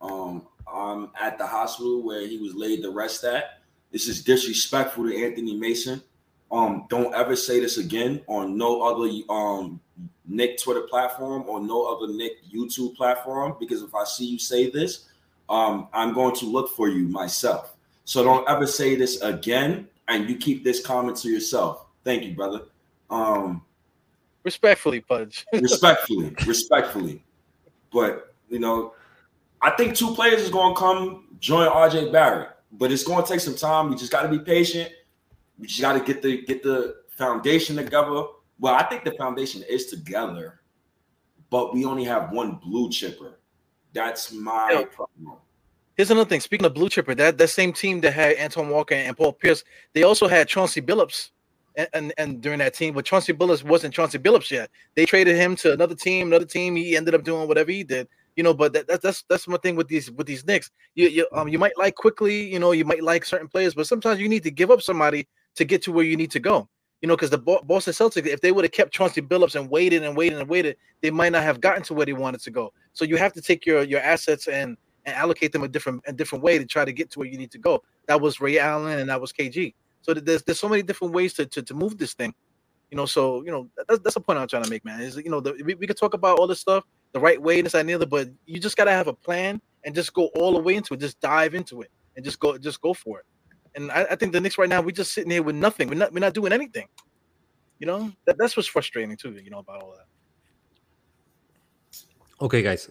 Um, 0.00 0.46
I'm 0.72 1.10
at 1.18 1.38
the 1.38 1.46
hospital 1.46 2.02
where 2.02 2.26
he 2.26 2.38
was 2.38 2.54
laid 2.54 2.82
to 2.82 2.90
rest 2.90 3.24
at. 3.24 3.60
This 3.90 4.06
is 4.06 4.22
disrespectful 4.22 5.08
to 5.08 5.24
Anthony 5.24 5.56
Mason. 5.56 6.02
Um, 6.50 6.86
don't 6.88 7.14
ever 7.14 7.36
say 7.36 7.60
this 7.60 7.78
again 7.78 8.22
on 8.26 8.56
no 8.56 8.82
other 8.82 9.10
um 9.28 9.80
Knick 10.28 10.58
Twitter 10.58 10.82
platform 10.82 11.44
or 11.48 11.60
no 11.60 11.84
other 11.84 12.12
Knick 12.12 12.44
YouTube 12.52 12.94
platform 12.94 13.56
because 13.58 13.82
if 13.82 13.94
I 13.94 14.04
see 14.04 14.26
you 14.26 14.38
say 14.38 14.70
this, 14.70 15.06
um, 15.48 15.88
I'm 15.92 16.12
going 16.12 16.34
to 16.36 16.46
look 16.46 16.70
for 16.76 16.88
you 16.88 17.08
myself. 17.08 17.74
So 18.04 18.22
don't 18.22 18.48
ever 18.48 18.66
say 18.66 18.94
this 18.94 19.20
again, 19.22 19.88
and 20.08 20.28
you 20.28 20.36
keep 20.36 20.64
this 20.64 20.84
comment 20.84 21.16
to 21.18 21.28
yourself. 21.28 21.86
Thank 22.04 22.24
you, 22.24 22.34
brother. 22.34 22.62
Um, 23.10 23.62
Respectfully, 24.44 25.00
Pudge. 25.00 25.46
respectfully, 25.52 26.34
respectfully. 26.46 27.22
But 27.92 28.34
you 28.48 28.58
know, 28.58 28.94
I 29.60 29.70
think 29.70 29.94
two 29.94 30.14
players 30.14 30.40
is 30.40 30.50
going 30.50 30.74
to 30.74 30.78
come 30.78 31.36
join 31.40 31.68
RJ 31.68 32.12
Barrett, 32.12 32.50
but 32.72 32.90
it's 32.92 33.04
going 33.04 33.22
to 33.22 33.30
take 33.30 33.40
some 33.40 33.56
time. 33.56 33.90
We 33.90 33.96
just 33.96 34.12
got 34.12 34.22
to 34.22 34.28
be 34.28 34.38
patient. 34.38 34.90
We 35.58 35.66
just 35.66 35.80
got 35.80 35.94
to 35.94 36.00
get 36.00 36.22
the 36.22 36.42
get 36.46 36.62
the 36.62 36.96
foundation 37.10 37.76
together. 37.76 38.24
Well, 38.60 38.74
I 38.74 38.82
think 38.84 39.04
the 39.04 39.12
foundation 39.12 39.62
is 39.68 39.86
together, 39.86 40.60
but 41.50 41.72
we 41.74 41.84
only 41.84 42.04
have 42.04 42.32
one 42.32 42.56
blue 42.56 42.90
chipper. 42.90 43.38
That's 43.92 44.32
my 44.32 44.72
Yeah. 44.72 44.84
problem. 44.84 45.38
Here's 45.96 46.10
another 46.10 46.28
thing. 46.28 46.40
Speaking 46.40 46.64
of 46.66 46.74
blue 46.74 46.88
chipper, 46.88 47.14
that 47.16 47.38
that 47.38 47.48
same 47.48 47.72
team 47.72 48.00
that 48.02 48.12
had 48.12 48.38
Antoine 48.38 48.68
Walker 48.68 48.94
and 48.94 49.16
Paul 49.16 49.32
Pierce, 49.32 49.64
they 49.94 50.04
also 50.04 50.28
had 50.28 50.46
Chauncey 50.46 50.80
Billups, 50.80 51.30
and, 51.74 51.88
and 51.92 52.12
and 52.18 52.40
during 52.40 52.58
that 52.60 52.74
team, 52.74 52.94
but 52.94 53.04
Chauncey 53.04 53.32
Billups 53.32 53.64
wasn't 53.64 53.94
Chauncey 53.94 54.18
Billups 54.18 54.50
yet. 54.50 54.70
They 54.94 55.06
traded 55.06 55.36
him 55.36 55.56
to 55.56 55.72
another 55.72 55.94
team, 55.94 56.28
another 56.28 56.44
team. 56.44 56.76
He 56.76 56.96
ended 56.96 57.14
up 57.14 57.24
doing 57.24 57.48
whatever 57.48 57.70
he 57.72 57.82
did, 57.84 58.08
you 58.36 58.42
know. 58.44 58.54
But 58.54 58.72
that, 58.74 58.86
that, 58.88 59.02
that's 59.02 59.24
that's 59.28 59.48
my 59.48 59.56
thing 59.56 59.74
with 59.74 59.88
these 59.88 60.10
with 60.10 60.26
these 60.26 60.44
Knicks. 60.46 60.70
You 60.94 61.08
you 61.08 61.26
um 61.32 61.48
you 61.48 61.58
might 61.58 61.76
like 61.78 61.94
Quickley, 61.96 62.42
you 62.52 62.58
know, 62.58 62.72
you 62.72 62.84
might 62.84 63.02
like 63.02 63.24
certain 63.24 63.48
players, 63.48 63.74
but 63.74 63.86
sometimes 63.86 64.20
you 64.20 64.28
need 64.28 64.42
to 64.44 64.50
give 64.50 64.70
up 64.70 64.82
somebody 64.82 65.26
to 65.56 65.64
get 65.64 65.82
to 65.82 65.92
where 65.92 66.04
you 66.04 66.16
need 66.16 66.30
to 66.32 66.40
go. 66.40 66.68
You 67.00 67.08
know, 67.08 67.14
because 67.14 67.30
the 67.30 67.38
Boston 67.38 67.92
Celtics, 67.92 68.26
if 68.26 68.40
they 68.40 68.50
would 68.50 68.64
have 68.64 68.72
kept 68.72 68.92
Chauncey 68.92 69.22
Billups 69.22 69.54
and 69.54 69.70
waited 69.70 70.02
and 70.02 70.16
waited 70.16 70.40
and 70.40 70.48
waited, 70.48 70.76
they 71.00 71.10
might 71.10 71.30
not 71.30 71.44
have 71.44 71.60
gotten 71.60 71.82
to 71.84 71.94
where 71.94 72.06
they 72.06 72.12
wanted 72.12 72.40
to 72.42 72.50
go. 72.50 72.72
So 72.92 73.04
you 73.04 73.16
have 73.16 73.32
to 73.34 73.42
take 73.42 73.64
your 73.64 73.82
your 73.84 74.00
assets 74.00 74.48
and 74.48 74.76
and 75.06 75.14
allocate 75.16 75.52
them 75.52 75.62
a 75.62 75.68
different 75.68 76.02
a 76.06 76.12
different 76.12 76.42
way 76.42 76.58
to 76.58 76.66
try 76.66 76.84
to 76.84 76.92
get 76.92 77.10
to 77.12 77.20
where 77.20 77.28
you 77.28 77.38
need 77.38 77.52
to 77.52 77.58
go. 77.58 77.82
That 78.06 78.20
was 78.20 78.40
Ray 78.40 78.58
Allen 78.58 78.98
and 78.98 79.08
that 79.10 79.20
was 79.20 79.32
KG. 79.32 79.74
So 80.02 80.12
there's 80.14 80.42
there's 80.42 80.58
so 80.58 80.68
many 80.68 80.82
different 80.82 81.14
ways 81.14 81.34
to 81.34 81.46
to, 81.46 81.62
to 81.62 81.74
move 81.74 81.98
this 81.98 82.14
thing. 82.14 82.34
You 82.90 82.96
know, 82.96 83.06
so 83.06 83.44
you 83.44 83.52
know 83.52 83.68
that's 83.86 84.00
that's 84.00 84.14
the 84.14 84.20
point 84.20 84.38
I'm 84.38 84.48
trying 84.48 84.64
to 84.64 84.70
make, 84.70 84.84
man. 84.84 85.00
Is 85.00 85.16
you 85.16 85.30
know 85.30 85.40
the, 85.40 85.54
we, 85.64 85.74
we 85.74 85.86
could 85.86 85.98
talk 85.98 86.14
about 86.14 86.38
all 86.38 86.46
this 86.46 86.60
stuff 86.60 86.84
the 87.12 87.20
right 87.20 87.40
way, 87.40 87.58
and 87.58 87.66
this 87.66 87.74
and 87.74 87.88
the 87.88 87.94
other, 87.94 88.06
but 88.06 88.28
you 88.46 88.58
just 88.58 88.76
gotta 88.76 88.90
have 88.92 89.06
a 89.08 89.12
plan 89.12 89.60
and 89.84 89.94
just 89.94 90.12
go 90.14 90.26
all 90.34 90.52
the 90.52 90.60
way 90.60 90.74
into 90.74 90.94
it. 90.94 91.00
Just 91.00 91.20
dive 91.20 91.54
into 91.54 91.82
it 91.82 91.90
and 92.16 92.24
just 92.24 92.40
go 92.40 92.58
just 92.58 92.80
go 92.80 92.94
for 92.94 93.20
it. 93.20 93.26
And 93.74 93.90
I, 93.90 94.06
I 94.10 94.16
think 94.16 94.32
the 94.32 94.40
Knicks 94.40 94.58
right 94.58 94.68
now 94.68 94.80
we're 94.80 94.90
just 94.90 95.12
sitting 95.12 95.30
here 95.30 95.42
with 95.42 95.56
nothing. 95.56 95.88
We're 95.88 95.94
not 95.94 96.12
we're 96.12 96.20
not 96.20 96.34
doing 96.34 96.52
anything. 96.52 96.88
You 97.78 97.86
know 97.86 98.12
that, 98.26 98.36
that's 98.38 98.56
what's 98.56 98.68
frustrating 98.68 99.16
too. 99.16 99.32
You 99.32 99.50
know 99.50 99.60
about 99.60 99.82
all 99.82 99.94
that. 99.96 100.06
Okay, 102.40 102.62
guys, 102.62 102.88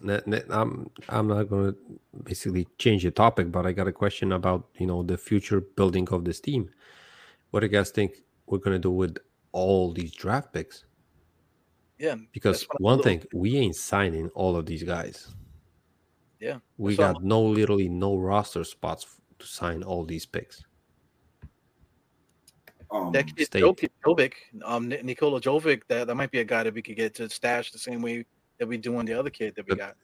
I'm 0.50 0.90
I'm 1.08 1.28
not 1.28 1.48
going 1.48 1.72
to 1.72 1.78
basically 2.22 2.68
change 2.76 3.02
the 3.02 3.10
topic, 3.10 3.50
but 3.50 3.64
I 3.64 3.72
got 3.72 3.88
a 3.88 3.92
question 3.92 4.32
about 4.32 4.68
you 4.78 4.86
know 4.86 5.02
the 5.02 5.16
future 5.16 5.60
building 5.60 6.06
of 6.10 6.24
this 6.24 6.40
team. 6.40 6.70
What 7.50 7.60
do 7.60 7.66
you 7.66 7.72
guys 7.72 7.90
think 7.90 8.12
we're 8.46 8.58
going 8.58 8.74
to 8.74 8.78
do 8.78 8.90
with 8.90 9.16
all 9.52 9.92
these 9.92 10.12
draft 10.12 10.52
picks? 10.52 10.84
Yeah, 11.98 12.16
Because 12.32 12.60
that's 12.60 12.68
what 12.68 12.78
I'm 12.78 12.84
a 12.84 12.96
one 12.96 13.02
thing, 13.02 13.24
we 13.32 13.56
ain't 13.56 13.74
signing 13.74 14.28
all 14.34 14.54
of 14.54 14.66
these 14.66 14.82
guys. 14.84 15.34
Yeah, 16.38 16.58
We 16.76 16.94
got 16.94 17.24
no 17.24 17.42
literally 17.42 17.88
no 17.88 18.16
roster 18.16 18.62
spots 18.62 19.06
to 19.40 19.46
sign 19.46 19.82
all 19.82 20.04
these 20.04 20.24
picks. 20.24 20.64
Um, 22.90 23.12
That 23.12 23.26
kid 23.34 23.46
State. 23.46 23.62
Jokic, 23.62 23.90
Jovic, 24.04 24.32
um, 24.64 24.88
Nikola 24.88 25.40
Jovic, 25.40 25.82
that, 25.88 26.06
that 26.06 26.14
might 26.14 26.30
be 26.30 26.40
a 26.40 26.44
guy 26.44 26.62
that 26.62 26.74
we 26.74 26.82
could 26.82 26.96
get 26.96 27.14
to 27.16 27.28
stash 27.28 27.70
the 27.72 27.78
same 27.78 28.02
way 28.02 28.24
that 28.58 28.66
we 28.66 28.76
do 28.76 28.96
on 28.96 29.04
the 29.04 29.14
other 29.14 29.30
kid 29.30 29.54
that 29.56 29.68
we 29.68 29.76
got. 29.76 29.94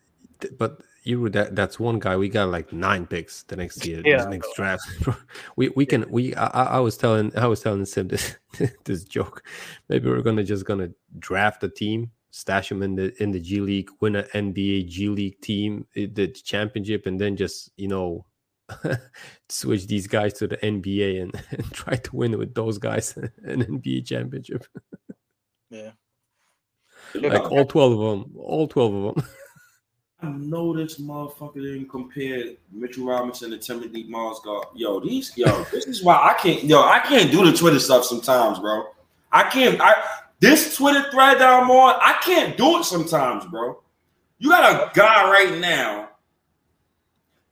Th- 0.40 0.52
But 0.58 0.80
you 1.04 1.28
that 1.30 1.54
that's 1.54 1.78
one 1.78 1.98
guy. 1.98 2.16
We 2.16 2.28
got 2.28 2.48
like 2.48 2.72
nine 2.72 3.06
picks 3.06 3.42
the 3.44 3.56
next 3.56 3.84
year, 3.86 4.02
Yeah, 4.04 4.24
the 4.24 4.30
next 4.30 4.54
draft. 4.56 4.82
we 5.56 5.68
we 5.70 5.84
can 5.86 6.06
we 6.10 6.34
I, 6.34 6.46
I 6.46 6.64
I 6.76 6.78
was 6.80 6.96
telling 6.96 7.36
I 7.36 7.46
was 7.46 7.60
telling 7.60 7.84
Sim 7.84 8.08
this 8.08 8.36
this 8.84 9.04
joke. 9.04 9.42
Maybe 9.88 10.08
we're 10.08 10.22
gonna 10.22 10.44
just 10.44 10.64
gonna 10.64 10.90
draft 11.18 11.62
a 11.62 11.68
team, 11.68 12.10
stash 12.30 12.70
them 12.70 12.82
in 12.82 12.94
the 12.96 13.12
in 13.22 13.32
the 13.32 13.40
G 13.40 13.60
League, 13.60 13.90
win 14.00 14.16
an 14.16 14.24
NBA 14.34 14.88
G 14.88 15.08
League 15.08 15.40
team, 15.40 15.86
eh, 15.94 16.06
the 16.10 16.28
championship, 16.28 17.06
and 17.06 17.20
then 17.20 17.36
just 17.36 17.70
you 17.76 17.88
know 17.88 18.24
switch 19.48 19.86
these 19.86 20.06
guys 20.06 20.32
to 20.34 20.46
the 20.46 20.56
NBA 20.56 21.22
and, 21.22 21.34
and 21.50 21.72
try 21.72 21.96
to 21.96 22.16
win 22.16 22.38
with 22.38 22.54
those 22.54 22.78
guys 22.78 23.16
an 23.16 23.30
NBA 23.62 24.06
championship. 24.06 24.66
Yeah. 25.70 25.90
like 27.14 27.50
all 27.50 27.64
twelve 27.64 27.98
of 27.98 28.10
them, 28.10 28.32
all 28.36 28.68
twelve 28.68 28.94
of 28.94 29.14
them. 29.14 29.26
I 30.22 30.28
know 30.28 30.74
this 30.74 30.98
motherfucker 30.98 31.54
didn't 31.54 31.88
compare 31.90 32.52
Mitchell 32.72 33.06
Robinson 33.06 33.50
to 33.50 33.58
Timothy 33.58 34.04
Mozgov. 34.04 34.68
Yo, 34.74 35.00
these 35.00 35.36
yo, 35.36 35.64
this 35.64 35.86
is 35.86 36.02
why 36.02 36.14
I 36.14 36.34
can't 36.40 36.64
yo, 36.64 36.80
I 36.82 37.00
can't 37.00 37.30
do 37.30 37.44
the 37.44 37.56
Twitter 37.56 37.78
stuff 37.78 38.04
sometimes, 38.04 38.58
bro. 38.58 38.86
I 39.32 39.42
can't. 39.50 39.80
I 39.80 39.94
this 40.40 40.76
Twitter 40.76 41.10
thread 41.10 41.38
that 41.40 41.62
I'm 41.62 41.70
on, 41.70 41.96
I 42.00 42.18
can't 42.22 42.56
do 42.56 42.78
it 42.78 42.84
sometimes, 42.84 43.44
bro. 43.46 43.82
You 44.38 44.50
got 44.50 44.74
a 44.74 44.90
guy 44.94 45.30
right 45.30 45.58
now. 45.58 46.10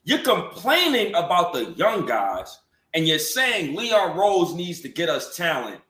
You're 0.05 0.22
complaining 0.22 1.14
about 1.14 1.52
the 1.52 1.70
young 1.72 2.06
guys, 2.06 2.58
and 2.94 3.06
you're 3.06 3.18
saying 3.18 3.76
Leon 3.76 4.16
Rose 4.16 4.55
needs 4.55 4.81
to 4.81 4.89
get 4.89 5.08
us 5.08 5.36
talent. 5.36 5.81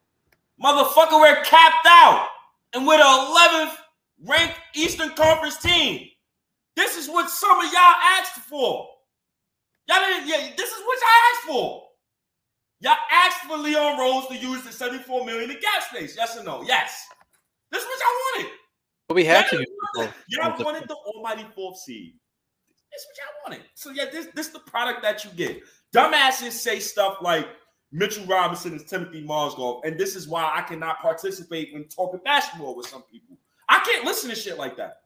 Motherfucker, 0.62 1.20
we're 1.20 1.42
capped 1.44 1.86
out, 1.88 2.28
and 2.74 2.86
we're 2.86 2.98
the 2.98 3.02
11th 3.04 3.74
ranked 4.28 4.58
Eastern 4.74 5.10
Conference 5.10 5.56
team. 5.58 6.08
This 6.76 6.96
is 6.96 7.08
what 7.08 7.28
some 7.30 7.58
of 7.58 7.64
y'all 7.72 7.94
asked 8.18 8.40
for. 8.48 8.88
Y'all 9.88 9.98
didn't. 10.00 10.28
Yeah, 10.28 10.50
this 10.56 10.70
is 10.70 10.82
what 10.86 10.98
y'all 11.00 11.32
asked 11.32 11.42
for. 11.46 11.82
Y'all 12.80 12.96
asked 13.12 13.38
for 13.48 13.56
Leon 13.58 13.98
Rose 13.98 14.26
to 14.28 14.36
use 14.36 14.62
the 14.64 14.72
74 14.72 15.24
million 15.24 15.50
in 15.50 15.56
cap 15.56 15.82
space. 15.94 16.16
Yes 16.16 16.36
or 16.36 16.44
no? 16.44 16.62
Yes. 16.66 17.06
This 17.70 17.82
is 17.82 17.88
what 17.88 17.98
y'all 18.00 18.42
wanted. 18.42 18.52
But 19.08 19.14
we 19.14 19.24
had 19.24 19.46
Y'all 19.52 19.60
to. 19.60 19.66
wanted- 19.96 20.14
Y'all 20.28 20.64
wanted 20.64 20.88
the 20.88 20.94
almighty 20.94 21.46
fourth 21.54 21.78
seed. 21.78 22.14
That's 22.92 23.06
what 23.06 23.16
y'all 23.16 23.50
wanted. 23.50 23.66
So 23.74 23.90
yeah, 23.90 24.04
this 24.10 24.28
this 24.34 24.48
the 24.48 24.58
product 24.60 25.02
that 25.02 25.24
you 25.24 25.30
get. 25.30 25.62
Dumbasses 25.94 26.52
say 26.52 26.78
stuff 26.78 27.18
like 27.20 27.46
Mitchell 27.90 28.24
Robinson 28.26 28.74
is 28.74 28.84
Timothy 28.84 29.24
Mozgov, 29.24 29.80
and 29.84 29.98
this 29.98 30.14
is 30.14 30.28
why 30.28 30.52
I 30.54 30.62
cannot 30.62 31.00
participate 31.00 31.72
when 31.72 31.84
talking 31.84 32.20
basketball 32.24 32.76
with 32.76 32.86
some 32.86 33.02
people. 33.02 33.38
I 33.68 33.80
can't 33.80 34.04
listen 34.04 34.30
to 34.30 34.36
shit 34.36 34.58
like 34.58 34.76
that. 34.76 35.00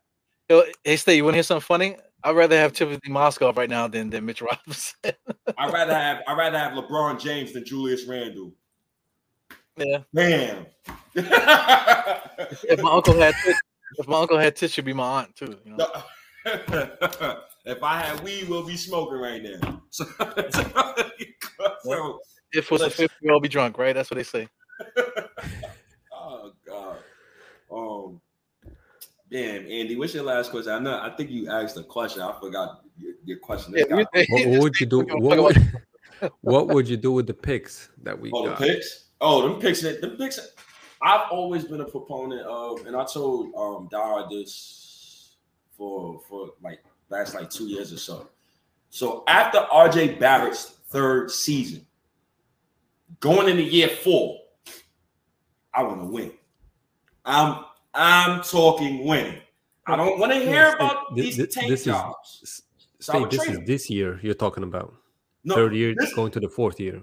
Yo, 0.49 0.63
hey, 0.85 0.97
Stay, 0.97 1.17
you 1.17 1.25
want 1.25 1.35
to 1.35 1.37
hear 1.37 1.43
something 1.43 1.65
funny? 1.65 1.97
I'd 2.23 2.35
rather 2.35 2.57
have 2.57 2.73
Timothy 2.73 3.09
Mozgov 3.09 3.57
right 3.57 3.71
now 3.71 3.87
than, 3.87 4.11
than 4.11 4.25
Mitch 4.25 4.43
Robinson. 4.43 4.97
I'd 5.59 5.73
rather 5.73 5.95
have 5.95 6.23
I'd 6.27 6.37
rather 6.37 6.59
have 6.59 6.73
LeBron 6.73 7.21
James 7.21 7.53
than 7.53 7.65
Julius 7.65 8.05
Randle. 8.05 8.53
yeah. 9.77 9.99
Man. 10.13 10.67
If 11.15 12.83
my 12.83 12.91
uncle 12.91 13.15
had 13.15 13.35
if 13.99 14.09
my 14.09 14.19
uncle 14.19 14.39
had 14.39 14.57
tits, 14.57 14.75
she'd 14.75 14.85
be 14.85 14.93
my 14.93 15.21
aunt 15.21 15.37
too. 15.37 15.57
You 15.65 15.77
know? 15.77 17.43
if 17.67 17.83
I 17.83 18.01
had 18.01 18.21
weed, 18.21 18.49
we'll 18.49 18.65
be 18.65 18.77
smoking 18.77 19.19
right 19.19 19.43
now. 19.43 19.83
So, 19.91 20.05
so 21.83 22.21
If 22.53 22.65
it 22.67 22.71
was 22.71 22.83
a 22.83 22.91
fifth, 22.91 23.15
we 23.21 23.31
all 23.31 23.41
be 23.41 23.49
drunk, 23.49 23.77
right? 23.77 23.95
That's 23.95 24.11
what 24.11 24.17
they 24.17 24.23
say. 24.23 24.49
oh 26.13 26.53
god. 26.67 26.99
Um 27.73 28.21
damn, 29.31 29.63
Andy, 29.67 29.97
what's 29.97 30.15
your 30.15 30.25
last 30.25 30.51
question? 30.51 30.73
I 30.73 30.79
know 30.79 30.99
I 31.03 31.11
think 31.17 31.31
you 31.31 31.51
asked 31.51 31.77
a 31.77 31.83
question. 31.83 32.23
I 32.23 32.39
forgot 32.41 32.83
your, 32.99 33.15
your 33.25 33.39
question. 33.39 33.75
Yeah, 33.77 33.85
Got- 33.85 34.09
you- 34.15 34.27
What, 34.31 34.47
what 34.49 34.61
would 34.63 34.81
you 34.81 34.87
do? 34.87 35.01
What 35.11 35.39
would, 35.43 36.33
what 36.41 36.69
would 36.69 36.89
you 36.89 36.97
do 36.97 37.13
with 37.13 37.27
the 37.27 37.35
picks 37.35 37.91
that 38.03 38.19
we 38.19 38.31
Oh, 38.33 38.45
the 38.45 38.49
got? 38.51 38.59
picks? 38.59 39.05
Oh, 39.21 39.43
them 39.49 39.61
picks. 39.61 39.83
Them 39.83 40.17
picks. 40.17 40.41
I've 41.03 41.31
always 41.31 41.65
been 41.65 41.81
a 41.83 41.85
proponent 41.85 42.43
of, 42.47 42.87
and 42.87 42.97
I 42.97 43.05
told 43.05 43.55
um 43.55 43.89
Dara 43.91 44.27
this 44.31 45.37
for 45.77 46.21
for 46.29 46.51
like 46.63 46.81
last 47.09 47.35
like 47.35 47.51
two 47.51 47.67
years 47.67 47.93
or 47.93 47.99
so. 47.99 48.29
So 48.91 49.25
after 49.29 49.59
RJ 49.59 50.19
Barrett's 50.19 50.65
third 50.89 51.31
season, 51.31 51.87
going 53.21 53.49
into 53.49 53.63
year 53.63 53.89
four, 53.89 54.39
I 55.75 55.83
want 55.83 56.01
to 56.03 56.07
win. 56.07 56.33
I'm 57.25 57.65
I'm 57.95 58.43
talking 58.43 59.05
winning. 59.07 59.41
I 59.87 59.97
don't 59.97 60.19
want 60.19 60.33
to 60.33 60.39
hear 60.41 60.75
about 60.75 61.15
Thi- 61.15 61.23
these 61.23 61.37
tank 61.55 61.69
this 61.69 61.81
is 61.81 61.87
jobs. 61.87 62.63
So 63.01 63.13
I 63.13 63.17
Stay, 63.17 63.21
would 63.21 63.31
this 63.31 63.49
is 63.49 63.59
this 63.67 63.91
year 63.91 64.19
you're 64.23 64.35
talking 64.35 64.63
about. 64.65 64.95
No, 65.45 65.55
Third 65.55 65.75
year 65.75 65.95
this- 65.97 66.13
going 66.15 66.33
to 66.33 66.41
the 66.41 66.49
fourth 66.49 66.81
year. 66.81 67.03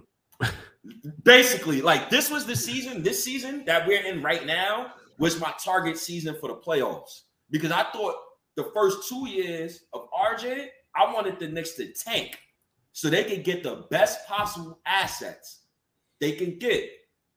basically 1.23 1.81
like 1.81 2.09
this 2.09 2.29
was 2.29 2.45
the 2.45 2.55
season 2.55 3.01
this 3.03 3.23
season 3.23 3.63
that 3.65 3.87
we're 3.87 4.03
in 4.05 4.21
right 4.21 4.45
now 4.45 4.91
was 5.17 5.39
my 5.39 5.53
target 5.63 5.97
season 5.97 6.35
for 6.41 6.49
the 6.49 6.55
playoffs 6.55 7.21
because 7.51 7.71
i 7.71 7.83
thought 7.93 8.15
the 8.55 8.69
first 8.73 9.07
two 9.09 9.27
years 9.27 9.85
of 9.93 10.07
rj 10.11 10.67
i 10.95 11.13
wanted 11.13 11.39
the 11.39 11.47
Knicks 11.47 11.73
to 11.73 11.91
tank 11.93 12.37
so 12.91 13.09
they 13.09 13.23
could 13.23 13.43
get 13.43 13.63
the 13.63 13.85
best 13.89 14.27
possible 14.27 14.79
assets 14.85 15.61
they 16.19 16.31
can 16.33 16.57
get 16.59 16.89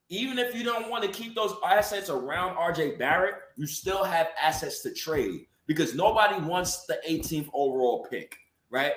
even 0.09 0.39
if 0.39 0.55
you 0.55 0.63
don't 0.63 0.89
want 0.89 1.03
to 1.03 1.09
keep 1.09 1.35
those 1.35 1.53
assets 1.65 2.09
around 2.09 2.55
rj 2.55 2.97
barrett 2.97 3.35
you 3.55 3.67
still 3.67 4.03
have 4.03 4.27
assets 4.41 4.81
to 4.81 4.93
trade 4.93 5.45
because 5.65 5.95
nobody 5.95 6.39
wants 6.41 6.85
the 6.85 6.99
18th 7.07 7.49
overall 7.53 8.05
pick 8.09 8.37
right 8.69 8.93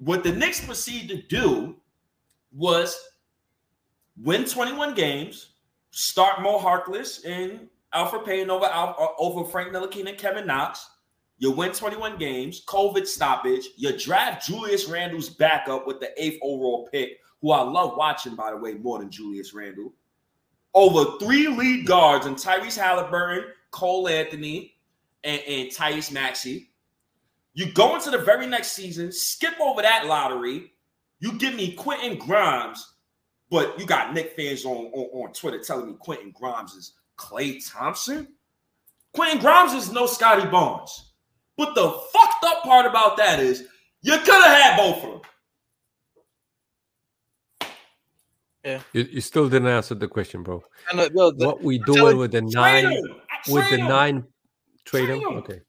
what 0.00 0.24
the 0.24 0.32
Knicks 0.32 0.64
proceeded 0.64 1.28
to 1.28 1.36
do 1.36 1.76
was 2.52 2.98
win 4.16 4.44
21 4.44 4.94
games, 4.94 5.54
start 5.90 6.40
Mo 6.42 6.58
Harkless 6.58 7.24
and 7.26 7.68
Elfrid 7.94 8.24
Payton 8.24 8.50
over 8.50 8.64
uh, 8.64 8.94
over 9.18 9.44
Frank 9.44 9.72
Ntilikina 9.72 10.10
and 10.10 10.18
Kevin 10.18 10.46
Knox. 10.46 10.88
You 11.40 11.50
win 11.50 11.72
21 11.72 12.18
games, 12.18 12.62
COVID 12.66 13.06
stoppage. 13.06 13.70
You 13.76 13.96
draft 13.96 14.46
Julius 14.46 14.86
Randle's 14.86 15.30
backup 15.30 15.86
with 15.86 15.98
the 15.98 16.12
eighth 16.22 16.38
overall 16.42 16.86
pick, 16.92 17.18
who 17.40 17.50
I 17.50 17.62
love 17.62 17.96
watching, 17.96 18.36
by 18.36 18.50
the 18.50 18.58
way, 18.58 18.74
more 18.74 18.98
than 18.98 19.10
Julius 19.10 19.54
Randle. 19.54 19.94
Over 20.74 21.18
three 21.18 21.48
lead 21.48 21.86
guards 21.86 22.26
and 22.26 22.36
Tyrese 22.36 22.76
Halliburton, 22.76 23.52
Cole 23.70 24.06
Anthony, 24.06 24.74
and, 25.24 25.40
and 25.48 25.70
Tyrese 25.70 26.12
Maxey. 26.12 26.68
You 27.54 27.72
go 27.72 27.96
into 27.96 28.10
the 28.10 28.18
very 28.18 28.46
next 28.46 28.72
season, 28.72 29.10
skip 29.10 29.58
over 29.62 29.80
that 29.80 30.04
lottery. 30.04 30.74
You 31.20 31.32
give 31.38 31.54
me 31.54 31.72
Quentin 31.72 32.18
Grimes, 32.18 32.96
but 33.50 33.80
you 33.80 33.86
got 33.86 34.12
Knick 34.12 34.34
fans 34.36 34.66
on, 34.66 34.76
on, 34.92 35.24
on 35.24 35.32
Twitter 35.32 35.58
telling 35.58 35.86
me 35.86 35.94
Quentin 35.98 36.32
Grimes 36.32 36.74
is 36.74 36.92
Klay 37.16 37.66
Thompson. 37.66 38.28
Quentin 39.14 39.40
Grimes 39.40 39.72
is 39.72 39.90
no 39.90 40.04
Scottie 40.04 40.46
Barnes. 40.46 41.09
But 41.60 41.74
the 41.74 41.90
fucked 41.90 42.44
up 42.46 42.62
part 42.62 42.86
about 42.86 43.18
that 43.18 43.38
is 43.38 43.66
you 44.00 44.16
could 44.16 44.42
have 44.44 44.62
had 44.62 44.76
both 44.78 45.04
of 45.04 45.10
them. 45.10 45.20
Yeah. 48.64 48.80
You, 48.94 49.02
you 49.10 49.20
still 49.20 49.46
didn't 49.50 49.68
answer 49.68 49.94
the 49.94 50.08
question, 50.08 50.42
bro. 50.42 50.62
I 50.90 50.96
know, 50.96 51.30
the- 51.30 51.46
What 51.46 51.62
we 51.62 51.78
doing 51.80 52.16
with 52.16 52.32
the 52.32 52.40
nine? 52.40 52.90
him. 52.90 53.02
With 53.48 53.68
the 53.68 53.76
him. 53.76 53.88
nine, 53.88 54.24
trade 54.86 55.10
him. 55.10 55.20
Trade 55.20 55.32
him. 55.32 55.36
Okay. 55.38 55.60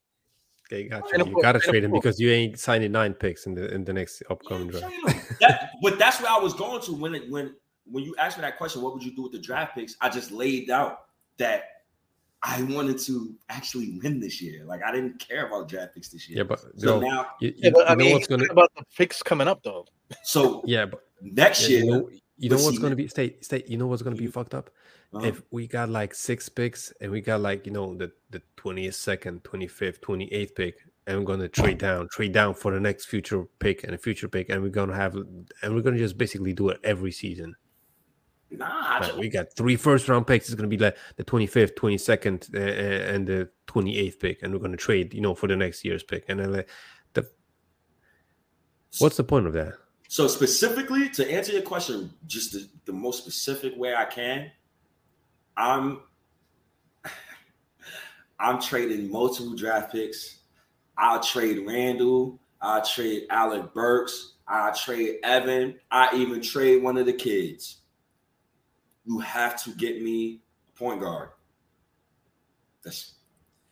Okay, 0.71 0.87
got 0.87 1.09
Trade 1.09 1.25
you. 1.27 1.33
You 1.35 1.41
gotta 1.41 1.59
trade 1.59 1.67
him 1.67 1.71
trade 1.71 1.83
him 1.83 1.91
for- 1.91 1.97
because 2.01 2.19
you 2.21 2.31
ain't 2.31 2.57
signing 2.57 2.93
nine 2.93 3.13
picks 3.13 3.45
in 3.45 3.53
the 3.53 3.69
in 3.75 3.83
the 3.83 3.91
next 3.91 4.23
upcoming 4.29 4.69
draft. 4.69 4.93
That, 5.41 5.71
but 5.81 5.99
that's 5.99 6.21
where 6.21 6.31
I 6.31 6.39
was 6.39 6.53
going 6.53 6.81
to 6.83 6.93
when 6.93 7.15
it, 7.15 7.29
when 7.29 7.53
when 7.85 8.05
you 8.05 8.15
asked 8.17 8.37
me 8.37 8.43
that 8.43 8.57
question. 8.57 8.81
What 8.81 8.93
would 8.93 9.03
you 9.03 9.13
do 9.13 9.23
with 9.23 9.33
the 9.33 9.39
draft 9.39 9.75
picks? 9.75 9.97
I 9.99 10.07
just 10.07 10.31
laid 10.31 10.69
out 10.69 10.99
that 11.37 11.63
I 12.43 12.63
wanted 12.63 12.97
to 12.99 13.35
actually 13.49 13.99
win 14.01 14.19
this 14.19 14.41
year. 14.41 14.65
Like 14.65 14.81
I 14.83 14.91
didn't 14.91 15.19
care 15.19 15.45
about 15.47 15.67
draft 15.69 15.93
picks 15.93 16.09
this 16.09 16.27
year. 16.27 16.39
Yeah, 16.39 16.43
but 16.43 16.59
so 16.59 16.71
Joe, 16.77 16.99
now 16.99 17.27
you, 17.39 17.53
Yeah, 17.55 17.67
you- 17.67 17.71
but 17.73 17.89
I 17.89 17.93
know 17.93 18.03
mean, 18.05 18.13
what's 18.13 18.27
gonna 18.27 18.45
about 18.49 18.71
the 18.75 18.83
picks 18.97 19.21
coming 19.21 19.47
up 19.47 19.61
though. 19.63 19.85
So 20.23 20.63
yeah, 20.65 20.85
but 20.85 21.01
next 21.21 21.61
yeah, 21.63 21.77
year, 21.77 21.85
you 21.85 21.91
know, 21.91 22.09
you 22.37 22.49
know 22.49 22.57
what's 22.57 22.79
gonna 22.79 22.95
be 22.95 23.07
stay 23.07 23.35
stay. 23.41 23.63
You 23.67 23.77
know 23.77 23.87
what's 23.87 24.01
gonna 24.01 24.15
be 24.15 24.27
fucked 24.27 24.55
up 24.55 24.71
Uh-huh. 25.13 25.27
if 25.27 25.41
we 25.51 25.67
got 25.67 25.89
like 25.89 26.15
six 26.15 26.49
picks 26.49 26.91
and 26.99 27.11
we 27.11 27.21
got 27.21 27.41
like 27.41 27.65
you 27.67 27.71
know 27.71 27.95
the 27.95 28.11
the 28.31 28.41
twentieth 28.57 28.95
second, 28.95 29.43
twenty 29.43 29.67
fifth, 29.67 30.01
twenty 30.01 30.25
eighth 30.33 30.55
pick, 30.55 30.75
and 31.05 31.19
we're 31.19 31.25
gonna 31.25 31.47
trade 31.47 31.77
down, 31.77 32.07
trade 32.11 32.33
down 32.33 32.55
for 32.55 32.71
the 32.73 32.79
next 32.79 33.05
future 33.05 33.45
pick 33.59 33.83
and 33.83 33.93
a 33.93 33.97
future 33.99 34.27
pick, 34.27 34.49
and 34.49 34.63
we're 34.63 34.69
gonna 34.69 34.95
have 34.95 35.13
and 35.15 35.75
we're 35.75 35.81
gonna 35.81 35.97
just 35.99 36.17
basically 36.17 36.53
do 36.53 36.69
it 36.69 36.79
every 36.83 37.11
season. 37.11 37.55
Nah, 38.51 39.15
we 39.17 39.29
got 39.29 39.53
three 39.55 39.77
first 39.77 40.09
round 40.09 40.27
picks. 40.27 40.47
It's 40.47 40.55
gonna 40.55 40.67
be 40.67 40.77
like 40.77 40.97
the 41.15 41.23
twenty 41.23 41.47
fifth, 41.47 41.75
twenty 41.75 41.97
second, 41.97 42.47
uh, 42.53 42.59
and 42.59 43.25
the 43.25 43.49
twenty 43.65 43.97
eighth 43.97 44.19
pick, 44.19 44.43
and 44.43 44.53
we're 44.53 44.59
gonna 44.59 44.77
trade, 44.77 45.13
you 45.13 45.21
know, 45.21 45.33
for 45.33 45.47
the 45.47 45.55
next 45.55 45.85
year's 45.85 46.03
pick. 46.03 46.25
And 46.27 46.39
then 46.39 46.51
like, 46.51 46.69
the 47.13 47.29
what's 48.99 49.15
the 49.15 49.23
point 49.23 49.47
of 49.47 49.53
that? 49.53 49.73
So 50.09 50.27
specifically 50.27 51.07
to 51.11 51.31
answer 51.31 51.53
your 51.53 51.61
question, 51.61 52.13
just 52.27 52.51
the, 52.51 52.67
the 52.83 52.91
most 52.91 53.19
specific 53.19 53.77
way 53.77 53.95
I 53.95 54.03
can, 54.03 54.51
I'm 55.55 56.01
I'm 58.39 58.61
trading 58.61 59.09
multiple 59.09 59.55
draft 59.55 59.93
picks. 59.93 60.39
I'll 60.97 61.21
trade 61.21 61.65
Randle. 61.65 62.39
I'll 62.61 62.83
trade 62.83 63.27
Alec 63.29 63.73
Burks. 63.73 64.33
I'll 64.45 64.73
trade 64.73 65.19
Evan. 65.23 65.79
I 65.89 66.09
even 66.15 66.41
trade 66.41 66.83
one 66.83 66.97
of 66.97 67.05
the 67.05 67.13
kids. 67.13 67.80
You 69.05 69.19
have 69.19 69.61
to 69.63 69.71
get 69.71 70.01
me 70.01 70.41
a 70.69 70.77
point 70.77 71.01
guard. 71.01 71.29
That's 72.83 73.13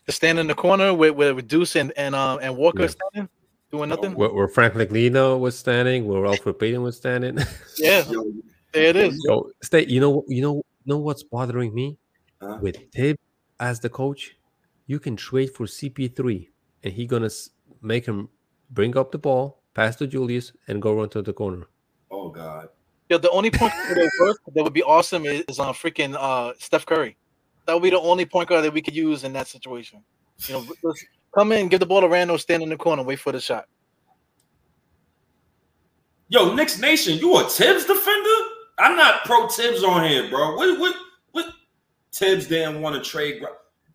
stand 0.09 0.39
in 0.39 0.47
the 0.47 0.55
corner 0.55 0.93
with 0.93 1.13
with 1.15 1.47
Deuce 1.47 1.75
and 1.75 1.91
and 1.97 2.15
um 2.15 2.39
and 2.41 2.55
Walker 2.57 2.83
Yeah. 2.83 2.87
standing, 2.87 3.29
doing 3.71 3.89
nothing. 3.89 4.13
Where, 4.13 4.31
where 4.33 4.47
Frank 4.47 4.75
Lino 4.75 5.37
was 5.37 5.57
standing, 5.57 6.07
where 6.07 6.23
Elfrid 6.23 6.59
Payton 6.59 6.81
was 6.81 6.97
standing. 6.97 7.37
Yeah, 7.77 8.03
there 8.73 8.89
it 8.89 8.95
is. 8.97 9.23
Yo, 9.25 9.49
stay. 9.63 9.85
You 9.85 9.99
know, 10.01 10.23
you 10.27 10.41
know, 10.41 10.55
you 10.55 10.85
know 10.85 10.97
what's 10.97 11.23
bothering 11.23 11.73
me 11.73 11.97
Huh? 12.41 12.57
with 12.61 12.75
Tib 12.91 13.15
as 13.59 13.79
the 13.79 13.89
coach. 13.89 14.35
You 14.87 14.99
can 14.99 15.15
trade 15.15 15.51
for 15.51 15.65
CP3, 15.65 16.49
and 16.83 16.93
he 16.93 17.05
gonna 17.05 17.29
make 17.81 18.05
him 18.05 18.29
bring 18.71 18.97
up 18.97 19.11
the 19.11 19.17
ball, 19.17 19.61
pass 19.73 19.95
to 19.97 20.07
Julius, 20.07 20.51
and 20.67 20.81
go 20.81 20.93
run 20.93 21.09
to 21.09 21.21
the 21.21 21.33
corner. 21.33 21.67
oh 22.11 22.29
god. 22.29 22.69
Yo, 23.09 23.17
the 23.17 23.29
only 23.31 23.49
point 23.49 23.73
that 23.73 24.37
that 24.53 24.63
would 24.63 24.73
be 24.73 24.83
awesome 24.83 25.25
is, 25.25 25.43
is 25.47 25.59
on 25.59 25.73
freaking 25.73 26.15
uh 26.15 26.53
Steph 26.59 26.85
Curry. 26.85 27.17
That 27.65 27.73
would 27.73 27.83
be 27.83 27.89
the 27.89 27.99
only 27.99 28.25
point 28.25 28.49
guard 28.49 28.63
that 28.63 28.73
we 28.73 28.81
could 28.81 28.95
use 28.95 29.23
in 29.23 29.33
that 29.33 29.47
situation. 29.47 30.03
You 30.47 30.53
know, 30.53 30.65
let's 30.83 31.05
come 31.35 31.51
in, 31.51 31.67
give 31.69 31.79
the 31.79 31.85
ball 31.87 32.01
to 32.01 32.07
Randle, 32.07 32.37
stand 32.37 32.63
in 32.63 32.69
the 32.69 32.77
corner, 32.77 33.03
wait 33.03 33.19
for 33.19 33.31
the 33.31 33.39
shot. 33.39 33.65
Yo, 36.27 36.53
Knicks 36.53 36.79
Nation, 36.79 37.17
you 37.17 37.35
a 37.37 37.49
Thibs 37.49 37.85
defender? 37.85 38.29
I'm 38.77 38.95
not 38.95 39.25
pro 39.25 39.47
Thibs 39.47 39.83
on 39.83 40.07
here, 40.07 40.29
bro. 40.29 40.55
What 40.55 40.79
what 40.79 40.95
what 41.31 41.45
Thibs 42.13 42.47
didn't 42.47 42.81
want 42.81 42.95
to 42.95 43.09
trade 43.09 43.43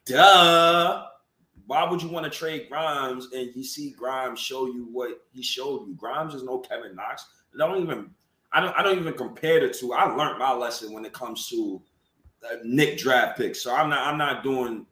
Duh. 0.07 1.07
Why 1.67 1.89
would 1.89 2.03
you 2.03 2.09
want 2.09 2.31
to 2.31 2.37
trade 2.37 2.67
Grimes 2.69 3.29
and 3.33 3.55
you 3.55 3.63
see 3.65 3.93
Grimes 3.93 4.41
show 4.41 4.67
you 4.67 4.89
what 4.93 5.23
he 5.33 5.43
showed 5.43 5.87
you? 5.87 5.95
Grimes 5.95 6.35
is 6.35 6.43
no 6.43 6.59
Kevin 6.59 6.95
Knox. 6.95 7.25
Don't 7.57 7.81
even 7.81 8.11
I 8.55 8.61
don't 8.61 8.75
I 8.79 8.83
don't 8.83 8.99
even 8.99 9.15
compare 9.15 9.61
the 9.61 9.75
two. 9.75 9.93
I 9.93 10.05
learned 10.15 10.39
my 10.39 10.53
lesson 10.55 10.93
when 10.93 11.05
it 11.05 11.13
comes 11.13 11.49
to 11.49 11.83
uh, 12.45 12.57
Knick 12.65 12.99
draft 12.99 13.37
picks. 13.37 13.63
So 13.63 13.75
I'm 13.75 13.91
not 13.91 14.07
I'm 14.07 14.17
not 14.17 14.43
doing 14.43 14.87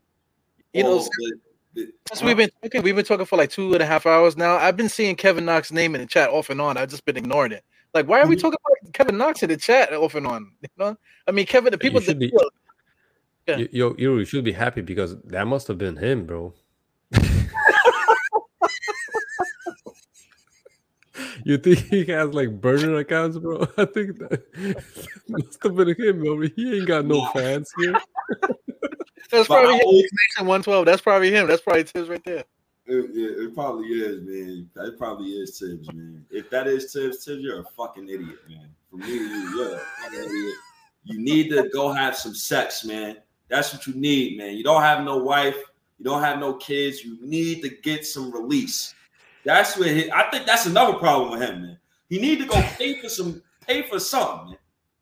You 0.75 0.83
know, 0.83 0.99
the- 0.99 1.37
the- 1.75 1.93
Since 2.09 2.23
we've 2.23 2.37
been 2.37 2.51
talking, 2.63 2.83
we've 2.83 2.97
been 2.97 3.05
talking 3.05 3.25
for 3.27 3.37
like 3.37 3.51
two 3.51 3.73
and 3.73 3.83
a 3.83 3.87
half 3.87 4.05
hours 4.05 4.37
now. 4.37 4.57
I've 4.57 4.77
been 4.77 4.89
seeing 4.89 5.17
Kevin 5.17 5.45
Knox 5.45 5.71
name 5.73 5.95
in 5.95 6.01
the 6.01 6.07
chat 6.07 6.29
off 6.31 6.51
and 6.51 6.61
on. 6.61 6.77
I've 6.77 6.91
just 6.91 7.05
been 7.05 7.17
ignoring 7.17 7.53
it. 7.53 7.65
Like, 7.95 8.09
why 8.09 8.21
are 8.21 8.27
we 8.27 8.37
talking 8.37 8.59
about 8.65 8.93
Kevin 8.95 9.17
Knox 9.19 9.43
in 9.43 9.49
the 9.51 9.57
chat 9.57 9.93
off 9.93 10.15
and 10.15 10.27
on? 10.27 10.53
You 10.63 10.69
know, 10.79 10.97
I 11.27 11.31
mean, 11.31 11.47
Kevin, 11.47 11.71
the 11.71 11.79
people 11.79 12.01
you 12.01 12.07
should 12.07 12.21
that 13.47 13.59
be, 13.59 13.63
you, 13.63 13.69
yo, 13.73 13.95
you 13.99 14.19
you 14.19 14.25
should 14.25 14.45
be 14.45 14.53
happy 14.53 14.81
because 14.81 15.21
that 15.25 15.47
must 15.47 15.69
have 15.69 15.79
been 15.79 15.97
him, 15.97 16.27
bro. 16.27 16.55
You 21.45 21.59
think 21.59 21.79
he 21.81 22.05
has 22.07 22.33
like 22.35 22.61
burner 22.61 22.97
accounts, 22.97 23.39
bro? 23.39 23.63
I 23.77 23.85
think 23.85 24.19
that 24.19 24.43
must 25.29 25.63
have 25.63 25.77
been 25.77 25.95
him, 25.95 26.21
bro. 26.21 26.41
He 26.41 26.79
ain't 26.79 26.87
got 26.89 27.05
no 27.07 27.27
fans 27.33 27.71
here. 27.79 27.95
that's 29.31 29.49
But 29.49 29.59
I 29.59 29.63
probably 29.63 29.75
him. 29.75 29.81
always- 29.87 30.03
Nation 30.37 30.47
112. 30.47 30.87
That's 30.87 31.03
probably 31.03 31.31
him. 31.31 31.47
That's 31.47 31.63
probably 31.63 31.85
Thibs 31.85 32.09
right 32.09 32.25
there. 32.25 32.45
It, 32.85 33.11
it, 33.15 33.45
it 33.45 33.55
probably 33.55 33.87
is, 33.89 34.23
man. 34.23 34.69
It 34.87 34.99
probably 34.99 35.31
is 35.31 35.59
Thibs, 35.59 35.93
man. 35.93 36.25
If 36.31 36.51
that 36.51 36.67
is 36.67 36.93
Thibs, 36.93 37.25
Thibs, 37.25 37.41
you're 37.43 37.61
a 37.61 37.65
fucking 37.77 38.09
idiot, 38.09 38.39
man. 38.49 38.69
For 38.91 38.97
me, 38.97 39.09
you, 39.09 39.57
you're 39.57 39.77
a 39.77 39.79
fucking 39.79 40.19
idiot. 40.19 40.55
You 41.05 41.21
need 41.21 41.49
to 41.51 41.69
go 41.73 41.93
have 41.93 42.17
some 42.17 42.35
sex, 42.35 42.85
man. 42.85 43.19
That's 43.49 43.73
what 43.73 43.87
you 43.87 43.95
need, 43.95 44.37
man. 44.39 44.57
You 44.57 44.65
don't 44.65 44.83
have 44.83 45.05
no 45.05 45.19
wife, 45.19 45.57
you 45.99 46.05
don't 46.05 46.23
have 46.23 46.39
no 46.41 46.55
kids. 46.55 47.05
You 47.05 47.19
need 47.21 47.63
to 47.63 47.69
get 47.69 48.05
some 48.07 48.33
release. 48.33 48.95
That's 49.45 49.77
what 49.77 49.89
he, 49.89 50.11
I 50.11 50.31
think. 50.31 50.47
That's 50.47 50.67
another 50.67 50.95
problem 50.95 51.33
with 51.33 51.49
him, 51.49 51.63
man. 51.63 51.79
He 52.09 52.21
need 52.21 52.39
to 52.39 52.47
go 52.47 52.61
pay 52.79 53.01
for 53.01 53.09
some, 53.09 53.43
pay 53.67 53.83
for 53.83 53.99
something, 53.99 54.51
man. 54.51 54.59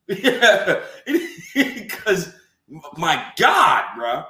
Yeah, 0.22 0.80
because 1.54 2.34
my 2.96 3.32
God, 3.38 3.84
bro. 3.96 4.24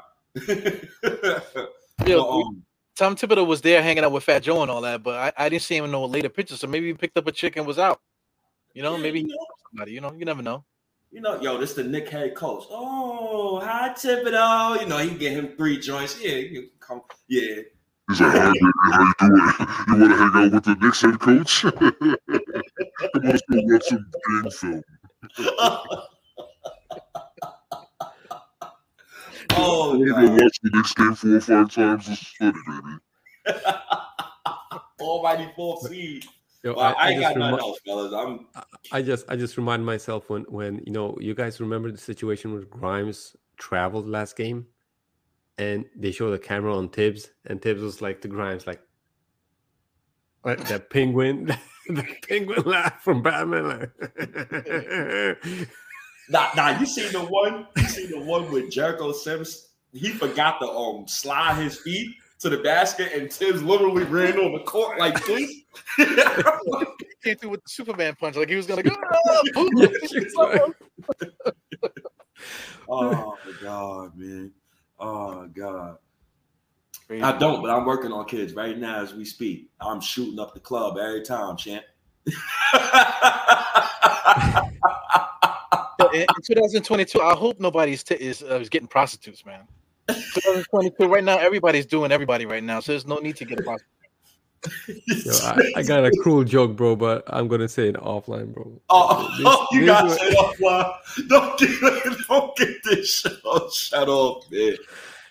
Yeah, 2.06 2.16
um, 2.16 2.62
Tom 2.96 3.16
Thibodeau 3.16 3.46
was 3.46 3.62
there 3.62 3.82
hanging 3.82 4.04
out 4.04 4.12
with 4.12 4.24
Fat 4.24 4.42
Joe 4.42 4.60
and 4.60 4.70
all 4.70 4.82
that, 4.82 5.02
but 5.02 5.34
I, 5.38 5.44
I 5.46 5.48
didn't 5.48 5.62
see 5.62 5.76
him 5.76 5.86
in 5.86 5.90
no 5.90 6.04
later 6.04 6.28
pictures. 6.28 6.60
So 6.60 6.66
maybe 6.66 6.88
he 6.88 6.94
picked 6.94 7.16
up 7.16 7.26
a 7.26 7.32
chick 7.32 7.56
and 7.56 7.66
was 7.66 7.78
out. 7.78 7.98
You 8.74 8.82
know, 8.82 8.98
maybe 8.98 9.20
he 9.20 9.24
knew 9.24 9.46
somebody. 9.70 9.92
You 9.92 10.02
know, 10.02 10.12
you 10.12 10.26
never 10.26 10.42
know. 10.42 10.64
You 11.10 11.20
know, 11.20 11.40
yo, 11.40 11.58
this 11.58 11.72
the 11.72 11.82
Knick 11.82 12.08
head 12.08 12.34
coach. 12.34 12.64
Oh, 12.70 13.58
hi 13.60 13.90
Thibodeau. 13.90 14.80
You 14.80 14.86
know, 14.86 14.98
he 14.98 15.10
get 15.16 15.32
him 15.32 15.54
three 15.56 15.78
joints. 15.78 16.20
Yeah, 16.22 16.36
you 16.36 16.60
can 16.62 16.70
come. 16.78 17.02
Yeah. 17.26 17.62
He's 18.10 18.20
like, 18.20 18.32
how 18.32 18.52
you, 18.52 18.72
how 18.82 19.02
you 19.04 19.12
doing? 19.20 19.36
You 19.86 20.00
want 20.00 20.10
to 20.10 20.16
hang 20.16 20.32
out 20.34 20.52
with 20.52 20.64
the 20.64 20.74
Knicks 20.80 21.00
head 21.02 21.20
coach? 21.20 21.62
Come 21.62 21.74
on, 23.14 23.22
let's 23.22 23.42
go 23.48 23.60
watch 23.62 23.84
some 23.84 24.06
game 24.28 24.50
film. 24.50 24.82
Oh, 29.52 29.94
I 29.94 29.96
want 29.96 30.06
to 30.08 30.14
go 30.14 30.44
watch 30.44 30.60
the 30.62 30.70
Knicks 30.72 30.94
game 30.94 31.14
four 31.14 31.34
or 31.36 31.40
five 31.40 31.70
times. 31.72 32.06
This 32.06 32.20
is 32.22 32.28
funny, 32.38 32.58
baby. 33.46 33.58
Almighty 35.00 35.50
four 35.56 35.80
seed. 35.80 36.24
Yo, 36.62 36.74
Well, 36.74 36.94
I, 36.98 37.10
ain't 37.10 37.20
just 37.20 37.34
got 37.34 37.38
nothing 37.38 37.54
remi- 37.56 37.62
else, 37.62 37.80
fellas. 37.86 38.12
I'm 38.12 38.46
I 38.92 39.02
just 39.02 39.24
I 39.28 39.36
just 39.36 39.56
remind 39.56 39.84
myself 39.84 40.28
when 40.30 40.42
when 40.44 40.82
you 40.86 40.92
know 40.92 41.16
you 41.20 41.34
guys 41.34 41.60
remember 41.60 41.90
the 41.90 41.98
situation 41.98 42.52
where 42.52 42.62
Grimes 42.62 43.34
traveled 43.56 44.08
last 44.08 44.36
game, 44.36 44.66
and 45.60 45.84
they 45.94 46.10
show 46.10 46.30
the 46.30 46.38
camera 46.38 46.74
on 46.74 46.88
Thibs, 46.88 47.28
and 47.44 47.60
Thibs 47.60 47.82
was 47.82 48.00
like 48.00 48.22
to 48.22 48.28
Grimes 48.28 48.66
like, 48.66 48.80
like 50.42 50.66
that 50.68 50.88
penguin, 50.88 51.54
the 51.86 52.06
penguin 52.26 52.62
laugh 52.64 53.02
from 53.02 53.22
Batman. 53.22 53.68
Like, 53.68 53.90
Nah, 56.30 56.48
nah, 56.56 56.78
you 56.78 56.86
see 56.86 57.08
the 57.08 57.20
one? 57.20 57.66
You 57.76 57.82
seen 57.88 58.10
the 58.10 58.20
one 58.20 58.50
with 58.52 58.70
Jericho 58.70 59.10
Sims? 59.12 59.70
He 59.92 60.10
forgot 60.10 60.60
to 60.60 60.68
um 60.68 61.06
slide 61.08 61.60
his 61.60 61.76
feet 61.76 62.14
to 62.38 62.48
the 62.48 62.58
basket, 62.58 63.12
and 63.12 63.30
Thibs 63.30 63.62
literally 63.62 64.04
ran 64.04 64.38
on 64.38 64.52
the 64.52 64.60
court 64.60 64.98
like 64.98 65.22
this. 65.26 65.52
He 65.98 66.06
came 67.22 67.36
through 67.36 67.50
with 67.50 67.62
the 67.64 67.68
Superman 67.68 68.14
punch, 68.18 68.36
like 68.36 68.48
he 68.48 68.56
was 68.56 68.66
gonna 68.66 68.82
go. 68.82 68.96
"Ah, 68.96 69.42
boom." 69.52 69.68
Oh 72.88 73.36
my 73.44 73.52
god, 73.60 74.16
man. 74.16 74.52
Oh 75.00 75.46
god. 75.48 75.96
I 77.10 77.36
don't, 77.36 77.60
but 77.60 77.70
I'm 77.70 77.84
working 77.86 78.12
on 78.12 78.24
kids 78.26 78.52
right 78.54 78.78
now 78.78 79.02
as 79.02 79.14
we 79.14 79.24
speak. 79.24 79.68
I'm 79.80 80.00
shooting 80.00 80.38
up 80.38 80.54
the 80.54 80.60
club 80.60 80.96
every 80.96 81.22
time, 81.22 81.56
champ. 81.56 81.84
in, 86.14 86.20
in 86.20 86.26
2022, 86.46 87.20
I 87.20 87.34
hope 87.34 87.58
nobody's 87.58 88.04
t- 88.04 88.14
is, 88.14 88.44
uh, 88.44 88.60
is 88.60 88.68
getting 88.68 88.86
prostitutes, 88.86 89.44
man. 89.44 89.66
2022, 90.08 91.08
right 91.08 91.24
now, 91.24 91.38
everybody's 91.38 91.86
doing 91.86 92.12
everybody 92.12 92.46
right 92.46 92.62
now, 92.62 92.78
so 92.78 92.92
there's 92.92 93.06
no 93.06 93.18
need 93.18 93.34
to 93.36 93.44
get 93.44 93.58
a 93.58 93.62
prostitute. 93.64 93.99
Yo, 94.86 95.32
I, 95.42 95.72
I 95.76 95.82
got 95.82 96.04
a 96.04 96.10
cruel 96.22 96.44
joke, 96.44 96.76
bro, 96.76 96.96
but 96.96 97.24
I'm 97.26 97.48
gonna 97.48 97.68
say 97.68 97.88
it 97.88 97.96
offline, 97.96 98.52
bro. 98.52 98.80
Oh, 98.88 99.28
This- 99.38 99.46
oh, 99.46 99.66
you 99.72 99.86
got 99.86 100.02
to 100.02 100.18
shut 100.18 100.34
off, 100.36 100.56
man. 100.60 101.28
Don't 101.28 101.58
get 101.58 102.18
don't 102.28 102.56
get 102.56 102.82
this 102.84 103.20
show 103.20 103.68
shut 103.70 104.08
off, 104.08 104.44
man. 104.50 104.76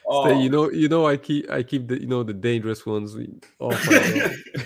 Oh, 0.08 0.26
Stay, 0.26 0.42
you 0.42 0.50
oh. 0.50 0.52
know, 0.52 0.72
you 0.72 0.90
know, 0.90 1.06
I 1.06 1.18
keep, 1.18 1.50
I 1.52 1.62
keep 1.62 1.88
the, 1.88 2.02
you 2.02 2.08
know, 2.08 2.24
the 2.24 2.34
dangerous 2.34 2.86
ones 2.86 3.16
offline. 3.16 4.44
bro. 4.54 4.64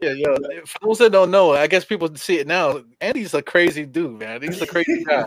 Yeah, 0.00 0.12
yo. 0.12 0.36
For 0.64 0.78
those 0.82 0.98
that 0.98 1.10
don't 1.10 1.30
know, 1.30 1.54
I 1.54 1.66
guess 1.66 1.84
people 1.84 2.14
see 2.16 2.38
it 2.38 2.46
now. 2.46 2.82
Andy's 3.00 3.34
a 3.34 3.42
crazy 3.42 3.84
dude, 3.84 4.18
man. 4.18 4.42
He's 4.42 4.62
a 4.62 4.66
crazy 4.66 5.04
guy. 5.04 5.24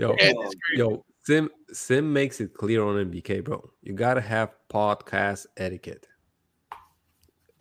Yo, 0.00 0.12
Andy's 0.14 0.34
oh, 0.36 0.42
crazy. 0.42 0.78
yo, 0.78 1.04
Sim, 1.26 1.50
Sim 1.72 2.12
makes 2.12 2.40
it 2.40 2.54
clear 2.54 2.84
on 2.84 3.10
MBK, 3.10 3.42
bro. 3.42 3.68
You 3.82 3.94
gotta 3.94 4.20
have 4.20 4.54
podcast 4.70 5.46
etiquette. 5.56 6.06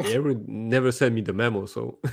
He 0.04 0.18
never 0.48 0.92
sent 0.92 1.16
me 1.16 1.22
the 1.22 1.34
memo, 1.34 1.66
so 1.66 2.00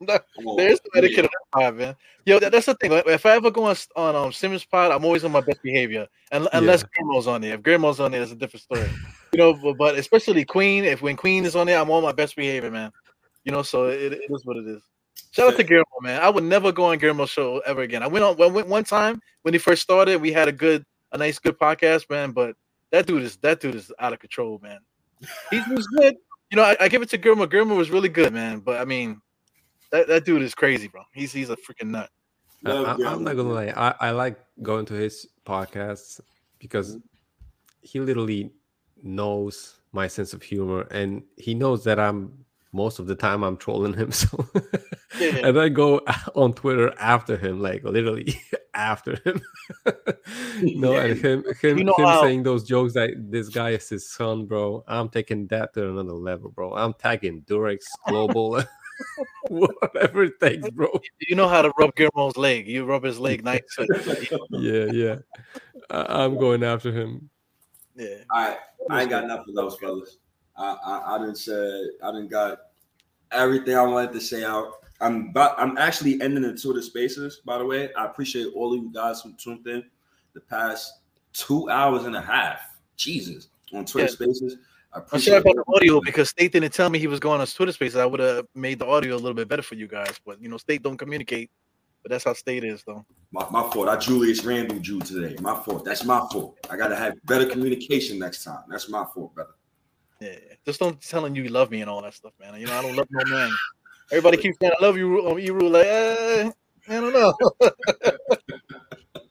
There's 0.00 0.20
no 0.38 0.90
etiquette 0.96 1.24
on 1.24 1.30
that 1.32 1.50
pod, 1.52 1.76
man. 1.76 1.96
Yo, 2.24 2.38
that, 2.38 2.52
that's 2.52 2.66
the 2.66 2.74
thing. 2.74 2.92
If 2.92 3.26
I 3.26 3.32
ever 3.32 3.50
go 3.50 3.64
on, 3.64 3.76
on 3.96 4.16
um, 4.16 4.32
Simmons 4.32 4.64
pod, 4.64 4.90
I'm 4.92 5.04
always 5.04 5.24
on 5.24 5.32
my 5.32 5.40
best 5.40 5.62
behavior, 5.62 6.06
Un- 6.32 6.48
unless 6.52 6.82
Grimo's 6.84 7.26
on 7.26 7.40
there. 7.40 7.54
If 7.54 7.62
Grimo's 7.62 8.00
on 8.00 8.12
there, 8.12 8.22
it's 8.22 8.32
a 8.32 8.36
different 8.36 8.62
story. 8.62 8.88
You 9.34 9.40
know, 9.40 9.52
but, 9.52 9.76
but 9.76 9.98
especially 9.98 10.42
Queen. 10.46 10.84
If 10.84 11.02
when 11.02 11.14
Queen 11.14 11.44
is 11.44 11.54
on 11.54 11.66
there, 11.66 11.78
I'm 11.78 11.90
on 11.90 12.02
my 12.02 12.12
best 12.12 12.34
behavior, 12.34 12.70
man. 12.70 12.90
You 13.44 13.52
know, 13.52 13.60
so 13.60 13.88
it, 13.88 14.14
it 14.14 14.22
is 14.30 14.46
what 14.46 14.56
it 14.56 14.66
is. 14.66 14.82
Shout 15.32 15.52
out 15.52 15.56
to 15.58 15.64
Guillermo, 15.64 15.84
man. 16.00 16.22
I 16.22 16.30
would 16.30 16.44
never 16.44 16.72
go 16.72 16.86
on 16.86 16.98
Guillermo's 16.98 17.28
show 17.28 17.58
ever 17.66 17.82
again. 17.82 18.02
I 18.02 18.06
went 18.06 18.24
on 18.24 18.40
I 18.40 18.46
went 18.46 18.68
one 18.68 18.84
time 18.84 19.20
when 19.42 19.52
he 19.52 19.58
first 19.58 19.82
started. 19.82 20.22
We 20.22 20.32
had 20.32 20.48
a 20.48 20.52
good, 20.52 20.82
a 21.12 21.18
nice, 21.18 21.38
good 21.38 21.58
podcast, 21.58 22.08
man. 22.08 22.30
But 22.32 22.56
that 22.90 23.06
dude 23.06 23.22
is 23.22 23.36
that 23.42 23.60
dude 23.60 23.74
is 23.74 23.92
out 23.98 24.14
of 24.14 24.18
control, 24.18 24.58
man. 24.62 24.78
He 25.50 25.60
was 25.70 25.86
good. 25.88 26.16
You 26.50 26.56
know, 26.56 26.62
I, 26.62 26.76
I 26.80 26.88
give 26.88 27.02
it 27.02 27.10
to 27.10 27.18
Guillermo. 27.18 27.46
Guillermo 27.46 27.74
was 27.74 27.90
really 27.90 28.08
good, 28.08 28.32
man. 28.32 28.60
But 28.60 28.80
I 28.80 28.84
mean, 28.84 29.20
that, 29.90 30.08
that 30.08 30.24
dude 30.24 30.42
is 30.42 30.54
crazy, 30.54 30.88
bro. 30.88 31.02
He's 31.12 31.32
he's 31.32 31.50
a 31.50 31.56
freaking 31.56 31.90
nut. 31.90 32.10
I, 32.64 32.72
I, 32.72 33.12
am 33.12 33.24
not 33.24 33.36
gonna 33.36 33.52
lie. 33.52 33.72
I, 33.76 34.08
I 34.08 34.10
like 34.10 34.38
going 34.62 34.86
to 34.86 34.94
his 34.94 35.26
podcasts 35.46 36.20
because 36.58 36.98
he 37.82 38.00
literally 38.00 38.50
knows 39.02 39.80
my 39.92 40.08
sense 40.08 40.32
of 40.32 40.42
humor, 40.42 40.86
and 40.90 41.22
he 41.36 41.54
knows 41.54 41.84
that 41.84 42.00
I'm 42.00 42.44
most 42.78 42.98
of 43.00 43.06
the 43.06 43.14
time 43.14 43.42
I'm 43.42 43.56
trolling 43.58 43.94
him. 43.94 44.10
So, 45.20 45.42
and 45.46 45.58
I 45.58 45.68
go 45.68 46.00
on 46.36 46.52
Twitter 46.52 46.92
after 47.00 47.36
him, 47.36 47.60
like 47.60 47.82
literally 47.82 48.40
after 48.74 49.16
him. 49.24 49.40
no, 50.62 50.92
and 50.94 51.18
him 51.18 51.42
him, 51.60 51.78
You 51.78 51.84
know 51.84 51.94
him 51.98 52.04
how- 52.04 52.22
saying 52.22 52.42
those 52.44 52.62
jokes 52.64 52.94
like 52.94 53.14
this 53.16 53.48
guy 53.48 53.70
is 53.70 53.88
his 53.88 54.08
son, 54.08 54.46
bro. 54.46 54.84
I'm 54.86 55.08
taking 55.08 55.46
that 55.48 55.74
to 55.74 55.88
another 55.90 56.12
level, 56.12 56.50
bro. 56.50 56.74
I'm 56.74 56.92
tagging 56.94 57.42
Durex 57.42 57.78
Global. 58.06 58.62
Whatever 59.48 60.24
it 60.24 60.38
takes, 60.40 60.68
bro. 60.70 60.88
You 61.26 61.36
know 61.36 61.48
how 61.48 61.62
to 61.62 61.72
rub 61.78 61.94
Guillermo's 61.96 62.36
leg. 62.36 62.68
You 62.68 62.84
rub 62.84 63.02
his 63.02 63.18
leg 63.18 63.42
nice. 63.44 63.62
Yeah, 64.50 64.86
yeah. 64.92 65.16
I, 65.90 66.24
I'm 66.24 66.38
going 66.38 66.62
after 66.62 66.92
him. 66.92 67.30
Yeah. 67.96 68.18
I 68.30 68.56
I 68.90 69.00
ain't 69.02 69.10
got 69.10 69.26
nothing 69.26 69.54
else, 69.58 69.76
fellas. 69.78 70.18
I 70.56 70.76
I, 70.84 71.14
I 71.14 71.18
didn't 71.18 71.36
say 71.38 71.56
I 72.02 72.12
didn't 72.12 72.28
got 72.30 72.58
everything 73.32 73.76
I 73.76 73.82
wanted 73.82 74.12
to 74.12 74.20
say 74.20 74.44
out. 74.44 74.72
I'm 75.00 75.28
about, 75.30 75.58
I'm 75.60 75.78
actually 75.78 76.20
ending 76.20 76.42
the 76.42 76.56
Twitter 76.56 76.82
Spaces. 76.82 77.40
By 77.44 77.58
the 77.58 77.64
way, 77.64 77.92
I 77.94 78.04
appreciate 78.06 78.48
all 78.54 78.74
of 78.74 78.82
you 78.82 78.92
guys 78.92 79.20
who 79.22 79.32
tuned 79.34 79.66
in. 79.66 79.84
the 80.34 80.40
past 80.40 81.00
two 81.32 81.68
hours 81.70 82.04
and 82.04 82.14
a 82.14 82.20
half. 82.20 82.60
Jesus, 82.96 83.48
on 83.72 83.84
Twitter 83.84 84.06
Yeah. 84.06 84.12
Spaces. 84.12 84.56
I 84.92 84.98
I'm 84.98 85.02
appreciate 85.02 85.36
about 85.38 85.56
the 85.56 85.64
audio 85.74 86.00
because 86.00 86.28
State 86.30 86.52
didn't 86.52 86.72
tell 86.72 86.90
me 86.90 86.98
he 86.98 87.06
was 87.06 87.18
going 87.20 87.40
on 87.40 87.46
Twitter 87.46 87.72
Spaces. 87.72 87.96
I 87.96 88.06
would 88.06 88.20
have 88.20 88.46
made 88.54 88.78
the 88.78 88.86
audio 88.86 89.14
a 89.14 89.18
little 89.18 89.34
bit 89.34 89.48
better 89.48 89.62
for 89.62 89.74
you 89.74 89.86
guys, 89.88 90.18
but 90.24 90.40
you 90.40 90.48
know, 90.48 90.56
State 90.58 90.82
don't 90.82 90.96
communicate. 90.96 91.50
But 92.02 92.10
that's 92.12 92.24
how 92.24 92.32
State 92.34 92.62
is, 92.62 92.84
though. 92.86 93.04
My, 93.32 93.46
my 93.50 93.68
fault. 93.70 93.88
I 93.88 93.96
Julius 93.96 94.44
Randle 94.44 94.78
Jew 94.78 95.00
today. 95.00 95.36
My 95.40 95.54
fault. 95.58 95.84
That's 95.84 96.04
my 96.04 96.20
fault. 96.30 96.56
I 96.70 96.76
gotta 96.76 96.94
have 96.96 97.14
better 97.24 97.46
communication 97.46 98.18
next 98.18 98.44
time. 98.44 98.60
That's 98.68 98.88
my 98.88 99.04
fault, 99.12 99.34
brother. 99.34 99.54
Yeah, 100.20 100.30
yeah. 100.30 100.54
just 100.64 100.80
don't 100.80 101.00
telling 101.00 101.34
you 101.34 101.44
you 101.44 101.48
love 101.48 101.70
me 101.70 101.80
and 101.80 101.88
all 101.90 102.02
that 102.02 102.14
stuff, 102.14 102.32
man. 102.40 102.58
You 102.60 102.66
know, 102.66 102.78
I 102.78 102.82
don't 102.82 102.96
love 102.96 103.06
no 103.10 103.24
man. 103.26 103.50
Everybody 104.10 104.38
keeps 104.38 104.58
saying 104.60 104.72
I 104.80 104.84
love 104.84 104.96
you 104.96 105.18
on 105.28 105.38
Eru, 105.38 105.68
like, 105.68 105.86
eh, 105.86 106.50
I 106.88 106.92
don't 106.92 107.12
know. 107.12 107.34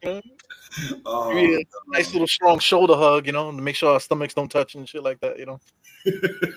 You 0.02 0.12
know? 0.14 0.22
Oh, 1.04 1.34
Give 1.34 1.60
a 1.60 1.64
nice 1.88 2.12
little 2.12 2.28
strong 2.28 2.58
shoulder 2.60 2.94
hug, 2.94 3.26
you 3.26 3.32
know, 3.32 3.50
to 3.50 3.60
make 3.60 3.74
sure 3.74 3.92
our 3.92 4.00
stomachs 4.00 4.34
don't 4.34 4.50
touch 4.50 4.76
and 4.76 4.88
shit 4.88 5.02
like 5.02 5.18
that, 5.20 5.38
you 5.38 5.46
know. 5.46 5.60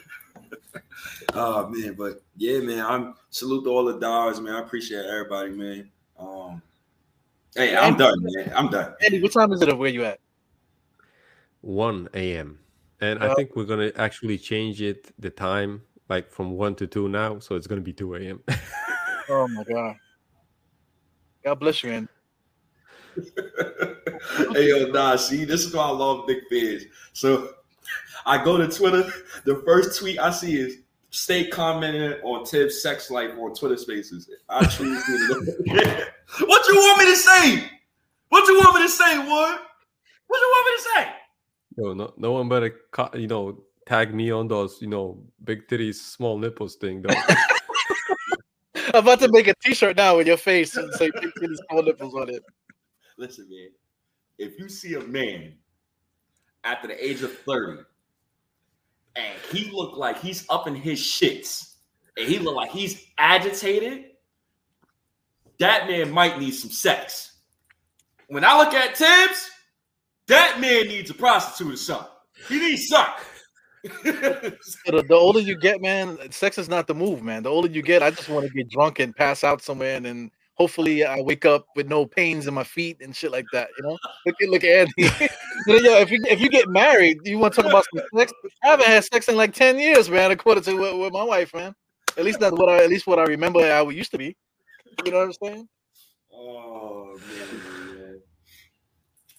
Oh 1.33 1.67
man, 1.67 1.93
but 1.93 2.21
yeah, 2.37 2.59
man. 2.59 2.85
I'm 2.85 3.15
salute 3.29 3.63
to 3.63 3.69
all 3.69 3.85
the 3.85 3.99
dogs, 3.99 4.39
man. 4.39 4.55
I 4.55 4.59
appreciate 4.59 5.05
everybody, 5.05 5.51
man. 5.51 5.89
Um, 6.19 6.61
hey, 7.55 7.75
I'm 7.75 7.95
done, 7.95 8.17
man. 8.19 8.51
I'm 8.55 8.69
done. 8.69 8.93
Andy, 9.03 9.21
what 9.21 9.31
time 9.31 9.51
is 9.53 9.61
it? 9.61 9.69
Of 9.69 9.77
where 9.77 9.89
you 9.89 10.03
at? 10.03 10.19
1 11.61 12.09
a.m. 12.13 12.59
And 13.01 13.23
I 13.23 13.33
think 13.33 13.55
we're 13.55 13.65
gonna 13.65 13.91
actually 13.95 14.37
change 14.37 14.81
it 14.81 15.11
the 15.19 15.31
time 15.31 15.81
like 16.07 16.29
from 16.29 16.51
1 16.51 16.75
to 16.75 16.87
2 16.87 17.09
now, 17.09 17.39
so 17.39 17.55
it's 17.55 17.67
gonna 17.67 17.81
be 17.81 17.93
2 17.93 18.15
a.m. 18.15 18.43
Oh 19.29 19.47
my 19.47 19.63
god. 19.63 19.95
God 21.45 21.55
bless 21.55 21.83
you, 21.83 21.91
man. 21.91 22.09
hey 24.53 24.69
yo, 24.69 24.87
nah, 24.87 25.15
see, 25.15 25.45
this 25.45 25.65
is 25.65 25.73
why 25.73 25.83
I 25.83 25.91
love 25.91 26.27
big 26.27 26.39
fans. 26.49 26.83
So 27.13 27.53
I 28.25 28.43
go 28.43 28.57
to 28.57 28.67
Twitter. 28.67 29.09
The 29.45 29.61
first 29.65 29.97
tweet 29.97 30.19
I 30.19 30.31
see 30.31 30.59
is 30.59 30.79
stay 31.11 31.47
commenting 31.47 32.19
on 32.23 32.45
Thibs' 32.45 32.81
sex 32.81 33.09
life 33.09 33.31
on 33.39 33.55
Twitter 33.55 33.77
Spaces. 33.77 34.29
I 34.49 34.65
choose 34.65 35.05
to. 35.05 36.05
what 36.45 36.67
you 36.67 36.75
want 36.75 36.99
me 36.99 37.05
to 37.05 37.15
say? 37.15 37.69
What 38.29 38.47
you 38.47 38.57
want 38.57 38.75
me 38.75 38.81
to 38.81 38.89
say, 38.89 39.17
Wood? 39.17 39.59
What 40.27 40.39
you 40.41 40.47
want 40.47 40.65
me 40.65 40.77
to 40.77 40.89
say? 40.89 41.20
No, 41.77 41.93
no, 41.93 42.13
no 42.17 42.33
one 42.33 42.49
better, 42.49 42.75
co- 42.91 43.09
you 43.13 43.27
know, 43.27 43.63
tag 43.85 44.13
me 44.13 44.31
on 44.31 44.47
those, 44.47 44.81
you 44.81 44.87
know, 44.87 45.23
big 45.43 45.67
titties, 45.67 45.95
small 45.95 46.37
nipples 46.37 46.75
thing. 46.75 47.01
Though. 47.01 47.13
I'm 48.75 49.03
about 49.03 49.19
to 49.21 49.29
make 49.31 49.47
a 49.47 49.53
t-shirt 49.63 49.95
now 49.95 50.17
with 50.17 50.27
your 50.27 50.37
face 50.37 50.75
and 50.75 50.93
say 50.95 51.11
big 51.11 51.31
titties, 51.39 51.57
small 51.69 51.83
nipples 51.83 52.13
on 52.13 52.29
it. 52.29 52.43
Listen, 53.17 53.47
man. 53.49 53.69
If 54.37 54.59
you 54.59 54.67
see 54.69 54.95
a 54.95 55.01
man 55.01 55.53
after 56.63 56.87
the 56.87 57.05
age 57.05 57.21
of 57.21 57.37
30 57.39 57.83
and 59.15 59.39
he 59.51 59.69
look 59.71 59.95
like 59.97 60.19
he's 60.19 60.45
up 60.49 60.67
in 60.67 60.75
his 60.75 60.99
shits 60.99 61.75
and 62.17 62.27
he 62.27 62.39
look 62.39 62.55
like 62.55 62.71
he's 62.71 63.05
agitated, 63.17 64.05
that 65.59 65.87
man 65.87 66.11
might 66.11 66.39
need 66.39 66.51
some 66.51 66.71
sex. 66.71 67.37
When 68.27 68.43
I 68.43 68.57
look 68.57 68.73
at 68.73 68.97
Thibs, 68.97 69.50
that 70.27 70.59
man 70.59 70.87
needs 70.87 71.09
a 71.09 71.13
prostitute 71.13 71.73
or 71.73 71.77
something. 71.77 72.07
He 72.47 72.59
needs 72.59 72.87
suck. 72.87 73.23
The, 73.83 74.57
the 74.85 75.15
older 75.15 75.39
you 75.39 75.57
get, 75.57 75.81
man, 75.81 76.17
sex 76.31 76.57
is 76.57 76.69
not 76.69 76.87
the 76.87 76.93
move, 76.93 77.23
man. 77.23 77.43
The 77.43 77.49
older 77.49 77.67
you 77.67 77.81
get, 77.81 78.03
I 78.03 78.11
just 78.11 78.29
want 78.29 78.45
to 78.45 78.53
get 78.53 78.69
drunk 78.69 78.99
and 78.99 79.15
pass 79.15 79.43
out 79.43 79.61
somewhere, 79.61 79.95
and 79.95 80.05
then 80.05 80.31
hopefully 80.55 81.03
I 81.03 81.19
wake 81.21 81.45
up 81.45 81.65
with 81.75 81.87
no 81.87 82.05
pains 82.05 82.45
in 82.45 82.53
my 82.53 82.63
feet 82.63 82.97
and 83.01 83.15
shit 83.15 83.31
like 83.31 83.45
that. 83.53 83.69
You 83.77 83.83
know, 83.83 83.97
look 84.25 84.35
at 84.41 84.49
look 84.49 84.63
at 84.63 84.87
Andy. 84.99 85.29
You 85.67 85.79
know, 85.79 85.91
yo, 85.91 85.97
if 85.99 86.09
you 86.09 86.19
if 86.27 86.39
you 86.39 86.49
get 86.49 86.69
married, 86.69 87.19
you 87.23 87.37
want 87.37 87.53
to 87.53 87.61
talk 87.61 87.69
about 87.69 87.85
some 87.93 88.03
sex? 88.17 88.31
I 88.63 88.69
haven't 88.69 88.87
had 88.87 89.03
sex 89.03 89.27
in 89.27 89.35
like 89.35 89.53
ten 89.53 89.77
years, 89.77 90.09
man. 90.09 90.31
According 90.31 90.63
to 90.63 90.73
with, 90.73 90.95
with 90.95 91.13
my 91.13 91.23
wife, 91.23 91.53
man. 91.53 91.75
At 92.17 92.25
least 92.25 92.39
that's 92.39 92.55
what 92.55 92.69
I 92.69 92.83
at 92.83 92.89
least 92.89 93.05
what 93.05 93.19
I 93.19 93.23
remember 93.23 93.67
how 93.67 93.83
we 93.85 93.95
used 93.95 94.11
to 94.11 94.17
be. 94.17 94.35
You 95.05 95.11
know 95.11 95.19
what 95.19 95.25
I'm 95.25 95.33
saying? 95.33 95.67
Oh 96.33 97.15
man. 97.15 97.70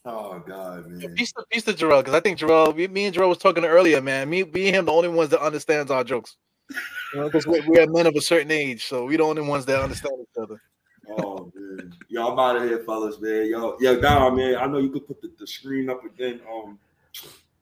Oh 0.04 0.42
god, 0.44 0.88
man. 0.88 1.14
Peace 1.14 1.32
to 1.32 1.44
peace 1.50 1.62
to 1.64 1.72
Jarrell, 1.72 2.00
because 2.00 2.14
I 2.14 2.20
think 2.20 2.38
Jarrell, 2.38 2.74
me, 2.74 2.88
me 2.88 3.06
and 3.06 3.14
Jarrell 3.14 3.28
was 3.28 3.38
talking 3.38 3.64
earlier, 3.64 4.00
man. 4.00 4.28
Me, 4.28 4.42
me 4.42 4.66
and 4.68 4.76
him, 4.76 4.84
the 4.86 4.92
only 4.92 5.08
ones 5.08 5.30
that 5.30 5.40
understands 5.40 5.90
our 5.92 6.02
jokes. 6.02 6.36
You 7.14 7.20
know, 7.20 7.26
because 7.26 7.46
we, 7.46 7.60
we 7.68 7.78
are 7.78 7.86
men 7.86 8.06
of 8.06 8.16
a 8.16 8.20
certain 8.20 8.50
age, 8.50 8.84
so 8.86 9.04
we 9.04 9.16
the 9.16 9.22
only 9.22 9.42
ones 9.42 9.64
that 9.66 9.80
understand 9.80 10.14
each 10.20 10.42
other. 10.42 10.60
Oh 11.08 11.52
man, 11.54 11.94
yo, 12.08 12.32
I'm 12.32 12.38
out 12.38 12.56
of 12.56 12.64
here, 12.64 12.80
fellas, 12.80 13.20
man. 13.20 13.46
Yo, 13.46 13.76
yo, 13.78 14.00
nah, 14.00 14.30
man. 14.30 14.56
I 14.56 14.66
know 14.66 14.78
you 14.78 14.90
could 14.90 15.06
put 15.06 15.20
the, 15.20 15.30
the 15.38 15.46
screen 15.46 15.88
up 15.88 16.04
again. 16.04 16.40
Um, 16.52 16.78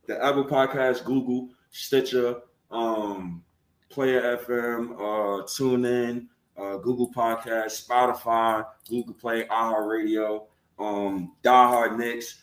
the 0.06 0.24
Apple 0.24 0.44
Podcast, 0.44 1.04
Google, 1.04 1.50
Stitcher, 1.70 2.36
um, 2.70 3.42
Player 3.90 4.38
FM, 4.38 4.94
uh, 4.94 5.44
TuneIn, 5.44 6.26
uh, 6.56 6.76
Google 6.78 7.12
Podcast, 7.12 7.86
Spotify, 7.86 8.64
Google 8.88 9.14
Play, 9.14 9.44
iHeartRadio, 9.44 10.46
um, 10.80 11.32
Die 11.42 11.50
Hard 11.68 11.98
Knicks, 11.98 12.42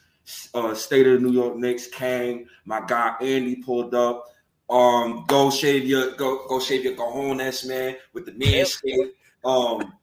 uh, 0.54 0.74
State 0.74 1.08
of 1.08 1.22
New 1.22 1.32
York 1.32 1.56
Knicks, 1.58 1.88
Kang, 1.88 2.48
my 2.66 2.82
guy 2.88 3.16
Andy 3.22 3.58
pulled 3.58 3.94
up. 3.96 4.26
Um, 4.70 5.24
go 5.28 5.50
shave 5.50 5.86
your 5.86 6.12
go 6.16 6.46
go 6.48 6.60
shave 6.60 6.84
your 6.84 6.94
cojones, 6.94 7.66
man, 7.68 7.96
with 8.14 8.26
the 8.26 8.34
manscape. 8.34 9.12
Um, 9.46 9.94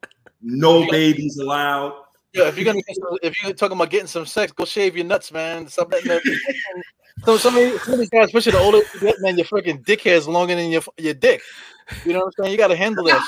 no 0.43 0.87
babies 0.91 1.37
allowed. 1.39 2.03
Yeah, 2.33 2.49
if 2.49 2.57
you're 2.57 2.65
gonna 2.65 2.83
get 2.83 2.97
some- 2.97 3.19
if 3.23 3.35
you're 3.43 3.53
talking 3.53 3.77
about 3.77 3.91
getting 3.91 4.07
some 4.09 4.27
sex, 4.27 4.53
go 4.53 4.65
shave 4.65 4.97
your 4.97 5.05
nuts, 5.05 5.31
man. 5.33 5.69
Stop 5.69 5.93
letting 5.93 6.09
that. 6.09 6.23
So 7.25 7.37
some 7.39 7.55
of, 7.57 7.61
these- 7.63 7.81
some 7.83 7.95
of 7.95 8.01
these 8.01 8.11
guys, 8.11 8.27
especially 8.27 8.53
the 8.53 8.59
older 8.59 8.79
you 8.79 9.01
get, 9.01 9.15
man, 9.21 9.37
your 9.37 9.47
freaking 9.47 9.83
dick 9.85 10.01
hair 10.03 10.17
is 10.17 10.27
longer 10.27 10.55
than 10.57 10.71
your 10.71 10.83
your 10.99 11.15
dick. 11.15 11.41
You 12.05 12.13
know 12.13 12.19
what 12.21 12.27
I'm 12.39 12.45
saying? 12.45 12.53
You 12.53 12.59
got 12.59 12.69
to 12.69 12.77
handle 12.77 13.05
that. 13.05 13.25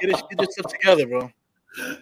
Get, 0.00 0.10
it, 0.10 0.22
get 0.30 0.40
yourself 0.40 0.72
together, 0.72 1.06
bro. 1.06 1.30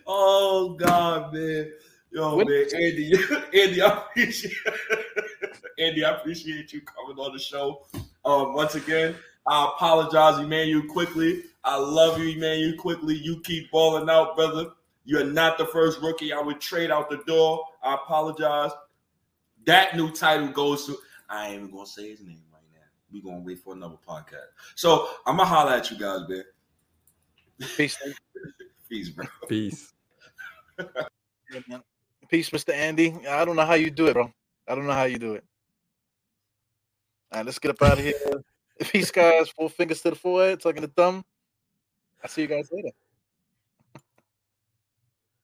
Oh 0.07 0.77
God, 0.79 1.33
man. 1.35 1.73
Yo, 2.13 2.37
What- 2.37 2.47
man, 2.47 2.65
Andy, 2.75 3.13
Andy, 3.61 3.83
I 3.83 3.89
appreciate 3.99 4.55
Andy, 5.79 6.05
I 6.05 6.15
appreciate 6.15 6.73
you 6.73 6.81
coming 6.83 7.19
on 7.19 7.33
the 7.33 7.41
show. 7.41 7.85
Um, 8.25 8.55
once 8.55 8.77
again, 8.77 9.17
I 9.47 9.65
apologize, 9.75 10.39
Immanuel 10.39 10.85
Quickley. 10.89 11.43
I 11.65 11.77
love 11.77 12.21
you, 12.21 12.37
Immanuel 12.37 12.77
Quickley. 12.79 13.17
You 13.17 13.41
keep 13.41 13.71
balling 13.73 14.09
out, 14.09 14.37
brother. 14.37 14.67
You're 15.05 15.25
not 15.25 15.59
the 15.59 15.67
first 15.67 16.01
rookie 16.01 16.33
I 16.33 16.41
would 16.41 16.61
trade 16.61 16.93
out 16.93 17.11
the 17.11 17.19
door. 17.27 17.65
I 17.83 17.95
apologize. 17.95 18.71
That 19.67 19.97
new 19.97 20.11
title 20.13 20.49
goes 20.49 20.87
to 20.87 20.97
I 21.29 21.47
ain't 21.49 21.57
even 21.57 21.71
gonna 21.71 21.87
say 21.87 22.11
his 22.11 22.21
name 22.21 22.43
right 22.53 22.63
now. 22.73 22.81
We're 23.13 23.23
gonna 23.23 23.43
wait 23.45 23.59
for 23.59 23.73
another 23.75 23.97
podcast. 24.07 24.53
So 24.77 25.09
I'm 25.27 25.37
gonna 25.39 25.49
holler 25.49 25.73
at 25.73 25.91
you 25.91 25.99
guys, 25.99 26.21
man. 26.29 26.45
Peace. 27.77 27.97
Peace, 28.89 29.09
bro. 29.11 29.27
Peace. 29.49 29.93
Peace, 32.29 32.51
Mr. 32.51 32.73
Andy. 32.75 33.15
I 33.29 33.45
don't 33.45 33.57
know 33.57 33.65
how 33.65 33.75
you 33.75 33.91
do 33.91 34.07
it, 34.07 34.15
bro. 34.15 34.33
I 34.69 34.75
don't 34.75 34.87
know 34.87 34.93
how 34.93 35.05
you 35.05 35.19
do 35.19 35.35
it. 35.35 35.45
All 37.33 37.39
right, 37.39 37.47
let's 37.47 37.59
get 37.59 37.71
up 37.71 37.83
out 37.83 37.99
of 37.99 38.05
here. 38.05 38.15
Peace, 38.81 39.11
guys. 39.11 39.49
Four 39.51 39.71
fingers 39.71 40.03
to 40.03 40.11
the 40.11 40.17
forehead, 40.17 40.61
tucking 40.61 40.83
the 40.83 40.89
thumb. 40.89 41.25
I'll 42.23 42.31
see 42.31 42.43
you 42.43 42.49
guys 42.49 42.69
later. 42.73 42.91